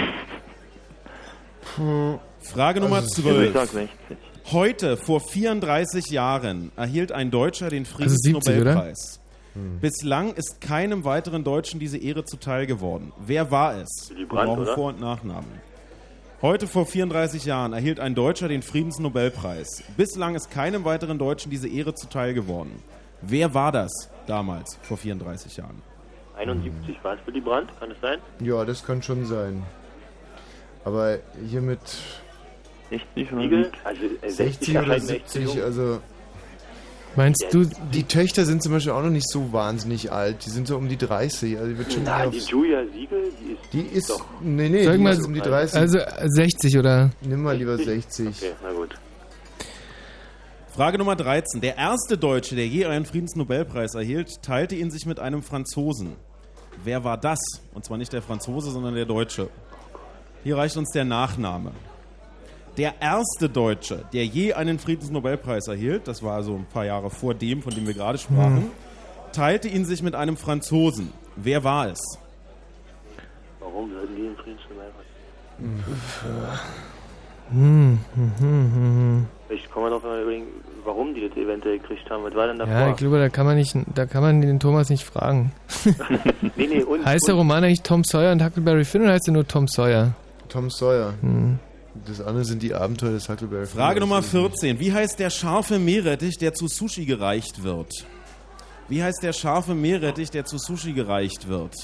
Frage 2.41 2.79
Nummer 2.81 2.97
Also, 2.97 3.07
Ich 3.21 3.23
12. 3.23 3.53
sag 3.53 3.67
60. 3.69 3.89
Heute, 4.51 4.97
vor 4.97 5.19
34 5.21 6.09
Jahren, 6.09 6.71
erhielt 6.75 7.11
ein 7.11 7.31
Deutscher 7.31 7.69
den 7.69 7.85
70, 7.85 7.99
oder? 8.09 8.41
Friedensnobelpreis. 8.41 9.19
Hm. 9.53 9.79
Bislang 9.79 10.33
ist 10.33 10.61
keinem 10.61 11.03
weiteren 11.03 11.43
Deutschen 11.43 11.79
diese 11.79 11.97
Ehre 11.97 12.23
zuteil 12.25 12.65
geworden. 12.65 13.11
Wer 13.19 13.51
war 13.51 13.75
es? 13.77 14.11
Wir 14.15 14.27
brauchen? 14.27 14.65
Vor- 14.65 14.89
und 14.89 14.99
Nachnamen. 15.01 15.49
Heute 16.41 16.65
vor 16.67 16.85
34 16.87 17.45
Jahren 17.45 17.73
erhielt 17.73 17.99
ein 17.99 18.15
Deutscher 18.15 18.47
den 18.47 18.63
Friedensnobelpreis. 18.63 19.83
Bislang 19.95 20.33
ist 20.35 20.49
keinem 20.49 20.85
weiteren 20.85 21.19
Deutschen 21.19 21.51
diese 21.51 21.67
Ehre 21.67 21.93
zuteil 21.93 22.33
geworden. 22.33 22.81
Wer 23.21 23.53
war 23.53 23.71
das 23.71 23.91
damals, 24.27 24.77
vor 24.81 24.97
34 24.97 25.57
Jahren? 25.57 25.81
71, 26.37 26.97
war 27.03 27.13
es 27.15 27.19
Willy 27.27 27.41
Brandt? 27.41 27.69
Kann 27.79 27.91
es 27.91 27.99
sein? 28.01 28.19
Ja, 28.39 28.65
das 28.65 28.83
kann 28.85 29.01
schon 29.03 29.25
sein. 29.25 29.63
Aber 30.83 31.19
hier 31.47 31.61
mit 31.61 31.79
60 32.89 33.29
Siegel? 33.29 33.71
Also 33.83 34.01
äh, 34.21 34.29
60, 34.29 34.35
60 34.35 34.69
oder 34.77 34.79
erscheint 34.87 35.07
mir 35.09 35.15
echt 35.17 35.29
zu 35.29 35.37
70, 35.39 35.55
jung. 35.55 35.63
also. 35.65 35.99
Meinst 37.17 37.45
du, 37.51 37.65
die 37.93 38.03
Töchter 38.05 38.45
sind 38.45 38.63
zum 38.63 38.71
Beispiel 38.71 38.93
auch 38.93 39.03
noch 39.03 39.09
nicht 39.09 39.29
so 39.29 39.51
wahnsinnig 39.51 40.13
alt. 40.13 40.45
Die 40.45 40.49
sind 40.49 40.65
so 40.65 40.77
um 40.77 40.87
die 40.87 40.95
30. 40.97 41.57
Also 41.57 41.69
die 41.69 41.77
wird 41.77 41.91
schon 41.91 42.03
Na, 42.05 42.23
eher 42.23 42.29
die 42.31 42.37
Julia 42.39 42.83
Siegel, 42.85 43.23
die 43.41 43.51
ist, 43.51 43.73
die 43.73 43.81
ist. 43.97 44.09
doch. 44.09 44.25
Nee, 44.39 44.69
nee, 44.69 44.83
Sag 44.85 44.93
die 44.93 44.97
mal, 44.99 45.13
ist 45.13 45.25
um 45.27 45.33
die 45.33 45.41
30. 45.41 45.77
also 45.77 45.97
äh, 45.97 46.29
60 46.29 46.77
oder? 46.77 47.09
Nimm 47.21 47.43
mal 47.43 47.55
lieber 47.57 47.77
60. 47.77 48.27
Okay, 48.29 48.53
na 48.63 48.71
gut. 48.71 48.95
Frage 50.75 50.97
Nummer 50.97 51.15
13. 51.15 51.61
Der 51.61 51.77
erste 51.77 52.17
Deutsche, 52.17 52.55
der 52.55 52.67
je 52.67 52.85
einen 52.85 53.05
Friedensnobelpreis 53.05 53.93
erhielt, 53.95 54.41
teilte 54.41 54.75
ihn 54.75 54.89
sich 54.89 55.05
mit 55.05 55.19
einem 55.19 55.43
Franzosen. 55.43 56.15
Wer 56.83 57.03
war 57.03 57.17
das? 57.17 57.39
Und 57.73 57.83
zwar 57.85 57.97
nicht 57.97 58.13
der 58.13 58.21
Franzose, 58.21 58.71
sondern 58.71 58.95
der 58.95 59.05
Deutsche. 59.05 59.49
Hier 60.43 60.57
reicht 60.57 60.77
uns 60.77 60.91
der 60.91 61.03
Nachname. 61.05 61.71
Der 62.77 63.01
erste 63.01 63.49
Deutsche, 63.49 64.05
der 64.13 64.25
je 64.25 64.53
einen 64.53 64.79
Friedensnobelpreis 64.79 65.67
erhielt, 65.67 66.07
das 66.07 66.23
war 66.23 66.35
also 66.35 66.55
ein 66.55 66.65
paar 66.65 66.85
Jahre 66.85 67.09
vor 67.09 67.33
dem, 67.33 67.61
von 67.61 67.73
dem 67.75 67.85
wir 67.85 67.93
gerade 67.93 68.17
sprachen, 68.17 68.57
Hm. 68.63 68.71
teilte 69.33 69.67
ihn 69.67 69.83
sich 69.83 70.01
mit 70.01 70.15
einem 70.15 70.37
Franzosen. 70.37 71.11
Wer 71.35 71.65
war 71.65 71.87
es? 71.89 71.99
Warum 73.59 73.91
sollten 73.91 74.15
die 74.15 74.21
den 74.21 74.35
Friedensnobelpreis? 74.37 75.05
Hm, 77.51 77.99
hm, 78.15 78.31
hm, 78.39 78.73
hm. 78.73 79.25
Ich 79.49 79.69
komme 79.69 79.89
darauf 79.89 80.03
mal 80.03 80.21
überlegen, 80.21 80.45
warum 80.85 81.13
die 81.13 81.27
das 81.27 81.37
eventuell 81.37 81.79
gekriegt 81.79 82.09
haben. 82.09 82.23
Was 82.23 82.33
war 82.35 82.47
denn 82.47 82.59
davor? 82.59 82.73
Ja, 82.73 82.89
ich 82.91 82.95
glaube, 82.97 83.19
da 83.19 83.29
kann 83.29 83.45
man 83.45 83.57
nicht, 83.57 83.75
da 83.93 84.05
kann 84.05 84.23
man 84.23 84.41
den 84.41 84.59
Thomas 84.59 84.89
nicht 84.89 85.03
fragen. 85.03 85.51
nee, 86.55 86.67
nee, 86.67 86.83
und, 86.83 87.05
heißt 87.05 87.27
der 87.27 87.35
und, 87.35 87.41
Roman 87.41 87.63
eigentlich 87.63 87.81
Tom 87.81 88.03
Sawyer 88.03 88.31
und 88.31 88.43
Huckleberry 88.43 88.85
Finn 88.85 89.01
oder 89.03 89.13
heißt 89.13 89.27
er 89.27 89.33
nur 89.33 89.47
Tom 89.47 89.67
Sawyer? 89.67 90.13
Tom 90.49 90.69
Sawyer. 90.69 91.13
Hm. 91.21 91.59
Das 92.07 92.21
andere 92.21 92.45
sind 92.45 92.63
die 92.63 92.73
Abenteuer 92.73 93.11
des 93.11 93.27
Huckleberry 93.27 93.65
Finn. 93.65 93.79
Frage 93.79 93.99
Nummer 93.99 94.19
ist- 94.19 94.29
14. 94.31 94.79
Wie 94.79 94.93
heißt 94.93 95.19
der 95.19 95.29
scharfe 95.29 95.77
Meerrettich, 95.77 96.37
der 96.37 96.53
zu 96.53 96.67
Sushi 96.67 97.05
gereicht 97.05 97.63
wird? 97.63 97.91
Wie 98.87 99.03
heißt 99.03 99.21
der 99.23 99.33
scharfe 99.33 99.73
Meerrettich, 99.73 100.31
der 100.31 100.45
zu 100.45 100.57
Sushi 100.57 100.93
gereicht 100.93 101.47
wird? 101.49 101.75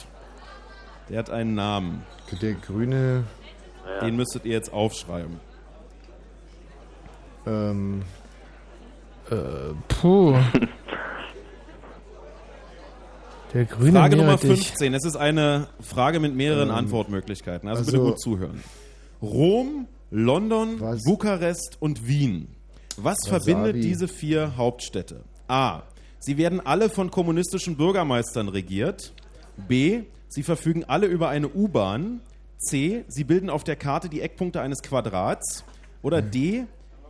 Der 1.09 1.19
hat 1.19 1.29
einen 1.29 1.55
Namen. 1.55 2.03
Der 2.41 2.53
grüne. 2.53 3.23
Den 4.01 4.17
müsstet 4.17 4.45
ihr 4.45 4.51
jetzt 4.51 4.71
aufschreiben. 4.73 5.39
Ähm. 7.47 8.01
Äh, 9.29 9.35
puh. 9.87 10.35
Der 13.53 13.65
grüne 13.65 13.91
Frage 13.99 14.15
Nummer 14.17 14.27
Meerrettich. 14.33 14.67
15. 14.69 14.93
Es 14.93 15.05
ist 15.05 15.15
eine 15.15 15.67
Frage 15.79 16.19
mit 16.19 16.35
mehreren 16.35 16.69
Ähm, 16.69 16.75
Antwortmöglichkeiten. 16.75 17.69
Also, 17.69 17.85
bitte 17.85 17.97
also- 17.97 18.09
gut 18.11 18.19
zuhören. 18.19 18.63
Rom, 19.21 19.87
London, 20.11 20.79
Bukarest 21.05 21.77
und 21.79 22.07
Wien. 22.07 22.49
Was 22.97 23.17
Wasabi. 23.25 23.51
verbindet 23.51 23.83
diese 23.83 24.07
vier 24.07 24.57
Hauptstädte? 24.57 25.21
A. 25.47 25.81
Sie 26.19 26.37
werden 26.37 26.59
alle 26.65 26.89
von 26.89 27.09
kommunistischen 27.09 27.77
Bürgermeistern 27.77 28.47
regiert. 28.49 29.13
B. 29.67 30.03
Sie 30.27 30.43
verfügen 30.43 30.83
alle 30.87 31.07
über 31.07 31.29
eine 31.29 31.47
U-Bahn. 31.47 32.19
C. 32.57 33.05
Sie 33.07 33.23
bilden 33.23 33.49
auf 33.49 33.63
der 33.63 33.75
Karte 33.75 34.09
die 34.09 34.21
Eckpunkte 34.21 34.61
eines 34.61 34.81
Quadrats. 34.81 35.63
Oder 36.01 36.21
D. 36.21 36.65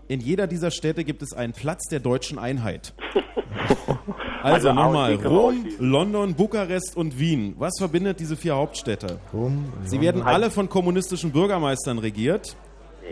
In 0.07 0.21
jeder 0.21 0.47
dieser 0.47 0.71
Städte 0.71 1.03
gibt 1.03 1.21
es 1.21 1.33
einen 1.33 1.53
Platz 1.53 1.87
der 1.89 1.99
deutschen 1.99 2.39
Einheit. 2.39 2.93
Also 4.43 4.69
Also 4.69 4.73
nochmal, 4.73 5.15
Rom. 5.15 5.65
London, 5.79 6.35
Bukarest 6.35 6.95
und 6.95 7.19
Wien. 7.19 7.55
Was 7.57 7.73
verbindet 7.79 8.19
diese 8.19 8.37
vier 8.37 8.55
Hauptstädte? 8.55 9.19
Rom, 9.33 9.65
Sie 9.83 9.99
werden 9.99 10.21
alle 10.21 10.51
von 10.51 10.69
kommunistischen 10.69 11.31
Bürgermeistern 11.31 11.97
regiert. 11.97 12.55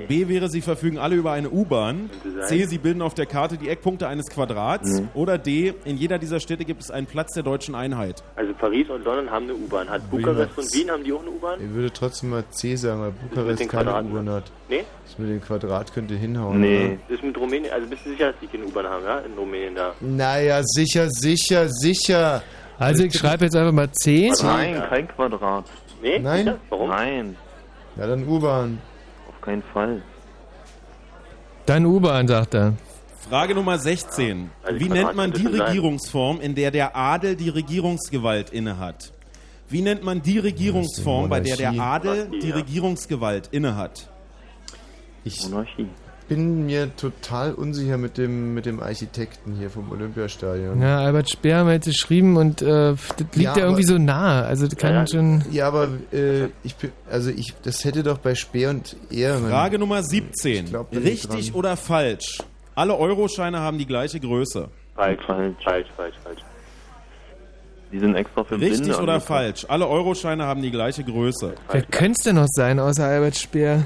B 0.07 0.27
wäre, 0.27 0.49
sie 0.49 0.61
verfügen 0.61 0.97
alle 0.97 1.15
über 1.15 1.31
eine 1.31 1.49
U-Bahn. 1.49 2.09
C, 2.47 2.65
sie 2.65 2.77
bilden 2.77 3.01
auf 3.01 3.13
der 3.13 3.25
Karte 3.25 3.57
die 3.57 3.69
Eckpunkte 3.69 4.07
eines 4.07 4.27
Quadrats. 4.29 4.89
Mhm. 4.99 5.09
Oder 5.13 5.37
D, 5.37 5.73
in 5.85 5.97
jeder 5.97 6.17
dieser 6.19 6.39
Städte 6.39 6.65
gibt 6.65 6.81
es 6.81 6.91
einen 6.91 7.07
Platz 7.07 7.33
der 7.33 7.43
deutschen 7.43 7.75
Einheit. 7.75 8.23
also 8.35 8.53
Paris 8.53 8.89
und 8.89 9.03
London 9.05 9.29
haben 9.31 9.43
eine 9.45 9.55
U-Bahn. 9.55 9.89
Hat 9.89 10.09
Bukarest 10.09 10.57
und 10.57 10.73
Wien, 10.73 10.91
haben 10.91 11.03
die 11.03 11.13
auch 11.13 11.21
eine 11.21 11.29
U-Bahn? 11.31 11.59
Ich 11.61 11.73
würde 11.73 11.91
trotzdem 11.91 12.29
mal 12.31 12.43
C 12.49 12.75
sagen, 12.75 13.01
weil 13.01 13.11
Bukarest 13.11 13.59
den 13.59 13.67
keine 13.67 13.91
U-Bahn 14.03 14.29
hat. 14.29 14.51
Nee? 14.69 14.83
Das 15.05 15.17
mit 15.17 15.29
dem 15.29 15.41
Quadrat 15.41 15.93
könnte 15.93 16.15
hinhauen. 16.15 16.59
Nee. 16.59 16.97
Das 17.07 17.17
ist 17.17 17.23
mit 17.23 17.37
Rumänien, 17.37 17.71
also 17.73 17.87
bist 17.87 18.05
du 18.05 18.09
sicher, 18.09 18.31
dass 18.31 18.39
die 18.41 18.47
keine 18.47 18.65
U-Bahn 18.65 18.85
haben, 18.85 19.03
ja? 19.03 19.19
In 19.19 19.33
Rumänien 19.37 19.75
da. 19.75 19.89
Oder? 19.89 19.95
Naja, 20.01 20.61
sicher, 20.63 21.07
sicher, 21.09 21.69
sicher. 21.69 22.41
Also 22.77 23.03
ich 23.03 23.13
schreibe 23.17 23.45
jetzt 23.45 23.55
einfach 23.55 23.71
mal 23.71 23.91
C. 23.91 24.31
Nein, 24.43 24.83
kein 24.89 25.07
Quadrat. 25.07 25.65
Nee? 26.01 26.19
Nein? 26.19 26.55
Warum? 26.69 26.89
Nein, 26.89 27.35
Ja, 27.97 28.07
dann 28.07 28.27
U-Bahn. 28.27 28.79
Keinen 29.45 29.63
Fall. 29.63 30.01
Dann 31.65 31.85
U-Bahn, 31.85 32.27
sagt 32.27 32.55
er. 32.55 32.73
Frage 33.29 33.55
Nummer 33.55 33.77
16. 33.77 34.51
Also 34.63 34.79
Wie 34.79 34.89
nennt 34.89 35.15
man 35.15 35.31
die. 35.31 35.47
Regierungsform, 35.47 36.41
in 36.41 36.53
der 36.53 36.71
der 36.71 36.95
Adel 36.95 37.35
die 37.35 37.49
Regierungsgewalt 37.49 38.51
innehat? 38.51 39.11
Wie 39.67 39.81
nennt 39.81 40.03
man 40.03 40.21
die 40.21 40.37
Regierungsform, 40.37 41.29
bei 41.29 41.39
der 41.39 41.57
der. 41.57 41.71
Adel 41.71 42.29
die. 42.29 42.51
Regierungsgewalt 42.51 43.49
innehat? 43.51 44.09
Ich 45.23 45.41
Monarchie. 45.43 45.87
Bin 46.27 46.65
mir 46.65 46.95
total 46.95 47.53
unsicher 47.53 47.97
mit 47.97 48.17
dem, 48.17 48.53
mit 48.53 48.65
dem 48.65 48.81
Architekten 48.81 49.53
hier 49.55 49.69
vom 49.69 49.91
Olympiastadion. 49.91 50.81
Ja, 50.81 50.99
Albert 50.99 51.29
Speer 51.29 51.57
haben 51.57 51.67
wir 51.67 51.73
jetzt 51.73 51.85
geschrieben 51.85 52.37
und 52.37 52.61
äh, 52.61 52.65
das 52.93 52.99
liegt 53.17 53.35
Ja, 53.35 53.57
ja, 53.57 53.63
irgendwie 53.65 53.83
so 53.83 53.97
nah. 53.97 54.41
Also 54.43 54.67
das 54.67 54.75
kann 54.77 54.93
Ja, 54.93 55.07
schon. 55.07 55.43
Ja, 55.51 55.67
aber 55.67 55.89
äh, 56.11 56.45
ich 56.63 56.75
bin, 56.75 56.91
also 57.09 57.29
ich, 57.29 57.53
das 57.63 57.83
hätte 57.85 58.03
doch 58.03 58.17
bei 58.17 58.33
Speer 58.35 58.71
und 58.71 58.95
Ehrmann. 59.11 59.49
Frage 59.51 59.77
Nummer 59.79 60.01
17. 60.03 60.65
Ich 60.65 60.69
glaub 60.71 60.91
Richtig 60.95 61.53
oder 61.53 61.77
falsch? 61.77 62.39
Alle 62.73 62.97
Euroscheine 62.97 63.59
haben 63.59 63.77
die 63.77 63.85
gleiche 63.85 64.19
Größe. 64.19 64.67
Falsch, 64.95 65.21
Falsch. 65.27 65.55
falsch, 65.63 65.87
falsch, 65.95 66.15
falsch. 66.23 66.39
Die 67.91 67.99
sind 67.99 68.15
extra 68.15 68.43
für 68.43 68.55
Richtig 68.59 68.79
Blinde 68.79 68.95
oder 68.95 69.13
angebracht. 69.13 69.23
falsch? 69.27 69.65
Alle 69.69 69.87
Euroscheine 69.87 70.45
haben 70.45 70.61
die 70.61 70.71
gleiche 70.71 71.03
Größe. 71.03 71.53
Wer 71.71 71.81
könnte 71.83 72.15
es 72.17 72.23
denn 72.25 72.35
noch 72.35 72.47
sein, 72.49 72.79
außer 72.79 73.05
Albert 73.05 73.37
Speer? 73.37 73.83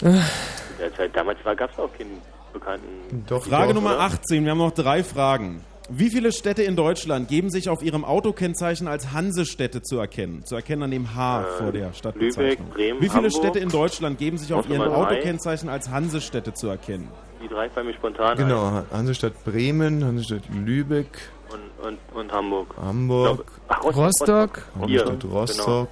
Derzeit, 0.00 1.14
damals 1.14 1.38
gab 1.44 1.70
es 1.72 1.78
auch 1.78 1.92
keinen 1.92 2.20
bekannten... 2.52 3.24
Doch, 3.26 3.44
Frage 3.44 3.74
Nummer 3.74 3.94
oder? 3.94 4.00
18. 4.00 4.44
Wir 4.44 4.52
haben 4.52 4.58
noch 4.58 4.72
drei 4.72 5.02
Fragen. 5.02 5.64
Wie 5.90 6.10
viele 6.10 6.32
Städte 6.32 6.62
in 6.62 6.76
Deutschland 6.76 7.28
geben 7.28 7.48
sich 7.50 7.70
auf 7.70 7.82
ihrem 7.82 8.04
Autokennzeichen 8.04 8.88
als 8.88 9.12
Hansestädte 9.12 9.80
zu 9.80 9.98
erkennen? 9.98 10.44
Zu 10.44 10.54
erkennen 10.56 10.82
an 10.82 10.90
dem 10.90 11.14
H 11.14 11.44
vor 11.56 11.72
der 11.72 11.94
Stadtbezeichnung. 11.94 12.66
Lübeck, 12.68 12.74
Bremen, 12.74 13.00
Wie 13.00 13.08
viele 13.08 13.14
Hamburg. 13.24 13.32
Städte 13.32 13.58
in 13.58 13.70
Deutschland 13.70 14.18
geben 14.18 14.36
sich 14.36 14.52
auf 14.52 14.68
ihren 14.68 14.82
drei. 14.90 14.94
Autokennzeichen 14.94 15.70
als 15.70 15.88
Hansestädte 15.88 16.52
zu 16.52 16.68
erkennen? 16.68 17.08
Die 17.42 17.48
drei 17.48 17.70
fallen 17.70 17.86
mir 17.86 17.94
spontan 17.94 18.36
Genau, 18.36 18.82
Hansestadt 18.92 19.32
Bremen, 19.44 20.04
Hansestadt 20.04 20.42
Lübeck, 20.52 21.06
ein. 21.50 21.58
Und, 21.82 21.86
und, 21.86 21.98
und 22.20 22.32
Hamburg. 22.32 22.74
Hamburg, 22.76 23.50
Ach, 23.68 23.82
Rostock. 23.84 24.62
Vier, 24.86 25.00
Hansestadt 25.00 25.20
genau. 25.20 25.34
Rostock. 25.38 25.88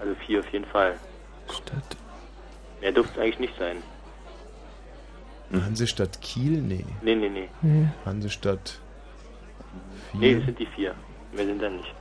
Also 0.00 0.14
vier 0.26 0.40
auf 0.40 0.48
jeden 0.50 0.64
Fall. 0.64 0.94
Stadt. 1.50 1.96
Mehr 2.80 2.92
dürfte 2.92 3.12
es 3.16 3.20
eigentlich 3.22 3.38
nicht 3.40 3.58
sein. 3.58 3.76
Hansestadt 5.52 6.20
Kiel? 6.20 6.60
Nee. 6.62 6.84
Nee, 7.02 7.14
nee, 7.16 7.28
nee. 7.28 7.48
Nee. 7.62 7.86
Hansestadt 8.06 8.78
Nee, 10.12 10.28
4. 10.30 10.36
das 10.36 10.46
sind 10.46 10.58
die 10.58 10.66
vier. 10.66 10.94
Mehr 11.34 11.46
sind 11.46 11.62
dann 11.62 11.76
nicht. 11.76 11.94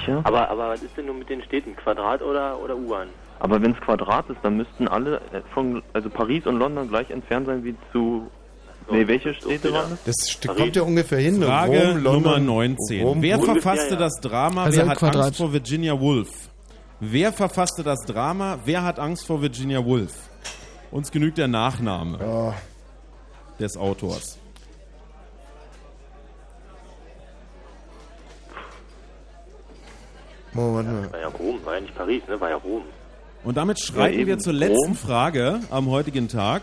Sicher? 0.00 0.20
Aber, 0.24 0.48
aber 0.48 0.68
was 0.70 0.82
ist 0.82 0.96
denn 0.96 1.06
nun 1.06 1.18
mit 1.18 1.28
den 1.28 1.42
Städten? 1.42 1.74
Quadrat 1.76 2.22
oder, 2.22 2.58
oder 2.62 2.76
U-Bahn? 2.76 3.08
Aber 3.40 3.60
wenn 3.60 3.72
es 3.72 3.80
Quadrat 3.80 4.28
ist, 4.30 4.38
dann 4.42 4.56
müssten 4.56 4.88
alle 4.88 5.16
äh, 5.32 5.42
von 5.52 5.82
also 5.92 6.08
Paris 6.08 6.46
und 6.46 6.58
London 6.58 6.88
gleich 6.88 7.10
entfernt 7.10 7.46
sein 7.46 7.62
wie 7.64 7.74
zu. 7.92 8.28
Nee, 8.90 9.06
welche 9.08 9.34
Städte 9.34 9.72
waren 9.72 9.90
das? 9.90 10.04
Das 10.04 10.14
st- 10.28 10.46
kommt 10.56 10.76
ja 10.76 10.82
ungefähr 10.82 11.18
hin. 11.18 11.42
Frage 11.42 11.88
Rom, 11.92 12.02
London, 12.02 12.22
Nummer 12.22 12.38
19. 12.38 13.02
Rom, 13.04 13.20
Wer 13.22 13.36
Rom. 13.36 13.44
verfasste 13.44 13.94
ja. 13.94 14.00
das 14.00 14.14
Drama 14.20 14.64
Also 14.64 14.78
Wer 14.80 14.88
hat 14.88 14.98
Quadrat. 14.98 15.24
Angst 15.26 15.38
vor 15.38 15.52
Virginia 15.52 15.98
Woolf? 16.00 16.30
Wer 17.00 17.32
verfasste 17.32 17.82
das 17.82 18.00
Drama 18.06 18.58
Wer 18.64 18.82
hat 18.82 18.98
Angst 18.98 19.26
vor 19.26 19.42
Virginia 19.42 19.84
Woolf? 19.84 20.14
Uns 20.90 21.10
genügt 21.10 21.36
der 21.38 21.48
Nachname 21.48 22.18
Ah, 22.20 22.54
des 23.58 23.76
Autors. 23.76 24.38
oh, 30.54 30.74
warte 30.74 30.88
mal. 30.90 31.12
War 31.12 31.20
ja 31.20 31.28
Rom, 31.28 31.60
war 31.64 31.74
ja 31.74 31.80
nicht 31.80 31.94
Paris, 31.94 32.22
ne? 32.28 32.40
War 32.40 32.50
ja 32.50 32.56
Rom. 32.56 32.82
Und 33.44 33.56
damit 33.56 33.80
schreiten 33.80 34.18
eben. 34.20 34.26
wir 34.28 34.38
zur 34.38 34.52
letzten 34.52 34.86
Rom. 34.88 34.94
Frage 34.96 35.60
am 35.70 35.88
heutigen 35.90 36.28
Tag. 36.28 36.62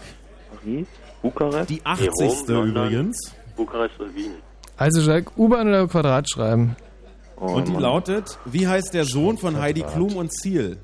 Paris, 0.61 0.87
Bukarest. 1.21 1.69
Die 1.69 1.75
Nee, 1.75 1.81
80. 1.83 2.09
Rom, 2.19 2.45
London, 2.47 2.85
übrigens. 2.87 3.35
Bukarest 3.55 3.99
und 3.99 4.15
Wien. 4.15 4.31
Also 4.77 5.01
Jacques, 5.01 5.31
U-Bahn 5.37 5.67
oder 5.67 5.87
Quadrat 5.87 6.29
schreiben? 6.29 6.75
Oh, 7.45 7.55
Und 7.55 7.67
die 7.67 7.73
Mann. 7.73 7.81
lautet, 7.81 8.39
wie 8.45 8.67
heißt 8.67 8.93
der 8.93 9.03
Sohn 9.03 9.37
von 9.37 9.59
Heidi 9.59 9.81
Klum 9.81 10.15
und 10.15 10.31
Ziel? 10.31 10.77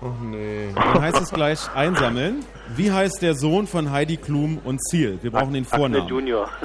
Oh 0.00 0.06
nee. 0.24 0.68
Dann 0.74 1.02
heißt 1.02 1.20
es 1.20 1.30
gleich 1.30 1.58
einsammeln. 1.74 2.44
Wie 2.74 2.90
heißt 2.90 3.20
der 3.20 3.34
Sohn 3.34 3.66
von 3.66 3.90
Heidi 3.90 4.16
Klum 4.16 4.58
und 4.64 4.82
Ziel? 4.88 5.18
Wir 5.20 5.30
brauchen 5.30 5.52
den 5.52 5.64
Axel 5.64 5.78
Vornamen. 5.78 6.08
Junior. 6.08 6.48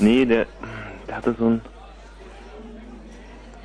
Nee, 0.00 0.24
der, 0.24 0.46
der 1.06 1.16
hatte 1.16 1.34
so 1.38 1.46
ein. 1.46 1.60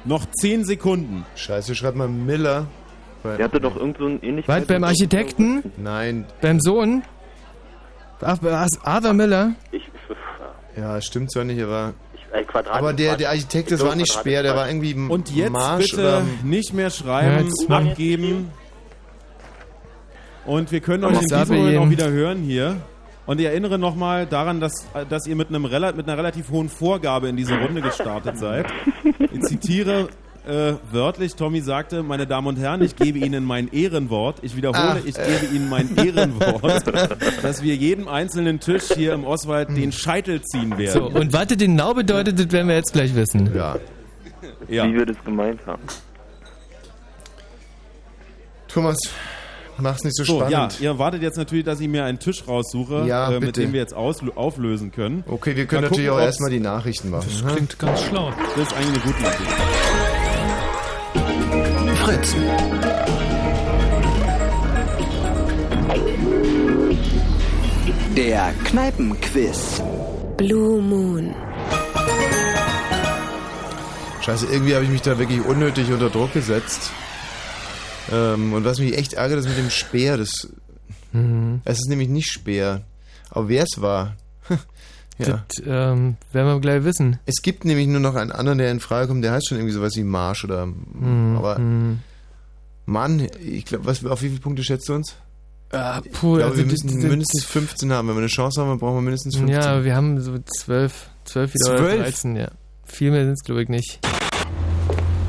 Noch 0.05 0.25
10 0.41 0.65
Sekunden. 0.65 1.25
Scheiße, 1.35 1.75
schreibt 1.75 1.97
mal 1.97 2.07
Miller. 2.07 2.67
Der 3.23 3.45
hatte 3.45 3.59
doch 3.59 3.75
irgend 3.75 3.97
so 3.97 4.05
ein 4.05 4.21
ähnliches. 4.21 4.47
Was, 4.47 4.65
beim 4.65 4.83
Architekten? 4.83 5.63
Nein. 5.77 6.25
Beim 6.41 6.59
Sohn? 6.59 7.03
Ach, 8.21 8.37
was, 8.41 8.69
Arthur 8.83 9.13
Miller? 9.13 9.53
Ich, 9.71 9.89
Ja, 10.77 11.01
stimmt 11.01 11.31
zwar 11.31 11.45
nicht, 11.45 11.61
aber. 11.61 11.93
Äh, 12.31 12.43
Quadrat 12.43 12.75
Aber 12.75 12.93
der, 12.93 13.15
der 13.17 13.29
Architekt, 13.29 13.71
das 13.71 13.83
war 13.83 13.95
nicht 13.95 14.11
Speer, 14.11 14.43
der 14.43 14.55
war 14.55 14.67
irgendwie 14.67 14.93
Und 14.93 15.29
jetzt 15.31 15.51
Marsch 15.51 15.91
bitte 15.91 16.01
oder. 16.01 16.23
nicht 16.43 16.73
mehr 16.73 16.85
Ja, 16.85 16.89
schreiben, 16.91 17.45
jetzt 17.45 17.69
abgeben. 17.69 18.51
Und 20.45 20.71
wir 20.71 20.79
können 20.79 21.03
euch 21.05 21.21
in 21.21 21.27
diesem 21.27 21.57
Moment 21.57 21.77
auch 21.77 21.89
wieder 21.89 22.09
hören 22.09 22.41
hier. 22.43 22.77
Und 23.25 23.39
ich 23.39 23.45
erinnere 23.45 23.77
nochmal 23.77 24.25
daran, 24.25 24.59
dass, 24.59 24.87
dass 25.07 25.27
ihr 25.27 25.35
mit, 25.35 25.49
einem, 25.49 25.61
mit 25.61 25.71
einer 25.73 26.17
relativ 26.17 26.49
hohen 26.49 26.67
Vorgabe 26.69 27.29
in 27.29 27.37
diese 27.37 27.55
Runde 27.59 27.81
gestartet 27.81 28.39
seid. 28.39 28.65
Ich 29.31 29.41
zitiere 29.41 30.09
äh, 30.47 30.73
wörtlich, 30.91 31.35
Tommy 31.35 31.61
sagte, 31.61 32.03
meine 32.03 32.25
Damen 32.27 32.47
und 32.47 32.57
Herren, 32.57 32.81
ich 32.81 32.95
gebe 32.95 33.19
Ihnen 33.19 33.43
mein 33.43 33.67
Ehrenwort. 33.71 34.37
Ich 34.41 34.55
wiederhole, 34.55 34.99
Ach, 35.01 35.05
ich 35.05 35.17
äh. 35.17 35.25
gebe 35.25 35.55
Ihnen 35.55 35.69
mein 35.69 35.95
Ehrenwort, 35.97 36.83
dass 37.41 37.61
wir 37.61 37.75
jedem 37.75 38.07
einzelnen 38.07 38.59
Tisch 38.59 38.85
hier 38.93 39.13
im 39.13 39.25
Oswald 39.25 39.69
den 39.75 39.91
Scheitel 39.91 40.41
ziehen 40.41 40.77
werden. 40.77 40.93
So, 40.93 41.19
und 41.19 41.33
was 41.33 41.47
das 41.47 41.57
genau 41.57 41.93
bedeutet, 41.93 42.39
das 42.39 42.51
werden 42.51 42.67
wir 42.67 42.75
jetzt 42.75 42.93
gleich 42.93 43.13
wissen. 43.15 43.51
Ja. 43.55 43.77
Ja. 44.67 44.87
Wie 44.87 44.93
wir 44.93 45.05
das 45.05 45.17
gemeint 45.23 45.59
haben. 45.65 45.81
Thomas, 48.67 48.97
mach's 49.79 50.03
nicht 50.03 50.15
so, 50.15 50.23
So, 50.23 50.41
ja, 50.41 50.47
spannend. 50.49 50.81
ihr 50.81 50.99
wartet 50.99 51.21
jetzt 51.23 51.37
natürlich, 51.37 51.65
dass 51.65 51.79
ich 51.79 51.87
mir 51.87 52.03
einen 52.05 52.19
Tisch 52.19 52.47
raussuche, 52.47 53.05
Ja, 53.07 53.31
äh, 53.31 53.39
mit 53.39 53.57
dem 53.57 53.73
wir 53.73 53.79
jetzt 53.79 53.93
auflösen 53.93 54.91
können. 54.91 55.23
Okay, 55.27 55.55
wir 55.55 55.65
können 55.65 55.81
Mal 55.81 55.89
natürlich 55.89 56.07
gucken, 56.09 56.21
auch 56.21 56.25
erstmal 56.25 56.49
die 56.51 56.59
Nachrichten 56.59 57.09
machen. 57.09 57.27
Das 57.29 57.43
ne? 57.43 57.51
klingt 57.53 57.79
ganz 57.79 58.03
schlau. 58.03 58.31
Das 58.55 58.67
ist 58.67 58.73
eigentlich 58.73 59.03
eine 59.03 59.13
gute 59.13 59.19
Idee. 59.19 60.08
Fritz. 62.09 62.35
Der 68.17 68.51
Kneipenquiz. 68.63 69.79
Blue 70.35 70.81
Moon. 70.81 71.35
Scheiße, 74.21 74.47
irgendwie 74.47 74.73
habe 74.73 74.85
ich 74.85 74.89
mich 74.89 75.03
da 75.03 75.19
wirklich 75.19 75.45
unnötig 75.45 75.91
unter 75.91 76.09
Druck 76.09 76.33
gesetzt. 76.33 76.89
Ähm, 78.11 78.53
und 78.53 78.65
was 78.65 78.79
mich 78.79 78.97
echt 78.97 79.13
ärgert, 79.13 79.41
ist 79.41 79.47
mit 79.47 79.59
dem 79.59 79.69
Speer. 79.69 80.17
Das, 80.17 80.47
Mhm. 81.11 81.61
Es 81.63 81.77
ist 81.77 81.89
nämlich 81.89 82.09
nicht 82.09 82.31
Speer. 82.31 82.81
Aber 83.29 83.49
wer 83.49 83.63
es 83.63 83.81
war. 83.81 84.15
Ja. 85.27 85.43
Das 85.47 85.63
ähm, 85.65 86.15
werden 86.31 86.47
wir 86.47 86.59
gleich 86.59 86.83
wissen. 86.83 87.19
Es 87.25 87.41
gibt 87.41 87.65
nämlich 87.65 87.87
nur 87.87 87.99
noch 87.99 88.15
einen 88.15 88.31
anderen, 88.31 88.57
der 88.57 88.71
in 88.71 88.79
Frage 88.79 89.07
kommt, 89.07 89.23
der 89.23 89.31
heißt 89.33 89.47
schon 89.49 89.57
irgendwie 89.57 89.73
sowas 89.73 89.95
wie 89.95 90.03
Marsch 90.03 90.43
oder. 90.45 90.65
Mhm. 90.65 91.35
Aber. 91.37 91.59
Mhm. 91.59 91.99
Mann, 92.85 93.27
ich 93.43 93.65
glaube, 93.65 93.85
was, 93.85 94.03
auf 94.05 94.21
wie 94.23 94.29
viele 94.29 94.39
Punkte 94.41 94.63
schätzt 94.63 94.89
du 94.89 94.95
uns? 94.95 95.15
Ah, 95.71 96.01
ich 96.03 96.11
puh, 96.11 96.37
glaube, 96.37 96.45
also 96.45 96.57
wir 96.57 96.65
müssen 96.65 96.87
das- 96.87 97.03
mindestens 97.03 97.45
15 97.45 97.93
haben. 97.93 98.07
Wenn 98.07 98.15
wir 98.15 98.21
eine 98.21 98.27
Chance 98.27 98.59
haben, 98.59 98.69
dann 98.69 98.79
brauchen 98.79 98.95
wir 98.95 99.01
mindestens 99.01 99.35
15. 99.37 99.55
Ja, 99.61 99.83
wir 99.83 99.95
haben 99.95 100.19
so 100.19 100.35
zwölf, 100.57 101.09
zwölf 101.25 101.53
wieder 101.53 101.69
oder 101.73 101.77
Zwölf? 101.79 102.01
13, 102.01 102.35
ja. 102.35 102.47
Viel 102.85 103.11
mehr 103.11 103.25
sind 103.25 103.33
es, 103.33 103.43
glaube 103.43 103.61
ich, 103.61 103.69
nicht. 103.69 103.99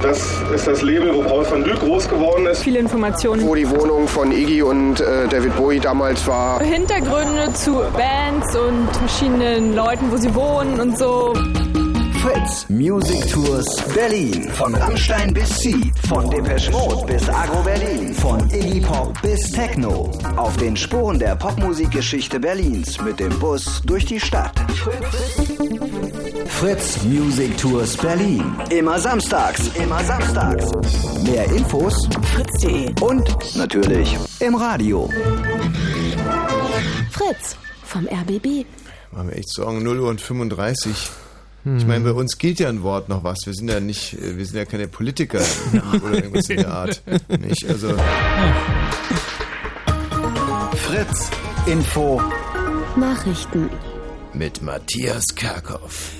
Das 0.03 0.19
ist 0.55 0.67
das 0.67 0.81
Label, 0.81 1.15
wo 1.15 1.23
Paul 1.23 1.51
van 1.51 1.63
Dyk 1.63 1.79
groß 1.81 2.09
geworden 2.09 2.47
ist. 2.47 2.63
Viele 2.63 2.79
Informationen. 2.79 3.47
Wo 3.47 3.55
die 3.55 3.69
Wohnung 3.69 4.09
von 4.09 4.33
Iggy 4.33 4.63
und 4.63 5.01
äh, 5.01 5.29
David 5.29 5.55
Bowie 5.57 5.79
damals 5.79 6.27
war. 6.27 6.63
Hintergründe 6.63 7.53
zu 7.53 7.83
Bands 7.93 8.57
und 8.57 8.89
verschiedenen 8.97 9.75
Leuten, 9.75 10.11
wo 10.11 10.17
sie 10.17 10.35
wohnen 10.35 10.81
und 10.81 10.97
so. 10.99 11.35
Fritz 12.23 12.67
Music 12.69 13.31
Tours 13.31 13.77
Berlin. 13.95 14.49
Von 14.53 14.75
Rammstein 14.75 15.35
bis 15.35 15.59
Sie. 15.59 15.93
Von 16.09 16.31
Depeche 16.31 16.71
Mode 16.71 17.07
bis 17.07 17.29
Agro 17.29 17.63
Berlin. 17.63 18.15
Von 18.15 18.41
Iggy 18.51 18.81
Pop 18.81 19.21
bis 19.23 19.53
Techno. 19.53 20.11
Auf 20.37 20.57
den 20.57 20.77
Spuren 20.77 21.19
der 21.19 21.37
Popmusikgeschichte 21.37 22.41
Berlins 22.41 23.01
mit 23.03 23.21
dem 23.21 23.39
Bus 23.39 23.83
durch 23.85 24.07
die 24.07 24.21
Stadt. 24.21 24.53
Fritz 24.77 25.70
Music 27.05 27.57
Tours 27.57 27.97
Berlin. 27.97 28.45
Immer 28.71 28.99
samstags. 28.99 29.69
Immer 29.77 30.03
samstags. 30.05 30.67
Mehr 31.25 31.47
Infos 31.47 32.07
fritz.de 32.35 32.93
und 33.01 33.57
natürlich 33.57 34.15
im 34.41 34.55
Radio. 34.57 35.09
Fritz 37.11 37.57
vom 37.85 38.07
RBB. 38.07 38.67
Machen 39.13 39.29
wir 39.29 39.37
echt 39.37 39.51
sagen, 39.55 39.83
0 39.83 40.01
Uhr 40.01 40.09
und 40.11 40.21
35. 40.21 40.93
Ich 41.79 41.87
meine, 41.87 42.05
bei 42.05 42.13
uns 42.13 42.37
gilt 42.39 42.59
ja 42.59 42.69
ein 42.69 42.83
Wort 42.83 43.09
noch 43.09 43.23
was. 43.25 43.39
Wir 43.47 43.55
sind 43.55 43.69
ja 43.71 43.81
nicht, 43.81 44.15
äh, 44.15 44.37
wir 44.37 44.45
sind 44.47 44.57
ja 44.57 44.65
keine 44.65 44.89
Politiker 44.89 45.41
oder 46.03 46.15
irgendwas 46.15 46.49
in 46.51 46.57
der 46.59 46.73
Art. 46.73 47.03
Nicht? 47.39 47.67
Also, 47.69 47.95
Fritz 50.77 51.31
Info 51.67 52.21
Nachrichten. 52.97 53.71
mit 54.35 54.63
Matthias 54.63 55.25
Kerkhoff. 55.35 56.13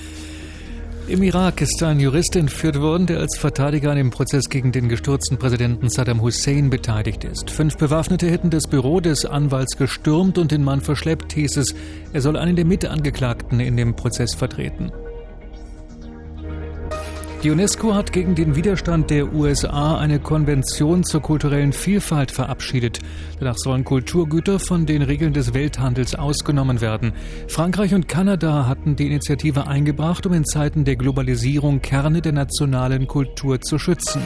Im 1.07 1.23
Irak 1.23 1.61
ist 1.61 1.81
ein 1.83 1.99
Jurist 1.99 2.35
entführt 2.35 2.79
worden, 2.79 3.05
der 3.05 3.19
als 3.19 3.37
Verteidiger 3.37 3.91
an 3.91 3.97
dem 3.97 4.11
Prozess 4.11 4.49
gegen 4.49 4.71
den 4.71 4.87
gestürzten 4.87 5.37
Präsidenten 5.37 5.89
Saddam 5.89 6.21
Hussein 6.21 6.69
beteiligt 6.69 7.23
ist. 7.23 7.49
Fünf 7.49 7.77
Bewaffnete 7.77 8.29
hätten 8.29 8.49
das 8.49 8.67
Büro 8.67 9.01
des 9.01 9.25
Anwalts 9.25 9.77
gestürmt 9.77 10.37
und 10.37 10.51
den 10.51 10.63
Mann 10.63 10.79
verschleppt, 10.79 11.33
hieß 11.33 11.57
es. 11.57 11.75
Er 12.13 12.21
soll 12.21 12.37
einen 12.37 12.55
der 12.55 12.65
Mitangeklagten 12.65 13.59
in 13.59 13.75
dem 13.75 13.95
Prozess 13.95 14.35
vertreten. 14.35 14.91
Die 17.43 17.49
UNESCO 17.49 17.95
hat 17.95 18.13
gegen 18.13 18.35
den 18.35 18.55
Widerstand 18.55 19.09
der 19.09 19.33
USA 19.33 19.97
eine 19.97 20.19
Konvention 20.19 21.03
zur 21.03 21.23
kulturellen 21.23 21.73
Vielfalt 21.73 22.29
verabschiedet. 22.29 22.99
Danach 23.39 23.57
sollen 23.57 23.83
Kulturgüter 23.83 24.59
von 24.59 24.85
den 24.85 25.01
Regeln 25.01 25.33
des 25.33 25.55
Welthandels 25.55 26.13
ausgenommen 26.13 26.81
werden. 26.81 27.13
Frankreich 27.47 27.95
und 27.95 28.07
Kanada 28.07 28.67
hatten 28.67 28.95
die 28.95 29.07
Initiative 29.07 29.65
eingebracht, 29.65 30.27
um 30.27 30.33
in 30.33 30.45
Zeiten 30.45 30.85
der 30.85 30.97
Globalisierung 30.97 31.81
Kerne 31.81 32.21
der 32.21 32.33
nationalen 32.33 33.07
Kultur 33.07 33.59
zu 33.59 33.79
schützen. 33.79 34.21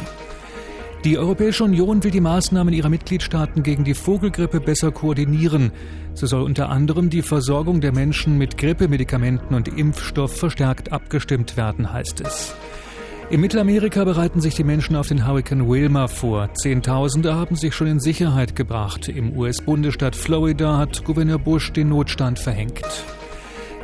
Die 1.05 1.17
Europäische 1.17 1.63
Union 1.63 2.03
will 2.03 2.11
die 2.11 2.19
Maßnahmen 2.19 2.73
ihrer 2.73 2.89
Mitgliedstaaten 2.89 3.63
gegen 3.63 3.85
die 3.85 3.93
Vogelgrippe 3.93 4.59
besser 4.59 4.91
koordinieren. 4.91 5.71
So 6.15 6.27
soll 6.27 6.41
unter 6.41 6.67
anderem 6.67 7.09
die 7.09 7.21
Versorgung 7.21 7.79
der 7.79 7.93
Menschen 7.93 8.37
mit 8.37 8.57
Grippemedikamenten 8.57 9.55
und 9.55 9.69
Impfstoff 9.69 10.35
verstärkt 10.35 10.91
abgestimmt 10.91 11.55
werden, 11.55 11.93
heißt 11.93 12.19
es. 12.19 12.55
In 13.31 13.41
Mittelamerika 13.41 14.03
bereiten 14.03 14.39
sich 14.39 14.53
die 14.53 14.63
Menschen 14.63 14.95
auf 14.95 15.07
den 15.07 15.25
Hurrikan 15.25 15.67
Wilma 15.67 16.07
vor. 16.07 16.53
Zehntausende 16.53 17.33
haben 17.33 17.55
sich 17.55 17.73
schon 17.73 17.87
in 17.87 17.99
Sicherheit 17.99 18.55
gebracht. 18.55 19.09
Im 19.09 19.35
US-Bundesstaat 19.35 20.15
Florida 20.15 20.77
hat 20.77 21.03
Gouverneur 21.03 21.39
Bush 21.39 21.73
den 21.73 21.89
Notstand 21.89 22.37
verhängt. 22.37 22.83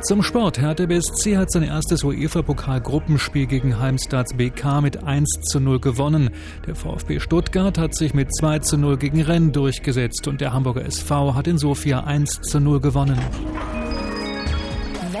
Zum 0.02 0.22
Sport. 0.22 0.60
Hertha 0.60 0.86
BSC 0.86 1.36
hat 1.36 1.50
sein 1.50 1.64
erstes 1.64 2.04
UEFA-Pokal-Gruppenspiel 2.04 3.46
gegen 3.46 3.80
Heimstads 3.80 4.34
BK 4.34 4.80
mit 4.80 5.02
1 5.02 5.28
zu 5.50 5.58
0 5.58 5.80
gewonnen. 5.80 6.30
Der 6.68 6.76
VfB 6.76 7.18
Stuttgart 7.18 7.78
hat 7.78 7.96
sich 7.96 8.14
mit 8.14 8.32
2 8.32 8.60
zu 8.60 8.76
0 8.76 8.96
gegen 8.96 9.22
Rennes 9.22 9.52
durchgesetzt 9.52 10.28
und 10.28 10.40
der 10.40 10.52
Hamburger 10.52 10.84
SV 10.84 11.34
hat 11.34 11.48
in 11.48 11.58
Sofia 11.58 12.04
1 12.04 12.42
zu 12.42 12.60
0 12.60 12.80
gewonnen. 12.80 13.18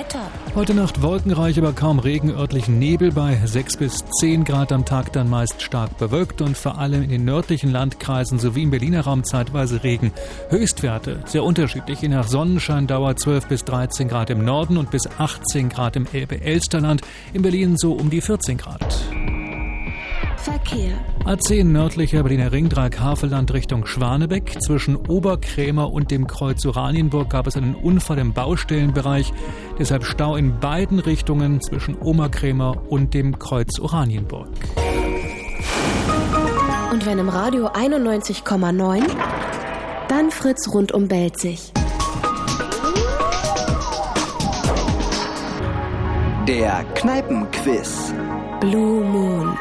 Wetter. 0.02 0.30
Heute 0.56 0.74
Nacht 0.74 1.00
wolkenreich, 1.00 1.58
aber 1.58 1.72
kaum 1.72 2.00
Regen, 2.00 2.30
örtlichen 2.30 2.78
Nebel 2.78 3.12
bei 3.12 3.38
6 3.44 3.76
bis 3.76 4.04
10 4.20 4.42
Grad 4.42 4.72
am 4.72 4.84
Tag, 4.84 5.12
dann 5.12 5.30
meist 5.30 5.62
stark 5.62 5.96
bewölkt 5.96 6.42
und 6.42 6.56
vor 6.56 6.78
allem 6.78 7.02
in 7.04 7.08
den 7.08 7.24
nördlichen 7.24 7.70
Landkreisen 7.70 8.40
sowie 8.40 8.64
im 8.64 8.70
Berliner 8.70 9.02
Raum 9.02 9.22
zeitweise 9.22 9.84
Regen. 9.84 10.12
Höchstwerte 10.48 11.22
sehr 11.26 11.44
unterschiedlich, 11.44 12.00
je 12.00 12.08
nach 12.08 12.26
Sonnenscheindauer 12.26 13.16
12 13.16 13.46
bis 13.46 13.64
13 13.64 14.08
Grad 14.08 14.30
im 14.30 14.44
Norden 14.44 14.76
und 14.76 14.90
bis 14.90 15.06
18 15.06 15.68
Grad 15.68 15.94
im 15.94 16.06
Elbe-Elsterland, 16.12 17.02
in 17.32 17.42
Berlin 17.42 17.76
so 17.76 17.92
um 17.92 18.10
die 18.10 18.20
14 18.20 18.58
Grad. 18.58 18.84
Verkehr. 20.42 20.92
A10 21.24 21.64
nördlicher 21.64 22.24
Berliner 22.24 22.50
Ringdrag 22.50 22.98
Haveland 22.98 23.52
Richtung 23.52 23.86
Schwanebeck. 23.86 24.60
Zwischen 24.60 24.96
Oberkrämer 24.96 25.92
und 25.92 26.10
dem 26.10 26.26
Kreuz 26.26 26.66
Oranienburg 26.66 27.30
gab 27.30 27.46
es 27.46 27.56
einen 27.56 27.76
Unfall 27.76 28.18
im 28.18 28.32
Baustellenbereich. 28.32 29.32
Deshalb 29.78 30.04
Stau 30.04 30.34
in 30.34 30.58
beiden 30.58 30.98
Richtungen 30.98 31.60
zwischen 31.60 31.94
Oberkrämer 31.94 32.90
und 32.90 33.14
dem 33.14 33.38
Kreuz 33.38 33.78
Oranienburg. 33.78 34.48
Und 36.90 37.06
wenn 37.06 37.18
im 37.18 37.28
Radio 37.28 37.68
91,9, 37.68 39.02
dann 40.08 40.30
Fritz 40.32 40.68
rundum 40.74 41.06
Belzig. 41.06 41.72
Der 46.48 46.84
Kneipenquiz. 46.94 48.12
Blue 48.60 49.04
Moon. 49.04 49.56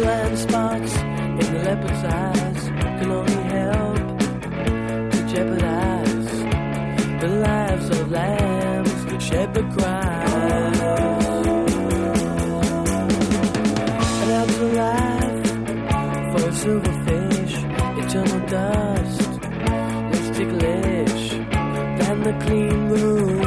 Blind 0.00 0.38
spots 0.38 0.96
in 0.96 1.36
the 1.52 1.60
leopard's 1.62 2.04
eyes 2.04 2.68
can 2.98 3.10
only 3.10 3.42
help 3.52 4.18
to 5.10 5.18
jeopardize 5.28 6.30
the 7.20 7.28
lives 7.28 7.90
of 7.90 8.10
lambs 8.10 9.04
that 9.04 9.20
shepherd 9.20 9.70
cries. 9.76 10.80
And 14.22 14.30
out 14.38 14.48
to 14.48 14.64
life 14.84 15.46
for 16.32 16.42
a 16.48 16.52
silverfish, 16.62 17.56
eternal 18.02 18.40
dust, 18.46 19.30
less 20.10 20.28
ticklish 20.34 21.30
than 22.00 22.16
the 22.22 22.32
clean 22.46 22.88
room, 22.88 23.39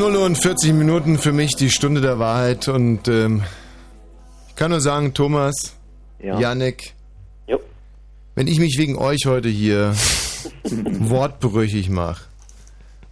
0 0.00 0.16
Uhr 0.16 0.24
und 0.24 0.36
40 0.36 0.72
Minuten 0.72 1.18
für 1.18 1.30
mich 1.32 1.56
die 1.56 1.68
Stunde 1.68 2.00
der 2.00 2.18
Wahrheit 2.18 2.68
und 2.68 3.06
ähm, 3.06 3.42
ich 4.48 4.56
kann 4.56 4.70
nur 4.70 4.80
sagen, 4.80 5.12
Thomas, 5.12 5.74
Ja. 6.22 6.40
Yannick, 6.40 6.94
Jo. 7.46 7.60
wenn 8.34 8.46
ich 8.46 8.58
mich 8.58 8.78
wegen 8.78 8.96
euch 8.96 9.26
heute 9.26 9.50
hier 9.50 9.92
wortbrüchig 10.64 11.90
mache, 11.90 12.24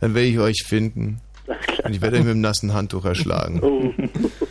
dann 0.00 0.15
werde 0.15 0.28
ich 0.28 0.39
euch 0.39 0.65
finden 0.67 1.20
und 1.84 1.92
ich 1.94 2.00
werde 2.00 2.17
euch 2.17 2.23
mit 2.25 2.33
dem 2.33 2.41
nassen 2.41 2.73
Handtuch 2.73 3.05
erschlagen. 3.05 3.60
Oh. 3.62 3.92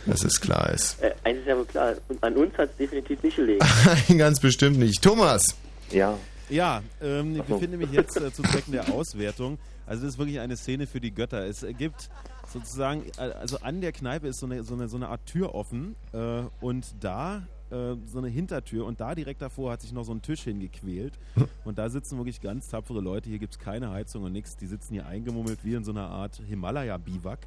Dass 0.06 0.22
es 0.24 0.40
klar 0.40 0.70
ist. 0.72 1.02
Äh, 1.02 1.14
eins 1.24 1.40
ist 1.40 1.46
ja 1.48 1.56
wohl 1.56 1.64
klar, 1.64 1.94
und 2.08 2.22
an 2.22 2.36
uns 2.36 2.56
hat 2.56 2.70
es 2.70 2.76
definitiv 2.76 3.20
nicht 3.20 3.34
gelegen. 3.34 3.66
Ganz 4.16 4.38
bestimmt 4.38 4.78
nicht. 4.78 5.02
Thomas! 5.02 5.42
Ja. 5.90 6.16
Ja, 6.50 6.82
ähm, 7.02 7.34
ich 7.34 7.42
befinde 7.42 7.76
mich 7.78 7.90
jetzt 7.90 8.16
äh, 8.16 8.32
zu 8.32 8.42
Zwecken 8.44 8.70
der 8.72 8.88
Auswertung. 8.94 9.58
Also 9.88 10.02
das 10.02 10.14
ist 10.14 10.18
wirklich 10.18 10.40
eine 10.40 10.56
Szene 10.56 10.86
für 10.86 11.00
die 11.00 11.12
Götter. 11.12 11.46
Es 11.46 11.64
gibt 11.78 12.10
sozusagen, 12.46 13.04
äh, 13.16 13.32
also 13.32 13.58
an 13.60 13.80
der 13.80 13.92
Kneipe 13.92 14.28
ist 14.28 14.38
so 14.38 14.46
eine, 14.46 14.62
so 14.62 14.74
eine, 14.74 14.88
so 14.88 14.96
eine 14.96 15.08
Art 15.08 15.24
Tür 15.26 15.54
offen 15.54 15.96
äh, 16.12 16.42
und 16.60 16.94
da 17.00 17.46
äh, 17.70 17.96
so 18.06 18.18
eine 18.18 18.28
Hintertür 18.28 18.84
und 18.86 19.00
da 19.00 19.14
direkt 19.14 19.40
davor 19.42 19.72
hat 19.72 19.80
sich 19.80 19.92
noch 19.92 20.04
so 20.04 20.12
ein 20.12 20.22
Tisch 20.22 20.42
hingequält 20.42 21.18
und 21.64 21.78
da 21.78 21.88
sitzen 21.88 22.18
wirklich 22.18 22.40
ganz 22.40 22.68
tapfere 22.68 23.00
Leute. 23.00 23.30
Hier 23.30 23.38
gibt 23.38 23.54
es 23.54 23.58
keine 23.58 23.90
Heizung 23.90 24.24
und 24.24 24.32
nichts. 24.32 24.56
Die 24.56 24.66
sitzen 24.66 24.92
hier 24.92 25.06
eingemummelt 25.06 25.64
wie 25.64 25.74
in 25.74 25.84
so 25.84 25.90
einer 25.90 26.08
Art 26.08 26.40
Himalaya-Biwak 26.46 27.46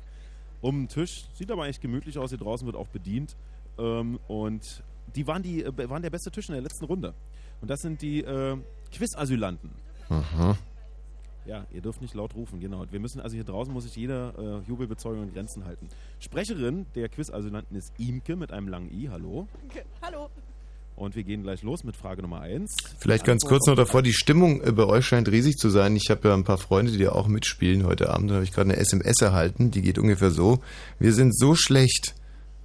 um 0.62 0.82
den 0.82 0.88
Tisch. 0.88 1.26
Sieht 1.34 1.52
aber 1.52 1.64
eigentlich 1.64 1.82
gemütlich 1.82 2.18
aus. 2.18 2.30
Hier 2.30 2.40
draußen 2.40 2.66
wird 2.66 2.76
auch 2.76 2.88
bedient. 2.88 3.36
Ähm, 3.78 4.20
und 4.28 4.84
die 5.16 5.28
waren, 5.28 5.44
die 5.44 5.64
äh, 5.64 5.90
waren 5.90 6.02
der 6.02 6.10
beste 6.10 6.32
Tisch 6.32 6.50
in 6.50 6.54
der 6.54 6.62
letzten 6.62 6.86
Runde. 6.86 7.14
Und 7.62 7.70
das 7.70 7.82
sind 7.82 8.02
die 8.02 8.22
äh, 8.22 8.58
Quiz-Asylanten. 8.92 9.72
Aha. 10.10 10.58
Ja, 11.46 11.66
ihr 11.74 11.82
dürft 11.82 12.02
nicht 12.02 12.14
laut 12.14 12.36
rufen, 12.36 12.60
genau. 12.60 12.86
Wir 12.92 13.00
müssen, 13.00 13.20
also 13.20 13.36
hier 13.36 13.44
draußen 13.44 13.74
muss 13.74 13.86
sich 13.86 13.96
jeder 13.96 14.34
äh, 14.38 14.70
Jubelbezeugung 14.70 15.24
in 15.24 15.34
Grenzen 15.34 15.66
halten. 15.66 15.88
Sprecherin 16.20 16.86
der 16.94 17.10
Quiz-Asylanten 17.10 17.76
ist 17.76 17.92
Imke 17.98 18.36
mit 18.36 18.52
einem 18.52 18.68
langen 18.68 18.92
I, 18.92 19.10
hallo. 19.10 19.48
Hallo. 20.04 20.30
Und 20.96 21.16
wir 21.16 21.24
gehen 21.24 21.42
gleich 21.42 21.64
los 21.64 21.84
mit 21.84 21.96
Frage 21.96 22.22
Nummer 22.22 22.42
1. 22.42 22.70
Vielleicht 23.00 23.26
ganz 23.26 23.44
kurz 23.44 23.66
noch 23.66 23.76
davor, 23.76 24.04
die 24.04 24.14
Stimmung 24.14 24.62
äh, 24.62 24.72
bei 24.72 24.86
euch 24.86 25.06
scheint 25.08 25.30
riesig 25.30 25.58
zu 25.58 25.70
sein. 25.70 25.96
Ich 25.96 26.12
habe 26.12 26.28
ja 26.28 26.36
ein 26.36 26.44
paar 26.44 26.60
Freunde, 26.60 26.92
die 26.92 27.08
auch 27.08 27.28
mitspielen 27.28 27.86
heute 27.86 28.12
Abend. 28.12 28.30
Da 28.30 28.36
habe 28.36 28.44
ich 28.44 28.52
gerade 28.52 28.70
eine 28.70 28.78
SMS 28.78 29.20
erhalten, 29.20 29.72
die 29.72 29.82
geht 29.82 29.98
ungefähr 29.98 30.30
so. 30.30 30.60
Wir 31.00 31.14
sind 31.14 31.36
so 31.36 31.56
schlecht, 31.56 32.14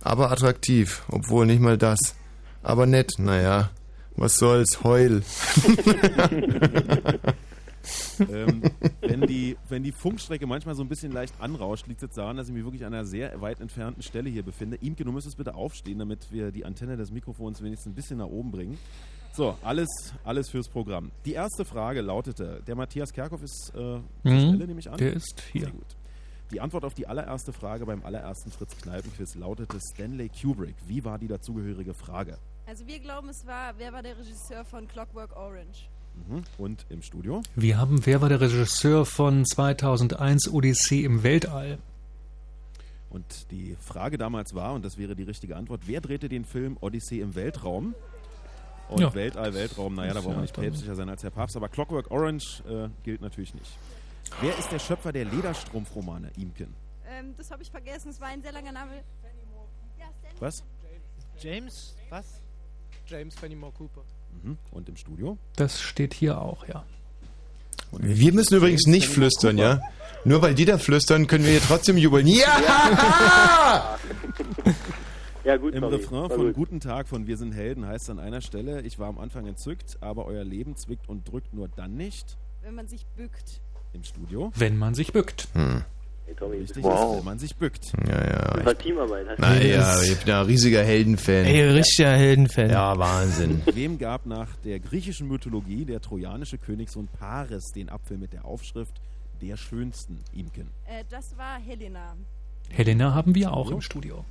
aber 0.02 0.30
attraktiv, 0.30 1.02
obwohl 1.08 1.46
nicht 1.46 1.60
mal 1.60 1.78
das. 1.78 2.14
Aber 2.62 2.84
nett, 2.84 3.14
naja, 3.18 3.70
was 4.16 4.36
soll's, 4.36 4.84
heul. 4.84 5.22
ähm, 8.20 8.62
wenn, 9.00 9.22
die, 9.26 9.56
wenn 9.68 9.82
die 9.82 9.92
Funkstrecke 9.92 10.46
manchmal 10.46 10.74
so 10.74 10.82
ein 10.82 10.88
bisschen 10.88 11.12
leicht 11.12 11.34
anrauscht, 11.40 11.86
liegt 11.86 12.02
es 12.02 12.08
jetzt 12.08 12.18
daran, 12.18 12.36
dass 12.36 12.48
ich 12.48 12.54
mich 12.54 12.64
wirklich 12.64 12.84
an 12.84 12.94
einer 12.94 13.04
sehr 13.04 13.40
weit 13.40 13.60
entfernten 13.60 14.02
Stelle 14.02 14.28
hier 14.30 14.42
befinde. 14.42 14.76
Imke, 14.80 15.04
du 15.04 15.12
müsstest 15.12 15.36
bitte 15.36 15.54
aufstehen, 15.54 15.98
damit 15.98 16.30
wir 16.32 16.50
die 16.52 16.64
Antenne 16.64 16.96
des 16.96 17.10
Mikrofons 17.10 17.62
wenigstens 17.62 17.92
ein 17.92 17.94
bisschen 17.94 18.18
nach 18.18 18.26
oben 18.26 18.50
bringen. 18.50 18.78
So, 19.32 19.56
alles, 19.62 19.88
alles 20.24 20.48
fürs 20.48 20.68
Programm. 20.68 21.10
Die 21.26 21.34
erste 21.34 21.64
Frage 21.66 22.00
lautete, 22.00 22.62
der 22.66 22.74
Matthias 22.74 23.12
Kerkhoff 23.12 23.42
ist 23.42 23.72
äh, 23.76 23.98
Mhm, 23.98 24.00
Stelle, 24.48 24.66
nehme 24.66 24.80
ich 24.80 24.90
an? 24.90 24.96
der 24.96 25.12
ist 25.12 25.42
hier. 25.52 25.62
Sehr 25.62 25.72
gut. 25.72 25.96
Die 26.52 26.60
Antwort 26.60 26.84
auf 26.84 26.94
die 26.94 27.06
allererste 27.08 27.52
Frage 27.52 27.84
beim 27.86 28.04
allerersten 28.04 28.50
Fritz-Kneipen-Quiz 28.52 29.34
lautete 29.34 29.78
Stanley 29.92 30.30
Kubrick. 30.30 30.76
Wie 30.86 31.04
war 31.04 31.18
die 31.18 31.26
dazugehörige 31.26 31.92
Frage? 31.92 32.38
Also 32.66 32.86
wir 32.86 32.98
glauben, 33.00 33.28
es 33.28 33.44
war, 33.46 33.74
wer 33.78 33.92
war 33.92 34.02
der 34.02 34.16
Regisseur 34.16 34.64
von 34.64 34.86
Clockwork 34.88 35.36
Orange? 35.36 35.88
Mhm. 36.28 36.44
Und 36.58 36.86
im 36.88 37.02
Studio? 37.02 37.42
Wir 37.54 37.78
haben, 37.78 38.04
wer 38.06 38.20
war 38.20 38.28
der 38.28 38.40
Regisseur 38.40 39.04
von 39.06 39.44
2001 39.44 40.48
Odyssee 40.52 41.04
im 41.04 41.22
Weltall? 41.22 41.78
Und 43.10 43.50
die 43.50 43.76
Frage 43.80 44.18
damals 44.18 44.54
war, 44.54 44.74
und 44.74 44.84
das 44.84 44.98
wäre 44.98 45.14
die 45.14 45.22
richtige 45.22 45.56
Antwort, 45.56 45.82
wer 45.86 46.00
drehte 46.00 46.28
den 46.28 46.44
Film 46.44 46.76
Odyssee 46.80 47.20
im 47.20 47.34
Weltraum? 47.34 47.94
Und 48.88 49.00
Ja. 49.00 49.14
Weltall, 49.14 49.52
Weltraum, 49.54 49.94
naja, 49.94 50.14
da 50.14 50.20
braucht 50.20 50.28
man 50.28 50.36
ja 50.36 50.42
nicht 50.42 50.54
päpstlicher 50.54 50.94
sein 50.94 51.08
als 51.08 51.22
Herr 51.22 51.30
Papst, 51.30 51.56
aber 51.56 51.68
Clockwork 51.68 52.10
Orange 52.10 52.62
äh, 52.68 52.88
gilt 53.02 53.20
natürlich 53.20 53.54
nicht. 53.54 53.70
Wer 54.40 54.56
ist 54.58 54.70
der 54.70 54.78
Schöpfer 54.78 55.12
der 55.12 55.24
Lederstrumpfromane, 55.24 56.30
Imken? 56.36 56.74
Ähm, 57.08 57.34
das 57.36 57.50
habe 57.50 57.62
ich 57.62 57.70
vergessen. 57.70 58.10
Es 58.10 58.20
war 58.20 58.28
ein 58.28 58.42
sehr 58.42 58.52
langer 58.52 58.72
Name. 58.72 58.92
Ja, 59.98 60.06
Was? 60.40 60.62
James, 61.40 61.96
was? 62.10 62.40
James 63.06 63.34
Fenimore 63.34 63.72
Cooper. 63.72 64.02
Mhm. 64.42 64.58
Und 64.70 64.88
im 64.88 64.96
Studio? 64.96 65.38
Das 65.56 65.80
steht 65.80 66.14
hier 66.14 66.40
auch, 66.40 66.66
ja. 66.68 66.84
Wir 67.92 68.32
müssen 68.32 68.56
übrigens 68.56 68.86
nicht 68.86 69.08
flüstern, 69.08 69.58
ja? 69.58 69.80
Nur 70.24 70.42
weil 70.42 70.54
die 70.54 70.64
da 70.64 70.78
flüstern, 70.78 71.26
können 71.26 71.44
wir 71.44 71.52
hier 71.52 71.62
trotzdem 71.62 71.96
jubeln. 71.96 72.26
Ja! 72.26 73.96
Ja, 75.46 75.56
gut, 75.58 75.74
Im 75.76 75.82
sorry. 75.82 75.94
Refrain 75.94 76.28
von 76.28 76.46
gut. 76.46 76.54
Guten 76.56 76.80
Tag 76.80 77.06
von 77.06 77.28
Wir 77.28 77.36
sind 77.36 77.52
Helden 77.52 77.86
heißt 77.86 78.10
an 78.10 78.18
einer 78.18 78.40
Stelle, 78.40 78.80
ich 78.82 78.98
war 78.98 79.06
am 79.06 79.16
Anfang 79.20 79.46
entzückt, 79.46 79.96
aber 80.00 80.26
euer 80.26 80.42
Leben 80.42 80.74
zwickt 80.74 81.08
und 81.08 81.30
drückt 81.30 81.54
nur 81.54 81.68
dann 81.68 81.94
nicht. 81.94 82.36
Wenn 82.62 82.74
man 82.74 82.88
sich 82.88 83.06
bückt. 83.16 83.60
Im 83.92 84.02
Studio. 84.02 84.50
Wenn 84.56 84.76
man 84.76 84.96
sich 84.96 85.12
bückt. 85.12 85.46
Hm. 85.52 85.84
Richtig 86.28 86.82
wow. 86.82 87.12
ist, 87.12 87.18
wenn 87.18 87.24
man 87.24 87.38
sich 87.38 87.56
bückt. 87.56 87.92
Ja, 88.06 88.24
ja. 88.24 88.38
Das 88.54 88.64
war 88.66 88.76
Teamarbeit. 88.78 89.26
Hast 89.28 89.38
du 89.38 89.42
Naja, 89.42 90.02
ich 90.02 90.18
bin 90.24 90.34
ein 90.34 90.44
riesiger 90.46 90.82
Heldenfan. 90.82 91.44
Ey, 91.44 91.62
richtiger 91.70 92.10
Heldenfan. 92.12 92.70
Ja, 92.70 92.98
Wahnsinn. 92.98 93.62
Wem 93.72 93.98
gab 93.98 94.26
nach 94.26 94.48
der 94.64 94.80
griechischen 94.80 95.28
Mythologie 95.28 95.84
der 95.84 96.00
trojanische 96.00 96.58
Königssohn 96.58 97.08
Paris 97.18 97.72
den 97.74 97.88
Apfel 97.88 98.18
mit 98.18 98.32
der 98.32 98.44
Aufschrift 98.44 98.94
der 99.40 99.56
schönsten, 99.56 100.18
Imken? 100.34 100.68
Äh, 100.86 101.04
das 101.10 101.36
war 101.36 101.58
Helena. 101.60 102.16
Helena 102.70 103.14
haben 103.14 103.34
wir 103.34 103.52
auch 103.52 103.70
im 103.70 103.80
Studio. 103.80 104.24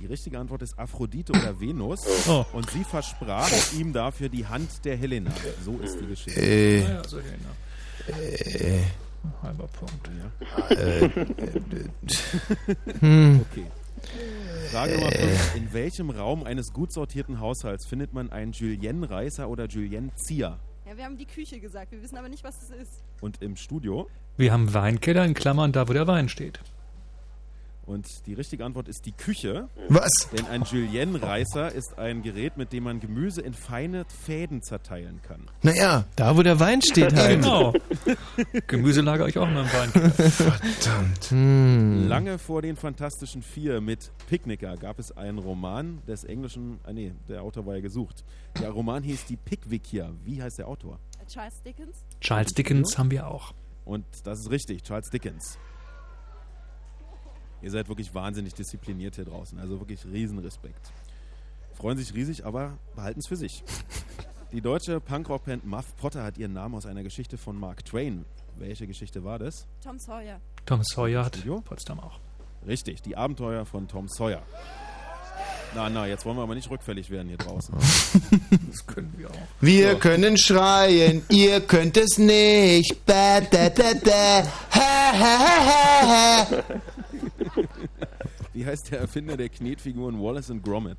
Die 0.00 0.06
richtige 0.06 0.38
Antwort 0.38 0.62
ist 0.62 0.78
Aphrodite 0.78 1.32
oder 1.32 1.60
Venus. 1.60 2.00
Oh. 2.26 2.44
Und 2.54 2.70
sie 2.70 2.84
versprach 2.84 3.50
ihm 3.78 3.92
dafür 3.92 4.30
die 4.30 4.46
Hand 4.46 4.84
der 4.84 4.96
Helena. 4.96 5.30
So 5.62 5.78
ist 5.78 5.98
die 6.00 6.06
Geschichte. 6.06 6.40
Äh, 6.40 6.80
Ja, 6.82 6.98
also 7.00 7.18
Helena. 7.18 8.18
äh, 8.34 8.80
Halber 9.42 9.66
Punkt. 9.68 10.10
äh, 10.70 11.04
äh, 11.06 11.84
Hm. 13.00 13.44
Okay. 13.50 13.66
Frage 14.70 14.94
Nummer 14.94 15.10
5. 15.10 15.56
In 15.56 15.72
welchem 15.72 16.10
Raum 16.10 16.44
eines 16.44 16.72
gut 16.72 16.92
sortierten 16.92 17.38
Haushalts 17.40 17.86
findet 17.86 18.14
man 18.14 18.30
einen 18.32 18.52
Julienne-Reißer 18.52 19.48
oder 19.48 19.66
Julienne-Zieher? 19.66 20.58
Ja, 20.86 20.96
wir 20.96 21.04
haben 21.04 21.18
die 21.18 21.26
Küche 21.26 21.60
gesagt. 21.60 21.92
Wir 21.92 22.02
wissen 22.02 22.16
aber 22.16 22.28
nicht, 22.28 22.42
was 22.42 22.62
es 22.62 22.70
ist. 22.70 23.04
Und 23.20 23.42
im 23.42 23.56
Studio? 23.56 24.08
Wir 24.36 24.52
haben 24.52 24.72
Weinkeller 24.72 25.24
in 25.24 25.34
Klammern, 25.34 25.72
da 25.72 25.86
wo 25.88 25.92
der 25.92 26.06
Wein 26.06 26.28
steht. 26.28 26.60
Und 27.90 28.24
die 28.26 28.34
richtige 28.34 28.64
Antwort 28.64 28.86
ist 28.86 29.04
die 29.04 29.10
Küche. 29.10 29.68
Was? 29.88 30.12
Denn 30.32 30.46
ein 30.46 30.62
Julienne-Reißer 30.62 31.72
ist 31.72 31.98
ein 31.98 32.22
Gerät, 32.22 32.56
mit 32.56 32.72
dem 32.72 32.84
man 32.84 33.00
Gemüse 33.00 33.40
in 33.40 33.52
feine 33.52 34.04
Fäden 34.04 34.62
zerteilen 34.62 35.20
kann. 35.22 35.50
Naja. 35.62 36.04
Da, 36.14 36.36
wo 36.36 36.44
der 36.44 36.60
Wein 36.60 36.82
steht 36.82 37.12
halt. 37.12 37.42
Genau. 37.42 37.72
Gemüse 38.68 39.00
lager 39.00 39.26
ich 39.26 39.36
auch 39.38 39.50
noch 39.50 39.62
im 39.62 39.72
Weinkeller. 39.72 40.10
Verdammt. 40.30 41.30
Hm. 41.30 42.06
Lange 42.06 42.38
vor 42.38 42.62
den 42.62 42.76
Fantastischen 42.76 43.42
Vier 43.42 43.80
mit 43.80 44.12
Picknicker 44.28 44.76
gab 44.76 45.00
es 45.00 45.10
einen 45.16 45.38
Roman 45.38 46.00
des 46.06 46.22
englischen, 46.22 46.78
ah 46.84 46.92
nee, 46.92 47.12
der 47.28 47.42
Autor 47.42 47.66
war 47.66 47.74
ja 47.74 47.80
gesucht. 47.80 48.24
Der 48.60 48.70
Roman 48.70 49.02
hieß 49.02 49.24
Die 49.24 49.36
Pickwickier. 49.36 50.14
Wie 50.24 50.40
heißt 50.40 50.60
der 50.60 50.68
Autor? 50.68 51.00
Charles 51.26 51.60
Dickens? 51.64 52.04
Charles 52.20 52.52
Dickens 52.52 52.96
haben 52.96 53.10
wir 53.10 53.26
auch. 53.26 53.52
Und 53.84 54.04
das 54.22 54.38
ist 54.38 54.50
richtig, 54.52 54.84
Charles 54.84 55.10
Dickens. 55.10 55.58
Ihr 57.62 57.70
seid 57.70 57.88
wirklich 57.88 58.14
wahnsinnig 58.14 58.54
diszipliniert 58.54 59.16
hier 59.16 59.24
draußen. 59.24 59.58
Also 59.58 59.78
wirklich 59.78 60.04
Riesenrespekt. 60.04 60.92
Freuen 61.74 61.98
sich 61.98 62.14
riesig, 62.14 62.44
aber 62.44 62.78
behalten 62.94 63.20
es 63.20 63.26
für 63.28 63.36
sich. 63.36 63.62
Die 64.52 64.60
deutsche 64.60 65.00
Punkrock-Band 65.00 65.64
Muff 65.64 65.96
Potter 65.96 66.24
hat 66.24 66.36
ihren 66.36 66.52
Namen 66.52 66.74
aus 66.74 66.84
einer 66.84 67.02
Geschichte 67.02 67.38
von 67.38 67.58
Mark 67.58 67.84
Twain. 67.84 68.24
Welche 68.56 68.86
Geschichte 68.86 69.24
war 69.24 69.38
das? 69.38 69.66
Tom 69.82 69.98
Sawyer. 69.98 70.40
Tom 70.66 70.82
Sawyer 70.82 71.24
hat 71.24 71.36
Studio? 71.36 71.60
Potsdam 71.60 72.00
auch. 72.00 72.18
Richtig, 72.66 73.00
die 73.02 73.16
Abenteuer 73.16 73.64
von 73.64 73.88
Tom 73.88 74.08
Sawyer. 74.08 74.42
Na, 75.74 75.88
na, 75.88 76.06
jetzt 76.06 76.26
wollen 76.26 76.36
wir 76.36 76.42
aber 76.42 76.54
nicht 76.54 76.68
rückfällig 76.68 77.10
werden 77.10 77.28
hier 77.28 77.38
draußen. 77.38 77.74
Das 78.70 78.86
können 78.86 79.12
wir 79.16 79.28
auch. 79.30 79.34
Wir 79.60 79.96
können 79.96 80.36
schreien, 80.36 81.22
ihr 81.28 81.60
könnt 81.60 81.96
es 81.96 82.18
nicht. 82.18 83.04
Ba, 83.04 83.40
da, 83.40 83.68
da, 83.68 83.94
da. 83.94 84.42
Ha, 84.74 85.12
ha, 85.12 85.38
ha, 85.38 85.66
ha, 85.66 86.46
ha. 86.50 86.62
Wie 88.52 88.64
heißt 88.66 88.90
der 88.90 89.00
Erfinder 89.00 89.36
der 89.36 89.48
Knetfiguren 89.48 90.20
Wallace 90.20 90.50
und 90.50 90.62
Gromit? 90.62 90.98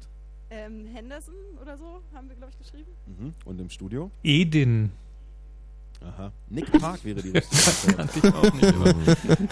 Ähm, 0.50 0.86
Henderson 0.94 1.34
oder 1.62 1.78
so 1.78 2.02
haben 2.14 2.28
wir, 2.30 2.36
glaube 2.36 2.52
ich, 2.52 2.58
geschrieben. 2.60 2.92
Mhm. 3.06 3.34
Und 3.46 3.60
im 3.62 3.70
Studio? 3.70 4.12
Edin. 4.24 4.92
Aha. 6.04 6.32
Nick 6.50 6.72
Park 6.80 7.06
wäre 7.06 7.22
die 7.22 7.30
richtige 7.30 7.96
Kannte 7.96 8.20
ich 8.20 8.34
auch 8.34 8.54
nicht, 8.54 8.74
aber- 8.76 9.38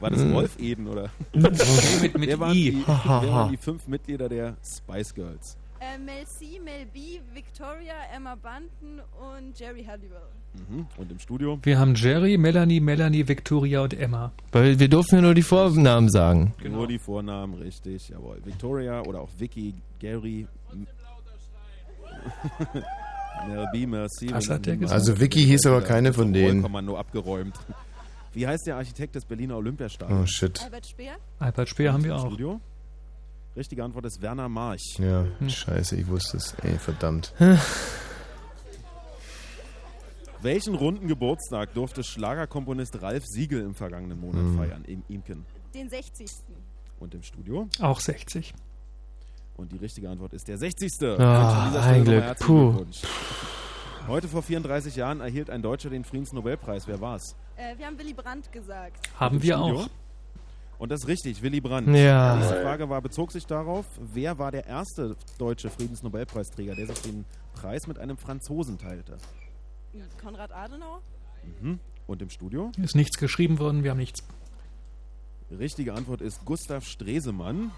War 0.00 0.10
das 0.10 0.28
Wolf 0.32 0.58
Eden 0.58 0.88
oder? 0.88 1.08
mit- 1.32 2.18
mit 2.18 2.28
wer, 2.28 2.40
waren 2.40 2.52
I. 2.56 2.70
die, 2.72 2.84
wer 2.86 3.04
waren 3.06 3.50
die 3.52 3.56
fünf 3.56 3.86
Mitglieder 3.86 4.28
der 4.28 4.56
Spice 4.62 5.14
Girls? 5.14 5.56
Äh, 5.80 5.98
Mel 5.98 6.26
C, 6.26 6.58
Mel 6.58 6.86
B, 6.86 7.20
Victoria, 7.32 7.94
Emma 8.14 8.34
Bunton 8.34 9.00
und 9.36 9.58
Jerry 9.58 9.84
Halliwell. 9.84 10.26
Mhm. 10.54 10.86
Und 10.96 11.10
im 11.10 11.18
Studio? 11.18 11.58
Wir 11.62 11.78
haben 11.78 11.94
Jerry, 11.94 12.38
Melanie, 12.38 12.80
Melanie, 12.80 13.26
Victoria 13.26 13.82
und 13.82 13.94
Emma. 13.94 14.32
Weil 14.52 14.78
wir 14.78 14.88
durften 14.88 15.16
ja 15.16 15.20
nur 15.22 15.34
die 15.34 15.42
Vornamen 15.42 16.08
sagen. 16.08 16.54
Nur 16.62 16.86
die 16.86 16.98
Vornamen, 16.98 17.54
richtig, 17.54 18.08
jawohl. 18.08 18.38
Victoria 18.44 19.02
oder 19.02 19.20
auch 19.20 19.30
Vicky, 19.38 19.74
Gary. 20.00 20.46
Mel 23.46 23.66
B, 23.72 23.86
Merci. 23.86 24.30
Was 24.30 24.48
hat 24.48 24.64
der 24.66 24.76
gesagt? 24.76 24.92
Also 24.92 25.18
Vicky 25.20 25.44
hieß 25.44 25.66
aber 25.66 25.82
keine 25.82 26.12
von 26.12 26.32
denen. 26.32 26.62
Kommando 26.62 26.96
abgeräumt. 26.96 27.56
Wie 28.32 28.46
heißt 28.46 28.66
der 28.66 28.76
Architekt 28.76 29.14
des 29.14 29.24
Berliner 29.24 29.56
Olympiastadions? 29.56 30.22
Oh 30.22 30.26
shit. 30.26 30.60
Albert 30.62 30.86
Speer? 30.86 31.16
Albert 31.38 31.68
Speer 31.68 31.92
haben 31.92 32.04
wir 32.04 32.16
auch. 32.16 32.26
Studio? 32.26 32.60
Richtige 33.56 33.84
Antwort 33.84 34.06
ist 34.06 34.20
Werner 34.20 34.48
March. 34.48 34.98
Ja, 34.98 35.26
scheiße, 35.46 35.94
ich 35.96 36.08
wusste 36.08 36.38
es. 36.38 36.54
Ey, 36.62 36.76
verdammt. 36.78 37.32
Welchen 40.44 40.74
runden 40.74 41.08
Geburtstag 41.08 41.72
durfte 41.72 42.04
Schlagerkomponist 42.04 43.00
Ralf 43.00 43.24
Siegel 43.24 43.62
im 43.62 43.74
vergangenen 43.74 44.20
Monat 44.20 44.42
Hm. 44.42 44.56
feiern? 44.58 44.84
Im 44.84 45.02
Imken. 45.08 45.46
Den 45.72 45.88
60. 45.88 46.26
Und 47.00 47.14
im 47.14 47.22
Studio? 47.22 47.66
Auch 47.80 47.98
60. 47.98 48.52
Und 49.56 49.72
die 49.72 49.78
richtige 49.78 50.10
Antwort 50.10 50.34
ist 50.34 50.46
der 50.46 50.58
60. 50.58 50.92
Ah, 51.02 51.06
Mensch, 51.06 51.20
an 51.22 51.68
dieser 51.70 51.82
Stelle 51.82 51.96
ein 51.96 52.04
Glück. 52.04 52.22
herzlichen 52.24 52.46
Puh. 52.54 52.70
Glückwunsch. 52.72 53.02
Heute 54.06 54.28
vor 54.28 54.42
34 54.42 54.96
Jahren 54.96 55.20
erhielt 55.22 55.48
ein 55.48 55.62
Deutscher 55.62 55.88
den 55.88 56.04
Friedensnobelpreis. 56.04 56.86
Wer 56.86 57.00
war's? 57.00 57.34
Äh, 57.56 57.78
wir 57.78 57.86
haben 57.86 57.98
Willy 57.98 58.12
Brandt 58.12 58.52
gesagt. 58.52 58.98
Haben 59.18 59.42
wir 59.42 59.54
Studio? 59.56 59.80
auch. 59.80 59.88
Und 60.78 60.90
das 60.92 61.00
ist 61.04 61.08
richtig, 61.08 61.40
Willy 61.40 61.62
Brandt. 61.62 61.88
Ja. 61.96 62.34
Die 62.34 62.40
nächste 62.40 62.60
Frage 62.60 62.86
war, 62.90 63.00
bezog 63.00 63.32
sich 63.32 63.46
darauf, 63.46 63.86
wer 63.98 64.38
war 64.38 64.50
der 64.52 64.66
erste 64.66 65.16
deutsche 65.38 65.70
Friedensnobelpreisträger, 65.70 66.74
der 66.74 66.86
sich 66.88 67.00
den 67.00 67.24
Preis 67.54 67.86
mit 67.86 67.98
einem 67.98 68.18
Franzosen 68.18 68.76
teilte? 68.76 69.16
Konrad 70.20 70.52
Adenauer? 70.52 71.02
Mhm. 71.60 71.78
Und 72.06 72.22
im 72.22 72.30
Studio? 72.30 72.70
Ist 72.82 72.96
nichts 72.96 73.16
geschrieben 73.18 73.58
worden, 73.58 73.82
wir 73.82 73.90
haben 73.90 73.98
nichts. 73.98 74.22
Richtige 75.50 75.94
Antwort 75.94 76.20
ist 76.20 76.44
Gustav 76.44 76.84
Stresemann. 76.84 77.70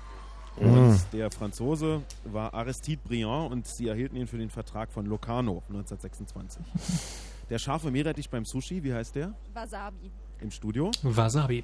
Mhm. 0.58 0.66
Und 0.66 1.00
der 1.12 1.30
Franzose 1.30 2.02
war 2.24 2.54
Aristide 2.54 3.02
Briand 3.04 3.52
und 3.52 3.66
sie 3.66 3.88
erhielten 3.88 4.16
ihn 4.16 4.26
für 4.26 4.38
den 4.38 4.50
Vertrag 4.50 4.90
von 4.90 5.06
Locarno 5.06 5.62
1926. 5.68 6.62
Der 7.50 7.58
scharfe 7.58 7.92
Meerrettich 7.92 8.28
beim 8.28 8.44
Sushi, 8.44 8.82
wie 8.82 8.92
heißt 8.92 9.14
der? 9.14 9.32
Wasabi. 9.54 10.10
Im 10.40 10.50
Studio? 10.50 10.90
Wasabi. 11.02 11.62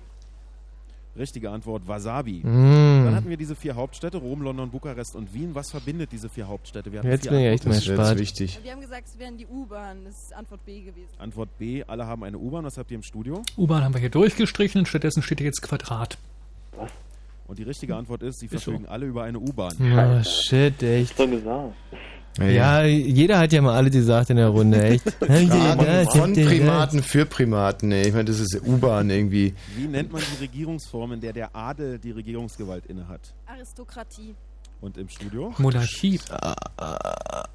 Richtige 1.16 1.50
Antwort, 1.50 1.86
Wasabi. 1.86 2.40
Mm. 2.42 3.04
Dann 3.04 3.14
hatten 3.14 3.28
wir 3.28 3.36
diese 3.36 3.54
vier 3.54 3.74
Hauptstädte, 3.74 4.16
Rom, 4.16 4.40
London, 4.42 4.70
Bukarest 4.70 5.14
und 5.14 5.34
Wien. 5.34 5.54
Was 5.54 5.70
verbindet 5.70 6.10
diese 6.10 6.30
vier 6.30 6.48
Hauptstädte? 6.48 6.90
Wir 6.90 7.00
hatten 7.00 7.10
Jetzt 7.10 7.22
vier 7.28 7.30
bin 7.32 7.40
ich 7.40 7.46
echt 7.66 7.96
mal 7.98 8.18
wichtig. 8.18 8.58
Wir 8.62 8.72
haben 8.72 8.80
gesagt, 8.80 9.08
es 9.08 9.18
wären 9.18 9.36
die 9.36 9.46
U-Bahn. 9.46 10.04
Das 10.04 10.14
ist 10.14 10.34
Antwort 10.34 10.64
B 10.64 10.80
gewesen. 10.80 11.10
Antwort 11.18 11.58
B, 11.58 11.84
alle 11.86 12.06
haben 12.06 12.24
eine 12.24 12.38
U-Bahn. 12.38 12.64
Was 12.64 12.78
habt 12.78 12.90
ihr 12.90 12.94
im 12.96 13.02
Studio? 13.02 13.42
U-Bahn 13.58 13.84
haben 13.84 13.92
wir 13.92 14.00
hier 14.00 14.08
durchgestrichen, 14.10 14.86
stattdessen 14.86 15.22
steht 15.22 15.38
hier 15.38 15.46
jetzt 15.46 15.60
Quadrat. 15.60 16.16
Und 17.46 17.58
die 17.58 17.64
richtige 17.64 17.94
Antwort 17.94 18.22
ist, 18.22 18.38
sie 18.40 18.46
Ist 18.46 18.52
so. 18.52 18.70
verfügen 18.70 18.86
alle 18.86 19.04
über 19.04 19.24
eine 19.24 19.38
U-Bahn. 19.38 19.74
Oh, 19.78 20.22
shit, 20.24 20.82
echt. 20.82 21.14
So 21.18 21.28
gesagt. 21.28 21.74
Ja, 22.38 22.82
jeder 22.84 23.38
hat 23.38 23.52
ja 23.52 23.60
mal 23.60 23.74
alle 23.76 23.90
gesagt 23.90 24.30
in 24.30 24.36
der 24.38 24.48
Runde, 24.48 24.82
echt. 24.82 25.10
Fragen 25.18 26.08
von 26.10 26.32
Primaten 26.32 27.02
für 27.02 27.26
Primaten, 27.26 27.92
ey. 27.92 28.08
Ich 28.08 28.12
meine, 28.14 28.24
das 28.24 28.40
ist 28.40 28.60
U-Bahn 28.66 29.10
irgendwie. 29.10 29.54
Wie 29.76 29.86
nennt 29.86 30.12
man 30.12 30.22
die 30.34 30.40
Regierungsform, 30.44 31.12
in 31.12 31.20
der 31.20 31.32
der 31.34 31.54
Adel 31.54 31.98
die 31.98 32.10
Regierungsgewalt 32.12 32.86
innehat? 32.86 33.34
Aristokratie. 33.46 34.34
Und 34.80 34.96
im 34.96 35.08
Studio? 35.08 35.54
Monarchie. 35.58 36.18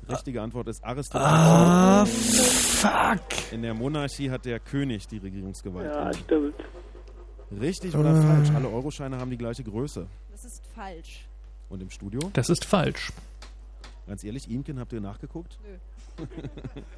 Richtige 0.10 0.42
Antwort 0.42 0.68
ist 0.70 0.84
Aristokratie. 0.84 1.26
Ah, 1.36 2.06
fuck. 2.06 3.52
In 3.52 3.64
der 3.64 3.74
Monarchie 3.74 4.30
hat 4.30 4.46
der 4.46 4.60
König 4.60 5.08
die 5.08 5.18
Regierungsgewalt. 5.18 5.88
Ja, 5.94 6.04
inne. 6.04 6.14
stimmt. 6.14 6.56
Richtig 7.60 7.96
oder 7.96 8.10
Ah. 8.12 8.22
falsch? 8.22 8.50
Alle 8.56 8.70
Euroscheine 8.70 9.18
haben 9.18 9.32
die 9.32 9.38
gleiche 9.38 9.64
Größe. 9.64 10.06
Das 10.32 10.46
ist 10.46 10.62
falsch. 10.76 11.26
Und 11.70 11.82
im 11.82 11.90
Studio? 11.90 12.20
Das 12.34 12.50
ist 12.50 12.64
falsch. 12.64 13.12
Ganz 14.08 14.24
ehrlich, 14.24 14.50
Imken, 14.50 14.80
habt 14.80 14.94
ihr 14.94 15.02
nachgeguckt? 15.02 15.60
Nö. 15.64 16.26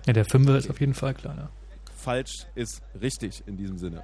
Ja, 0.05 0.13
der 0.13 0.25
Fünfer 0.25 0.57
ist 0.57 0.69
auf 0.69 0.79
jeden 0.79 0.93
Fall 0.93 1.13
kleiner. 1.13 1.49
falsch 1.97 2.45
ist 2.55 2.81
richtig 3.01 3.43
in 3.47 3.57
diesem 3.57 3.77
Sinne. 3.77 4.03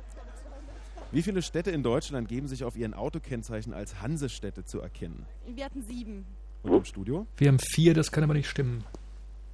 Wie 1.12 1.22
viele 1.22 1.42
Städte 1.42 1.72
in 1.72 1.84
Deutschland 1.84 2.28
geben 2.28 2.48
sich 2.48 2.64
auf 2.66 2.76
ihren 2.76 2.94
Autokennzeichen 2.94 3.74
als 3.74 4.02
Hansestädte 4.02 4.66
zu 4.66 4.82
erkennen? 4.82 5.26
Wir 5.48 5.66
hatten 5.66 5.84
sieben. 5.84 6.26
Und 6.64 6.74
im 6.74 6.84
Studio? 6.86 7.28
Wir 7.38 7.48
haben 7.48 7.60
vier, 7.60 7.94
das 7.94 8.12
kann 8.12 8.24
aber 8.24 8.34
nicht 8.34 8.50
stimmen. 8.50 8.84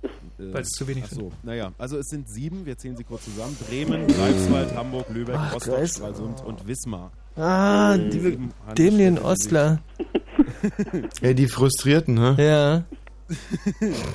Äh, 0.03 0.07
Weil 0.53 0.61
es 0.63 0.69
zu 0.69 0.87
wenig 0.87 1.05
so. 1.07 1.29
sind. 1.29 1.43
Naja, 1.43 1.71
also 1.77 1.97
es 1.99 2.07
sind 2.07 2.27
sieben, 2.29 2.65
wir 2.65 2.77
zählen 2.77 2.97
sie 2.97 3.03
kurz 3.03 3.25
zusammen. 3.25 3.55
Bremen, 3.69 4.07
Greifswald, 4.07 4.73
Hamburg, 4.75 5.09
Lübeck, 5.09 5.35
Ach, 5.37 5.53
Rostock, 5.53 5.75
Kreis- 5.75 5.93
Stralsund 5.97 6.41
und 6.41 6.65
Wismar. 6.67 7.11
Ah, 7.35 7.97
die 7.97 8.23
Hansestädte 8.75 9.19
Ostler. 9.19 9.81
Ja, 11.21 11.33
die 11.33 11.47
Frustrierten, 11.47 12.15
ne? 12.15 12.35
Ja. 12.39 12.83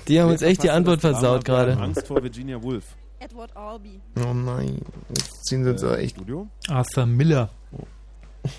Die 0.09 0.21
haben 0.21 0.31
uns 0.31 0.43
echt 0.43 0.63
die 0.63 0.71
Antwort 0.71 1.01
versaut 1.01 1.45
gerade. 1.45 1.77
Angst 1.77 2.07
vor 2.07 2.23
Virginia 2.23 2.63
Woolf. 2.63 2.85
Edward 3.19 3.57
Albee. 3.57 4.01
Oh 4.17 4.35
nein, 4.35 4.81
jetzt 5.09 5.47
ziehen 5.47 5.65
sie 5.65 5.71
uns 5.71 5.83
aber 5.83 5.99
echt. 5.99 6.17
Studio? 6.17 6.49
Arthur 6.69 7.07
Miller. 7.07 7.51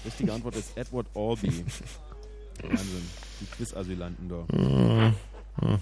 Richtige 0.05 0.33
Antwort 0.33 0.55
ist 0.55 0.75
Edward 0.75 1.07
Albee. 1.15 1.63
Wahnsinn. 2.63 3.09
Die 3.39 3.45
Quiz-Asylanten 3.55 4.29
da. 4.29 5.13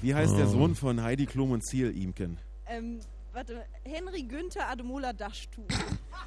Wie 0.02 0.14
heißt 0.14 0.38
der 0.38 0.48
Sohn 0.48 0.76
von 0.76 1.02
Heidi 1.02 1.26
Klum 1.26 1.52
und 1.52 1.66
Ziel, 1.66 1.96
Imken? 1.98 2.38
Ähm, 2.68 3.00
warte, 3.34 3.64
Henry 3.84 4.24
Günther 4.24 4.70
Ademola 4.70 5.14
Daschtu. 5.14 5.62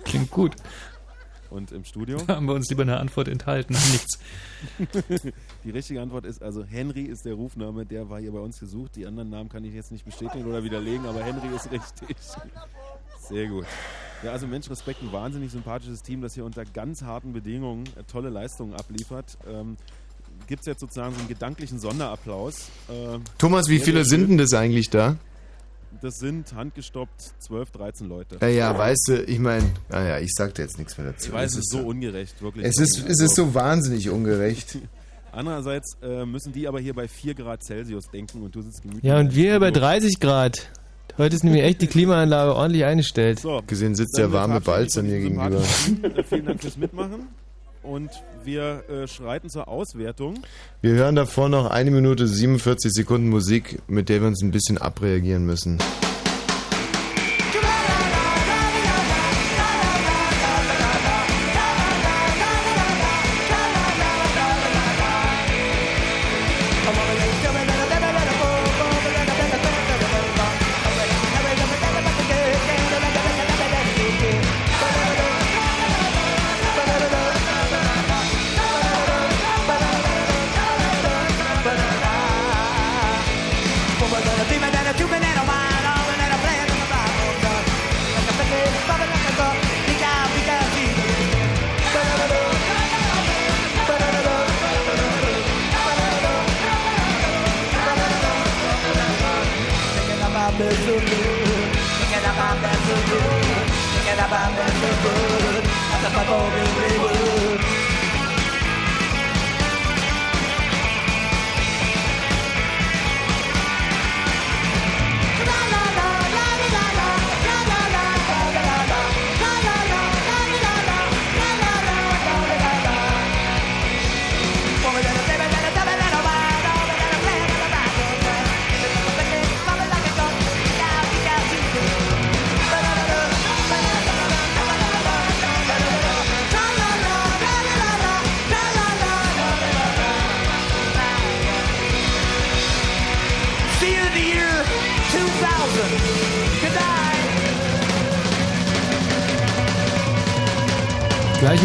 Klingt 0.05 0.31
gut. 0.31 0.57
Und 1.51 1.73
im 1.73 1.85
Studio? 1.85 2.19
Da 2.27 2.37
haben 2.37 2.47
wir 2.47 2.55
uns 2.55 2.69
lieber 2.69 2.83
eine 2.83 2.99
Antwort 2.99 3.29
enthalten. 3.29 3.73
Nichts. 3.73 4.19
Die 5.65 5.71
richtige 5.71 6.03
Antwort 6.03 6.27
ist 6.27 6.43
also 6.43 6.65
Henry 6.65 7.03
ist 7.03 7.25
der 7.25 7.35
Rufname, 7.35 7.87
der 7.87 8.11
war 8.11 8.21
hier 8.21 8.33
bei 8.33 8.41
uns 8.41 8.61
gesucht. 8.61 8.97
Die 8.97 9.07
anderen 9.07 9.31
Namen 9.31 9.49
kann 9.49 9.65
ich 9.65 9.73
jetzt 9.73 9.93
nicht 9.93 10.05
bestätigen 10.05 10.47
oder 10.47 10.63
widerlegen, 10.63 11.07
aber 11.07 11.23
Henry 11.23 11.55
ist 11.55 11.71
richtig. 11.71 12.17
Sehr 13.29 13.47
gut. 13.49 13.67
Ja, 14.23 14.33
also 14.33 14.47
Mensch, 14.47 14.69
Respekt, 14.69 15.03
ein 15.03 15.13
wahnsinnig 15.13 15.53
sympathisches 15.53 16.03
Team, 16.03 16.23
das 16.23 16.35
hier 16.35 16.45
unter 16.45 16.65
ganz 16.65 17.03
harten 17.03 17.33
Bedingungen 17.33 17.85
äh, 17.97 18.03
tolle 18.11 18.31
Leistungen 18.31 18.75
abliefert. 18.75 19.39
Ähm, 19.49 19.77
Gibt 20.47 20.61
es 20.61 20.67
jetzt 20.67 20.81
sozusagen 20.81 21.15
so 21.15 21.21
einen 21.21 21.29
gedanklichen 21.29 21.79
Sonderapplaus. 21.79 22.69
Äh, 22.89 23.19
Thomas, 23.39 23.69
wie 23.69 23.79
viele 23.79 24.05
sind 24.05 24.29
denn 24.29 24.39
das 24.39 24.53
eigentlich 24.55 24.89
da? 24.91 25.17
Das 26.01 26.15
sind 26.19 26.53
handgestoppt 26.55 27.35
12, 27.41 27.71
13 27.71 28.09
Leute. 28.09 28.39
Ja, 28.41 28.49
ja, 28.49 28.79
weißt 28.79 29.09
du, 29.09 29.23
ich 29.25 29.39
meine, 29.39 29.65
naja, 29.89 30.19
ich 30.19 30.33
sag 30.35 30.55
dir 30.55 30.63
jetzt 30.63 30.79
nichts 30.79 30.97
mehr 30.97 31.09
dazu. 31.09 31.29
Ich 31.29 31.33
weiß, 31.33 31.53
es 31.53 31.59
ist 31.59 31.71
so 31.71 31.81
ungerecht, 31.81 32.41
wirklich. 32.43 32.65
Es 32.65 32.79
ist, 32.79 33.05
es 33.09 33.21
ist 33.21 33.35
so 33.35 33.55
wahnsinnig 33.55 34.11
ungerecht. 34.11 34.79
Andererseits 35.33 35.97
äh, 36.03 36.25
müssen 36.25 36.53
die 36.53 36.69
aber 36.69 36.81
hier 36.81 36.95
bei 36.95 37.09
4 37.09 37.35
Grad 37.35 37.63
Celsius 37.63 38.11
denken 38.11 38.43
und 38.43 38.55
du 38.55 38.63
sitzt 38.63 38.83
gemütlich. 38.83 39.05
Ja, 39.05 39.19
und 39.19 39.35
wir 39.35 39.53
deinem 39.53 39.61
bei 39.61 39.69
Studio. 39.69 39.89
30 39.89 40.21
Grad. 40.21 40.71
Heute 41.17 41.35
ist 41.35 41.43
nämlich 41.43 41.65
echt 41.65 41.83
die 41.83 41.87
Klimaanlage 41.89 42.55
ordentlich 42.55 42.85
eingestellt. 42.85 43.41
So, 43.41 43.63
Gesehen 43.67 43.95
sitzt 43.95 44.17
der 44.17 44.33
warme 44.33 44.61
Balz 44.61 44.97
an 44.97 45.07
mir 45.07 45.19
gegenüber. 45.19 45.61
Vielen 46.29 46.47
Dank 46.47 46.61
fürs 46.61 46.77
Mitmachen. 46.77 47.27
Und 47.89 48.11
wir 48.45 48.85
äh, 48.91 49.07
schreiten 49.09 49.49
zur 49.49 49.67
Auswertung. 49.67 50.35
Wir 50.83 50.93
hören 50.93 51.17
davor 51.17 51.49
noch 51.49 51.71
eine 51.71 51.91
Minute 51.91 52.29
47 52.29 52.93
Sekunden 52.93 53.31
Musik, 53.31 53.81
mit 53.89 54.11
der 54.11 54.21
wir 54.21 54.29
uns 54.29 54.43
ein 54.43 54.51
bisschen 54.51 54.77
abreagieren 54.77 55.47
müssen. 55.47 55.79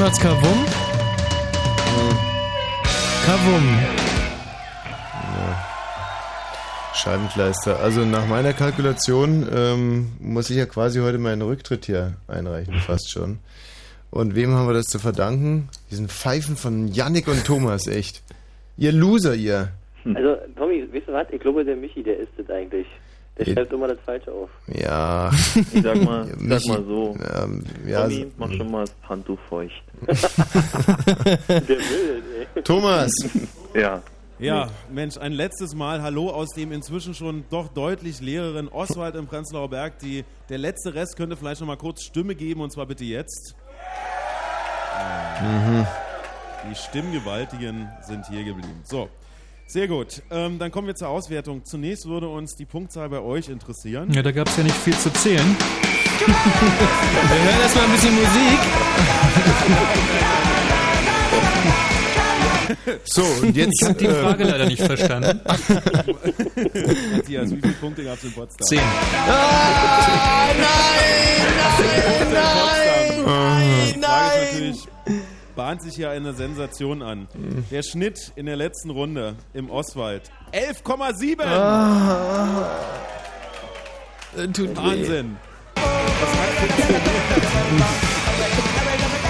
Macht's 0.03 0.19
Kavum. 0.19 0.65
Kavum. 3.25 3.63
Scheibenkleister. 6.93 7.79
Also 7.79 8.03
nach 8.03 8.27
meiner 8.27 8.51
Kalkulation 8.51 9.47
ähm, 9.49 10.07
muss 10.19 10.49
ich 10.49 10.57
ja 10.57 10.65
quasi 10.65 10.99
heute 10.99 11.19
meinen 11.19 11.41
Rücktritt 11.41 11.85
hier 11.85 12.15
einreichen, 12.27 12.73
fast 12.85 13.13
schon. 13.13 13.39
Und 14.11 14.35
wem 14.35 14.51
haben 14.51 14.67
wir 14.67 14.73
das 14.73 14.87
zu 14.87 14.99
verdanken? 14.99 15.69
Diesen 15.89 16.09
Pfeifen 16.09 16.57
von 16.57 16.89
Yannick 16.89 17.29
und 17.29 17.45
Thomas, 17.45 17.87
echt. 17.87 18.23
Ihr 18.75 18.91
Loser, 18.91 19.35
ihr. 19.35 19.69
Also, 20.03 20.35
Tommy, 20.57 20.85
weißt 20.93 21.07
du 21.07 21.13
was? 21.13 21.27
Ich 21.31 21.39
glaube, 21.39 21.63
der 21.63 21.77
Michi, 21.77 22.03
der 22.03 22.17
ist 22.17 22.33
das 22.35 22.49
eigentlich. 22.49 22.87
Der 23.37 23.45
schreibt 23.45 23.73
immer 23.73 23.87
das 23.87 23.99
Falsche 24.05 24.31
auf. 24.31 24.49
Ja. 24.67 25.31
Ich 25.55 25.81
sag 25.81 26.01
mal, 26.03 26.27
ich 26.39 26.49
sag 26.49 26.65
mal 26.67 26.83
so. 26.85 27.17
Ähm, 27.35 27.63
ja, 27.87 28.03
Tommy, 28.03 28.31
mach 28.37 28.51
schon 28.53 28.71
mal 28.71 28.85
das 28.85 29.09
Handtuch 29.09 29.39
feucht. 29.49 29.83
Der 30.07 31.67
will 31.67 32.23
ey. 32.55 32.61
Thomas. 32.63 33.11
ja. 33.73 34.01
Ja, 34.39 34.67
Mensch, 34.91 35.17
ein 35.17 35.31
letztes 35.31 35.73
Mal 35.73 36.01
Hallo 36.01 36.29
aus 36.29 36.49
dem 36.49 36.71
inzwischen 36.73 37.13
schon 37.13 37.45
doch 37.49 37.69
deutlich 37.69 38.19
leeren 38.19 38.67
Oswald 38.67 39.15
im 39.15 39.25
Prenzlauer 39.25 39.69
Berg. 39.69 39.99
Die, 39.99 40.25
der 40.49 40.57
letzte 40.57 40.93
Rest 40.93 41.15
könnte 41.15 41.37
vielleicht 41.37 41.61
noch 41.61 41.67
mal 41.67 41.77
kurz 41.77 42.03
Stimme 42.03 42.35
geben 42.35 42.59
und 42.59 42.71
zwar 42.71 42.85
bitte 42.85 43.05
jetzt. 43.05 43.55
Mhm. 45.41 45.85
Die 46.69 46.75
Stimmgewaltigen 46.75 47.89
sind 48.01 48.25
hier 48.27 48.43
geblieben. 48.43 48.81
So, 48.83 49.07
sehr 49.73 49.87
gut. 49.87 50.21
Ähm, 50.29 50.59
dann 50.59 50.69
kommen 50.71 50.85
wir 50.87 50.93
zur 50.95 51.07
Auswertung. 51.09 51.65
Zunächst 51.65 52.05
würde 52.05 52.27
uns 52.29 52.55
die 52.55 52.65
Punktzahl 52.65 53.09
bei 53.09 53.19
euch 53.19 53.49
interessieren. 53.49 54.13
Ja, 54.13 54.21
da 54.21 54.31
gab 54.31 54.47
es 54.47 54.55
ja 54.57 54.63
nicht 54.63 54.75
viel 54.75 54.95
zu 54.95 55.11
zählen. 55.13 55.55
Wir 56.19 56.27
hören 57.43 57.59
erstmal 57.61 57.85
ein 57.85 57.91
bisschen 57.91 58.13
Musik. 58.13 58.59
So, 63.03 63.23
und 63.41 63.57
jetzt. 63.57 63.81
Ich 63.81 63.89
hab 63.89 63.97
die 63.97 64.05
Frage 64.07 64.43
leider 64.43 64.65
nicht 64.67 64.81
verstanden. 64.81 65.41
Matthias, 65.43 67.49
wie 67.51 67.59
viele 67.61 67.73
Punkte 67.81 68.03
gab 68.03 68.17
es 68.17 68.23
in 68.25 68.31
Potsdam? 68.31 68.67
Zehn. 68.67 68.79
Ah, 69.27 70.51
nein, 70.55 70.67
nein, 72.31 73.11
Die 73.93 73.99
nein, 73.99 74.05
Frage 74.05 74.65
ist 74.69 74.87
nein. 75.05 75.32
Bahnt 75.55 75.81
sich 75.81 75.95
hier 75.95 76.09
eine 76.09 76.33
Sensation 76.33 77.01
an. 77.01 77.27
Der 77.71 77.83
Schnitt 77.83 78.31
in 78.35 78.45
der 78.45 78.55
letzten 78.55 78.89
Runde 78.89 79.35
im 79.53 79.69
Oswald 79.69 80.31
11,7. 80.51 81.41
Ah. 81.43 82.69
Tut 84.53 84.69
weh. 84.69 84.75
Wahnsinn. 84.75 85.37
Das 85.75 85.83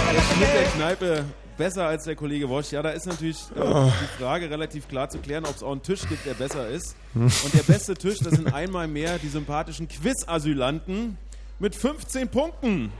hat 0.06 0.16
der 0.16 0.22
Schnitt 0.36 0.54
der 0.56 0.64
Kneipe 0.76 1.26
besser 1.58 1.86
als 1.88 2.04
der 2.06 2.16
Kollege 2.16 2.50
Wosch. 2.50 2.72
Ja, 2.72 2.82
da 2.82 2.90
ist 2.92 3.06
natürlich 3.06 3.38
äh, 3.56 3.60
Oh. 3.62 3.92
die 4.02 4.22
Frage 4.24 4.50
relativ 4.50 4.88
klar 4.88 5.10
zu 5.10 5.20
klären, 5.20 5.46
ob 5.46 5.56
es 5.56 5.64
auch 5.64 5.72
einen 5.72 5.82
Tisch 5.84 6.08
gibt, 6.08 6.26
der 6.26 6.34
besser 6.34 6.68
ist. 6.70 6.96
Und 7.16 7.54
der 7.54 7.64
beste 7.64 7.94
Tisch, 7.94 8.20
das 8.20 8.34
sind 8.34 8.54
einmal 8.54 8.88
mehr 8.88 9.20
die 9.20 9.28
sympathischen 9.30 9.88
Quiz-Asylanten 9.88 11.18
mit 11.60 11.76
15 11.76 12.30
Punkten. 12.30 12.92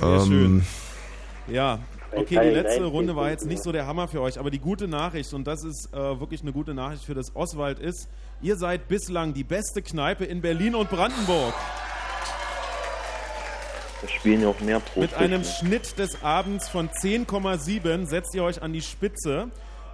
Sehr 0.00 0.20
schön. 0.26 0.44
Ähm, 0.44 0.66
Ja, 1.54 1.78
okay, 2.12 2.38
die 2.42 2.54
letzte 2.54 2.84
Runde 2.84 3.16
war 3.16 3.30
jetzt 3.30 3.46
nicht 3.46 3.62
so 3.62 3.72
der 3.72 3.86
Hammer 3.86 4.08
für 4.08 4.20
euch, 4.20 4.38
aber 4.38 4.50
die 4.50 4.58
gute 4.58 4.88
Nachricht, 4.88 5.32
und 5.34 5.46
das 5.46 5.64
ist 5.64 5.88
äh, 5.92 6.20
wirklich 6.20 6.42
eine 6.42 6.52
gute 6.52 6.74
Nachricht 6.74 7.04
für 7.04 7.14
das 7.14 7.34
Oswald, 7.34 7.78
ist, 7.78 8.08
ihr 8.40 8.56
seid 8.56 8.88
bislang 8.88 9.34
die 9.34 9.44
beste 9.44 9.82
Kneipe 9.82 10.24
in 10.24 10.40
Berlin 10.40 10.74
und 10.74 10.90
Brandenburg. 10.90 11.54
Da 14.02 14.08
spielen 14.08 14.42
ja 14.42 14.48
auch 14.48 14.60
mehr 14.60 14.80
Profis. 14.80 15.10
Mit 15.10 15.14
einem 15.14 15.42
ne? 15.42 15.46
Schnitt 15.46 15.98
des 15.98 16.22
Abends 16.22 16.68
von 16.68 16.88
10,7 16.88 18.06
setzt 18.06 18.34
ihr 18.34 18.44
euch 18.44 18.62
an 18.62 18.72
die 18.72 18.80
Spitze. 18.80 19.48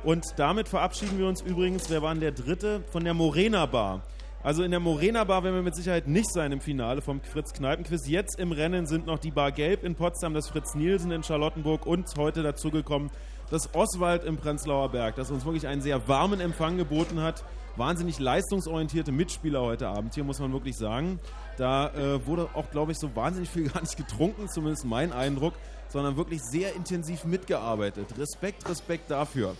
Und 0.04 0.24
damit 0.36 0.68
verabschieden 0.68 1.18
wir 1.18 1.26
uns 1.26 1.40
übrigens, 1.40 1.90
wer 1.90 2.02
war 2.02 2.12
denn 2.12 2.20
der 2.20 2.30
Dritte? 2.30 2.84
Von 2.92 3.02
der 3.02 3.14
Morena 3.14 3.66
Bar. 3.66 4.02
Also 4.42 4.62
in 4.62 4.70
der 4.70 4.80
Morena 4.80 5.24
Bar 5.24 5.42
werden 5.42 5.56
wir 5.56 5.62
mit 5.62 5.74
Sicherheit 5.74 6.06
nicht 6.06 6.32
sein 6.32 6.52
im 6.52 6.60
Finale 6.60 7.02
vom 7.02 7.20
Fritz 7.20 7.52
Kneipenquiz. 7.52 8.06
Jetzt 8.06 8.38
im 8.38 8.52
Rennen 8.52 8.86
sind 8.86 9.06
noch 9.06 9.18
die 9.18 9.30
Bar 9.32 9.50
Gelb 9.50 9.82
in 9.82 9.94
Potsdam, 9.94 10.34
das 10.34 10.48
Fritz 10.48 10.74
Nielsen 10.74 11.10
in 11.10 11.24
Charlottenburg 11.24 11.86
und 11.86 12.06
heute 12.16 12.42
dazugekommen 12.42 13.10
das 13.50 13.74
Oswald 13.74 14.24
im 14.24 14.36
Prenzlauer 14.36 14.90
Berg, 14.90 15.16
das 15.16 15.30
uns 15.30 15.44
wirklich 15.44 15.66
einen 15.66 15.80
sehr 15.80 16.08
warmen 16.08 16.40
Empfang 16.40 16.76
geboten 16.76 17.20
hat. 17.22 17.44
Wahnsinnig 17.76 18.18
leistungsorientierte 18.18 19.12
Mitspieler 19.12 19.60
heute 19.60 19.88
Abend 19.88 20.14
hier, 20.14 20.24
muss 20.24 20.40
man 20.40 20.52
wirklich 20.52 20.76
sagen. 20.76 21.20
Da 21.58 21.90
äh, 21.90 22.26
wurde 22.26 22.48
auch, 22.54 22.70
glaube 22.70 22.92
ich, 22.92 22.98
so 22.98 23.14
wahnsinnig 23.14 23.50
viel 23.50 23.68
gar 23.72 23.80
nicht 23.80 23.96
getrunken, 23.96 24.48
zumindest 24.48 24.84
mein 24.84 25.12
Eindruck, 25.12 25.54
sondern 25.88 26.16
wirklich 26.16 26.40
sehr 26.42 26.74
intensiv 26.74 27.24
mitgearbeitet. 27.24 28.06
Respekt, 28.18 28.68
Respekt 28.68 29.10
dafür. 29.10 29.54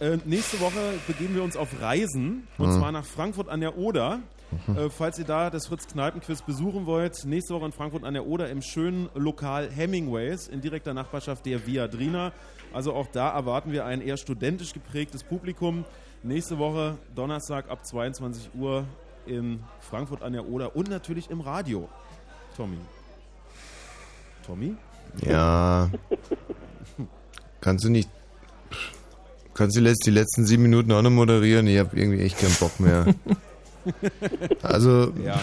Äh, 0.00 0.18
nächste 0.24 0.60
Woche 0.60 0.94
begeben 1.06 1.34
wir 1.34 1.42
uns 1.42 1.56
auf 1.56 1.68
Reisen 1.80 2.46
und 2.58 2.68
Mhm. 2.68 2.78
zwar 2.78 2.92
nach 2.92 3.04
Frankfurt 3.04 3.48
an 3.48 3.60
der 3.60 3.78
Oder. 3.78 4.20
Mhm. 4.66 4.76
Äh, 4.76 4.90
falls 4.90 5.18
ihr 5.18 5.24
da 5.24 5.50
das 5.50 5.66
Fritz 5.66 5.86
Kneipenquiz 5.86 6.42
besuchen 6.42 6.86
wollt, 6.86 7.24
nächste 7.24 7.54
Woche 7.54 7.66
in 7.66 7.72
Frankfurt 7.72 8.04
an 8.04 8.14
der 8.14 8.26
Oder 8.26 8.50
im 8.50 8.60
schönen 8.62 9.08
Lokal 9.14 9.70
Hemingways 9.70 10.48
in 10.48 10.60
direkter 10.60 10.94
Nachbarschaft 10.94 11.46
der 11.46 11.66
Viadrina. 11.66 12.32
Also 12.72 12.92
auch 12.92 13.06
da 13.08 13.30
erwarten 13.30 13.72
wir 13.72 13.84
ein 13.84 14.00
eher 14.00 14.16
studentisch 14.16 14.72
geprägtes 14.72 15.22
Publikum. 15.22 15.84
Nächste 16.22 16.58
Woche 16.58 16.98
Donnerstag 17.14 17.70
ab 17.70 17.84
22 17.86 18.50
Uhr 18.54 18.84
in 19.26 19.60
Frankfurt 19.80 20.22
an 20.22 20.32
der 20.32 20.46
Oder 20.48 20.74
und 20.76 20.88
natürlich 20.90 21.30
im 21.30 21.40
Radio. 21.40 21.88
Tommy. 22.56 22.78
Tommy? 24.46 24.74
ja. 25.22 25.88
Kannst 27.60 27.84
du 27.84 27.88
nicht. 27.88 28.08
Kannst 29.54 29.76
du 29.76 29.80
die 29.80 30.10
letzten 30.10 30.44
sieben 30.46 30.64
Minuten 30.64 30.90
auch 30.92 31.02
noch 31.02 31.10
moderieren? 31.10 31.66
Ich 31.66 31.78
habe 31.78 31.96
irgendwie 31.96 32.22
echt 32.22 32.38
keinen 32.38 32.54
Bock 32.54 32.78
mehr. 32.80 33.06
Also, 34.62 35.12
Ja. 35.22 35.42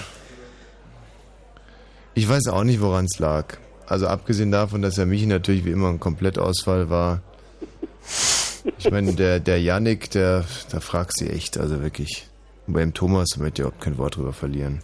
ich 2.15 2.27
weiß 2.27 2.47
auch 2.47 2.63
nicht, 2.63 2.81
woran 2.81 3.05
es 3.05 3.19
lag. 3.19 3.57
Also 3.87 4.07
abgesehen 4.07 4.51
davon, 4.51 4.81
dass 4.81 4.97
ja 4.97 5.05
Michi 5.05 5.27
natürlich 5.27 5.63
wie 5.65 5.71
immer 5.71 5.89
ein 5.89 5.99
Komplettausfall 5.99 6.89
war. 6.89 7.21
Ich 8.79 8.89
meine, 8.89 9.13
der, 9.13 9.39
der 9.39 9.61
Yannick, 9.61 10.09
der, 10.11 10.45
da 10.71 10.79
fragt 10.79 11.17
sie 11.17 11.29
echt, 11.29 11.57
also 11.59 11.81
wirklich. 11.81 12.27
Und 12.67 12.73
beim 12.73 12.93
Thomas 12.93 13.37
möchte 13.37 13.61
ich 13.61 13.67
überhaupt 13.67 13.83
kein 13.83 13.97
Wort 13.97 14.15
drüber 14.15 14.33
verlieren. 14.33 14.79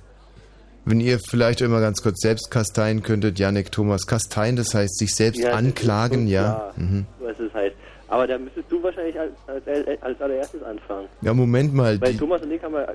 Wenn 0.85 0.99
ihr 1.01 1.19
vielleicht 1.19 1.61
immer 1.61 1.81
ganz 1.81 2.01
kurz 2.03 2.21
selbst 2.21 2.51
kasteien 2.51 3.01
könntet, 3.01 3.39
Yannick, 3.39 3.71
Thomas, 3.71 4.05
kasteien, 4.07 4.55
das 4.55 4.73
heißt 4.73 4.97
sich 4.99 5.15
selbst 5.15 5.41
Ja, 5.41 5.53
anklagen, 5.53 6.27
ja. 6.27 6.71
Mhm. 6.77 7.05
Was 7.21 7.39
es 7.39 7.53
heißt. 7.53 7.75
Aber 8.09 8.25
da 8.25 8.37
müsstest 8.37 8.71
du 8.71 8.81
wahrscheinlich 8.81 9.19
als, 9.19 9.31
als, 9.47 10.01
als 10.01 10.21
allererstes 10.21 10.63
anfangen. 10.63 11.07
Ja, 11.21 11.33
Moment 11.33 11.73
mal. 11.73 11.99
Weil 11.99 12.15
Thomas 12.15 12.41
und 12.41 12.51
ich 12.51 12.63
haben 12.63 12.73
ja 12.73 12.87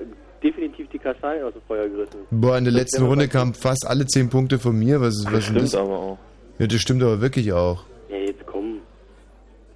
definitiv 0.43 0.87
die 0.89 0.97
Kastanien 0.99 1.43
aus 1.45 1.53
dem 1.53 1.61
Feuer 1.67 1.87
gerissen. 1.87 2.17
boah, 2.31 2.57
in 2.57 2.63
der 2.65 2.73
Das 2.73 2.81
letzten 2.81 3.05
Runde 3.05 3.27
kamen 3.27 3.53
fast 3.53 3.85
alle 3.87 4.05
zehn 4.07 4.29
Punkte 4.29 4.57
von 4.59 4.77
mir. 4.77 4.99
Was 5.01 5.15
ist, 5.17 5.25
was 5.25 5.31
denn 5.33 5.41
stimmt 5.43 5.61
das? 5.63 5.75
aber 5.75 5.97
auch. 5.99 6.17
Ja, 6.59 6.67
das 6.67 6.81
stimmt 6.81 7.03
aber 7.03 7.21
wirklich 7.21 7.53
auch. 7.53 7.83
Ja, 8.09 8.17
jetzt 8.17 8.45
komm. 8.45 8.79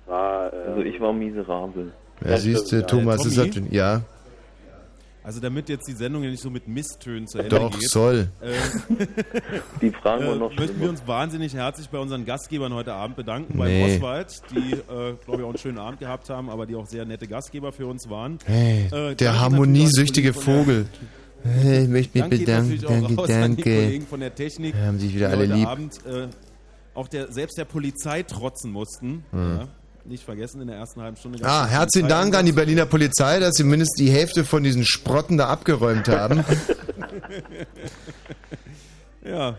Das 0.05 0.11
war. 0.13 0.53
Äh, 0.53 0.55
Also 0.69 0.81
ich 0.81 0.99
war 0.99 1.13
miserabel. 1.13 1.91
Ja, 2.25 2.37
siehst 2.37 2.71
du, 2.71 2.85
Thomas 2.85 3.23
ist 3.25 3.37
halt, 3.37 3.61
ja. 3.71 4.01
Also 5.27 5.41
damit 5.41 5.67
jetzt 5.67 5.85
die 5.89 5.93
Sendung 5.93 6.23
ja 6.23 6.29
nicht 6.29 6.41
so 6.41 6.49
mit 6.49 6.69
Misstönen 6.69 7.27
zu 7.27 7.39
Ende 7.39 7.49
Doch, 7.49 7.77
geht. 7.77 7.89
soll. 7.89 8.29
Äh, 8.39 8.53
Die 9.81 9.91
Fragen 9.91 10.25
waren 10.25 10.39
noch 10.39 10.51
äh, 10.53 10.55
möchten 10.55 10.79
wir 10.79 10.87
uns 10.87 11.05
wahnsinnig 11.05 11.53
herzlich 11.53 11.89
bei 11.89 11.97
unseren 11.99 12.23
Gastgebern 12.23 12.73
heute 12.73 12.93
Abend 12.93 13.17
bedanken. 13.17 13.57
Bei 13.57 13.67
Nee. 13.67 13.95
Oswald, 13.97 14.41
die, 14.51 14.71
äh, 14.71 14.77
glaube 15.25 15.39
ich, 15.39 15.43
auch 15.43 15.49
einen 15.49 15.57
schönen 15.57 15.79
Abend 15.79 15.99
gehabt 15.99 16.29
haben, 16.29 16.49
aber 16.49 16.65
die 16.65 16.75
auch 16.75 16.85
sehr 16.87 17.03
nette 17.03 17.27
Gastgeber 17.27 17.73
für 17.73 17.87
uns 17.87 18.09
waren. 18.09 18.39
Hey, 18.45 18.87
Äh, 18.89 19.15
der 19.15 19.37
harmoniesüchtige 19.41 20.31
Vogel. 20.33 20.85
Hey, 21.43 21.83
ich 21.83 21.89
möchte 21.89 22.17
mich 22.19 22.29
bedanken. 22.29 22.79
Danke, 22.87 23.15
danke. 23.27 23.63
Kollegen 23.63 24.07
von 24.07 24.21
der 24.21 24.33
Technik, 24.33 24.75
Ja, 24.75 24.85
haben 24.85 24.99
sich 24.99 25.13
wieder 25.13 25.27
alle 25.27 25.39
heute 25.39 25.53
lieb. 25.55 25.67
Abend 25.67 26.05
äh, 26.05 26.27
auch 26.93 27.09
der, 27.09 27.33
selbst 27.33 27.57
der 27.57 27.65
Polizei 27.65 28.23
trotzen 28.23 28.71
mussten. 28.71 29.25
Mhm. 29.33 29.57
Ja, 29.59 29.67
nicht 30.07 30.23
vergessen, 30.23 30.61
in 30.61 30.67
der 30.67 30.77
ersten 30.77 31.01
halben 31.01 31.17
Stunde. 31.17 31.39
Ah, 31.43 31.65
herzlichen 31.65 32.07
Dank 32.07 32.35
an 32.35 32.45
die 32.45 32.51
Berliner 32.51 32.85
Polizei, 32.85 33.39
dass 33.39 33.55
sie 33.55 33.63
mindestens 33.63 33.97
die 33.97 34.11
Hälfte 34.11 34.43
von 34.43 34.63
diesen 34.63 34.85
Sprotten 34.85 35.37
da 35.37 35.47
abgeräumt 35.47 36.07
haben. 36.07 36.43
Ja. 39.27 39.57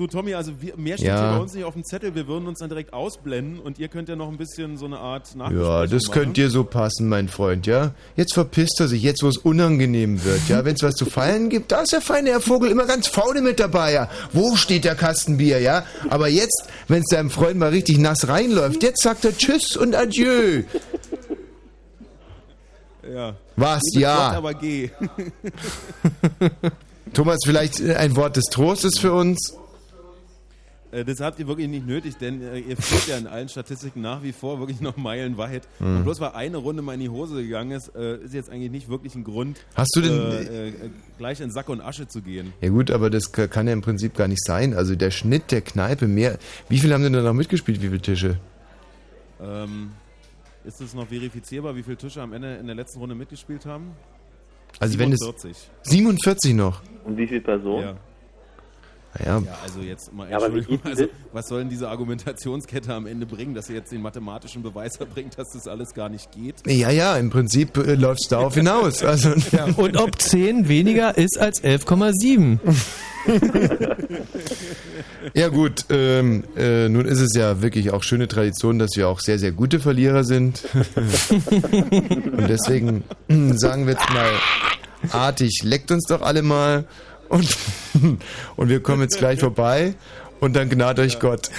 Du, 0.00 0.06
Tommy, 0.06 0.32
also 0.32 0.52
wir, 0.62 0.78
mehr 0.78 0.96
steht 0.96 1.08
Ja. 1.08 1.20
hier 1.28 1.36
bei 1.36 1.42
uns 1.42 1.52
nicht 1.52 1.64
auf 1.64 1.74
dem 1.74 1.84
Zettel. 1.84 2.14
Wir 2.14 2.26
würden 2.26 2.48
uns 2.48 2.60
dann 2.60 2.70
direkt 2.70 2.94
ausblenden 2.94 3.58
und 3.60 3.78
ihr 3.78 3.88
könnt 3.88 4.08
ja 4.08 4.16
noch 4.16 4.28
ein 4.28 4.38
bisschen 4.38 4.78
so 4.78 4.86
eine 4.86 4.98
Art 4.98 5.36
Nachbesprechung 5.36 5.70
Ja, 5.70 5.86
das 5.86 6.04
machen. 6.04 6.12
könnt 6.14 6.36
dir 6.38 6.48
so 6.48 6.64
passen, 6.64 7.06
mein 7.06 7.28
Freund, 7.28 7.66
ja? 7.66 7.92
Jetzt 8.16 8.32
verpisst 8.32 8.80
er 8.80 8.88
sich, 8.88 9.02
jetzt 9.02 9.22
wo 9.22 9.28
es 9.28 9.36
unangenehm 9.36 10.24
wird, 10.24 10.40
ja? 10.48 10.64
Wenn 10.64 10.74
es 10.74 10.82
was 10.82 10.94
zu 10.94 11.04
feiern 11.04 11.50
gibt, 11.50 11.70
da 11.70 11.82
ist 11.82 11.92
der 11.92 12.00
feine 12.00 12.30
Herr 12.30 12.40
Vogel 12.40 12.70
immer 12.70 12.86
ganz 12.86 13.08
faule 13.08 13.42
mit 13.42 13.60
dabei, 13.60 13.92
ja? 13.92 14.08
Wo 14.32 14.56
steht 14.56 14.84
der 14.86 14.94
Kasten 14.94 15.36
Bier, 15.36 15.60
ja? 15.60 15.84
Aber 16.08 16.28
jetzt, 16.28 16.64
wenn 16.88 17.00
es 17.02 17.08
deinem 17.10 17.28
Freund 17.28 17.58
mal 17.58 17.68
richtig 17.68 17.98
nass 17.98 18.26
reinläuft, 18.26 18.82
jetzt 18.82 19.02
sagt 19.02 19.26
er 19.26 19.36
Tschüss 19.36 19.76
und 19.76 19.94
Adieu. 19.94 20.62
Ja. 23.06 23.34
Was? 23.56 23.82
Ja. 23.92 24.28
Gott, 24.28 24.36
aber 24.38 24.54
geh. 24.54 24.88
Thomas, 27.12 27.38
vielleicht 27.44 27.82
ein 27.82 28.16
Wort 28.16 28.36
des 28.36 28.44
Trostes 28.46 28.98
für 28.98 29.12
uns? 29.12 29.56
Äh, 30.92 31.04
Das 31.04 31.20
habt 31.20 31.38
ihr 31.38 31.46
wirklich 31.46 31.68
nicht 31.68 31.86
nötig, 31.86 32.16
denn 32.16 32.42
äh, 32.42 32.58
ihr 32.58 32.76
führt 32.76 33.06
ja 33.08 33.16
in 33.16 33.26
allen 33.26 33.48
Statistiken 33.48 34.00
nach 34.00 34.22
wie 34.22 34.32
vor 34.32 34.58
wirklich 34.58 34.80
noch 34.80 34.96
meilenweit. 34.96 35.68
Mhm. 35.78 35.98
Und 35.98 36.04
bloß 36.04 36.20
weil 36.20 36.30
eine 36.32 36.56
Runde 36.56 36.82
mal 36.82 36.94
in 36.94 37.00
die 37.00 37.08
Hose 37.08 37.42
gegangen 37.42 37.70
ist, 37.72 37.94
äh, 37.94 38.16
ist 38.18 38.34
jetzt 38.34 38.50
eigentlich 38.50 38.70
nicht 38.70 38.88
wirklich 38.88 39.14
ein 39.14 39.24
Grund, 39.24 39.58
Hast 39.74 39.90
du 39.94 40.00
denn- 40.00 40.12
äh, 40.12 40.68
äh, 40.68 40.72
gleich 41.18 41.40
in 41.40 41.50
Sack 41.52 41.68
und 41.68 41.80
Asche 41.80 42.08
zu 42.08 42.22
gehen. 42.22 42.52
Ja 42.60 42.70
gut, 42.70 42.90
aber 42.90 43.08
das 43.10 43.30
ka- 43.32 43.46
kann 43.46 43.66
ja 43.66 43.72
im 43.72 43.82
Prinzip 43.82 44.14
gar 44.16 44.26
nicht 44.28 44.44
sein. 44.44 44.74
Also 44.74 44.94
der 44.96 45.10
Schnitt 45.10 45.52
der 45.52 45.60
Kneipe 45.60 46.08
mehr. 46.08 46.38
Wie 46.68 46.78
viele 46.78 46.94
haben 46.94 47.02
denn 47.02 47.12
da 47.12 47.22
noch 47.22 47.34
mitgespielt, 47.34 47.80
wie 47.82 47.86
viele 47.88 48.00
Tische? 48.00 48.38
Ähm, 49.40 49.92
ist 50.64 50.80
es 50.80 50.92
noch 50.94 51.06
verifizierbar, 51.08 51.74
wie 51.76 51.82
viele 51.82 51.96
Tische 51.96 52.20
am 52.20 52.32
Ende 52.32 52.56
in 52.56 52.66
der 52.66 52.74
letzten 52.76 52.98
Runde 52.98 53.14
mitgespielt 53.14 53.64
haben? 53.64 53.92
Also 54.78 54.98
wenn 54.98 55.12
es 55.12 55.18
47. 55.20 55.56
47 55.82 56.54
noch. 56.54 56.82
Und 57.04 57.16
wie 57.16 57.26
viele 57.26 57.40
Personen? 57.40 57.82
Ja. 57.82 57.94
Ja. 59.18 59.40
Ja, 59.40 59.58
also 59.62 59.80
jetzt 59.80 60.12
mal 60.12 60.30
Entschuldigung, 60.30 60.78
also, 60.84 61.06
was 61.32 61.48
soll 61.48 61.60
denn 61.60 61.68
diese 61.68 61.88
Argumentationskette 61.88 62.94
am 62.94 63.06
Ende 63.06 63.26
bringen, 63.26 63.54
dass 63.54 63.68
ihr 63.68 63.76
jetzt 63.76 63.90
den 63.90 64.02
mathematischen 64.02 64.62
Beweis 64.62 64.96
erbringt, 64.96 65.36
dass 65.36 65.48
das 65.52 65.66
alles 65.66 65.94
gar 65.94 66.08
nicht 66.08 66.30
geht? 66.30 66.56
Ja, 66.66 66.90
ja, 66.90 67.16
im 67.16 67.30
Prinzip 67.30 67.76
äh, 67.76 67.94
läuft 67.94 68.22
es 68.22 68.28
darauf 68.28 68.54
hinaus. 68.54 69.02
Also, 69.10 69.34
Ja, 69.50 69.64
und 69.76 69.96
ob 69.96 70.20
10 70.20 70.68
weniger 70.68 71.18
ist 71.18 71.40
als 71.40 71.64
11,7. 71.64 72.58
ja 75.34 75.48
gut, 75.48 75.86
ähm, 75.90 76.44
äh, 76.56 76.88
nun 76.88 77.06
ist 77.06 77.20
es 77.20 77.34
ja 77.34 77.60
wirklich 77.60 77.90
auch 77.90 78.04
schöne 78.04 78.28
Tradition, 78.28 78.78
dass 78.78 78.90
wir 78.94 79.08
auch 79.08 79.18
sehr, 79.18 79.40
sehr 79.40 79.50
gute 79.52 79.80
Verlierer 79.80 80.22
sind. 80.22 80.62
Und 80.74 82.48
deswegen 82.48 83.02
äh, 83.28 83.52
sagen 83.54 83.86
wir 83.86 83.94
jetzt 83.94 84.08
mal 84.10 84.30
artig, 85.10 85.62
leckt 85.64 85.90
uns 85.90 86.06
doch 86.06 86.22
alle 86.22 86.42
mal 86.42 86.84
und, 87.30 87.56
und 88.56 88.68
wir 88.68 88.82
kommen 88.82 89.02
jetzt 89.02 89.18
gleich 89.18 89.40
vorbei 89.40 89.94
und 90.40 90.54
dann 90.54 90.68
gnad 90.68 90.98
euch 90.98 91.18
Gott. 91.18 91.48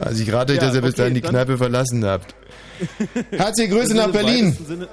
Also 0.00 0.22
ich 0.22 0.32
rate 0.32 0.52
euch, 0.52 0.58
Ja, 0.58 0.66
dass 0.66 0.74
ihr 0.74 0.82
bis 0.82 0.94
okay, 0.94 1.02
dahin 1.02 1.14
die 1.14 1.20
Kneipe 1.20 1.56
verlassen 1.56 2.04
habt. 2.04 2.34
Herzliche 3.30 3.70
Grüße 3.70 3.94
nach 3.94 4.10
Berlin. 4.10 4.56
Sinne, 4.66 4.88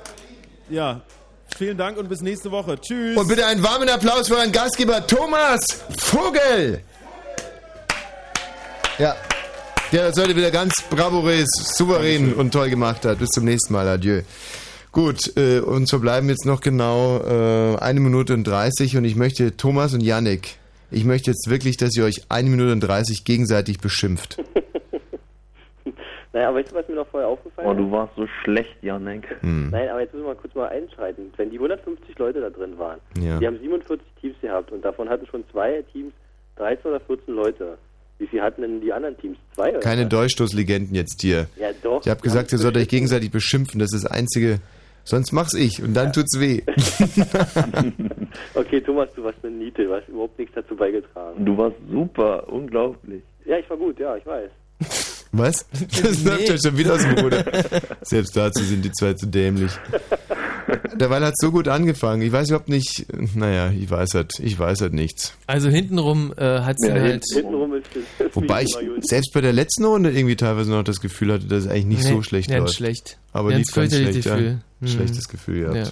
ja, 0.69 1.01
vielen 1.57 1.77
Dank 1.77 1.97
und 1.97 2.07
bis 2.07 2.21
nächste 2.21 2.51
Woche. 2.51 2.79
Tschüss. 2.79 3.17
Und 3.17 3.27
bitte 3.27 3.45
einen 3.45 3.63
warmen 3.63 3.89
Applaus 3.89 4.27
für 4.27 4.35
euren 4.35 4.51
Gastgeber 4.51 5.05
Thomas 5.05 5.61
Vogel. 5.97 6.81
Ja, 8.99 9.15
der 9.91 10.09
das 10.09 10.17
heute 10.17 10.35
wieder 10.35 10.51
ganz 10.51 10.73
bravourös, 10.89 11.49
souverän 11.75 12.33
und 12.33 12.51
toll 12.51 12.69
gemacht 12.69 13.03
hat. 13.05 13.19
Bis 13.19 13.29
zum 13.29 13.45
nächsten 13.45 13.73
Mal. 13.73 13.87
Adieu. 13.87 14.21
Gut, 14.91 15.37
äh, 15.37 15.59
uns 15.59 15.89
verbleiben 15.89 16.27
jetzt 16.29 16.45
noch 16.45 16.59
genau 16.59 17.19
äh, 17.19 17.77
eine 17.77 17.99
Minute 18.01 18.33
und 18.33 18.43
30 18.45 18.97
und 18.97 19.05
ich 19.05 19.15
möchte 19.15 19.55
Thomas 19.55 19.93
und 19.93 20.01
Yannick, 20.01 20.57
ich 20.89 21.05
möchte 21.05 21.31
jetzt 21.31 21.49
wirklich, 21.49 21.77
dass 21.77 21.95
ihr 21.95 22.03
euch 22.03 22.23
eine 22.27 22.49
Minute 22.49 22.73
und 22.73 22.81
30 22.81 23.23
gegenseitig 23.23 23.79
beschimpft. 23.79 24.37
Naja, 26.33 26.53
weißt 26.55 26.71
du, 26.71 26.75
was 26.75 26.87
mir 26.87 26.95
noch 26.95 27.07
vorher 27.07 27.27
aufgefallen 27.27 27.67
Oh, 27.67 27.71
ist? 27.73 27.77
du 27.79 27.91
warst 27.91 28.15
so 28.15 28.25
schlecht, 28.41 28.81
Janek. 28.81 29.25
Hm. 29.41 29.69
Nein, 29.69 29.89
aber 29.89 29.99
jetzt 29.99 30.13
müssen 30.13 30.25
wir 30.25 30.35
kurz 30.35 30.55
mal 30.55 30.69
einschreiten. 30.69 31.25
Wenn 31.35 31.49
die 31.49 31.57
150 31.57 32.17
Leute 32.17 32.39
da 32.39 32.49
drin 32.49 32.77
waren, 32.77 33.01
Ja. 33.21 33.37
die 33.37 33.47
haben 33.47 33.59
47 33.59 33.99
Teams 34.21 34.35
gehabt 34.41 34.71
und 34.71 34.81
davon 34.85 35.09
hatten 35.09 35.25
schon 35.27 35.43
zwei 35.51 35.83
Teams 35.91 36.13
13 36.55 36.89
oder 36.89 37.01
14 37.01 37.33
Leute. 37.33 37.77
Wie 38.17 38.27
viel 38.27 38.41
hatten 38.41 38.61
denn 38.61 38.79
die 38.79 38.93
anderen 38.93 39.17
Teams? 39.17 39.37
Zwei 39.55 39.71
oder 39.71 39.79
Keine 39.79 40.03
was? 40.03 40.09
Durchstoßlegenden 40.09 40.95
jetzt 40.95 41.19
hier. 41.21 41.47
Ja, 41.57 41.67
doch. 41.83 41.99
Ich 42.05 42.09
habe 42.09 42.21
gesagt, 42.21 42.53
ihr 42.53 42.59
sollt 42.59 42.77
euch 42.77 42.87
gegenseitig 42.87 43.29
beschimpfen. 43.29 43.79
Das 43.81 43.91
ist 43.91 44.05
das 44.05 44.11
Einzige. 44.11 44.59
Sonst 45.03 45.31
mach's 45.31 45.53
ich 45.53 45.81
und 45.81 45.93
dann 45.93 46.13
tut's 46.13 46.39
weh. 46.39 46.61
Okay, 48.53 48.79
Thomas, 48.81 49.09
du 49.15 49.23
warst 49.23 49.43
eine 49.43 49.55
Niete, 49.55 49.83
du 49.83 49.93
hast 49.93 50.07
überhaupt 50.07 50.39
nichts 50.39 50.55
dazu 50.55 50.75
beigetragen. 50.75 51.43
Du 51.43 51.57
warst 51.57 51.75
super, 51.89 52.47
unglaublich. 52.47 53.21
Ja, 53.45 53.57
ich 53.57 53.69
war 53.69 53.77
gut, 53.77 53.99
ja, 53.99 54.15
ich 54.15 54.25
weiß. 54.25 54.49
Was? 55.33 55.65
Das 55.69 56.23
läuft 56.23 56.49
ja 56.49 56.55
schon 56.57 56.77
wieder 56.77 56.93
aus 56.93 57.01
dem 57.01 57.17
Ruder. 57.17 57.43
Selbst 58.01 58.35
dazu 58.35 58.63
sind 58.63 58.83
die 58.83 58.91
zwei 58.91 59.13
zu 59.13 59.27
dämlich. 59.27 59.71
Derweil 60.95 61.23
hat 61.25 61.33
so 61.37 61.51
gut 61.51 61.67
angefangen. 61.67 62.21
Ich 62.21 62.31
weiß 62.31 62.49
überhaupt 62.49 62.69
nicht, 62.69 63.05
naja, 63.35 63.71
ich 63.71 63.89
weiß 63.89 64.13
halt, 64.15 64.33
ich 64.39 64.57
weiß 64.57 64.81
halt 64.81 64.93
nichts. 64.93 65.33
Also 65.47 65.69
hintenrum 65.69 66.33
äh, 66.37 66.59
hat 66.61 66.79
sie 66.79 66.87
Ja, 66.89 66.93
halt. 66.95 67.23
Hintenrum 67.33 67.73
ist 67.73 67.85
es. 68.19 68.35
Wobei 68.35 68.63
ich 68.63 68.75
selbst 69.01 69.33
bei 69.33 69.41
der 69.41 69.53
letzten 69.53 69.85
Runde 69.85 70.11
irgendwie 70.11 70.35
teilweise 70.35 70.71
noch 70.71 70.83
das 70.83 70.99
Gefühl 71.01 71.33
hatte, 71.33 71.45
dass 71.47 71.65
es 71.65 71.69
eigentlich 71.69 71.85
nicht 71.85 72.03
Nee, 72.03 72.09
so 72.11 72.21
schlecht 72.23 72.49
läuft. 72.51 72.75
schlecht. 72.75 73.17
Aber 73.33 73.49
Ganz 73.49 73.67
lief 73.67 73.75
ganz 73.75 73.95
schlecht, 73.95 74.25
ja. 74.25 74.35
Gefühl. 74.35 74.57
Hm. 74.81 74.87
Schlechtes 74.87 75.27
Gefühl 75.27 75.59
gehabt. 75.61 75.77
Ja. 75.77 75.83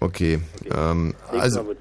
Okay. 0.00 0.40
Ähm, 0.74 1.14
Nächstes 1.32 1.56
also. 1.56 1.74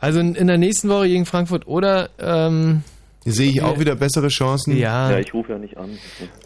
Also 0.00 0.20
in, 0.20 0.34
in 0.34 0.46
der 0.46 0.58
nächsten 0.58 0.88
Woche 0.88 1.08
gegen 1.08 1.26
Frankfurt 1.26 1.66
oder 1.66 2.08
ähm, 2.18 2.82
sehe 3.26 3.50
ich 3.50 3.62
auch 3.62 3.78
wieder 3.78 3.94
bessere 3.96 4.28
Chancen. 4.28 4.76
Ja. 4.76 5.10
Ja, 5.10 5.18
ich 5.18 5.34
rufe 5.34 5.52
ja 5.52 5.58
nicht 5.58 5.76
an. 5.76 5.98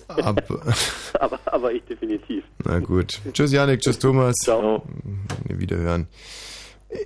Ab, 0.09 0.43
Aber, 1.21 1.39
aber 1.47 1.73
ich 1.73 1.83
definitiv. 1.85 2.45
na 2.65 2.79
gut. 2.81 3.21
Tschüss 3.33 3.53
Janik, 3.53 3.81
tschüss 3.81 3.99
Thomas. 3.99 4.35
Ciao. 4.43 4.83
Wiederhören. 5.49 6.09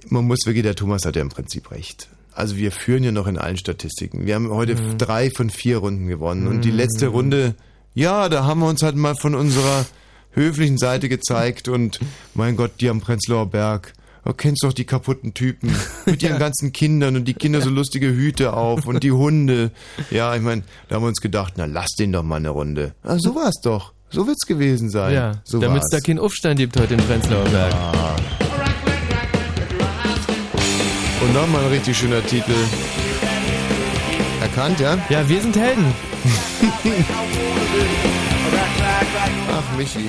Man 0.08 0.24
muss 0.26 0.40
wirklich, 0.46 0.62
der 0.62 0.74
Thomas 0.74 1.04
hat 1.04 1.16
ja 1.16 1.22
im 1.22 1.28
Prinzip 1.28 1.70
recht. 1.70 2.08
Also 2.32 2.56
wir 2.56 2.72
führen 2.72 3.04
ja 3.04 3.12
noch 3.12 3.26
in 3.26 3.36
allen 3.38 3.56
Statistiken. 3.56 4.26
Wir 4.26 4.34
haben 4.34 4.50
heute 4.50 4.74
Mhm. 4.74 4.98
drei 4.98 5.30
von 5.30 5.50
vier 5.50 5.78
Runden 5.78 6.06
gewonnen. 6.08 6.46
Und 6.48 6.64
die 6.64 6.70
letzte 6.70 7.08
Runde, 7.08 7.54
ja, 7.94 8.28
da 8.28 8.44
haben 8.44 8.60
wir 8.60 8.68
uns 8.68 8.82
halt 8.82 8.96
mal 8.96 9.14
von 9.14 9.34
unserer 9.34 9.84
höflichen 10.32 10.78
Seite 10.78 11.08
gezeigt. 11.08 11.68
Und 11.68 12.00
mein 12.34 12.56
Gott, 12.56 12.72
die 12.80 12.88
am 12.88 13.00
Prenzlauer 13.00 13.46
Berg. 13.50 13.92
Du 14.24 14.32
kennst 14.32 14.64
doch 14.64 14.72
die 14.72 14.84
kaputten 14.84 15.34
Typen 15.34 15.74
mit 16.06 16.22
ihren 16.22 16.38
ganzen 16.38 16.72
Kindern 16.72 17.16
und 17.16 17.26
die 17.26 17.34
Kinder 17.34 17.60
so 17.60 17.68
lustige 17.70 18.08
Hüte 18.08 18.54
auf 18.54 18.86
und 18.86 19.02
die 19.02 19.12
Hunde. 19.12 19.70
Ja, 20.10 20.34
ich 20.34 20.40
meine, 20.40 20.62
da 20.88 20.96
haben 20.96 21.02
wir 21.02 21.08
uns 21.08 21.20
gedacht, 21.20 21.54
na 21.56 21.66
lass 21.66 21.90
den 21.98 22.12
doch 22.12 22.22
mal 22.22 22.36
eine 22.36 22.48
Runde. 22.50 22.94
Ah, 23.02 23.16
so 23.18 23.34
war's 23.34 23.60
doch. 23.62 23.92
So 24.10 24.26
wird's 24.26 24.46
gewesen 24.46 24.90
sein. 24.90 25.12
ja, 25.12 25.32
so 25.44 25.60
damit 25.60 25.82
es 25.82 25.90
da 25.90 26.00
keinen 26.00 26.18
Aufstand 26.20 26.58
gibt 26.58 26.78
heute 26.78 26.94
in 26.94 27.00
Prenzlauer 27.00 27.44
Berg. 27.44 27.74
Und 31.20 31.34
nochmal 31.34 31.64
ein 31.64 31.70
richtig 31.70 31.98
schöner 31.98 32.24
Titel. 32.24 32.54
Erkannt, 34.40 34.78
ja? 34.78 34.98
Ja, 35.08 35.28
wir 35.28 35.40
sind 35.40 35.56
Helden. 35.56 35.84
Ach, 39.50 39.76
Michi. 39.76 40.08